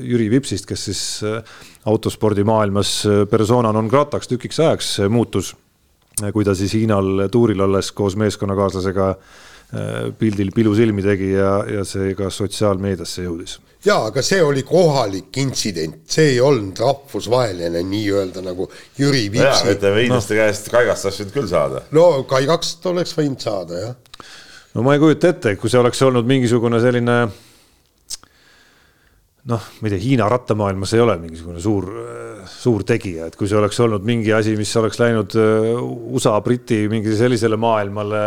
Jüri 0.09 0.31
Vipsist, 0.32 0.69
kes 0.69 0.86
siis 0.89 1.03
äh, 1.27 1.57
autospordimaailmas 1.91 2.97
persona 3.31 3.73
non 3.74 3.91
grata'ks 3.93 4.31
tükiks 4.31 4.61
ajaks 4.65 4.95
muutus, 5.12 5.53
kui 6.32 6.47
ta 6.47 6.55
siis 6.57 6.73
Hiinal 6.78 7.27
tuuril 7.32 7.61
olles 7.61 7.91
koos 7.93 8.16
meeskonnakaaslasega 8.16 9.11
pildil 10.20 10.53
pilusilmi 10.55 11.03
tegi 11.03 11.32
ja, 11.32 11.57
ja 11.66 11.82
see 11.89 12.12
ka 12.15 12.28
sotsiaalmeediasse 12.31 13.24
jõudis. 13.24 13.57
jaa, 13.82 14.05
aga 14.12 14.23
see 14.23 14.39
oli 14.45 14.62
kohalik 14.69 15.35
intsident, 15.43 16.05
see 16.07 16.36
ei 16.36 16.39
olnud 16.41 16.78
rahvusvaheline 16.78 17.82
nii-öelda 17.89 18.45
nagu 18.45 18.69
Jüri 19.01 19.27
Vipsi. 19.32 19.74
ütleme 19.74 20.05
hiinlaste 20.05 20.36
no. 20.36 20.45
käest 20.45 20.70
kaigast 20.70 21.09
oleks 21.09 21.20
võinud 21.20 21.36
küll 21.41 21.51
saada. 21.51 21.82
no 21.97 22.07
kaigast 22.31 22.86
oleks 22.93 23.16
võinud 23.19 23.43
saada, 23.43 23.82
jah 23.89 24.04
no 24.75 24.83
ma 24.83 24.95
ei 24.95 25.03
kujuta 25.03 25.31
ette, 25.31 25.57
kui 25.57 25.71
see 25.71 25.81
oleks 25.81 26.03
olnud 26.07 26.27
mingisugune 26.29 26.81
selline 26.83 27.19
noh, 29.45 29.65
ma 29.79 29.89
ei 29.89 29.93
tea, 29.93 30.01
Hiina 30.01 30.29
rattamaailmas 30.33 30.95
ei 30.97 31.03
ole 31.05 31.17
mingisugune 31.21 31.61
suur, 31.61 31.91
suur 32.49 32.85
tegija, 32.89 33.29
et 33.29 33.37
kui 33.37 33.49
see 33.51 33.59
oleks 33.61 33.79
olnud 33.85 34.07
mingi 34.07 34.33
asi, 34.33 34.55
mis 34.57 34.73
oleks 34.81 35.01
läinud 35.03 35.37
äh, 35.37 35.69
USA, 36.17 36.39
Briti 36.45 36.85
mingi 36.93 37.13
sellisele 37.19 37.59
maailmale, 37.61 38.25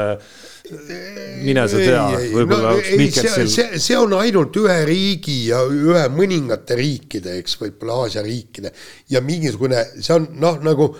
mine 1.42 1.66
sa 1.72 1.82
tea, 1.82 2.06
võib-olla 2.36 2.76
no, 2.76 2.86
ei, 2.86 3.10
see, 3.16 3.48
see, 3.50 3.82
see 3.82 3.98
on 3.98 4.14
ainult 4.20 4.62
ühe 4.62 4.80
riigi 4.88 5.40
ja 5.50 5.64
ühe 5.66 6.06
mõningate 6.14 6.78
riikide, 6.78 7.38
eks, 7.42 7.58
võib-olla 7.64 8.04
Aasia 8.04 8.26
riikide 8.26 8.76
ja 9.10 9.24
mingisugune, 9.26 9.88
see 9.98 10.14
on 10.20 10.32
noh, 10.38 10.60
nagu 10.64 10.92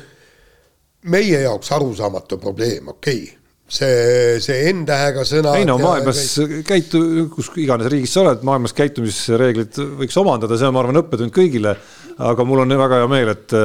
meie 1.14 1.44
jaoks 1.46 1.76
arusaamatu 1.78 2.42
probleem, 2.42 2.90
okei. 2.96 3.28
okay 3.28 3.47
see, 3.68 4.40
see 4.44 4.72
N-tähega 4.72 5.26
sõna. 5.28 5.58
ei 5.60 5.68
no 5.68 5.78
maailmas 5.82 6.24
käit... 6.40 6.66
käitu, 6.68 7.02
kus 7.34 7.52
iganes 7.60 7.90
riigis 7.92 8.16
sa 8.16 8.24
oled, 8.24 8.44
maailmas 8.48 8.76
käitumisreeglid 8.78 9.78
võiks 10.02 10.18
omandada, 10.22 10.58
see 10.60 10.70
on, 10.70 10.76
ma 10.76 10.84
arvan, 10.86 11.02
õppetund 11.04 11.36
kõigile. 11.36 11.76
aga 12.18 12.48
mul 12.48 12.64
on 12.64 12.76
väga 12.80 13.02
hea 13.02 13.10
meel, 13.12 13.32
et, 13.36 13.56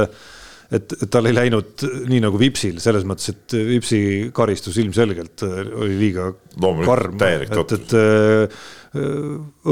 et, 0.74 0.96
et 0.98 1.08
tal 1.12 1.30
ei 1.30 1.36
läinud 1.36 1.86
nii 2.10 2.22
nagu 2.24 2.40
Vipsil, 2.40 2.80
selles 2.82 3.06
mõttes, 3.08 3.30
et 3.32 3.56
Vipsi 3.70 4.02
karistus 4.34 4.80
ilmselgelt 4.82 5.46
oli 5.46 5.98
liiga 6.00 6.32
Loomulik, 6.60 6.90
karm, 6.90 7.22
et, 7.22 7.76
et 7.78 7.94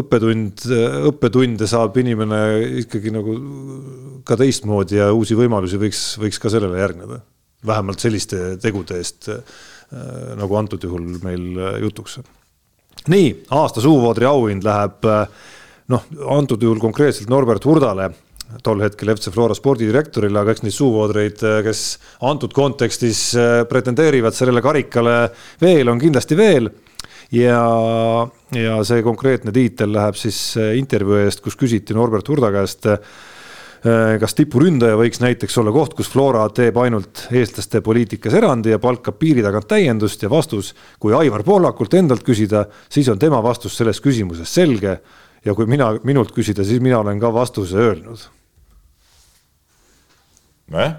õppetund, 0.01 0.62
õppetunde 1.11 1.66
saab 1.69 1.98
inimene 2.01 2.39
ikkagi 2.85 3.11
nagu 3.12 3.35
ka 4.24 4.39
teistmoodi 4.40 4.97
ja 4.97 5.11
uusi 5.12 5.36
võimalusi 5.36 5.81
võiks, 5.81 6.07
võiks 6.23 6.40
ka 6.40 6.55
sellele 6.55 6.78
järgneda. 6.81 7.20
vähemalt 7.66 8.01
selliste 8.01 8.57
tegude 8.57 8.97
eest 8.97 9.28
Äh, 9.28 9.43
nagu 10.39 10.59
antud 10.59 10.83
juhul 10.85 11.07
meil 11.25 11.47
äh, 11.59 11.79
jutuks. 11.85 12.21
nii, 13.11 13.31
aasta 13.57 13.83
suuvoodri 13.83 14.29
auhind 14.29 14.67
läheb 14.67 15.07
äh, 15.09 15.47
noh, 15.91 16.05
antud 16.37 16.62
juhul 16.62 16.81
konkreetselt 16.83 17.31
Norbert 17.33 17.65
Hurdale, 17.67 18.11
tol 18.67 18.83
hetkel 18.83 19.12
FC 19.15 19.33
Flora 19.35 19.55
spordidirektorile, 19.55 20.43
aga 20.43 20.55
eks 20.55 20.62
neid 20.67 20.75
suuvoodreid, 20.75 21.43
kes 21.67 21.83
antud 22.27 22.55
kontekstis 22.55 23.29
pretendeerivad 23.71 24.35
sellele 24.35 24.62
karikale 24.62 25.17
veel, 25.62 25.91
on 25.91 26.03
kindlasti 26.03 26.39
veel 26.39 26.67
ja, 27.35 27.61
ja 28.59 28.81
see 28.87 29.05
konkreetne 29.07 29.55
tiitel 29.55 29.95
läheb 29.95 30.19
siis 30.19 30.41
intervjuu 30.59 31.21
eest, 31.23 31.45
kus 31.45 31.59
küsiti 31.59 31.95
Norbert 31.95 32.27
Hurda 32.31 32.51
käest 32.55 32.91
kas 33.81 34.35
tipuründaja 34.36 34.97
võiks 35.01 35.23
näiteks 35.23 35.55
olla 35.62 35.73
koht, 35.73 35.94
kus 35.97 36.11
Flora 36.12 36.43
teeb 36.52 36.77
ainult 36.82 37.23
eestlaste 37.32 37.81
poliitikas 37.85 38.35
erandi 38.36 38.74
ja 38.74 38.81
palkab 38.82 39.16
piiri 39.20 39.44
tagant 39.44 39.69
täiendust 39.70 40.23
ja 40.23 40.28
vastus, 40.32 40.74
kui 41.01 41.15
Aivar 41.16 41.44
Pohlakult 41.47 41.94
endalt 41.97 42.27
küsida, 42.27 42.66
siis 42.93 43.09
on 43.09 43.19
tema 43.19 43.40
vastus 43.43 43.78
selles 43.81 44.02
küsimuses 44.05 44.52
selge. 44.52 44.98
ja 45.44 45.55
kui 45.55 45.65
mina, 45.66 45.94
minult 46.05 46.35
küsida, 46.36 46.65
siis 46.65 46.82
mina 46.85 46.98
olen 47.01 47.20
ka 47.20 47.32
vastuse 47.32 47.77
öelnud 47.77 48.27
nojah, 50.70 50.93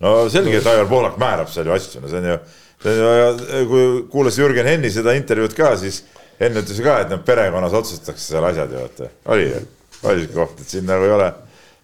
no 0.00 0.14
selge, 0.30 0.60
et 0.60 0.66
Aivar 0.70 0.86
Pohlak 0.86 1.18
määrab 1.18 1.50
seal 1.50 1.66
ju 1.66 1.74
asju, 1.74 2.02
no 2.02 2.08
see 2.08 2.20
on 2.20 2.30
ju, 2.30 2.38
see 2.84 3.02
on 3.02 3.18
ju, 3.18 3.66
kui 3.72 3.88
kuulas 4.12 4.38
Jürgen 4.38 4.68
Henni 4.70 4.92
seda 4.94 5.16
intervjuud 5.18 5.56
ka, 5.58 5.74
siis 5.80 6.04
Henn 6.38 6.60
ütles 6.60 6.78
ka, 6.84 7.00
et 7.02 7.10
noh, 7.10 7.20
perekonnas 7.26 7.74
otsustatakse 7.74 8.30
seal 8.30 8.46
asjad 8.46 8.72
ju, 8.72 8.86
et 8.86 9.28
oli 9.34 9.50
ju, 9.50 9.62
oli 10.04 10.22
sihuke 10.22 10.38
koht, 10.38 10.62
et 10.62 10.70
siin 10.70 10.86
nagu 10.86 11.02
ei 11.02 11.16
ole 11.18 11.32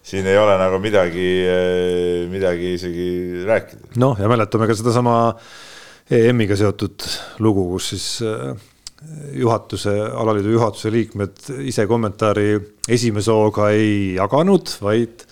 siin 0.05 0.27
ei 0.29 0.37
ole 0.37 0.57
nagu 0.61 0.77
midagi, 0.81 1.29
midagi 2.29 2.75
isegi 2.77 3.07
rääkida. 3.47 3.95
noh, 4.01 4.19
ja 4.21 4.29
mäletame 4.29 4.67
ka 4.69 4.77
sedasama 4.77 5.15
EM-iga 6.05 6.57
seotud 6.59 7.01
lugu, 7.41 7.63
kus 7.71 7.89
siis 7.95 8.07
äh, 8.25 8.51
juhatuse, 9.39 9.93
alaliidu 10.21 10.53
juhatuse 10.53 10.91
liikmed 10.93 11.47
ise 11.65 11.87
kommentaari 11.89 12.59
esimese 12.89 13.33
hooga 13.33 13.71
ei 13.73 14.13
jaganud, 14.19 14.75
vaid 14.85 15.25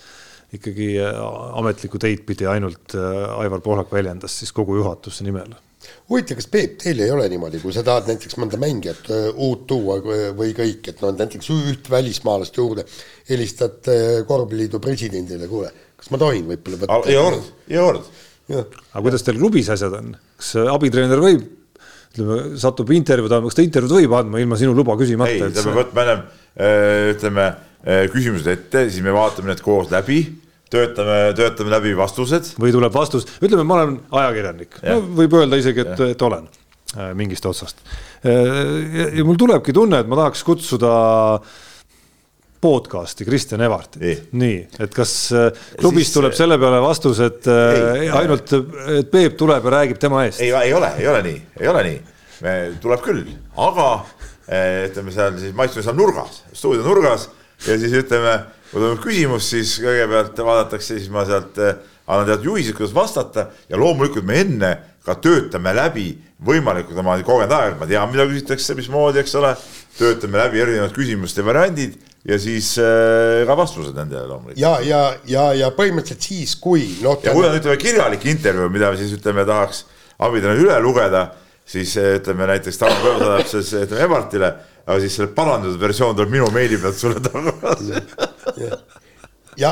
ikkagi 0.54 0.88
äh, 1.02 1.20
ametlikku 1.60 2.00
teid 2.02 2.24
pidi 2.26 2.48
ainult 2.50 2.96
Aivar 3.38 3.62
Pohlak 3.62 3.94
väljendas 3.94 4.40
siis 4.40 4.50
kogu 4.54 4.80
juhatuse 4.80 5.26
nimel. 5.26 5.54
Huvitav, 6.10 6.38
kas 6.40 6.48
Peep, 6.52 6.76
teil 6.82 7.00
ei 7.04 7.12
ole 7.14 7.26
niimoodi, 7.32 7.60
kui 7.62 7.74
sa 7.74 7.84
tahad 7.86 8.08
näiteks 8.10 8.38
mõnda 8.40 8.60
mängijat 8.60 9.10
uut 9.32 9.66
tuua 9.70 9.98
või 10.36 10.52
kõik, 10.56 10.92
et 10.92 11.02
no 11.04 11.12
näiteks 11.16 11.50
üht 11.54 11.90
välismaalast 11.92 12.60
juurde, 12.60 12.86
helistad 13.30 13.90
korvpalliliidu 14.28 14.80
presidendile, 14.84 15.48
kuule, 15.50 15.72
kas 16.00 16.12
ma 16.12 16.20
tohin 16.20 16.46
võib-olla 16.52 16.84
võtta? 16.84 17.00
ei 17.10 17.18
olnud, 17.20 17.50
ei 17.70 17.82
olnud. 17.82 18.14
aga 18.54 19.04
kuidas 19.08 19.26
teil 19.26 19.40
klubis 19.40 19.72
asjad 19.74 19.98
on, 20.00 20.14
kas 20.40 20.54
abitreener 20.76 21.22
võib, 21.24 21.44
ütleme, 22.14 22.40
satub 22.60 22.94
intervjuu 22.94 23.32
tahma, 23.32 23.50
kas 23.50 23.58
ta 23.58 23.66
intervjuud 23.66 24.00
võib 24.02 24.16
andma 24.20 24.42
ilma 24.42 24.60
sinu 24.60 24.76
luba 24.76 24.98
küsimata? 25.00 25.34
ei, 25.34 25.44
ta 25.50 25.64
peab 25.64 25.82
võtma 25.82 26.06
ennem 26.06 26.24
ütleme 27.14 27.50
küsimused 28.12 28.48
ette, 28.48 28.86
siis 28.88 29.04
me 29.04 29.12
vaatame 29.12 29.50
need 29.50 29.62
koos 29.64 29.90
läbi 29.92 30.22
töötame, 30.72 31.18
töötame 31.36 31.72
läbi 31.74 31.94
vastused. 31.96 32.54
või 32.60 32.72
tuleb 32.74 32.94
vastus, 32.94 33.26
ütleme, 33.40 33.66
ma 33.66 33.80
olen 33.80 33.98
ajakirjanik, 34.22 34.80
no 34.84 34.98
võib 35.20 35.36
öelda 35.40 35.60
isegi, 35.60 35.84
et, 35.84 36.00
et 36.14 36.24
olen 36.24 36.48
äh, 36.96 37.12
mingist 37.18 37.46
otsast. 37.48 37.84
Äh, 38.24 39.20
ja 39.20 39.26
mul 39.26 39.38
tulebki 39.40 39.74
tunne, 39.76 40.02
et 40.02 40.10
ma 40.10 40.22
tahaks 40.22 40.44
kutsuda 40.46 40.94
podcast'i 42.64 43.26
Kristjan 43.28 43.60
Evartit. 43.66 44.32
nii, 44.32 44.56
et 44.80 44.96
kas 44.96 45.14
äh, 45.36 45.64
klubis 45.80 46.08
siis, 46.08 46.16
tuleb 46.16 46.36
selle 46.36 46.58
peale 46.60 46.80
vastus, 46.84 47.20
et 47.24 47.48
ei, 47.52 48.08
ainult, 48.22 48.56
et 48.96 49.12
Peep 49.12 49.38
tuleb 49.40 49.68
ja 49.68 49.76
räägib 49.78 50.00
tema 50.00 50.24
eest? 50.24 50.40
ei, 50.40 50.52
ei 50.64 50.74
ole, 50.74 50.94
ei 50.98 51.08
ole 51.12 51.22
nii, 51.28 51.40
ei 51.60 51.72
ole 51.72 51.86
nii. 51.90 52.02
tuleb 52.80 53.04
küll, 53.04 53.24
aga 53.68 53.88
ütleme 54.44 55.12
seal 55.14 55.38
siis 55.40 55.54
ma 55.56 55.64
istun 55.64 55.84
seal 55.86 55.96
nurgas, 55.96 56.42
stuudio 56.52 56.84
nurgas 56.84 57.30
ja 57.64 57.78
siis 57.80 57.94
ütleme 57.96 58.34
kui 58.70 58.80
tuleb 58.80 59.02
küsimus, 59.04 59.50
siis 59.52 59.76
kõigepealt 59.82 60.40
vaadatakse, 60.46 60.98
siis 60.98 61.10
ma 61.12 61.26
sealt 61.28 61.58
eh, 61.62 61.76
annan 62.06 62.28
teatud 62.28 62.50
juhised, 62.50 62.76
kuidas 62.76 62.94
vastata 62.96 63.48
ja 63.68 63.80
loomulikult 63.80 64.26
me 64.28 64.40
enne 64.42 64.72
ka 65.04 65.16
töötame 65.20 65.74
läbi 65.76 66.08
võimalikud 66.44 66.96
oma 67.00 67.16
kogenud 67.24 67.52
aeg, 67.52 67.76
ma 67.80 67.88
tean, 67.88 68.08
mida 68.12 68.26
küsitakse, 68.28 68.76
mismoodi, 68.76 69.20
eks 69.20 69.36
ole. 69.40 69.54
töötame 69.94 70.40
läbi 70.40 70.58
erinevad 70.58 70.90
küsimuste 70.96 71.44
variandid 71.46 71.94
ja 72.26 72.38
siis 72.40 72.72
äh, 72.82 73.44
ka 73.46 73.56
vastused 73.56 73.94
nendele 73.96 74.26
loomulikult. 74.26 74.60
ja, 74.60 74.78
ja, 74.82 75.02
ja, 75.28 75.44
ja 75.54 75.70
põhimõtteliselt 75.76 76.24
siis, 76.24 76.56
kui 76.56 76.88
noh. 77.04 77.20
ja 77.22 77.34
kui 77.36 77.46
on 77.46 77.56
ütleme 77.58 77.78
kirjalik 77.80 78.24
intervjuu, 78.32 78.70
mida 78.72 78.90
me 78.90 79.00
siis 79.00 79.12
ütleme 79.16 79.44
tahaks 79.48 79.84
abitreener 80.24 80.64
üle 80.64 80.78
lugeda, 80.82 81.26
siis 81.68 81.96
eh, 82.00 82.16
ütleme 82.18 82.48
näiteks 82.48 82.80
Tarmo 82.80 83.00
Kõlv 83.04 83.22
saadab 83.26 83.50
siis 83.52 83.74
ütleme 83.84 84.08
Evartile, 84.08 84.54
aga 84.86 85.00
siis 85.02 85.18
selle 85.18 85.32
parandatud 85.36 85.80
versioon 85.80 86.16
tuleb 86.16 86.32
minu 86.32 86.48
meili 86.54 86.78
pealt 86.80 86.98
sulle 87.00 87.20
tagasi. 87.24 88.00
Ja, 89.56 89.70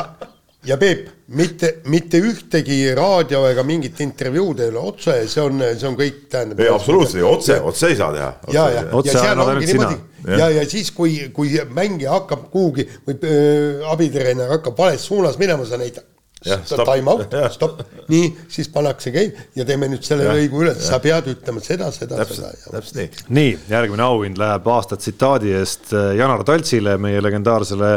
ja 0.65 0.77
Peep, 0.79 1.09
mitte, 1.35 1.73
mitte 1.91 2.21
ühtegi 2.23 2.79
raadio 2.97 3.43
ega 3.49 3.65
mingit 3.67 4.01
intervjuud 4.05 4.63
ei 4.63 4.71
ole 4.71 4.85
otse, 4.93 5.17
see 5.29 5.43
on, 5.43 5.59
see 5.75 5.89
on 5.89 5.99
kõik 5.99 6.23
tähendab. 6.31 6.63
ei, 6.63 6.71
absoluutselt, 6.71 7.27
otse, 7.27 7.59
otse 7.61 7.91
ei 7.91 7.99
saa 7.99 8.13
teha. 8.15 8.31
ja, 8.55 8.69
ja, 8.77 8.87
ja 8.87 9.19
seal 9.19 9.45
ongi 9.45 9.69
niimoodi. 9.73 10.01
Ja, 10.23 10.37
ja, 10.39 10.49
ja 10.61 10.65
siis, 10.71 10.93
kui, 10.95 11.17
kui 11.35 11.57
mängija 11.75 12.13
hakkab 12.15 12.47
kuhugi 12.53 12.87
või 13.09 13.19
äh, 13.27 13.83
abitreener 13.91 14.53
hakkab 14.55 14.79
vales 14.79 15.03
suunas 15.09 15.35
minema, 15.41 15.67
sa 15.67 15.81
näitad 15.81 16.07
time 16.43 17.11
out, 17.11 17.37
stopp, 17.55 17.83
nii, 18.13 18.31
siis 18.53 18.71
pannakse 18.73 19.13
käib 19.15 19.39
ja 19.59 19.67
teeme 19.69 19.89
nüüd 19.93 20.05
selle 20.07 20.27
lõigu 20.31 20.65
üles, 20.65 20.81
sa 20.87 20.99
pead 21.03 21.31
ütlema 21.33 21.63
seda, 21.65 21.91
seda, 21.95 22.25
seda. 22.29 22.53
täpselt 22.71 22.99
nii. 22.99 23.27
nii, 23.39 23.53
järgmine 23.73 24.07
auhind 24.07 24.41
läheb 24.41 24.69
aasta 24.75 24.99
tsitaadi 25.01 25.55
eest 25.61 25.93
äh, 25.97 26.13
Janar 26.19 26.45
Taltsile, 26.49 26.97
meie 27.03 27.23
legendaarsele 27.25 27.95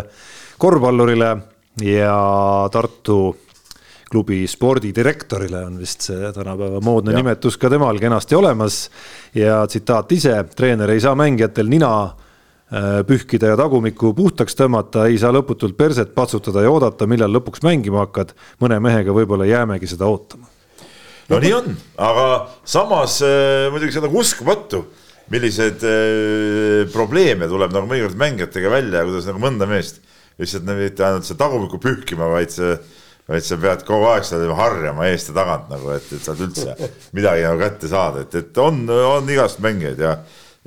korvpallurile 0.62 1.32
ja 1.84 2.16
Tartu 2.72 3.20
klubi 4.12 4.46
spordidirektorile 4.48 5.66
on 5.66 5.80
vist 5.82 6.06
see 6.08 6.30
tänapäeva 6.32 6.80
moodne 6.84 7.12
ja. 7.12 7.20
nimetus 7.20 7.58
ka 7.60 7.70
temal 7.74 8.00
kenasti 8.00 8.38
olemas. 8.38 8.90
ja 9.36 9.66
tsitaat 9.68 10.12
ise, 10.12 10.38
treener 10.56 10.94
ei 10.94 11.02
saa 11.04 11.16
mängijatel 11.16 11.68
nina 11.70 11.92
pühkida 13.06 13.52
ja 13.52 13.58
tagumikku 13.60 14.10
puhtaks 14.18 14.58
tõmmata, 14.58 15.06
ei 15.06 15.20
saa 15.22 15.30
lõputult 15.36 15.76
perset 15.78 16.16
patsutada 16.16 16.64
ja 16.66 16.72
oodata, 16.74 17.06
millal 17.06 17.30
lõpuks 17.38 17.62
mängima 17.62 18.02
hakkad. 18.02 18.34
mõne 18.60 18.80
mehega 18.82 19.14
võib-olla 19.14 19.46
jäämegi 19.46 19.88
seda 19.88 20.10
ootama. 20.10 20.50
no 21.30 21.40
nii 21.40 21.54
on, 21.54 21.78
aga 21.98 22.26
samas 22.66 23.22
äh, 23.22 23.70
muidugi 23.72 23.94
see 23.94 24.02
on 24.02 24.08
nagu 24.10 24.20
uskumatu, 24.20 24.82
milliseid 25.30 25.86
äh, 25.86 26.90
probleeme 26.94 27.48
tuleb 27.48 27.74
nagu 27.74 27.86
mõnikord 27.86 28.18
mängijatega 28.18 28.74
välja 28.74 29.00
ja 29.00 29.06
kuidas 29.06 29.30
nagu 29.30 29.46
mõnda 29.46 29.70
meest 29.70 30.02
lihtsalt 30.42 30.66
mitte 30.76 31.06
ainult 31.06 31.28
seda 31.28 31.46
tagumikku 31.46 31.80
pühkima, 31.84 32.28
vaid 32.34 32.52
see, 32.52 32.74
vaid 33.30 33.46
sa 33.46 33.58
pead 33.62 33.86
kogu 33.88 34.10
aeg 34.10 34.26
seda 34.28 34.58
harjama 34.58 35.06
eest 35.12 35.30
ja 35.32 35.38
tagant 35.38 35.70
nagu, 35.72 35.94
et, 35.96 36.10
et 36.12 36.26
saad 36.26 36.42
üldse 36.44 36.76
midagi 37.16 37.46
nagu 37.46 37.62
kätte 37.62 37.92
saada, 37.92 38.26
et, 38.26 38.36
et 38.42 38.60
on, 38.62 38.82
on 38.90 39.32
igast 39.32 39.62
mängijaid 39.64 40.02
ja, 40.02 40.18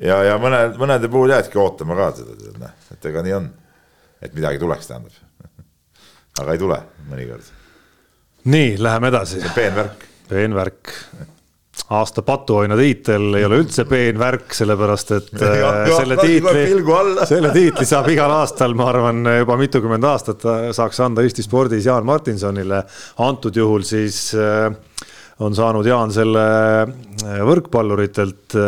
ja, 0.03 0.19
ja 0.27 0.37
mõne, 0.43 0.65
mõnede 0.81 1.11
puhul 1.12 1.35
jäädki 1.35 1.61
ootama 1.61 1.97
ka 1.99 2.11
seda, 2.19 2.53
noh, 2.59 2.77
et 2.95 3.09
ega 3.11 3.25
nii 3.27 3.39
on. 3.39 3.49
et 4.23 4.35
midagi 4.35 4.61
tuleks, 4.62 4.91
tähendab. 4.91 5.16
aga 6.43 6.55
ei 6.55 6.62
tule 6.62 6.83
mõnikord. 7.09 7.51
nii, 8.45 8.77
läheme 8.83 9.12
edasi. 9.15 9.43
peen 9.55 9.75
värk. 9.77 10.07
peen 10.29 10.55
värk 10.55 10.95
aasta 11.89 12.23
patuoina 12.23 12.77
tiitel 12.77 13.35
ei 13.39 13.45
ole 13.47 13.61
üldse 13.62 13.85
peen 13.89 14.19
värk, 14.20 14.53
sellepärast 14.57 15.12
et 15.16 15.31
ja, 15.41 15.70
äh, 15.87 15.93
selle 15.97 16.19
tiitli, 16.20 16.65
selle 17.31 17.53
tiitli 17.55 17.87
saab 17.89 18.11
igal 18.12 18.33
aastal, 18.41 18.77
ma 18.79 18.91
arvan, 18.93 19.23
juba 19.41 19.57
mitukümmend 19.61 20.09
aastat 20.09 20.45
saaks 20.77 21.01
anda 21.05 21.25
Eesti 21.25 21.45
spordis 21.47 21.89
Jaan 21.89 22.07
Martinsonile. 22.09 22.83
antud 23.25 23.57
juhul 23.57 23.87
siis 23.89 24.20
äh, 24.37 24.69
on 25.45 25.57
saanud 25.57 25.87
Jaan 25.87 26.12
selle 26.12 26.45
äh, 26.85 27.41
võrkpalluritelt, 27.49 28.59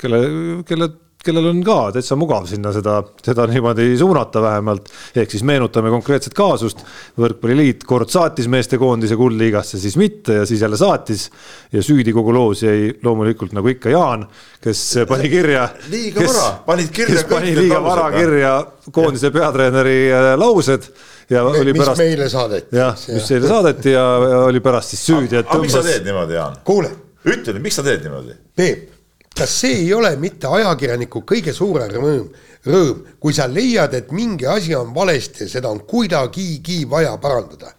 kelle, 0.00 0.20
kelle 0.64 0.88
kellel 1.22 1.48
on 1.52 1.60
ka 1.64 1.76
täitsa 1.94 2.16
mugav 2.18 2.46
sinna 2.50 2.72
seda, 2.74 2.96
seda 3.22 3.46
niimoodi 3.50 3.92
suunata 3.98 4.42
vähemalt. 4.42 4.88
ehk 5.16 5.30
siis 5.30 5.44
meenutame 5.46 5.90
konkreetset 5.92 6.34
kaasust. 6.34 6.82
võrkpalliliit 7.18 7.84
kord 7.86 8.10
saatis 8.10 8.48
meestekoondise 8.50 9.16
kuldliigasse, 9.16 9.78
siis 9.78 9.96
mitte 10.00 10.40
ja 10.40 10.46
siis 10.46 10.62
jälle 10.62 10.76
saatis. 10.76 11.30
ja 11.72 11.82
süüdi 11.82 12.12
kogu 12.12 12.34
loos 12.34 12.62
jäi 12.62 12.92
loomulikult 13.04 13.52
nagu 13.52 13.68
ikka 13.68 13.90
Jaan, 13.90 14.26
kes 14.60 14.82
pani 15.08 15.30
kirja. 15.30 15.68
liiga 15.90 16.20
kes, 16.20 16.34
vara, 16.34 16.58
panid 16.66 16.90
kirja. 16.90 17.14
kes 17.14 17.30
pani 17.30 17.54
liiga 17.56 17.82
vara 17.82 18.10
kirja 18.10 18.54
koondise 18.90 19.30
peatreeneri 19.30 19.98
äh, 20.12 20.32
laused 20.38 20.90
ja 21.30 21.44
Me, 21.44 21.60
oli 21.60 21.72
pärast. 21.74 21.98
mis 21.98 22.08
meile 22.08 22.28
saadeti. 22.28 22.76
jah, 22.76 22.98
mis 23.14 23.30
meile 23.30 23.48
saadeti 23.48 23.94
ja, 23.94 24.06
ja 24.34 24.44
oli 24.50 24.60
pärast 24.60 24.96
siis 24.96 25.06
süüdi. 25.06 25.38
aga 25.44 25.62
miks 25.62 25.78
sa 25.78 25.86
teed 25.86 26.04
niimoodi, 26.08 26.38
Jaan? 26.40 26.60
kuule. 26.64 26.90
Ütle 27.24 27.54
nüüd, 27.54 27.62
miks 27.62 27.78
sa 27.78 27.86
teed 27.86 28.04
niimoodi? 28.06 28.38
Peep 28.56 28.90
kas 29.36 29.52
see 29.62 29.76
ei 29.84 29.92
ole 29.96 30.10
mitte 30.20 30.50
ajakirjaniku 30.52 31.22
kõige 31.28 31.54
suurem 31.56 31.90
rõõm, 31.92 32.26
rõõm, 32.68 33.04
kui 33.20 33.34
sa 33.36 33.48
leiad, 33.48 33.94
et 33.96 34.10
mingi 34.12 34.46
asi 34.48 34.74
on 34.76 34.92
valesti 34.94 35.46
ja 35.46 35.54
seda 35.56 35.70
on 35.72 35.86
kuidagigi 35.88 36.82
vaja 36.90 37.16
parandada? 37.22 37.72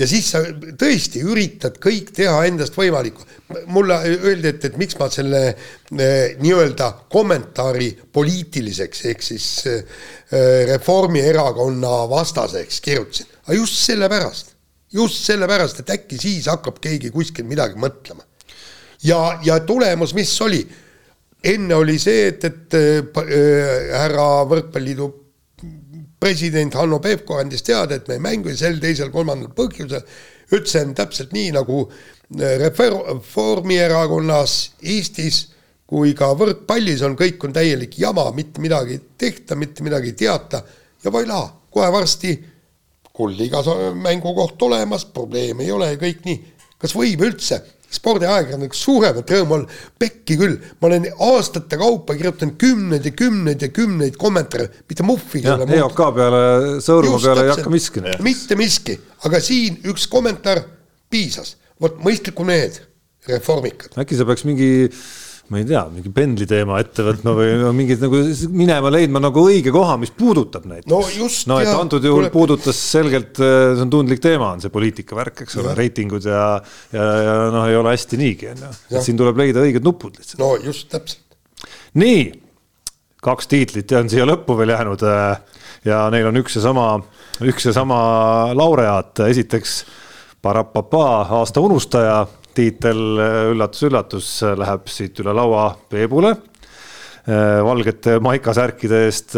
ja 0.00 0.06
siis 0.08 0.30
sa 0.32 0.40
tõesti 0.80 1.20
üritad 1.28 1.74
kõik 1.82 2.14
teha 2.16 2.38
endast 2.48 2.76
võimalikku. 2.78 3.26
mulle 3.74 3.98
öeldi, 4.08 4.48
et, 4.48 4.64
et 4.64 4.78
miks 4.80 4.96
ma 4.96 5.10
selle 5.12 5.42
eh, 5.50 6.36
nii-öelda 6.40 6.88
kommentaari 7.12 7.90
poliitiliseks 8.12 9.04
ehk 9.12 9.26
siis 9.26 9.48
eh, 9.68 9.82
Reformierakonna 10.70 12.06
vastaseks 12.08 12.80
kirjutasin, 12.80 13.28
aga 13.44 13.58
just 13.58 13.76
sellepärast, 13.82 14.49
just 14.92 15.24
sellepärast, 15.24 15.80
et 15.82 15.90
äkki 15.96 16.18
siis 16.20 16.48
hakkab 16.50 16.80
keegi 16.82 17.12
kuskil 17.14 17.46
midagi 17.48 17.78
mõtlema 17.80 18.24
ja, 19.06 19.38
ja 19.44 19.60
tulemus, 19.66 20.14
mis 20.14 20.40
oli? 20.44 20.62
enne 21.44 21.74
oli 21.74 21.96
see, 21.98 22.26
et, 22.28 22.44
et 22.44 22.74
äh, 22.76 23.00
härra 23.96 24.44
Võrkpalliliidu 24.50 25.06
president 26.20 26.74
Hanno 26.76 26.98
Pevkur 27.00 27.40
andis 27.40 27.64
teada, 27.64 27.96
et 27.96 28.08
me 28.10 28.18
ei 28.18 28.20
mängi 28.20 28.52
sel, 28.58 28.76
teisel, 28.80 29.08
kolmandal 29.14 29.48
põhjusel. 29.56 30.04
ütles, 30.50 30.72
see 30.74 30.82
on 30.84 30.92
täpselt 30.98 31.32
nii 31.32 31.54
nagu 31.56 31.86
äh, 31.86 32.58
Reformierakonnas 32.60 34.58
Eestis 34.82 35.46
kui 35.90 36.12
ka 36.14 36.34
võrkpallis 36.38 37.00
on, 37.06 37.16
kõik 37.18 37.48
on 37.48 37.56
täielik 37.56 37.96
jama, 37.98 38.28
mitte 38.36 38.62
midagi 38.62 38.98
ei 38.98 39.02
tehta, 39.18 39.56
mitte 39.58 39.82
midagi 39.86 40.12
ei 40.12 40.18
teata 40.20 40.60
ja 41.02 41.10
voilà, 41.10 41.40
kohe 41.72 41.88
varsti 41.90 42.36
kuldliigas 43.20 43.68
mängukoht 44.00 44.62
olemas, 44.68 45.04
probleeme 45.04 45.66
ei 45.66 45.74
ole 45.76 45.92
ja 45.92 46.00
kõik 46.00 46.24
nii. 46.26 46.40
kas 46.80 46.96
võib 46.96 47.22
üldse 47.28 47.60
spordiajakirjanik 47.90 48.74
suuremat 48.76 49.30
rõõmu 49.34 49.56
olla, 49.56 49.78
pekki 49.98 50.36
küll, 50.38 50.58
ma 50.80 50.88
olen 50.90 51.08
aastate 51.26 51.78
kaupa 51.80 52.14
kirjutanud 52.18 52.54
kümneid 52.60 53.08
ja 53.08 53.12
kümneid 53.18 53.64
ja 53.66 53.70
kümneid 53.74 54.18
kommentaare, 54.20 54.68
mitte 54.88 55.06
muhvigi 55.06 55.48
ei 55.48 55.54
ole 55.56 55.66
muutnud. 55.66 55.80
EOK 55.80 56.02
peale, 56.18 56.42
Sõõrumaa 56.86 57.22
peale 57.24 57.46
ei 57.48 57.52
hakka 57.54 57.72
miski. 57.74 58.04
mitte 58.22 58.58
miski, 58.58 58.96
aga 59.26 59.42
siin 59.42 59.80
üks 59.90 60.06
kommentaar 60.10 60.62
piisas, 61.10 61.56
vot 61.82 61.98
mõistlikud 62.04 62.46
mehed, 62.46 62.78
reformikad. 63.28 63.98
äkki 63.98 64.18
sa 64.18 64.28
peaks 64.28 64.46
mingi 64.46 64.70
ma 65.50 65.58
ei 65.58 65.64
tea, 65.66 65.82
mingi 65.90 66.12
pendli 66.14 66.46
teema 66.46 66.78
ette 66.78 67.02
võtma 67.02 67.32
või 67.34 67.54
no, 67.58 67.70
mingid 67.74 68.02
nagu 68.04 68.20
minema 68.54 68.92
leidma 68.94 69.22
nagu 69.22 69.42
õige 69.48 69.72
koha, 69.74 69.96
mis 69.98 70.12
puudutab 70.14 70.68
neid. 70.70 70.86
no 70.90 71.00
just. 71.10 71.48
no 71.50 71.58
et 71.58 71.66
ja, 71.66 71.74
antud 71.82 72.04
juhul 72.06 72.28
tuleb... 72.28 72.34
puudutas 72.36 72.78
selgelt, 72.78 73.40
äh, 73.42 73.72
see 73.74 73.82
on 73.82 73.90
tundlik 73.90 74.22
teema, 74.22 74.52
on 74.54 74.62
see 74.62 74.70
poliitika 74.70 75.18
värk, 75.18 75.42
eks 75.42 75.58
ole, 75.58 75.74
reitingud 75.78 76.28
ja, 76.30 76.44
ja, 76.94 77.08
ja 77.26 77.34
noh, 77.50 77.66
ei 77.66 77.78
ole 77.80 77.96
hästi 77.96 78.20
niigi, 78.20 78.52
on 78.52 78.62
ju. 78.62 78.70
et 78.92 79.08
siin 79.08 79.18
tuleb 79.18 79.42
leida 79.42 79.64
õiged 79.66 79.86
nupud 79.86 80.20
lihtsalt. 80.20 80.38
no 80.44 80.52
just, 80.62 80.86
täpselt. 80.94 81.66
nii, 81.98 82.28
kaks 83.26 83.50
tiitlit 83.50 83.98
on 83.98 84.12
siia 84.12 84.28
lõppu 84.30 84.54
veel 84.60 84.76
jäänud 84.76 85.02
äh, 85.02 85.64
ja 85.90 86.04
neil 86.14 86.30
on 86.30 86.38
üks 86.44 86.60
ja 86.60 86.62
sama, 86.68 86.92
üks 87.42 87.66
ja 87.66 87.74
sama 87.74 87.98
laureaat, 88.54 89.26
esiteks 89.26 89.80
Parapapa 90.40 91.26
aasta 91.36 91.60
unustaja 91.60 92.22
tiitel, 92.56 93.00
üllatus-üllatus, 93.54 94.30
läheb 94.58 94.88
siit 94.90 95.20
üle 95.22 95.34
laua 95.36 95.70
Peebule 95.90 96.36
valgete 97.64 98.14
maikasärkide 98.24 99.02
eest 99.06 99.34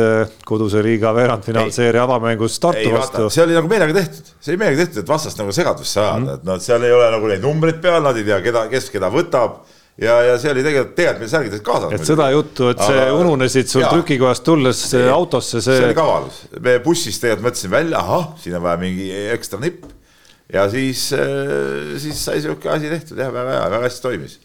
koduse 0.47 0.81
liiga 0.87 1.11
veerandfinaalseeria 1.17 2.05
avamängus 2.07 2.61
Tartu 2.63 2.93
vastu. 2.95 3.27
see 3.31 3.43
oli 3.43 3.57
nagu 3.59 3.69
meelega 3.69 3.97
tehtud, 3.97 4.31
see 4.39 4.53
oli 4.55 4.61
meelega 4.63 4.85
tehtud, 4.85 5.03
et 5.03 5.11
vastast 5.11 5.43
nagu 5.43 5.53
segadusse 5.53 6.01
ajada 6.01 6.19
mm, 6.19 6.27
-hmm. 6.29 6.39
et 6.39 6.47
noh, 6.47 6.61
seal 6.63 6.87
ei 6.87 6.95
ole 6.95 7.11
nagu 7.11 7.31
neid 7.33 7.43
numbreid 7.43 7.83
peal, 7.83 7.99
nad 8.07 8.17
ei 8.17 8.25
tea, 8.29 8.39
keda, 8.45 8.69
kes 8.71 8.87
keda 8.95 9.11
võtab 9.13 9.59
ja, 10.01 10.19
ja 10.27 10.37
see 10.41 10.53
oli 10.53 10.65
tegelikult, 10.65 10.95
tegelikult 10.97 11.25
meil 11.25 11.33
särgides 11.33 11.65
kaasas. 11.67 11.97
et 11.97 12.07
seda 12.09 12.29
juttu, 12.33 12.69
et 12.73 12.81
see 12.81 13.01
Aga, 13.03 13.17
ununesid 13.19 13.73
sul 13.73 13.85
trükikojast 13.89 14.45
tulles 14.47 14.85
autosse, 15.03 15.61
see. 15.61 15.81
see 15.81 15.89
oli 15.91 15.99
kavalus, 15.99 16.45
me 16.61 16.79
bussis 16.85 17.21
tegelikult 17.21 17.51
mõtlesime 17.51 17.77
välja, 17.77 18.01
ahah, 18.01 18.31
siin 18.43 18.57
on 18.59 18.65
vaja 18.65 18.81
mingi 18.81 19.11
ekstra 19.35 19.61
nipp 19.63 19.92
ja 20.53 20.69
siis, 20.71 21.09
äh, 21.17 21.97
siis 22.03 22.25
sai 22.25 22.41
sihuke 22.45 22.71
asi 22.73 22.91
tehtud 22.93 23.19
jah, 23.19 23.33
väga 23.35 23.59
hea, 23.59 23.69
väga 23.77 23.89
hästi 23.89 24.07
toimis. 24.07 24.39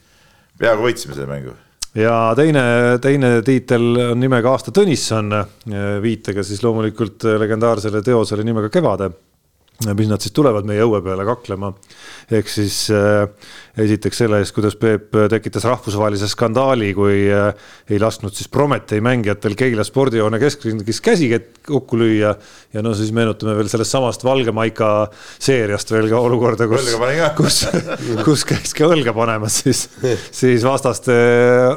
peaaegu 0.58 0.88
võitsime 0.88 1.14
selle 1.14 1.30
mängu. 1.30 1.56
ja 1.98 2.18
teine, 2.36 2.64
teine 3.02 3.42
tiitel 3.46 3.88
on 4.12 4.20
nimega 4.20 4.52
Aasta 4.52 4.74
Tõnisson, 4.76 5.34
äh, 5.42 5.88
viitega 6.04 6.44
siis 6.44 6.64
loomulikult 6.64 7.28
legendaarsele 7.38 8.02
teosele 8.06 8.46
nimega 8.48 8.70
Kevade 8.74 9.12
mis 9.86 10.08
nad 10.10 10.22
siis 10.24 10.34
tulevad 10.34 10.66
meie 10.66 10.82
õue 10.82 11.04
peale 11.06 11.26
kaklema. 11.28 11.70
ehk 12.34 12.50
siis 12.50 12.88
äh, 12.90 13.28
esiteks 13.78 14.24
selle 14.24 14.40
eest, 14.42 14.54
kuidas 14.56 14.76
Peep 14.80 15.14
tekitas 15.30 15.68
rahvusvahelise 15.70 16.30
skandaali, 16.32 16.90
kui 16.98 17.28
äh, 17.30 17.52
ei 17.90 18.00
lasknud 18.02 18.34
siis 18.34 18.50
Prometee 18.50 19.04
mängijatel 19.06 19.54
Keila 19.60 19.86
spordihoone 19.86 20.40
keskringis 20.42 21.02
käsi 21.06 21.30
kokku 21.68 22.00
lüüa. 22.02 22.34
ja 22.74 22.82
no 22.82 22.96
siis 22.98 23.12
meenutame 23.14 23.54
veel 23.58 23.70
sellest 23.70 23.94
samast 23.94 24.26
Valge 24.26 24.52
Maika 24.52 25.12
seeriast 25.38 25.94
veel 25.94 26.10
ka 26.10 26.24
olukorda, 26.26 26.68
kus, 26.68 26.90
kus, 27.38 27.60
kus 28.26 28.46
käis 28.50 28.74
ka 28.74 28.90
õlga 28.90 29.14
panemas 29.14 29.62
siis, 29.62 29.86
siis 30.32 30.66
vastaste 30.66 31.14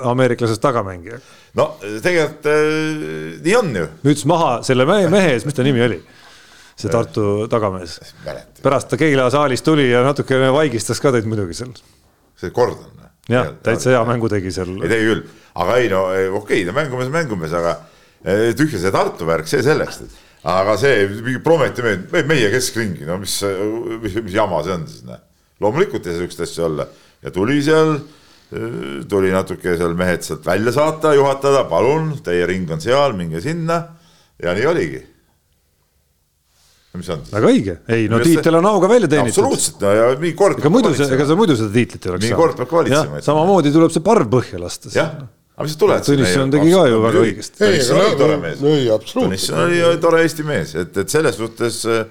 ameeriklasest 0.09 0.63
tagamängija. 0.65 1.21
no 1.61 1.75
tegelikult 2.01 2.49
äh, 2.49 3.45
nii 3.45 3.59
on 3.61 3.77
ju. 3.77 3.87
müts 4.09 4.25
maha 4.25 4.57
selle 4.65 4.89
mehe 4.89 5.35
ees, 5.35 5.45
mis 5.45 5.59
ta 5.59 5.67
nimi 5.67 5.85
oli? 5.85 6.01
See 6.81 6.93
Tartu 6.93 7.27
tagamees. 7.51 7.99
pärast 8.63 8.91
ta 8.91 8.99
Keila 9.01 9.29
saalis 9.33 9.63
tuli 9.67 9.91
ja 9.91 10.03
natukene 10.07 10.51
vaigistas 10.55 11.01
ka 11.03 11.13
teid 11.15 11.29
muidugi 11.29 11.57
seal. 11.57 11.75
see 12.41 12.55
Gordon. 12.57 13.07
jah, 13.29 13.53
täitsa 13.65 13.95
hea 13.95 14.01
mängu 14.09 14.31
tegi 14.33 14.53
seal. 14.55 14.73
ei 14.81 14.93
tegi 14.93 15.11
küll, 15.11 15.23
aga 15.65 15.77
ei 15.83 15.91
no 15.93 16.07
okei 16.09 16.33
okay,, 16.41 16.65
no 16.69 16.77
mängumees, 16.77 17.13
mängumees, 17.15 17.55
aga 17.57 17.77
eh, 18.25 18.51
tühja 18.59 18.81
see 18.83 18.95
Tartu 18.95 19.29
värk, 19.29 19.51
see 19.51 19.63
selleks. 19.67 20.03
aga 20.51 20.79
see 20.81 21.37
Prometi 21.45 21.85
mehed, 21.85 22.17
meie 22.29 22.49
keskringi, 22.55 23.05
no 23.09 23.21
mis, 23.21 23.41
mis, 24.01 24.17
mis 24.25 24.39
jama 24.39 24.63
see 24.65 24.79
on 24.79 24.89
siis, 24.89 25.05
noh. 25.09 25.21
loomulikult 25.61 26.07
ei 26.07 26.17
saa 26.17 26.25
sihukest 26.25 26.49
asja 26.49 26.67
olla 26.71 26.89
ja 27.21 27.33
tuli 27.35 27.61
seal 27.65 27.95
eh, 27.99 29.05
tuli 29.09 29.33
natuke 29.35 29.77
seal 29.77 29.97
mehed 29.99 30.25
sealt 30.27 30.49
välja 30.49 30.73
saata, 30.77 31.15
juhatada, 31.19 31.67
palun, 31.69 32.15
teie 32.25 32.49
ring 32.49 32.71
on 32.73 32.81
seal, 32.81 33.17
minge 33.19 33.45
sinna. 33.45 33.83
ja 34.41 34.57
nii 34.57 34.67
oligi 34.67 35.05
on? 35.05 35.10
Väga 36.91 37.47
õige, 37.47 37.75
ei 37.87 38.09
no 38.11 38.19
Millest 38.19 38.41
tiitel 38.41 38.57
on 38.59 38.67
auga 38.67 38.89
välja 38.91 39.09
teenitud. 39.11 39.31
absoluutselt, 39.31 39.83
no 39.85 39.91
ja 39.95 40.07
mingi 40.19 40.35
kord. 40.39 40.59
ega 40.59 40.73
muidu 40.75 40.91
see, 40.99 41.07
ega 41.15 41.27
sa 41.29 41.37
muidu 41.39 41.55
seda 41.59 41.71
tiitlit 41.75 42.07
ei 42.07 42.11
oleks 42.11 42.25
saanud. 42.25 42.25
mingi 42.27 42.39
kord 42.41 42.57
peab 42.59 42.71
ka 42.71 42.79
valitsema. 42.81 43.21
samamoodi 43.23 43.73
tuleb 43.77 43.95
see 43.95 44.03
parv 44.09 44.27
põhja 44.33 44.59
lasta. 44.59 44.91
jah, 44.95 45.13
aga 45.55 45.69
mis 45.69 45.77
sa 45.77 45.81
tuled. 45.85 46.03
Tõnisson 46.09 46.51
tegi 46.57 46.75
ka 46.75 46.83
ju 46.91 46.99
väga 47.05 47.23
õigesti. 47.23 47.63
Tõnisson 47.63 48.03
oli 48.03 48.19
tore 48.19 48.41
mees. 48.43 48.67
Tõnisson 49.13 49.63
oli 49.69 50.03
tore 50.03 50.25
Eesti 50.25 50.47
mees, 50.51 50.75
et, 50.83 51.01
et 51.05 51.15
selles 51.15 51.39
suhtes 51.39 51.81
äh, 51.87 52.05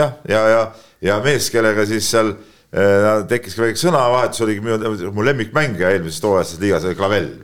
jah, 0.00 0.18
ja, 0.32 0.42
ja, 0.54 0.66
ja 1.10 1.20
mees, 1.24 1.52
kellega 1.52 1.84
siis 1.90 2.08
seal 2.08 2.32
äh, 2.32 3.22
tekkis 3.28 3.58
ka 3.58 3.66
väike 3.66 3.84
sõnavahetus, 3.84 4.46
oligi 4.48 4.64
minu, 4.64 5.12
mu 5.12 5.28
lemmikmängija 5.28 5.92
eelmisest 5.92 6.24
hooajast 6.24 6.62
liigas 6.64 6.88
oli 6.88 6.96
Clavel. 6.96 7.34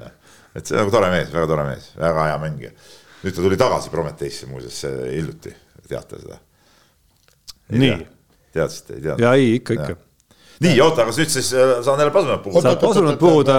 et 0.57 0.65
see 0.65 0.73
on 0.73 0.87
nagu 0.87 0.97
tore 0.97 1.13
mees, 1.13 1.29
väga 1.37 1.53
tore 1.53 1.69
mees, 1.69 1.93
väga 2.01 2.31
hea 2.31 2.45
mängija. 2.49 2.77
nüüd 3.21 3.37
ta 3.37 3.43
tuli 3.45 3.61
tagasi 3.61 3.93
Prometheisse 3.93 4.49
muuseas 4.49 4.87
hiljuti 4.89 5.53
teate 5.91 6.23
seda? 6.23 6.39
nii. 7.75 7.99
teadsite, 8.55 8.97
ei 8.97 9.03
teadnud? 9.09 9.27
ja 9.27 9.35
ei, 9.39 9.53
ikka, 9.61 9.79
ikka 9.79 9.99
nii, 10.61 10.81
oota, 10.85 11.07
kas 11.09 11.21
nüüd 11.21 11.33
siis 11.33 11.53
äh, 11.57 11.79
saan 11.85 12.01
jälle 12.03 12.13
pasunat 12.13 12.43
puhuda? 12.45 12.65
saad 12.67 12.83
pasunat 12.83 13.19
puhuda. 13.21 13.57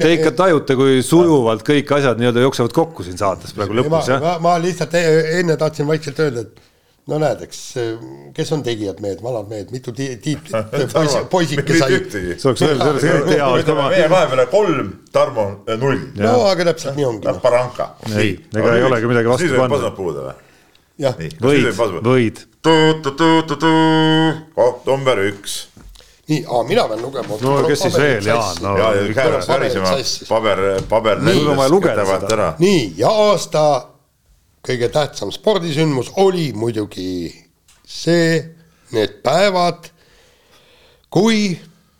Te 0.00 0.12
ikka 0.14 0.32
tajute, 0.38 0.76
kui 0.78 1.02
sujuvalt 1.04 1.66
kõik 1.66 1.92
asjad 1.98 2.20
nii-öelda 2.20 2.46
jooksevad 2.46 2.72
kokku 2.76 3.04
siin 3.06 3.20
saates 3.20 3.52
praegu 3.56 3.76
lõpus, 3.82 4.08
jah? 4.08 4.30
ma 4.44 4.56
lihtsalt 4.62 4.96
e-, 4.96 5.04
enne 5.42 5.58
tahtsin 5.60 5.88
vaikselt 5.90 6.24
öelda, 6.24 6.46
et 6.46 6.64
no 7.12 7.20
näed, 7.20 7.44
eks 7.44 7.60
kes 8.36 8.54
on 8.56 8.64
tegijad 8.64 9.04
mehed, 9.04 9.20
vanad 9.24 9.52
mehed, 9.52 9.68
mitu 9.74 9.92
tiitlit 9.96 10.48
poisike 11.34 11.76
sai. 11.76 12.00
see 12.08 12.48
oleks 12.48 12.64
veel, 12.64 12.82
see 13.04 13.14
oleks 13.20 13.68
hea. 13.68 13.78
meie 13.84 14.10
vahepeal 14.12 14.44
kolm, 14.52 14.92
Tarmo 15.12 15.48
null. 15.68 16.04
no 16.24 16.34
aga 16.48 16.70
täpselt 16.72 16.96
nii 16.96 17.08
ongi. 17.12 17.38
Baranka. 17.44 17.92
ei, 18.14 18.36
ega 18.56 18.76
ei 18.80 18.90
olegi 18.90 19.12
midagi 19.12 19.36
vastu 19.36 19.44
panna. 19.44 19.56
nüüd 19.56 19.66
võib 19.66 19.76
pasunat 19.76 19.98
puhuda 20.00 20.28
või? 20.30 20.36
Jah. 20.98 21.18
võid, 21.42 21.68
võid. 22.04 22.44
koht 24.54 24.88
number 24.88 25.20
üks. 25.28 25.58
nii, 26.28 26.42
mina 26.68 26.86
pean 26.90 27.02
lugema. 27.02 27.38
no 27.42 27.58
kes 27.66 27.84
siis 27.86 27.98
veel, 27.98 28.26
Jaan, 28.26 28.62
no. 28.64 28.74
ja, 28.80 28.90
ja 28.98 29.06
käed 29.16 29.38
värisema, 29.48 29.94
paber, 30.28 30.64
paber. 30.90 31.22
nii, 32.62 32.82
ja 32.98 33.12
aasta 33.28 33.64
kõige 34.68 34.90
tähtsam 34.92 35.32
spordisündmus 35.32 36.12
oli 36.20 36.50
muidugi 36.56 37.30
see, 37.88 38.42
need 38.92 39.20
päevad, 39.24 39.88
kui 41.12 41.56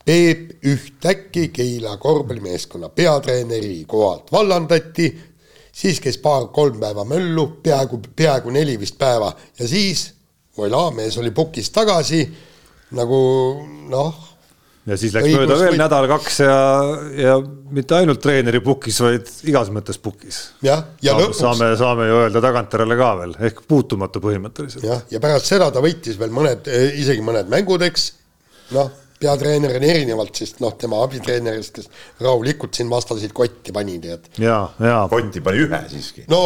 Peep 0.08 0.64
ühtäkki 0.64 1.50
Keila 1.52 1.98
korvpallimeeskonna 2.00 2.88
peatreeneri 2.88 3.82
kohalt 3.84 4.30
vallandati, 4.32 5.10
siis 5.78 6.00
käis 6.02 6.18
paar-kolm 6.22 6.80
päeva 6.82 7.04
möllu, 7.08 7.46
peaaegu, 7.62 8.00
peaaegu 8.16 8.54
neli 8.54 8.78
vist 8.80 8.98
päeva 8.98 9.30
ja 9.58 9.68
siis 9.68 10.08
voilà, 10.58 10.88
mees 10.94 11.18
oli 11.20 11.30
pukis 11.34 11.70
tagasi 11.74 12.24
nagu 12.98 13.20
noh 13.92 14.28
ja 14.88 14.96
siis 14.98 15.14
läks 15.14 15.28
mööda 15.34 15.56
veel 15.60 15.74
või... 15.74 15.80
nädal-kaks 15.82 16.38
ja, 16.42 16.58
ja 17.18 17.34
mitte 17.74 17.98
ainult 17.98 18.22
treeneri 18.24 18.60
pukis, 18.64 19.00
vaid 19.04 19.28
igas 19.48 19.70
mõttes 19.74 20.00
pukis. 20.02 20.40
jah, 20.64 20.84
ja 21.04 21.12
saame, 21.12 21.26
lõpuks. 21.26 21.42
saame, 21.42 21.68
saame 21.80 22.08
ju 22.08 22.20
öelda 22.22 22.42
tagantjärele 22.44 22.98
ka 22.98 23.10
veel 23.20 23.34
ehk 23.50 23.60
puutumatu 23.68 24.22
põhimõtteliselt. 24.24 24.86
jah, 24.88 25.04
ja 25.12 25.20
pärast 25.22 25.50
seda 25.50 25.70
ta 25.74 25.82
võitis 25.84 26.18
veel 26.20 26.32
mõned, 26.34 26.70
eh, 26.72 26.88
isegi 27.02 27.24
mõned 27.24 27.50
mängud, 27.52 27.84
eks. 27.86 28.10
noh, 28.76 28.90
peatreener 29.20 29.76
on 29.76 29.84
erinevalt 29.84 30.40
siis 30.40 30.56
noh, 30.62 30.74
tema 30.78 31.02
abitreenerist, 31.04 31.78
kes 31.78 31.90
rahulikult 32.22 32.78
siin 32.78 32.90
vastasid 32.90 33.34
kotti 33.36 33.74
pani, 33.74 33.98
tead. 34.02 34.30
ja, 34.42 34.60
ja. 34.82 34.98
kotti 35.10 35.42
pani 35.44 35.64
ühe 35.66 35.82
siiski. 35.90 36.26
no 36.32 36.42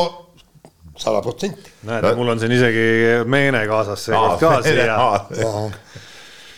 sada 0.97 1.23
protsenti. 1.25 1.71
näed, 1.89 2.09
mul 2.19 2.35
on 2.35 2.41
siin 2.41 2.53
isegi 2.57 2.87
meene 3.31 3.65
kaasas 3.71 4.09
seekord 4.09 4.41
ka 4.43 4.59
siia 4.67 4.99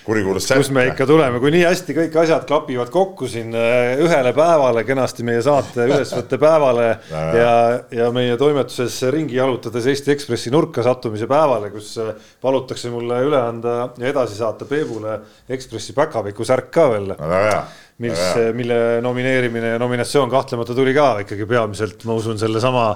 kurikuulus 0.05 0.49
särk. 0.49 0.61
kus 0.63 0.71
me 0.75 0.87
ikka 0.91 1.07
tuleme, 1.09 1.41
kui 1.43 1.53
nii 1.55 1.65
hästi 1.65 1.97
kõik 1.97 2.19
asjad 2.25 2.47
klapivad 2.49 2.91
kokku 2.93 3.29
siin 3.31 3.55
äh, 3.57 3.95
ühele 4.05 4.35
päevale, 4.37 4.85
kenasti 4.87 5.27
meie 5.27 5.43
saate 5.45 5.87
ülesvõtte 5.91 6.39
päevale 6.41 6.89
ja, 7.11 7.55
ja 7.95 8.11
meie 8.15 8.37
toimetuses 8.41 9.01
ringi 9.15 9.39
jalutades 9.39 9.89
Eesti 9.91 10.13
Ekspressi 10.15 10.53
nurka 10.55 10.85
sattumise 10.87 11.29
päevale, 11.31 11.73
kus 11.75 11.95
äh, 12.03 12.13
palutakse 12.45 12.93
mulle 12.93 13.23
üle 13.29 13.41
anda 13.41 13.79
ja 13.99 14.13
edasi 14.13 14.39
saata 14.41 14.69
Peebule 14.69 15.19
Ekspressi 15.49 15.97
päkapiku 15.97 16.45
särk 16.47 16.71
ka 16.75 16.91
veel. 16.93 17.15
väga 17.19 17.43
hea 17.49 17.65
mis, 18.03 18.19
mille 18.55 19.01
nomineerimine 19.03 19.75
ja 19.75 19.79
nominatsioon 19.79 20.31
kahtlemata 20.31 20.75
tuli 20.75 20.95
ka 20.95 21.07
ikkagi 21.23 21.47
peamiselt, 21.47 22.05
ma 22.09 22.17
usun, 22.19 22.39
sellesama 22.39 22.87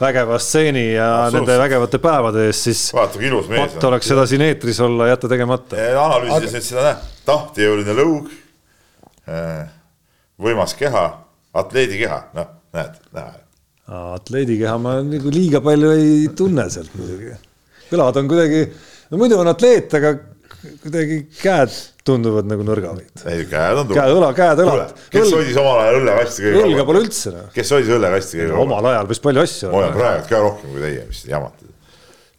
vägeva 0.00 0.38
stseeni 0.38 0.84
ja 0.92 1.08
nende 1.34 1.56
vägevate 1.58 1.98
päevade 2.02 2.46
eest, 2.48 2.68
siis. 2.68 2.82
vaata 2.94 3.22
ilus 3.22 3.48
mees. 3.50 3.74
patt 3.74 3.88
oleks 3.90 4.10
seda 4.12 4.26
siin 4.30 4.44
eetris 4.46 4.78
olla, 4.84 5.08
jätta 5.10 5.30
tegemata. 5.32 5.78
analüüsides 6.04 6.54
nüüd 6.54 6.68
seda 6.68 6.84
näed, 6.86 7.08
tahtejõuline 7.26 7.96
lõug, 7.98 8.28
võimas 10.46 10.76
keha, 10.78 11.06
atleedikeha, 11.64 12.20
noh, 12.38 12.52
näed, 12.78 13.00
näed. 13.16 13.40
atleedikeha 13.90 14.76
ma 14.82 15.00
nagu 15.02 15.34
liiga 15.34 15.62
palju 15.64 15.90
ei 15.96 16.28
tunne 16.36 16.68
sealt 16.70 16.94
muidugi. 16.98 17.34
kõlad 17.90 18.22
on 18.22 18.30
kuidagi, 18.30 18.68
no 19.10 19.18
muidu 19.18 19.42
on 19.42 19.50
atleet, 19.50 19.98
aga 19.98 20.14
kuidagi 20.84 21.24
käed 21.40 21.74
tunduvad 22.04 22.48
nagu 22.48 22.64
nõrgavõid. 22.66 23.22
ei, 23.30 23.44
käed 23.48 23.78
on 23.80 23.88
tugevad. 23.88 24.14
õla, 24.18 24.30
käed, 24.36 24.60
õlad. 24.64 24.96
kes 25.12 25.30
hoidis 25.32 25.60
omal 25.60 25.78
ajal 25.80 26.00
õllekasti 26.02 26.44
kõige 26.44 26.64
õlga 26.66 26.84
pole 26.90 27.00
üldse 27.06 27.32
noh. 27.32 27.46
kes 27.54 27.72
hoidis 27.72 27.92
õllekasti 27.96 28.40
kõige 28.40 28.48
rohkem? 28.50 28.64
omal 28.66 28.88
ajal 28.90 29.08
päris 29.08 29.22
palju 29.24 29.44
asju. 29.44 29.70
ma 29.70 29.78
hoian 29.78 29.96
praegu 29.96 30.28
ka 30.28 30.42
rohkem 30.44 30.74
kui 30.74 30.84
teie, 30.84 31.06
mis 31.08 31.22
te 31.24 31.32
jamate. 31.32 31.70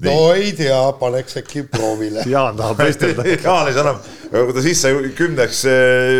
no 0.05 0.15
ei 0.35 0.53
tea, 0.59 0.77
paneks 1.01 1.41
äkki 1.41 1.65
proovile 1.73 2.27
Jaan 2.35 2.61
tahab 2.61 2.85
võistelda 2.85 3.27
Jaanis 3.47 3.81
annab, 3.81 4.07
kui 4.29 4.57
ta 4.59 4.65
sisse 4.69 4.93
kümneks, 5.17 5.65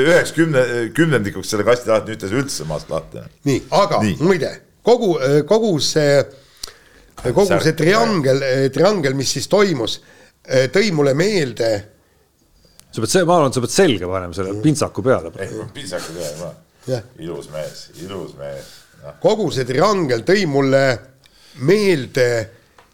üheks 0.09 0.35
kümne, 0.39 0.67
kümnendikuks 0.97 1.53
selle 1.53 1.69
kasti 1.69 1.93
lahti, 1.93 2.15
nüüd 2.15 2.25
ta 2.25 2.33
üldse 2.33 2.69
maast 2.69 2.89
lahti. 2.89 3.27
nii, 3.45 3.61
aga 3.77 4.01
nii. 4.01 4.19
muide, 4.25 4.55
kogu, 4.85 5.19
kogu 5.45 5.75
see, 5.85 6.23
kogu 7.27 7.51
Särk, 7.53 7.69
see 7.69 7.77
triangel, 7.77 8.47
triangel, 8.73 9.13
mis 9.13 9.37
siis 9.37 9.45
toimus, 9.53 9.99
tõi 10.73 10.89
mulle 10.97 11.13
meelde 11.13 11.75
sa 12.95 13.03
pead, 13.03 13.27
ma 13.27 13.37
arvan, 13.39 13.51
et 13.51 13.59
sa 13.59 13.65
pead 13.65 13.75
selga 13.75 14.09
panema 14.09 14.37
selle 14.37 14.55
pintsaku 14.63 15.05
peale. 15.05 15.31
pintsaku 15.75 16.17
peale, 16.17 17.03
ilus 17.19 17.51
mees, 17.53 17.85
ilus 18.01 18.33
mees 18.39 18.73
no.. 19.03 19.15
kogu 19.21 19.51
see 19.53 19.67
triangel 19.67 20.25
tõi 20.27 20.47
mulle 20.49 20.83
meelde 21.67 22.27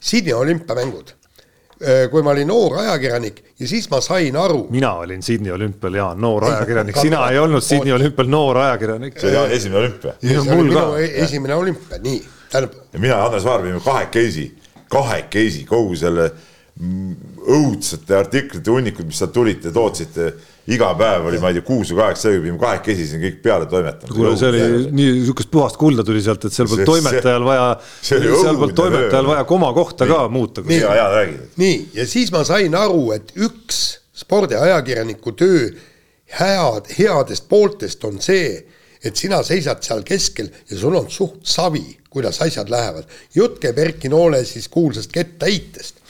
Sydney 0.02 0.34
olümpiamängud 0.34 1.18
kui 2.12 2.22
ma 2.22 2.30
olin 2.36 2.46
noor 2.46 2.76
ajakirjanik 2.84 3.40
ja 3.60 3.68
siis 3.68 3.88
ma 3.90 4.02
sain 4.02 4.36
aru. 4.38 4.68
mina 4.70 4.94
olin 5.02 5.24
Sydney 5.24 5.52
olümpial, 5.54 5.94
Jaan, 5.94 6.22
noor 6.22 6.46
ajakirjanik, 6.46 6.98
sina 7.06 7.24
ei 7.32 7.40
olnud 7.40 7.64
Sydney 7.66 7.94
olümpial 7.94 8.30
noor 8.30 8.58
ajakirjanik. 8.58 9.18
see 9.20 9.38
oli 9.38 9.56
esimene 9.56 9.80
olümpia. 9.80 10.14
minu 10.22 10.74
ka. 10.74 10.86
E-, 11.00 11.12
esimene 11.24 11.56
olümpia, 11.56 11.98
nii, 12.04 12.22
tähendab. 12.52 12.78
ja 12.94 13.00
mina 13.00 13.16
ja 13.16 13.26
Andres 13.26 13.46
Vaar 13.46 13.66
pidime 13.66 13.82
kahekesi, 13.86 14.46
kahekesi 14.90 15.66
kogu 15.66 15.96
selle 15.96 16.32
õudsate 16.82 18.16
artiklite 18.18 18.72
hunnikud, 18.74 19.06
mis 19.06 19.20
sealt 19.22 19.34
tulid, 19.36 19.60
te 19.62 19.72
tootsite 19.74 20.32
iga 20.72 20.92
päev 20.98 21.28
oli, 21.30 21.40
ma 21.42 21.52
ei 21.52 21.58
tea, 21.58 21.66
kuus 21.66 21.92
või 21.92 22.00
kaheksa 22.00 22.30
ööbi, 22.30 22.42
pidime 22.46 22.62
kahekesi 22.62 23.06
siin 23.10 23.22
kõik 23.22 23.38
peale 23.44 23.68
toimetama. 23.70 24.14
kuule, 24.14 24.34
see 24.40 24.50
oli 24.50 24.64
nii 24.90 25.12
niisugust 25.20 25.52
puhast 25.54 25.78
kulda 25.82 26.06
tuli 26.08 26.24
sealt, 26.26 26.46
et 26.48 26.56
seal 26.56 26.70
polnud 26.72 26.90
toimetajal 26.90 27.46
vaja, 27.46 27.68
seal 28.06 28.58
polnud 28.58 28.78
toimetajal 28.78 29.30
vaja 29.30 29.46
komakohta 29.50 30.10
ka 30.10 30.26
muuta. 30.34 30.66
nii, 30.66 30.82
ja, 30.82 30.96
ja 30.98 31.08
räägi. 31.14 31.38
nii, 31.62 31.78
ja 32.00 32.08
siis 32.10 32.34
ma 32.34 32.44
sain 32.48 32.78
aru, 32.78 33.08
et 33.18 33.34
üks 33.38 33.82
spordiajakirjaniku 34.24 35.38
töö 35.38 35.70
head, 36.40 36.92
headest 36.98 37.50
pooltest 37.50 38.06
on 38.10 38.22
see, 38.24 38.58
et 39.04 39.18
sina 39.18 39.42
seisad 39.46 39.82
seal 39.86 40.06
keskel 40.08 40.50
ja 40.70 40.78
sul 40.78 40.98
on 40.98 41.10
suht 41.14 41.46
savi, 41.46 41.86
kuidas 42.10 42.42
asjad 42.42 42.70
lähevad. 42.70 43.10
jutt 43.36 43.62
käib 43.62 43.78
Erki 43.82 44.10
Noole 44.10 44.46
siis 44.46 44.70
kuulsast 44.70 45.12
kettaheitest 45.14 46.01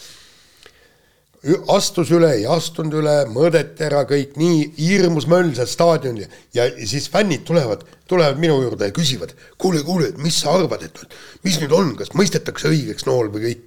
astus 1.73 2.11
üle, 2.13 2.29
ei 2.37 2.43
astunud 2.45 2.99
üle, 2.99 3.15
mõõdeti 3.33 3.85
ära 3.87 4.03
kõik 4.09 4.35
nii 4.37 4.59
hirmus 4.77 5.25
möll 5.29 5.49
seal 5.57 5.69
staadionil 5.69 6.27
ja 6.53 6.67
siis 6.85 7.07
fännid 7.09 7.41
tulevad, 7.47 7.81
tulevad 8.09 8.37
minu 8.41 8.59
juurde 8.61 8.91
ja 8.91 8.93
küsivad, 8.93 9.33
kuule, 9.57 9.81
kuule, 9.85 10.11
mis 10.21 10.37
sa 10.43 10.53
arvad, 10.59 10.85
et 10.85 11.15
mis 11.45 11.57
nüüd 11.61 11.73
on, 11.73 11.95
kas 11.97 12.13
mõistetakse 12.13 12.69
õigeks 12.69 13.07
nool 13.09 13.31
või 13.33 13.47
kõik. 13.47 13.63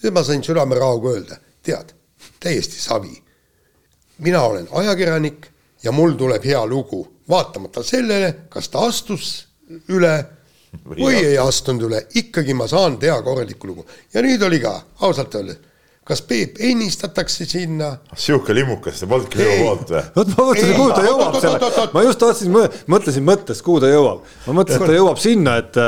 siis 0.00 0.12
ma 0.12 0.24
sain 0.24 0.44
südamerahuga 0.44 1.14
öelda, 1.14 1.40
tead, 1.64 1.94
täiesti 2.40 2.80
savi. 2.80 3.22
mina 4.18 4.42
olen 4.42 4.68
ajakirjanik 4.70 5.48
ja 5.82 5.92
mul 5.92 6.12
tuleb 6.12 6.44
hea 6.44 6.66
lugu, 6.66 7.06
vaatamata 7.28 7.82
sellele, 7.82 8.34
kas 8.50 8.68
ta 8.68 8.84
astus 8.84 9.46
üle 9.88 10.26
või, 10.84 11.00
või 11.00 11.24
ei 11.24 11.38
astunud 11.38 11.88
üle, 11.88 12.04
ikkagi 12.14 12.54
ma 12.54 12.68
saan 12.68 12.98
teha 12.98 13.22
korralikku 13.22 13.66
lugu 13.66 13.86
ja 14.12 14.20
nüüd 14.20 14.42
oli 14.42 14.60
ka 14.60 14.76
ausalt 15.00 15.34
öeldes 15.34 15.69
kas 16.10 16.22
Peep 16.26 16.58
ennistatakse 16.70 17.46
sinna? 17.48 17.90
sihuke 18.18 18.54
limukas, 18.56 18.98
see 19.00 19.10
polnudki 19.10 19.40
minu 19.40 19.64
poolt 19.64 19.92
või? 19.92 20.02
vot 20.16 20.32
ma 20.32 20.46
mõtlesin, 20.48 20.72
kuhu 20.76 20.94
ta 20.96 21.04
jõuab 21.06 21.36
selle, 21.44 21.88
ma 21.94 22.04
just 22.06 22.22
tahtsin, 22.22 22.56
mõtlesin 22.94 23.26
mõttest, 23.26 23.64
kuhu 23.66 23.82
ta 23.84 23.90
jõuab. 23.92 24.24
ma 24.46 24.56
mõtlesin, 24.58 24.82
et 24.82 24.92
ta 24.92 24.98
jõuab 24.98 25.22
sinna, 25.22 25.56
et, 25.62 25.78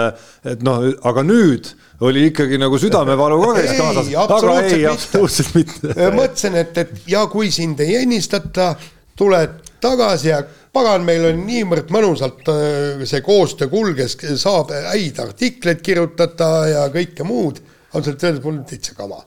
et 0.54 0.62
noh, 0.66 0.84
aga 1.10 1.24
nüüd 1.26 1.72
oli 2.02 2.28
ikkagi 2.30 2.58
nagu 2.58 2.78
südamevalu 2.82 3.40
ka 3.42 3.52
käis 3.58 3.74
kaasas, 3.78 4.12
aga 4.24 4.54
ei, 4.62 4.86
absoluutselt 4.90 5.54
mitte. 5.58 5.94
mõtlesin, 6.14 6.58
et, 6.62 6.82
et 6.84 7.10
ja 7.10 7.26
kui 7.32 7.50
sind 7.54 7.82
ei 7.82 7.98
ennistata, 8.02 8.72
tuled 9.18 9.58
tagasi 9.82 10.30
ja 10.30 10.38
pagan, 10.74 11.02
meil 11.06 11.26
on 11.32 11.42
niivõrd 11.46 11.90
mõnusalt 11.94 12.46
äh, 12.52 13.02
see 13.08 13.24
koostöö 13.26 13.70
kulges, 13.72 14.16
saab 14.40 14.70
häid 14.72 15.18
artikleid 15.22 15.82
kirjutada 15.84 16.54
ja 16.70 16.86
kõike 16.94 17.26
muud. 17.26 17.60
ausalt 17.92 18.22
öeldes 18.24 18.44
mul 18.44 18.62
täitsa 18.64 18.94
kama 18.96 19.18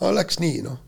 aga 0.00 0.12
läks 0.18 0.40
nii, 0.42 0.64
noh. 0.64 0.80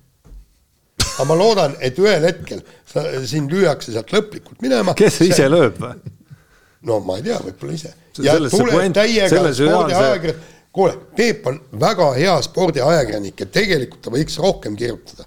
aga 1.04 1.28
ma 1.28 1.38
loodan, 1.38 1.76
et 1.84 1.98
ühel 2.02 2.26
hetkel 2.26 2.62
sa, 2.88 3.04
sind 3.28 3.52
lüüakse 3.52 3.94
sealt 3.94 4.12
lõplikult 4.14 4.60
minema. 4.64 4.96
kes 4.98 5.20
ise 5.26 5.42
see... 5.42 5.52
lööb 5.52 5.78
või? 5.82 5.94
no 6.86 6.98
ma 7.04 7.20
ei 7.20 7.28
tea, 7.28 7.38
võib-olla 7.44 7.78
ise. 7.78 7.94
ja 8.22 8.36
tuleb 8.40 8.92
täiega 8.96 9.46
spordiajakirjanik, 9.52 10.52
kuule, 10.76 10.98
Peep 11.16 11.46
on 11.48 11.62
väga 11.86 12.10
hea 12.18 12.34
spordiajakirjanik 12.44 13.46
ja 13.46 13.48
tegelikult 13.60 14.04
ta 14.04 14.12
võiks 14.14 14.38
rohkem 14.42 14.76
kirjutada 14.78 15.26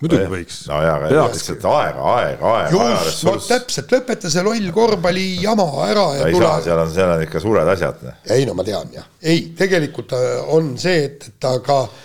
muidugi 0.00 0.26
võiks. 0.28 0.56
no 0.68 0.80
jaa, 0.84 0.96
aga 1.00 1.26
lihtsalt 1.32 1.68
aega, 1.70 2.08
aega, 2.14 2.50
aega. 2.52 2.80
just, 3.04 3.22
no 3.26 3.36
täpselt, 3.40 3.94
lõpeta 3.96 4.32
see 4.32 4.44
loll 4.44 4.72
korvpalli 4.76 5.28
jama 5.44 5.66
ära 5.86 6.08
ja 6.18 6.26
tule. 6.34 6.50
seal 6.66 6.82
on, 6.82 6.90
seal 6.92 7.14
on 7.14 7.24
ikka 7.24 7.40
suured 7.42 7.70
asjad. 7.72 8.02
ei 8.34 8.44
no 8.48 8.56
ma 8.58 8.66
tean 8.66 8.92
jah, 8.94 9.06
ei, 9.24 9.48
tegelikult 9.56 10.12
on 10.52 10.74
see, 10.80 11.06
et, 11.08 11.30
et 11.30 11.40
ta 11.40 11.54
ka 11.64 11.80
äh, 11.86 12.04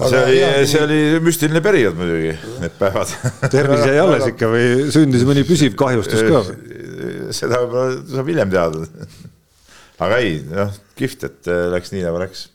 see 0.00 0.22
oli, 0.24 0.66
see 0.68 0.82
oli 0.82 1.00
müstiline 1.24 1.60
periood 1.64 1.98
muidugi, 1.98 2.32
need 2.62 2.76
päevad. 2.78 3.12
tervis 3.52 3.84
jäi 3.84 3.98
alles 4.00 4.24
ikka 4.30 4.48
või 4.52 4.68
sündis 4.94 5.26
mõni 5.28 5.44
püsiv 5.48 5.76
kahjustus 5.78 6.24
ka? 6.24 6.42
seda 7.36 7.60
võib-olla 7.62 7.98
saab 8.14 8.30
hiljem 8.32 8.52
teada. 8.52 8.86
aga 10.02 10.20
ei, 10.24 10.38
noh, 10.48 10.72
kihvt, 10.98 11.26
et 11.28 11.50
äh, 11.52 11.66
läks 11.74 11.92
nii, 11.94 12.04
nagu 12.06 12.22
läks. 12.22 12.46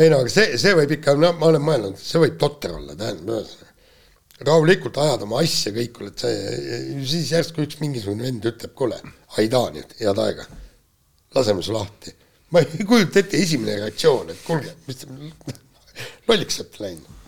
ei 0.00 0.08
no 0.12 0.22
aga 0.24 0.32
see, 0.32 0.56
see 0.60 0.72
võib 0.78 0.96
ikka, 0.96 1.16
no 1.20 1.34
ma 1.36 1.50
olen 1.52 1.66
mõelnud, 1.66 2.00
see 2.00 2.22
võib 2.22 2.40
totter 2.40 2.74
olla, 2.78 2.96
tähendab, 2.98 3.52
rahulikult 4.40 4.96
ajad 5.04 5.26
oma 5.28 5.44
asja 5.44 5.74
kõik, 5.76 6.00
oled 6.00 6.24
see, 6.24 7.04
siis 7.04 7.34
järsku 7.36 7.66
üks 7.66 7.80
mingisugune 7.82 8.24
vend 8.30 8.52
ütleb, 8.54 8.72
kuule, 8.78 9.00
Aidaa 9.38 9.68
nüüd, 9.74 9.92
head 10.00 10.18
aega, 10.18 10.48
laseme 11.36 11.62
su 11.62 11.76
lahti. 11.76 12.16
ma 12.50 12.64
ei 12.64 12.86
kujuta 12.88 13.20
ette, 13.20 13.38
esimene 13.38 13.76
reaktsioon, 13.84 14.32
et 14.32 14.40
kuulge, 14.46 14.72
mis 14.88 15.04
te 15.04 15.10
lolliks 16.28 16.60
olete 16.60 16.84
läinud 16.84 17.19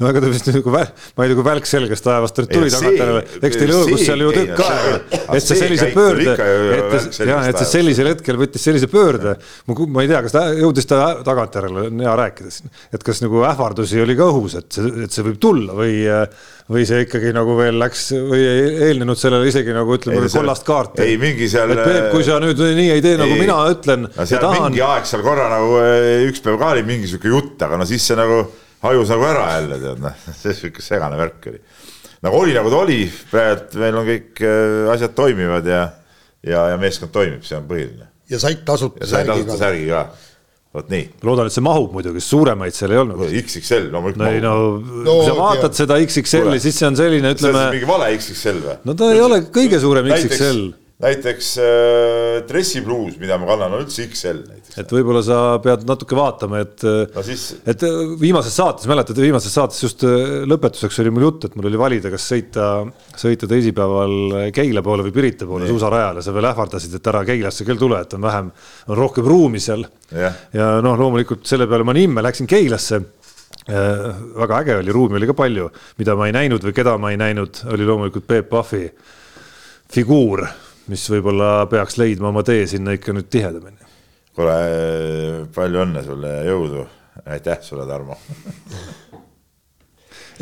no 0.00 0.10
ega 0.10 0.22
ta 0.22 0.30
vist 0.32 0.48
nagu, 0.52 0.72
ma 0.72 0.82
ei 0.84 1.32
tea, 1.32 1.38
kui 1.38 1.46
välk 1.46 1.68
selgest 1.68 2.06
taevast 2.06 2.40
tuli 2.40 2.70
tagantjärele, 2.72 3.24
eks 3.40 3.60
teil 3.60 3.74
õõgus 3.76 4.04
seal 4.06 4.24
ju 4.24 4.32
tükk 4.36 4.62
aega, 4.66 4.94
et 5.36 5.46
see 5.46 5.60
sellise 5.60 5.90
pöörde, 5.94 6.36
et 6.36 7.20
jah, 7.28 7.50
et 7.50 7.60
see 7.62 7.70
sellisel 7.74 8.12
hetkel 8.12 8.40
võttis 8.40 8.66
sellise 8.68 8.90
pöörde. 8.92 9.36
ma 9.68 10.04
ei 10.04 10.10
tea, 10.10 10.22
kas 10.26 10.36
ta 10.36 10.46
jõudis 10.56 10.88
ta 10.88 11.02
tagantjärele, 11.26 11.88
on 11.90 12.06
hea 12.06 12.16
rääkida 12.24 12.54
siin, 12.54 12.72
et 12.92 13.04
kas 13.06 13.22
nagu 13.24 13.44
ähvardusi 13.48 14.02
oli 14.02 14.18
ka 14.18 14.30
õhus, 14.32 14.58
et 14.60 14.70
see, 14.74 14.96
et 15.06 15.14
see 15.14 15.26
võib 15.28 15.40
tulla 15.42 15.76
või 15.76 15.94
või 16.72 16.84
see 16.86 17.04
ikkagi 17.06 17.32
nagu 17.34 17.54
veel 17.58 17.78
läks 17.80 18.08
või 18.14 18.42
eelnenud 18.88 19.18
sellele 19.18 19.48
isegi 19.50 19.74
nagu 19.74 19.96
ütleme 19.96 20.28
kollast 20.32 20.66
kaarti. 20.66 21.04
ei 21.04 21.18
mingi 21.20 21.48
seal. 21.50 21.72
et 21.74 21.82
Peep, 21.82 22.08
kui 22.14 22.24
sa 22.26 22.38
nüüd 22.42 22.60
nii 22.62 22.90
ei 22.94 23.04
tee, 23.04 23.16
nagu 23.20 23.34
ei, 23.34 23.42
mina 23.42 23.58
ütlen. 23.72 24.08
seal 24.22 24.42
tahan... 24.42 24.70
mingi 24.70 24.84
aeg 24.86 25.08
seal 25.08 25.24
korra 25.26 25.48
nagu 25.52 25.78
eh, 25.82 26.26
üks 26.30 26.42
päev 26.44 26.60
ka 26.60 26.72
oli 26.76 26.84
mingi 26.86 27.10
sihuke 27.10 27.32
jutt, 27.32 27.56
aga 27.66 27.80
no 27.80 27.88
siis 27.88 28.06
see 28.06 28.18
nagu 28.18 28.44
hajus 28.82 29.12
nagu 29.14 29.26
ära 29.28 29.46
jälle 29.56 29.78
tead 29.82 30.02
noh, 30.02 30.26
see 30.40 30.56
sihuke 30.58 30.84
segane 30.84 31.18
värk 31.20 31.48
oli. 31.52 31.62
nagu 32.24 32.40
oli, 32.42 32.56
nagu 32.56 32.72
ta 32.72 32.82
oli, 32.82 32.98
praegu 33.30 33.82
meil 33.82 34.00
on 34.00 34.08
kõik 34.08 34.42
äh, 34.46 34.90
asjad 34.94 35.14
toimivad 35.18 35.68
ja, 35.68 35.86
ja, 36.46 36.66
ja 36.72 36.82
meeskond 36.82 37.14
toimib, 37.14 37.46
see 37.46 37.58
on 37.58 37.70
põhiline. 37.70 38.10
ja 38.30 38.42
said 38.42 38.66
tasuta 38.66 39.08
särgi 39.08 39.46
ka. 39.48 39.58
särgi 39.60 39.88
ka. 39.90 40.04
vot 40.74 40.92
nii. 40.92 41.08
loodan, 41.28 41.50
et 41.50 41.56
see 41.56 41.64
mahub 41.64 41.94
muidugi, 41.94 42.22
suuremaid 42.24 42.76
seal 42.76 42.94
ei 42.94 43.02
olnud. 43.02 43.24
XXL 43.28 43.90
loomulikult 43.92 44.22
no 44.24 44.30
ei 44.32 44.44
no, 44.44 44.54
no, 44.82 45.18
kui 45.20 45.26
sa 45.30 45.38
vaatad 45.38 45.78
seda 45.78 45.98
XXL-i, 46.02 46.62
siis 46.64 46.78
see 46.82 46.90
on 46.90 46.98
selline, 46.98 47.34
ütleme. 47.36 47.58
see 47.58 47.72
on 47.72 47.76
mingi 47.78 47.90
vale 47.90 48.12
XXL 48.18 48.62
või? 48.66 48.78
no 48.88 48.98
ta 48.98 49.10
ei 49.14 49.22
ole 49.22 49.44
kõige 49.52 49.82
suurem 49.82 50.10
XXL 50.16 50.64
näiteks 51.02 51.48
äh, 51.58 52.36
dressipluus, 52.46 53.16
mida 53.20 53.36
ma 53.40 53.48
kannan, 53.48 53.74
on 53.74 53.84
üldse 53.84 54.04
XL 54.06 54.42
näiteks. 54.46 54.76
et 54.78 54.92
võib-olla 54.94 55.22
sa 55.26 55.38
pead 55.62 55.82
natuke 55.88 56.16
vaatama, 56.16 56.60
et 56.62 56.84
no, 56.84 57.24
siis... 57.26 57.48
et 57.68 57.82
äh, 57.86 57.96
viimases 58.20 58.54
saates, 58.58 58.86
mäletad, 58.90 59.18
viimases 59.18 59.54
saates 59.54 59.82
just 59.82 60.04
äh, 60.06 60.44
lõpetuseks 60.48 61.00
oli 61.02 61.14
mul 61.14 61.26
jutt, 61.26 61.48
et 61.48 61.56
mul 61.58 61.70
oli 61.72 61.80
valida, 61.80 62.12
kas 62.12 62.28
sõita, 62.30 62.68
sõita 63.18 63.50
teisipäeval 63.50 64.52
Keila 64.54 64.84
poole 64.86 65.06
või 65.08 65.16
Pirita 65.16 65.48
poole 65.48 65.70
suusarajale, 65.70 66.22
sa 66.22 66.34
veel 66.36 66.50
ähvardasid, 66.52 66.94
et 66.98 67.10
ära 67.12 67.24
Keilasse 67.26 67.66
küll 67.66 67.82
tule, 67.82 68.04
et 68.04 68.14
on 68.18 68.28
vähem, 68.28 68.54
on 68.86 68.98
rohkem 68.98 69.26
ruumi 69.26 69.62
seal. 69.62 69.84
ja 70.12 70.70
noh, 70.84 70.94
loomulikult 71.00 71.48
selle 71.48 71.66
peale 71.66 71.86
ma 71.88 71.96
nimme 71.96 72.22
läksin 72.22 72.50
Keilasse. 72.50 73.02
Äh, 73.70 74.08
väga 74.38 74.62
äge 74.62 74.76
oli, 74.80 74.94
ruumi 74.94 75.18
oli 75.20 75.28
ka 75.28 75.34
palju, 75.38 75.68
mida 75.98 76.16
ma 76.18 76.26
ei 76.26 76.34
näinud 76.34 76.64
või 76.66 76.74
keda 76.74 76.96
ma 76.98 77.12
ei 77.12 77.18
näinud, 77.20 77.60
oli 77.70 77.86
loomulikult 77.86 78.26
Peep 78.26 78.48
Pahvi 78.50 78.86
figuur 79.92 80.42
mis 80.90 81.04
võib-olla 81.12 81.66
peaks 81.70 81.98
leidma 82.00 82.32
oma 82.32 82.42
tee 82.46 82.64
sinna 82.70 82.96
ikka 82.96 83.14
nüüd 83.14 83.28
tihedamini. 83.32 83.90
kuule, 84.34 84.56
palju 85.54 85.84
õnne 85.84 86.04
sulle 86.06 86.36
ja 86.38 86.44
jõudu. 86.50 86.86
aitäh 87.26 87.60
sulle, 87.62 87.86
Tarmo 87.86 88.16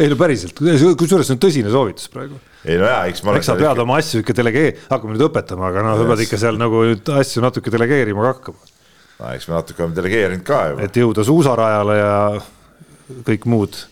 ei 0.01 0.09
no 0.09 0.17
päriselt, 0.17 0.55
kusjuures 0.57 1.29
see 1.29 1.37
on 1.37 1.43
tõsine 1.43 1.73
soovitus 1.73 2.09
praegu. 2.13 2.39
ei 2.65 2.79
no 2.81 2.89
jaa, 2.89 3.05
eks 3.11 3.25
ma 3.27 3.35
eks 3.37 3.51
sa 3.51 3.57
pead 3.59 3.69
ikka... 3.69 3.85
oma 3.85 3.99
asju 4.01 4.23
ikka 4.23 4.37
delegee-, 4.39 4.75
hakkame 4.89 5.17
nüüd 5.17 5.27
õpetama, 5.27 5.71
aga 5.71 5.85
noh, 5.85 5.99
sa 5.99 6.09
pead 6.13 6.25
ikka 6.27 6.41
seal 6.41 6.61
nagu 6.61 6.85
nüüd 6.87 7.13
asju 7.21 7.45
natuke 7.45 7.73
delegeerima 7.75 8.25
ka 8.25 8.35
hakkama. 8.35 8.71
no 9.21 9.33
eks 9.35 9.49
me 9.51 9.57
natuke 9.59 9.85
oleme 9.85 9.99
delegeerinud 9.99 10.47
ka 10.47 10.61
juba. 10.71 10.87
et 10.87 11.01
jõuda 11.03 11.27
suusarajale 11.27 11.99
ja 11.99 12.15
kõik 13.27 13.49
muud 13.51 13.83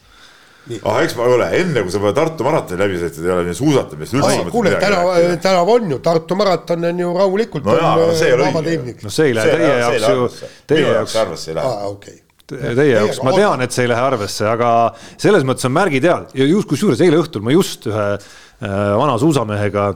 ah, 0.83 1.01
eks 1.03 1.17
ma 1.19 1.27
ei 1.27 1.35
ole, 1.35 1.49
enne 1.61 1.83
kui 1.85 1.93
sa 1.93 2.01
pole 2.03 2.15
Tartu 2.17 2.47
maratoni 2.47 2.81
läbi 2.81 3.01
sõitnud, 3.01 3.27
ei 3.27 3.35
ole 3.35 3.45
nii 3.49 3.59
suusatamist 3.59 4.17
üldse. 4.17 4.39
kuule, 4.53 4.73
tänav, 4.83 5.11
tänav 5.45 5.73
on 5.75 5.93
ju, 5.95 5.99
Tartu 6.05 6.39
maraton 6.39 6.89
on 6.91 7.03
ju 7.05 7.13
rahulikult. 7.17 7.69
no 7.69 7.77
jaa, 7.79 7.93
aga 7.97 8.17
see 8.19 8.31
ei 8.31 8.37
ole 8.37 8.49
õige. 8.63 8.97
no 9.05 9.13
see 9.15 9.31
ei 9.31 9.37
lähe 9.39 9.55
teie 9.59 9.77
jaoks 9.83 10.09
ju, 10.09 10.49
teie 10.73 10.89
jaoks. 10.89 11.15
arvesse 11.23 11.53
ei 11.53 11.59
lähe. 11.61 11.71
aa, 11.75 11.93
okei 11.93 12.19
teie 12.49 12.91
jaoks, 12.95 13.23
ma 13.27 13.37
tean, 13.37 13.63
et 13.65 13.77
see 13.77 13.85
ei 13.85 13.93
lähe 13.93 14.05
arvesse, 14.09 14.49
aga 14.49 14.73
selles 15.21 15.47
mõttes 15.49 15.69
on 15.69 15.75
märgid 15.77 16.09
head 16.09 16.37
ja 16.39 16.49
just 16.49 16.71
kusjuures 16.71 17.01
eile 17.05 17.21
õhtul 17.21 17.45
ma 17.45 17.53
just 17.53 17.89
ühe 17.91 18.11
äh, 18.17 18.77
vana 18.99 19.19
suusamehega, 19.21 19.91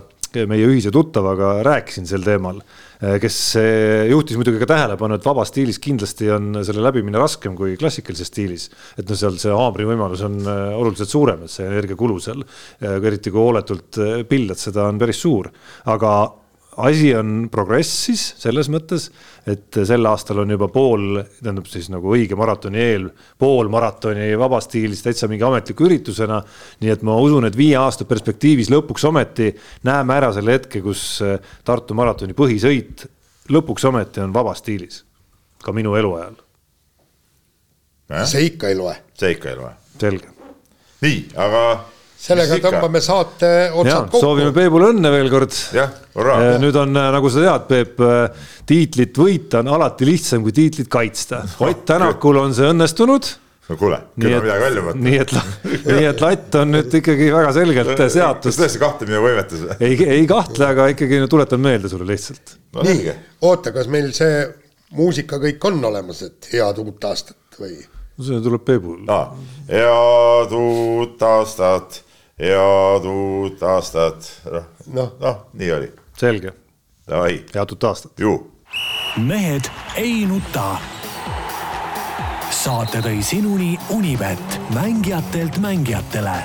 meie 0.49 0.69
ühise 0.69 0.93
tuttavaga 0.93 1.59
rääkisin 1.65 2.09
sel 2.09 2.25
teemal 2.25 2.61
Äh, 2.61 2.82
kes 3.03 3.37
äh, 3.59 4.09
juhtis 4.11 4.39
muidugi 4.39 4.61
ka 4.63 4.69
tähelepanu, 4.71 5.17
et 5.19 5.25
vabas 5.27 5.51
stiilis 5.51 5.81
kindlasti 5.83 6.29
on 6.31 6.61
selle 6.63 6.85
läbimine 6.85 7.19
raskem 7.19 7.57
kui 7.59 7.75
klassikalises 7.81 8.31
stiilis. 8.31 8.69
et 8.97 9.09
noh, 9.09 9.19
seal 9.19 9.39
see 9.43 9.55
haamri 9.55 9.89
võimalus 9.89 10.23
on 10.27 10.39
äh, 10.47 10.61
oluliselt 10.79 11.11
suurem, 11.11 11.43
et 11.43 11.51
see 11.51 11.67
energiakulu 11.67 12.21
seal, 12.23 12.45
eriti 12.83 13.33
kui 13.33 13.43
hooletult 13.43 13.99
pildad, 14.29 14.61
seda 14.61 14.87
on 14.91 15.01
päris 15.03 15.23
suur, 15.25 15.51
aga 15.91 16.13
asi 16.77 17.11
on 17.15 17.49
progressis 17.53 18.23
selles 18.41 18.69
mõttes, 18.73 19.11
et 19.47 19.79
sel 19.85 20.07
aastal 20.09 20.43
on 20.43 20.55
juba 20.55 20.69
pool, 20.73 21.21
tähendab 21.43 21.69
siis 21.69 21.91
nagu 21.93 22.15
õige 22.15 22.37
maratoni 22.39 22.81
eel, 22.81 23.09
pool 23.39 23.69
maratoni 23.73 24.31
vabastiilis 24.41 25.05
täitsa 25.05 25.29
mingi 25.29 25.45
ametliku 25.45 25.85
üritusena. 25.89 26.43
nii 26.81 26.91
et 26.91 27.03
ma 27.03 27.17
usun, 27.21 27.45
et 27.45 27.57
viie 27.57 27.77
aasta 27.77 28.05
perspektiivis 28.09 28.71
lõpuks 28.73 29.05
ometi 29.09 29.53
näeme 29.85 30.17
ära 30.17 30.33
selle 30.33 30.57
hetke, 30.57 30.81
kus 30.81 31.23
Tartu 31.65 31.95
maratoni 31.95 32.33
põhisõit 32.33 33.07
lõpuks 33.53 33.85
ometi 33.89 34.23
on 34.23 34.33
vabastiilis, 34.35 35.05
ka 35.63 35.73
minu 35.73 35.95
eluajal. 35.97 36.37
see 38.25 38.47
ikka 38.47 38.69
ei 38.69 38.77
loe. 38.77 38.97
see 39.15 39.37
ikka 39.37 39.51
ei 39.51 39.57
loe. 39.57 39.73
selge. 39.99 40.29
nii, 41.03 41.27
aga 41.37 41.92
sellega 42.23 42.59
tõmbame 42.63 43.03
saate 43.03 43.53
otsad 43.75 44.07
kokku. 44.07 44.23
soovime 44.23 44.55
Peebule 44.55 44.93
õnne 44.93 45.13
veel 45.15 45.31
kord. 45.33 45.55
hurraa. 46.15 46.57
nüüd 46.63 46.77
on, 46.79 46.97
äh, 46.97 47.11
nagu 47.17 47.31
sa 47.33 47.47
tead, 47.47 47.69
Peep, 47.69 48.03
äh, 48.07 48.49
tiitlit 48.67 49.19
võita 49.19 49.63
on 49.65 49.73
alati 49.79 50.07
lihtsam 50.07 50.45
kui 50.45 50.55
tiitlit 50.55 50.91
kaitsta. 50.93 51.43
Ott 51.61 51.87
Tänakul 51.89 52.39
on 52.39 52.55
see 52.55 52.69
õnnestunud 52.71 53.33
no 53.73 53.79
kuule, 53.79 53.99
küll 54.19 54.35
on 54.37 54.45
midagi 54.45 54.65
välja 54.65 54.85
võtta. 54.87 55.03
nii 55.07 55.19
et, 55.23 55.35
nii 55.89 56.09
et 56.11 56.25
latt 56.25 56.59
on 56.61 56.75
nüüd 56.77 56.97
ikkagi 56.99 57.29
väga 57.35 57.53
selgelt 57.57 58.03
seatud. 58.03 58.49
kas 58.51 58.61
tõesti 58.61 58.83
kahtleb 58.83 59.13
minu 59.13 59.23
võimetes 59.25 59.65
või? 59.65 59.77
ei, 59.87 59.99
ei 60.19 60.29
kahtle, 60.31 60.69
aga 60.75 60.89
ikkagi 60.95 61.23
no, 61.23 61.31
tuletan 61.31 61.63
meelde 61.63 61.91
sulle 61.93 62.09
lihtsalt 62.11 62.57
no,. 62.75 62.85
nii, 62.87 63.17
oota, 63.49 63.75
kas 63.75 63.91
meil 63.93 64.11
see 64.17 64.45
muusika 64.99 65.41
kõik 65.43 65.69
on 65.71 65.83
olemas, 65.93 66.25
et 66.27 66.51
head 66.53 66.81
uut 66.83 67.09
aastat 67.09 67.61
või? 67.63 67.79
no 68.19 68.29
see 68.29 68.41
tuleb 68.45 68.67
Peebul 68.67 69.13
ah,. 69.13 69.31
head 69.71 70.57
uut 70.59 71.29
aastat 71.31 72.03
head 72.39 73.05
uut 73.05 73.63
aastat. 73.63 74.41
noh 74.47 74.65
no. 74.87 75.13
no, 75.21 75.47
nii 75.53 75.73
oli. 75.73 75.93
selge. 76.17 76.53
Davai. 77.09 77.45
head 77.55 77.71
uut 77.71 77.85
aastat. 77.85 78.13
ju. 78.19 78.35
mehed 79.17 79.71
ei 79.97 80.27
nuta. 80.27 80.77
saate 82.51 83.01
tõi 83.03 83.23
sinuni 83.23 83.79
Unibet, 83.91 84.61
mängijatelt 84.75 85.59
mängijatele 85.59 86.43